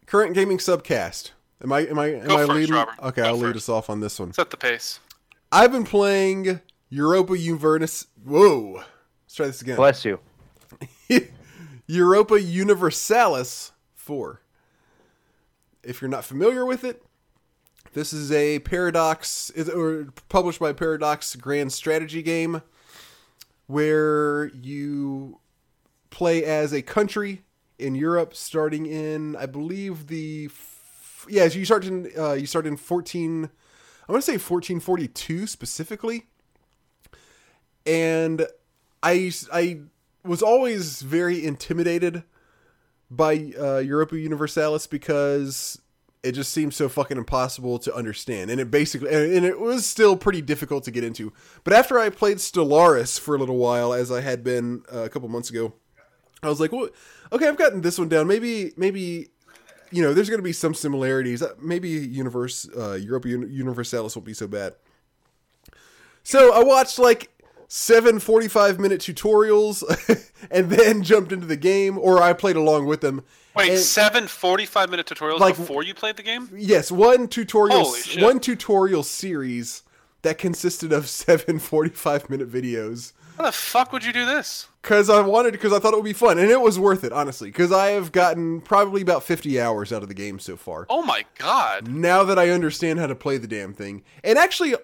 current 0.06 0.34
gaming 0.34 0.58
subcast. 0.58 1.30
Am 1.62 1.72
I 1.72 1.80
am 1.86 1.98
I 1.98 2.06
am 2.14 2.26
Go 2.26 2.34
I 2.36 2.38
first, 2.46 2.50
leading? 2.52 2.74
Robert. 2.74 2.94
Okay, 3.02 3.22
Go 3.22 3.28
I'll 3.28 3.36
lead 3.36 3.56
us 3.56 3.68
off 3.68 3.88
on 3.90 4.00
this 4.00 4.18
one. 4.18 4.32
Set 4.32 4.50
the 4.50 4.56
pace. 4.56 4.98
I've 5.50 5.70
been 5.72 5.84
playing 5.84 6.60
Europa 6.88 7.38
Universalis. 7.38 8.06
Whoa, 8.24 8.82
let's 9.24 9.34
try 9.34 9.46
this 9.46 9.60
again. 9.62 9.76
Bless 9.76 10.04
you. 10.04 10.18
Europa 11.86 12.40
Universalis 12.40 13.72
4. 13.94 14.40
If 15.82 16.00
you're 16.00 16.10
not 16.10 16.24
familiar 16.24 16.64
with 16.64 16.84
it, 16.84 17.04
this 17.92 18.12
is 18.12 18.32
a 18.32 18.60
Paradox, 18.60 19.50
is- 19.50 19.68
or 19.68 20.08
published 20.28 20.60
by 20.60 20.72
Paradox 20.72 21.36
Grand 21.36 21.72
Strategy 21.72 22.22
game, 22.22 22.62
where 23.66 24.46
you 24.54 25.40
play 26.10 26.44
as 26.44 26.72
a 26.72 26.82
country 26.82 27.42
in 27.78 27.94
Europe, 27.94 28.34
starting 28.34 28.86
in, 28.86 29.36
I 29.36 29.46
believe 29.46 30.06
the, 30.06 30.46
f- 30.46 30.71
yeah, 31.28 31.44
you 31.44 31.64
start 31.64 31.84
in, 31.84 32.10
uh, 32.16 32.32
you 32.32 32.46
start 32.46 32.66
in 32.66 32.76
14, 32.76 33.50
I 34.08 34.12
want 34.12 34.24
to 34.24 34.26
say 34.26 34.32
1442 34.32 35.46
specifically, 35.46 36.26
and 37.86 38.46
I 39.02 39.32
I 39.52 39.80
was 40.24 40.42
always 40.42 41.02
very 41.02 41.44
intimidated 41.44 42.22
by 43.10 43.52
uh, 43.58 43.78
Europa 43.78 44.18
Universalis 44.18 44.86
because 44.86 45.80
it 46.22 46.32
just 46.32 46.52
seems 46.52 46.76
so 46.76 46.88
fucking 46.88 47.16
impossible 47.16 47.78
to 47.80 47.94
understand, 47.94 48.50
and 48.50 48.60
it 48.60 48.70
basically 48.70 49.12
and 49.12 49.44
it 49.44 49.58
was 49.58 49.84
still 49.84 50.16
pretty 50.16 50.40
difficult 50.40 50.84
to 50.84 50.90
get 50.90 51.04
into. 51.04 51.32
But 51.64 51.72
after 51.72 51.98
I 51.98 52.10
played 52.10 52.38
Stellaris 52.38 53.18
for 53.18 53.34
a 53.34 53.38
little 53.38 53.58
while, 53.58 53.92
as 53.92 54.12
I 54.12 54.20
had 54.20 54.44
been 54.44 54.82
uh, 54.92 55.00
a 55.00 55.08
couple 55.08 55.28
months 55.28 55.50
ago, 55.50 55.74
I 56.42 56.48
was 56.48 56.60
like, 56.60 56.72
well, 56.72 56.88
okay, 57.32 57.48
I've 57.48 57.58
gotten 57.58 57.80
this 57.80 57.98
one 57.98 58.08
down. 58.08 58.28
Maybe 58.28 58.72
maybe 58.76 59.28
you 59.92 60.02
know, 60.02 60.12
there's 60.14 60.28
going 60.28 60.38
to 60.40 60.44
be 60.44 60.52
some 60.52 60.74
similarities. 60.74 61.42
Uh, 61.42 61.54
Maybe 61.60 61.88
Universe 61.90 62.68
uh, 62.76 62.92
Europa 62.94 63.28
Universalis 63.28 64.16
won't 64.16 64.26
be 64.26 64.34
so 64.34 64.46
bad. 64.48 64.74
So 66.22 66.52
I 66.52 66.62
watched 66.62 66.98
like 66.98 67.30
seven 67.68 68.18
45 68.18 68.78
minute 68.78 69.00
tutorials 69.00 69.82
and 70.50 70.70
then 70.70 71.02
jumped 71.02 71.32
into 71.32 71.46
the 71.46 71.56
game, 71.56 71.98
or 71.98 72.22
I 72.22 72.32
played 72.32 72.56
along 72.56 72.86
with 72.86 73.00
them. 73.00 73.22
Wait, 73.54 73.70
And- 73.70 73.78
seven 73.78 74.26
45 74.28 74.90
minute 74.90 75.06
tutorials 75.06 75.40
Like- 75.40 75.56
before 75.56 75.82
you 75.82 75.94
played 75.94 76.16
the 76.16 76.22
game? 76.22 76.48
Yes, 76.54 76.90
one 76.90 77.28
tutorial, 77.28 77.92
one 78.18 78.40
tutorial 78.40 79.02
series 79.02 79.82
that 80.22 80.38
consisted 80.38 80.92
of 80.92 81.08
seven 81.08 81.58
45 81.58 82.30
minute 82.30 82.50
videos. 82.50 83.12
How 83.36 83.44
the 83.44 83.52
fuck 83.52 83.92
would 83.92 84.04
you 84.04 84.12
do 84.12 84.24
this? 84.26 84.68
Because 84.82 85.08
I 85.08 85.20
wanted, 85.20 85.52
because 85.52 85.72
I 85.72 85.78
thought 85.78 85.92
it 85.92 85.96
would 85.96 86.04
be 86.04 86.12
fun, 86.12 86.38
and 86.38 86.50
it 86.50 86.60
was 86.60 86.76
worth 86.78 87.04
it, 87.04 87.12
honestly. 87.12 87.50
Because 87.50 87.70
I 87.70 87.90
have 87.90 88.10
gotten 88.10 88.60
probably 88.60 89.00
about 89.00 89.22
50 89.22 89.60
hours 89.60 89.92
out 89.92 90.02
of 90.02 90.08
the 90.08 90.14
game 90.14 90.40
so 90.40 90.56
far. 90.56 90.86
Oh 90.90 91.02
my 91.02 91.24
god. 91.38 91.88
now 91.88 92.24
that 92.24 92.38
I 92.38 92.50
understand 92.50 92.98
how 92.98 93.06
to 93.06 93.14
play 93.14 93.38
the 93.38 93.46
damn 93.46 93.72
thing. 93.74 94.02
And 94.24 94.38
actually, 94.38 94.74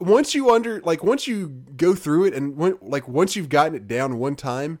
once 0.00 0.34
you 0.34 0.50
under 0.50 0.80
like 0.82 1.02
once 1.02 1.26
you 1.26 1.48
go 1.76 1.94
through 1.94 2.26
it 2.26 2.34
and 2.34 2.56
when, 2.56 2.78
like 2.80 3.08
once 3.08 3.34
you've 3.36 3.48
gotten 3.48 3.74
it 3.74 3.88
down 3.88 4.18
one 4.18 4.36
time, 4.36 4.78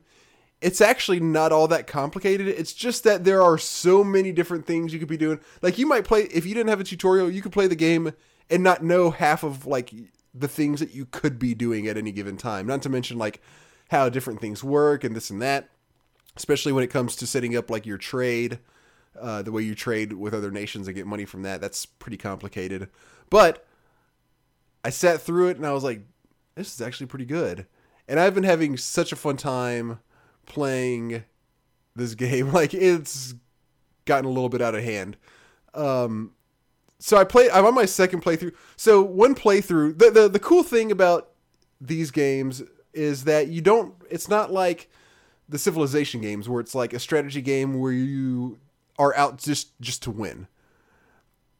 it's 0.60 0.80
actually 0.80 1.20
not 1.20 1.52
all 1.52 1.68
that 1.68 1.86
complicated. 1.86 2.48
It's 2.48 2.72
just 2.72 3.04
that 3.04 3.24
there 3.24 3.42
are 3.42 3.58
so 3.58 4.04
many 4.04 4.32
different 4.32 4.66
things 4.66 4.92
you 4.92 4.98
could 4.98 5.08
be 5.08 5.16
doing. 5.16 5.40
Like 5.62 5.78
you 5.78 5.86
might 5.86 6.04
play 6.04 6.22
if 6.24 6.44
you 6.46 6.54
didn't 6.54 6.68
have 6.68 6.80
a 6.80 6.84
tutorial, 6.84 7.30
you 7.30 7.42
could 7.42 7.52
play 7.52 7.66
the 7.68 7.76
game 7.76 8.12
and 8.50 8.62
not 8.62 8.82
know 8.82 9.10
half 9.10 9.42
of 9.44 9.66
like 9.66 9.92
the 10.34 10.48
things 10.48 10.80
that 10.80 10.94
you 10.94 11.06
could 11.06 11.38
be 11.38 11.54
doing 11.54 11.86
at 11.88 11.96
any 11.96 12.12
given 12.12 12.36
time. 12.36 12.66
Not 12.66 12.82
to 12.82 12.88
mention 12.88 13.18
like 13.18 13.40
how 13.88 14.08
different 14.08 14.40
things 14.40 14.62
work 14.62 15.04
and 15.04 15.14
this 15.14 15.30
and 15.30 15.42
that. 15.42 15.68
Especially 16.36 16.72
when 16.72 16.84
it 16.84 16.90
comes 16.90 17.16
to 17.16 17.26
setting 17.26 17.56
up 17.56 17.68
like 17.68 17.84
your 17.84 17.98
trade 17.98 18.60
uh, 19.20 19.42
the 19.42 19.52
way 19.52 19.62
you 19.62 19.74
trade 19.74 20.12
with 20.12 20.34
other 20.34 20.50
nations 20.50 20.86
and 20.86 20.96
get 20.96 21.06
money 21.06 21.24
from 21.24 21.42
that. 21.42 21.60
That's 21.60 21.86
pretty 21.86 22.16
complicated. 22.16 22.88
But 23.30 23.66
I 24.84 24.90
sat 24.90 25.20
through 25.20 25.48
it 25.48 25.56
and 25.56 25.66
I 25.66 25.72
was 25.72 25.84
like, 25.84 26.02
this 26.54 26.72
is 26.72 26.80
actually 26.80 27.06
pretty 27.06 27.24
good. 27.24 27.66
And 28.06 28.18
I've 28.18 28.34
been 28.34 28.44
having 28.44 28.76
such 28.76 29.12
a 29.12 29.16
fun 29.16 29.36
time 29.36 30.00
playing 30.46 31.24
this 31.94 32.14
game. 32.16 32.52
Like 32.52 32.74
it's 32.74 33.34
gotten 34.04 34.24
a 34.24 34.30
little 34.30 34.48
bit 34.48 34.62
out 34.62 34.74
of 34.74 34.84
hand. 34.84 35.16
Um, 35.74 36.32
so 36.98 37.16
I 37.16 37.24
play. 37.24 37.50
I'm 37.50 37.66
on 37.66 37.74
my 37.74 37.84
second 37.84 38.24
playthrough. 38.24 38.54
So 38.76 39.02
one 39.02 39.34
playthrough. 39.34 39.98
The, 39.98 40.10
the 40.10 40.28
the 40.28 40.40
cool 40.40 40.64
thing 40.64 40.90
about 40.90 41.30
these 41.80 42.10
games 42.10 42.62
is 42.92 43.24
that 43.24 43.48
you 43.48 43.60
don't. 43.60 43.94
It's 44.10 44.28
not 44.28 44.52
like 44.52 44.90
the 45.48 45.58
civilization 45.58 46.20
games 46.20 46.48
where 46.48 46.60
it's 46.60 46.74
like 46.74 46.92
a 46.92 46.98
strategy 46.98 47.42
game 47.42 47.80
where 47.80 47.92
you 47.92 48.58
are 48.98 49.14
out 49.16 49.38
just 49.38 49.78
just 49.80 50.02
to 50.04 50.10
win. 50.10 50.46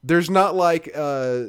There's 0.03 0.31
not 0.31 0.55
like 0.55 0.91
uh 0.95 1.47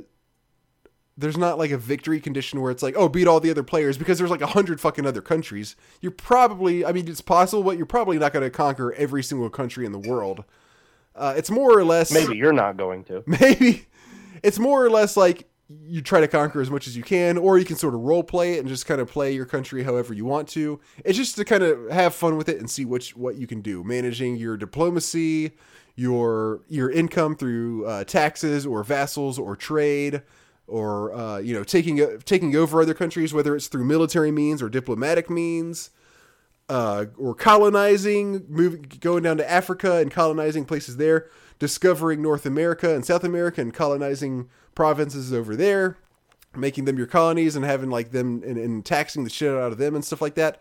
there's 1.20 1.38
not 1.38 1.58
like 1.58 1.72
a 1.72 1.78
victory 1.78 2.22
condition 2.22 2.62
where 2.62 2.72
it's 2.72 2.82
like, 2.82 2.96
oh, 2.98 3.10
beat 3.10 3.28
all 3.28 3.42
the 3.42 3.52
other 3.52 3.64
players 3.64 3.98
because 3.98 4.18
there's 4.18 4.32
like 4.32 4.42
a 4.42 4.48
hundred 4.48 4.80
fucking 4.80 5.06
other 5.06 5.22
countries. 5.22 5.76
You're 6.00 6.14
probably, 6.14 6.86
I 6.86 6.94
mean, 6.94 7.10
it's 7.10 7.20
possible, 7.20 7.62
but 7.62 7.76
you're 7.76 7.86
probably 7.86 8.18
not 8.18 8.32
going 8.32 8.46
to 8.46 8.50
conquer 8.50 8.94
every 8.94 9.22
single 9.22 9.50
country 9.50 9.86
in 9.86 9.92
the 9.92 10.00
world. 10.00 10.46
Uh, 11.14 11.34
it's 11.36 11.52
more 11.52 11.78
or 11.78 11.84
less 11.84 12.14
Maybe 12.14 12.38
you're 12.38 12.54
not 12.54 12.78
going 12.78 13.04
to. 13.06 13.24
maybe 13.28 13.86
it's 14.44 14.60
more 14.60 14.84
or 14.84 14.90
less 14.90 15.18
like 15.18 15.49
you 15.70 16.02
try 16.02 16.20
to 16.20 16.28
conquer 16.28 16.62
as 16.62 16.72
much 16.72 16.88
as 16.88 16.98
you 16.98 17.04
can, 17.04 17.38
or 17.38 17.58
you 17.58 17.66
can 17.66 17.76
sort 17.76 17.94
of 17.94 18.02
role 18.02 18.24
play 18.24 18.54
it 18.54 18.60
and 18.60 18.68
just 18.68 18.86
kind 18.86 19.00
of 19.00 19.08
play 19.08 19.32
your 19.34 19.46
country 19.46 19.84
however 19.84 20.14
you 20.14 20.26
want 20.26 20.48
to. 20.50 20.80
It's 21.06 21.18
just 21.18 21.36
to 21.36 21.46
kind 21.46 21.64
of 21.64 21.90
have 21.91 22.16
fun 22.16 22.38
with 22.38 22.50
it 22.50 22.58
and 22.58 22.70
see 22.70 22.86
which 22.86 23.16
what 23.16 23.36
you 23.36 23.46
can 23.46 23.62
do, 23.62 23.84
managing 23.84 24.36
your 24.36 24.58
diplomacy, 24.58 25.52
your 25.96 26.62
your 26.68 26.90
income 26.90 27.36
through 27.36 27.86
uh, 27.86 28.04
taxes 28.04 28.66
or 28.66 28.84
vassals 28.84 29.38
or 29.38 29.56
trade, 29.56 30.24
or 30.68 31.14
uh, 31.14 31.38
you 31.38 31.54
know 31.54 31.64
taking 31.64 32.20
taking 32.22 32.56
over 32.56 32.82
other 32.82 32.96
countries, 32.96 33.34
whether 33.34 33.56
it's 33.56 33.68
through 33.68 33.86
military 33.86 34.32
means 34.32 34.62
or 34.62 34.70
diplomatic 34.70 35.30
means 35.30 35.91
uh, 36.70 37.06
or 37.18 37.34
colonizing, 37.34 38.46
moving, 38.48 38.86
going 39.00 39.24
down 39.24 39.38
to 39.38 39.52
Africa 39.52 39.98
and 39.98 40.12
colonizing 40.12 40.66
places 40.66 40.98
there, 40.98 41.30
discovering 41.60 42.22
North 42.22 42.45
America 42.45 42.95
and 42.95 43.06
South 43.06 43.23
America 43.23 43.61
and 43.61 43.73
colonizing 43.73 44.49
provinces 44.73 45.34
over 45.34 45.56
there, 45.56 45.98
making 46.56 46.86
them 46.86 46.98
your 46.98 47.07
colonies 47.07 47.56
and 47.56 47.65
having 47.65 47.90
like 47.90 48.11
them 48.11 48.41
and, 48.45 48.57
and 48.57 48.86
taxing 48.86 49.26
the 49.26 49.30
shit 49.30 49.53
out 49.53 49.72
of 49.72 49.77
them 49.77 49.94
and 49.94 50.03
stuff 50.03 50.22
like 50.22 50.36
that. 50.36 50.60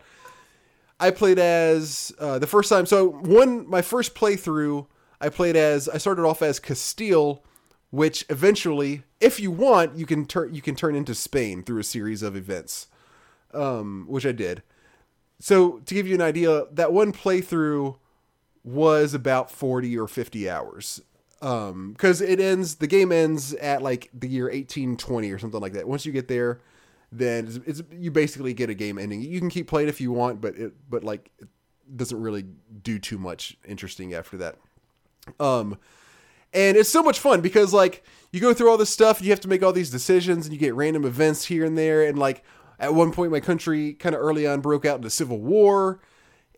I 0.99 1.11
played 1.11 1.39
as 1.39 2.11
uh, 2.19 2.39
the 2.39 2.47
first 2.47 2.69
time. 2.69 2.85
So 2.85 3.09
one, 3.09 3.67
my 3.69 3.81
first 3.81 4.13
playthrough, 4.13 4.85
I 5.21 5.29
played 5.29 5.55
as 5.55 5.87
I 5.87 5.97
started 5.97 6.25
off 6.25 6.41
as 6.41 6.59
Castile, 6.59 7.43
which 7.89 8.25
eventually, 8.29 9.03
if 9.21 9.39
you 9.39 9.51
want, 9.51 9.95
you 9.97 10.05
can 10.05 10.25
turn 10.25 10.53
you 10.53 10.61
can 10.61 10.75
turn 10.75 10.95
into 10.95 11.15
Spain 11.15 11.63
through 11.63 11.79
a 11.79 11.83
series 11.83 12.21
of 12.21 12.35
events, 12.35 12.87
um, 13.53 14.05
which 14.09 14.25
I 14.25 14.33
did. 14.33 14.61
So 15.39 15.79
to 15.79 15.93
give 15.93 16.05
you 16.05 16.15
an 16.15 16.21
idea, 16.21 16.65
that 16.71 16.91
one 16.91 17.13
playthrough 17.13 17.95
was 18.63 19.13
about 19.13 19.51
40 19.51 19.97
or 19.97 20.07
50 20.07 20.49
hours. 20.49 21.01
Um, 21.41 21.95
cause 21.97 22.19
it 22.19 22.39
ends, 22.39 22.75
the 22.75 22.87
game 22.87 23.11
ends 23.11 23.53
at 23.53 23.81
like 23.81 24.09
the 24.13 24.27
year 24.27 24.45
1820 24.45 25.31
or 25.31 25.39
something 25.39 25.61
like 25.61 25.73
that. 25.73 25.87
Once 25.87 26.05
you 26.05 26.11
get 26.11 26.27
there, 26.27 26.59
then 27.11 27.47
it's, 27.47 27.59
it's 27.65 27.83
you 27.91 28.11
basically 28.11 28.53
get 28.53 28.69
a 28.69 28.73
game 28.73 28.99
ending. 28.99 29.21
You 29.21 29.39
can 29.39 29.49
keep 29.49 29.67
playing 29.67 29.87
if 29.87 30.01
you 30.01 30.11
want, 30.11 30.41
but 30.41 30.55
it, 30.55 30.73
but 30.89 31.03
like, 31.03 31.31
it 31.39 31.47
doesn't 31.95 32.19
really 32.19 32.45
do 32.83 32.99
too 32.99 33.17
much 33.17 33.57
interesting 33.65 34.13
after 34.13 34.37
that. 34.37 34.57
Um, 35.39 35.77
and 36.53 36.77
it's 36.77 36.89
so 36.89 37.03
much 37.03 37.19
fun 37.19 37.41
because 37.41 37.73
like 37.73 38.03
you 38.31 38.39
go 38.39 38.53
through 38.53 38.69
all 38.69 38.77
this 38.77 38.89
stuff, 38.89 39.21
you 39.21 39.29
have 39.29 39.39
to 39.41 39.47
make 39.47 39.63
all 39.63 39.73
these 39.73 39.89
decisions, 39.89 40.45
and 40.45 40.53
you 40.53 40.59
get 40.59 40.75
random 40.75 41.05
events 41.05 41.45
here 41.45 41.65
and 41.65 41.77
there. 41.77 42.05
And 42.05 42.17
like 42.17 42.43
at 42.79 42.93
one 42.93 43.11
point, 43.11 43.31
my 43.31 43.39
country 43.39 43.93
kind 43.93 44.15
of 44.15 44.21
early 44.21 44.47
on 44.47 44.61
broke 44.61 44.85
out 44.85 44.97
into 44.97 45.09
civil 45.09 45.39
war, 45.39 45.99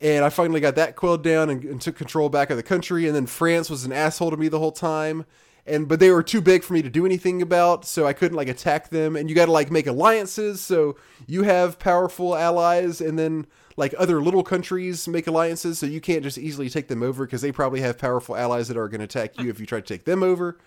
and 0.01 0.25
I 0.25 0.29
finally 0.29 0.59
got 0.59 0.75
that 0.75 0.95
quelled 0.95 1.23
down 1.23 1.49
and, 1.49 1.63
and 1.63 1.79
took 1.79 1.95
control 1.95 2.27
back 2.27 2.49
of 2.49 2.57
the 2.57 2.63
country. 2.63 3.05
And 3.05 3.15
then 3.15 3.27
France 3.27 3.69
was 3.69 3.85
an 3.85 3.93
asshole 3.93 4.31
to 4.31 4.37
me 4.37 4.47
the 4.47 4.59
whole 4.59 4.71
time, 4.71 5.25
and 5.65 5.87
but 5.87 5.99
they 5.99 6.09
were 6.09 6.23
too 6.23 6.41
big 6.41 6.63
for 6.63 6.73
me 6.73 6.81
to 6.81 6.89
do 6.89 7.05
anything 7.05 7.41
about, 7.41 7.85
so 7.85 8.07
I 8.07 8.13
couldn't 8.13 8.35
like 8.35 8.47
attack 8.47 8.89
them. 8.89 9.15
And 9.15 9.29
you 9.29 9.35
got 9.35 9.45
to 9.45 9.51
like 9.51 9.69
make 9.71 9.87
alliances, 9.87 10.59
so 10.59 10.97
you 11.27 11.43
have 11.43 11.77
powerful 11.77 12.35
allies, 12.35 12.99
and 12.99 13.17
then 13.17 13.45
like 13.77 13.93
other 13.97 14.21
little 14.21 14.43
countries 14.43 15.07
make 15.07 15.27
alliances, 15.27 15.79
so 15.79 15.85
you 15.85 16.01
can't 16.01 16.23
just 16.23 16.37
easily 16.37 16.69
take 16.69 16.87
them 16.87 17.03
over 17.03 17.25
because 17.25 17.41
they 17.41 17.51
probably 17.51 17.81
have 17.81 17.97
powerful 17.97 18.35
allies 18.35 18.67
that 18.67 18.77
are 18.77 18.89
going 18.89 18.99
to 18.99 19.05
attack 19.05 19.39
you 19.39 19.49
if 19.49 19.59
you 19.59 19.65
try 19.65 19.79
to 19.79 19.85
take 19.85 20.05
them 20.05 20.23
over. 20.23 20.57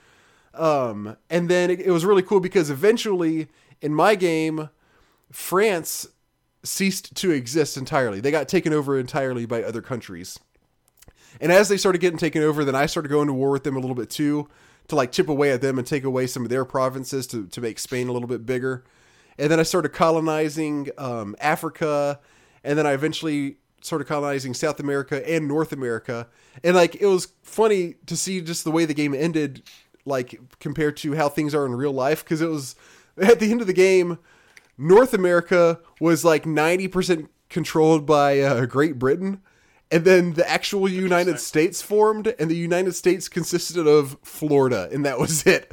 Um, 0.54 1.16
and 1.28 1.48
then 1.48 1.70
it, 1.70 1.80
it 1.80 1.90
was 1.90 2.04
really 2.04 2.22
cool 2.22 2.40
because 2.40 2.70
eventually 2.70 3.48
in 3.82 3.92
my 3.92 4.14
game, 4.14 4.70
France 5.30 6.06
ceased 6.64 7.14
to 7.16 7.30
exist 7.30 7.76
entirely. 7.76 8.20
They 8.20 8.30
got 8.30 8.48
taken 8.48 8.72
over 8.72 8.98
entirely 8.98 9.46
by 9.46 9.62
other 9.62 9.82
countries. 9.82 10.38
And 11.40 11.52
as 11.52 11.68
they 11.68 11.76
started 11.76 12.00
getting 12.00 12.18
taken 12.18 12.42
over, 12.42 12.64
then 12.64 12.74
I 12.74 12.86
started 12.86 13.08
going 13.08 13.26
to 13.26 13.32
war 13.32 13.50
with 13.50 13.64
them 13.64 13.76
a 13.76 13.80
little 13.80 13.96
bit 13.96 14.10
too, 14.10 14.48
to 14.88 14.96
like 14.96 15.12
chip 15.12 15.28
away 15.28 15.50
at 15.50 15.60
them 15.60 15.78
and 15.78 15.86
take 15.86 16.04
away 16.04 16.26
some 16.26 16.44
of 16.44 16.48
their 16.48 16.64
provinces 16.64 17.26
to, 17.28 17.46
to 17.48 17.60
make 17.60 17.78
Spain 17.78 18.08
a 18.08 18.12
little 18.12 18.28
bit 18.28 18.46
bigger. 18.46 18.84
And 19.38 19.50
then 19.50 19.58
I 19.58 19.64
started 19.64 19.90
colonizing 19.90 20.90
um, 20.96 21.34
Africa, 21.40 22.20
and 22.62 22.78
then 22.78 22.86
I 22.86 22.92
eventually 22.92 23.56
started 23.82 24.06
colonizing 24.06 24.54
South 24.54 24.80
America 24.80 25.28
and 25.28 25.46
North 25.46 25.72
America. 25.72 26.28
And 26.62 26.76
like 26.76 26.96
it 26.96 27.06
was 27.06 27.28
funny 27.42 27.96
to 28.06 28.16
see 28.16 28.40
just 28.40 28.64
the 28.64 28.70
way 28.70 28.84
the 28.84 28.94
game 28.94 29.12
ended, 29.12 29.62
like 30.04 30.40
compared 30.60 30.96
to 30.98 31.14
how 31.14 31.28
things 31.28 31.54
are 31.54 31.66
in 31.66 31.74
real 31.74 31.92
life, 31.92 32.24
because 32.24 32.40
it 32.40 32.48
was 32.48 32.76
at 33.20 33.40
the 33.40 33.50
end 33.50 33.60
of 33.60 33.66
the 33.66 33.72
game, 33.72 34.18
North 34.76 35.14
America 35.14 35.80
was 36.00 36.24
like 36.24 36.44
90% 36.44 37.28
controlled 37.48 38.06
by 38.06 38.40
uh, 38.40 38.66
Great 38.66 38.98
Britain. 38.98 39.40
And 39.90 40.04
then 40.04 40.32
the 40.32 40.48
actual 40.48 40.88
United 40.88 41.38
States 41.38 41.80
formed, 41.80 42.34
and 42.38 42.50
the 42.50 42.56
United 42.56 42.94
States 42.94 43.28
consisted 43.28 43.86
of 43.86 44.16
Florida, 44.22 44.88
and 44.90 45.04
that 45.04 45.18
was 45.20 45.46
it. 45.46 45.70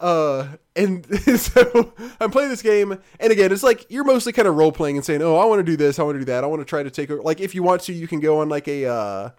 Uh, 0.00 0.48
and 0.74 1.06
so 1.40 1.92
I'm 2.20 2.30
playing 2.30 2.50
this 2.50 2.62
game, 2.62 2.98
and 3.20 3.32
again, 3.32 3.52
it's 3.52 3.62
like 3.62 3.86
you're 3.88 4.04
mostly 4.04 4.32
kind 4.32 4.48
of 4.48 4.56
role 4.56 4.72
playing 4.72 4.96
and 4.96 5.04
saying, 5.04 5.22
"Oh, 5.22 5.36
I 5.36 5.44
want 5.44 5.60
to 5.60 5.64
do 5.64 5.76
this, 5.76 5.98
I 5.98 6.02
want 6.02 6.16
to 6.16 6.20
do 6.20 6.24
that, 6.26 6.44
I 6.44 6.46
want 6.46 6.60
to 6.60 6.64
try 6.64 6.82
to 6.82 6.90
take 6.90 7.10
over." 7.10 7.22
Like, 7.22 7.40
if 7.40 7.54
you 7.54 7.62
want 7.62 7.82
to, 7.82 7.92
you 7.92 8.08
can 8.08 8.20
go 8.20 8.40
on 8.40 8.48
like 8.48 8.68
a, 8.68 8.86
uh, 8.86 9.30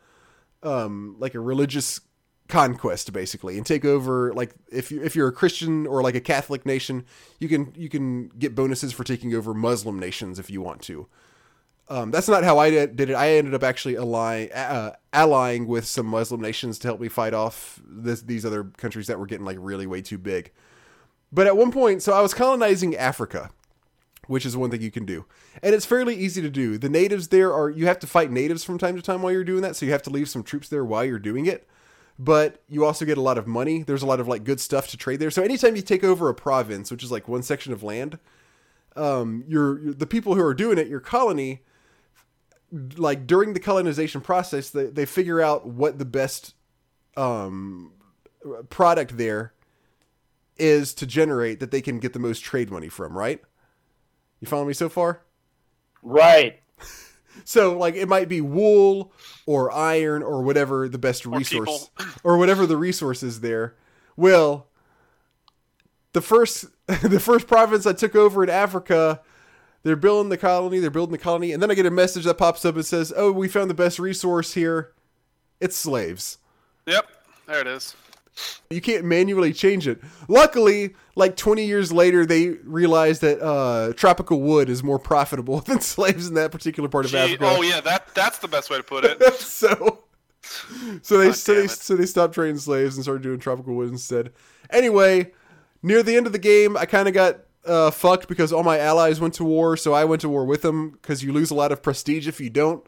um, 0.64 1.15
like 1.19 1.35
a 1.35 1.39
religious 1.39 1.99
conquest 2.48 3.11
basically 3.14 3.57
and 3.57 3.65
take 3.65 3.84
over 3.84 4.34
like 4.34 4.56
if 4.72 4.91
you 4.91 5.03
if 5.03 5.15
you're 5.15 5.28
a 5.28 5.34
Christian 5.34 5.86
or 5.86 6.02
like 6.02 6.15
a 6.15 6.22
Catholic 6.22 6.65
nation 6.65 7.06
you 7.40 7.49
can 7.49 7.74
you 7.76 7.90
can 7.90 8.30
get 8.30 8.56
bonuses 8.56 8.94
for 8.94 9.03
taking 9.03 9.34
over 9.34 9.53
Muslim 9.53 9.99
nations 9.99 10.40
if 10.40 10.49
you 10.49 10.61
want 10.61 10.82
to 10.84 11.07
Um, 11.90 12.11
that's 12.11 12.28
not 12.28 12.44
how 12.44 12.60
I 12.60 12.69
did 12.69 12.99
it. 12.99 13.15
I 13.15 13.38
ended 13.38 13.53
up 13.53 13.64
actually 13.64 13.95
allying, 13.95 14.52
uh, 14.52 14.91
allying 15.14 15.68
with 15.68 15.86
some 15.86 16.06
Muslim 16.06 16.41
nations 16.41 16.78
to 16.80 16.88
help 16.90 16.99
me 16.99 17.07
fight 17.07 17.34
off 17.34 17.80
this, 17.88 18.22
these 18.22 18.45
other 18.45 18.65
countries 18.65 19.07
that 19.07 19.18
were 19.18 19.26
getting 19.26 19.45
like 19.45 19.57
really 19.60 19.88
way 19.88 20.02
too 20.02 20.18
big. 20.18 20.52
But 21.32 21.48
at 21.48 21.56
one 21.56 21.72
point, 21.72 22.03
so 22.03 22.11
I 22.11 22.22
was 22.22 22.34
colonizing 22.34 22.94
Africa, 22.95 23.52
which 24.28 24.45
is 24.45 24.57
one 24.57 24.69
thing 24.69 24.82
you 24.82 24.91
can 24.91 25.06
do, 25.06 25.26
and 25.64 25.74
it's 25.74 25.86
fairly 25.86 26.15
easy 26.15 26.41
to 26.41 26.49
do. 26.49 26.78
The 26.78 26.90
natives 26.90 27.30
there 27.30 27.53
are 27.53 27.69
you 27.69 27.88
have 27.88 27.99
to 27.99 28.07
fight 28.07 28.32
natives 28.32 28.65
from 28.65 28.78
time 28.78 28.98
to 28.98 29.02
time 29.02 29.22
while 29.22 29.32
you're 29.32 29.44
doing 29.45 29.61
that, 29.61 29.78
so 29.78 29.86
you 29.86 29.94
have 29.94 30.03
to 30.03 30.10
leave 30.10 30.28
some 30.28 30.44
troops 30.44 30.68
there 30.68 30.84
while 30.84 31.06
you're 31.06 31.19
doing 31.19 31.45
it. 31.45 31.68
But 32.19 32.64
you 32.68 32.84
also 32.84 33.06
get 33.06 33.18
a 33.18 33.22
lot 33.22 33.38
of 33.38 33.45
money. 33.45 33.84
There's 33.84 34.02
a 34.02 34.07
lot 34.07 34.19
of 34.19 34.27
like 34.27 34.44
good 34.44 34.60
stuff 34.60 34.88
to 34.89 34.98
trade 34.98 35.19
there. 35.19 35.30
So 35.30 35.44
anytime 35.44 35.76
you 35.76 35.81
take 35.81 36.03
over 36.03 36.30
a 36.30 36.34
province, 36.34 36.89
which 36.89 37.03
is 37.03 37.11
like 37.11 37.27
one 37.27 37.44
section 37.44 37.73
of 37.73 37.84
land, 37.84 38.18
um, 38.95 39.44
you're, 39.48 39.80
you're 39.80 39.94
the 39.94 40.07
people 40.07 40.34
who 40.34 40.41
are 40.41 40.56
doing 40.56 40.77
it, 40.77 40.88
your 40.88 40.99
colony 40.99 41.61
like 42.98 43.26
during 43.26 43.53
the 43.53 43.61
colonization 43.61 44.19
process 44.19 44.72
they, 44.72 44.88
they 44.88 45.06
figure 45.06 45.39
out 45.39 45.65
what 45.65 45.99
the 45.99 46.03
best 46.03 46.53
um, 47.15 47.94
product 48.69 49.15
there 49.18 49.53
is 50.57 50.94
to 50.94 51.06
generate 51.06 51.61
that 51.61 51.72
they 51.72 51.81
can 51.81 51.98
get 51.98 52.11
the 52.11 52.19
most 52.19 52.44
trade 52.44 52.69
money 52.69 52.89
from 52.89 53.18
right 53.18 53.41
you 54.41 54.48
follow 54.48 54.65
me 54.65 54.73
so 54.73 54.89
far 54.89 55.22
Right. 56.03 56.61
So 57.43 57.77
like 57.77 57.95
it 57.95 58.07
might 58.07 58.27
be 58.30 58.41
wool 58.41 59.11
or 59.45 59.72
iron 59.72 60.23
or 60.23 60.41
whatever 60.41 60.88
the 60.88 60.97
best 60.97 61.26
Or 61.26 61.38
resource 61.38 61.89
or 62.23 62.38
whatever 62.38 62.65
the 62.65 62.77
resource 62.77 63.23
is 63.23 63.41
there. 63.41 63.76
Well 64.15 64.68
the 66.14 66.22
first 66.22 66.65
the 66.88 67.19
first 67.19 67.47
province 67.47 67.85
i 67.85 67.93
took 67.93 68.15
over 68.15 68.43
in 68.43 68.49
africa 68.49 69.22
they're 69.84 69.95
building 69.95 70.30
the 70.30 70.38
colony 70.38 70.80
they're 70.80 70.89
building 70.89 71.11
the 71.11 71.18
colony 71.18 71.51
and 71.51 71.61
then 71.61 71.69
i 71.69 71.73
get 71.76 71.85
a 71.85 71.91
message 71.91 72.23
that 72.23 72.38
pops 72.38 72.65
up 72.65 72.76
and 72.76 72.85
says 72.85 73.14
oh 73.15 73.31
we 73.31 73.47
found 73.47 73.69
the 73.69 73.76
best 73.76 73.99
resource 73.99 74.53
here. 74.53 74.93
It's 75.59 75.76
slaves. 75.76 76.38
Yep, 76.85 77.09
there 77.47 77.61
it 77.61 77.68
is. 77.68 77.95
You 78.69 78.81
can't 78.81 79.03
manually 79.03 79.51
change 79.51 79.88
it 79.88 79.99
luckily 80.27 80.93
like 81.15 81.35
20 81.35 81.65
years 81.65 81.91
later 81.91 82.26
they 82.26 82.49
realized 82.64 83.22
that 83.22 83.41
uh, 83.41 83.93
tropical 83.93 84.41
wood 84.41 84.69
is 84.69 84.84
more 84.84 84.99
profitable 84.99 85.59
than 85.68 85.81
slaves 85.81 86.27
in 86.27 86.35
that 86.35 86.51
particular 86.51 86.88
part 86.89 87.05
of 87.05 87.11
Gee, 87.11 87.18
africa 87.18 87.57
oh 87.57 87.61
yeah, 87.61 87.81
that 87.81 88.14
that's 88.14 88.39
the 88.39 88.47
best 88.47 88.69
way 88.69 88.77
to 88.77 88.84
put 88.84 89.05
it. 89.05 89.22
so 89.39 90.03
so 91.01 91.18
they 91.18 91.31
so 91.31 91.55
they 91.55 91.68
so 91.68 91.95
they 91.95 92.05
stopped 92.05 92.34
trading 92.34 92.57
slaves 92.57 92.95
and 92.95 93.03
started 93.03 93.23
doing 93.23 93.39
tropical 93.39 93.73
wood 93.76 93.89
instead. 93.89 94.31
Anyway, 94.69 95.31
near 95.81 96.03
the 96.03 96.15
end 96.15 96.27
of 96.27 96.34
the 96.34 96.39
game, 96.39 96.77
I 96.77 96.85
kind 96.85 97.07
of 97.07 97.14
got 97.14 97.39
uh, 97.65 97.91
fucked 97.91 98.27
because 98.27 98.53
all 98.53 98.64
my 98.64 98.80
allies 98.80 99.19
went 99.19 99.34
to 99.35 99.43
war, 99.43 99.76
so 99.77 99.93
I 99.93 100.05
went 100.05 100.22
to 100.22 100.30
war 100.30 100.45
with 100.45 100.61
them 100.61 100.91
because 100.91 101.23
you 101.23 101.34
lose 101.34 101.51
a 101.51 101.55
lot 101.55 101.72
of 101.72 101.81
prestige 101.81 102.27
if 102.27 102.39
you 102.39 102.49
don't, 102.49 102.85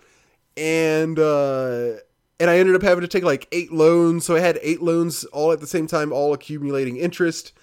and 0.56 1.20
uh, 1.20 1.98
and 2.40 2.50
I 2.50 2.58
ended 2.58 2.76
up 2.76 2.82
having 2.82 3.02
to 3.02 3.08
take 3.08 3.24
like 3.24 3.48
eight 3.52 3.72
loans, 3.72 4.26
so 4.26 4.36
I 4.36 4.40
had 4.40 4.60
eight 4.62 4.82
loans 4.82 5.26
all 5.26 5.52
at 5.52 5.60
the 5.60 5.68
same 5.68 5.88
time, 5.88 6.14
all 6.14 6.34
accumulating 6.34 6.98
interest, 6.98 7.54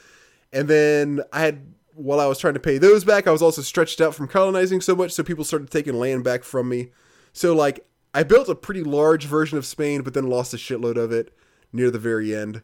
and 0.53 0.69
then 0.69 1.23
I 1.33 1.41
had. 1.41 1.73
While 1.99 2.21
I 2.21 2.27
was 2.27 2.37
trying 2.37 2.53
to 2.53 2.61
pay 2.61 2.77
those 2.77 3.05
back, 3.05 3.27
I 3.27 3.31
was 3.31 3.41
also 3.41 3.63
stretched 3.63 4.03
out 4.03 4.15
from 4.15 4.29
colonizing 4.29 4.83
so 4.83 4.95
much, 4.95 5.13
so 5.13 5.23
people 5.23 5.45
started 5.45 5.71
taking 5.71 5.99
land 5.99 6.25
back 6.25 6.45
from 6.45 6.69
me. 6.69 6.91
So 7.33 7.55
like 7.55 7.89
I 8.13 8.23
built 8.23 8.51
a 8.51 8.55
pretty 8.55 8.83
large 8.83 9.25
version 9.25 9.57
of 9.57 9.65
Spain, 9.65 10.03
but 10.03 10.13
then 10.13 10.29
lost 10.29 10.53
a 10.53 10.59
shitload 10.59 10.99
of 10.99 11.11
it 11.11 11.35
near 11.73 11.91
the 11.91 11.99
very 11.99 12.37
end. 12.37 12.61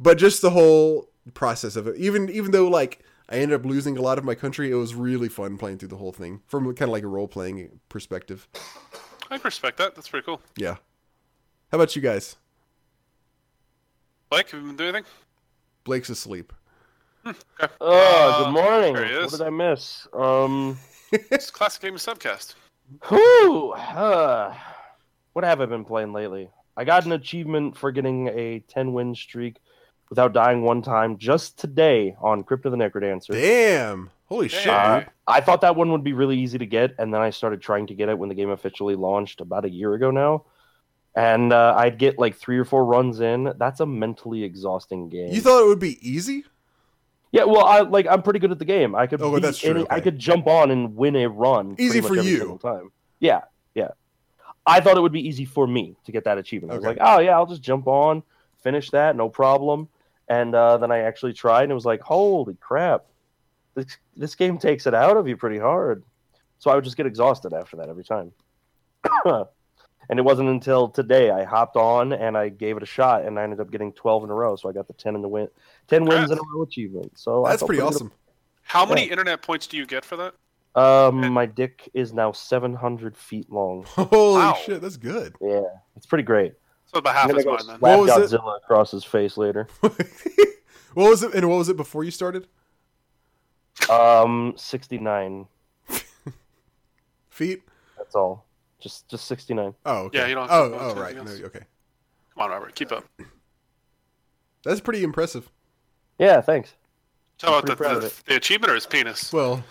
But 0.00 0.16
just 0.16 0.40
the 0.40 0.48
whole 0.48 1.10
process 1.34 1.76
of 1.76 1.86
it, 1.88 1.96
even 1.96 2.30
even 2.30 2.52
though 2.52 2.68
like 2.68 3.04
I 3.28 3.36
ended 3.36 3.60
up 3.60 3.66
losing 3.66 3.98
a 3.98 4.02
lot 4.02 4.16
of 4.16 4.24
my 4.24 4.34
country, 4.34 4.70
it 4.70 4.76
was 4.76 4.94
really 4.94 5.28
fun 5.28 5.58
playing 5.58 5.76
through 5.76 5.88
the 5.88 5.96
whole 5.96 6.12
thing 6.12 6.40
from 6.46 6.64
kind 6.74 6.88
of 6.88 6.92
like 6.92 7.04
a 7.04 7.08
role 7.08 7.28
playing 7.28 7.80
perspective. 7.90 8.48
I 9.30 9.36
respect 9.44 9.76
that. 9.76 9.94
That's 9.94 10.08
pretty 10.08 10.24
cool. 10.24 10.40
Yeah. 10.56 10.76
How 11.70 11.76
about 11.78 11.94
you 11.94 12.02
guys? 12.02 12.36
Blake, 14.30 14.50
have 14.50 14.60
you 14.60 14.66
been 14.68 14.76
doing 14.76 14.88
anything? 14.94 15.10
Blake's 15.84 16.08
asleep. 16.10 16.52
Oh, 17.26 17.34
Uh, 17.80 18.44
good 18.44 18.52
morning. 18.52 18.94
there 18.94 19.06
he 19.06 19.14
What 19.16 19.24
is. 19.24 19.32
did 19.32 19.42
I 19.42 19.50
miss? 19.50 20.06
Um, 20.12 20.78
It's 21.12 21.50
classic 21.50 21.82
gaming 21.82 21.98
subcast. 21.98 22.54
whew, 23.08 23.72
uh, 23.72 24.54
what 25.32 25.44
have 25.44 25.60
I 25.60 25.66
been 25.66 25.84
playing 25.84 26.12
lately? 26.12 26.50
I 26.76 26.84
got 26.84 27.04
an 27.06 27.12
achievement 27.12 27.76
for 27.76 27.90
getting 27.92 28.28
a 28.28 28.60
10 28.68 28.92
win 28.92 29.14
streak 29.14 29.56
without 30.10 30.32
dying 30.32 30.62
one 30.62 30.80
time 30.80 31.18
just 31.18 31.58
today 31.58 32.16
on 32.20 32.44
Crypt 32.44 32.64
of 32.66 32.72
the 32.72 32.78
NecroDancer. 32.78 33.32
Damn! 33.32 34.10
Holy 34.26 34.48
shit, 34.48 34.68
Uh! 34.68 35.04
I 35.26 35.40
thought 35.40 35.60
that 35.62 35.76
one 35.76 35.90
would 35.92 36.04
be 36.04 36.12
really 36.12 36.38
easy 36.38 36.58
to 36.58 36.66
get, 36.66 36.94
and 36.98 37.12
then 37.12 37.20
I 37.20 37.30
started 37.30 37.60
trying 37.60 37.86
to 37.88 37.94
get 37.94 38.08
it 38.08 38.18
when 38.18 38.28
the 38.28 38.34
game 38.34 38.50
officially 38.50 38.94
launched 38.94 39.40
about 39.40 39.64
a 39.64 39.70
year 39.70 39.94
ago 39.94 40.10
now. 40.10 40.44
And 41.14 41.52
uh, 41.52 41.74
I'd 41.76 41.98
get 41.98 42.18
like 42.18 42.36
three 42.36 42.58
or 42.58 42.64
four 42.64 42.84
runs 42.84 43.20
in. 43.20 43.52
That's 43.58 43.80
a 43.80 43.86
mentally 43.86 44.44
exhausting 44.44 45.08
game. 45.08 45.32
You 45.32 45.40
thought 45.40 45.62
it 45.62 45.66
would 45.66 45.80
be 45.80 45.98
easy? 46.08 46.44
Yeah, 47.32 47.44
well, 47.44 47.64
I 47.64 47.80
like 47.80 48.06
I'm 48.06 48.22
pretty 48.22 48.38
good 48.38 48.52
at 48.52 48.58
the 48.58 48.64
game. 48.64 48.94
I 48.94 49.06
could 49.06 49.20
Oh, 49.20 49.38
that's 49.38 49.58
true, 49.58 49.70
any, 49.70 49.86
I 49.90 50.00
could 50.00 50.18
jump 50.18 50.46
on 50.46 50.70
and 50.70 50.96
win 50.96 51.16
a 51.16 51.28
run. 51.28 51.76
Easy 51.78 52.00
for 52.00 52.16
you. 52.16 52.58
time. 52.62 52.90
Yeah, 53.20 53.42
yeah. 53.74 53.88
I 54.66 54.80
thought 54.80 54.96
it 54.96 55.00
would 55.00 55.12
be 55.12 55.26
easy 55.26 55.44
for 55.44 55.66
me 55.66 55.96
to 56.04 56.12
get 56.12 56.24
that 56.24 56.38
achievement. 56.38 56.72
I 56.72 56.76
was 56.76 56.84
like, 56.84 56.98
oh 57.00 57.20
yeah, 57.20 57.32
I'll 57.32 57.46
just 57.46 57.62
jump 57.62 57.86
on, 57.86 58.22
finish 58.62 58.90
that, 58.90 59.16
no 59.16 59.28
problem. 59.28 59.88
And 60.28 60.54
uh, 60.54 60.76
then 60.76 60.90
I 60.90 61.00
actually 61.00 61.32
tried, 61.32 61.64
and 61.64 61.72
it 61.72 61.74
was 61.74 61.86
like, 61.86 62.00
holy 62.00 62.54
crap, 62.60 63.04
this 63.74 63.96
this 64.16 64.34
game 64.34 64.58
takes 64.58 64.86
it 64.86 64.94
out 64.94 65.16
of 65.16 65.28
you 65.28 65.36
pretty 65.36 65.58
hard. 65.58 66.04
So 66.58 66.70
I 66.70 66.74
would 66.74 66.84
just 66.84 66.96
get 66.96 67.06
exhausted 67.06 67.52
after 67.52 67.76
that 67.76 67.88
every 67.88 68.04
time. 68.04 68.32
and 70.08 70.18
it 70.18 70.22
wasn't 70.22 70.48
until 70.48 70.88
today 70.88 71.30
I 71.30 71.44
hopped 71.44 71.76
on 71.76 72.12
and 72.12 72.36
I 72.36 72.48
gave 72.48 72.76
it 72.76 72.82
a 72.82 72.86
shot, 72.86 73.24
and 73.24 73.38
I 73.38 73.42
ended 73.44 73.60
up 73.60 73.70
getting 73.70 73.92
12 73.92 74.24
in 74.24 74.30
a 74.30 74.34
row. 74.34 74.56
So 74.56 74.68
I 74.68 74.72
got 74.72 74.86
the 74.86 74.94
10 74.94 75.14
in 75.14 75.22
the 75.22 75.28
win, 75.28 75.48
10 75.88 76.04
wins 76.06 76.30
in 76.30 76.38
a 76.38 76.42
row 76.54 76.62
achievement. 76.62 77.18
So 77.18 77.44
That's 77.46 77.60
felt 77.60 77.68
pretty 77.68 77.82
good 77.82 77.88
awesome. 77.88 78.12
How 78.62 78.84
many 78.84 79.04
internet 79.04 79.40
points 79.40 79.66
do 79.66 79.76
you 79.76 79.86
get 79.86 80.04
for 80.04 80.16
that? 80.16 80.34
Um, 80.74 81.32
my 81.32 81.46
dick 81.46 81.90
is 81.94 82.12
now 82.12 82.32
700 82.32 83.16
feet 83.16 83.50
long. 83.50 83.84
Holy 83.88 84.42
Wow. 84.42 84.54
shit, 84.64 84.80
that's 84.82 84.96
good. 84.96 85.34
Yeah, 85.40 85.62
it's 85.96 86.06
pretty 86.06 86.24
great. 86.24 86.52
So 86.86 86.98
about 86.98 87.14
half 87.14 87.26
gonna 87.28 87.38
as 87.38 87.44
go 87.44 87.52
mine 87.52 87.66
then. 87.66 87.80
What 87.80 88.00
was 88.00 88.32
it? 88.32 88.40
Across 88.62 88.92
his 88.92 89.04
face 89.04 89.36
later. 89.36 89.68
what 89.80 89.96
was 90.94 91.22
it? 91.22 91.34
And 91.34 91.48
what 91.48 91.56
was 91.56 91.68
it 91.68 91.76
before 91.76 92.04
you 92.04 92.10
started? 92.10 92.46
Um, 93.90 94.54
69. 94.56 95.46
Feet? 97.30 97.62
That's 97.96 98.14
all. 98.14 98.47
Just 98.80 99.08
just 99.08 99.26
69. 99.26 99.74
Oh, 99.84 99.96
okay. 100.04 100.18
Yeah, 100.18 100.26
you 100.26 100.34
don't 100.34 100.48
have 100.48 100.60
Oh, 100.60 100.64
to 100.64 100.70
go 100.70 100.78
oh, 100.84 100.88
into 100.90 101.00
right. 101.00 101.16
No, 101.16 101.22
okay. 101.46 101.60
Come 102.34 102.42
on, 102.44 102.50
Robert, 102.50 102.74
keep 102.74 102.92
up. 102.92 103.04
That's 104.64 104.80
pretty 104.80 105.02
impressive. 105.02 105.50
Yeah, 106.18 106.40
thanks. 106.40 106.74
Tell 107.38 107.54
about 107.58 107.66
the, 107.66 107.76
pretty 107.76 107.94
of 107.94 108.02
the, 108.02 108.12
the 108.26 108.36
achievement 108.36 108.70
or 108.70 108.74
his 108.74 108.86
penis? 108.86 109.32
Well, 109.32 109.64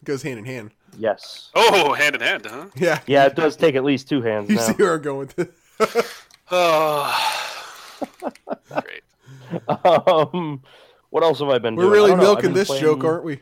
it 0.00 0.04
goes 0.04 0.22
hand 0.22 0.38
in 0.38 0.44
hand. 0.44 0.70
Yes. 0.98 1.50
Oh, 1.54 1.94
hand 1.94 2.14
in 2.14 2.20
hand, 2.20 2.46
huh? 2.46 2.66
Yeah. 2.76 3.00
Yeah, 3.06 3.24
it 3.26 3.34
does 3.34 3.56
take 3.56 3.74
at 3.74 3.84
least 3.84 4.08
two 4.08 4.22
hands 4.22 4.48
You 4.50 4.56
now. 4.56 4.62
see 4.62 4.74
where 4.74 4.94
I'm 4.94 5.02
going 5.02 5.18
with 5.18 5.36
this. 5.36 6.24
Oh, 6.50 7.50
great. 8.82 9.02
um, 9.84 10.62
what 11.10 11.22
else 11.22 11.38
have 11.40 11.48
I 11.48 11.58
been 11.58 11.76
doing? 11.76 11.88
We're 11.88 11.96
doing? 11.96 12.02
I 12.02 12.04
really 12.04 12.08
don't 12.10 12.18
know. 12.18 12.22
I've 12.24 12.28
milking 12.42 12.50
been 12.50 12.54
this 12.54 12.80
joke, 12.80 13.02
aren't 13.04 13.24
we? 13.24 13.40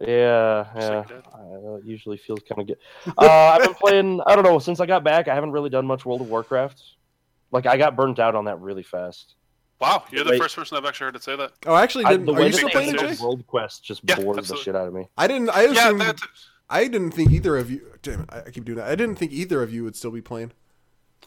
Yeah, 0.00 0.66
yeah. 0.76 0.88
like 0.98 1.08
that. 1.08 1.24
Uh, 1.32 1.74
it 1.76 1.84
usually 1.84 2.16
feels 2.16 2.40
kind 2.48 2.60
of 2.60 2.66
good. 2.66 2.78
Uh, 3.16 3.30
I've 3.56 3.62
been 3.62 3.74
playing. 3.74 4.20
I 4.26 4.34
don't 4.34 4.44
know. 4.44 4.58
Since 4.58 4.80
I 4.80 4.86
got 4.86 5.04
back, 5.04 5.28
I 5.28 5.34
haven't 5.34 5.52
really 5.52 5.70
done 5.70 5.86
much 5.86 6.04
World 6.04 6.20
of 6.20 6.28
Warcraft. 6.28 6.82
Like 7.52 7.66
I 7.66 7.76
got 7.76 7.94
burnt 7.94 8.18
out 8.18 8.34
on 8.34 8.46
that 8.46 8.60
really 8.60 8.82
fast. 8.82 9.36
Wow, 9.80 10.04
you're 10.10 10.24
the 10.24 10.30
Wait. 10.30 10.40
first 10.40 10.56
person 10.56 10.76
I've 10.76 10.84
actually 10.84 11.06
heard 11.06 11.16
it 11.16 11.22
say 11.22 11.36
that. 11.36 11.52
Oh, 11.66 11.74
I 11.74 11.82
actually 11.82 12.04
didn't. 12.06 12.26
the 12.26 12.32
Are 12.32 12.40
way 12.40 12.46
you 12.46 12.52
still 12.52 12.68
playing 12.70 12.94
it, 12.94 12.98
do 12.98 13.08
Jay? 13.14 13.22
World 13.22 13.46
Quest 13.46 13.84
just 13.84 14.00
Yeah, 14.04 14.16
bores 14.16 14.38
absolutely. 14.38 14.60
the 14.60 14.64
shit 14.64 14.76
out 14.76 14.88
of 14.88 14.94
me. 14.94 15.08
I 15.16 15.26
didn't. 15.28 15.50
I 15.50 15.64
Yeah, 15.66 15.70
assumed. 15.86 16.00
that, 16.00 16.18
I 16.70 16.88
didn't 16.88 17.10
think 17.12 17.30
either 17.30 17.56
of 17.56 17.70
you. 17.70 17.82
Damn 18.02 18.22
it! 18.22 18.30
I, 18.32 18.38
I 18.40 18.50
keep 18.50 18.64
doing 18.64 18.78
that. 18.78 18.88
I 18.88 18.94
didn't 18.96 19.16
think 19.16 19.30
either 19.32 19.62
of 19.62 19.72
you 19.72 19.84
would 19.84 19.94
still 19.94 20.10
be 20.10 20.20
playing. 20.22 20.52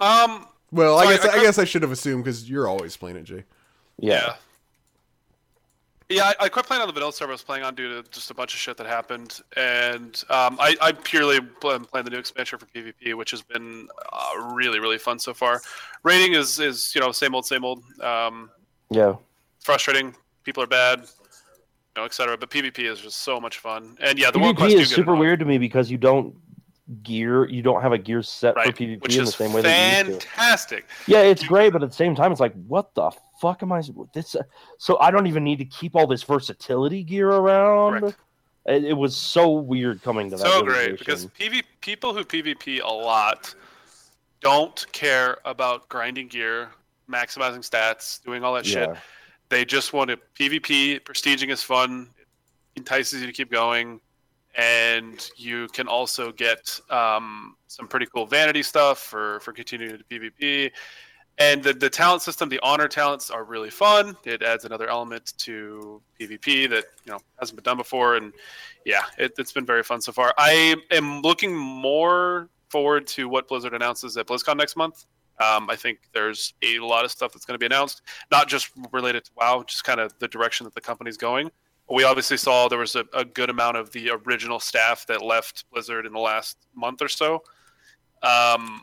um, 0.02 0.46
Well, 0.72 0.98
So 1.00 1.06
I 1.06 1.08
I- 1.10 1.16
guess 1.16 1.26
I 1.26 1.28
I, 1.28 1.32
could- 1.34 1.42
guess 1.44 1.60
I 1.60 1.64
should 1.66 1.82
have 1.84 1.92
assumed 1.92 2.24
because 2.26 2.50
you're 2.50 2.68
always 2.68 2.98
playing 2.98 3.16
it, 3.18 3.24
Jay. 3.24 3.44
Yeah. 3.98 4.36
Yeah. 6.10 6.26
I, 6.40 6.46
I 6.46 6.50
quit 6.50 6.66
playing 6.66 6.82
on 6.82 6.88
the 6.88 6.94
vanilla 6.94 7.12
server 7.14 7.32
I 7.32 7.34
was 7.34 7.44
playing 7.44 7.64
on 7.64 7.76
due 7.76 7.90
to 8.02 8.10
just 8.10 8.32
a 8.32 8.34
bunch 8.34 8.54
of 8.54 8.60
shit 8.60 8.78
that 8.78 8.88
happened, 8.88 9.40
and 9.56 10.22
um, 10.30 10.58
I, 10.60 10.76
I 10.82 10.92
purely 10.92 11.38
am 11.38 11.86
playing 11.86 12.06
the 12.06 12.12
new 12.12 12.18
expansion 12.18 12.60
for 12.60 12.66
PvP, 12.68 13.14
which 13.16 13.32
has 13.32 13.42
been 13.42 13.88
uh, 14.14 14.54
really, 14.54 14.80
really 14.80 14.98
fun 14.98 15.20
so 15.20 15.34
far. 15.34 15.62
Rating 16.04 16.34
is, 16.34 16.60
is 16.60 16.94
you 16.96 17.02
know 17.02 17.12
same 17.12 17.36
old, 17.36 17.46
same 17.46 17.66
old. 17.66 17.84
Um, 18.02 18.50
Yeah. 18.90 19.16
frustrating. 19.60 20.16
People 20.44 20.64
are 20.64 20.68
bad, 20.68 21.00
you 21.02 21.06
know, 21.98 22.06
etc. 22.06 22.38
But 22.38 22.50
PvP 22.50 22.80
is 22.80 23.02
just 23.02 23.20
so 23.20 23.40
much 23.40 23.58
fun, 23.60 23.98
and 24.00 24.18
yeah, 24.18 24.32
the 24.32 24.40
World 24.40 24.58
Quest 24.58 24.76
PvP 24.76 24.80
is 24.80 24.90
super 24.90 25.16
weird 25.16 25.40
to 25.40 25.46
me 25.46 25.58
because 25.58 25.92
you 25.92 25.98
don't 25.98 26.34
gear, 27.04 27.48
you 27.50 27.62
don't 27.62 27.82
have 27.82 27.92
a 27.92 27.98
gear 27.98 28.24
set 28.24 28.56
right? 28.56 28.68
for 28.68 28.84
PvP 28.84 29.02
which 29.02 29.18
in 29.18 29.26
the 29.26 29.32
same 29.32 29.54
way 29.54 29.62
that 29.62 30.06
you 30.06 30.10
used 30.10 30.22
to. 30.22 30.28
fantastic. 30.28 30.86
Yeah, 31.06 31.22
it's 31.22 31.44
great, 31.44 31.74
but 31.74 31.84
at 31.84 31.90
the 31.90 31.96
same 31.96 32.16
time, 32.16 32.32
it's 32.32 32.42
like, 32.42 32.54
what 32.68 32.94
the 32.96 33.12
fuck 33.42 33.62
am 33.64 33.72
I? 33.72 33.82
This, 34.14 34.36
so 34.78 34.98
I 35.00 35.12
don't 35.12 35.28
even 35.28 35.44
need 35.44 35.60
to 35.60 35.66
keep 35.66 35.96
all 35.96 36.08
this 36.08 36.24
versatility 36.24 37.04
gear 37.04 37.30
around. 37.30 38.00
Correct. 38.00 38.18
It, 38.66 38.84
it 38.86 38.94
was 38.94 39.16
so 39.16 39.52
weird 39.52 40.02
coming 40.04 40.30
to 40.30 40.38
that. 40.38 40.46
so 40.46 40.62
great 40.62 41.00
because. 41.00 41.26
PV 41.28 41.64
people 41.82 42.14
who 42.14 42.24
PvP 42.24 42.82
a 42.84 42.92
lot 42.92 43.54
don't 44.42 44.86
care 44.92 45.38
about 45.46 45.88
grinding 45.90 46.28
gear, 46.28 46.70
maximizing 47.10 47.68
stats, 47.68 48.24
doing 48.24 48.44
all 48.44 48.54
that 48.54 48.66
shit. 48.66 48.90
They 49.50 49.64
just 49.64 49.94
want 49.94 50.10
to 50.10 50.20
PvP. 50.38 51.02
Prestiging 51.02 51.50
is 51.50 51.64
fun. 51.64 52.10
It 52.20 52.28
entices 52.80 53.22
you 53.22 53.28
to 53.28 53.34
keep 53.34 53.50
going, 53.50 54.02
and 54.58 55.30
you 55.38 55.68
can 55.70 55.88
also 55.88 56.32
get 56.32 56.80
um, 56.90 57.56
some 57.68 57.88
pretty 57.88 58.08
cool 58.08 58.26
vanity 58.26 58.64
stuff 58.64 59.00
for 59.00 59.40
for 59.42 59.54
continuing 59.54 59.98
to 59.98 60.04
PvP. 60.04 60.72
And 61.40 61.62
the, 61.62 61.72
the 61.72 61.90
talent 61.90 62.24
system, 62.24 62.50
the 62.50 62.60
honor 62.64 62.88
talents 62.88 63.30
are 63.30 63.44
really 63.44 63.70
fun. 63.70 64.18
It 64.26 64.42
adds 64.42 64.66
another 64.66 64.90
element 64.90 65.34
to 65.38 66.02
PvP 66.20 66.68
that 66.72 66.86
you 67.06 67.12
know 67.12 67.20
hasn't 67.40 67.56
been 67.56 67.64
done 67.64 67.78
before, 67.78 68.16
and 68.16 68.34
yeah, 68.86 69.04
it, 69.20 69.34
it's 69.38 69.52
been 69.52 69.66
very 69.66 69.84
fun 69.84 70.02
so 70.02 70.12
far. 70.12 70.34
I 70.38 70.76
am 70.92 71.22
looking 71.22 71.56
more 71.56 72.50
forward 72.70 73.06
to 73.08 73.30
what 73.30 73.48
Blizzard 73.48 73.74
announces 73.74 74.18
at 74.18 74.26
BlizzCon 74.26 74.58
next 74.58 74.76
month. 74.76 75.06
Um, 75.40 75.70
I 75.70 75.76
think 75.76 76.00
there's 76.14 76.56
a 76.64 76.80
lot 76.80 77.06
of 77.06 77.12
stuff 77.12 77.32
that's 77.32 77.46
going 77.46 77.54
to 77.54 77.60
be 77.60 77.68
announced, 77.68 78.02
not 78.32 78.48
just 78.48 78.72
related 78.92 79.24
to 79.26 79.32
WoW, 79.36 79.64
just 79.68 79.84
kind 79.84 80.00
of 80.00 80.18
the 80.18 80.28
direction 80.28 80.64
that 80.64 80.74
the 80.74 80.82
company's 80.82 81.18
going. 81.18 81.52
We 81.90 82.04
obviously 82.04 82.38
saw 82.38 82.68
there 82.68 82.80
was 82.80 82.96
a, 82.96 83.06
a 83.14 83.24
good 83.24 83.50
amount 83.50 83.78
of 83.78 83.92
the 83.92 84.12
original 84.12 84.60
staff 84.60 85.06
that 85.08 85.22
left 85.22 85.66
Blizzard 85.72 86.06
in 86.06 86.14
the 86.14 86.20
last 86.20 86.58
month 86.76 87.02
or 87.02 87.08
so. 87.08 87.44
Um, 88.24 88.82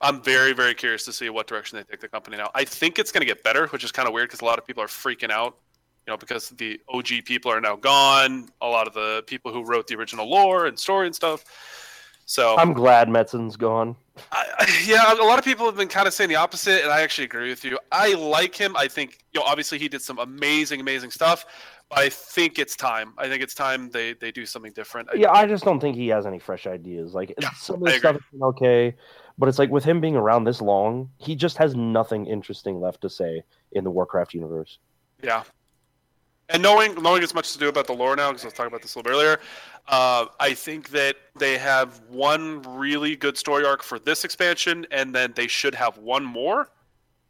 I'm 0.00 0.20
very, 0.20 0.52
very 0.52 0.74
curious 0.74 1.04
to 1.04 1.12
see 1.12 1.30
what 1.30 1.46
direction 1.46 1.78
they 1.78 1.84
take 1.84 2.00
the 2.00 2.08
company 2.08 2.36
now. 2.36 2.50
I 2.54 2.64
think 2.64 2.98
it's 2.98 3.12
going 3.12 3.20
to 3.20 3.26
get 3.26 3.44
better, 3.44 3.68
which 3.68 3.84
is 3.84 3.92
kind 3.92 4.08
of 4.08 4.14
weird 4.14 4.28
because 4.28 4.40
a 4.40 4.44
lot 4.44 4.58
of 4.58 4.66
people 4.66 4.82
are 4.82 4.88
freaking 4.88 5.30
out, 5.30 5.56
you 6.06 6.12
know, 6.12 6.16
because 6.16 6.48
the 6.50 6.80
OG 6.88 7.24
people 7.24 7.52
are 7.52 7.60
now 7.60 7.76
gone. 7.76 8.48
A 8.60 8.66
lot 8.66 8.88
of 8.88 8.94
the 8.94 9.22
people 9.28 9.52
who 9.52 9.64
wrote 9.64 9.86
the 9.86 9.94
original 9.94 10.28
lore 10.28 10.66
and 10.66 10.76
story 10.76 11.06
and 11.06 11.14
stuff. 11.14 11.44
So 12.26 12.56
I'm 12.56 12.72
glad 12.72 13.08
Metzen's 13.08 13.56
gone. 13.56 13.96
I, 14.30 14.82
yeah, 14.86 15.12
a 15.12 15.24
lot 15.24 15.38
of 15.38 15.44
people 15.44 15.66
have 15.66 15.76
been 15.76 15.88
kind 15.88 16.06
of 16.06 16.14
saying 16.14 16.28
the 16.28 16.36
opposite, 16.36 16.82
and 16.82 16.92
I 16.92 17.00
actually 17.02 17.24
agree 17.24 17.48
with 17.48 17.64
you. 17.64 17.78
I 17.90 18.14
like 18.14 18.54
him. 18.54 18.76
I 18.76 18.88
think, 18.88 19.18
you 19.32 19.40
know, 19.40 19.46
obviously 19.46 19.78
he 19.78 19.88
did 19.88 20.02
some 20.02 20.18
amazing, 20.18 20.80
amazing 20.80 21.10
stuff, 21.10 21.46
I 21.92 22.08
think 22.08 22.58
it's 22.58 22.74
time. 22.76 23.12
I 23.18 23.28
think 23.28 23.42
it's 23.42 23.54
time 23.54 23.90
they 23.90 24.14
they 24.14 24.32
do 24.32 24.46
something 24.46 24.72
different. 24.72 25.08
I- 25.10 25.16
Yeah, 25.16 25.30
I 25.30 25.46
just 25.46 25.64
don't 25.64 25.80
think 25.80 25.96
he 25.96 26.08
has 26.08 26.26
any 26.26 26.38
fresh 26.38 26.66
ideas. 26.66 27.14
Like 27.14 27.34
Yeah, 27.40 27.50
some 27.52 27.76
of 27.76 27.82
the 27.82 27.98
stuff 27.98 28.12
has 28.14 28.22
been 28.32 28.42
okay, 28.42 28.94
but 29.38 29.48
it's 29.48 29.58
like 29.58 29.70
with 29.70 29.84
him 29.84 30.00
being 30.00 30.16
around 30.16 30.44
this 30.44 30.60
long, 30.60 31.10
he 31.18 31.34
just 31.36 31.56
has 31.58 31.74
nothing 31.74 32.26
interesting 32.26 32.80
left 32.80 33.02
to 33.02 33.10
say 33.10 33.42
in 33.72 33.84
the 33.84 33.90
Warcraft 33.90 34.34
universe. 34.34 34.78
Yeah. 35.22 35.42
And 36.48 36.62
knowing 36.62 36.94
knowing 37.02 37.22
as 37.22 37.34
much 37.34 37.52
to 37.52 37.58
do 37.58 37.68
about 37.68 37.86
the 37.86 37.94
lore 37.94 38.16
now, 38.16 38.28
because 38.30 38.44
I 38.44 38.48
was 38.48 38.54
talking 38.54 38.68
about 38.68 38.82
this 38.82 38.94
a 38.94 38.98
little 38.98 39.10
bit 39.10 39.16
earlier, 39.16 39.40
uh, 39.88 40.26
I 40.40 40.54
think 40.54 40.90
that 40.90 41.16
they 41.38 41.56
have 41.56 42.00
one 42.08 42.62
really 42.62 43.16
good 43.16 43.38
story 43.38 43.64
arc 43.64 43.82
for 43.82 43.98
this 43.98 44.24
expansion, 44.24 44.86
and 44.90 45.14
then 45.14 45.32
they 45.34 45.46
should 45.46 45.74
have 45.74 45.96
one 45.98 46.24
more. 46.24 46.68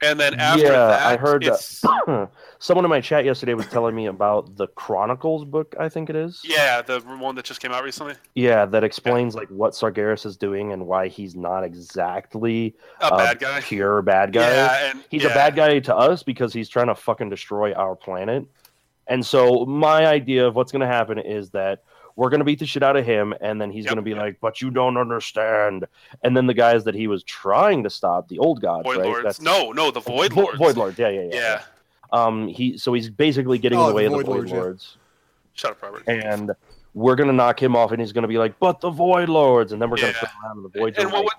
And 0.02 0.18
then 0.18 0.34
after 0.38 0.64
Yeah, 0.64 0.70
that, 0.72 1.02
I 1.06 1.16
heard 1.16 1.44
that. 1.44 2.30
Someone 2.58 2.84
in 2.84 2.88
my 2.90 3.00
chat 3.00 3.24
yesterday 3.24 3.54
was 3.54 3.66
telling 3.66 3.94
me 3.94 4.06
about 4.06 4.56
the 4.56 4.66
Chronicles 4.68 5.44
book, 5.44 5.74
I 5.80 5.88
think 5.88 6.10
it 6.10 6.16
is. 6.16 6.40
yeah, 6.44 6.82
the 6.82 7.00
one 7.00 7.34
that 7.36 7.44
just 7.44 7.60
came 7.60 7.72
out 7.72 7.82
recently, 7.82 8.14
Yeah, 8.34 8.66
that 8.66 8.84
explains 8.84 9.34
like 9.34 9.48
what 9.48 9.72
Sargeras 9.72 10.26
is 10.26 10.36
doing 10.36 10.72
and 10.72 10.86
why 10.86 11.08
he's 11.08 11.34
not 11.34 11.64
exactly 11.64 12.74
a 13.00 13.06
a 13.08 13.16
bad 13.16 13.38
guy. 13.40 13.60
pure 13.60 14.02
bad 14.02 14.32
guy. 14.32 14.48
Yeah, 14.48 14.90
and 14.90 15.04
He's 15.10 15.22
yeah. 15.24 15.30
a 15.30 15.34
bad 15.34 15.56
guy 15.56 15.78
to 15.80 15.96
us 15.96 16.22
because 16.22 16.52
he's 16.52 16.68
trying 16.68 16.88
to 16.88 16.94
fucking 16.94 17.30
destroy 17.30 17.72
our 17.72 17.96
planet. 17.96 18.46
And 19.08 19.24
so 19.26 19.66
my 19.66 20.06
idea 20.06 20.46
of 20.46 20.54
what's 20.54 20.70
going 20.72 20.80
to 20.80 20.86
happen 20.86 21.18
is 21.18 21.50
that 21.50 21.82
we're 22.16 22.28
going 22.30 22.40
to 22.40 22.44
beat 22.44 22.58
the 22.58 22.66
shit 22.66 22.82
out 22.82 22.96
of 22.96 23.04
him 23.06 23.34
and 23.40 23.60
then 23.60 23.70
he's 23.70 23.84
Yep. 23.84 23.94
going 23.94 24.04
to 24.04 24.10
be 24.10 24.14
like, 24.14 24.38
"But 24.40 24.60
you 24.60 24.70
don't 24.70 24.96
understand." 24.96 25.86
And 26.22 26.36
then 26.36 26.46
the 26.46 26.54
guys 26.54 26.84
that 26.84 26.94
he 26.94 27.06
was 27.06 27.22
trying 27.24 27.82
to 27.84 27.90
stop, 27.90 28.28
the 28.28 28.38
old 28.38 28.60
gods, 28.60 28.84
Void 28.84 28.96
right? 28.98 29.04
Lords. 29.06 29.22
That's- 29.24 29.40
No, 29.40 29.72
no, 29.72 29.90
the 29.90 30.00
Void 30.00 30.32
Vo- 30.32 30.42
Lords. 30.42 30.58
Void 30.58 30.76
Lords. 30.76 30.98
Yeah, 30.98 31.08
yeah, 31.08 31.22
yeah. 31.22 31.34
Yeah. 31.34 31.62
Um 32.12 32.48
he 32.48 32.76
so 32.76 32.92
he's 32.92 33.08
basically 33.10 33.58
getting 33.58 33.78
Oh, 33.78 33.82
in 33.82 33.86
the 33.86 33.92
the 33.92 33.96
way 33.96 34.04
of 34.06 34.12
the 34.12 34.24
Void 34.24 34.48
Lords, 34.50 34.96
yeah. 34.96 35.00
Shut 35.54 35.70
up, 35.72 35.82
Robert. 35.82 36.02
And 36.08 36.50
we're 36.94 37.14
going 37.16 37.28
to 37.28 37.34
knock 37.34 37.62
him 37.62 37.74
off 37.74 37.90
and 37.92 38.00
he's 38.00 38.12
going 38.12 38.22
to 38.22 38.28
be 38.28 38.36
like, 38.38 38.58
"But 38.58 38.80
the 38.80 38.90
Void 38.90 39.28
Lords." 39.30 39.72
And 39.72 39.80
then 39.80 39.88
we're 39.90 39.96
going 39.96 40.12
to 40.12 40.18
Yeah. 40.22 40.28
turn 40.28 40.36
around 40.44 40.56
and 40.58 40.64
the 40.72 40.78
Voids 40.78 40.98
and 40.98 41.06
are 41.08 41.12
what 41.12 41.24
like, 41.24 41.32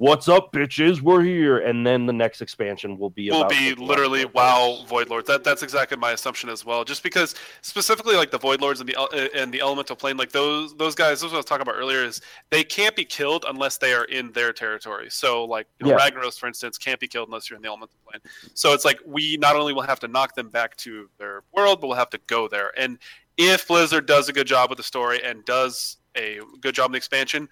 What's 0.00 0.30
up, 0.30 0.50
bitches? 0.50 1.02
We're 1.02 1.20
here. 1.20 1.58
And 1.58 1.86
then 1.86 2.06
the 2.06 2.12
next 2.14 2.40
expansion 2.40 2.96
will 2.96 3.10
be 3.10 3.30
will 3.30 3.44
be 3.44 3.74
literally 3.74 4.22
Void 4.22 4.32
WoW 4.32 4.84
Void 4.86 5.10
Lords. 5.10 5.26
That 5.26 5.44
that's 5.44 5.62
exactly 5.62 5.98
my 5.98 6.12
assumption 6.12 6.48
as 6.48 6.64
well. 6.64 6.84
Just 6.84 7.02
because 7.02 7.34
specifically 7.60 8.16
like 8.16 8.30
the 8.30 8.38
Void 8.38 8.62
Lords 8.62 8.80
and 8.80 8.88
the 8.88 8.96
uh, 8.98 9.28
and 9.34 9.52
the 9.52 9.60
Elemental 9.60 9.94
Plane, 9.94 10.16
like 10.16 10.32
those 10.32 10.74
those 10.74 10.94
guys. 10.94 11.20
This 11.20 11.30
I 11.34 11.36
was 11.36 11.44
talking 11.44 11.60
about 11.60 11.74
earlier. 11.74 12.02
Is 12.02 12.22
they 12.48 12.64
can't 12.64 12.96
be 12.96 13.04
killed 13.04 13.44
unless 13.46 13.76
they 13.76 13.92
are 13.92 14.04
in 14.04 14.32
their 14.32 14.54
territory. 14.54 15.10
So 15.10 15.44
like 15.44 15.66
you 15.78 15.86
know, 15.86 15.98
Yeah. 15.98 16.08
Ragnaros, 16.08 16.38
for 16.38 16.46
instance, 16.46 16.78
can't 16.78 16.98
be 16.98 17.06
killed 17.06 17.28
unless 17.28 17.50
you're 17.50 17.58
in 17.58 17.62
the 17.62 17.68
Elemental 17.68 17.96
Plane. 18.08 18.22
So 18.54 18.72
it's 18.72 18.86
like 18.86 19.00
we 19.04 19.36
not 19.36 19.54
only 19.54 19.74
will 19.74 19.82
have 19.82 20.00
to 20.00 20.08
knock 20.08 20.34
them 20.34 20.48
back 20.48 20.78
to 20.78 21.10
their 21.18 21.42
world, 21.52 21.82
but 21.82 21.88
we'll 21.88 21.98
have 21.98 22.08
to 22.10 22.20
go 22.26 22.48
there. 22.48 22.72
And 22.74 22.96
if 23.36 23.68
Blizzard 23.68 24.06
does 24.06 24.30
a 24.30 24.32
good 24.32 24.46
job 24.46 24.70
with 24.70 24.78
the 24.78 24.82
story 24.82 25.22
and 25.22 25.44
does 25.44 25.98
a 26.16 26.40
good 26.60 26.74
job 26.74 26.86
in 26.86 26.92
the 26.92 26.96
expansion. 26.96 27.48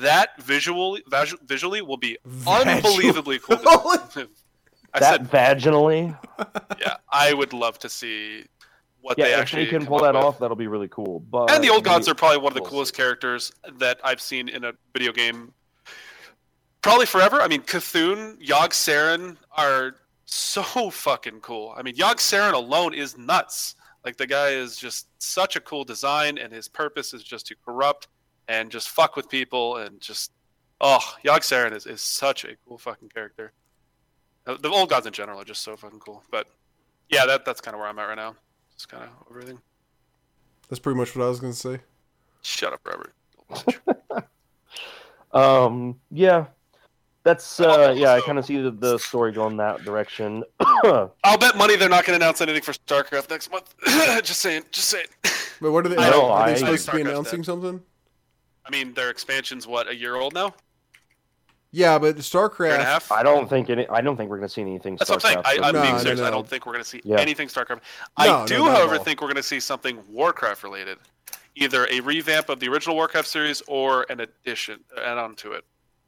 That 0.00 0.40
visually, 0.42 1.02
visu- 1.08 1.38
visually 1.44 1.82
will 1.82 1.96
be 1.98 2.18
unbelievably 2.46 3.40
cool. 3.40 3.56
to- 3.58 4.28
I 4.94 4.98
That 5.00 5.30
said 5.30 5.30
vaginally. 5.30 6.16
yeah, 6.80 6.96
I 7.10 7.32
would 7.32 7.52
love 7.52 7.78
to 7.80 7.88
see 7.88 8.44
what 9.00 9.16
Yeah, 9.18 9.24
they 9.26 9.32
if 9.34 9.38
actually 9.40 9.64
they 9.64 9.70
can 9.70 9.86
pull 9.86 10.00
that 10.00 10.14
with. 10.14 10.22
off, 10.22 10.38
that'll 10.38 10.56
be 10.56 10.66
really 10.66 10.88
cool. 10.88 11.20
But 11.20 11.50
And 11.50 11.64
the 11.64 11.70
old 11.70 11.82
gods 11.84 12.08
are 12.08 12.14
probably 12.14 12.38
one 12.38 12.52
of 12.52 12.54
the 12.62 12.68
coolest 12.68 12.94
see. 12.94 12.98
characters 13.02 13.52
that 13.78 13.98
I've 14.04 14.20
seen 14.20 14.48
in 14.48 14.64
a 14.64 14.72
video 14.92 15.12
game, 15.12 15.54
probably 16.82 17.06
forever. 17.06 17.40
I 17.40 17.48
mean, 17.48 17.62
Cthulhu, 17.62 18.36
Yogg 18.42 18.70
Saron 18.70 19.36
are 19.56 19.96
so 20.26 20.90
fucking 20.90 21.40
cool. 21.40 21.74
I 21.76 21.82
mean, 21.82 21.94
Yogg 21.96 22.16
Saron 22.16 22.52
alone 22.54 22.94
is 22.94 23.16
nuts. 23.16 23.74
Like 24.04 24.16
the 24.16 24.26
guy 24.26 24.48
is 24.50 24.76
just 24.76 25.06
such 25.22 25.56
a 25.56 25.60
cool 25.60 25.84
design, 25.84 26.36
and 26.38 26.52
his 26.52 26.68
purpose 26.68 27.14
is 27.14 27.22
just 27.22 27.46
to 27.46 27.54
corrupt 27.64 28.08
and 28.48 28.70
just 28.70 28.88
fuck 28.90 29.16
with 29.16 29.28
people, 29.28 29.76
and 29.78 30.00
just 30.00 30.32
oh, 30.80 31.00
Yogg 31.24 31.40
Saron 31.40 31.74
is, 31.74 31.86
is 31.86 32.00
such 32.02 32.44
a 32.44 32.56
cool 32.66 32.78
fucking 32.78 33.08
character. 33.10 33.52
Uh, 34.46 34.56
The 34.60 34.68
old 34.68 34.90
gods 34.90 35.06
in 35.06 35.12
general 35.12 35.40
are 35.40 35.44
just 35.44 35.62
so 35.62 35.76
fucking 35.76 36.00
cool. 36.00 36.22
But 36.30 36.46
yeah, 37.08 37.24
that 37.26 37.44
that's 37.44 37.60
kind 37.60 37.74
of 37.74 37.80
where 37.80 37.88
I'm 37.88 37.98
at 37.98 38.04
right 38.04 38.16
now. 38.16 38.34
Just 38.74 38.88
kind 38.88 39.04
of 39.04 39.10
everything. 39.30 39.60
That's 40.68 40.80
pretty 40.80 40.98
much 40.98 41.14
what 41.14 41.24
I 41.24 41.28
was 41.28 41.40
gonna 41.40 41.52
say. 41.52 41.80
Shut 42.42 42.72
up, 42.72 42.80
Robert. 42.84 43.14
Um, 45.32 45.98
yeah, 46.10 46.46
that's 47.24 47.58
Oh, 47.60 47.88
uh, 47.90 47.92
yeah. 47.92 48.12
I 48.12 48.20
kind 48.20 48.38
of 48.38 48.44
see 48.44 48.60
the, 48.60 48.70
the 48.70 48.98
story 48.98 49.32
going 49.32 49.56
that 49.56 49.82
direction. 49.84 50.44
I'll 50.60 51.38
bet 51.40 51.56
money 51.56 51.76
they're 51.76 51.88
not 51.88 52.04
going 52.04 52.18
to 52.18 52.22
announce 52.24 52.42
anything 52.42 52.60
for 52.62 52.72
StarCraft 52.72 53.30
next 53.30 53.50
month. 53.50 53.74
just 54.22 54.40
saying, 54.40 54.64
just 54.72 54.88
saying. 54.88 55.06
But 55.60 55.72
what 55.72 55.86
are 55.86 55.88
they? 55.88 55.96
I 55.96 56.08
are, 56.08 56.10
know, 56.10 56.26
are 56.30 56.46
they 56.48 56.52
I- 56.52 56.56
supposed 56.56 56.84
to 56.86 56.92
be 56.92 56.98
Starcraft's 56.98 57.08
announcing 57.10 57.38
dead. 57.40 57.46
something? 57.46 57.82
I 58.64 58.70
mean, 58.70 58.94
their 58.94 59.10
expansion's 59.10 59.66
what 59.66 59.88
a 59.88 59.94
year 59.94 60.16
old 60.16 60.34
now, 60.34 60.54
Yeah, 61.72 61.98
but 61.98 62.04
year 62.04 62.10
and 62.10 62.18
a 62.18 62.22
StarCraft. 62.22 62.84
half. 62.84 63.12
I 63.12 63.22
don't 63.22 63.48
think 63.48 63.70
any. 63.70 63.88
I 63.88 64.00
don't 64.00 64.16
think 64.16 64.30
we're 64.30 64.36
gonna 64.36 64.48
see 64.48 64.60
anything. 64.60 64.96
That's 64.96 65.10
what 65.10 65.24
I'm 65.24 65.32
saying. 65.32 65.42
I, 65.44 65.56
StarCraft 65.56 65.64
I'm 65.66 65.74
No, 65.74 65.82
being 65.82 65.98
serious. 65.98 66.20
no. 66.20 66.26
I 66.26 66.30
don't 66.30 66.48
think 66.48 66.66
we're 66.66 66.72
going 66.72 66.84
to 66.84 66.88
see 66.88 67.00
Yeah. 67.04 67.18
anything 67.20 67.48
StarCraft. 67.48 67.80
I 68.16 68.26
No, 68.26 68.40
no, 68.40 68.46
do, 68.46 68.58
not 68.58 68.68
at 68.68 68.76
however, 68.76 68.96
all. 68.98 69.04
think 69.04 69.20
we're 69.20 69.28
going 69.28 69.36
to 69.36 69.42
see 69.42 69.58
something 69.60 69.98
Warcraft 70.08 70.62
related, 70.62 70.98
either 71.56 71.86
a 71.90 72.00
revamp 72.00 72.48
of 72.50 72.60
the 72.60 72.68
original 72.68 72.94
Warcraft 72.94 73.26
series 73.26 73.62
or 73.66 74.06
an 74.10 74.20
addition, 74.20 74.80
add 75.02 75.18
on 75.18 75.34
to 75.36 75.52
it. 75.52 75.64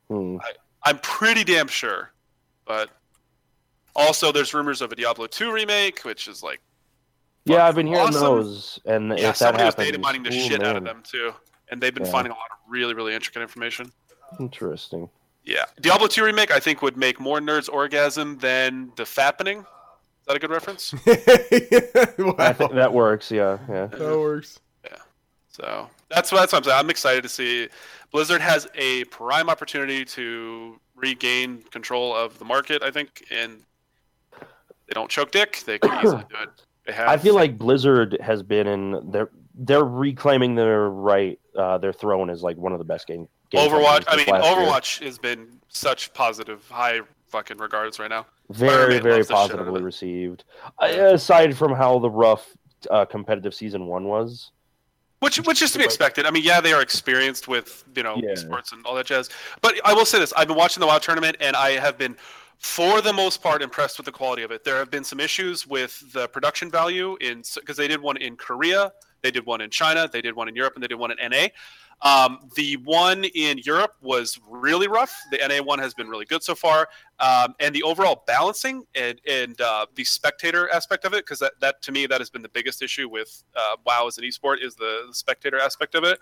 Hmm. 0.09 0.37
I'm 0.85 0.99
pretty 0.99 1.45
damn 1.45 1.67
sure, 1.67 2.13
but 2.67 2.91
also 3.97 4.31
there's 4.33 4.53
rumors 4.53 4.83
of 4.83 4.93
a 4.93 4.97
Diablo 4.97 5.27
2 5.27 5.51
remake, 5.51 6.01
which 6.01 6.29
is 6.29 6.43
like 6.43 6.61
Yeah, 7.47 7.67
I've 7.67 7.75
been 7.75 7.87
hearing 7.87 8.03
awesome. 8.09 8.21
those, 8.23 8.79
and 8.85 9.09
yeah, 9.09 9.15
if 9.15 9.21
that 9.23 9.37
somebody 9.39 9.65
was 9.65 9.75
happens, 9.75 9.87
data 9.89 9.99
mining 9.99 10.23
the 10.25 10.29
ooh, 10.29 10.33
shit 10.49 10.63
out 10.63 10.77
of 10.77 10.83
man, 10.83 10.95
them 10.95 11.03
too, 11.03 11.33
and 11.71 11.81
they've 11.81 11.95
been 11.95 12.05
Yeah. 12.05 12.13
finding 12.13 12.33
a 12.33 12.35
lot 12.35 12.47
of 12.53 12.59
really 12.69 12.95
really 12.95 13.15
intricate 13.15 13.43
information. 13.43 13.93
Interesting. 14.41 15.09
Yeah, 15.45 15.65
Diablo 15.81 16.07
2 16.07 16.25
remake 16.25 16.51
I 16.51 16.59
think 16.61 16.81
would 16.83 16.97
make 16.97 17.21
more 17.21 17.39
nerds 17.39 17.69
orgasm 17.73 18.39
than 18.39 18.93
the 18.97 19.03
fappening. 19.05 19.61
Is 19.61 20.27
that 20.29 20.37
a 20.37 20.39
good 20.39 20.51
reference? 20.51 20.93
wow, 22.19 22.35
I 22.39 22.53
think 22.55 22.73
that 22.73 22.91
works. 22.93 23.31
Yeah, 23.31 23.59
yeah. 23.69 23.87
that 23.87 24.01
works. 24.19 24.59
Yeah. 24.85 24.97
So 25.49 25.91
that's 26.09 26.33
what 26.33 26.41
that's 26.41 26.53
what 26.53 26.59
I'm 26.59 26.65
saying. 26.65 26.79
I'm 26.79 26.91
excited 26.91 27.23
to 27.25 27.29
see 27.29 27.69
Blizzard 28.11 28.41
has 28.41 28.67
a 28.75 29.05
prime 29.05 29.51
opportunity 29.51 30.05
to 30.07 30.81
regain 30.97 31.63
control 31.71 32.15
of 32.15 32.39
the 32.39 32.45
market. 32.45 32.83
I 32.83 32.91
think, 32.91 33.27
and 33.31 33.61
they 34.87 34.95
don't 34.95 35.11
choke 35.11 35.31
dick. 35.31 35.63
They 35.67 35.79
can 35.79 35.93
easily 36.03 36.25
do 36.31 36.37
it. 36.43 36.49
They 36.87 36.93
have. 36.93 37.09
I 37.09 37.17
feel 37.19 37.35
like 37.35 37.59
Blizzard 37.59 38.17
has 38.23 38.43
been 38.43 38.67
in. 38.67 39.11
They're 39.11 39.29
they're 39.55 39.85
reclaiming 39.85 40.55
their 40.55 40.89
right. 40.89 41.39
Uh, 41.57 41.79
their 41.79 41.93
throne 41.93 42.31
as 42.31 42.43
like 42.43 42.57
one 42.57 42.73
of 42.73 42.79
the 42.79 42.85
best 42.85 43.07
game. 43.07 43.29
game 43.51 43.69
Overwatch. 43.69 44.05
I 44.09 44.17
mean, 44.17 44.27
last 44.27 44.45
year. 44.45 44.57
Overwatch 44.57 45.05
has 45.05 45.19
been 45.19 45.61
such 45.69 46.13
positive, 46.13 46.69
high 46.69 47.01
fucking 47.29 47.59
regards 47.59 47.99
right 47.99 48.11
now. 48.11 48.27
very 48.51 48.99
very 48.99 49.17
loves 49.17 49.29
the 49.29 49.35
shit 49.35 49.39
out 49.39 49.51
of 49.51 49.51
positively 49.59 49.83
received. 49.83 50.45
Uh, 50.83 50.87
aside 50.87 51.57
from 51.57 51.73
how 51.75 51.99
the 51.99 52.11
rough 52.11 52.57
uh, 52.91 53.05
competitive 53.05 53.55
season 53.55 53.87
one 53.87 54.05
was, 54.05 54.51
Which, 55.21 55.39
which 55.39 55.63
is 55.63 55.71
to 55.73 55.79
be 55.79 55.85
expected. 55.85 56.27
I 56.27 56.31
mean, 56.31 56.43
yeah, 56.45 56.61
they 56.61 56.73
are 56.73 56.83
experienced 56.83 57.47
with 57.49 57.85
you 57.97 58.03
know 58.03 58.21
Yeah. 58.23 58.35
sports 58.35 58.73
and 58.73 58.85
all 58.85 58.95
that 58.97 59.07
jazz. 59.07 59.31
But 59.63 59.81
I 59.85 59.95
will 59.95 60.05
say 60.07 60.19
this: 60.19 60.33
I've 60.37 60.49
been 60.49 60.57
watching 60.57 60.81
the 60.81 60.87
WoW 60.87 60.99
tournament, 60.99 61.37
and 61.41 61.55
I 61.57 61.79
have 61.79 61.97
been, 61.97 62.17
for 62.59 63.01
the 63.01 63.13
most 63.13 63.43
part, 63.43 63.63
impressed 63.63 63.97
with 63.99 64.07
the 64.07 64.13
quality 64.13 64.43
of 64.43 64.51
it. 64.51 64.65
There 64.65 64.77
have 64.79 64.91
been 64.91 65.05
some 65.05 65.21
issues 65.21 65.67
with 65.67 66.13
the 66.13 66.29
production 66.29 66.71
value 66.71 67.17
in 67.21 67.43
because 67.55 67.77
they 67.77 67.89
did 67.89 68.01
one 68.01 68.17
in 68.17 68.37
Korea, 68.37 68.93
they 69.25 69.33
did 69.33 69.47
one 69.47 69.61
in 69.61 69.71
China, 69.71 70.09
they 70.13 70.21
did 70.21 70.37
one 70.37 70.49
in 70.49 70.55
Europe, 70.55 70.75
and 70.75 70.83
they 70.83 70.87
did 70.87 70.99
one 70.99 71.11
in 71.11 71.31
NA. 71.31 71.49
Um, 72.03 72.51
the 72.55 72.77
one 72.85 73.25
in 73.25 73.59
Europe 73.59 73.95
was 74.03 74.39
really 74.49 74.87
rough. 74.87 75.19
The 75.31 75.39
NA 75.49 75.63
one 75.63 75.79
has 75.79 75.95
been 75.95 76.09
really 76.09 76.27
good 76.27 76.43
so 76.43 76.55
far, 76.55 76.89
um, 77.19 77.55
and 77.59 77.75
the 77.75 77.83
overall 77.83 78.23
balancing 78.27 78.85
and, 78.95 79.21
and 79.27 79.59
uh, 79.61 79.87
the 79.95 80.05
spectator 80.05 80.71
aspect 80.71 81.05
of 81.07 81.15
it, 81.15 81.25
because 81.25 81.39
that, 81.39 81.53
that 81.61 81.81
to 81.83 81.93
me 81.93 82.07
that 82.07 82.21
has 82.21 82.31
been 82.31 82.43
the 82.43 82.49
biggest 82.51 82.83
issue 82.83 83.09
with 83.09 83.43
uh, 83.57 83.77
WoW 83.87 84.07
as 84.07 84.19
an 84.19 84.25
esport 84.25 84.63
is 84.63 84.75
the, 84.75 85.05
the 85.09 85.15
spectator 85.15 85.59
aspect 85.59 85.95
of 85.95 86.05
it. 86.05 86.21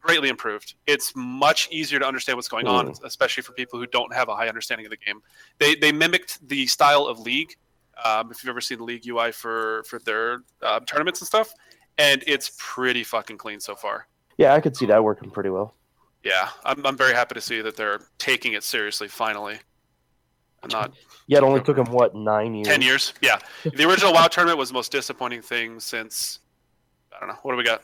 Greatly 0.00 0.28
improved. 0.28 0.74
It's 0.86 1.12
much 1.16 1.68
easier 1.72 1.98
to 1.98 2.06
understand 2.06 2.36
what's 2.36 2.48
going 2.48 2.68
on, 2.68 2.94
especially 3.04 3.42
for 3.42 3.52
people 3.52 3.80
who 3.80 3.86
don't 3.86 4.14
have 4.14 4.28
a 4.28 4.36
high 4.36 4.48
understanding 4.48 4.86
of 4.86 4.90
the 4.90 4.96
game. 4.96 5.20
They 5.58 5.74
they 5.74 5.90
mimicked 5.90 6.46
the 6.48 6.66
style 6.66 7.06
of 7.06 7.18
League. 7.18 7.56
Um, 8.04 8.30
if 8.30 8.44
you've 8.44 8.50
ever 8.50 8.60
seen 8.60 8.78
the 8.78 8.84
League 8.84 9.02
UI 9.08 9.32
for 9.32 9.82
for 9.88 9.98
their 9.98 10.42
uh, 10.62 10.78
tournaments 10.86 11.20
and 11.20 11.26
stuff, 11.26 11.52
and 11.98 12.22
it's 12.26 12.52
pretty 12.58 13.04
fucking 13.04 13.38
clean 13.38 13.60
so 13.60 13.74
far. 13.74 14.06
Yeah, 14.38 14.54
I 14.54 14.60
could 14.60 14.76
see 14.76 14.86
that 14.86 15.02
working 15.02 15.30
pretty 15.30 15.50
well. 15.50 15.74
Yeah, 16.24 16.48
I'm, 16.64 16.84
I'm 16.86 16.96
very 16.96 17.12
happy 17.12 17.34
to 17.34 17.40
see 17.40 17.60
that 17.60 17.76
they're 17.76 18.00
taking 18.18 18.54
it 18.54 18.62
seriously 18.62 19.08
finally. 19.08 19.58
And 20.62 20.72
not 20.72 20.92
Yeah, 21.26 21.38
it 21.38 21.44
only 21.44 21.60
took 21.60 21.76
them 21.76 21.92
what 21.92 22.14
nine 22.14 22.54
years. 22.54 22.68
10 22.68 22.82
years. 22.82 23.14
Yeah. 23.20 23.38
The 23.64 23.86
original 23.88 24.12
WoW 24.12 24.28
tournament 24.28 24.58
was 24.58 24.70
the 24.70 24.74
most 24.74 24.90
disappointing 24.90 25.42
thing 25.42 25.78
since, 25.78 26.38
I 27.14 27.20
don't 27.20 27.28
know, 27.28 27.38
what 27.42 27.52
do 27.52 27.58
we 27.58 27.64
got? 27.64 27.82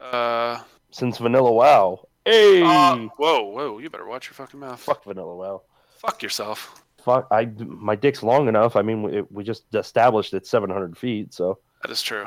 Uh, 0.00 0.60
since 0.90 1.18
Vanilla 1.18 1.52
WoW. 1.52 2.08
Hey, 2.24 2.62
uh, 2.62 2.96
whoa, 3.16 3.42
whoa, 3.44 3.78
you 3.78 3.90
better 3.90 4.06
watch 4.06 4.26
your 4.26 4.34
fucking 4.34 4.58
mouth. 4.58 4.80
fuck 4.80 5.04
Vanilla 5.04 5.34
WoW. 5.34 5.62
Fuck 5.98 6.22
yourself. 6.22 6.82
Fuck, 7.04 7.26
I 7.30 7.46
my 7.66 7.96
dick's 7.96 8.22
long 8.22 8.48
enough. 8.48 8.76
I 8.76 8.82
mean, 8.82 9.02
we, 9.02 9.22
we 9.30 9.44
just 9.44 9.64
established 9.74 10.34
it's 10.34 10.50
700 10.50 10.96
feet, 10.96 11.34
so 11.34 11.58
That 11.82 11.90
is 11.90 12.02
true. 12.02 12.26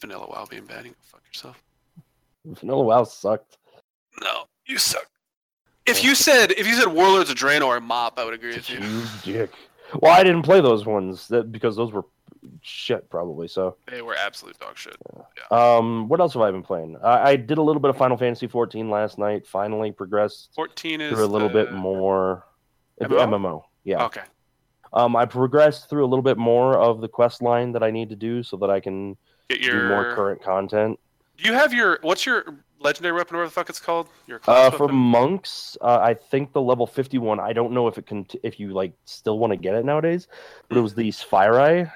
Vanilla 0.00 0.26
WoW 0.28 0.46
being 0.48 0.66
bad, 0.66 0.84
you 0.84 0.90
can 0.90 1.00
fuck 1.02 1.22
yourself. 1.26 1.62
Vanilla 2.44 2.82
WoW 2.82 3.04
sucked. 3.04 3.58
No, 4.20 4.44
you 4.66 4.78
suck. 4.78 5.06
If 5.86 6.04
you 6.04 6.14
said 6.14 6.52
if 6.52 6.66
you 6.66 6.74
said 6.74 6.88
Warlords 6.88 7.30
of 7.30 7.36
Draenor 7.36 7.76
and 7.76 7.86
Mop, 7.86 8.18
I 8.18 8.24
would 8.24 8.34
agree 8.34 8.54
with 8.54 8.68
you. 8.70 8.78
You 8.80 9.04
dick. 9.22 9.50
Well, 10.00 10.12
I 10.12 10.22
didn't 10.22 10.42
play 10.42 10.60
those 10.60 10.86
ones 10.86 11.28
that, 11.28 11.52
because 11.52 11.76
those 11.76 11.92
were 11.92 12.04
shit, 12.62 13.08
probably. 13.10 13.46
So, 13.46 13.76
They 13.90 14.00
were 14.02 14.14
absolute 14.14 14.58
dog 14.58 14.76
shit. 14.76 14.96
um, 15.50 16.08
what 16.08 16.20
else 16.20 16.32
have 16.34 16.42
I 16.42 16.50
been 16.50 16.62
playing? 16.62 16.96
I, 17.02 17.30
I 17.30 17.36
did 17.36 17.58
a 17.58 17.62
little 17.62 17.80
bit 17.80 17.90
of 17.90 17.96
Final 17.96 18.16
Fantasy 18.16 18.46
14 18.46 18.88
last 18.88 19.18
night. 19.18 19.46
Finally 19.46 19.92
progressed 19.92 20.50
14 20.54 21.00
is 21.00 21.12
through 21.12 21.24
a 21.24 21.26
little 21.26 21.48
bit 21.48 21.72
more. 21.72 22.44
MMO? 23.02 23.28
MMO, 23.28 23.62
yeah. 23.84 24.04
Okay. 24.04 24.22
Um, 24.94 25.16
I 25.16 25.24
progressed 25.24 25.88
through 25.88 26.04
a 26.04 26.08
little 26.08 26.22
bit 26.22 26.36
more 26.38 26.76
of 26.76 27.00
the 27.00 27.08
quest 27.08 27.40
line 27.42 27.72
that 27.72 27.82
I 27.82 27.90
need 27.90 28.10
to 28.10 28.16
do 28.16 28.42
so 28.42 28.56
that 28.58 28.70
I 28.70 28.80
can 28.80 29.16
Get 29.48 29.62
do 29.62 29.88
more 29.88 30.14
current 30.14 30.42
content. 30.42 30.98
Do 31.38 31.48
you 31.48 31.54
have 31.54 31.72
your 31.72 31.98
what's 32.02 32.26
your 32.26 32.44
legendary 32.78 33.14
weapon? 33.14 33.36
Whatever 33.36 33.48
the 33.48 33.54
fuck 33.54 33.70
it's 33.70 33.80
called. 33.80 34.08
Your 34.26 34.40
Uh, 34.46 34.70
for 34.70 34.80
weapon? 34.86 34.96
monks, 34.96 35.76
uh, 35.80 35.98
I 36.02 36.14
think 36.14 36.52
the 36.52 36.60
level 36.60 36.86
fifty-one. 36.86 37.40
I 37.40 37.52
don't 37.54 37.72
know 37.72 37.88
if 37.88 37.96
it 37.96 38.06
can, 38.06 38.26
if 38.42 38.60
you 38.60 38.72
like 38.74 38.92
still 39.06 39.38
want 39.38 39.52
to 39.52 39.56
get 39.56 39.74
it 39.74 39.84
nowadays. 39.84 40.28
But 40.68 40.76
it 40.78 40.82
was 40.82 40.94
these 40.94 41.22
fire 41.22 41.58
eye. 41.58 41.90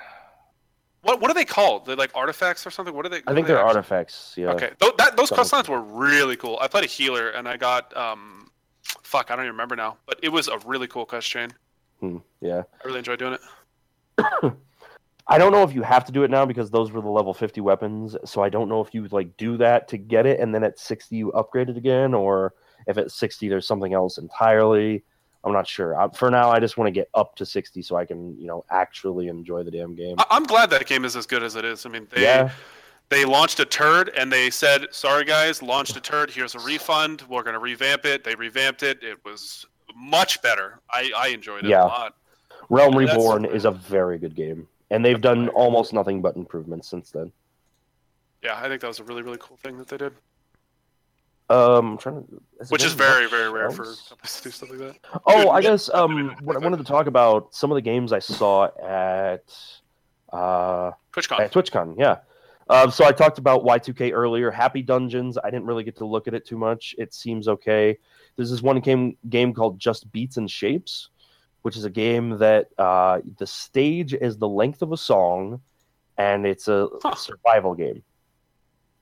What 1.02 1.20
what 1.20 1.31
are 1.31 1.34
they 1.34 1.44
called? 1.44 1.84
They're 1.86 1.97
like 1.97 2.10
artifacts 2.15 2.66
or 2.66 2.70
something. 2.70 2.94
What 2.94 3.05
are 3.07 3.10
they? 3.10 3.18
I 3.18 3.20
think 3.20 3.28
are 3.28 3.34
they 3.34 3.42
they're 3.42 3.58
actually- 3.58 3.68
artifacts. 3.76 4.34
Yeah. 4.36 4.52
Okay, 4.52 4.70
Tho- 4.78 4.94
that, 4.99 5.16
those 5.16 5.31
quest 5.31 5.52
lines 5.52 5.68
were 5.68 5.81
really 5.83 6.36
cool. 6.36 6.58
I 6.60 6.66
played 6.68 6.84
a 6.84 6.89
healer 6.89 7.28
and 7.28 7.47
I 7.47 7.57
got 7.58 7.94
um, 7.97 8.50
fuck, 9.02 9.31
I 9.31 9.36
don't 9.36 9.44
even 9.44 9.52
remember 9.55 9.76
now, 9.76 9.99
but 10.07 10.18
it 10.23 10.31
was 10.31 10.49
a 10.49 10.58
really 10.65 10.89
cool 10.89 11.05
quest 11.05 11.28
chain. 11.28 11.52
Hmm, 12.00 12.18
yeah. 12.41 12.62
I 12.83 12.86
really 12.86 12.99
enjoyed 12.99 13.18
doing 13.18 13.34
it. 13.34 13.41
I 15.28 15.39
don't 15.39 15.50
know 15.50 15.62
if 15.65 15.75
you 15.75 15.83
have 15.83 16.05
to 16.05 16.12
do 16.12 16.23
it 16.23 16.31
now 16.31 16.47
because 16.47 16.70
those 16.70 16.92
were 16.92 17.00
the 17.00 17.08
level 17.08 17.34
fifty 17.34 17.60
weapons. 17.60 18.16
So 18.25 18.42
I 18.42 18.49
don't 18.49 18.68
know 18.68 18.81
if 18.81 18.94
you 18.94 19.02
would 19.02 19.12
like 19.12 19.36
do 19.36 19.57
that 19.57 19.89
to 19.89 19.99
get 19.99 20.25
it, 20.26 20.41
and 20.41 20.55
then 20.55 20.62
at 20.62 20.78
sixty 20.78 21.16
you 21.16 21.33
upgrade 21.33 21.68
it 21.68 21.76
again, 21.76 22.15
or 22.15 22.55
if 22.86 22.97
at 22.97 23.10
sixty 23.10 23.49
there's 23.49 23.66
something 23.66 23.92
else 23.92 24.18
entirely. 24.18 25.02
I'm 25.42 25.52
not 25.52 25.66
sure. 25.68 25.99
Uh, 26.00 26.08
For 26.08 26.28
now, 26.31 26.50
I 26.50 26.58
just 26.58 26.76
want 26.76 26.89
to 26.89 26.92
get 26.92 27.08
up 27.15 27.36
to 27.36 27.47
sixty 27.47 27.81
so 27.81 27.94
I 27.97 28.05
can, 28.05 28.36
you 28.39 28.47
know, 28.49 28.65
actually 28.70 29.28
enjoy 29.28 29.62
the 29.62 29.70
damn 29.70 29.94
game. 29.94 30.16
I- 30.18 30.26
I'm 30.31 30.44
glad 30.44 30.70
that 30.70 30.86
game 30.86 31.05
is 31.05 31.15
as 31.16 31.26
good 31.26 31.42
as 31.42 31.55
it 31.57 31.65
is. 31.65 31.86
I 31.86 31.89
mean, 31.89 32.07
they 32.10 32.23
yeah. 32.23 32.50
they 33.08 33.25
launched 33.25 33.58
a 33.60 33.65
turd 33.65 34.10
and 34.16 34.33
they 34.33 34.50
said, 34.50 34.86
"Sorry 34.92 35.25
guys, 35.25 35.62
launched 35.62 35.97
a 35.97 36.00
turd. 36.00 36.31
Here's 36.31 36.55
a 36.55 36.60
refund. 36.60 37.23
We're 37.28 37.42
gonna 37.42 37.58
revamp 37.60 38.05
it." 38.05 38.23
They 38.23 38.34
revamped 38.34 38.83
it. 38.84 39.02
It 39.02 39.25
was 39.25 39.66
much 39.97 40.41
better. 40.42 40.81
I 40.91 41.10
I 41.16 41.28
enjoyed 41.28 41.65
it 41.65 41.70
Yeah. 41.70 41.84
a 41.84 41.86
lot. 41.86 42.15
Realm 42.68 42.92
That's- 42.94 43.16
Reborn 43.16 43.44
is 43.47 43.65
a 43.65 43.70
very 43.70 44.18
good 44.18 44.34
game, 44.34 44.68
and 44.91 45.05
they've 45.05 45.20
done 45.20 45.49
almost 45.50 45.92
nothing 45.92 46.20
but 46.20 46.36
improvements 46.36 46.89
since 46.89 47.10
then. 47.10 47.33
Yeah, 48.42 48.58
I 48.62 48.68
think 48.68 48.81
that 48.83 48.89
was 48.89 49.00
a 49.00 49.05
really 49.05 49.23
really 49.23 49.39
cool 49.41 49.57
thing 49.57 49.78
that 49.78 49.89
they 49.89 49.97
did, 49.97 50.12
Um, 51.49 51.92
I'm 51.92 51.99
trying 51.99 52.26
to, 52.26 52.42
it 52.60 52.68
which 52.70 52.84
is 52.84 52.92
very 52.92 53.28
very 53.28 53.49
rare 53.50 53.70
for 53.70 53.84
companies 53.84 54.36
to 54.36 54.42
do 54.42 54.50
stuff 54.50 54.70
like 54.70 54.78
that. 54.81 54.97
Oh, 55.26 55.42
Dude, 55.42 55.49
I 55.50 55.60
guess 55.62 55.89
um, 55.94 56.36
what 56.42 56.57
I 56.57 56.58
wanted 56.58 56.78
to 56.78 56.84
talk 56.84 57.07
about 57.07 57.55
some 57.55 57.70
of 57.70 57.76
the 57.76 57.83
games 57.83 58.12
I 58.12 58.18
saw 58.18 58.65
at 58.83 59.44
uh 60.33 60.91
TwitchCon. 61.15 61.41
at 61.41 61.52
TwitchCon. 61.52 61.94
Yeah. 61.99 62.16
Um, 62.69 62.91
so 62.91 63.05
I 63.05 63.12
talked 63.12 63.39
about 63.39 63.62
YIIK 63.65 64.12
earlier. 64.12 64.51
Happy 64.51 64.83
Dungeons. 64.83 65.39
I 65.39 65.51
didn't 65.51 65.67
really 65.67 65.85
get 65.85 65.97
to 65.99 66.07
look 66.07 66.27
at 66.27 66.35
it 66.35 66.47
too 66.47 66.59
much. 66.59 66.95
It 66.99 67.15
seems 67.15 67.47
okay. 67.47 67.99
There's 68.35 68.51
this 68.51 68.62
one 68.62 68.81
game 68.81 69.17
game 69.28 69.55
called 69.55 69.78
Just 69.78 70.11
Beats 70.11 70.36
and 70.36 70.51
Shapes, 70.51 71.11
which 71.62 71.77
is 71.77 71.85
a 71.85 71.91
game 71.91 72.39
that 72.39 72.69
uh, 72.77 73.20
the 73.39 73.47
stage 73.47 74.15
is 74.15 74.36
the 74.39 74.49
length 74.49 74.83
of 74.83 74.91
a 74.93 74.97
song, 74.97 75.61
and 76.19 76.45
it's 76.47 76.67
a 76.67 76.89
Huh. 77.03 77.15
survival 77.15 77.75
game. 77.75 78.03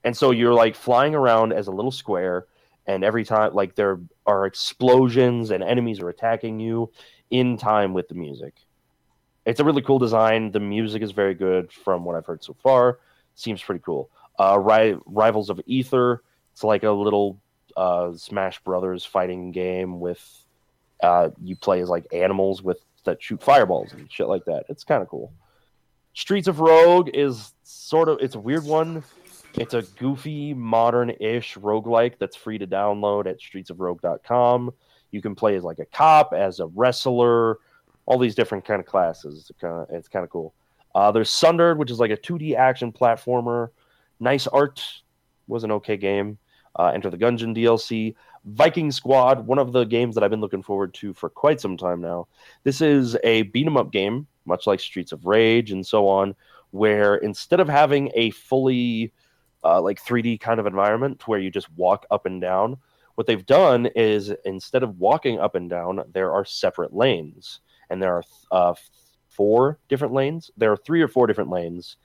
And 0.03 0.15
so 0.15 0.29
you're 0.29 0.53
like 0.53 0.75
flying 0.75 1.15
around 1.15 1.51
as 1.51 1.67
a 1.67 1.71
little 1.71 1.91
square, 1.91 2.45
and 2.85 3.03
every 3.03 3.25
time 3.25 3.55
like 3.55 3.73
there 3.73 3.99
are 4.27 4.45
explosions 4.45 5.49
and 5.49 5.63
enemies 5.63 5.99
are 6.01 6.09
attacking 6.09 6.59
you 6.59 6.91
in 7.31 7.57
time 7.57 7.93
with 7.93 8.07
the 8.09 8.15
music. 8.15 8.53
It's 9.47 9.59
a 9.59 9.63
really 9.63 9.81
cool 9.81 9.97
design. 9.97 10.51
The 10.51 10.59
music 10.59 11.01
is 11.01 11.11
very 11.11 11.33
good 11.33 11.71
from 11.71 12.05
what 12.05 12.15
I've 12.15 12.25
heard 12.27 12.43
so 12.43 12.55
far. 12.61 12.99
Seems 13.35 13.61
pretty 13.61 13.81
cool. 13.85 14.09
Uh, 14.39 14.59
Ri- 14.59 14.97
Rivals 15.05 15.49
of 15.49 15.61
Aether. 15.69 16.21
It's 16.53 16.63
like 16.63 16.83
a 16.83 16.91
little 16.91 17.39
uh, 17.75 18.13
Smash 18.13 18.59
Brothers 18.63 19.05
fighting 19.05 19.51
game 19.51 19.99
with 19.99 20.45
uh, 21.01 21.29
you 21.43 21.55
play 21.55 21.81
as 21.81 21.89
like 21.89 22.05
animals 22.13 22.63
with 22.63 22.79
that 23.03 23.21
shoot 23.21 23.41
fireballs 23.41 23.93
and 23.93 24.11
shit 24.11 24.27
like 24.27 24.45
that. 24.45 24.65
It's 24.69 24.83
kind 24.83 25.01
of 25.01 25.09
cool. 25.09 25.31
Streets 26.13 26.47
of 26.47 26.59
Rogue 26.59 27.09
is 27.13 27.53
sort 27.63 28.09
of 28.09 28.19
it's 28.21 28.35
a 28.35 28.39
weird 28.39 28.63
one. 28.63 29.03
It's 29.57 29.73
a 29.73 29.83
goofy, 29.97 30.53
modern-ish 30.53 31.55
roguelike 31.55 32.17
that's 32.19 32.35
free 32.35 32.57
to 32.57 32.67
download 32.67 33.25
at 33.25 33.39
streetsofrogue.com. 33.39 34.73
You 35.11 35.21
can 35.21 35.33
play 35.33 35.55
as 35.55 35.63
like 35.63 35.79
a 35.79 35.85
cop, 35.85 36.33
as 36.33 36.59
a 36.59 36.67
wrestler, 36.67 37.59
all 38.05 38.17
these 38.17 38.35
different 38.35 38.65
kind 38.65 38.81
of 38.81 38.85
classes. 38.85 39.47
It's 39.49 39.59
kind 39.59 39.73
of 39.73 39.87
it's 39.89 40.07
kind 40.07 40.23
of 40.23 40.29
cool. 40.29 40.53
Uh, 40.95 41.11
there's 41.11 41.29
Sundered, 41.29 41.77
which 41.77 41.91
is 41.91 41.99
like 41.99 42.11
a 42.11 42.17
2D 42.17 42.55
action 42.55 42.91
platformer. 42.91 43.67
Nice 44.19 44.47
art. 44.47 44.81
Was 45.47 45.63
an 45.63 45.71
okay 45.73 45.97
game. 45.97 46.39
Uh, 46.79 46.87
Enter 46.87 47.09
the 47.11 47.17
Gungeon 47.17 47.55
DLC. 47.55 48.15
Viking 48.45 48.91
Squad, 48.91 49.45
one 49.45 49.59
of 49.59 49.73
the 49.73 49.83
games 49.83 50.15
that 50.15 50.23
I've 50.23 50.31
been 50.31 50.41
looking 50.41 50.63
forward 50.63 50.93
to 50.95 51.13
for 51.13 51.29
quite 51.29 51.59
some 51.59 51.77
time 51.77 51.99
now. 51.99 52.27
This 52.63 52.79
is 52.79 53.17
a 53.23 53.43
beat 53.43 53.65
'em 53.67 53.75
up 53.75 53.91
game, 53.91 54.27
much 54.45 54.67
like 54.67 54.79
Streets 54.79 55.11
of 55.11 55.25
Rage 55.25 55.71
and 55.71 55.85
so 55.85 56.07
on, 56.07 56.35
where 56.71 57.15
instead 57.15 57.59
of 57.59 57.67
having 57.67 58.11
a 58.13 58.29
fully 58.31 59.11
uh, 59.63 59.81
like 59.81 59.99
3D 59.99 60.39
kind 60.39 60.59
of 60.59 60.67
environment 60.67 61.27
where 61.27 61.39
you 61.39 61.49
just 61.49 61.71
walk 61.73 62.05
up 62.11 62.25
and 62.27 62.39
down, 62.39 62.77
what 63.15 63.25
they've 63.25 63.45
done 63.45 63.87
is 63.95 64.31
instead 64.45 64.83
of 64.83 64.99
walking 64.99 65.39
up 65.39 65.55
and 65.55 65.69
down, 65.69 66.03
there 66.13 66.31
are 66.31 66.45
separate 66.45 66.93
lanes, 66.93 67.61
and 67.89 68.01
there 68.01 68.13
are 68.13 68.23
uh, 68.51 68.73
four 69.35 69.79
different 69.89 70.13
lanes. 70.13 70.51
There 70.57 70.71
are 70.71 70.77
three 70.77 71.01
or 71.01 71.07
four 71.07 71.27
different 71.27 71.49
lanes, 71.49 71.97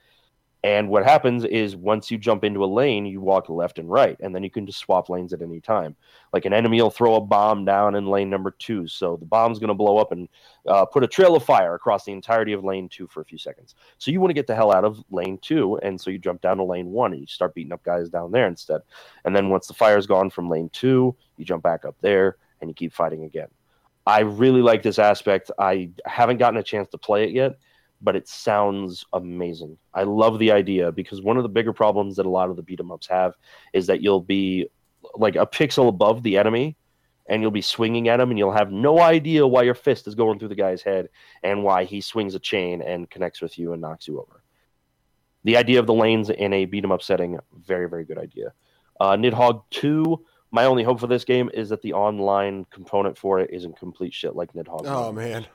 and 0.63 0.89
what 0.89 1.03
happens 1.03 1.43
is 1.43 1.75
once 1.75 2.11
you 2.11 2.19
jump 2.19 2.43
into 2.43 2.63
a 2.63 2.67
lane, 2.67 3.07
you 3.07 3.19
walk 3.19 3.49
left 3.49 3.79
and 3.79 3.89
right, 3.89 4.15
and 4.19 4.35
then 4.35 4.43
you 4.43 4.51
can 4.51 4.67
just 4.67 4.77
swap 4.77 5.09
lanes 5.09 5.33
at 5.33 5.41
any 5.41 5.59
time. 5.59 5.95
Like 6.33 6.45
an 6.45 6.53
enemy 6.53 6.79
will 6.79 6.91
throw 6.91 7.15
a 7.15 7.21
bomb 7.21 7.65
down 7.65 7.95
in 7.95 8.05
lane 8.05 8.29
number 8.29 8.51
two, 8.51 8.87
so 8.87 9.17
the 9.17 9.25
bomb's 9.25 9.57
going 9.57 9.69
to 9.69 9.73
blow 9.73 9.97
up 9.97 10.11
and 10.11 10.29
uh, 10.67 10.85
put 10.85 11.03
a 11.03 11.07
trail 11.07 11.35
of 11.35 11.43
fire 11.43 11.73
across 11.73 12.05
the 12.05 12.11
entirety 12.11 12.53
of 12.53 12.63
lane 12.63 12.89
two 12.89 13.07
for 13.07 13.21
a 13.21 13.25
few 13.25 13.39
seconds. 13.39 13.73
So 13.97 14.11
you 14.11 14.19
want 14.21 14.29
to 14.29 14.35
get 14.35 14.45
the 14.45 14.55
hell 14.55 14.71
out 14.71 14.85
of 14.85 15.03
lane 15.09 15.39
two, 15.41 15.77
and 15.77 15.99
so 15.99 16.11
you 16.11 16.19
jump 16.19 16.41
down 16.41 16.57
to 16.57 16.63
lane 16.63 16.91
one 16.91 17.13
and 17.13 17.21
you 17.21 17.27
start 17.27 17.55
beating 17.55 17.73
up 17.73 17.83
guys 17.83 18.09
down 18.09 18.31
there 18.31 18.47
instead. 18.47 18.81
And 19.25 19.35
then 19.35 19.49
once 19.49 19.65
the 19.65 19.73
fire's 19.73 20.05
gone 20.05 20.29
from 20.29 20.47
lane 20.47 20.69
two, 20.71 21.15
you 21.37 21.45
jump 21.45 21.63
back 21.63 21.85
up 21.85 21.95
there 22.01 22.37
and 22.59 22.69
you 22.69 22.75
keep 22.75 22.93
fighting 22.93 23.23
again. 23.23 23.47
I 24.05 24.21
really 24.21 24.61
like 24.61 24.83
this 24.83 24.99
aspect. 24.99 25.51
I 25.59 25.91
haven't 26.05 26.37
gotten 26.37 26.59
a 26.59 26.63
chance 26.63 26.89
to 26.89 26.97
play 26.97 27.23
it 27.23 27.31
yet, 27.31 27.57
but 28.01 28.15
it 28.15 28.27
sounds 28.27 29.05
amazing. 29.13 29.77
I 29.93 30.03
love 30.03 30.39
the 30.39 30.51
idea 30.51 30.91
because 30.91 31.21
one 31.21 31.37
of 31.37 31.43
the 31.43 31.49
bigger 31.49 31.73
problems 31.73 32.15
that 32.15 32.25
a 32.25 32.29
lot 32.29 32.49
of 32.49 32.55
the 32.55 32.63
beat 32.63 32.79
'em 32.79 32.91
ups 32.91 33.07
have 33.07 33.35
is 33.73 33.87
that 33.87 34.01
you'll 34.01 34.21
be 34.21 34.67
like 35.15 35.35
a 35.35 35.45
pixel 35.45 35.87
above 35.87 36.23
the 36.23 36.37
enemy 36.37 36.77
and 37.27 37.41
you'll 37.41 37.51
be 37.51 37.61
swinging 37.61 38.07
at 38.07 38.19
him 38.19 38.29
and 38.29 38.39
you'll 38.39 38.51
have 38.51 38.71
no 38.71 38.99
idea 38.99 39.45
why 39.45 39.61
your 39.61 39.75
fist 39.75 40.07
is 40.07 40.15
going 40.15 40.39
through 40.39 40.47
the 40.47 40.55
guy's 40.55 40.81
head 40.81 41.09
and 41.43 41.63
why 41.63 41.83
he 41.83 42.01
swings 42.01 42.35
a 42.35 42.39
chain 42.39 42.81
and 42.81 43.09
connects 43.09 43.41
with 43.41 43.57
you 43.57 43.73
and 43.73 43.81
knocks 43.81 44.07
you 44.07 44.19
over. 44.19 44.43
The 45.43 45.57
idea 45.57 45.79
of 45.79 45.87
the 45.87 45.93
lanes 45.93 46.29
in 46.29 46.53
a 46.53 46.65
beat 46.65 46.83
'em 46.83 46.91
up 46.91 47.01
setting, 47.01 47.39
very, 47.53 47.87
very 47.87 48.05
good 48.05 48.17
idea. 48.17 48.53
Uh, 48.99 49.15
Nidhogg 49.15 49.63
2, 49.69 50.23
my 50.51 50.65
only 50.65 50.83
hope 50.83 50.99
for 50.99 51.07
this 51.07 51.23
game 51.23 51.49
is 51.53 51.69
that 51.69 51.81
the 51.81 51.93
online 51.93 52.65
component 52.71 53.17
for 53.17 53.39
it 53.39 53.49
isn't 53.51 53.77
complete 53.77 54.13
shit 54.13 54.35
like 54.35 54.53
Nidhogg. 54.53 54.83
Oh 54.85 55.07
1. 55.07 55.15
man. 55.15 55.47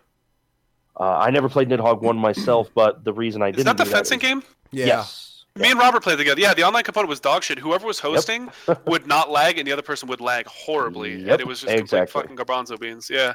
Uh, 0.99 1.19
I 1.19 1.31
never 1.31 1.49
played 1.49 1.69
Nidhogg 1.69 2.01
1 2.01 2.17
myself, 2.17 2.71
but 2.75 3.05
the 3.05 3.13
reason 3.13 3.43
I 3.43 3.51
didn't 3.51 3.67
that 3.67 3.77
the 3.77 3.85
fencing 3.85 4.19
is- 4.19 4.23
game? 4.23 4.43
Yeah. 4.73 4.87
Yes. 4.87 5.45
Me 5.55 5.71
and 5.71 5.79
Robert 5.79 6.03
played 6.03 6.19
together. 6.19 6.39
Yeah, 6.41 6.53
the 6.53 6.65
online 6.65 6.85
component 6.85 7.09
was 7.09 7.19
dog 7.21 7.43
shit. 7.43 7.59
Whoever 7.59 7.87
was 7.87 7.99
hosting 7.99 8.51
would 8.87 9.07
not 9.07 9.31
lag, 9.31 9.57
and 9.59 9.67
the 9.67 9.73
other 9.73 9.81
person 9.81 10.07
would 10.09 10.21
lag 10.21 10.47
horribly, 10.47 11.15
Yep, 11.17 11.29
and 11.31 11.41
it 11.41 11.47
was 11.47 11.61
just 11.63 11.73
exactly. 11.73 12.21
complete 12.23 12.37
fucking 12.37 12.67
garbanzo 12.67 12.79
beans. 12.79 13.09
Yeah, 13.09 13.33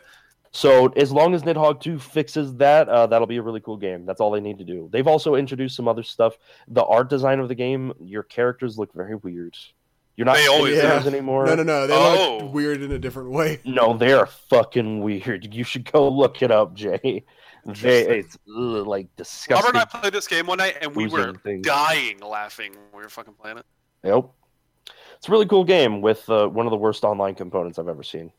So 0.51 0.87
as 0.89 1.11
long 1.11 1.33
as 1.33 1.41
Nidhogg 1.41 1.81
2 1.81 1.97
fixes 1.97 2.53
that, 2.57 2.87
uh, 2.89 3.07
that'll 3.07 3.25
be 3.25 3.37
a 3.37 3.41
really 3.41 3.59
cool 3.59 3.77
game. 3.77 4.05
That's 4.05 4.21
all 4.21 4.29
they 4.29 4.39
need 4.39 4.59
to 4.59 4.63
do. 4.63 4.87
They've 4.91 5.07
also 5.07 5.33
introduced 5.33 5.75
some 5.75 5.87
other 5.87 6.03
stuff. 6.03 6.37
The 6.67 6.83
art 6.83 7.09
design 7.09 7.39
of 7.39 7.47
the 7.47 7.55
game, 7.55 7.91
your 7.99 8.21
characters 8.23 8.77
look 8.77 8.93
very 8.93 9.15
weird. 9.15 9.57
You're 10.21 10.27
not 10.27 10.35
They 10.35 10.45
always 10.45 10.75
do. 10.75 10.81
figures 10.81 11.07
anymore. 11.07 11.47
No, 11.47 11.55
no, 11.55 11.63
no. 11.63 11.87
They 11.87 11.95
Oh. 11.95 12.37
look 12.43 12.53
weird 12.53 12.83
in 12.83 12.91
a 12.91 12.99
different 12.99 13.31
way. 13.31 13.59
No, 13.65 13.97
they're 13.97 14.27
fucking 14.27 15.01
weird. 15.01 15.51
You 15.51 15.63
should 15.63 15.91
go 15.91 16.07
look 16.09 16.43
it 16.43 16.51
up, 16.51 16.75
Jay. 16.75 17.25
They, 17.65 18.19
it's 18.19 18.37
ugh, 18.47 18.85
like 18.85 19.07
disgusting. 19.15 19.55
Robert 19.65 19.69
and 19.69 19.77
I 19.79 19.99
played 19.99 20.13
this 20.13 20.27
game 20.27 20.45
one 20.45 20.59
night, 20.59 20.77
and 20.79 20.95
we 20.95 21.07
were 21.07 21.33
things. 21.43 21.65
dying 21.65 22.19
laughing 22.19 22.73
when 22.73 22.99
we 22.99 23.01
were 23.01 23.09
fucking 23.09 23.33
playing 23.33 23.57
it. 23.57 23.65
Yep. 24.03 24.29
It's 25.17 25.27
a 25.27 25.31
really 25.31 25.47
cool 25.47 25.63
game 25.63 26.01
with 26.01 26.29
uh, 26.29 26.47
one 26.47 26.67
of 26.67 26.71
the 26.71 26.77
worst 26.77 27.03
online 27.03 27.33
components 27.33 27.79
I've 27.79 27.87
ever 27.87 28.03
seen. 28.03 28.31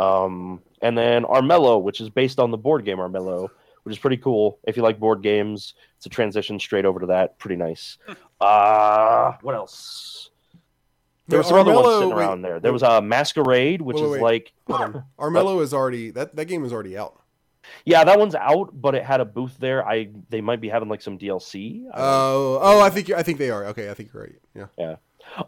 Um, 0.00 0.60
and 0.82 0.98
then 0.98 1.22
Armello, 1.22 1.80
which 1.80 2.00
is 2.00 2.10
based 2.10 2.40
on 2.40 2.50
the 2.50 2.58
board 2.58 2.84
game 2.84 2.98
Armello, 2.98 3.50
which 3.84 3.94
is 3.94 4.00
pretty 4.00 4.16
cool. 4.16 4.58
If 4.66 4.76
you 4.76 4.82
like 4.82 4.98
board 4.98 5.22
games, 5.22 5.74
it's 5.96 6.06
a 6.06 6.08
transition 6.08 6.58
straight 6.58 6.84
over 6.84 6.98
to 6.98 7.06
that. 7.06 7.38
Pretty 7.38 7.54
nice. 7.56 7.98
Uh, 8.40 9.34
what 9.42 9.54
else? 9.54 10.29
There 11.30 11.38
was 11.38 11.48
some 11.48 11.58
other 11.58 11.72
ones 11.72 11.86
Armello- 11.86 11.98
sitting 12.00 12.16
wait, 12.16 12.22
around 12.22 12.42
there. 12.42 12.60
There 12.60 12.72
was 12.72 12.82
a 12.82 12.90
uh, 12.90 13.00
Masquerada, 13.00 13.80
which 13.80 13.96
Wait, 13.96 14.16
is 14.16 14.20
like, 14.20 14.52
Armello 14.68 15.62
is 15.62 15.72
already 15.72 16.10
that 16.10 16.36
that 16.36 16.44
game 16.46 16.64
is 16.64 16.72
already 16.72 16.98
out. 16.98 17.20
yeah, 17.84 18.04
that 18.04 18.18
one's 18.18 18.34
out, 18.34 18.70
but 18.72 18.94
it 18.94 19.04
had 19.04 19.20
a 19.20 19.24
booth 19.24 19.56
there. 19.58 19.86
I 19.86 20.10
they 20.28 20.40
might 20.40 20.60
be 20.60 20.68
having 20.68 20.88
like 20.88 21.02
some 21.02 21.18
DLC. 21.18 21.86
I 21.92 21.98
don't. 21.98 22.06
Oh, 22.06 22.58
oh, 22.60 22.80
I 22.80 22.90
think 22.90 23.10
I 23.10 23.22
think 23.22 23.38
they 23.38 23.50
are. 23.50 23.66
Okay, 23.66 23.90
I 23.90 23.94
think 23.94 24.12
you're 24.12 24.22
right. 24.22 24.34
Yeah. 24.54 24.66
Yeah. 24.78 24.96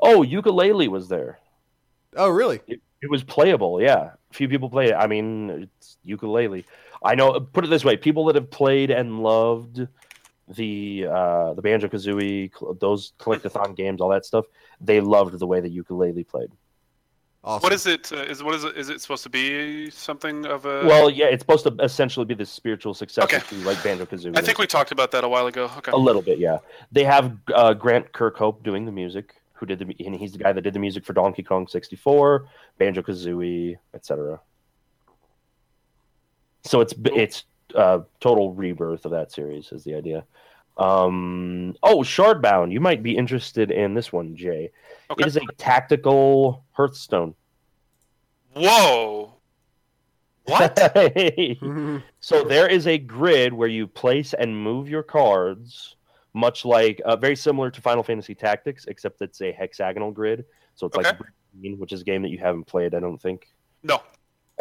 oh, 0.00 0.22
Yooka-Laylee 0.22 0.88
was 0.88 1.08
there. 1.08 1.38
Oh, 2.16 2.28
really? 2.28 2.60
It 2.68 3.10
was 3.10 3.24
playable, 3.24 3.80
yeah. 3.82 4.10
A 4.30 4.34
few 4.34 4.48
people 4.48 4.70
played 4.70 4.90
it. 4.90 4.94
I 4.94 5.06
mean, 5.06 5.50
it's 5.50 5.96
Yooka-Laylee. 6.06 6.64
I 7.04 7.16
know. 7.16 7.40
Put 7.40 7.64
it 7.64 7.68
this 7.68 7.84
way: 7.84 7.96
people 7.96 8.26
that 8.26 8.36
have 8.36 8.50
played 8.50 8.90
and 8.90 9.22
loved 9.22 9.88
the 10.48 11.06
uh, 11.10 11.54
the 11.54 11.62
Banjo 11.62 11.88
Kazooie, 11.88 12.50
those 12.80 13.12
collectathon 13.18 13.76
games, 13.76 14.00
all 14.00 14.08
that 14.10 14.24
stuff, 14.24 14.44
they 14.80 15.00
loved 15.00 15.38
the 15.38 15.46
way 15.46 15.60
the 15.60 15.70
Yooka-Laylee 15.70 16.26
played. 16.26 16.50
Awesome. 17.44 17.62
What 17.62 17.72
is 17.72 17.86
it? 17.86 18.12
Uh, 18.12 18.18
is 18.18 18.42
what 18.42 18.54
is 18.54 18.62
it? 18.62 18.76
Is 18.76 18.88
it 18.88 19.00
supposed 19.00 19.24
to 19.24 19.28
be 19.28 19.90
something 19.90 20.46
of 20.46 20.64
a? 20.64 20.84
Well, 20.86 21.10
yeah, 21.10 21.26
it's 21.26 21.42
supposed 21.42 21.64
to 21.64 21.74
essentially 21.82 22.24
be 22.24 22.34
the 22.34 22.46
spiritual 22.46 22.94
successor 22.94 23.36
Okay. 23.36 23.40
to 23.48 23.54
like 23.64 23.82
Banjo 23.82 24.06
Kazooie. 24.06 24.36
I 24.38 24.42
think 24.42 24.58
we 24.58 24.66
talked 24.66 24.92
about 24.92 25.10
that 25.10 25.24
a 25.24 25.28
while 25.28 25.48
ago. 25.48 25.68
Okay. 25.78 25.90
a 25.90 25.96
little 25.96 26.22
bit, 26.22 26.38
yeah. 26.38 26.58
They 26.92 27.02
have 27.02 27.36
uh, 27.52 27.74
Grant 27.74 28.12
Kirkhope 28.12 28.62
doing 28.62 28.84
the 28.84 28.92
music, 28.92 29.34
who 29.54 29.66
did 29.66 29.80
the 29.80 30.04
and 30.04 30.14
he's 30.14 30.32
the 30.32 30.38
guy 30.38 30.52
that 30.52 30.60
did 30.60 30.72
the 30.72 30.78
music 30.78 31.04
for 31.04 31.14
Donkey 31.14 31.42
Kong 31.42 31.66
64, 31.66 32.46
Banjo 32.78 33.02
Kazooie, 33.02 33.76
etc. 33.92 34.40
So 36.64 36.80
it's 36.80 36.94
it's 37.06 37.42
uh, 37.74 38.00
total 38.20 38.52
rebirth 38.54 39.04
of 39.04 39.10
that 39.12 39.32
series 39.32 39.72
is 39.72 39.84
the 39.84 39.94
idea. 39.94 40.24
Um, 40.78 41.76
oh, 41.82 41.98
Shardbound, 41.98 42.72
you 42.72 42.80
might 42.80 43.02
be 43.02 43.16
interested 43.16 43.70
in 43.70 43.94
this 43.94 44.12
one, 44.12 44.34
Jay. 44.36 44.70
Okay. 45.10 45.22
It 45.22 45.26
is 45.26 45.36
a 45.36 45.40
tactical 45.58 46.64
Hearthstone. 46.72 47.34
Whoa. 48.54 49.34
What? 50.44 50.78
So 52.20 52.44
there 52.44 52.68
is 52.68 52.86
a 52.86 52.98
grid 52.98 53.52
where 53.52 53.68
you 53.68 53.86
place 53.86 54.32
and 54.34 54.56
move 54.56 54.88
your 54.88 55.02
cards, 55.02 55.96
much 56.34 56.64
like 56.64 57.00
uh, 57.04 57.16
very 57.16 57.36
similar 57.36 57.70
to 57.70 57.80
Final 57.80 58.02
Fantasy 58.02 58.34
Tactics, 58.34 58.86
except 58.86 59.20
it's 59.22 59.40
a 59.42 59.52
hexagonal 59.52 60.10
grid. 60.12 60.44
So 60.74 60.86
it's 60.86 60.96
like 60.96 61.06
Okay. 61.06 61.18
Green, 61.60 61.78
which 61.78 61.92
is 61.92 62.00
a 62.00 62.04
game 62.04 62.22
that 62.22 62.30
you 62.30 62.38
haven't 62.38 62.64
played, 62.64 62.94
I 62.94 63.00
don't 63.00 63.20
think. 63.20 63.48
no. 63.82 64.00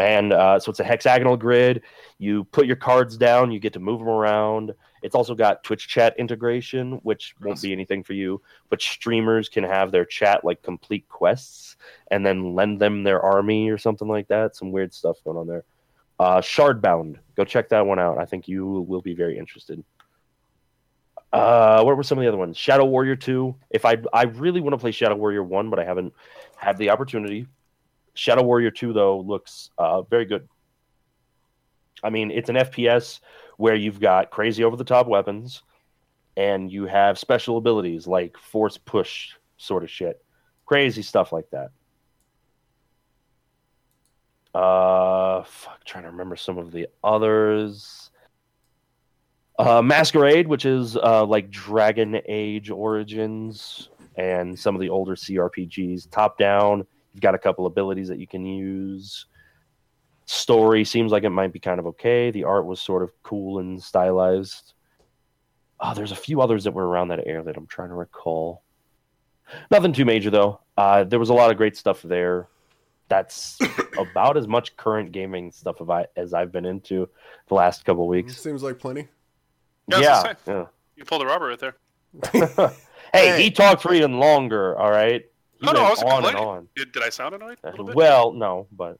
And 0.01 0.33
uh, 0.33 0.59
so 0.59 0.71
it's 0.71 0.80
a 0.80 0.83
hexagonal 0.83 1.38
grid. 1.38 1.83
You 2.17 2.45
put 2.45 2.65
your 2.65 2.75
cards 2.75 3.17
down, 3.17 3.51
you 3.51 3.59
get 3.59 3.73
to 3.73 3.80
move 3.80 3.99
them 3.99 4.09
around. 4.09 4.73
It's 5.03 5.13
also 5.13 5.35
got 5.35 5.63
Twitch 5.63 5.88
chat 5.88 6.15
integration, 6.17 6.93
which 7.03 7.35
won't 7.39 7.61
be 7.61 7.71
anything 7.71 8.03
for 8.03 8.13
you, 8.13 8.41
but 8.69 8.81
streamers 8.81 9.47
can 9.47 9.63
have 9.63 9.91
their 9.91 10.05
chat 10.05 10.43
like 10.43 10.63
complete 10.63 11.07
quests 11.07 11.75
and 12.09 12.25
then 12.25 12.55
lend 12.55 12.81
them 12.81 13.03
their 13.03 13.21
army 13.21 13.69
or 13.69 13.77
something 13.77 14.07
like 14.07 14.27
that. 14.30 14.55
Some 14.55 14.71
weird 14.71 14.91
stuff 14.91 15.17
going 15.23 15.38
on 15.38 15.45
there. 15.45 15.65
Uh, 16.19 16.41
Shardbound, 16.41 17.17
go 17.35 17.43
check 17.43 17.69
that 17.69 17.85
one 17.85 17.99
out. 17.99 18.17
I 18.17 18.25
think 18.25 18.47
you 18.47 18.65
will 18.65 19.01
be 19.01 19.13
very 19.13 19.38
interested. 19.38 19.83
Uh, 21.31 21.83
what 21.83 21.95
were 21.95 22.03
some 22.03 22.17
of 22.17 22.23
the 22.23 22.27
other 22.27 22.38
ones? 22.38 22.57
Shadow 22.57 22.85
Warrior 22.85 23.15
2. 23.15 23.55
If 23.69 23.85
I 23.85 23.97
I 24.11 24.23
really 24.23 24.61
want 24.61 24.73
to 24.73 24.77
play 24.77 24.91
Shadow 24.91 25.15
Warrior 25.15 25.43
1, 25.43 25.69
but 25.69 25.80
I 25.80 25.85
haven't 25.85 26.13
had 26.57 26.77
the 26.77 26.89
opportunity. 26.89 27.45
Shadow 28.14 28.43
Warrior 28.43 28.72
2 28.72 28.93
though 28.93 29.19
looks 29.19 29.69
uh, 29.77 30.01
very 30.03 30.25
good. 30.25 30.48
I 32.03 32.09
mean, 32.09 32.31
it's 32.31 32.49
an 32.49 32.56
FPS 32.56 33.19
where 33.57 33.75
you've 33.75 33.99
got 33.99 34.31
crazy 34.31 34.64
over 34.64 34.75
the 34.75 34.83
top 34.83 35.07
weapons 35.07 35.61
and 36.38 36.72
you 36.72 36.85
have 36.85 37.19
special 37.19 37.57
abilities 37.57 38.07
like 38.07 38.38
force 38.38 38.77
push 38.77 39.33
sort 39.57 39.83
of 39.83 39.90
shit. 39.90 40.23
Crazy 40.65 41.01
stuff 41.01 41.31
like 41.31 41.49
that. 41.51 41.69
Uh 44.53 45.43
fuck, 45.43 45.83
trying 45.85 46.03
to 46.03 46.09
remember 46.09 46.35
some 46.35 46.57
of 46.57 46.72
the 46.72 46.88
others. 47.03 48.09
Uh 49.57 49.81
Masquerada, 49.81 50.48
which 50.48 50.65
is 50.65 50.98
uh 50.98 51.25
like 51.25 51.49
Dragon 51.49 52.19
Age 52.27 52.69
Origins 52.69 53.90
and 54.15 54.57
some 54.57 54.75
of 54.75 54.81
the 54.81 54.90
older 54.90 55.15
CRPGs, 55.15 56.09
top 56.09 56.38
down. 56.38 56.85
You've 57.14 57.22
got 57.22 57.35
a 57.35 57.40
couple 57.40 57.65
abilities 57.65 58.07
that 58.07 58.19
you 58.19 58.27
can 58.27 58.45
use. 58.45 59.25
Story 60.25 60.85
seems 60.85 61.11
like 61.11 61.23
it 61.23 61.30
might 61.30 61.51
be 61.51 61.59
kind 61.59 61.80
of 61.80 61.85
okay. 61.88 62.31
The 62.31 62.43
art 62.45 62.65
was 62.65 62.81
sort 62.81 63.03
of 63.03 63.11
cool 63.23 63.59
and 63.59 63.81
stylized. 63.81 64.73
Oh, 65.80 65.93
there's 65.93 66.11
a 66.11 66.15
few 66.15 66.41
others 66.41 66.64
that 66.64 66.72
were 66.73 66.88
around 66.88 67.09
that 67.09 67.25
era 67.25 67.43
that 67.43 67.57
I'm 67.57 67.67
trying 67.67 67.90
to 67.90 67.95
recall. 67.95 68.64
Nothing 69.69 69.91
too 69.93 70.06
major 70.06 70.30
though. 70.30 70.61
Uh, 70.77 71.03
there 71.03 71.19
was 71.19 71.30
a 71.30 71.33
lot 71.33 71.51
of 71.51 71.57
great 71.57 71.75
stuff 71.75 72.01
there. 72.01 72.48
That's 73.09 73.57
about 73.98 74.38
as 74.38 74.48
much 74.48 74.77
current 74.77 75.11
gaming 75.11 75.51
stuff 75.51 75.81
as, 75.81 75.90
I, 75.90 76.06
as 76.15 76.33
I've 76.33 76.51
been 76.51 76.65
into 76.65 77.09
the 77.49 77.56
last 77.56 77.83
couple 77.83 78.07
weeks. 78.07 78.38
Seems 78.38 78.64
like 78.64 78.80
plenty. 78.80 79.07
Yeah, 79.90 79.99
Yeah. 79.99 80.33
yeah. 80.48 80.65
You 80.95 81.03
pulled 81.03 81.23
a 81.23 81.25
Robert 81.25 81.48
right 81.49 81.59
there. 81.59 81.75
hey, 82.53 82.69
Hey. 83.14 83.43
he 83.43 83.51
talked 83.51 83.81
for 83.81 83.93
even 83.93 84.19
longer. 84.19 84.77
All 84.77 84.91
right. 84.91 85.25
He 85.61 85.67
No, 85.67 85.73
no, 85.73 85.83
I 85.83 85.90
wasn't 85.90 86.09
on 86.09 86.17
and 86.17 86.25
complaining. 86.25 86.49
on. 86.49 86.67
Did, 86.75 86.91
did 86.91 87.03
I 87.03 87.09
sound 87.09 87.35
annoyed? 87.35 87.59
A 87.64 87.69
little 87.69 87.85
bit? 87.85 87.95
Well, 87.95 88.31
no, 88.33 88.67
but 88.72 88.99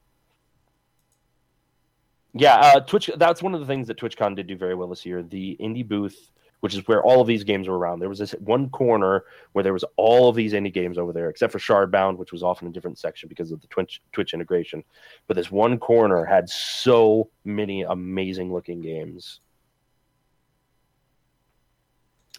yeah, 2.34 2.56
uh, 2.56 2.80
Twitch. 2.80 3.10
That's 3.16 3.42
one 3.42 3.52
of 3.52 3.60
the 3.60 3.66
things 3.66 3.88
that 3.88 3.98
TwitchCon 3.98 4.36
did 4.36 4.46
do 4.46 4.56
very 4.56 4.74
well 4.76 4.88
this 4.88 5.04
year. 5.04 5.22
The 5.24 5.56
indie 5.60 5.86
booth, 5.86 6.30
which 6.60 6.74
is 6.74 6.86
where 6.86 7.02
all 7.02 7.20
of 7.20 7.26
these 7.26 7.42
games 7.42 7.66
were 7.66 7.76
around. 7.76 7.98
There 7.98 8.08
was 8.08 8.20
this 8.20 8.32
one 8.38 8.70
corner 8.70 9.24
where 9.52 9.64
there 9.64 9.72
was 9.72 9.84
all 9.96 10.28
of 10.28 10.36
these 10.36 10.52
indie 10.52 10.72
games 10.72 10.98
over 10.98 11.12
there, 11.12 11.28
except 11.28 11.52
for 11.52 11.58
Shardbound, 11.58 12.16
which 12.16 12.30
was 12.30 12.44
off 12.44 12.62
in 12.62 12.68
a 12.68 12.70
different 12.70 12.98
section 12.98 13.28
because 13.28 13.50
of 13.50 13.60
the 13.60 13.66
Twitch 13.66 14.00
Twitch 14.12 14.32
integration. 14.32 14.84
But 15.26 15.36
this 15.36 15.50
one 15.50 15.78
corner 15.78 16.24
had 16.24 16.48
so 16.48 17.28
many 17.44 17.82
amazing 17.82 18.52
looking 18.52 18.80
games. 18.80 19.40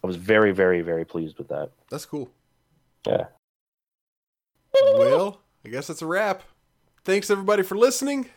I 0.01 0.07
was 0.07 0.15
very, 0.15 0.53
very, 0.53 0.81
very 0.81 1.05
pleased 1.05 1.37
with 1.37 1.49
that. 1.49 1.71
That's 1.89 2.05
cool. 2.05 2.31
Yeah. 3.05 3.25
Well, 4.81 5.41
I 5.65 5.69
guess 5.69 5.87
that's 5.87 6.01
a 6.01 6.05
wrap. 6.05 6.43
Thanks 7.03 7.29
everybody 7.29 7.63
for 7.63 7.75
listening. 7.75 8.29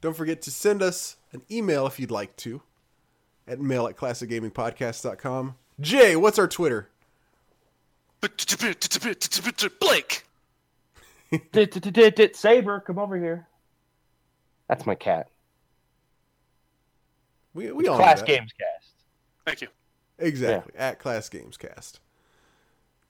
Don't 0.00 0.16
forget 0.16 0.42
to 0.42 0.50
send 0.50 0.82
us 0.82 1.16
an 1.32 1.42
email 1.50 1.86
if 1.86 1.98
you'd 1.98 2.10
like 2.10 2.36
to 2.36 2.62
at 3.46 3.60
mail 3.60 3.86
at 3.86 3.96
classicgamingpodcast.com. 3.96 5.56
Jay, 5.80 6.16
what's 6.16 6.38
our 6.38 6.48
Twitter? 6.48 6.88
Blake. 9.80 10.24
Saber, 12.36 12.80
come 12.80 12.98
over 12.98 13.16
here. 13.16 13.46
That's 14.68 14.86
my 14.86 14.94
cat. 14.94 15.28
We, 17.54 17.72
we 17.72 17.86
all 17.86 17.96
know 17.96 18.02
Class 18.02 18.20
that. 18.20 18.26
Games 18.26 18.52
Cast. 18.52 18.92
Thank 19.44 19.60
you. 19.62 19.68
Exactly. 20.18 20.72
At 20.76 20.98
Class 20.98 21.28
Games 21.28 21.56
Cast. 21.56 22.00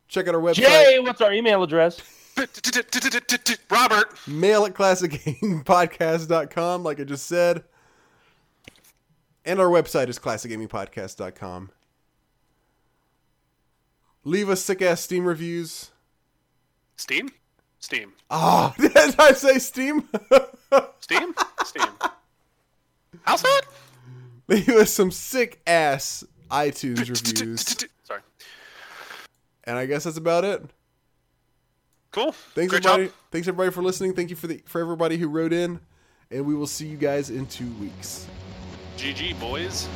Check 0.08 0.28
out 0.28 0.34
our 0.34 0.40
website. 0.40 0.54
Jay, 0.56 0.98
what's 1.00 1.20
our 1.20 1.32
email 1.32 1.62
address? 1.62 2.00
Robert. 3.70 4.14
Mail 4.26 4.66
at 4.66 4.74
classicgamingpodcast.com, 4.74 6.82
like 6.82 7.00
I 7.00 7.04
just 7.04 7.26
said. 7.26 7.62
And 9.44 9.60
our 9.60 9.68
website 9.68 10.08
is 10.08 10.18
classicgamingpodcast.com. 10.18 11.70
Leave 14.24 14.50
us 14.50 14.62
sick 14.62 14.82
ass 14.82 15.02
Steam 15.02 15.24
reviews. 15.24 15.92
Steam? 16.96 17.30
Steam. 17.78 18.12
Ah, 18.30 18.74
did 18.78 19.14
I 19.18 19.32
say 19.32 19.58
Steam? 19.58 20.08
Steam? 21.00 21.34
Steam. 21.64 21.88
How's 23.22 23.42
that? 23.42 23.62
Leave 24.48 24.68
us 24.70 24.92
some 24.92 25.10
sick 25.12 25.60
ass 25.66 26.24
iTunes 26.50 27.08
reviews. 27.08 27.84
And 29.66 29.76
I 29.76 29.86
guess 29.86 30.04
that's 30.04 30.16
about 30.16 30.44
it. 30.44 30.62
Cool. 32.12 32.32
Thanks 32.32 32.70
Great 32.70 32.84
everybody. 32.86 33.06
job. 33.06 33.14
Thanks 33.30 33.48
everybody 33.48 33.70
for 33.72 33.82
listening. 33.82 34.14
Thank 34.14 34.30
you 34.30 34.36
for 34.36 34.46
the 34.46 34.62
for 34.64 34.80
everybody 34.80 35.16
who 35.16 35.28
wrote 35.28 35.52
in. 35.52 35.80
And 36.30 36.46
we 36.46 36.54
will 36.54 36.66
see 36.66 36.86
you 36.86 36.96
guys 36.96 37.30
in 37.30 37.46
two 37.46 37.70
weeks. 37.74 38.26
GG, 38.96 39.38
boys. 39.38 39.88